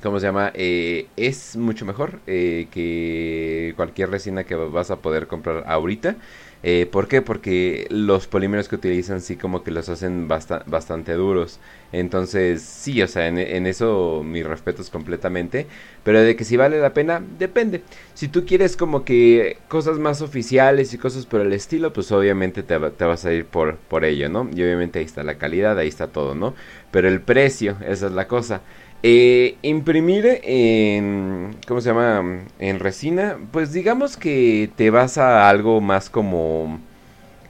¿cómo 0.02 0.20
se 0.20 0.28
llama? 0.28 0.52
Eh, 0.53 1.07
es 1.18 1.56
mucho 1.56 1.86
mejor 1.86 2.20
eh, 2.28 2.68
que 2.72 3.74
cualquier 3.76 4.10
resina 4.10 4.44
que 4.44 4.56
vas 4.56 4.91
a 4.91 4.98
poder 4.98 5.28
comprar 5.28 5.64
ahorita. 5.68 6.16
Eh, 6.61 6.88
¿Por 6.91 7.07
qué? 7.07 7.22
Porque 7.22 7.88
los 7.90 8.27
polímeros 8.27 8.68
que 8.68 8.76
utilizan 8.76 9.22
sí 9.22 9.38
como 9.38 9.64
que 9.64 9.72
los 9.72 9.88
hacen 9.88 10.27
bastante 10.27 11.14
duros. 11.14 11.60
Entonces, 11.91 12.61
sí, 12.61 13.02
o 13.02 13.07
sea, 13.07 13.27
en, 13.27 13.65
eso 13.65 14.22
mi 14.26 14.44
respeto 14.44 14.81
es 14.81 14.90
completamente. 14.90 15.68
Pero 16.03 16.22
de 16.22 16.36
que 16.36 16.44
si 16.44 16.57
vale 16.57 16.80
la 16.80 16.94
pena, 16.94 17.22
depende. 17.40 17.81
Si 18.14 18.27
tú 18.27 18.45
quieres 18.45 18.76
como 18.76 19.06
que 19.06 19.57
cosas 19.69 19.99
más 19.99 20.22
oficiales 20.22 20.94
y 20.94 20.98
cosas 20.98 21.26
por 21.26 21.41
el 21.41 21.53
estilo, 21.53 21.94
pues 21.94 22.11
obviamente 22.11 22.64
te, 22.64 22.77
te 22.77 23.06
vas 23.06 23.26
a 23.26 23.34
ir 23.34 23.45
por, 23.45 23.77
por 23.77 24.03
ello, 24.03 24.30
¿no? 24.30 24.49
Y 24.53 24.61
obviamente 24.61 24.99
ahí 24.99 25.06
está 25.06 25.23
la 25.23 25.38
calidad, 25.38 25.77
ahí 25.77 25.88
está 25.88 26.07
todo, 26.07 26.36
¿no? 26.36 26.56
Pero 26.91 27.07
el 27.07 27.22
precio, 27.22 27.77
esa 27.88 28.07
es 28.07 28.11
la 28.11 28.27
cosa. 28.27 28.61
Eh, 29.02 29.58
imprimir 29.62 30.42
en, 30.44 31.56
¿cómo 31.68 31.80
se 31.80 31.90
llama? 31.90 32.44
En 32.60 32.80
resina, 32.80 33.38
pues 33.52 33.72
digamos 33.72 34.18
que 34.18 34.70
te 34.76 34.90
vas 34.90 35.18
a 35.18 35.48
algo 35.50 35.80
más 35.80 36.10
como 36.10 36.82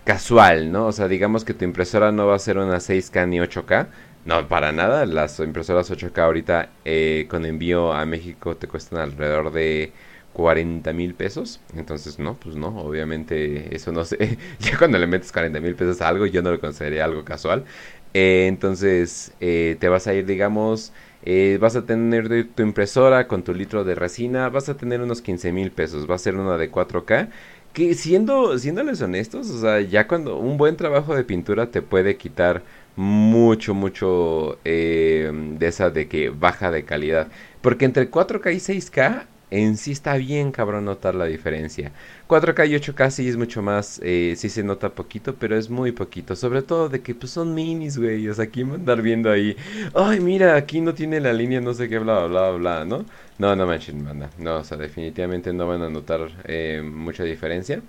casual, 0.04 0.72
¿no? 0.72 0.88
O 0.88 0.92
sea, 0.92 1.08
digamos 1.08 1.46
que 1.46 1.54
tu 1.56 1.66
impresora 1.66 2.12
no 2.12 2.28
va 2.28 2.36
a 2.36 2.40
ser 2.40 2.58
una 2.60 2.80
6K 2.80 3.26
ni 3.26 3.40
8K. 3.40 3.88
No, 4.26 4.48
para 4.48 4.72
nada. 4.72 5.06
Las 5.08 5.40
impresoras 5.40 5.90
8K 5.92 6.24
ahorita 6.26 6.70
eh, 6.86 7.26
con 7.30 7.46
envío 7.46 7.94
a 7.94 8.06
México 8.06 8.56
te 8.56 8.68
cuestan 8.68 9.00
alrededor 9.00 9.52
de 9.52 9.92
40 10.34 10.94
mil 10.94 11.16
pesos. 11.16 11.62
Entonces, 11.76 12.20
no, 12.20 12.36
pues 12.36 12.56
no, 12.56 12.68
obviamente 12.80 13.76
eso 13.76 13.92
no 13.92 14.06
sé. 14.06 14.38
ya 14.60 14.78
cuando 14.78 15.00
le 15.00 15.08
metes 15.08 15.32
40 15.32 15.60
mil 15.62 15.76
pesos 15.76 16.02
a 16.02 16.10
algo, 16.10 16.26
yo 16.28 16.42
no 16.44 16.52
lo 16.52 16.60
consideraría 16.60 17.06
algo 17.06 17.26
casual. 17.26 17.66
Eh, 18.14 18.46
entonces, 18.48 19.34
te 19.40 19.90
vas 19.90 20.08
a 20.08 20.14
ir, 20.14 20.26
digamos 20.26 20.94
eh, 21.24 21.58
vas 21.60 21.76
a 21.76 21.86
tener 21.86 22.48
tu 22.56 22.64
impresora 22.64 23.28
con 23.28 23.44
tu 23.44 23.54
litro 23.54 23.84
de 23.84 23.96
resina, 23.96 24.50
vas 24.50 24.70
a 24.70 24.78
tener 24.78 25.02
unos 25.02 25.22
15 25.22 25.52
mil 25.52 25.72
pesos, 25.72 26.10
va 26.10 26.16
a 26.16 26.20
ser 26.20 26.36
una 26.36 26.58
de 26.58 26.72
4K. 26.72 27.30
Que 27.74 27.94
siendo, 27.94 28.58
siéndoles 28.58 29.02
honestos, 29.02 29.50
o 29.52 29.60
sea, 29.60 29.80
ya 29.82 30.08
cuando 30.08 30.38
un 30.38 30.58
buen 30.58 30.76
trabajo 30.76 31.16
de 31.16 31.24
pintura 31.24 31.70
te 31.70 31.82
puede 31.84 32.18
quitar 32.18 32.64
mucho, 32.96 33.74
mucho 33.76 34.58
eh, 34.66 35.32
de 35.34 35.68
esa 35.68 35.90
de 35.90 36.08
que 36.08 36.30
baja 36.30 36.72
de 36.72 36.84
calidad. 36.86 37.28
Porque 37.62 37.86
entre 37.86 38.10
4K 38.10 38.54
y 38.54 38.58
6K 38.58 39.26
en 39.52 39.78
sí 39.78 39.92
está 39.92 40.16
bien 40.18 40.52
cabrón 40.52 40.86
notar 40.86 41.16
la 41.16 41.26
diferencia. 41.26 41.92
4K 42.30 42.68
y 42.68 42.76
8K 42.76 43.10
sí 43.10 43.28
es 43.28 43.38
mucho 43.38 43.64
más, 43.64 44.00
eh, 44.04 44.36
sí 44.38 44.50
se 44.50 44.64
nota 44.64 44.90
poquito, 44.90 45.36
pero 45.36 45.58
es 45.58 45.70
muy 45.70 45.92
poquito. 45.92 46.36
Sobre 46.36 46.62
todo 46.62 46.88
de 46.88 47.02
que 47.02 47.16
pues 47.16 47.32
son 47.32 47.56
minis, 47.56 47.98
güey. 47.98 48.28
O 48.30 48.34
sea, 48.36 48.46
aquí 48.46 48.62
andar 48.62 49.02
viendo 49.02 49.32
ahí, 49.32 49.58
ay, 49.96 50.20
mira, 50.20 50.56
aquí 50.56 50.80
no 50.80 50.94
tiene 50.94 51.20
la 51.20 51.34
línea, 51.34 51.60
no 51.60 51.74
sé 51.74 51.90
qué, 51.90 51.98
bla, 51.98 52.28
bla, 52.28 52.52
bla, 52.52 52.86
¿no? 52.86 53.04
No, 53.40 53.56
no 53.56 53.66
manchen, 53.66 54.06
banda. 54.06 54.30
No, 54.38 54.58
o 54.58 54.64
sea, 54.64 54.78
definitivamente 54.78 55.52
no 55.54 55.68
van 55.68 55.82
a 55.82 55.90
notar 55.90 56.30
eh, 56.46 56.84
mucha 56.86 57.24
diferencia. 57.24 57.82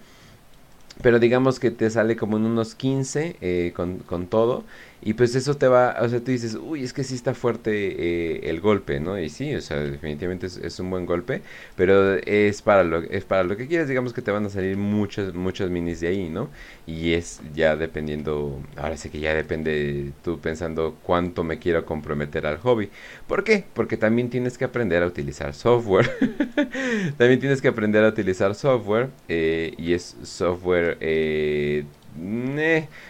Pero 1.02 1.18
digamos 1.18 1.58
que 1.60 1.70
te 1.70 1.88
sale 1.90 2.16
como 2.16 2.36
en 2.36 2.44
unos 2.44 2.74
15 2.74 3.36
eh, 3.40 3.72
con, 3.74 3.98
con 3.98 4.26
todo. 4.26 4.64
Y 5.02 5.14
pues 5.14 5.34
eso 5.34 5.56
te 5.56 5.66
va, 5.66 5.96
o 6.00 6.08
sea, 6.08 6.20
tú 6.20 6.30
dices, 6.30 6.54
uy, 6.54 6.84
es 6.84 6.92
que 6.92 7.04
sí 7.04 7.14
está 7.14 7.32
fuerte 7.32 7.70
eh, 7.72 8.50
el 8.50 8.60
golpe, 8.60 9.00
¿no? 9.00 9.18
Y 9.18 9.30
sí, 9.30 9.54
o 9.54 9.60
sea, 9.62 9.78
definitivamente 9.78 10.46
es, 10.46 10.78
un 10.80 10.90
buen 10.90 11.06
golpe, 11.06 11.40
pero 11.74 12.14
es 12.16 12.60
para 12.60 12.84
lo 12.84 12.98
es 13.02 13.24
para 13.24 13.42
lo 13.44 13.56
que 13.56 13.66
quieres, 13.66 13.88
digamos 13.88 14.12
que 14.12 14.20
te 14.20 14.30
van 14.30 14.44
a 14.44 14.50
salir 14.50 14.76
muchas 14.76 15.34
muchas 15.34 15.70
minis 15.70 16.00
de 16.00 16.08
ahí, 16.08 16.28
¿no? 16.28 16.50
Y 16.86 17.14
es 17.14 17.40
ya 17.54 17.76
dependiendo, 17.76 18.60
ahora 18.76 18.96
sí 18.98 19.08
que 19.08 19.20
ya 19.20 19.34
depende 19.34 20.12
tú 20.22 20.38
pensando 20.38 20.96
cuánto 21.02 21.44
me 21.44 21.58
quiero 21.58 21.86
comprometer 21.86 22.46
al 22.46 22.58
hobby. 22.58 22.90
¿Por 23.26 23.42
qué? 23.42 23.64
Porque 23.72 23.96
también 23.96 24.28
tienes 24.28 24.58
que 24.58 24.64
aprender 24.66 25.02
a 25.02 25.06
utilizar 25.06 25.54
software. 25.54 26.10
también 27.16 27.40
tienes 27.40 27.62
que 27.62 27.68
aprender 27.68 28.04
a 28.04 28.08
utilizar 28.08 28.54
software 28.54 29.08
eh, 29.28 29.74
y 29.78 29.94
es 29.94 30.16
software 30.22 30.98
eh, 31.00 31.84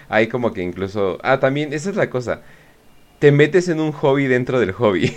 hay 0.08 0.28
como 0.28 0.52
que 0.52 0.62
incluso... 0.62 1.18
Ah, 1.22 1.40
también, 1.40 1.72
esa 1.72 1.90
es 1.90 1.96
la 1.96 2.10
cosa. 2.10 2.42
Te 3.18 3.32
metes 3.32 3.68
en 3.68 3.80
un 3.80 3.92
hobby 3.92 4.26
dentro 4.26 4.60
del 4.60 4.72
hobby. 4.72 5.14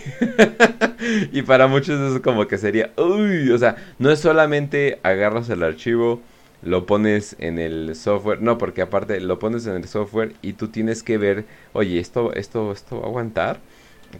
y 1.31 1.41
para 1.43 1.67
muchos 1.67 1.99
eso 1.99 2.21
como 2.21 2.47
que 2.47 2.57
sería... 2.57 2.91
Uy, 2.97 3.51
o 3.51 3.57
sea, 3.57 3.77
no 3.99 4.11
es 4.11 4.19
solamente 4.19 4.99
agarras 5.03 5.49
el 5.49 5.63
archivo, 5.63 6.21
lo 6.61 6.85
pones 6.85 7.35
en 7.39 7.59
el 7.59 7.95
software. 7.95 8.41
No, 8.41 8.57
porque 8.57 8.81
aparte 8.81 9.19
lo 9.21 9.39
pones 9.39 9.65
en 9.67 9.75
el 9.75 9.85
software 9.87 10.33
y 10.41 10.53
tú 10.53 10.67
tienes 10.69 11.03
que 11.03 11.17
ver, 11.17 11.45
oye, 11.73 11.99
esto, 11.99 12.33
esto, 12.33 12.71
esto 12.71 12.99
va 12.99 13.05
a 13.05 13.07
aguantar. 13.07 13.59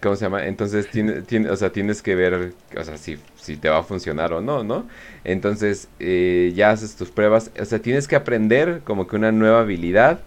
¿Cómo 0.02 0.16
se 0.16 0.26
llama? 0.26 0.46
Entonces, 0.46 0.90
tiene, 0.90 1.22
tiene, 1.22 1.50
o 1.50 1.56
sea, 1.56 1.72
tienes 1.72 2.02
que 2.02 2.16
ver, 2.16 2.54
o 2.78 2.84
sea, 2.84 2.98
si, 2.98 3.18
si 3.36 3.58
te 3.58 3.70
va 3.70 3.80
a 3.80 3.84
funcionar 3.84 4.34
o 4.34 4.42
no, 4.42 4.64
¿no? 4.64 4.88
Entonces, 5.24 5.88
eh, 6.00 6.52
ya 6.56 6.72
haces 6.72 6.96
tus 6.96 7.12
pruebas, 7.12 7.52
o 7.60 7.66
sea, 7.66 7.80
tienes 7.80 8.08
que 8.08 8.16
aprender 8.16 8.82
como 8.84 9.08
que 9.08 9.16
una 9.16 9.32
nueva 9.32 9.62
habilidad 9.62 10.22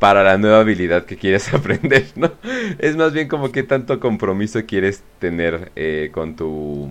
para 0.00 0.24
la 0.24 0.38
nueva 0.38 0.60
habilidad 0.60 1.04
que 1.04 1.16
quieres 1.16 1.52
aprender, 1.54 2.06
¿no? 2.16 2.32
Es 2.78 2.96
más 2.96 3.12
bien 3.12 3.28
como 3.28 3.52
que 3.52 3.62
tanto 3.62 4.00
compromiso 4.00 4.64
quieres 4.66 5.02
tener 5.20 5.70
eh, 5.76 6.10
con 6.12 6.36
tu 6.36 6.90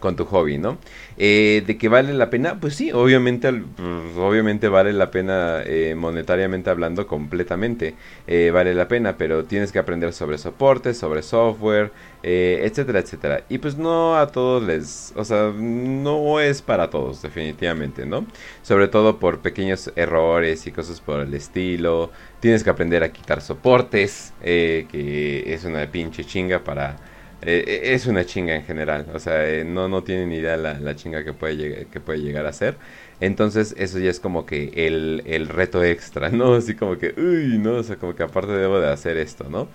con 0.00 0.16
tu 0.16 0.24
hobby, 0.24 0.58
¿no? 0.58 0.78
Eh, 1.16 1.62
de 1.66 1.78
que 1.78 1.88
vale 1.88 2.12
la 2.14 2.30
pena, 2.30 2.58
pues 2.58 2.74
sí, 2.74 2.90
obviamente, 2.90 3.52
pues, 3.52 4.16
obviamente 4.16 4.68
vale 4.68 4.92
la 4.92 5.10
pena 5.10 5.62
eh, 5.64 5.94
monetariamente 5.96 6.70
hablando 6.70 7.06
completamente, 7.06 7.94
eh, 8.26 8.50
vale 8.52 8.74
la 8.74 8.88
pena, 8.88 9.16
pero 9.16 9.44
tienes 9.44 9.70
que 9.70 9.78
aprender 9.78 10.12
sobre 10.12 10.38
soporte, 10.38 10.94
sobre 10.94 11.22
software, 11.22 11.92
etcétera, 12.22 12.98
etcétera. 12.98 13.44
Y 13.48 13.58
pues 13.58 13.76
no 13.76 14.16
a 14.16 14.26
todos 14.26 14.62
les, 14.62 15.12
o 15.16 15.24
sea, 15.24 15.52
no 15.54 16.40
es 16.40 16.62
para 16.62 16.90
todos, 16.90 17.22
definitivamente, 17.22 18.06
¿no? 18.06 18.26
Sobre 18.62 18.88
todo 18.88 19.18
por 19.18 19.40
pequeños 19.40 19.92
errores 19.96 20.66
y 20.66 20.72
cosas 20.72 21.00
por 21.00 21.20
el 21.20 21.32
estilo. 21.34 22.10
Tienes 22.40 22.64
que 22.64 22.70
aprender 22.70 23.02
a 23.04 23.12
quitar 23.12 23.40
soportes, 23.40 24.32
que 24.42 25.44
es 25.46 25.64
una 25.64 25.86
pinche 25.86 26.24
chinga 26.24 26.60
para 26.64 26.96
eh, 27.42 27.64
eh, 27.66 27.94
es 27.94 28.06
una 28.06 28.24
chinga 28.24 28.54
en 28.54 28.64
general. 28.64 29.06
O 29.14 29.18
sea, 29.18 29.48
eh, 29.48 29.64
no, 29.64 29.88
no 29.88 30.02
tienen 30.02 30.32
idea 30.32 30.56
la, 30.56 30.74
la 30.78 30.94
chinga 30.96 31.24
que 31.24 31.32
puede, 31.32 31.86
que 31.86 32.00
puede 32.00 32.20
llegar 32.20 32.46
a 32.46 32.52
ser. 32.52 32.76
Entonces, 33.20 33.74
eso 33.78 33.98
ya 33.98 34.10
es 34.10 34.20
como 34.20 34.46
que 34.46 34.72
el, 34.86 35.22
el, 35.26 35.48
reto 35.48 35.82
extra, 35.84 36.30
¿no? 36.30 36.54
Así 36.56 36.74
como 36.74 36.98
que, 36.98 37.14
uy, 37.16 37.58
¿no? 37.58 37.76
O 37.76 37.82
sea, 37.82 37.96
como 37.96 38.14
que 38.14 38.22
aparte 38.22 38.52
debo 38.52 38.80
de 38.80 38.88
hacer 38.90 39.16
esto, 39.16 39.48
¿no? 39.48 39.68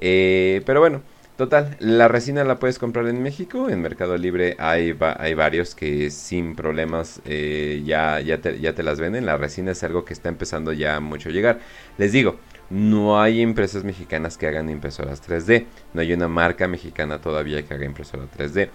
pero 0.00 0.80
bueno, 0.80 1.02
total, 1.36 1.76
la 1.80 2.06
resina 2.06 2.44
la 2.44 2.60
puedes 2.60 2.78
comprar 2.78 3.08
en 3.08 3.22
México. 3.22 3.68
En 3.68 3.82
Mercado 3.82 4.16
Libre 4.16 4.54
hay, 4.58 4.96
hay 5.00 5.34
varios 5.34 5.74
que 5.74 6.10
sin 6.10 6.54
problemas 6.54 7.20
ya, 7.24 8.20
ya, 8.20 8.38
te, 8.40 8.60
ya 8.60 8.74
te 8.74 8.82
las 8.84 9.00
venden. 9.00 9.26
La 9.26 9.36
resina 9.36 9.72
es 9.72 9.82
algo 9.82 10.04
que 10.04 10.12
está 10.14 10.28
empezando 10.28 10.72
ya 10.72 11.00
mucho 11.00 11.30
a 11.30 11.32
llegar. 11.32 11.58
Les 11.98 12.12
digo, 12.12 12.38
no 12.70 13.20
hay 13.20 13.40
empresas 13.40 13.84
mexicanas 13.84 14.36
que 14.36 14.46
hagan 14.46 14.68
impresoras 14.68 15.26
3D. 15.26 15.66
No 15.94 16.00
hay 16.00 16.12
una 16.12 16.28
marca 16.28 16.68
mexicana 16.68 17.20
todavía 17.20 17.66
que 17.66 17.74
haga 17.74 17.86
impresora 17.86 18.24
3D. 18.36 18.68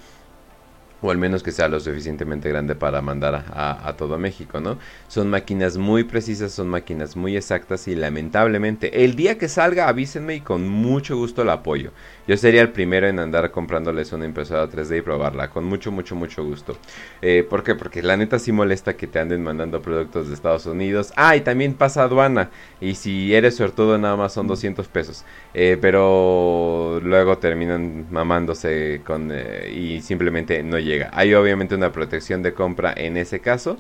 o 1.02 1.12
al 1.12 1.18
menos 1.18 1.44
que 1.44 1.52
sea 1.52 1.68
lo 1.68 1.82
suficientemente 1.82 2.48
grande 2.48 2.76
para 2.76 3.02
mandar 3.02 3.36
a, 3.36 3.94
todo 3.98 4.18
México, 4.18 4.62
¿no? 4.62 4.78
Son 5.10 5.30
máquinas 5.30 5.76
muy 5.76 6.06
precisas, 6.06 6.54
son 6.54 6.70
máquinas 6.70 7.18
muy 7.18 7.36
exactas 7.36 7.90
y 7.90 7.96
lamentablemente 7.96 9.04
el 9.04 9.18
día 9.18 9.38
que 9.38 9.50
salga 9.50 9.90
avísenme 9.90 10.36
y 10.36 10.40
con 10.40 10.70
mucho 10.70 11.18
gusto 11.18 11.44
la 11.44 11.54
apoyo. 11.54 11.92
Yo 12.26 12.38
sería 12.38 12.62
el 12.62 12.70
primero 12.70 13.08
en 13.08 13.20
andar 13.20 13.52
comprándoles 13.52 14.14
una 14.14 14.26
impresora 14.26 14.70
3D 14.70 15.00
y 15.00 15.02
probarla, 15.02 15.50
con 15.50 15.66
mucho, 15.66 15.92
mucho, 15.92 16.16
mucho 16.16 16.44
gusto. 16.46 16.78
Eh, 17.22 17.46
¿Por 17.50 17.64
qué? 17.64 17.76
Porque 17.76 18.02
la 18.02 18.16
neta 18.16 18.40
sí 18.40 18.54
molesta 18.54 18.96
que 18.96 19.08
te 19.08 19.20
anden 19.20 19.44
mandando 19.44 19.82
productos 19.82 20.30
de 20.30 20.34
Estados 20.34 20.66
Unidos. 20.66 21.12
Ah, 21.18 21.36
y 21.36 21.42
también 21.42 21.74
pasa 21.74 22.04
aduana. 22.04 22.50
Y 22.80 22.96
si 22.96 23.36
eres 23.36 23.58
suertudo 23.58 23.98
nada 23.98 24.16
más 24.16 24.34
son 24.34 24.48
200 24.48 24.88
pesos. 24.88 25.26
Eh, 25.54 25.78
pero 25.82 27.02
luego 27.04 27.38
terminan 27.40 28.08
mamándose 28.10 29.02
con... 29.06 29.30
Eh, 29.34 29.74
y 29.76 30.02
simplemente 30.02 30.64
no 30.64 30.80
llega. 30.80 31.10
Hay 31.14 31.34
obviamente 31.34 31.76
una 31.76 31.92
protección 31.92 32.42
de 32.42 32.54
compra 32.54 32.94
en 32.96 33.18
ese 33.18 33.42
caso, 33.42 33.78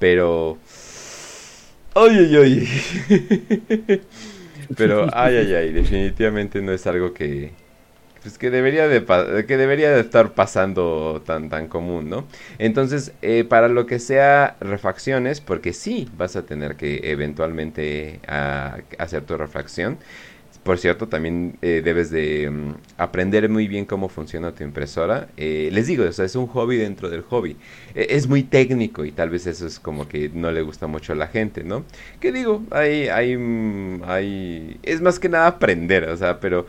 pero... 0.00 0.58
¡Ay, 1.94 2.18
ay, 2.18 2.36
ay! 2.36 4.00
pero, 4.76 5.06
ay, 5.12 5.36
ay, 5.36 5.54
ay, 5.54 5.72
definitivamente 5.72 6.60
no 6.60 6.72
es 6.72 6.84
algo 6.88 7.14
que, 7.14 7.52
pues 8.24 8.38
que 8.38 8.50
debería 8.50 8.88
de 8.88 9.04
que 9.46 9.56
debería 9.58 9.90
de 9.90 10.00
estar 10.00 10.32
pasando 10.32 11.22
tan 11.26 11.50
tan 11.50 11.68
común, 11.68 12.08
¿no? 12.08 12.24
Entonces, 12.58 13.12
eh, 13.20 13.44
para 13.44 13.68
lo 13.68 13.84
que 13.84 13.98
sea 13.98 14.56
refacciones, 14.60 15.42
porque 15.42 15.74
sí 15.74 16.08
vas 16.16 16.34
a 16.34 16.46
tener 16.46 16.76
que 16.76 17.00
eventualmente 17.04 18.20
ah, 18.26 18.78
hacer 18.98 19.24
tu 19.24 19.36
refacción. 19.36 19.98
Por 20.62 20.78
cierto, 20.78 21.08
también 21.08 21.58
eh, 21.60 21.82
debes 21.84 22.10
de 22.10 22.48
mm, 22.50 22.74
aprender 22.96 23.50
muy 23.50 23.68
bien 23.68 23.84
cómo 23.84 24.08
funciona 24.08 24.52
tu 24.52 24.64
impresora. 24.64 25.28
Eh, 25.36 25.68
les 25.70 25.86
digo, 25.86 26.04
o 26.04 26.12
sea, 26.12 26.24
es 26.24 26.36
un 26.36 26.46
hobby 26.46 26.78
dentro 26.78 27.10
del 27.10 27.20
hobby. 27.20 27.58
E, 27.94 28.06
es 28.16 28.26
muy 28.26 28.42
técnico 28.44 29.04
y 29.04 29.12
tal 29.12 29.28
vez 29.28 29.46
eso 29.46 29.66
es 29.66 29.78
como 29.78 30.08
que 30.08 30.30
no 30.32 30.50
le 30.50 30.62
gusta 30.62 30.86
mucho 30.86 31.12
a 31.12 31.16
la 31.16 31.26
gente, 31.26 31.64
¿no? 31.64 31.84
Que 32.20 32.32
digo, 32.32 32.64
hay, 32.70 33.08
hay, 33.08 33.36
mm, 33.36 34.02
hay, 34.06 34.78
es 34.82 35.02
más 35.02 35.18
que 35.18 35.28
nada 35.28 35.48
aprender, 35.48 36.08
o 36.08 36.16
sea, 36.16 36.40
pero 36.40 36.66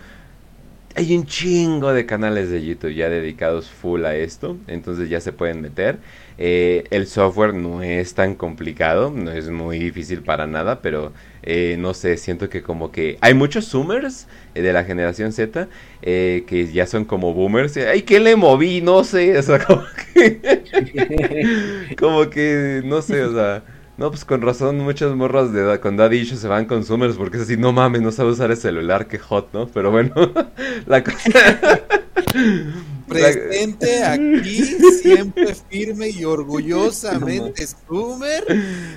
hay 0.96 1.16
un 1.16 1.26
chingo 1.26 1.94
de 1.94 2.06
canales 2.06 2.50
de 2.50 2.66
YouTube 2.66 2.94
ya 2.94 3.10
dedicados 3.10 3.70
full 3.70 4.06
a 4.06 4.16
esto, 4.16 4.58
entonces 4.68 5.10
ya 5.10 5.20
se 5.20 5.34
pueden 5.34 5.62
meter. 5.62 5.98
Eh, 6.38 6.86
el 6.90 7.08
software 7.08 7.54
no 7.54 7.84
es 7.84 8.14
tan 8.14 8.36
complicado, 8.36 9.12
no 9.12 9.32
es 9.32 9.50
muy 9.50 9.78
difícil 9.80 10.22
para 10.22 10.48
nada, 10.48 10.82
pero 10.82 11.12
eh, 11.44 11.76
no 11.80 11.94
sé, 11.94 12.16
siento 12.18 12.50
que 12.50 12.62
como 12.62 12.92
que 12.92 13.18
hay 13.20 13.34
muchos 13.34 13.68
zoomers 13.68 14.28
eh, 14.54 14.62
de 14.62 14.72
la 14.74 14.86
generación 14.86 15.34
Z 15.34 15.68
que 16.02 16.70
ya 16.74 16.88
son 16.88 17.04
como 17.04 17.34
boomers. 17.34 17.76
Ay, 17.78 18.04
¿qué 18.04 18.20
le 18.20 18.36
moví? 18.38 18.82
No 18.82 19.04
sé, 19.04 19.38
o 19.38 19.42
sea, 19.42 19.60
como 19.60 19.84
que, 20.14 21.94
como 22.00 22.30
que 22.30 22.82
no 22.86 23.02
sé, 23.02 23.24
o 23.24 23.34
sea 23.34 23.64
no, 23.98 24.10
pues 24.10 24.26
con 24.26 24.42
razón 24.42 24.78
muchas 24.80 25.16
morras 25.16 25.54
de 25.54 25.80
con 25.80 25.98
daddy 25.98 26.18
issues 26.18 26.42
se 26.42 26.48
van 26.48 26.66
con 26.66 26.84
Summers 26.84 27.16
porque 27.16 27.38
es 27.38 27.44
así, 27.44 27.58
no 27.58 27.72
mames, 27.72 28.02
no 28.02 28.12
sabe 28.12 28.32
usar 28.32 28.52
el 28.52 28.58
celular, 28.58 29.08
qué 29.08 29.20
hot, 29.20 29.54
¿no? 29.54 29.68
Pero 29.68 29.92
bueno, 29.92 30.14
la 30.86 31.04
cosa... 31.04 31.82
Presente 33.08 34.04
aquí, 34.04 34.64
siempre 35.02 35.56
firme 35.70 36.10
y 36.10 36.26
orgullosamente 36.26 37.68
Summer, 37.68 38.44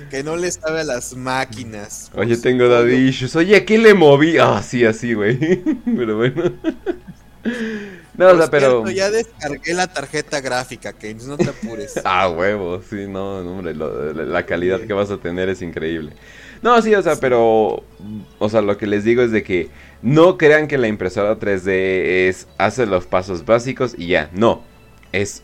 que 0.09 0.23
no 0.23 0.35
le 0.35 0.51
sabe 0.51 0.81
a 0.81 0.83
las 0.83 1.15
máquinas. 1.15 2.11
Oye, 2.15 2.35
tengo 2.37 2.67
daddy 2.67 2.95
issues. 2.95 3.35
Oye, 3.35 3.57
¿a 3.57 3.65
qué 3.65 3.77
le 3.77 3.93
moví? 3.93 4.37
Ah, 4.39 4.63
sí, 4.63 4.83
así, 4.83 5.13
güey. 5.13 5.37
Pero 5.85 6.17
bueno. 6.17 6.43
No, 8.19 8.31
o 8.31 8.37
sea, 8.37 8.47
pero. 8.47 8.89
ya 8.89 9.09
descargué 9.09 9.73
la 9.73 9.87
tarjeta 9.87 10.41
gráfica, 10.41 10.91
que 10.91 11.15
no 11.15 11.37
te 11.37 11.47
apures. 11.47 12.01
ah, 12.03 12.27
huevo, 12.27 12.81
sí, 12.81 13.07
no, 13.07 13.37
hombre, 13.37 13.73
la 13.73 14.45
calidad 14.45 14.81
que 14.81 14.91
vas 14.91 15.09
a 15.09 15.17
tener 15.19 15.47
es 15.47 15.61
increíble. 15.61 16.11
No, 16.61 16.81
sí, 16.81 16.93
o 16.93 17.01
sea, 17.01 17.15
pero. 17.15 17.81
O 18.37 18.49
sea, 18.49 18.61
lo 18.61 18.77
que 18.77 18.87
les 18.87 19.05
digo 19.05 19.21
es 19.21 19.31
de 19.31 19.41
que 19.41 19.69
no 20.01 20.37
crean 20.37 20.67
que 20.67 20.77
la 20.77 20.89
impresora 20.89 21.39
3D 21.39 22.27
es. 22.27 22.49
hace 22.57 22.85
los 22.85 23.05
pasos 23.05 23.45
básicos 23.45 23.95
y 23.97 24.07
ya. 24.07 24.29
No. 24.33 24.63
Es 25.13 25.41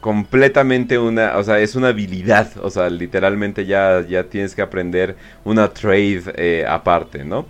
completamente 0.00 0.98
una, 0.98 1.36
o 1.38 1.42
sea, 1.44 1.60
es 1.60 1.76
una 1.76 1.88
habilidad, 1.88 2.50
o 2.62 2.68
sea, 2.68 2.90
literalmente 2.90 3.64
ya, 3.64 4.04
ya 4.06 4.24
tienes 4.24 4.54
que 4.54 4.60
aprender 4.60 5.16
una 5.44 5.72
trade 5.72 6.24
eh, 6.36 6.66
aparte, 6.68 7.24
¿no? 7.24 7.46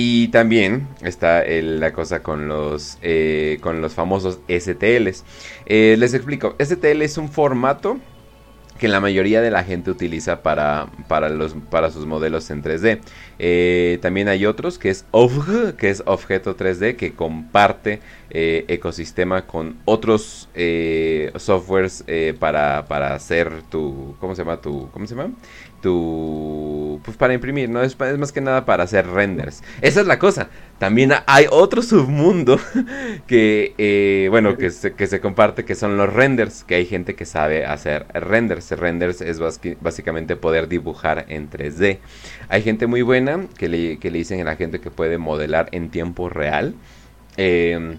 Y 0.00 0.28
también 0.28 0.86
está 1.02 1.42
la 1.44 1.92
cosa 1.92 2.22
con 2.22 2.46
los, 2.46 2.98
eh, 3.02 3.58
con 3.60 3.80
los 3.80 3.94
famosos 3.94 4.38
STLs. 4.46 5.24
Eh, 5.66 5.96
les 5.98 6.14
explico, 6.14 6.54
STL 6.60 7.02
es 7.02 7.18
un 7.18 7.28
formato 7.28 7.98
que 8.78 8.86
la 8.86 9.00
mayoría 9.00 9.40
de 9.40 9.50
la 9.50 9.64
gente 9.64 9.90
utiliza 9.90 10.40
para, 10.44 10.86
para, 11.08 11.30
los, 11.30 11.56
para 11.68 11.90
sus 11.90 12.06
modelos 12.06 12.48
en 12.50 12.62
3D. 12.62 13.00
Eh, 13.40 13.98
también 14.00 14.28
hay 14.28 14.46
otros 14.46 14.78
que 14.78 14.90
es 14.90 15.04
OVG, 15.10 15.74
que 15.74 15.90
es 15.90 16.04
objeto 16.06 16.56
3D, 16.56 16.94
que 16.94 17.14
comparte 17.14 17.98
ecosistema 18.30 19.46
con 19.48 19.78
otros 19.84 20.48
softwares 21.38 22.04
para, 22.38 22.84
para 22.86 23.14
hacer 23.14 23.62
tu, 23.68 24.14
¿cómo 24.20 24.36
se 24.36 24.42
llama? 24.42 24.60
Tu, 24.60 24.88
¿Cómo 24.92 25.08
se 25.08 25.16
llama? 25.16 25.34
Tu 25.80 27.00
pues 27.04 27.16
para 27.16 27.34
imprimir, 27.34 27.68
no 27.68 27.82
es, 27.82 27.96
más 28.18 28.32
que 28.32 28.40
nada 28.40 28.64
para 28.64 28.84
hacer 28.84 29.06
renders. 29.06 29.62
Esa 29.80 30.00
es 30.00 30.06
la 30.06 30.18
cosa. 30.18 30.48
También 30.78 31.12
hay 31.26 31.46
otro 31.50 31.82
submundo 31.82 32.58
que 33.26 33.74
eh, 33.78 34.28
bueno 34.30 34.56
que 34.56 34.70
se, 34.70 34.92
que 34.94 35.06
se 35.06 35.20
comparte 35.20 35.64
que 35.64 35.74
son 35.74 35.96
los 35.96 36.12
renders, 36.12 36.64
que 36.64 36.76
hay 36.76 36.86
gente 36.86 37.14
que 37.14 37.24
sabe 37.24 37.64
hacer 37.64 38.06
renders. 38.14 38.70
Renders 38.70 39.20
es 39.20 39.40
básicamente 39.80 40.36
poder 40.36 40.68
dibujar 40.68 41.26
en 41.28 41.50
3D. 41.50 41.98
Hay 42.48 42.62
gente 42.62 42.86
muy 42.86 43.02
buena 43.02 43.46
que 43.56 43.68
le, 43.68 43.98
que 43.98 44.10
le 44.10 44.18
dicen 44.18 44.40
a 44.40 44.44
la 44.44 44.56
gente 44.56 44.80
que 44.80 44.90
puede 44.90 45.18
modelar 45.18 45.68
en 45.72 45.90
tiempo 45.90 46.28
real. 46.28 46.74
Eh, 47.36 47.98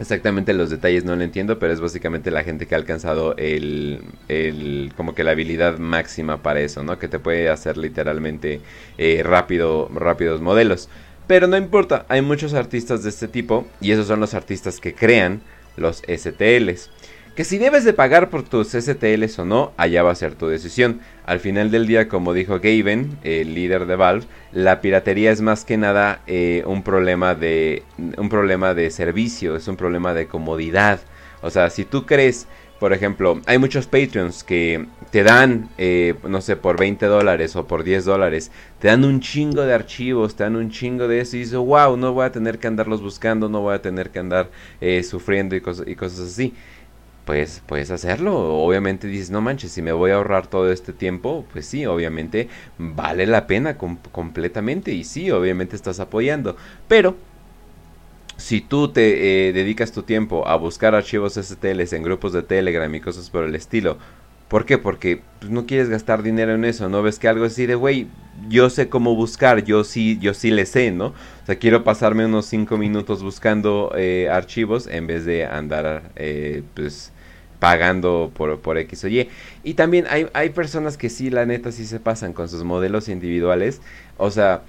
Exactamente 0.00 0.52
los 0.54 0.70
detalles 0.70 1.04
no 1.04 1.14
lo 1.14 1.22
entiendo, 1.22 1.60
pero 1.60 1.72
es 1.72 1.80
básicamente 1.80 2.32
la 2.32 2.42
gente 2.42 2.66
que 2.66 2.74
ha 2.74 2.78
alcanzado 2.78 3.36
el, 3.36 4.00
el 4.28 4.92
como 4.96 5.14
que 5.14 5.22
la 5.22 5.30
habilidad 5.30 5.78
máxima 5.78 6.42
para 6.42 6.60
eso, 6.60 6.82
¿no? 6.82 6.98
Que 6.98 7.06
te 7.06 7.20
puede 7.20 7.48
hacer 7.48 7.76
literalmente 7.76 8.60
eh, 8.98 9.22
rápido, 9.24 9.88
rápidos 9.94 10.40
modelos. 10.40 10.88
Pero 11.28 11.46
no 11.46 11.56
importa, 11.56 12.06
hay 12.08 12.22
muchos 12.22 12.54
artistas 12.54 13.04
de 13.04 13.10
este 13.10 13.28
tipo 13.28 13.66
y 13.80 13.92
esos 13.92 14.08
son 14.08 14.18
los 14.18 14.34
artistas 14.34 14.80
que 14.80 14.94
crean 14.94 15.40
los 15.76 16.02
STLs. 16.08 16.90
Que 17.34 17.42
si 17.42 17.58
debes 17.58 17.82
de 17.82 17.92
pagar 17.92 18.30
por 18.30 18.44
tus 18.44 18.68
STLs 18.68 19.40
o 19.40 19.44
no, 19.44 19.72
allá 19.76 20.04
va 20.04 20.12
a 20.12 20.14
ser 20.14 20.36
tu 20.36 20.46
decisión. 20.46 21.00
Al 21.26 21.40
final 21.40 21.72
del 21.72 21.88
día, 21.88 22.06
como 22.06 22.32
dijo 22.32 22.60
Gaben, 22.60 23.18
el 23.24 23.56
líder 23.56 23.86
de 23.86 23.96
Valve, 23.96 24.26
la 24.52 24.80
piratería 24.80 25.32
es 25.32 25.40
más 25.40 25.64
que 25.64 25.76
nada 25.76 26.22
eh, 26.28 26.62
un 26.64 26.84
problema 26.84 27.34
de 27.34 27.82
un 28.18 28.28
problema 28.28 28.72
de 28.72 28.88
servicio, 28.92 29.56
es 29.56 29.66
un 29.66 29.76
problema 29.76 30.14
de 30.14 30.28
comodidad. 30.28 31.00
O 31.42 31.50
sea, 31.50 31.70
si 31.70 31.84
tú 31.84 32.06
crees, 32.06 32.46
por 32.78 32.92
ejemplo, 32.92 33.40
hay 33.46 33.58
muchos 33.58 33.88
Patreons 33.88 34.44
que 34.44 34.86
te 35.10 35.24
dan, 35.24 35.70
eh, 35.76 36.14
no 36.28 36.40
sé, 36.40 36.54
por 36.54 36.78
20 36.78 37.04
dólares 37.06 37.56
o 37.56 37.66
por 37.66 37.82
10 37.82 38.04
dólares, 38.04 38.52
te 38.78 38.86
dan 38.86 39.04
un 39.04 39.18
chingo 39.18 39.62
de 39.62 39.74
archivos, 39.74 40.36
te 40.36 40.44
dan 40.44 40.54
un 40.54 40.70
chingo 40.70 41.08
de 41.08 41.18
eso 41.18 41.36
y 41.36 41.40
dices, 41.40 41.56
wow, 41.56 41.96
no 41.96 42.12
voy 42.12 42.26
a 42.26 42.30
tener 42.30 42.60
que 42.60 42.68
andarlos 42.68 43.02
buscando, 43.02 43.48
no 43.48 43.60
voy 43.60 43.74
a 43.74 43.82
tener 43.82 44.10
que 44.10 44.20
andar 44.20 44.50
eh, 44.80 45.02
sufriendo 45.02 45.56
y, 45.56 45.62
y 45.86 45.94
cosas 45.96 46.20
así 46.20 46.54
pues 47.24 47.62
puedes 47.66 47.90
hacerlo. 47.90 48.34
Obviamente 48.62 49.06
dices, 49.06 49.30
no 49.30 49.40
manches, 49.40 49.72
si 49.72 49.82
me 49.82 49.92
voy 49.92 50.10
a 50.10 50.16
ahorrar 50.16 50.46
todo 50.46 50.70
este 50.70 50.92
tiempo, 50.92 51.44
pues 51.52 51.66
sí, 51.66 51.86
obviamente 51.86 52.48
vale 52.78 53.26
la 53.26 53.46
pena 53.46 53.76
completamente 53.76 54.92
y 54.92 55.04
sí, 55.04 55.30
obviamente 55.30 55.76
estás 55.76 56.00
apoyando. 56.00 56.56
Pero 56.88 57.16
si 58.36 58.60
tú 58.60 58.88
te 58.88 59.48
eh, 59.48 59.52
dedicas 59.52 59.92
tu 59.92 60.02
tiempo 60.02 60.46
a 60.46 60.56
buscar 60.56 60.94
archivos 60.94 61.34
STLs 61.34 61.92
en 61.92 62.02
grupos 62.02 62.32
de 62.32 62.42
Telegram 62.42 62.92
y 62.94 63.00
cosas 63.00 63.30
por 63.30 63.44
el 63.44 63.54
estilo, 63.54 63.98
¿por 64.48 64.66
qué? 64.66 64.78
Porque 64.78 65.22
pues, 65.40 65.50
no 65.50 65.66
quieres 65.66 65.88
gastar 65.88 66.22
dinero 66.22 66.54
en 66.54 66.64
eso, 66.64 66.88
¿no? 66.88 67.02
Ves 67.02 67.18
que 67.18 67.28
algo 67.28 67.44
así 67.44 67.66
de, 67.66 67.74
güey, 67.74 68.08
yo 68.48 68.70
sé 68.70 68.88
cómo 68.88 69.14
buscar, 69.14 69.64
yo 69.64 69.84
sí, 69.84 70.18
yo 70.20 70.34
sí 70.34 70.50
le 70.50 70.66
sé, 70.66 70.90
¿no? 70.90 71.06
O 71.06 71.46
sea, 71.46 71.56
quiero 71.56 71.84
pasarme 71.84 72.26
unos 72.26 72.46
5 72.46 72.76
minutos 72.76 73.22
buscando 73.22 73.92
eh, 73.96 74.28
archivos 74.30 74.86
en 74.86 75.06
vez 75.06 75.24
de 75.24 75.46
andar, 75.46 76.10
eh, 76.16 76.62
pues 76.74 77.12
pagando 77.64 78.30
por, 78.36 78.60
por 78.60 78.76
X 78.76 79.04
o 79.04 79.08
Y. 79.08 79.30
Y 79.62 79.72
también 79.72 80.04
hay, 80.10 80.26
hay 80.34 80.50
personas 80.50 80.98
que 80.98 81.08
sí, 81.08 81.30
la 81.30 81.46
neta, 81.46 81.72
sí 81.72 81.86
se 81.86 81.98
pasan 81.98 82.34
con 82.34 82.50
sus 82.50 82.62
modelos 82.62 83.08
individuales. 83.08 83.80
O 84.18 84.30
sea, 84.30 84.64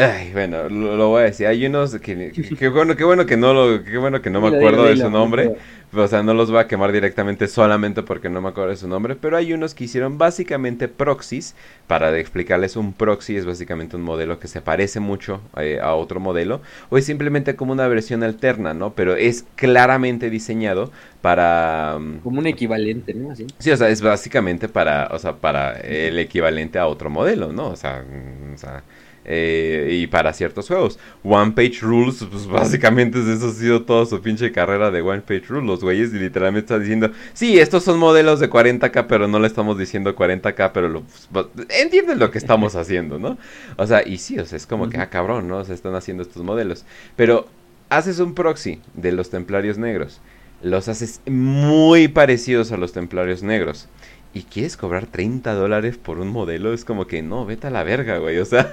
Ay, 0.00 0.32
bueno, 0.32 0.68
lo, 0.68 1.08
voy 1.08 1.22
a 1.22 1.24
decir. 1.26 1.46
Hay 1.46 1.66
unos 1.66 1.94
que, 1.96 2.32
que, 2.58 2.68
bueno, 2.68 2.96
qué 2.96 3.04
bueno 3.04 3.26
que 3.26 3.36
no 3.36 3.52
lo, 3.52 3.84
qué 3.84 3.98
bueno 3.98 4.22
que 4.22 4.30
no 4.30 4.40
me 4.40 4.56
acuerdo 4.56 4.84
de 4.84 4.96
su 4.96 5.10
nombre. 5.10 5.56
O 5.92 6.06
sea, 6.06 6.22
no 6.22 6.34
los 6.34 6.50
voy 6.50 6.60
a 6.60 6.68
quemar 6.68 6.92
directamente 6.92 7.48
solamente 7.48 8.04
porque 8.04 8.28
no 8.28 8.40
me 8.40 8.48
acuerdo 8.48 8.70
de 8.70 8.76
su 8.76 8.86
nombre, 8.86 9.16
pero 9.16 9.36
hay 9.36 9.52
unos 9.52 9.74
que 9.74 9.84
hicieron 9.84 10.18
básicamente 10.18 10.86
proxies. 10.86 11.56
Para 11.88 12.16
explicarles, 12.16 12.76
un 12.76 12.92
proxy 12.92 13.36
es 13.36 13.44
básicamente 13.44 13.96
un 13.96 14.02
modelo 14.02 14.38
que 14.38 14.46
se 14.46 14.60
parece 14.60 15.00
mucho 15.00 15.40
eh, 15.56 15.80
a 15.82 15.94
otro 15.94 16.20
modelo, 16.20 16.62
o 16.88 16.96
es 16.96 17.04
simplemente 17.04 17.56
como 17.56 17.72
una 17.72 17.88
versión 17.88 18.22
alterna, 18.22 18.72
¿no? 18.72 18.94
Pero 18.94 19.16
es 19.16 19.44
claramente 19.56 20.30
diseñado 20.30 20.92
para... 21.20 21.98
Mm, 21.98 22.20
como 22.20 22.38
un 22.38 22.46
equivalente, 22.46 23.12
¿no? 23.12 23.34
Sí, 23.34 23.70
o 23.70 23.76
sea, 23.76 23.88
es 23.88 24.00
básicamente 24.00 24.68
para, 24.68 25.08
o 25.10 25.18
sea, 25.18 25.34
para 25.36 25.72
el 25.80 26.18
equivalente 26.20 26.78
a 26.78 26.86
otro 26.86 27.10
modelo, 27.10 27.52
¿no? 27.52 27.66
O 27.68 27.76
sea, 27.76 28.04
mm, 28.04 28.54
o 28.54 28.58
sea 28.58 28.84
eh, 29.24 29.90
y 29.92 30.06
para 30.06 30.32
ciertos 30.32 30.66
juegos. 30.68 30.98
One 31.22 31.52
Page 31.52 31.80
Rules, 31.82 32.24
pues 32.30 32.46
básicamente 32.48 33.18
eso 33.20 33.48
ha 33.48 33.52
sido 33.52 33.82
toda 33.82 34.06
su 34.06 34.20
pinche 34.20 34.50
carrera 34.52 34.90
de 34.90 35.02
One 35.02 35.22
Page 35.22 35.44
Rules. 35.48 35.66
Los 35.66 35.80
güeyes 35.80 36.12
literalmente 36.12 36.66
están 36.66 36.80
diciendo, 36.80 37.10
sí, 37.34 37.58
estos 37.58 37.84
son 37.84 37.98
modelos 37.98 38.40
de 38.40 38.48
40k, 38.48 39.06
pero 39.06 39.28
no 39.28 39.38
le 39.38 39.46
estamos 39.46 39.78
diciendo 39.78 40.16
40k, 40.16 40.70
pero 40.72 40.88
lo, 40.88 41.02
pues, 41.32 41.46
entienden 41.68 42.18
lo 42.18 42.30
que 42.30 42.38
estamos 42.38 42.74
haciendo, 42.76 43.18
¿no? 43.18 43.38
O 43.76 43.86
sea, 43.86 44.06
y 44.06 44.18
sí, 44.18 44.38
o 44.38 44.46
sea, 44.46 44.56
es 44.56 44.66
como 44.66 44.88
que, 44.88 44.98
ah, 44.98 45.10
cabrón, 45.10 45.48
¿no? 45.48 45.64
Se 45.64 45.74
están 45.74 45.94
haciendo 45.94 46.22
estos 46.22 46.42
modelos. 46.42 46.84
Pero 47.16 47.46
haces 47.88 48.20
un 48.20 48.34
proxy 48.34 48.80
de 48.94 49.12
los 49.12 49.30
templarios 49.30 49.78
negros. 49.78 50.20
Los 50.62 50.88
haces 50.88 51.20
muy 51.26 52.08
parecidos 52.08 52.70
a 52.72 52.76
los 52.76 52.92
templarios 52.92 53.42
negros 53.42 53.88
y 54.32 54.42
quieres 54.42 54.76
cobrar 54.76 55.06
30 55.06 55.54
dólares 55.54 55.98
por 55.98 56.18
un 56.18 56.28
modelo, 56.28 56.72
es 56.72 56.84
como 56.84 57.06
que 57.06 57.22
no, 57.22 57.44
vete 57.46 57.66
a 57.66 57.70
la 57.70 57.82
verga, 57.82 58.18
güey. 58.18 58.38
O 58.38 58.44
sea, 58.44 58.70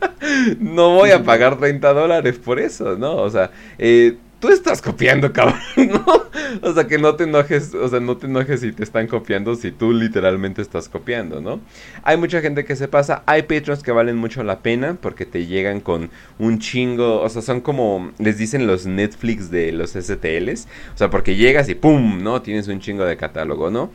no 0.60 0.94
voy 0.94 1.10
a 1.10 1.24
pagar 1.24 1.58
30 1.58 1.92
dólares 1.92 2.38
por 2.38 2.60
eso, 2.60 2.96
¿no? 2.96 3.16
O 3.16 3.30
sea, 3.30 3.50
eh, 3.78 4.16
tú 4.42 4.48
estás 4.48 4.82
copiando, 4.82 5.32
cabrón, 5.32 5.60
¿no? 5.76 6.04
O 6.62 6.74
sea, 6.74 6.86
que 6.86 6.98
no 6.98 7.14
te 7.14 7.24
enojes, 7.24 7.74
o 7.74 7.88
sea, 7.88 8.00
no 8.00 8.16
te 8.16 8.26
enojes 8.26 8.60
si 8.60 8.72
te 8.72 8.82
están 8.82 9.06
copiando, 9.06 9.54
si 9.54 9.70
tú 9.70 9.92
literalmente 9.92 10.60
estás 10.60 10.88
copiando, 10.88 11.40
¿no? 11.40 11.60
Hay 12.02 12.16
mucha 12.16 12.40
gente 12.40 12.64
que 12.64 12.76
se 12.76 12.88
pasa, 12.88 13.22
hay 13.26 13.42
patrons 13.42 13.82
que 13.82 13.92
valen 13.92 14.16
mucho 14.16 14.42
la 14.42 14.58
pena 14.58 14.98
porque 15.00 15.26
te 15.26 15.46
llegan 15.46 15.80
con 15.80 16.10
un 16.38 16.58
chingo, 16.58 17.22
o 17.22 17.28
sea, 17.28 17.40
son 17.40 17.60
como, 17.60 18.12
les 18.18 18.36
dicen 18.36 18.66
los 18.66 18.84
Netflix 18.84 19.50
de 19.50 19.72
los 19.72 19.92
STLs, 19.92 20.66
o 20.94 20.98
sea, 20.98 21.08
porque 21.08 21.36
llegas 21.36 21.68
y 21.68 21.74
¡pum! 21.74 22.22
¿no? 22.22 22.42
Tienes 22.42 22.68
un 22.68 22.80
chingo 22.80 23.04
de 23.04 23.16
catálogo, 23.16 23.70
¿no? 23.70 23.90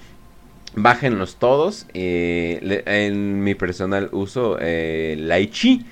Bájenlos 0.80 1.38
todos. 1.38 1.88
Eh, 1.96 2.84
en 2.86 3.44
mi 3.44 3.56
personal 3.56 4.10
uso 4.12 4.58
eh, 4.62 5.16
Laichi 5.18 5.84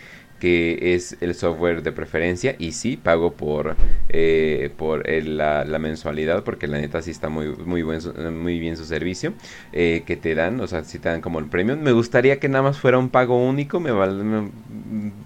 que 0.45 0.93
es 0.93 1.17
el 1.21 1.33
software 1.33 1.81
de 1.81 1.91
preferencia 1.91 2.55
y 2.59 2.73
sí 2.73 2.97
pago 2.97 3.33
por 3.33 3.75
eh, 4.09 4.69
por 4.77 5.09
la, 5.09 5.65
mensualidad 5.79 6.43
porque 6.43 6.67
la 6.67 6.77
neta 6.77 7.01
sí 7.01 7.09
está 7.09 7.29
muy 7.29 7.47
muy 7.47 7.81
buen 7.81 7.99
muy 8.39 8.59
bien 8.59 8.77
su 8.77 8.85
servicio 8.85 9.33
eh, 9.73 10.03
que 10.05 10.15
te 10.15 10.35
dan 10.35 10.61
o 10.61 10.67
sea 10.67 10.83
si 10.83 10.99
te 10.99 11.09
dan 11.09 11.21
como 11.21 11.39
el 11.39 11.45
premium. 11.45 11.79
Me 11.79 11.93
gustaría 11.93 12.39
que 12.39 12.47
nada 12.47 12.61
más 12.61 12.77
fuera 12.77 12.99
un 12.99 13.09
pago 13.09 13.43
único 13.43 13.79
me 13.79 13.89
vale 13.89 14.51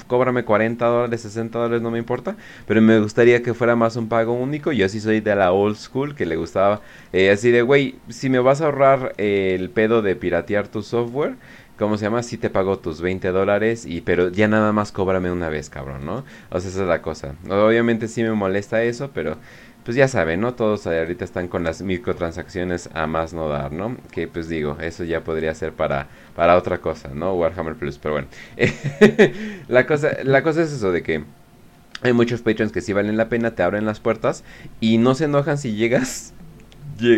cóbrame 0.08 0.46
40 0.46 0.86
dólares 0.86 1.20
60 1.20 1.60
dólares 1.60 1.82
no 1.82 1.92
me 1.92 2.00
importa 2.00 2.38
pero 2.66 2.82
me 2.82 2.98
gustaría 3.02 3.44
que 3.44 3.54
fuera 3.54 3.76
más 3.76 3.98
un 3.98 4.08
pago 4.08 4.32
único. 4.32 4.72
Yo 4.72 4.88
sí 4.88 5.02
soy 5.02 5.20
de 5.20 5.36
la 5.36 5.52
old 5.52 5.76
school 5.76 6.16
que 6.16 6.26
le 6.26 6.38
gustaba 6.38 6.80
eh, 7.12 7.30
así 7.30 7.52
de 7.52 7.62
güey 7.62 7.96
si 8.08 8.30
me 8.30 8.40
vas 8.40 8.62
a 8.62 8.68
ahorrar 8.68 9.16
el 9.18 9.70
pedo 9.70 10.02
de 10.02 10.16
piratear 10.16 10.70
tu 10.70 10.82
software 10.82 11.36
¿cómo 11.80 11.98
se 11.98 12.06
llama? 12.06 12.22
Sí 12.22 12.38
te 12.38 12.50
pago 12.50 12.78
tus 12.78 13.02
20 13.02 13.30
dólares, 13.30 13.86
y, 13.86 14.02
pero 14.02 14.30
ya 14.30 14.48
nada 14.48 14.74
más 14.74 14.92
cóbrame 14.92 15.32
una 15.32 15.50
vez, 15.50 15.70
cabrón, 15.70 16.06
¿no? 16.06 16.26
O 16.52 16.60
sea, 16.60 16.70
esa 16.70 16.82
es 16.84 16.88
la 16.88 17.02
cosa. 17.02 17.36
Obviamente 17.50 18.08
sí 18.08 18.22
me 18.22 18.34
molesta 18.34 18.84
eso, 18.84 19.10
pero 19.14 19.38
pues 19.84 19.96
ya 19.96 20.08
saben, 20.08 20.42
¿no? 20.42 20.54
Todos 20.54 20.86
ahorita 20.86 21.26
están 21.26 21.48
con 21.48 21.64
las 21.64 21.82
microtransacciones 21.82 22.90
a 22.94 23.08
más 23.08 23.34
no 23.34 23.48
dar, 23.48 23.72
¿no? 23.72 23.96
Que 24.12 24.28
pues 24.28 24.50
digo, 24.50 24.78
eso 24.82 25.04
ya 25.04 25.24
podría 25.24 25.56
ser 25.56 25.74
para, 25.74 26.08
para 26.36 26.58
otra 26.58 26.80
cosa, 26.80 27.10
¿no? 27.14 27.34
Warhammer 27.34 27.76
Plus, 27.76 27.98
pero 27.98 28.16
bueno. 28.16 28.28
la, 29.68 29.88
cosa, 29.88 30.18
la 30.24 30.44
cosa 30.44 30.62
es 30.62 30.74
eso 30.74 30.92
de 30.92 31.02
que 31.02 31.24
hay 32.02 32.14
muchos 32.14 32.42
patrons 32.42 32.72
que 32.72 32.82
sí 32.82 32.94
valen 32.94 33.18
la 33.18 33.30
pena, 33.30 33.56
te 33.56 33.64
abren 33.64 33.86
las 33.86 34.00
puertas 34.00 34.44
y 34.80 34.98
no 34.98 35.16
se 35.16 35.26
enojan 35.26 35.58
si 35.58 35.74
llegas, 35.74 36.34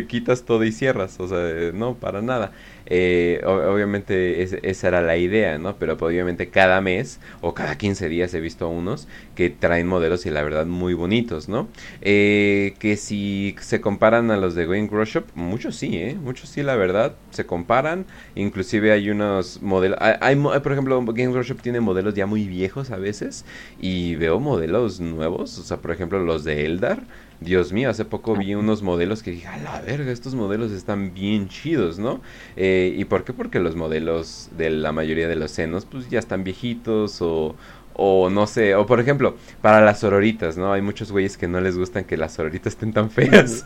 quitas 0.08 0.44
todo 0.44 0.64
y 0.64 0.72
cierras, 0.72 1.20
o 1.20 1.28
sea, 1.28 1.72
no, 1.74 1.96
para 1.96 2.22
nada. 2.22 2.52
Eh, 2.94 3.42
obviamente 3.46 4.44
esa 4.44 4.88
era 4.88 5.02
la 5.02 5.16
idea, 5.16 5.58
¿no? 5.58 5.78
Pero 5.78 5.98
pues, 5.98 6.12
obviamente 6.12 6.50
cada 6.50 6.82
mes 6.82 7.20
o 7.40 7.54
cada 7.54 7.78
15 7.78 8.10
días 8.10 8.34
he 8.34 8.42
visto 8.42 8.68
unos 8.68 9.08
que 9.36 9.50
traen 9.50 9.88
modelos 9.88 10.26
y 10.26 10.30
la 10.30 10.44
verdad 10.44 10.66
muy 10.66 10.94
bonitos, 10.94 11.48
¿no? 11.48 11.70
Eh, 12.02 12.74
que 12.80 12.98
si 12.98 13.56
se 13.62 13.80
comparan 13.80 14.30
a 14.32 14.38
los 14.38 14.56
de 14.56 14.66
Game 14.66 14.90
Workshop, 14.92 15.26
muchos 15.36 15.76
sí, 15.78 15.96
¿eh? 15.96 16.18
Muchos 16.22 16.50
sí, 16.50 16.64
la 16.64 16.76
verdad, 16.76 17.16
se 17.30 17.46
comparan. 17.46 18.06
Inclusive 18.36 18.92
hay 18.92 19.10
unos 19.10 19.62
modelos, 19.62 19.98
hay, 20.02 20.36
por 20.36 20.72
ejemplo, 20.72 21.02
Game 21.06 21.30
Workshop 21.30 21.62
tiene 21.62 21.80
modelos 21.80 22.14
ya 22.14 22.26
muy 22.26 22.48
viejos 22.48 22.92
a 22.92 22.98
veces 22.98 23.46
y 23.80 24.16
veo 24.16 24.40
modelos 24.40 25.00
nuevos, 25.00 25.58
o 25.60 25.64
sea, 25.64 25.78
por 25.78 25.92
ejemplo 25.92 26.20
los 26.20 26.44
de 26.44 26.66
Eldar 26.66 27.04
Dios 27.42 27.74
mío, 27.74 27.90
hace 27.90 28.06
poco 28.06 28.36
vi 28.36 28.54
unos 28.54 28.84
modelos 28.84 29.24
que 29.24 29.32
dije, 29.32 29.48
a 29.48 29.58
la 29.58 29.82
verga, 29.82 30.12
estos 30.12 30.36
modelos 30.36 30.72
están 30.72 31.16
bien 31.16 31.50
chidos, 31.50 31.98
¿no? 31.98 32.22
Eh, 32.56 32.94
¿Y 32.96 33.06
por 33.06 33.24
qué? 33.24 33.34
Porque 33.34 33.60
los 33.60 33.76
modelos 33.76 34.50
de 34.56 34.70
la 34.70 34.92
mayoría 34.92 35.28
de 35.28 35.36
los 35.36 35.50
senos, 35.50 35.86
pues 35.86 36.08
ya 36.08 36.20
están 36.20 36.44
viejitos 36.44 37.20
o, 37.20 37.56
o 37.96 38.30
no 38.30 38.46
sé, 38.46 38.76
o 38.76 38.86
por 38.86 39.00
ejemplo, 39.00 39.36
para 39.60 39.82
las 39.82 40.00
sororitas, 40.00 40.56
¿no? 40.56 40.72
Hay 40.72 40.84
muchos 40.84 41.12
güeyes 41.12 41.36
que 41.36 41.48
no 41.48 41.60
les 41.62 41.76
gustan 41.76 42.04
que 42.04 42.16
las 42.16 42.34
sororitas 42.34 42.74
estén 42.74 42.94
tan 42.94 43.10
feas. 43.10 43.64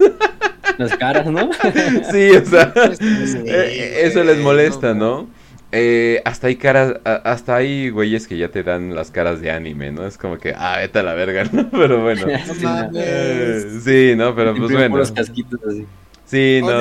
Las 0.77 0.95
caras, 0.95 1.27
¿no? 1.27 1.49
sí, 2.11 2.31
o 2.31 2.45
sea, 2.45 2.73
eh, 3.01 4.01
eso 4.03 4.23
les 4.23 4.37
molesta, 4.39 4.93
¿no? 4.93 5.27
Eh, 5.77 6.21
hasta 6.23 6.47
hay 6.47 6.55
caras, 6.55 6.93
hasta 7.03 7.57
hay 7.57 7.89
güeyes 7.89 8.29
que 8.29 8.37
ya 8.37 8.47
te 8.47 8.63
dan 8.63 8.95
las 8.95 9.11
caras 9.11 9.41
de 9.41 9.51
anime, 9.51 9.91
¿no? 9.91 10.07
Es 10.07 10.17
como 10.17 10.37
que, 10.37 10.53
ah, 10.55 10.77
vete 10.77 10.99
a 10.99 11.03
la 11.03 11.13
verga, 11.15 11.43
¿no? 11.51 11.69
Pero 11.71 12.01
bueno. 12.01 12.25
Eh, 12.95 13.79
sí, 13.83 14.13
¿no? 14.15 14.33
Pero 14.33 14.55
pues 14.55 14.71
bueno. 14.71 15.03
Sí, 16.25 16.61
no. 16.63 16.79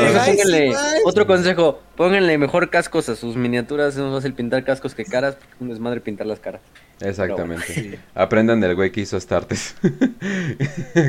otro 1.05 1.27
consejo, 1.27 1.83
pónganle 1.97 2.39
mejor 2.39 2.71
cascos 2.71 3.09
a 3.09 3.17
sus 3.17 3.37
miniaturas, 3.37 3.95
es 3.95 4.01
más 4.01 4.13
fácil 4.13 4.33
pintar 4.33 4.65
cascos 4.65 4.95
que 4.95 5.05
caras, 5.05 5.35
porque 5.35 5.55
es 5.55 5.61
un 5.61 5.69
desmadre 5.71 6.01
pintar 6.01 6.27
las 6.27 6.39
caras. 6.39 6.61
Exactamente. 7.01 7.99
Aprendan 8.15 8.61
del 8.61 8.77
güey 8.77 8.93
que 8.93 9.01
hizo 9.01 9.19
Startes. 9.21 9.75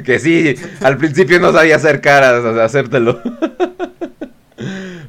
que 0.04 0.20
sí, 0.20 0.56
al 0.82 0.98
principio 0.98 1.40
no 1.40 1.54
sabía 1.54 1.76
hacer 1.76 2.02
caras, 2.02 2.44
o 2.44 2.54
sea, 2.56 2.66
hacértelo. 2.66 3.22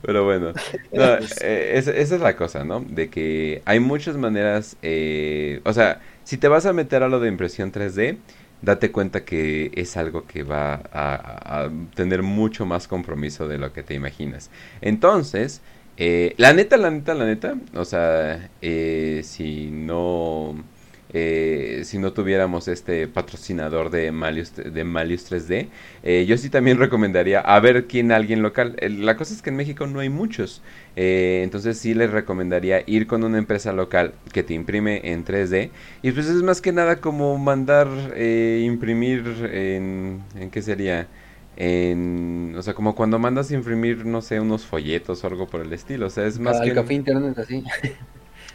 Pero 0.03 0.25
bueno, 0.25 0.53
eh, 0.93 1.73
esa, 1.75 1.93
es 1.93 2.11
la 2.11 2.37
cosa, 2.37 2.65
¿no? 2.65 2.81
De 2.81 3.09
que 3.09 3.63
hay 3.65 3.81
muchas 3.81 4.17
maneras, 4.17 4.77
eh, 4.83 5.61
o 5.65 5.73
sea, 5.73 6.01
si 6.25 6.37
te 6.37 6.49
vas 6.49 6.67
a 6.67 6.73
meter 6.73 7.03
a 7.03 7.09
lo 7.09 7.21
de 7.21 7.29
impresión 7.29 7.73
3D, 7.73 8.19
date 8.63 8.91
cuenta 8.91 9.25
que 9.25 9.71
es 9.75 9.97
algo 9.97 10.27
que 10.27 10.43
va 10.43 10.83
a, 10.93 11.69
tener 11.95 12.23
mucho 12.23 12.67
más 12.67 12.89
compromiso 12.89 13.49
de 13.49 13.59
lo 13.59 13.73
que 13.73 13.83
te 13.83 13.95
imaginas. 13.95 14.51
Entonces, 14.81 15.61
eh, 15.97 16.35
la 16.37 16.53
neta, 16.53 16.77
la 16.77 16.91
neta, 16.91 17.15
la 17.15 17.27
neta, 17.27 17.55
o 17.75 17.85
sea, 17.85 18.51
si 18.61 19.71
no 19.71 20.57
eh, 21.19 21.81
si 21.85 21.97
no 21.97 22.13
tuviéramos 22.13 22.69
este 22.69 23.09
patrocinador 23.09 23.89
de 23.89 24.13
Malius, 24.13 24.53
de 24.55 24.85
Malius 24.85 25.33
3D. 25.33 25.69
Eh, 26.03 26.27
yo 26.29 26.37
sí 26.37 26.51
también 26.51 26.79
recomendaría 26.79 27.41
a 27.41 27.59
ver 27.59 27.87
quién 27.87 28.13
alguien 28.13 28.43
local. 28.43 28.77
la 28.83 29.17
cosa 29.17 29.33
es 29.33 29.41
que 29.41 29.49
en 29.49 29.57
México 29.57 29.87
no 29.87 30.01
hay 30.01 30.11
muchos. 30.11 30.61
Eh, 30.95 31.41
entonces 31.43 31.79
sí 31.79 31.95
les 31.95 32.11
recomendaría 32.11 32.83
ir 32.87 33.07
con 33.07 33.25
una 33.25 33.39
empresa 33.39 33.73
local 33.73 34.13
que 34.31 34.43
te 34.43 34.53
imprime 34.53 35.01
en 35.11 35.25
3D. 35.25 35.71
Y 36.03 36.13
pues 36.13 36.27
es 36.27 36.43
más 36.43 36.61
que 36.61 36.73
nada 36.73 36.97
como 36.97 37.39
mandar 37.39 37.89
imprimir 38.19 39.49
en... 39.55 40.21
¿En 40.39 40.51
qué 40.51 40.61
sería? 40.61 41.09
En, 41.57 42.55
o 42.59 42.61
sea, 42.61 42.75
como 42.75 42.95
cuando 42.95 43.19
mandas 43.19 43.51
imprimir, 43.53 44.05
no 44.05 44.21
sé, 44.21 44.39
unos 44.39 44.67
folletos 44.67 45.25
o 45.25 45.27
algo 45.27 45.47
por 45.47 45.63
el 45.63 45.73
estilo. 45.73 46.09
O 46.09 46.11
sea, 46.11 46.27
es 46.27 46.39
más 46.39 46.61
que... 46.61 46.75
café 46.75 46.93
internet 46.93 47.39
así. 47.39 47.65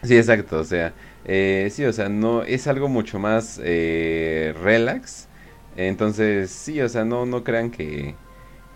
sí, 0.03 0.15
exacto. 0.15 0.59
O 0.59 0.63
sea, 0.63 0.93
eh, 1.25 1.69
sí, 1.71 1.85
o 1.85 1.93
sea, 1.93 2.09
no 2.09 2.43
es 2.43 2.67
algo 2.67 2.87
mucho 2.89 3.19
más 3.19 3.59
eh, 3.63 4.53
relax. 4.61 5.27
Entonces, 5.75 6.51
sí, 6.51 6.81
o 6.81 6.89
sea, 6.89 7.05
no, 7.05 7.25
no 7.25 7.43
crean 7.43 7.71
que 7.71 8.15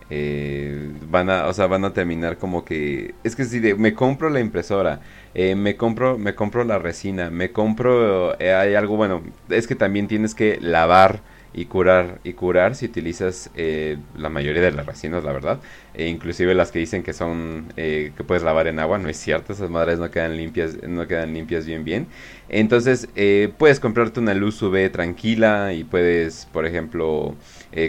eh, 0.10 0.94
van 1.10 1.30
a, 1.30 1.48
o 1.48 1.54
sea, 1.54 1.68
van 1.68 1.86
a 1.86 1.94
terminar 1.94 2.38
como 2.38 2.64
que 2.66 3.16
es 3.24 3.36
que 3.36 3.46
si 3.46 3.60
me 3.60 3.94
compro 3.96 4.30
la 4.30 4.40
impresora, 4.40 5.02
eh, 5.34 5.56
me 5.56 5.76
compro, 5.78 6.18
me 6.18 6.36
compro 6.36 6.64
la 6.64 6.80
resina, 6.80 7.30
me 7.32 7.52
compro, 7.52 8.38
hay 8.40 8.76
algo 8.76 8.98
bueno, 8.98 9.24
es 9.50 9.68
que 9.68 9.76
también 9.76 10.08
tienes 10.08 10.36
que 10.36 10.60
lavar 10.62 11.22
y 11.58 11.66
curar 11.66 12.20
y 12.26 12.34
curar 12.34 12.76
si 12.76 12.86
utilizas 12.86 13.50
eh, 13.56 13.98
la 14.18 14.28
mayoría 14.28 14.62
de 14.62 14.72
las 14.72 14.86
resinas 14.86 15.24
la 15.24 15.32
verdad. 15.32 15.60
E 15.94 16.08
inclusive 16.08 16.54
las 16.54 16.72
que 16.72 16.80
dicen 16.80 17.02
que 17.02 17.14
son 17.14 17.68
eh, 17.78 18.12
que 18.18 18.26
puedes 18.26 18.44
lavar 18.44 18.68
en 18.68 18.78
agua 18.78 18.98
no 18.98 19.08
es 19.08 19.16
cierto 19.16 19.54
esas 19.54 19.70
madres 19.70 19.98
no 19.98 20.12
quedan 20.12 20.36
limpias 20.36 20.84
no 20.84 21.08
quedan 21.08 21.34
limpias 21.34 21.66
bien 21.66 21.86
bien. 21.86 22.08
Entonces 22.50 23.08
eh, 23.16 23.54
puedes 23.58 23.80
comprarte 23.80 24.20
una 24.20 24.34
luz 24.34 24.62
UV 24.62 24.92
tranquila 24.92 25.72
y 25.72 25.86
puedes 25.86 26.46
por 26.52 26.66
ejemplo 26.66 27.36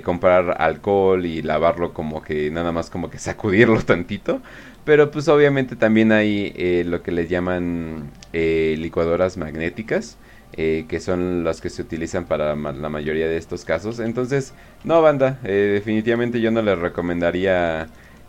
comprar 0.03 0.57
alcohol 0.61 1.25
y 1.27 1.43
lavarlo 1.43 1.93
como 1.93 2.21
que 2.21 2.51
nada 2.51 2.73
más 2.73 2.91
como 2.91 3.11
que 3.11 3.19
sacudirlo 3.19 3.83
tantito. 3.85 4.41
Pero 4.85 5.11
pues 5.11 5.27
obviamente 5.27 5.75
también 5.75 6.13
hay 6.13 6.85
lo 6.85 7.03
que 7.03 7.11
les 7.11 7.29
llaman 7.29 8.11
licuadoras 8.33 9.37
magnéticas 9.37 10.19
eh, 10.53 10.87
que 10.89 11.01
son 11.01 11.45
las 11.45 11.61
que 11.61 11.69
se 11.69 11.83
utilizan 11.83 12.25
para 12.25 12.55
la 12.55 12.89
mayoría 12.89 13.29
de 13.29 13.37
estos 13.37 13.65
casos. 13.65 13.99
Entonces, 13.99 14.55
no, 14.85 15.03
banda, 15.03 15.39
eh, 15.45 15.71
definitivamente 15.75 16.41
yo 16.41 16.51
no 16.51 16.63
les 16.63 16.79
recomendaría 16.79 17.89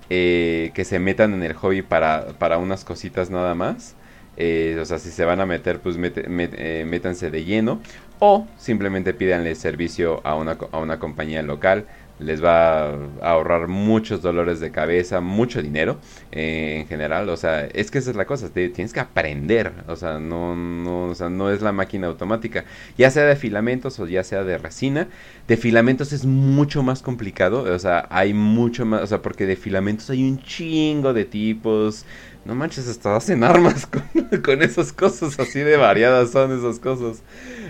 eh, 0.09 0.71
que 0.73 0.83
se 0.83 0.99
metan 0.99 1.33
en 1.33 1.43
el 1.43 1.53
hobby 1.53 1.81
para, 1.81 2.27
para 2.39 2.57
unas 2.57 2.83
cositas 2.83 3.29
nada 3.29 3.55
más. 3.55 3.95
o 4.35 4.85
sea, 4.85 4.99
si 4.99 5.09
se 5.09 5.25
van 5.25 5.39
a 5.39 5.45
meter, 5.45 5.79
pues 5.79 5.97
métanse 5.97 7.31
de 7.31 7.45
lleno. 7.45 7.81
O 8.19 8.47
simplemente 8.57 9.13
pídanle 9.13 9.53
servicio 9.55 10.21
a 10.25 10.35
una, 10.35 10.57
a 10.71 10.79
una 10.79 10.99
compañía 10.99 11.43
local 11.43 11.85
les 12.19 12.43
va 12.43 12.89
a 12.89 12.97
ahorrar 13.21 13.67
muchos 13.67 14.21
dolores 14.21 14.59
de 14.59 14.71
cabeza, 14.71 15.21
mucho 15.21 15.61
dinero 15.61 15.99
eh, 16.31 16.79
en 16.81 16.87
general. 16.87 17.29
O 17.29 17.37
sea, 17.37 17.65
es 17.65 17.91
que 17.91 17.99
esa 17.99 18.09
es 18.09 18.15
la 18.15 18.25
cosa, 18.25 18.49
tienes 18.49 18.93
que 18.93 18.99
aprender. 18.99 19.71
O 19.87 19.95
sea, 19.95 20.19
no, 20.19 20.55
no, 20.55 21.05
o 21.05 21.15
sea, 21.15 21.29
no 21.29 21.51
es 21.51 21.61
la 21.61 21.71
máquina 21.71 22.07
automática. 22.07 22.65
Ya 22.97 23.11
sea 23.11 23.23
de 23.25 23.35
filamentos 23.35 23.99
o 23.99 24.07
ya 24.07 24.23
sea 24.23 24.43
de 24.43 24.57
resina. 24.57 25.07
De 25.47 25.57
filamentos 25.57 26.11
es 26.13 26.25
mucho 26.25 26.83
más 26.83 27.01
complicado. 27.01 27.63
O 27.63 27.79
sea, 27.79 28.07
hay 28.09 28.33
mucho 28.33 28.85
más, 28.85 29.03
o 29.03 29.07
sea, 29.07 29.21
porque 29.21 29.45
de 29.45 29.55
filamentos 29.55 30.09
hay 30.09 30.23
un 30.27 30.41
chingo 30.41 31.13
de 31.13 31.25
tipos. 31.25 32.05
No 32.45 32.55
manches, 32.55 32.87
hasta 32.87 33.15
hacen 33.15 33.43
armas 33.43 33.85
con, 33.87 34.41
con 34.41 34.61
esas 34.63 34.93
cosas, 34.93 35.39
así 35.39 35.59
de 35.59 35.77
variadas 35.77 36.31
son 36.31 36.57
esas 36.57 36.79
cosas. 36.79 37.21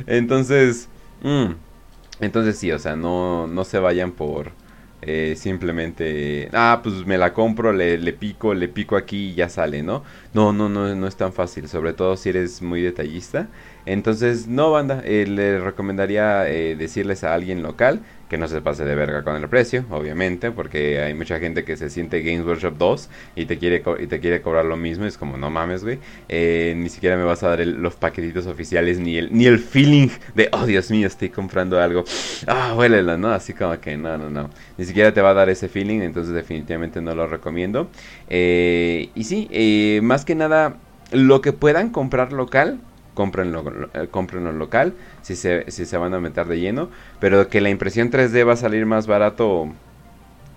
Entonces... 0.05 0.87
Mmm, 1.23 1.53
entonces 2.19 2.57
sí, 2.57 2.71
o 2.71 2.79
sea, 2.79 2.95
no, 2.95 3.47
no 3.47 3.63
se 3.63 3.79
vayan 3.79 4.11
por 4.11 4.51
eh, 5.01 5.35
simplemente, 5.37 6.49
ah, 6.53 6.79
pues 6.83 7.05
me 7.05 7.17
la 7.19 7.31
compro, 7.33 7.71
le, 7.71 7.97
le, 7.99 8.13
pico, 8.13 8.53
le 8.55 8.67
pico 8.67 8.95
aquí 8.95 9.29
y 9.29 9.35
ya 9.35 9.47
sale, 9.47 9.83
¿no? 9.83 10.03
No, 10.33 10.53
no, 10.53 10.69
no, 10.69 10.95
no 10.95 11.07
es 11.07 11.15
tan 11.15 11.33
fácil, 11.33 11.67
sobre 11.67 11.93
todo 11.93 12.17
si 12.17 12.29
eres 12.29 12.61
muy 12.63 12.81
detallista. 12.81 13.47
Entonces, 13.85 14.47
no, 14.47 14.71
banda, 14.71 15.01
eh, 15.05 15.25
le 15.27 15.59
recomendaría 15.59 16.49
eh, 16.49 16.75
decirles 16.75 17.23
a 17.23 17.33
alguien 17.35 17.61
local 17.61 18.01
que 18.29 18.37
no 18.37 18.47
se 18.47 18.61
pase 18.61 18.83
de 18.83 18.95
verga 18.95 19.23
con 19.23 19.35
el 19.35 19.47
precio, 19.47 19.85
obviamente, 19.89 20.51
porque 20.51 20.99
hay 20.99 21.13
mucha 21.13 21.39
gente 21.39 21.63
que 21.63 21.77
se 21.77 21.89
siente 21.89 22.21
Games 22.21 22.45
Workshop 22.45 22.77
2 22.77 23.09
y 23.35 23.45
te 23.45 23.57
quiere, 23.57 23.83
y 23.99 24.07
te 24.07 24.19
quiere 24.19 24.41
cobrar 24.41 24.65
lo 24.65 24.75
mismo. 24.75 25.05
Es 25.05 25.17
como, 25.17 25.37
no 25.37 25.49
mames, 25.49 25.83
güey. 25.83 25.99
Eh, 26.27 26.73
ni 26.75 26.89
siquiera 26.89 27.15
me 27.15 27.23
vas 27.23 27.43
a 27.43 27.49
dar 27.49 27.65
los 27.65 27.95
paquetitos 27.95 28.47
oficiales, 28.47 28.99
ni 28.99 29.17
el, 29.17 29.33
ni 29.33 29.45
el 29.45 29.59
feeling 29.59 30.09
de, 30.35 30.49
oh 30.51 30.65
Dios 30.65 30.91
mío, 30.91 31.07
estoy 31.07 31.29
comprando 31.29 31.79
algo. 31.79 32.03
Ah, 32.47 32.73
huélela, 32.75 33.17
¿no? 33.17 33.29
Así 33.29 33.53
como 33.53 33.79
que, 33.79 33.97
no, 33.97 34.17
no, 34.17 34.29
no. 34.29 34.49
Ni 34.77 34.85
siquiera 34.85 35.13
te 35.13 35.21
va 35.21 35.29
a 35.29 35.33
dar 35.33 35.49
ese 35.49 35.69
feeling, 35.69 36.01
entonces 36.01 36.33
definitivamente 36.33 37.01
no 37.01 37.15
lo 37.15 37.27
recomiendo. 37.27 37.89
y 38.29 39.23
sí, 39.23 39.99
más 40.01 40.25
que 40.25 40.35
nada, 40.35 40.77
lo 41.11 41.41
que 41.41 41.53
puedan 41.53 41.89
comprar 41.89 42.33
local, 42.33 42.79
cómprenlo, 43.17 43.89
eh, 43.95 44.07
cómprenlo 44.11 44.51
local 44.51 44.93
si 45.23 45.35
se, 45.35 45.65
si 45.71 45.87
se 45.87 45.97
van 45.97 46.13
a 46.13 46.19
meter 46.19 46.45
de 46.45 46.59
lleno. 46.59 46.89
Pero 47.19 47.49
que 47.49 47.61
la 47.61 47.71
impresión 47.71 48.11
3D 48.11 48.47
va 48.47 48.53
a 48.53 48.57
salir 48.57 48.85
más 48.85 49.07
barato 49.07 49.73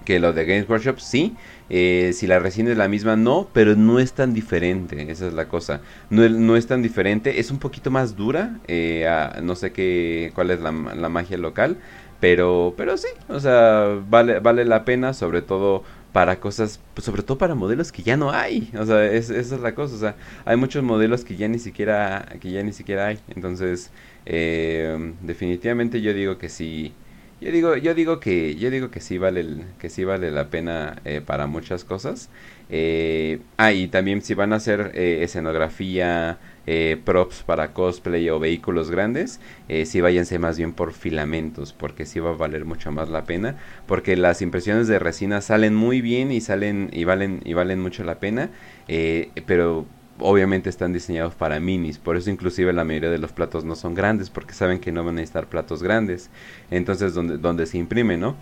que 0.05 0.20
lo 0.20 0.35
de 0.35 0.45
Games 0.45 0.69
Workshop, 0.69 0.99
sí. 0.99 1.35
Eh, 1.70 2.11
si 2.12 2.27
la 2.27 2.39
resina 2.39 2.70
es 2.70 2.77
la 2.77 2.87
misma, 2.87 3.16
no, 3.16 3.49
pero 3.55 3.77
no 3.77 3.99
es 3.99 4.12
tan 4.12 4.35
diferente, 4.35 5.11
esa 5.11 5.27
es 5.28 5.32
la 5.32 5.49
cosa. 5.49 5.81
No, 6.11 6.28
no 6.28 6.57
es 6.57 6.66
tan 6.66 6.82
diferente, 6.82 7.41
es 7.41 7.51
un 7.51 7.59
poquito 7.59 7.91
más 7.91 8.15
dura, 8.15 8.59
eh, 8.69 9.09
no 9.43 9.55
sé 9.55 9.73
qué, 9.73 10.32
cuál 10.35 10.51
es 10.51 10.61
la, 10.61 10.73
la, 10.73 11.09
magia 11.09 11.39
local, 11.39 11.78
pero, 12.19 12.74
pero 12.77 12.97
sí, 12.97 13.09
o 13.28 13.41
sea, 13.41 14.01
vale, 14.11 14.41
vale 14.41 14.65
la 14.65 14.85
pena, 14.85 15.15
sobre 15.15 15.43
todo 15.43 15.85
para 16.12 16.41
cosas, 16.41 16.81
pues, 16.95 17.05
sobre 17.05 17.23
todo 17.23 17.39
para 17.39 17.55
modelos 17.55 17.93
que 17.93 18.03
ya 18.03 18.16
no 18.16 18.31
hay. 18.32 18.70
O 18.78 18.85
sea, 18.87 19.05
esa 19.07 19.37
es 19.37 19.51
la 19.53 19.74
cosa. 19.74 19.95
O 19.95 19.99
sea, 19.99 20.16
hay 20.45 20.57
muchos 20.57 20.82
modelos 20.82 21.24
que 21.24 21.37
ya 21.37 21.49
ni 21.49 21.59
siquiera, 21.59 22.27
que 22.41 22.51
ya 22.51 22.62
ni 22.62 22.73
siquiera 22.73 23.07
hay. 23.07 23.19
Entonces, 23.35 23.91
eh, 24.27 25.15
definitivamente 25.23 26.01
yo 26.01 26.12
digo 26.15 26.39
que 26.39 26.49
sí. 26.49 26.93
Yo 27.41 27.51
digo, 27.51 27.77
yo 27.77 27.95
digo 27.95 28.20
que, 28.20 28.57
yo 28.57 28.70
digo 28.70 28.91
que 28.91 29.01
sí 29.01 29.16
vale, 29.16 29.47
que 29.78 29.89
sí 29.89 30.05
vale 30.05 30.31
la 30.31 30.51
pena 30.51 31.01
eh, 31.05 31.23
para 31.24 31.47
muchas 31.47 31.85
cosas. 31.85 32.28
Eh, 32.69 33.41
ah, 33.57 33.73
y 33.73 33.89
también 33.89 34.20
si 34.23 34.35
van 34.35 34.53
a 34.53 34.57
hacer 34.57 34.93
eh, 34.95 35.20
escenografía, 35.23 36.39
eh, 36.66 37.01
props 37.05 37.43
para 37.43 37.73
cosplay 37.73 38.28
o 38.31 38.39
vehículos 38.39 38.91
grandes, 38.91 39.41
eh, 39.69 39.87
sí 39.87 40.01
váyanse 40.01 40.39
más 40.39 40.59
bien 40.59 40.73
por 40.73 40.93
filamentos, 40.93 41.73
porque 41.73 42.07
sí 42.07 42.20
va 42.20 42.31
a 42.31 42.35
valer 42.35 42.65
mucho 42.65 42.93
más 42.93 43.09
la 43.09 43.24
pena, 43.24 43.57
porque 43.87 44.16
las 44.16 44.43
impresiones 44.43 44.87
de 44.87 44.99
resina 44.99 45.41
salen 45.41 45.74
muy 45.74 46.01
bien 46.01 46.31
y 46.32 46.41
salen 46.41 46.91
y 46.93 47.05
valen 47.05 47.41
y 47.45 47.55
valen 47.55 47.81
mucho 47.81 48.05
la 48.05 48.20
pena, 48.20 48.51
eh, 48.89 49.31
pero 49.47 49.87
obviamente 50.19 50.69
están 50.69 50.93
diseñados 50.93 51.35
para 51.35 51.61
minis, 51.61 51.99
por 51.99 52.16
eso 52.16 52.31
inclusive 52.31 52.73
la 52.73 52.85
mayoría 52.85 53.11
de 53.11 53.19
los 53.19 53.32
platos 53.32 53.65
no 53.65 53.74
son 53.74 53.95
grandes, 53.95 54.31
porque 54.31 54.53
saben 54.55 54.78
que 54.78 54.93
no 54.93 55.03
van 55.03 55.15
a 55.15 55.20
necesitar 55.20 55.47
platos 55.47 55.82
grandes, 55.82 56.31
entonces 56.70 57.15
donde, 57.15 57.39
donde 57.39 57.66
se 57.66 57.78
imprime, 57.78 58.16
¿no? 58.19 58.37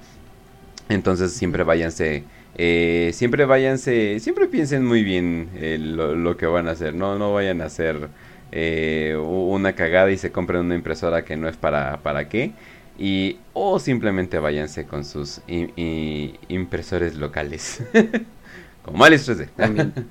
Entonces 0.89 1.33
siempre 1.33 1.65
váyanse, 1.65 2.25
eh, 2.61 3.13
siempre 3.15 3.45
váyanse, 3.45 4.19
siempre 4.19 4.49
piensen 4.49 4.85
muy 4.85 5.05
bien 5.05 5.49
eh, 5.55 5.79
lo, 5.79 6.37
que 6.37 6.47
van 6.47 6.67
a 6.67 6.73
hacer, 6.73 6.93
no, 6.93 7.17
no 7.17 7.33
vayan 7.33 7.61
a 7.61 7.67
hacer 7.67 8.09
eh, 8.51 9.17
una 9.17 9.75
cagada 9.75 10.11
y 10.11 10.19
se 10.19 10.33
compren 10.33 10.63
una 10.63 10.75
impresora 10.75 11.25
que 11.25 11.37
no 11.37 11.49
es 11.49 11.57
para, 11.57 11.99
para 11.99 12.29
qué. 12.29 12.53
Y, 12.99 13.39
o 13.53 13.79
simplemente 13.79 14.41
váyanse 14.41 14.87
con 14.87 15.05
sus 15.05 15.41
impresores 15.47 17.15
locales. 17.15 17.81
Como 18.83 19.05
Alice 19.05 19.33
3D. 19.33 20.05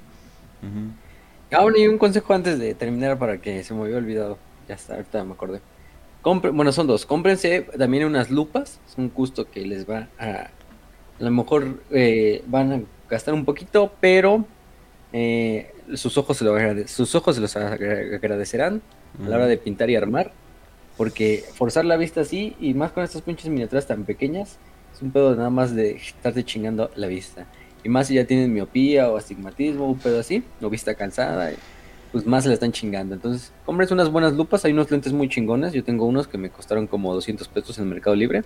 Aún 1.51 1.73
hay 1.75 1.87
un 1.87 1.97
consejo 1.97 2.33
antes 2.33 2.59
de 2.59 2.73
terminar 2.75 3.19
para 3.19 3.41
que 3.41 3.61
se 3.65 3.73
me 3.73 3.83
había 3.83 3.97
olvidado. 3.97 4.37
Ya 4.69 4.75
está, 4.75 4.93
ahorita 4.93 5.25
me 5.25 5.33
acordé. 5.33 5.59
bueno, 6.23 6.71
son 6.71 6.87
dos. 6.87 7.05
Cómprense 7.05 7.67
también 7.77 8.05
unas 8.05 8.31
lupas. 8.31 8.79
Es 8.87 8.97
un 8.97 9.11
gusto 9.13 9.51
que 9.51 9.65
les 9.65 9.89
va 9.89 10.07
a 10.17 10.49
a 11.19 11.23
lo 11.23 11.31
mejor 11.31 11.81
eh, 11.91 12.43
van 12.47 12.73
a 12.73 12.81
gastar 13.09 13.33
un 13.33 13.45
poquito, 13.45 13.91
pero 13.99 14.45
eh, 15.13 15.71
sus, 15.95 16.17
ojos 16.17 16.37
se 16.37 16.45
lo 16.45 16.55
sus 16.87 17.15
ojos 17.15 17.35
se 17.35 17.41
los 17.41 17.55
agradecerán 17.55 18.81
a 19.23 19.29
la 19.29 19.37
hora 19.37 19.47
de 19.47 19.57
pintar 19.57 19.89
y 19.89 19.95
armar. 19.95 20.31
Porque 20.97 21.43
forzar 21.53 21.85
la 21.85 21.95
vista 21.95 22.21
así, 22.21 22.55
y 22.59 22.73
más 22.73 22.91
con 22.91 23.03
estas 23.03 23.21
pinches 23.21 23.49
miniaturas 23.49 23.85
tan 23.85 24.03
pequeñas, 24.03 24.57
es 24.93 25.01
un 25.01 25.11
pedo 25.11 25.35
nada 25.35 25.51
más 25.51 25.75
de 25.75 25.91
estarte 25.91 26.43
chingando 26.43 26.89
la 26.95 27.05
vista. 27.05 27.45
Y 27.83 27.89
más 27.89 28.07
si 28.07 28.15
ya 28.15 28.25
tienen 28.25 28.51
miopía 28.51 29.11
o 29.11 29.17
astigmatismo, 29.17 29.85
un 29.87 29.99
pedo 29.99 30.19
así, 30.19 30.43
o 30.59 30.69
vista 30.71 30.95
cansada, 30.95 31.51
pues 32.11 32.25
más 32.25 32.43
se 32.43 32.49
la 32.49 32.55
están 32.55 32.71
chingando. 32.71 33.13
Entonces, 33.13 33.53
compres 33.63 33.91
unas 33.91 34.11
buenas 34.11 34.33
lupas, 34.33 34.65
hay 34.65 34.71
unos 34.71 34.89
lentes 34.89 35.13
muy 35.13 35.29
chingones. 35.29 35.71
Yo 35.71 35.83
tengo 35.83 36.05
unos 36.05 36.27
que 36.27 36.39
me 36.39 36.49
costaron 36.49 36.87
como 36.87 37.13
200 37.13 37.47
pesos 37.47 37.77
en 37.77 37.83
el 37.83 37.89
Mercado 37.91 38.15
Libre. 38.15 38.41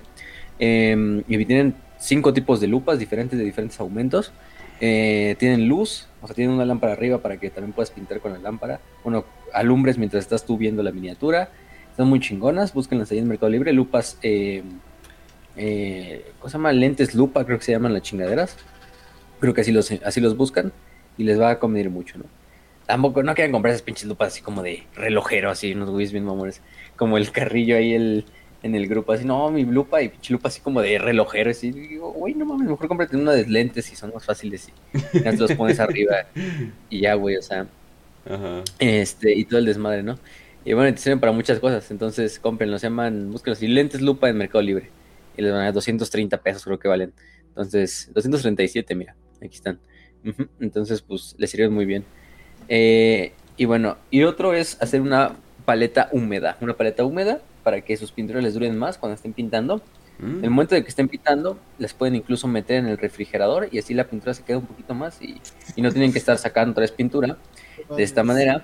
Eh, 0.60 1.23
y 1.30 1.45
tienen 1.45 1.73
cinco 2.02 2.34
tipos 2.34 2.60
de 2.60 2.68
lupas 2.68 2.99
diferentes 2.99 3.38
de 3.40 3.45
diferentes 3.45 3.80
aumentos. 3.80 4.34
Eh, 4.82 5.36
tienen 5.38 5.68
luz, 5.68 6.07
o 6.22 6.28
sea, 6.28 6.36
tienen 6.36 6.56
una 6.56 6.65
lámpara 6.65 6.94
arriba 6.94 7.19
para 7.19 7.38
que 7.38 7.52
también 7.52 7.72
puedas 7.72 7.91
pintar 7.91 8.19
con 8.19 8.34
la 8.34 8.40
lámpara. 8.40 8.82
Bueno, 9.03 9.26
alumbres 9.53 9.98
mientras 9.98 10.23
estás 10.23 10.45
tú 10.45 10.57
viendo 10.57 10.82
la 10.84 10.91
miniatura. 10.91 11.49
Están 11.91 12.07
muy 12.07 12.19
chingonas, 12.19 12.73
búsquenlas 12.73 13.11
ahí 13.11 13.19
en 13.19 13.28
Mercado 13.28 13.52
Libre. 13.52 13.72
Lupas, 13.73 14.18
eh, 14.23 14.64
eh, 15.56 16.32
¿cómo 16.40 16.49
se 16.49 16.57
llama? 16.57 16.73
Lentes 16.73 17.14
lupa, 17.14 17.45
creo 17.45 17.60
que 17.60 17.65
se 17.65 17.72
llaman 17.72 17.94
las 17.94 18.02
chingaderas. 18.02 18.57
Creo 19.40 19.53
que 19.53 19.61
así 19.61 19.72
los, 19.72 19.91
así 19.91 20.19
los 20.19 20.36
buscan 20.36 20.72
y 21.18 21.23
les 21.23 21.40
va 21.40 21.52
a 21.52 21.60
convenir 21.60 21.90
mucho, 21.91 22.18
¿no? 22.18 22.26
Tampoco, 22.88 23.22
no 23.23 23.36
quieran 23.36 23.52
comprar 23.52 23.73
esas 23.73 23.84
pinches 23.84 24.06
lupas 24.06 24.30
así 24.30 24.41
como 24.41 24.64
de 24.64 24.84
relojero, 24.95 25.52
así, 25.52 25.73
unos 25.73 25.91
güeyes 25.91 26.11
bien 26.11 26.26
mamores. 26.26 26.61
Como 26.95 27.18
el 27.18 27.32
carrillo 27.32 27.78
ahí, 27.78 27.94
el, 27.94 28.26
en 28.64 28.76
el 28.76 28.88
grupo, 28.88 29.14
así, 29.14 29.26
no, 29.26 29.50
mi 29.50 29.66
lupa 29.66 30.02
y 30.02 30.10
pinche 30.10 30.34
lupa 30.34 30.50
así 30.50 30.62
como 30.62 30.82
de 30.82 30.98
relojero, 31.00 31.50
así, 31.50 31.72
digo, 31.72 32.12
güey, 32.12 32.36
no 32.36 32.46
mames, 32.46 32.68
mejor 32.68 32.88
cómprate 32.88 33.18
una 33.18 33.32
de 33.32 33.48
lentes 33.48 33.92
y 33.92 33.96
son 33.96 34.14
más 34.14 34.24
fáciles 34.24 34.70
y 34.70 35.20
ya 35.20 35.32
te 35.32 35.38
los 35.38 35.54
pones 35.54 35.80
arriba 35.80 36.28
y 36.90 37.02
ya, 37.02 37.16
güey, 37.16 37.38
o 37.38 37.42
sea, 37.42 37.66
este, 38.78 39.34
y 39.34 39.46
todo 39.46 39.60
el 39.60 39.66
desmadre, 39.66 40.04
¿no? 40.04 40.20
Y 40.64 40.74
bueno, 40.74 40.94
te 40.94 41.02
sirven 41.02 41.20
para 41.20 41.32
muchas 41.32 41.60
cosas, 41.60 41.90
entonces 41.90 42.38
cómprenlos, 42.38 42.82
se 42.82 42.88
llaman, 42.88 43.32
búsquenlos, 43.32 43.64
y 43.64 43.68
lentes 43.68 44.02
lupa 44.02 44.30
en 44.30 44.38
Mercado 44.38 44.62
Libre, 44.62 44.90
y 45.36 45.42
les 45.42 45.52
van 45.52 45.62
a 45.62 45.66
dar 45.66 45.74
230 45.74 46.38
pesos, 46.38 46.64
creo 46.64 46.78
que 46.78 46.88
valen, 46.88 47.14
entonces, 47.50 48.12
237, 48.14 48.94
mira, 48.94 49.16
aquí 49.42 49.56
están, 49.56 49.80
entonces, 50.60 51.02
pues, 51.02 51.36
les 51.40 51.50
sirven 51.50 51.74
muy 51.74 51.86
bien. 51.86 52.06
Eh, 52.70 53.34
y 53.58 53.66
bueno, 53.66 53.98
y 54.12 54.24
otro 54.24 54.54
es 54.54 54.78
hacer 54.82 55.02
una 55.02 55.36
paleta 55.66 56.10
húmeda, 56.12 56.58
una 56.62 56.74
paleta 56.74 57.04
húmeda 57.04 57.42
para 57.64 57.82
que 57.82 57.98
sus 57.98 58.12
pinturas 58.12 58.44
les 58.44 58.54
duren 58.54 58.78
más 58.78 58.98
cuando 58.98 59.16
estén 59.16 59.34
pintando. 59.34 59.82
En 60.20 60.44
el 60.44 60.50
mm. 60.50 60.54
momento 60.54 60.76
de 60.76 60.84
que 60.84 60.90
estén 60.90 61.08
pintando, 61.08 61.58
les 61.80 61.94
pueden 61.94 62.16
incluso 62.16 62.48
meter 62.48 62.78
en 62.78 62.88
el 62.88 62.98
refrigerador 62.98 63.70
y 63.72 63.80
así 63.80 63.96
la 63.96 64.04
pintura 64.04 64.36
se 64.36 64.44
queda 64.44 64.60
un 64.60 64.68
poquito 64.68 64.94
más 64.94 65.20
y, 65.20 65.42
no 65.82 65.92
tienen 65.92 66.12
que 66.12 66.20
estar 66.20 66.38
sacando 66.38 66.76
tres 66.76 66.92
pintura 66.92 67.38
de 67.96 68.04
esta 68.04 68.24
manera 68.24 68.64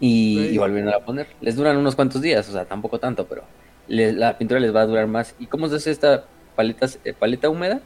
y, 0.00 0.48
y 0.50 0.58
volviendo 0.58 0.94
a 0.94 0.98
poner. 1.00 1.28
Les 1.40 1.54
duran 1.54 1.76
unos 1.76 1.94
cuantos 1.94 2.20
días, 2.20 2.48
o 2.48 2.52
sea, 2.52 2.64
tampoco 2.64 2.98
tanto, 2.98 3.26
pero 3.28 3.44
la 3.88 4.38
pintura 4.38 4.60
les 4.60 4.74
va 4.74 4.82
a 4.82 4.86
durar 4.86 5.06
más. 5.06 5.34
¿Y 5.38 5.46
cómo 5.46 5.68
se 5.68 5.76
hace 5.76 5.90
esta 5.90 6.24
paleta, 6.54 6.86
eh, 7.04 7.12
paleta 7.12 7.48
húmeda? 7.48 7.80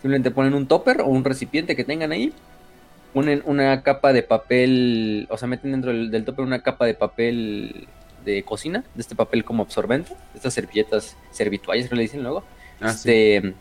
Simplemente 0.00 0.30
ponen 0.30 0.54
un 0.54 0.66
topper 0.66 1.00
o 1.00 1.06
un 1.06 1.24
recipiente 1.24 1.74
que 1.74 1.84
tengan 1.84 2.12
ahí, 2.12 2.32
ponen 3.12 3.42
una 3.46 3.82
capa 3.82 4.12
de 4.12 4.22
papel, 4.22 5.26
o 5.30 5.36
sea, 5.36 5.48
meten 5.48 5.72
dentro 5.72 5.92
del, 5.92 6.24
topper 6.24 6.44
una 6.44 6.62
capa 6.62 6.86
de 6.86 6.94
papel 6.94 7.88
de 8.24 8.42
cocina, 8.42 8.84
de 8.94 9.00
este 9.00 9.14
papel 9.14 9.44
como 9.44 9.62
absorbente, 9.62 10.12
estas 10.34 10.54
servilletas, 10.54 11.16
servituallas 11.30 11.88
que 11.88 11.96
le 11.96 12.02
dicen 12.02 12.22
luego, 12.22 12.44
ah, 12.80 12.90
este, 12.90 13.54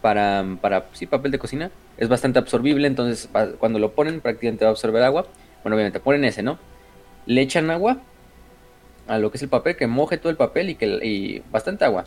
para, 0.00 0.44
para, 0.60 0.86
sí, 0.92 1.06
papel 1.06 1.30
de 1.30 1.38
cocina, 1.38 1.70
es 1.96 2.08
bastante 2.08 2.38
absorbible, 2.38 2.86
entonces 2.86 3.28
cuando 3.58 3.78
lo 3.78 3.92
ponen 3.92 4.20
prácticamente 4.20 4.64
va 4.64 4.70
a 4.70 4.72
absorber 4.72 5.02
agua, 5.02 5.26
bueno, 5.62 5.76
obviamente 5.76 6.00
ponen 6.00 6.24
ese, 6.24 6.42
¿no? 6.42 6.58
Le 7.26 7.40
echan 7.40 7.70
agua 7.70 8.00
a 9.06 9.18
lo 9.18 9.30
que 9.30 9.36
es 9.36 9.42
el 9.42 9.48
papel, 9.48 9.76
que 9.76 9.86
moje 9.86 10.18
todo 10.18 10.30
el 10.30 10.36
papel 10.36 10.70
y 10.70 10.74
que 10.74 10.86
y 10.86 11.42
bastante 11.50 11.84
agua. 11.84 12.04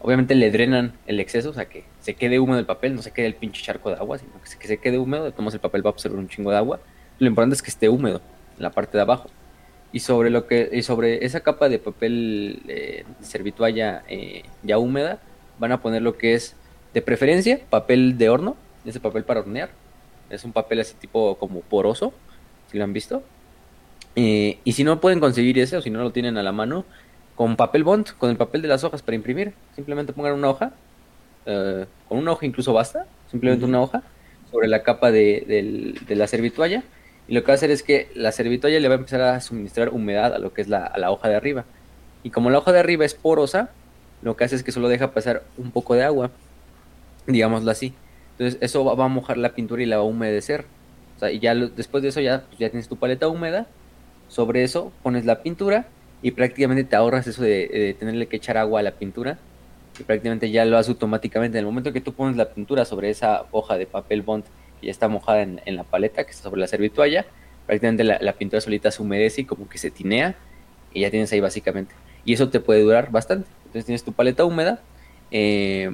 Obviamente 0.00 0.34
le 0.34 0.50
drenan 0.50 0.92
el 1.06 1.18
exceso, 1.18 1.50
o 1.50 1.54
sea 1.54 1.64
que 1.64 1.84
se 2.00 2.14
quede 2.14 2.38
húmedo 2.38 2.58
el 2.58 2.66
papel, 2.66 2.94
no 2.94 3.02
se 3.02 3.10
quede 3.10 3.26
el 3.26 3.34
pinche 3.34 3.62
charco 3.62 3.88
de 3.88 3.96
agua, 3.96 4.18
sino 4.18 4.32
que 4.40 4.48
se, 4.48 4.58
que 4.58 4.68
se 4.68 4.76
quede 4.76 4.98
húmedo, 4.98 5.26
entonces 5.26 5.54
el 5.54 5.60
papel 5.60 5.84
va 5.84 5.90
a 5.90 5.92
absorber 5.92 6.18
un 6.18 6.28
chingo 6.28 6.50
de 6.50 6.58
agua. 6.58 6.80
Lo 7.18 7.26
importante 7.26 7.54
es 7.54 7.62
que 7.62 7.70
esté 7.70 7.88
húmedo 7.88 8.20
en 8.56 8.62
la 8.62 8.70
parte 8.70 8.98
de 8.98 9.02
abajo. 9.02 9.30
Y 9.94 10.00
sobre 10.00 10.28
lo 10.28 10.46
que 10.46 10.68
y 10.72 10.82
sobre 10.82 11.24
esa 11.24 11.40
capa 11.40 11.68
de 11.68 11.78
papel 11.78 12.60
eh, 12.68 13.04
servitualla 13.22 14.02
eh, 14.08 14.42
ya 14.62 14.76
húmeda, 14.76 15.20
van 15.58 15.72
a 15.72 15.80
poner 15.80 16.02
lo 16.02 16.18
que 16.18 16.34
es 16.34 16.56
de 16.92 17.00
preferencia 17.00 17.60
papel 17.70 18.18
de 18.18 18.28
horno, 18.28 18.56
ese 18.84 19.00
papel 19.00 19.24
para 19.24 19.40
hornear. 19.40 19.70
Es 20.30 20.44
un 20.44 20.52
papel 20.52 20.80
así 20.80 20.94
tipo 20.94 21.36
como 21.36 21.60
poroso, 21.60 22.12
si 22.70 22.76
lo 22.76 22.84
han 22.84 22.92
visto. 22.92 23.22
Eh, 24.16 24.58
y 24.64 24.72
si 24.72 24.84
no 24.84 25.00
pueden 25.00 25.20
conseguir 25.20 25.58
ese 25.58 25.76
o 25.76 25.82
si 25.82 25.90
no 25.90 26.02
lo 26.02 26.12
tienen 26.12 26.36
a 26.38 26.42
la 26.42 26.52
mano, 26.52 26.84
con 27.34 27.56
papel 27.56 27.84
bond, 27.84 28.16
con 28.18 28.30
el 28.30 28.36
papel 28.36 28.62
de 28.62 28.68
las 28.68 28.84
hojas 28.84 29.02
para 29.02 29.16
imprimir, 29.16 29.54
simplemente 29.74 30.12
pongan 30.12 30.34
una 30.34 30.50
hoja, 30.50 30.72
eh, 31.46 31.86
con 32.08 32.18
una 32.18 32.32
hoja 32.32 32.46
incluso 32.46 32.72
basta, 32.72 33.06
simplemente 33.30 33.64
una 33.64 33.80
hoja 33.80 34.02
sobre 34.50 34.68
la 34.68 34.82
capa 34.82 35.10
de, 35.10 35.94
la 36.08 36.26
servitualla. 36.26 36.84
Y 37.26 37.34
lo 37.34 37.42
que 37.42 37.48
va 37.48 37.52
a 37.52 37.56
hacer 37.56 37.70
es 37.70 37.82
que 37.82 38.08
la 38.14 38.32
servitualla 38.32 38.78
le 38.80 38.88
va 38.88 38.94
a 38.94 38.98
empezar 38.98 39.20
a 39.22 39.40
suministrar 39.40 39.90
humedad 39.90 40.34
a 40.34 40.38
lo 40.38 40.52
que 40.52 40.62
es 40.62 40.68
la, 40.68 40.84
a 40.84 40.98
la 40.98 41.10
hoja 41.10 41.28
de 41.28 41.36
arriba. 41.36 41.64
Y 42.22 42.30
como 42.30 42.50
la 42.50 42.58
hoja 42.58 42.72
de 42.72 42.80
arriba 42.80 43.04
es 43.04 43.14
porosa, 43.14 43.70
lo 44.22 44.36
que 44.36 44.44
hace 44.44 44.56
es 44.56 44.62
que 44.62 44.72
solo 44.72 44.88
deja 44.88 45.12
pasar 45.12 45.42
un 45.58 45.70
poco 45.70 45.94
de 45.94 46.02
agua, 46.02 46.30
digámoslo 47.26 47.70
así. 47.70 47.94
Entonces 48.32 48.58
eso 48.60 48.84
va, 48.84 49.04
a 49.04 49.08
mojar 49.08 49.36
la 49.36 49.54
pintura 49.54 49.82
y 49.82 49.86
la 49.86 49.96
va 49.96 50.02
a 50.02 50.06
humedecer. 50.06 50.64
O 51.16 51.20
sea, 51.20 51.30
y 51.30 51.38
ya 51.38 51.54
después 51.54 52.02
de 52.02 52.08
eso 52.08 52.20
ya, 52.20 52.44
pues, 52.48 52.58
ya 52.58 52.70
tienes 52.70 52.88
tu 52.88 52.96
paleta 52.96 53.28
húmeda 53.28 53.66
sobre 54.28 54.64
eso 54.64 54.90
pones 55.02 55.26
la 55.26 55.42
pintura 55.42 55.86
y 56.22 56.32
prácticamente 56.32 56.84
te 56.84 56.96
ahorras 56.96 57.26
eso 57.26 57.42
de, 57.42 57.94
tenerle 57.98 58.26
que 58.26 58.36
echar 58.36 58.56
agua 58.56 58.80
a 58.80 58.82
la 58.82 58.92
pintura 58.92 59.38
y 60.00 60.02
prácticamente 60.02 60.50
ya 60.50 60.64
lo 60.64 60.78
haces 60.78 60.90
automáticamente. 60.90 61.58
En 61.58 61.64
el 61.64 61.66
momento 61.66 61.92
que 61.92 62.00
tú 62.00 62.14
pones 62.14 62.36
la 62.36 62.48
pintura 62.48 62.84
sobre 62.84 63.10
esa 63.10 63.44
hoja 63.52 63.76
de 63.76 63.86
papel 63.86 64.22
bond 64.22 64.44
que 64.84 64.88
ya 64.88 64.90
está 64.90 65.08
mojada 65.08 65.40
en, 65.42 65.76
la 65.76 65.84
paleta, 65.84 66.24
que 66.24 66.30
está 66.30 66.42
sobre 66.42 66.60
la 66.60 66.66
servitualla, 66.66 67.24
prácticamente 67.66 68.04
la, 68.04 68.32
pintura 68.34 68.60
solita 68.60 68.90
se 68.90 69.00
humedece 69.00 69.40
y 69.40 69.44
como 69.46 69.66
que 69.66 69.78
se 69.78 69.90
tinea 69.90 70.36
y 70.92 71.00
ya 71.00 71.10
tienes 71.10 71.32
ahí 71.32 71.40
básicamente. 71.40 71.94
Y 72.26 72.34
eso 72.34 72.50
te 72.50 72.60
puede 72.60 72.82
durar 72.82 73.10
bastante. 73.10 73.48
Entonces 73.60 73.86
tienes 73.86 74.04
tu 74.04 74.12
paleta 74.12 74.44
húmeda 74.44 74.80
eh, 75.30 75.90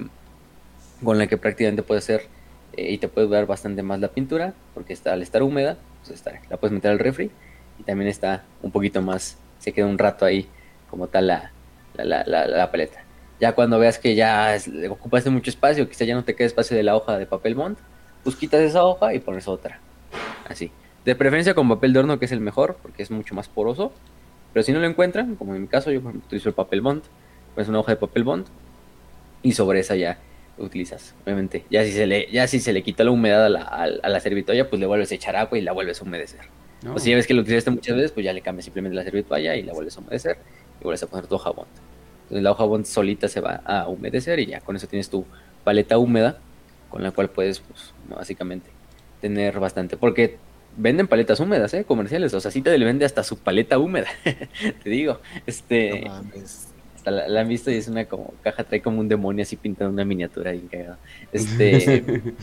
con 1.05 1.19
la 1.19 1.29
que 1.29 1.37
prácticamente 1.37 1.85
puedes 1.85 2.03
hacer 2.03 2.23
eh, 2.73 2.91
y 2.91 2.99
te 2.99 3.07
puede 3.07 3.29
durar 3.29 3.47
bastante 3.47 3.85
más 3.85 4.01
la 4.01 4.09
pintura 4.09 4.55
porque 4.75 4.93
está, 4.93 5.13
al 5.13 5.23
estar 5.23 5.45
húmeda, 5.45 5.79
pues 6.05 6.25
la 6.49 6.57
puedes 6.57 6.75
meter 6.75 6.91
al 6.91 6.99
refri 6.99 7.31
y 7.79 7.85
también 7.85 8.11
está 8.11 8.43
un 8.61 8.73
poquito 8.73 9.03
más, 9.03 9.39
se 9.61 9.73
queda 9.73 9.87
un 9.87 9.99
rato 9.99 10.25
ahí 10.25 10.49
como 10.91 11.07
tal 11.07 11.29
la, 11.29 11.53
la, 11.95 12.25
la, 12.25 12.71
paleta. 12.73 13.05
Ya 13.39 13.53
cuando 13.53 13.79
veas 13.79 14.01
que 14.01 14.17
ya 14.17 14.57
ocupaste 14.91 15.31
mucho 15.31 15.49
espacio, 15.49 15.89
quizá 15.89 16.05
ya 16.05 16.17
no 16.17 16.25
te 16.25 16.35
queda 16.35 16.49
espacio 16.49 16.77
de 16.77 16.83
la 16.83 16.97
hoja 16.97 17.17
de 17.17 17.27
papel 17.27 17.55
bond, 17.55 17.79
pues 18.25 18.37
quitas 18.37 18.61
esa 18.61 18.85
hoja 18.85 19.15
y 19.15 19.21
pones 19.21 19.49
otra. 19.49 19.81
Así. 20.49 20.71
De 21.05 21.15
preferencia 21.15 21.55
con 21.55 21.69
papel 21.69 21.93
de 21.93 22.01
horno, 22.01 22.19
que 22.19 22.27
es 22.27 22.33
el 22.33 22.41
mejor, 22.41 22.77
porque 22.83 23.03
es 23.03 23.11
mucho 23.11 23.35
más 23.35 23.49
poroso. 23.49 23.93
Pero 24.53 24.63
si 24.65 24.73
no 24.73 24.81
lo 24.81 24.87
encuentran, 24.87 25.37
como 25.37 25.55
en 25.55 25.63
mi 25.63 25.69
caso, 25.69 25.91
yo 25.91 26.01
utilizo 26.01 26.49
el 26.49 26.55
papel 26.55 26.81
bond, 26.81 27.03
pues 27.55 27.69
una 27.69 27.79
hoja 27.79 27.93
de 27.93 27.97
papel 27.97 28.25
bond, 28.25 28.47
y 29.43 29.53
sobre 29.53 29.81
esa 29.81 29.97
ya 29.97 30.19
utilizas, 30.59 31.15
obviamente. 31.25 31.65
Ya 31.71 31.85
si 31.85 31.93
se 31.93 32.07
le, 32.07 32.31
ya 32.31 32.47
si 32.47 32.61
se 32.61 32.73
le 32.73 32.83
quita 32.83 33.05
la 33.05 33.13
humedad 33.13 33.47
a 33.47 33.49
la, 33.49 33.63
a 33.63 34.09
la 34.09 34.21
servitolla, 34.21 34.69
pues 34.69 34.81
le 34.81 34.87
vuelves 34.87 35.11
a 35.13 35.15
echar 35.15 35.37
agua 35.37 35.57
y 35.57 35.63
la 35.63 35.73
vuelves 35.73 36.01
a 36.01 36.05
humedecer. 36.05 36.41
O 36.95 36.99
si 36.99 37.11
ya 37.11 37.17
ves 37.17 37.27
que 37.27 37.35
lo 37.35 37.43
utilizaste 37.43 37.71
muchas 37.71 37.95
veces, 37.95 38.13
pues 38.13 38.25
ya 38.25 38.33
le 38.33 38.41
cambias 38.41 38.65
simplemente 38.65 38.97
la 38.97 39.05
servitualla 39.05 39.55
y 39.55 39.63
la 39.63 39.73
vuelves 39.73 39.97
a 39.97 40.01
humedecer 40.01 40.39
y 40.81 40.85
vuelves 40.85 41.03
a 41.03 41.07
poner 41.07 41.27
tu 41.27 41.35
hoja 41.35 41.51
bond. 41.51 41.69
Entonces 42.23 42.43
la 42.43 42.53
hoja 42.53 42.65
bond 42.65 42.85
solita 42.87 43.29
se 43.29 43.41
va 43.41 43.61
a 43.65 43.89
humedecer 43.89 44.39
y 44.41 44.47
ya 44.47 44.61
con 44.61 44.77
eso 44.77 44.87
tienes 44.87 45.11
tu 45.11 45.27
paleta 45.63 45.99
húmeda 45.99 46.39
con 46.91 47.03
la 47.03 47.13
cual 47.13 47.31
puedes, 47.31 47.61
pues, 47.61 47.95
básicamente 48.09 48.69
tener 49.21 49.59
bastante. 49.59 49.97
Porque 49.97 50.37
venden 50.77 51.09
paletas 51.09 51.41
húmedas, 51.41 51.73
¿eh? 51.75 51.85
Comerciales. 51.85 52.35
O 52.35 52.41
sea, 52.41 52.51
sí 52.51 52.61
te 52.61 52.77
le 52.77 52.85
vende 52.85 53.05
hasta 53.05 53.23
su 53.25 53.39
paleta 53.39 53.79
húmeda. 53.79 54.09
te 54.83 54.91
digo. 54.91 55.21
Este. 55.47 56.11
hasta 56.97 57.11
la, 57.11 57.41
han 57.41 57.49
visto 57.49 57.71
y 57.71 57.75
es 57.75 57.89
una 57.89 58.05
como 58.05 58.35
caja, 58.43 58.65
trae 58.65 58.83
como 58.83 59.01
un 59.01 59.09
demonio 59.09 59.43
así 59.43 59.57
pintando 59.57 59.93
una 59.93 60.05
miniatura 60.05 60.53
bien 60.53 60.69
cagada. 60.69 60.99
Este. 61.33 62.23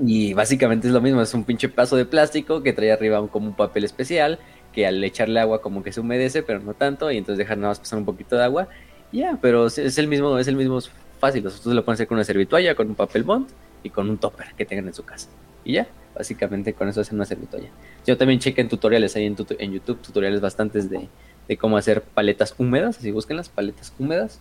Y 0.00 0.32
básicamente 0.32 0.86
es 0.86 0.92
lo 0.92 1.00
mismo, 1.00 1.20
es 1.20 1.34
un 1.34 1.44
pinche 1.44 1.68
paso 1.68 1.96
de 1.96 2.04
plástico 2.04 2.62
que 2.62 2.72
trae 2.72 2.92
arriba 2.92 3.26
como 3.28 3.48
un 3.48 3.56
papel 3.56 3.82
especial, 3.82 4.38
que 4.72 4.86
al 4.86 5.02
echarle 5.02 5.40
agua 5.40 5.60
como 5.60 5.82
que 5.82 5.92
se 5.92 6.00
humedece, 6.00 6.42
pero 6.42 6.60
no 6.60 6.74
tanto, 6.74 7.10
y 7.10 7.16
entonces 7.16 7.38
deja 7.38 7.56
nada 7.56 7.68
más 7.68 7.80
pasar 7.80 7.98
un 7.98 8.04
poquito 8.04 8.36
de 8.36 8.44
agua. 8.44 8.68
Ya, 9.10 9.38
pero 9.40 9.66
es 9.66 9.98
el 9.98 10.06
mismo, 10.06 10.38
es 10.38 10.46
el 10.46 10.54
mismo 10.54 10.78
fácil. 11.18 11.46
Ustedes 11.46 11.74
lo 11.74 11.84
pueden 11.84 11.94
hacer 11.94 12.06
con 12.06 12.16
una 12.16 12.24
servitualla, 12.24 12.74
con 12.74 12.88
un 12.88 12.94
papel 12.94 13.22
bond 13.22 13.48
y 13.82 13.90
con 13.90 14.08
un 14.08 14.18
topper 14.18 14.54
que 14.56 14.64
tengan 14.64 14.86
en 14.88 14.94
su 14.94 15.04
casa. 15.04 15.28
Y 15.64 15.74
ya, 15.74 15.86
básicamente 16.14 16.72
con 16.72 16.88
eso 16.88 17.00
hacen 17.00 17.16
una 17.16 17.24
servitualla. 17.24 17.68
Yo 18.06 18.16
también 18.16 18.40
chequen 18.40 18.68
tutoriales 18.68 19.14
ahí 19.16 19.26
en, 19.26 19.72
YouTube, 19.72 20.00
tutoriales 20.00 20.40
bastantes 20.40 20.88
de, 20.88 21.08
de, 21.46 21.56
cómo 21.56 21.76
hacer 21.76 22.02
paletas 22.02 22.54
húmedas, 22.58 22.98
así 22.98 23.10
busquen 23.10 23.36
las 23.36 23.48
paletas 23.48 23.92
húmedas 23.98 24.40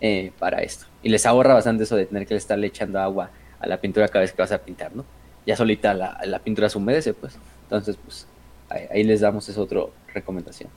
eh, 0.00 0.32
para 0.38 0.62
esto. 0.62 0.86
Y 1.02 1.08
les 1.08 1.26
ahorra 1.26 1.54
bastante 1.54 1.84
eso 1.84 1.96
de 1.96 2.06
tener 2.06 2.26
que 2.26 2.36
estarle 2.36 2.68
echando 2.68 3.00
agua 3.00 3.30
a 3.60 3.66
la 3.66 3.80
pintura 3.80 4.08
cada 4.08 4.20
vez 4.20 4.32
que 4.32 4.42
vas 4.42 4.52
a 4.52 4.58
pintar, 4.58 4.94
¿no? 4.94 5.04
Ya 5.46 5.56
solita 5.56 5.94
la, 5.94 6.20
la 6.24 6.38
pintura 6.38 6.68
se 6.68 6.78
humedece, 6.78 7.14
pues. 7.14 7.38
Entonces, 7.64 7.96
pues, 8.02 8.26
ahí, 8.68 9.04
les 9.04 9.20
damos 9.20 9.48
esa 9.48 9.60
otra 9.60 9.80
recomendación. 10.12 10.70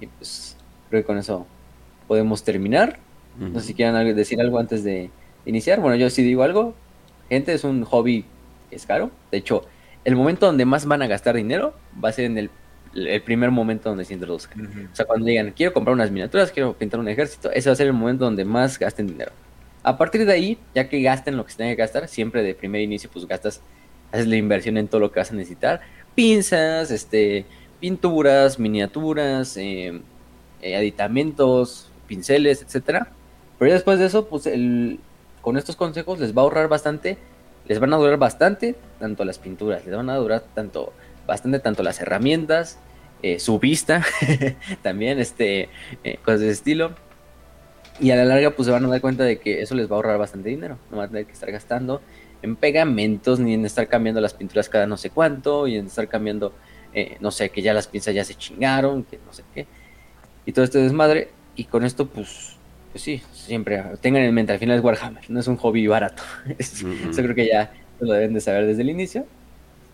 Y 0.00 0.06
pues, 0.06 0.56
creo 0.88 1.02
que 1.02 1.06
con 1.06 1.18
eso 1.18 1.46
podemos 2.08 2.42
terminar. 2.42 2.98
No 3.38 3.60
sé 3.60 3.68
si 3.68 3.74
quieran 3.74 4.16
decir 4.16 4.40
algo 4.40 4.58
antes 4.58 4.82
de 4.82 5.10
iniciar. 5.44 5.80
Bueno, 5.80 5.96
yo 5.96 6.08
sí 6.10 6.22
digo 6.22 6.42
algo. 6.42 6.74
Gente, 7.28 7.52
es 7.52 7.64
un 7.64 7.84
hobby 7.84 8.24
que 8.70 8.76
es 8.76 8.86
caro. 8.86 9.10
De 9.30 9.38
hecho, 9.38 9.64
el 10.04 10.16
momento 10.16 10.46
donde 10.46 10.64
más 10.64 10.86
van 10.86 11.02
a 11.02 11.06
gastar 11.06 11.36
dinero 11.36 11.74
va 12.02 12.10
a 12.10 12.12
ser 12.12 12.26
en 12.26 12.38
el, 12.38 12.50
el 12.94 13.22
primer 13.22 13.50
momento 13.50 13.88
donde 13.88 14.04
se 14.04 14.14
introduzcan. 14.14 14.88
O 14.92 14.96
sea, 14.96 15.04
cuando 15.04 15.26
digan, 15.26 15.52
quiero 15.52 15.72
comprar 15.72 15.94
unas 15.94 16.10
miniaturas, 16.10 16.52
quiero 16.52 16.74
pintar 16.74 17.00
un 17.00 17.08
ejército, 17.08 17.50
ese 17.50 17.68
va 17.68 17.72
a 17.74 17.76
ser 17.76 17.88
el 17.88 17.92
momento 17.92 18.24
donde 18.24 18.44
más 18.44 18.78
gasten 18.78 19.06
dinero. 19.06 19.32
A 19.82 19.96
partir 19.98 20.24
de 20.26 20.32
ahí, 20.32 20.58
ya 20.74 20.88
que 20.88 21.00
gasten 21.02 21.36
lo 21.36 21.44
que 21.44 21.52
se 21.52 21.58
tenga 21.58 21.70
que 21.70 21.76
gastar, 21.76 22.08
siempre 22.08 22.42
de 22.42 22.54
primer 22.54 22.80
inicio, 22.80 23.10
pues 23.12 23.26
gastas, 23.26 23.60
haces 24.10 24.26
la 24.26 24.36
inversión 24.36 24.76
en 24.78 24.88
todo 24.88 25.00
lo 25.00 25.12
que 25.12 25.20
vas 25.20 25.30
a 25.30 25.34
necesitar. 25.34 25.80
Pinzas, 26.14 26.90
este, 26.90 27.44
pinturas, 27.80 28.58
miniaturas, 28.58 29.56
eh, 29.56 30.00
eh, 30.62 30.76
aditamentos, 30.76 31.90
pinceles, 32.06 32.62
etcétera. 32.62 33.12
Pero 33.58 33.72
después 33.72 33.98
de 33.98 34.06
eso, 34.06 34.26
pues 34.26 34.46
el, 34.46 35.00
con 35.40 35.56
estos 35.56 35.76
consejos 35.76 36.18
les 36.18 36.36
va 36.36 36.42
a 36.42 36.44
ahorrar 36.44 36.68
bastante, 36.68 37.18
les 37.66 37.80
van 37.80 37.92
a 37.92 37.96
durar 37.96 38.18
bastante, 38.18 38.76
tanto 38.98 39.24
las 39.24 39.38
pinturas, 39.38 39.84
les 39.86 39.94
van 39.94 40.10
a 40.10 40.16
durar 40.16 40.44
tanto, 40.54 40.92
bastante 41.26 41.58
tanto 41.58 41.82
las 41.82 42.00
herramientas, 42.00 42.78
eh, 43.22 43.38
su 43.38 43.58
vista, 43.58 44.04
también, 44.82 45.18
este, 45.18 45.68
cosas 46.24 46.40
de 46.40 46.50
estilo. 46.50 46.94
Y 47.98 48.10
a 48.10 48.16
la 48.16 48.24
larga, 48.24 48.50
pues 48.50 48.66
se 48.66 48.72
van 48.72 48.84
a 48.84 48.88
dar 48.88 49.00
cuenta 49.00 49.24
de 49.24 49.38
que 49.38 49.62
eso 49.62 49.74
les 49.74 49.90
va 49.90 49.92
a 49.92 49.96
ahorrar 49.96 50.18
bastante 50.18 50.50
dinero. 50.50 50.78
No 50.90 50.98
van 50.98 51.06
a 51.06 51.08
tener 51.08 51.26
que 51.26 51.32
estar 51.32 51.50
gastando 51.50 52.02
en 52.42 52.56
pegamentos, 52.56 53.40
ni 53.40 53.54
en 53.54 53.64
estar 53.64 53.88
cambiando 53.88 54.20
las 54.20 54.34
pinturas 54.34 54.68
cada 54.68 54.86
no 54.86 54.96
sé 54.96 55.10
cuánto, 55.10 55.66
y 55.66 55.76
en 55.76 55.86
estar 55.86 56.06
cambiando, 56.06 56.52
eh, 56.92 57.16
no 57.20 57.30
sé, 57.30 57.48
que 57.50 57.62
ya 57.62 57.72
las 57.72 57.86
pinzas 57.86 58.14
ya 58.14 58.24
se 58.24 58.34
chingaron, 58.34 59.04
que 59.04 59.18
no 59.24 59.32
sé 59.32 59.44
qué. 59.54 59.66
Y 60.44 60.52
todo 60.52 60.64
este 60.64 60.78
desmadre. 60.78 61.30
Y 61.56 61.64
con 61.64 61.84
esto, 61.84 62.06
pues, 62.06 62.55
pues 62.96 63.02
sí, 63.02 63.20
siempre 63.34 63.84
tengan 64.00 64.22
en 64.22 64.32
mente, 64.32 64.54
al 64.54 64.58
final 64.58 64.78
es 64.78 64.82
Warhammer, 64.82 65.28
no 65.28 65.38
es 65.38 65.46
un 65.48 65.58
hobby 65.58 65.86
barato. 65.86 66.22
Eso 66.58 66.86
creo 67.14 67.34
que 67.34 67.46
ya 67.46 67.70
lo 68.00 68.14
deben 68.14 68.32
de 68.32 68.40
saber 68.40 68.64
desde 68.64 68.80
el 68.80 68.88
inicio. 68.88 69.26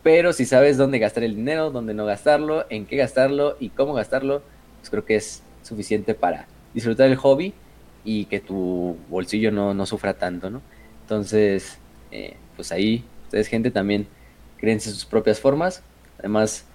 Pero 0.05 0.33
si 0.33 0.45
sabes 0.45 0.77
dónde 0.77 1.01
gastar 1.01 1.25
el 1.25 1.35
dinero, 1.35 1.73
dónde 1.73 1.95
no 1.95 2.07
gastarlo, 2.07 2.65
en 2.71 2.87
qué 2.87 2.95
gastarlo 2.95 3.57
y 3.59 3.71
cómo 3.71 3.93
gastarlo, 3.93 4.45
pues 4.79 4.89
creo 4.89 5.05
que 5.05 5.17
es 5.17 5.43
suficiente 5.65 6.15
para 6.15 6.47
disfrutar 6.75 7.09
el 7.09 7.17
hobby 7.17 7.55
y 8.05 8.27
que 8.27 8.39
tu 8.39 8.97
bolsillo 9.09 9.51
no, 9.51 9.75
no 9.75 9.85
sufra 9.85 10.15
tanto, 10.15 10.49
¿no? 10.49 10.63
Entonces, 11.01 11.79
eh, 12.13 12.37
pues 12.55 12.71
ahí, 12.71 13.05
ustedes 13.25 13.49
gente 13.49 13.73
también 13.73 14.07
créense 14.59 14.93
sus 14.93 15.07
propias 15.07 15.41
formas. 15.41 15.83
Además, 16.21 16.67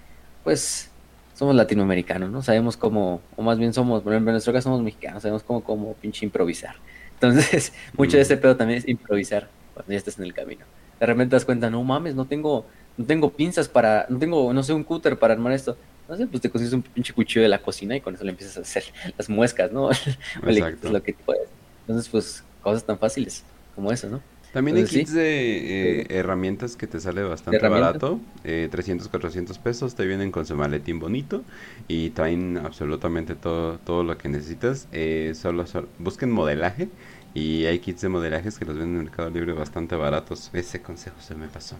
pues 0.44 0.92
somos 1.38 1.54
latinoamericanos, 1.54 2.32
¿no? 2.32 2.42
Sabemos 2.42 2.78
cómo, 2.78 3.22
o 3.36 3.44
más 3.44 3.60
bien 3.60 3.72
somos, 3.72 4.02
por 4.02 4.12
ejemplo, 4.12 4.32
en 4.32 4.34
nuestro 4.34 4.52
caso 4.54 4.70
somos 4.70 4.82
mexicanos, 4.82 5.22
sabemos 5.22 5.44
cómo, 5.44 5.64
cómo 5.64 5.94
pinche 5.94 6.26
improvisar. 6.26 6.76
Entonces, 7.14 7.74
mucho 7.98 8.18
de 8.18 8.24
este 8.24 8.38
pedo 8.38 8.56
también 8.58 8.80
es 8.80 8.88
improvisar 8.88 9.48
cuando 9.76 9.92
ya 9.92 10.00
estás 10.00 10.18
en 10.18 10.26
el 10.26 10.34
camino. 10.34 10.66
De 11.00 11.06
repente 11.06 11.30
te 11.30 11.36
das 11.36 11.46
cuenta, 11.46 11.70
no 11.70 11.84
mames, 11.84 12.16
no 12.16 12.26
tengo, 12.26 12.66
no 12.98 13.06
tengo 13.06 13.32
pinzas 13.32 13.70
para, 13.70 14.08
no 14.10 14.18
tengo, 14.18 14.52
no 14.52 14.64
sé, 14.64 14.74
un 14.74 14.84
cúter 14.84 15.20
para 15.20 15.36
armar 15.36 15.54
esto. 15.54 15.78
No 16.10 16.18
sé, 16.18 16.26
pues 16.26 16.42
te 16.42 16.50
consigues 16.50 16.74
un 16.74 16.82
pinche 16.82 17.14
cuchillo 17.14 17.44
de 17.44 17.50
la 17.50 17.60
cocina 17.60 17.96
y 17.96 18.02
con 18.02 18.16
eso 18.16 18.24
le 18.24 18.32
empiezas 18.32 18.58
a 18.58 18.62
hacer 18.62 18.86
las 19.18 19.30
muescas, 19.30 19.72
¿no? 19.72 19.92
Exacto. 20.48 20.90
lo 20.90 21.04
que 21.04 21.14
puedes. 21.14 21.50
Entonces, 21.82 22.10
pues, 22.10 22.44
cosas 22.64 22.84
tan 22.84 22.98
fáciles 22.98 23.44
como 23.76 23.92
eso, 23.92 24.10
¿no? 24.10 24.22
También 24.54 24.78
hay 24.78 24.86
kits 24.86 25.14
de 25.14 26.02
eh, 26.02 26.08
herramientas 26.10 26.78
que 26.78 26.88
te 26.88 27.00
sale 27.00 27.22
bastante 27.22 27.68
barato, 27.68 28.20
eh, 28.44 28.70
300, 28.72 29.08
400 29.10 29.58
pesos, 29.60 29.96
te 29.96 30.06
vienen 30.06 30.32
con 30.32 30.46
su 30.46 30.56
maletín 30.56 31.00
bonito 31.00 31.44
y 31.88 32.12
traen 32.12 32.58
absolutamente 32.58 33.36
todo, 33.36 33.78
todo 33.80 34.04
lo 34.04 34.18
que 34.18 34.30
necesitas. 34.30 34.88
Eh, 34.94 35.34
solo, 35.36 35.66
busquen 36.00 36.32
modelaje 36.32 36.90
y 37.34 37.66
hay 37.66 37.80
kits 37.80 38.02
de 38.02 38.10
modelajes 38.10 38.58
que 38.58 38.66
los 38.66 38.78
venden 38.78 39.00
en 39.00 39.04
Mercado 39.06 39.30
Libre 39.30 39.54
bastante 39.54 39.96
baratos. 39.96 40.50
Ese 40.54 40.82
consejo 40.82 41.20
se 41.20 41.36
me 41.36 41.48
pasó. 41.48 41.76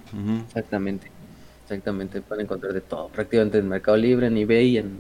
Exactamente, 0.46 1.10
exactamente, 1.64 2.22
pueden 2.22 2.46
encontrar 2.46 2.74
de 2.74 2.82
todo, 2.82 3.08
prácticamente 3.08 3.60
en 3.60 3.70
Mercado 3.70 3.98
Libre, 3.98 4.28
en 4.28 4.38
eBay, 4.38 4.78
en 4.78 5.00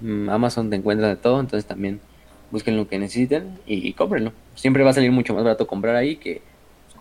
mm, 0.00 0.28
Amazon 0.28 0.68
te 0.68 0.76
encuentran 0.76 1.10
de 1.10 1.16
todo, 1.16 1.40
entonces 1.40 1.66
también 1.66 2.00
busquen 2.50 2.76
lo 2.76 2.86
que 2.86 2.98
necesiten 2.98 3.58
y, 3.66 3.88
y 3.88 3.94
cómprenlo. 3.94 4.32
Siempre 4.54 4.84
va 4.84 4.90
a 4.90 4.92
salir 4.92 5.10
mucho 5.10 5.32
más 5.34 5.42
barato 5.42 5.66
comprar 5.66 5.96
ahí 5.96 6.16
que 6.16 6.51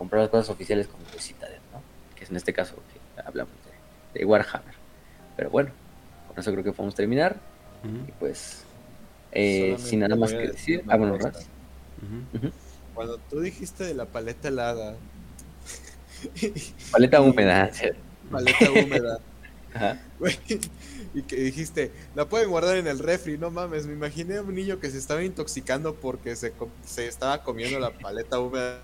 comprar 0.01 0.23
las 0.23 0.31
cosas 0.31 0.49
oficiales 0.49 0.87
como 0.87 1.03
Citadel, 1.19 1.59
¿no? 1.71 1.79
Que 2.15 2.23
es 2.23 2.31
en 2.31 2.35
este 2.35 2.51
caso 2.51 2.73
que 2.73 3.21
hablamos 3.21 3.53
de, 4.15 4.25
Warhammer. 4.25 4.73
Pero 5.37 5.51
bueno, 5.51 5.69
con 6.27 6.39
eso 6.39 6.51
creo 6.51 6.63
que 6.63 6.71
podemos 6.71 6.95
terminar. 6.95 7.35
Y 7.83 8.11
pues, 8.13 8.63
eh, 9.31 9.75
sin 9.77 9.99
nada 9.99 10.15
más 10.15 10.31
que 10.31 10.47
decir, 10.47 10.81
vámonos, 10.85 11.21
Raz. 11.21 11.45
Cuando 12.95 13.19
tú 13.29 13.41
dijiste 13.41 13.83
de 13.83 13.93
la 13.93 14.05
paleta 14.05 14.47
helada. 14.47 14.95
paleta 16.91 17.21
húmeda. 17.21 17.69
Paleta 18.31 18.71
húmeda. 18.71 19.19
Ajá. 19.71 20.01
y 21.13 21.21
que 21.21 21.35
dijiste, 21.35 21.91
la 22.15 22.27
pueden 22.27 22.49
guardar 22.49 22.77
en 22.77 22.87
el 22.87 22.97
refri, 22.97 23.37
no 23.37 23.51
mames, 23.51 23.85
me 23.85 23.93
imaginé 23.93 24.37
a 24.37 24.41
un 24.41 24.55
niño 24.55 24.79
que 24.79 24.89
se 24.89 24.97
estaba 24.97 25.23
intoxicando 25.23 25.93
porque 25.93 26.35
se, 26.35 26.53
se 26.83 27.07
estaba 27.07 27.43
comiendo 27.43 27.79
la 27.79 27.91
paleta 27.91 28.39
húmeda 28.39 28.81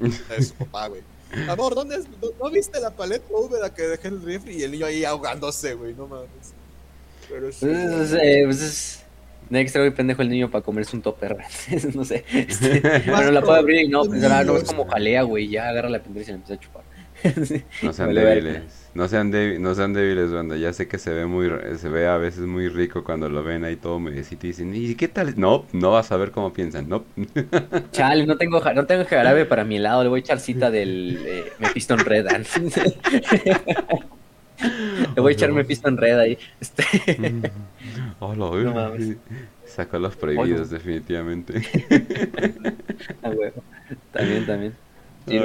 es 0.36 0.48
su 0.48 0.54
papá, 0.54 0.88
güey. 0.88 1.02
Amor, 1.48 1.74
¿dónde 1.74 1.96
es? 1.96 2.06
¿No, 2.40 2.50
viste 2.50 2.80
la 2.80 2.90
paleta 2.90 3.24
húmeda 3.30 3.72
que 3.72 3.82
dejé 3.82 4.08
en 4.08 4.14
el 4.14 4.22
refri? 4.22 4.56
Y 4.56 4.62
el 4.64 4.72
niño 4.72 4.86
ahí 4.86 5.04
ahogándose, 5.04 5.74
güey, 5.74 5.94
no 5.94 6.08
mames. 6.08 6.28
Pero 7.28 7.52
sí. 7.52 7.66
Pues, 7.66 8.12
eh, 8.14 8.42
pues 8.44 8.60
es. 8.60 9.04
extra, 9.50 9.82
güey, 9.82 9.94
pendejo 9.94 10.22
el 10.22 10.28
niño 10.28 10.50
para 10.50 10.64
comerse 10.64 10.96
un 10.96 11.02
topper. 11.02 11.36
no 11.94 12.04
sé. 12.04 12.24
Este, 12.32 12.80
bueno, 13.06 13.30
la 13.30 13.42
puede 13.42 13.58
abrir 13.60 13.82
y 13.82 13.88
no, 13.88 14.04
pues, 14.04 14.20
no 14.20 14.56
es 14.56 14.64
como 14.64 14.86
jalea, 14.88 15.22
güey. 15.22 15.48
Ya 15.48 15.68
agarra 15.68 15.88
la 15.88 16.02
pendeja 16.02 16.22
y 16.22 16.24
se 16.26 16.32
la 16.32 16.36
empieza 16.36 16.54
a 16.54 16.64
chupar. 16.64 16.89
no 17.82 17.92
sean 17.92 18.14
débiles. 18.14 18.62
No 18.94 19.06
sean, 19.06 19.30
no 19.62 19.74
sean 19.74 19.92
débiles, 19.92 20.32
banda. 20.32 20.56
Ya 20.56 20.72
sé 20.72 20.88
que 20.88 20.98
se 20.98 21.12
ve 21.12 21.26
muy 21.26 21.50
se 21.78 21.88
ve 21.88 22.08
a 22.08 22.16
veces 22.16 22.40
muy 22.40 22.68
rico 22.68 23.04
cuando 23.04 23.28
lo 23.28 23.42
ven 23.42 23.64
ahí 23.64 23.76
todo 23.76 24.00
medicito 24.00 24.46
y 24.46 24.50
dicen, 24.50 24.74
¿y 24.74 24.94
qué 24.94 25.08
tal? 25.08 25.34
No, 25.38 25.66
no 25.72 25.92
vas 25.92 26.10
a 26.12 26.16
ver 26.16 26.30
cómo 26.30 26.52
piensan, 26.52 26.88
no. 26.88 27.04
Chale, 27.92 28.26
no 28.26 28.36
tengo, 28.36 28.60
no 28.60 28.86
tengo 28.86 29.04
jarabe 29.04 29.44
para 29.44 29.64
mi 29.64 29.76
helado, 29.76 30.02
le 30.02 30.08
voy 30.08 30.20
a 30.20 30.22
echar 30.22 30.40
cita 30.40 30.70
del 30.70 31.18
eh, 31.24 31.52
Mephiston 31.58 32.00
Red. 32.00 32.26
le 35.14 35.20
voy 35.20 35.32
a 35.32 35.34
echar 35.34 35.52
Mephiston 35.52 35.96
Red 35.96 36.18
ahí. 36.18 36.38
Este... 36.60 36.84
Hola, 38.18 38.50
no 38.72 38.92
Sacó 39.66 39.98
los 40.00 40.16
prohibidos, 40.16 40.68
definitivamente. 40.68 41.62
También, 44.12 44.46
también. 44.46 44.74
Si, 45.26 45.38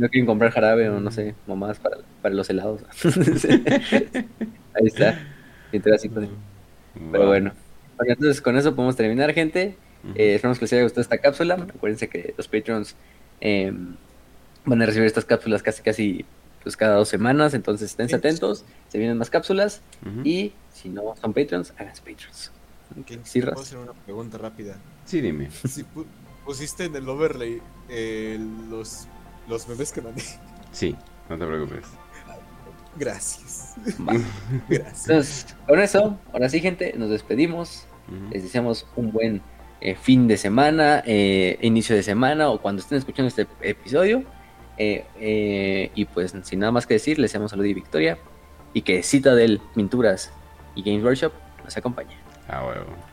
no 0.00 0.08
quieren 0.08 0.26
comprar 0.26 0.50
jarabe 0.50 0.88
o 0.88 1.00
no 1.00 1.10
sé, 1.10 1.34
mamás 1.46 1.78
para, 1.78 1.98
para 2.20 2.34
los 2.34 2.48
helados. 2.50 2.82
Ahí 4.74 4.86
está. 4.86 5.18
Pero 7.10 7.26
bueno. 7.26 7.52
Entonces 8.06 8.40
con 8.40 8.56
eso 8.56 8.74
podemos 8.74 8.96
terminar, 8.96 9.32
gente. 9.32 9.76
Eh, 10.16 10.34
esperamos 10.34 10.58
que 10.58 10.64
les 10.64 10.72
haya 10.72 10.82
gustado 10.82 11.02
esta 11.02 11.18
cápsula. 11.18 11.54
Acuérdense 11.54 12.08
que 12.08 12.34
los 12.36 12.48
Patreons 12.48 12.96
em, 13.40 13.94
van 14.64 14.82
a 14.82 14.86
recibir 14.86 15.06
estas 15.06 15.24
cápsulas 15.24 15.62
casi 15.62 15.82
casi 15.82 16.24
pues 16.62 16.76
cada 16.76 16.96
dos 16.96 17.08
semanas. 17.08 17.54
Entonces 17.54 17.90
estén 17.90 18.12
atentos. 18.14 18.64
Se 18.88 18.98
vienen 18.98 19.18
más 19.18 19.30
cápsulas. 19.30 19.80
Y 20.24 20.52
si 20.72 20.88
no 20.88 21.14
son 21.20 21.32
Patreons, 21.32 21.72
háganse 21.78 22.02
Patreons. 22.02 22.52
¿Puedo 23.32 23.60
hacer 23.60 23.78
una 23.78 23.92
pregunta 23.92 24.38
rápida? 24.38 24.76
Sí, 25.06 25.20
dime 25.20 25.48
pusiste 26.44 26.84
en 26.84 26.96
el 26.96 27.08
overlay 27.08 27.60
eh, 27.88 28.38
los, 28.68 29.06
los 29.48 29.68
memes 29.68 29.92
que 29.92 30.00
mandé. 30.00 30.22
Sí, 30.72 30.96
no 31.28 31.38
te 31.38 31.46
preocupes. 31.46 31.84
Gracias. 32.96 33.74
Gracias. 34.68 35.08
Entonces, 35.08 35.56
con 35.66 35.80
eso, 35.80 36.18
ahora 36.32 36.48
sí, 36.48 36.60
gente, 36.60 36.94
nos 36.96 37.10
despedimos. 37.10 37.86
Les 38.30 38.42
deseamos 38.42 38.86
un 38.96 39.10
buen 39.10 39.40
eh, 39.80 39.94
fin 39.94 40.28
de 40.28 40.36
semana, 40.36 41.02
eh, 41.06 41.56
inicio 41.62 41.96
de 41.96 42.02
semana 42.02 42.50
o 42.50 42.60
cuando 42.60 42.82
estén 42.82 42.98
escuchando 42.98 43.28
este 43.28 43.46
episodio. 43.62 44.24
y 44.78 46.04
pues, 46.06 46.34
sin 46.42 46.58
nada 46.58 46.72
más 46.72 46.86
que 46.86 46.94
decir, 46.94 47.18
les 47.18 47.30
deseamos 47.30 47.52
salud 47.52 47.64
y 47.64 47.72
victoria. 47.72 48.18
Y 48.74 48.82
que 48.82 49.02
Citadel 49.02 49.60
Pinturas 49.74 50.32
y 50.74 50.82
Games 50.82 51.04
Workshop 51.04 51.32
nos 51.64 51.76
acompañe. 51.76 52.16
Ah, 52.48 52.66
huevo. 52.66 53.11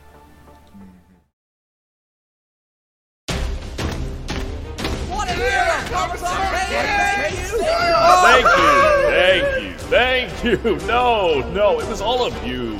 Thank 8.00 8.44
you, 8.44 8.80
thank 9.10 9.62
you, 9.62 9.72
thank 9.88 10.44
you. 10.64 10.86
No, 10.86 11.40
no, 11.52 11.80
it 11.80 11.88
was 11.88 12.00
all 12.00 12.24
of 12.24 12.46
you. 12.46 12.78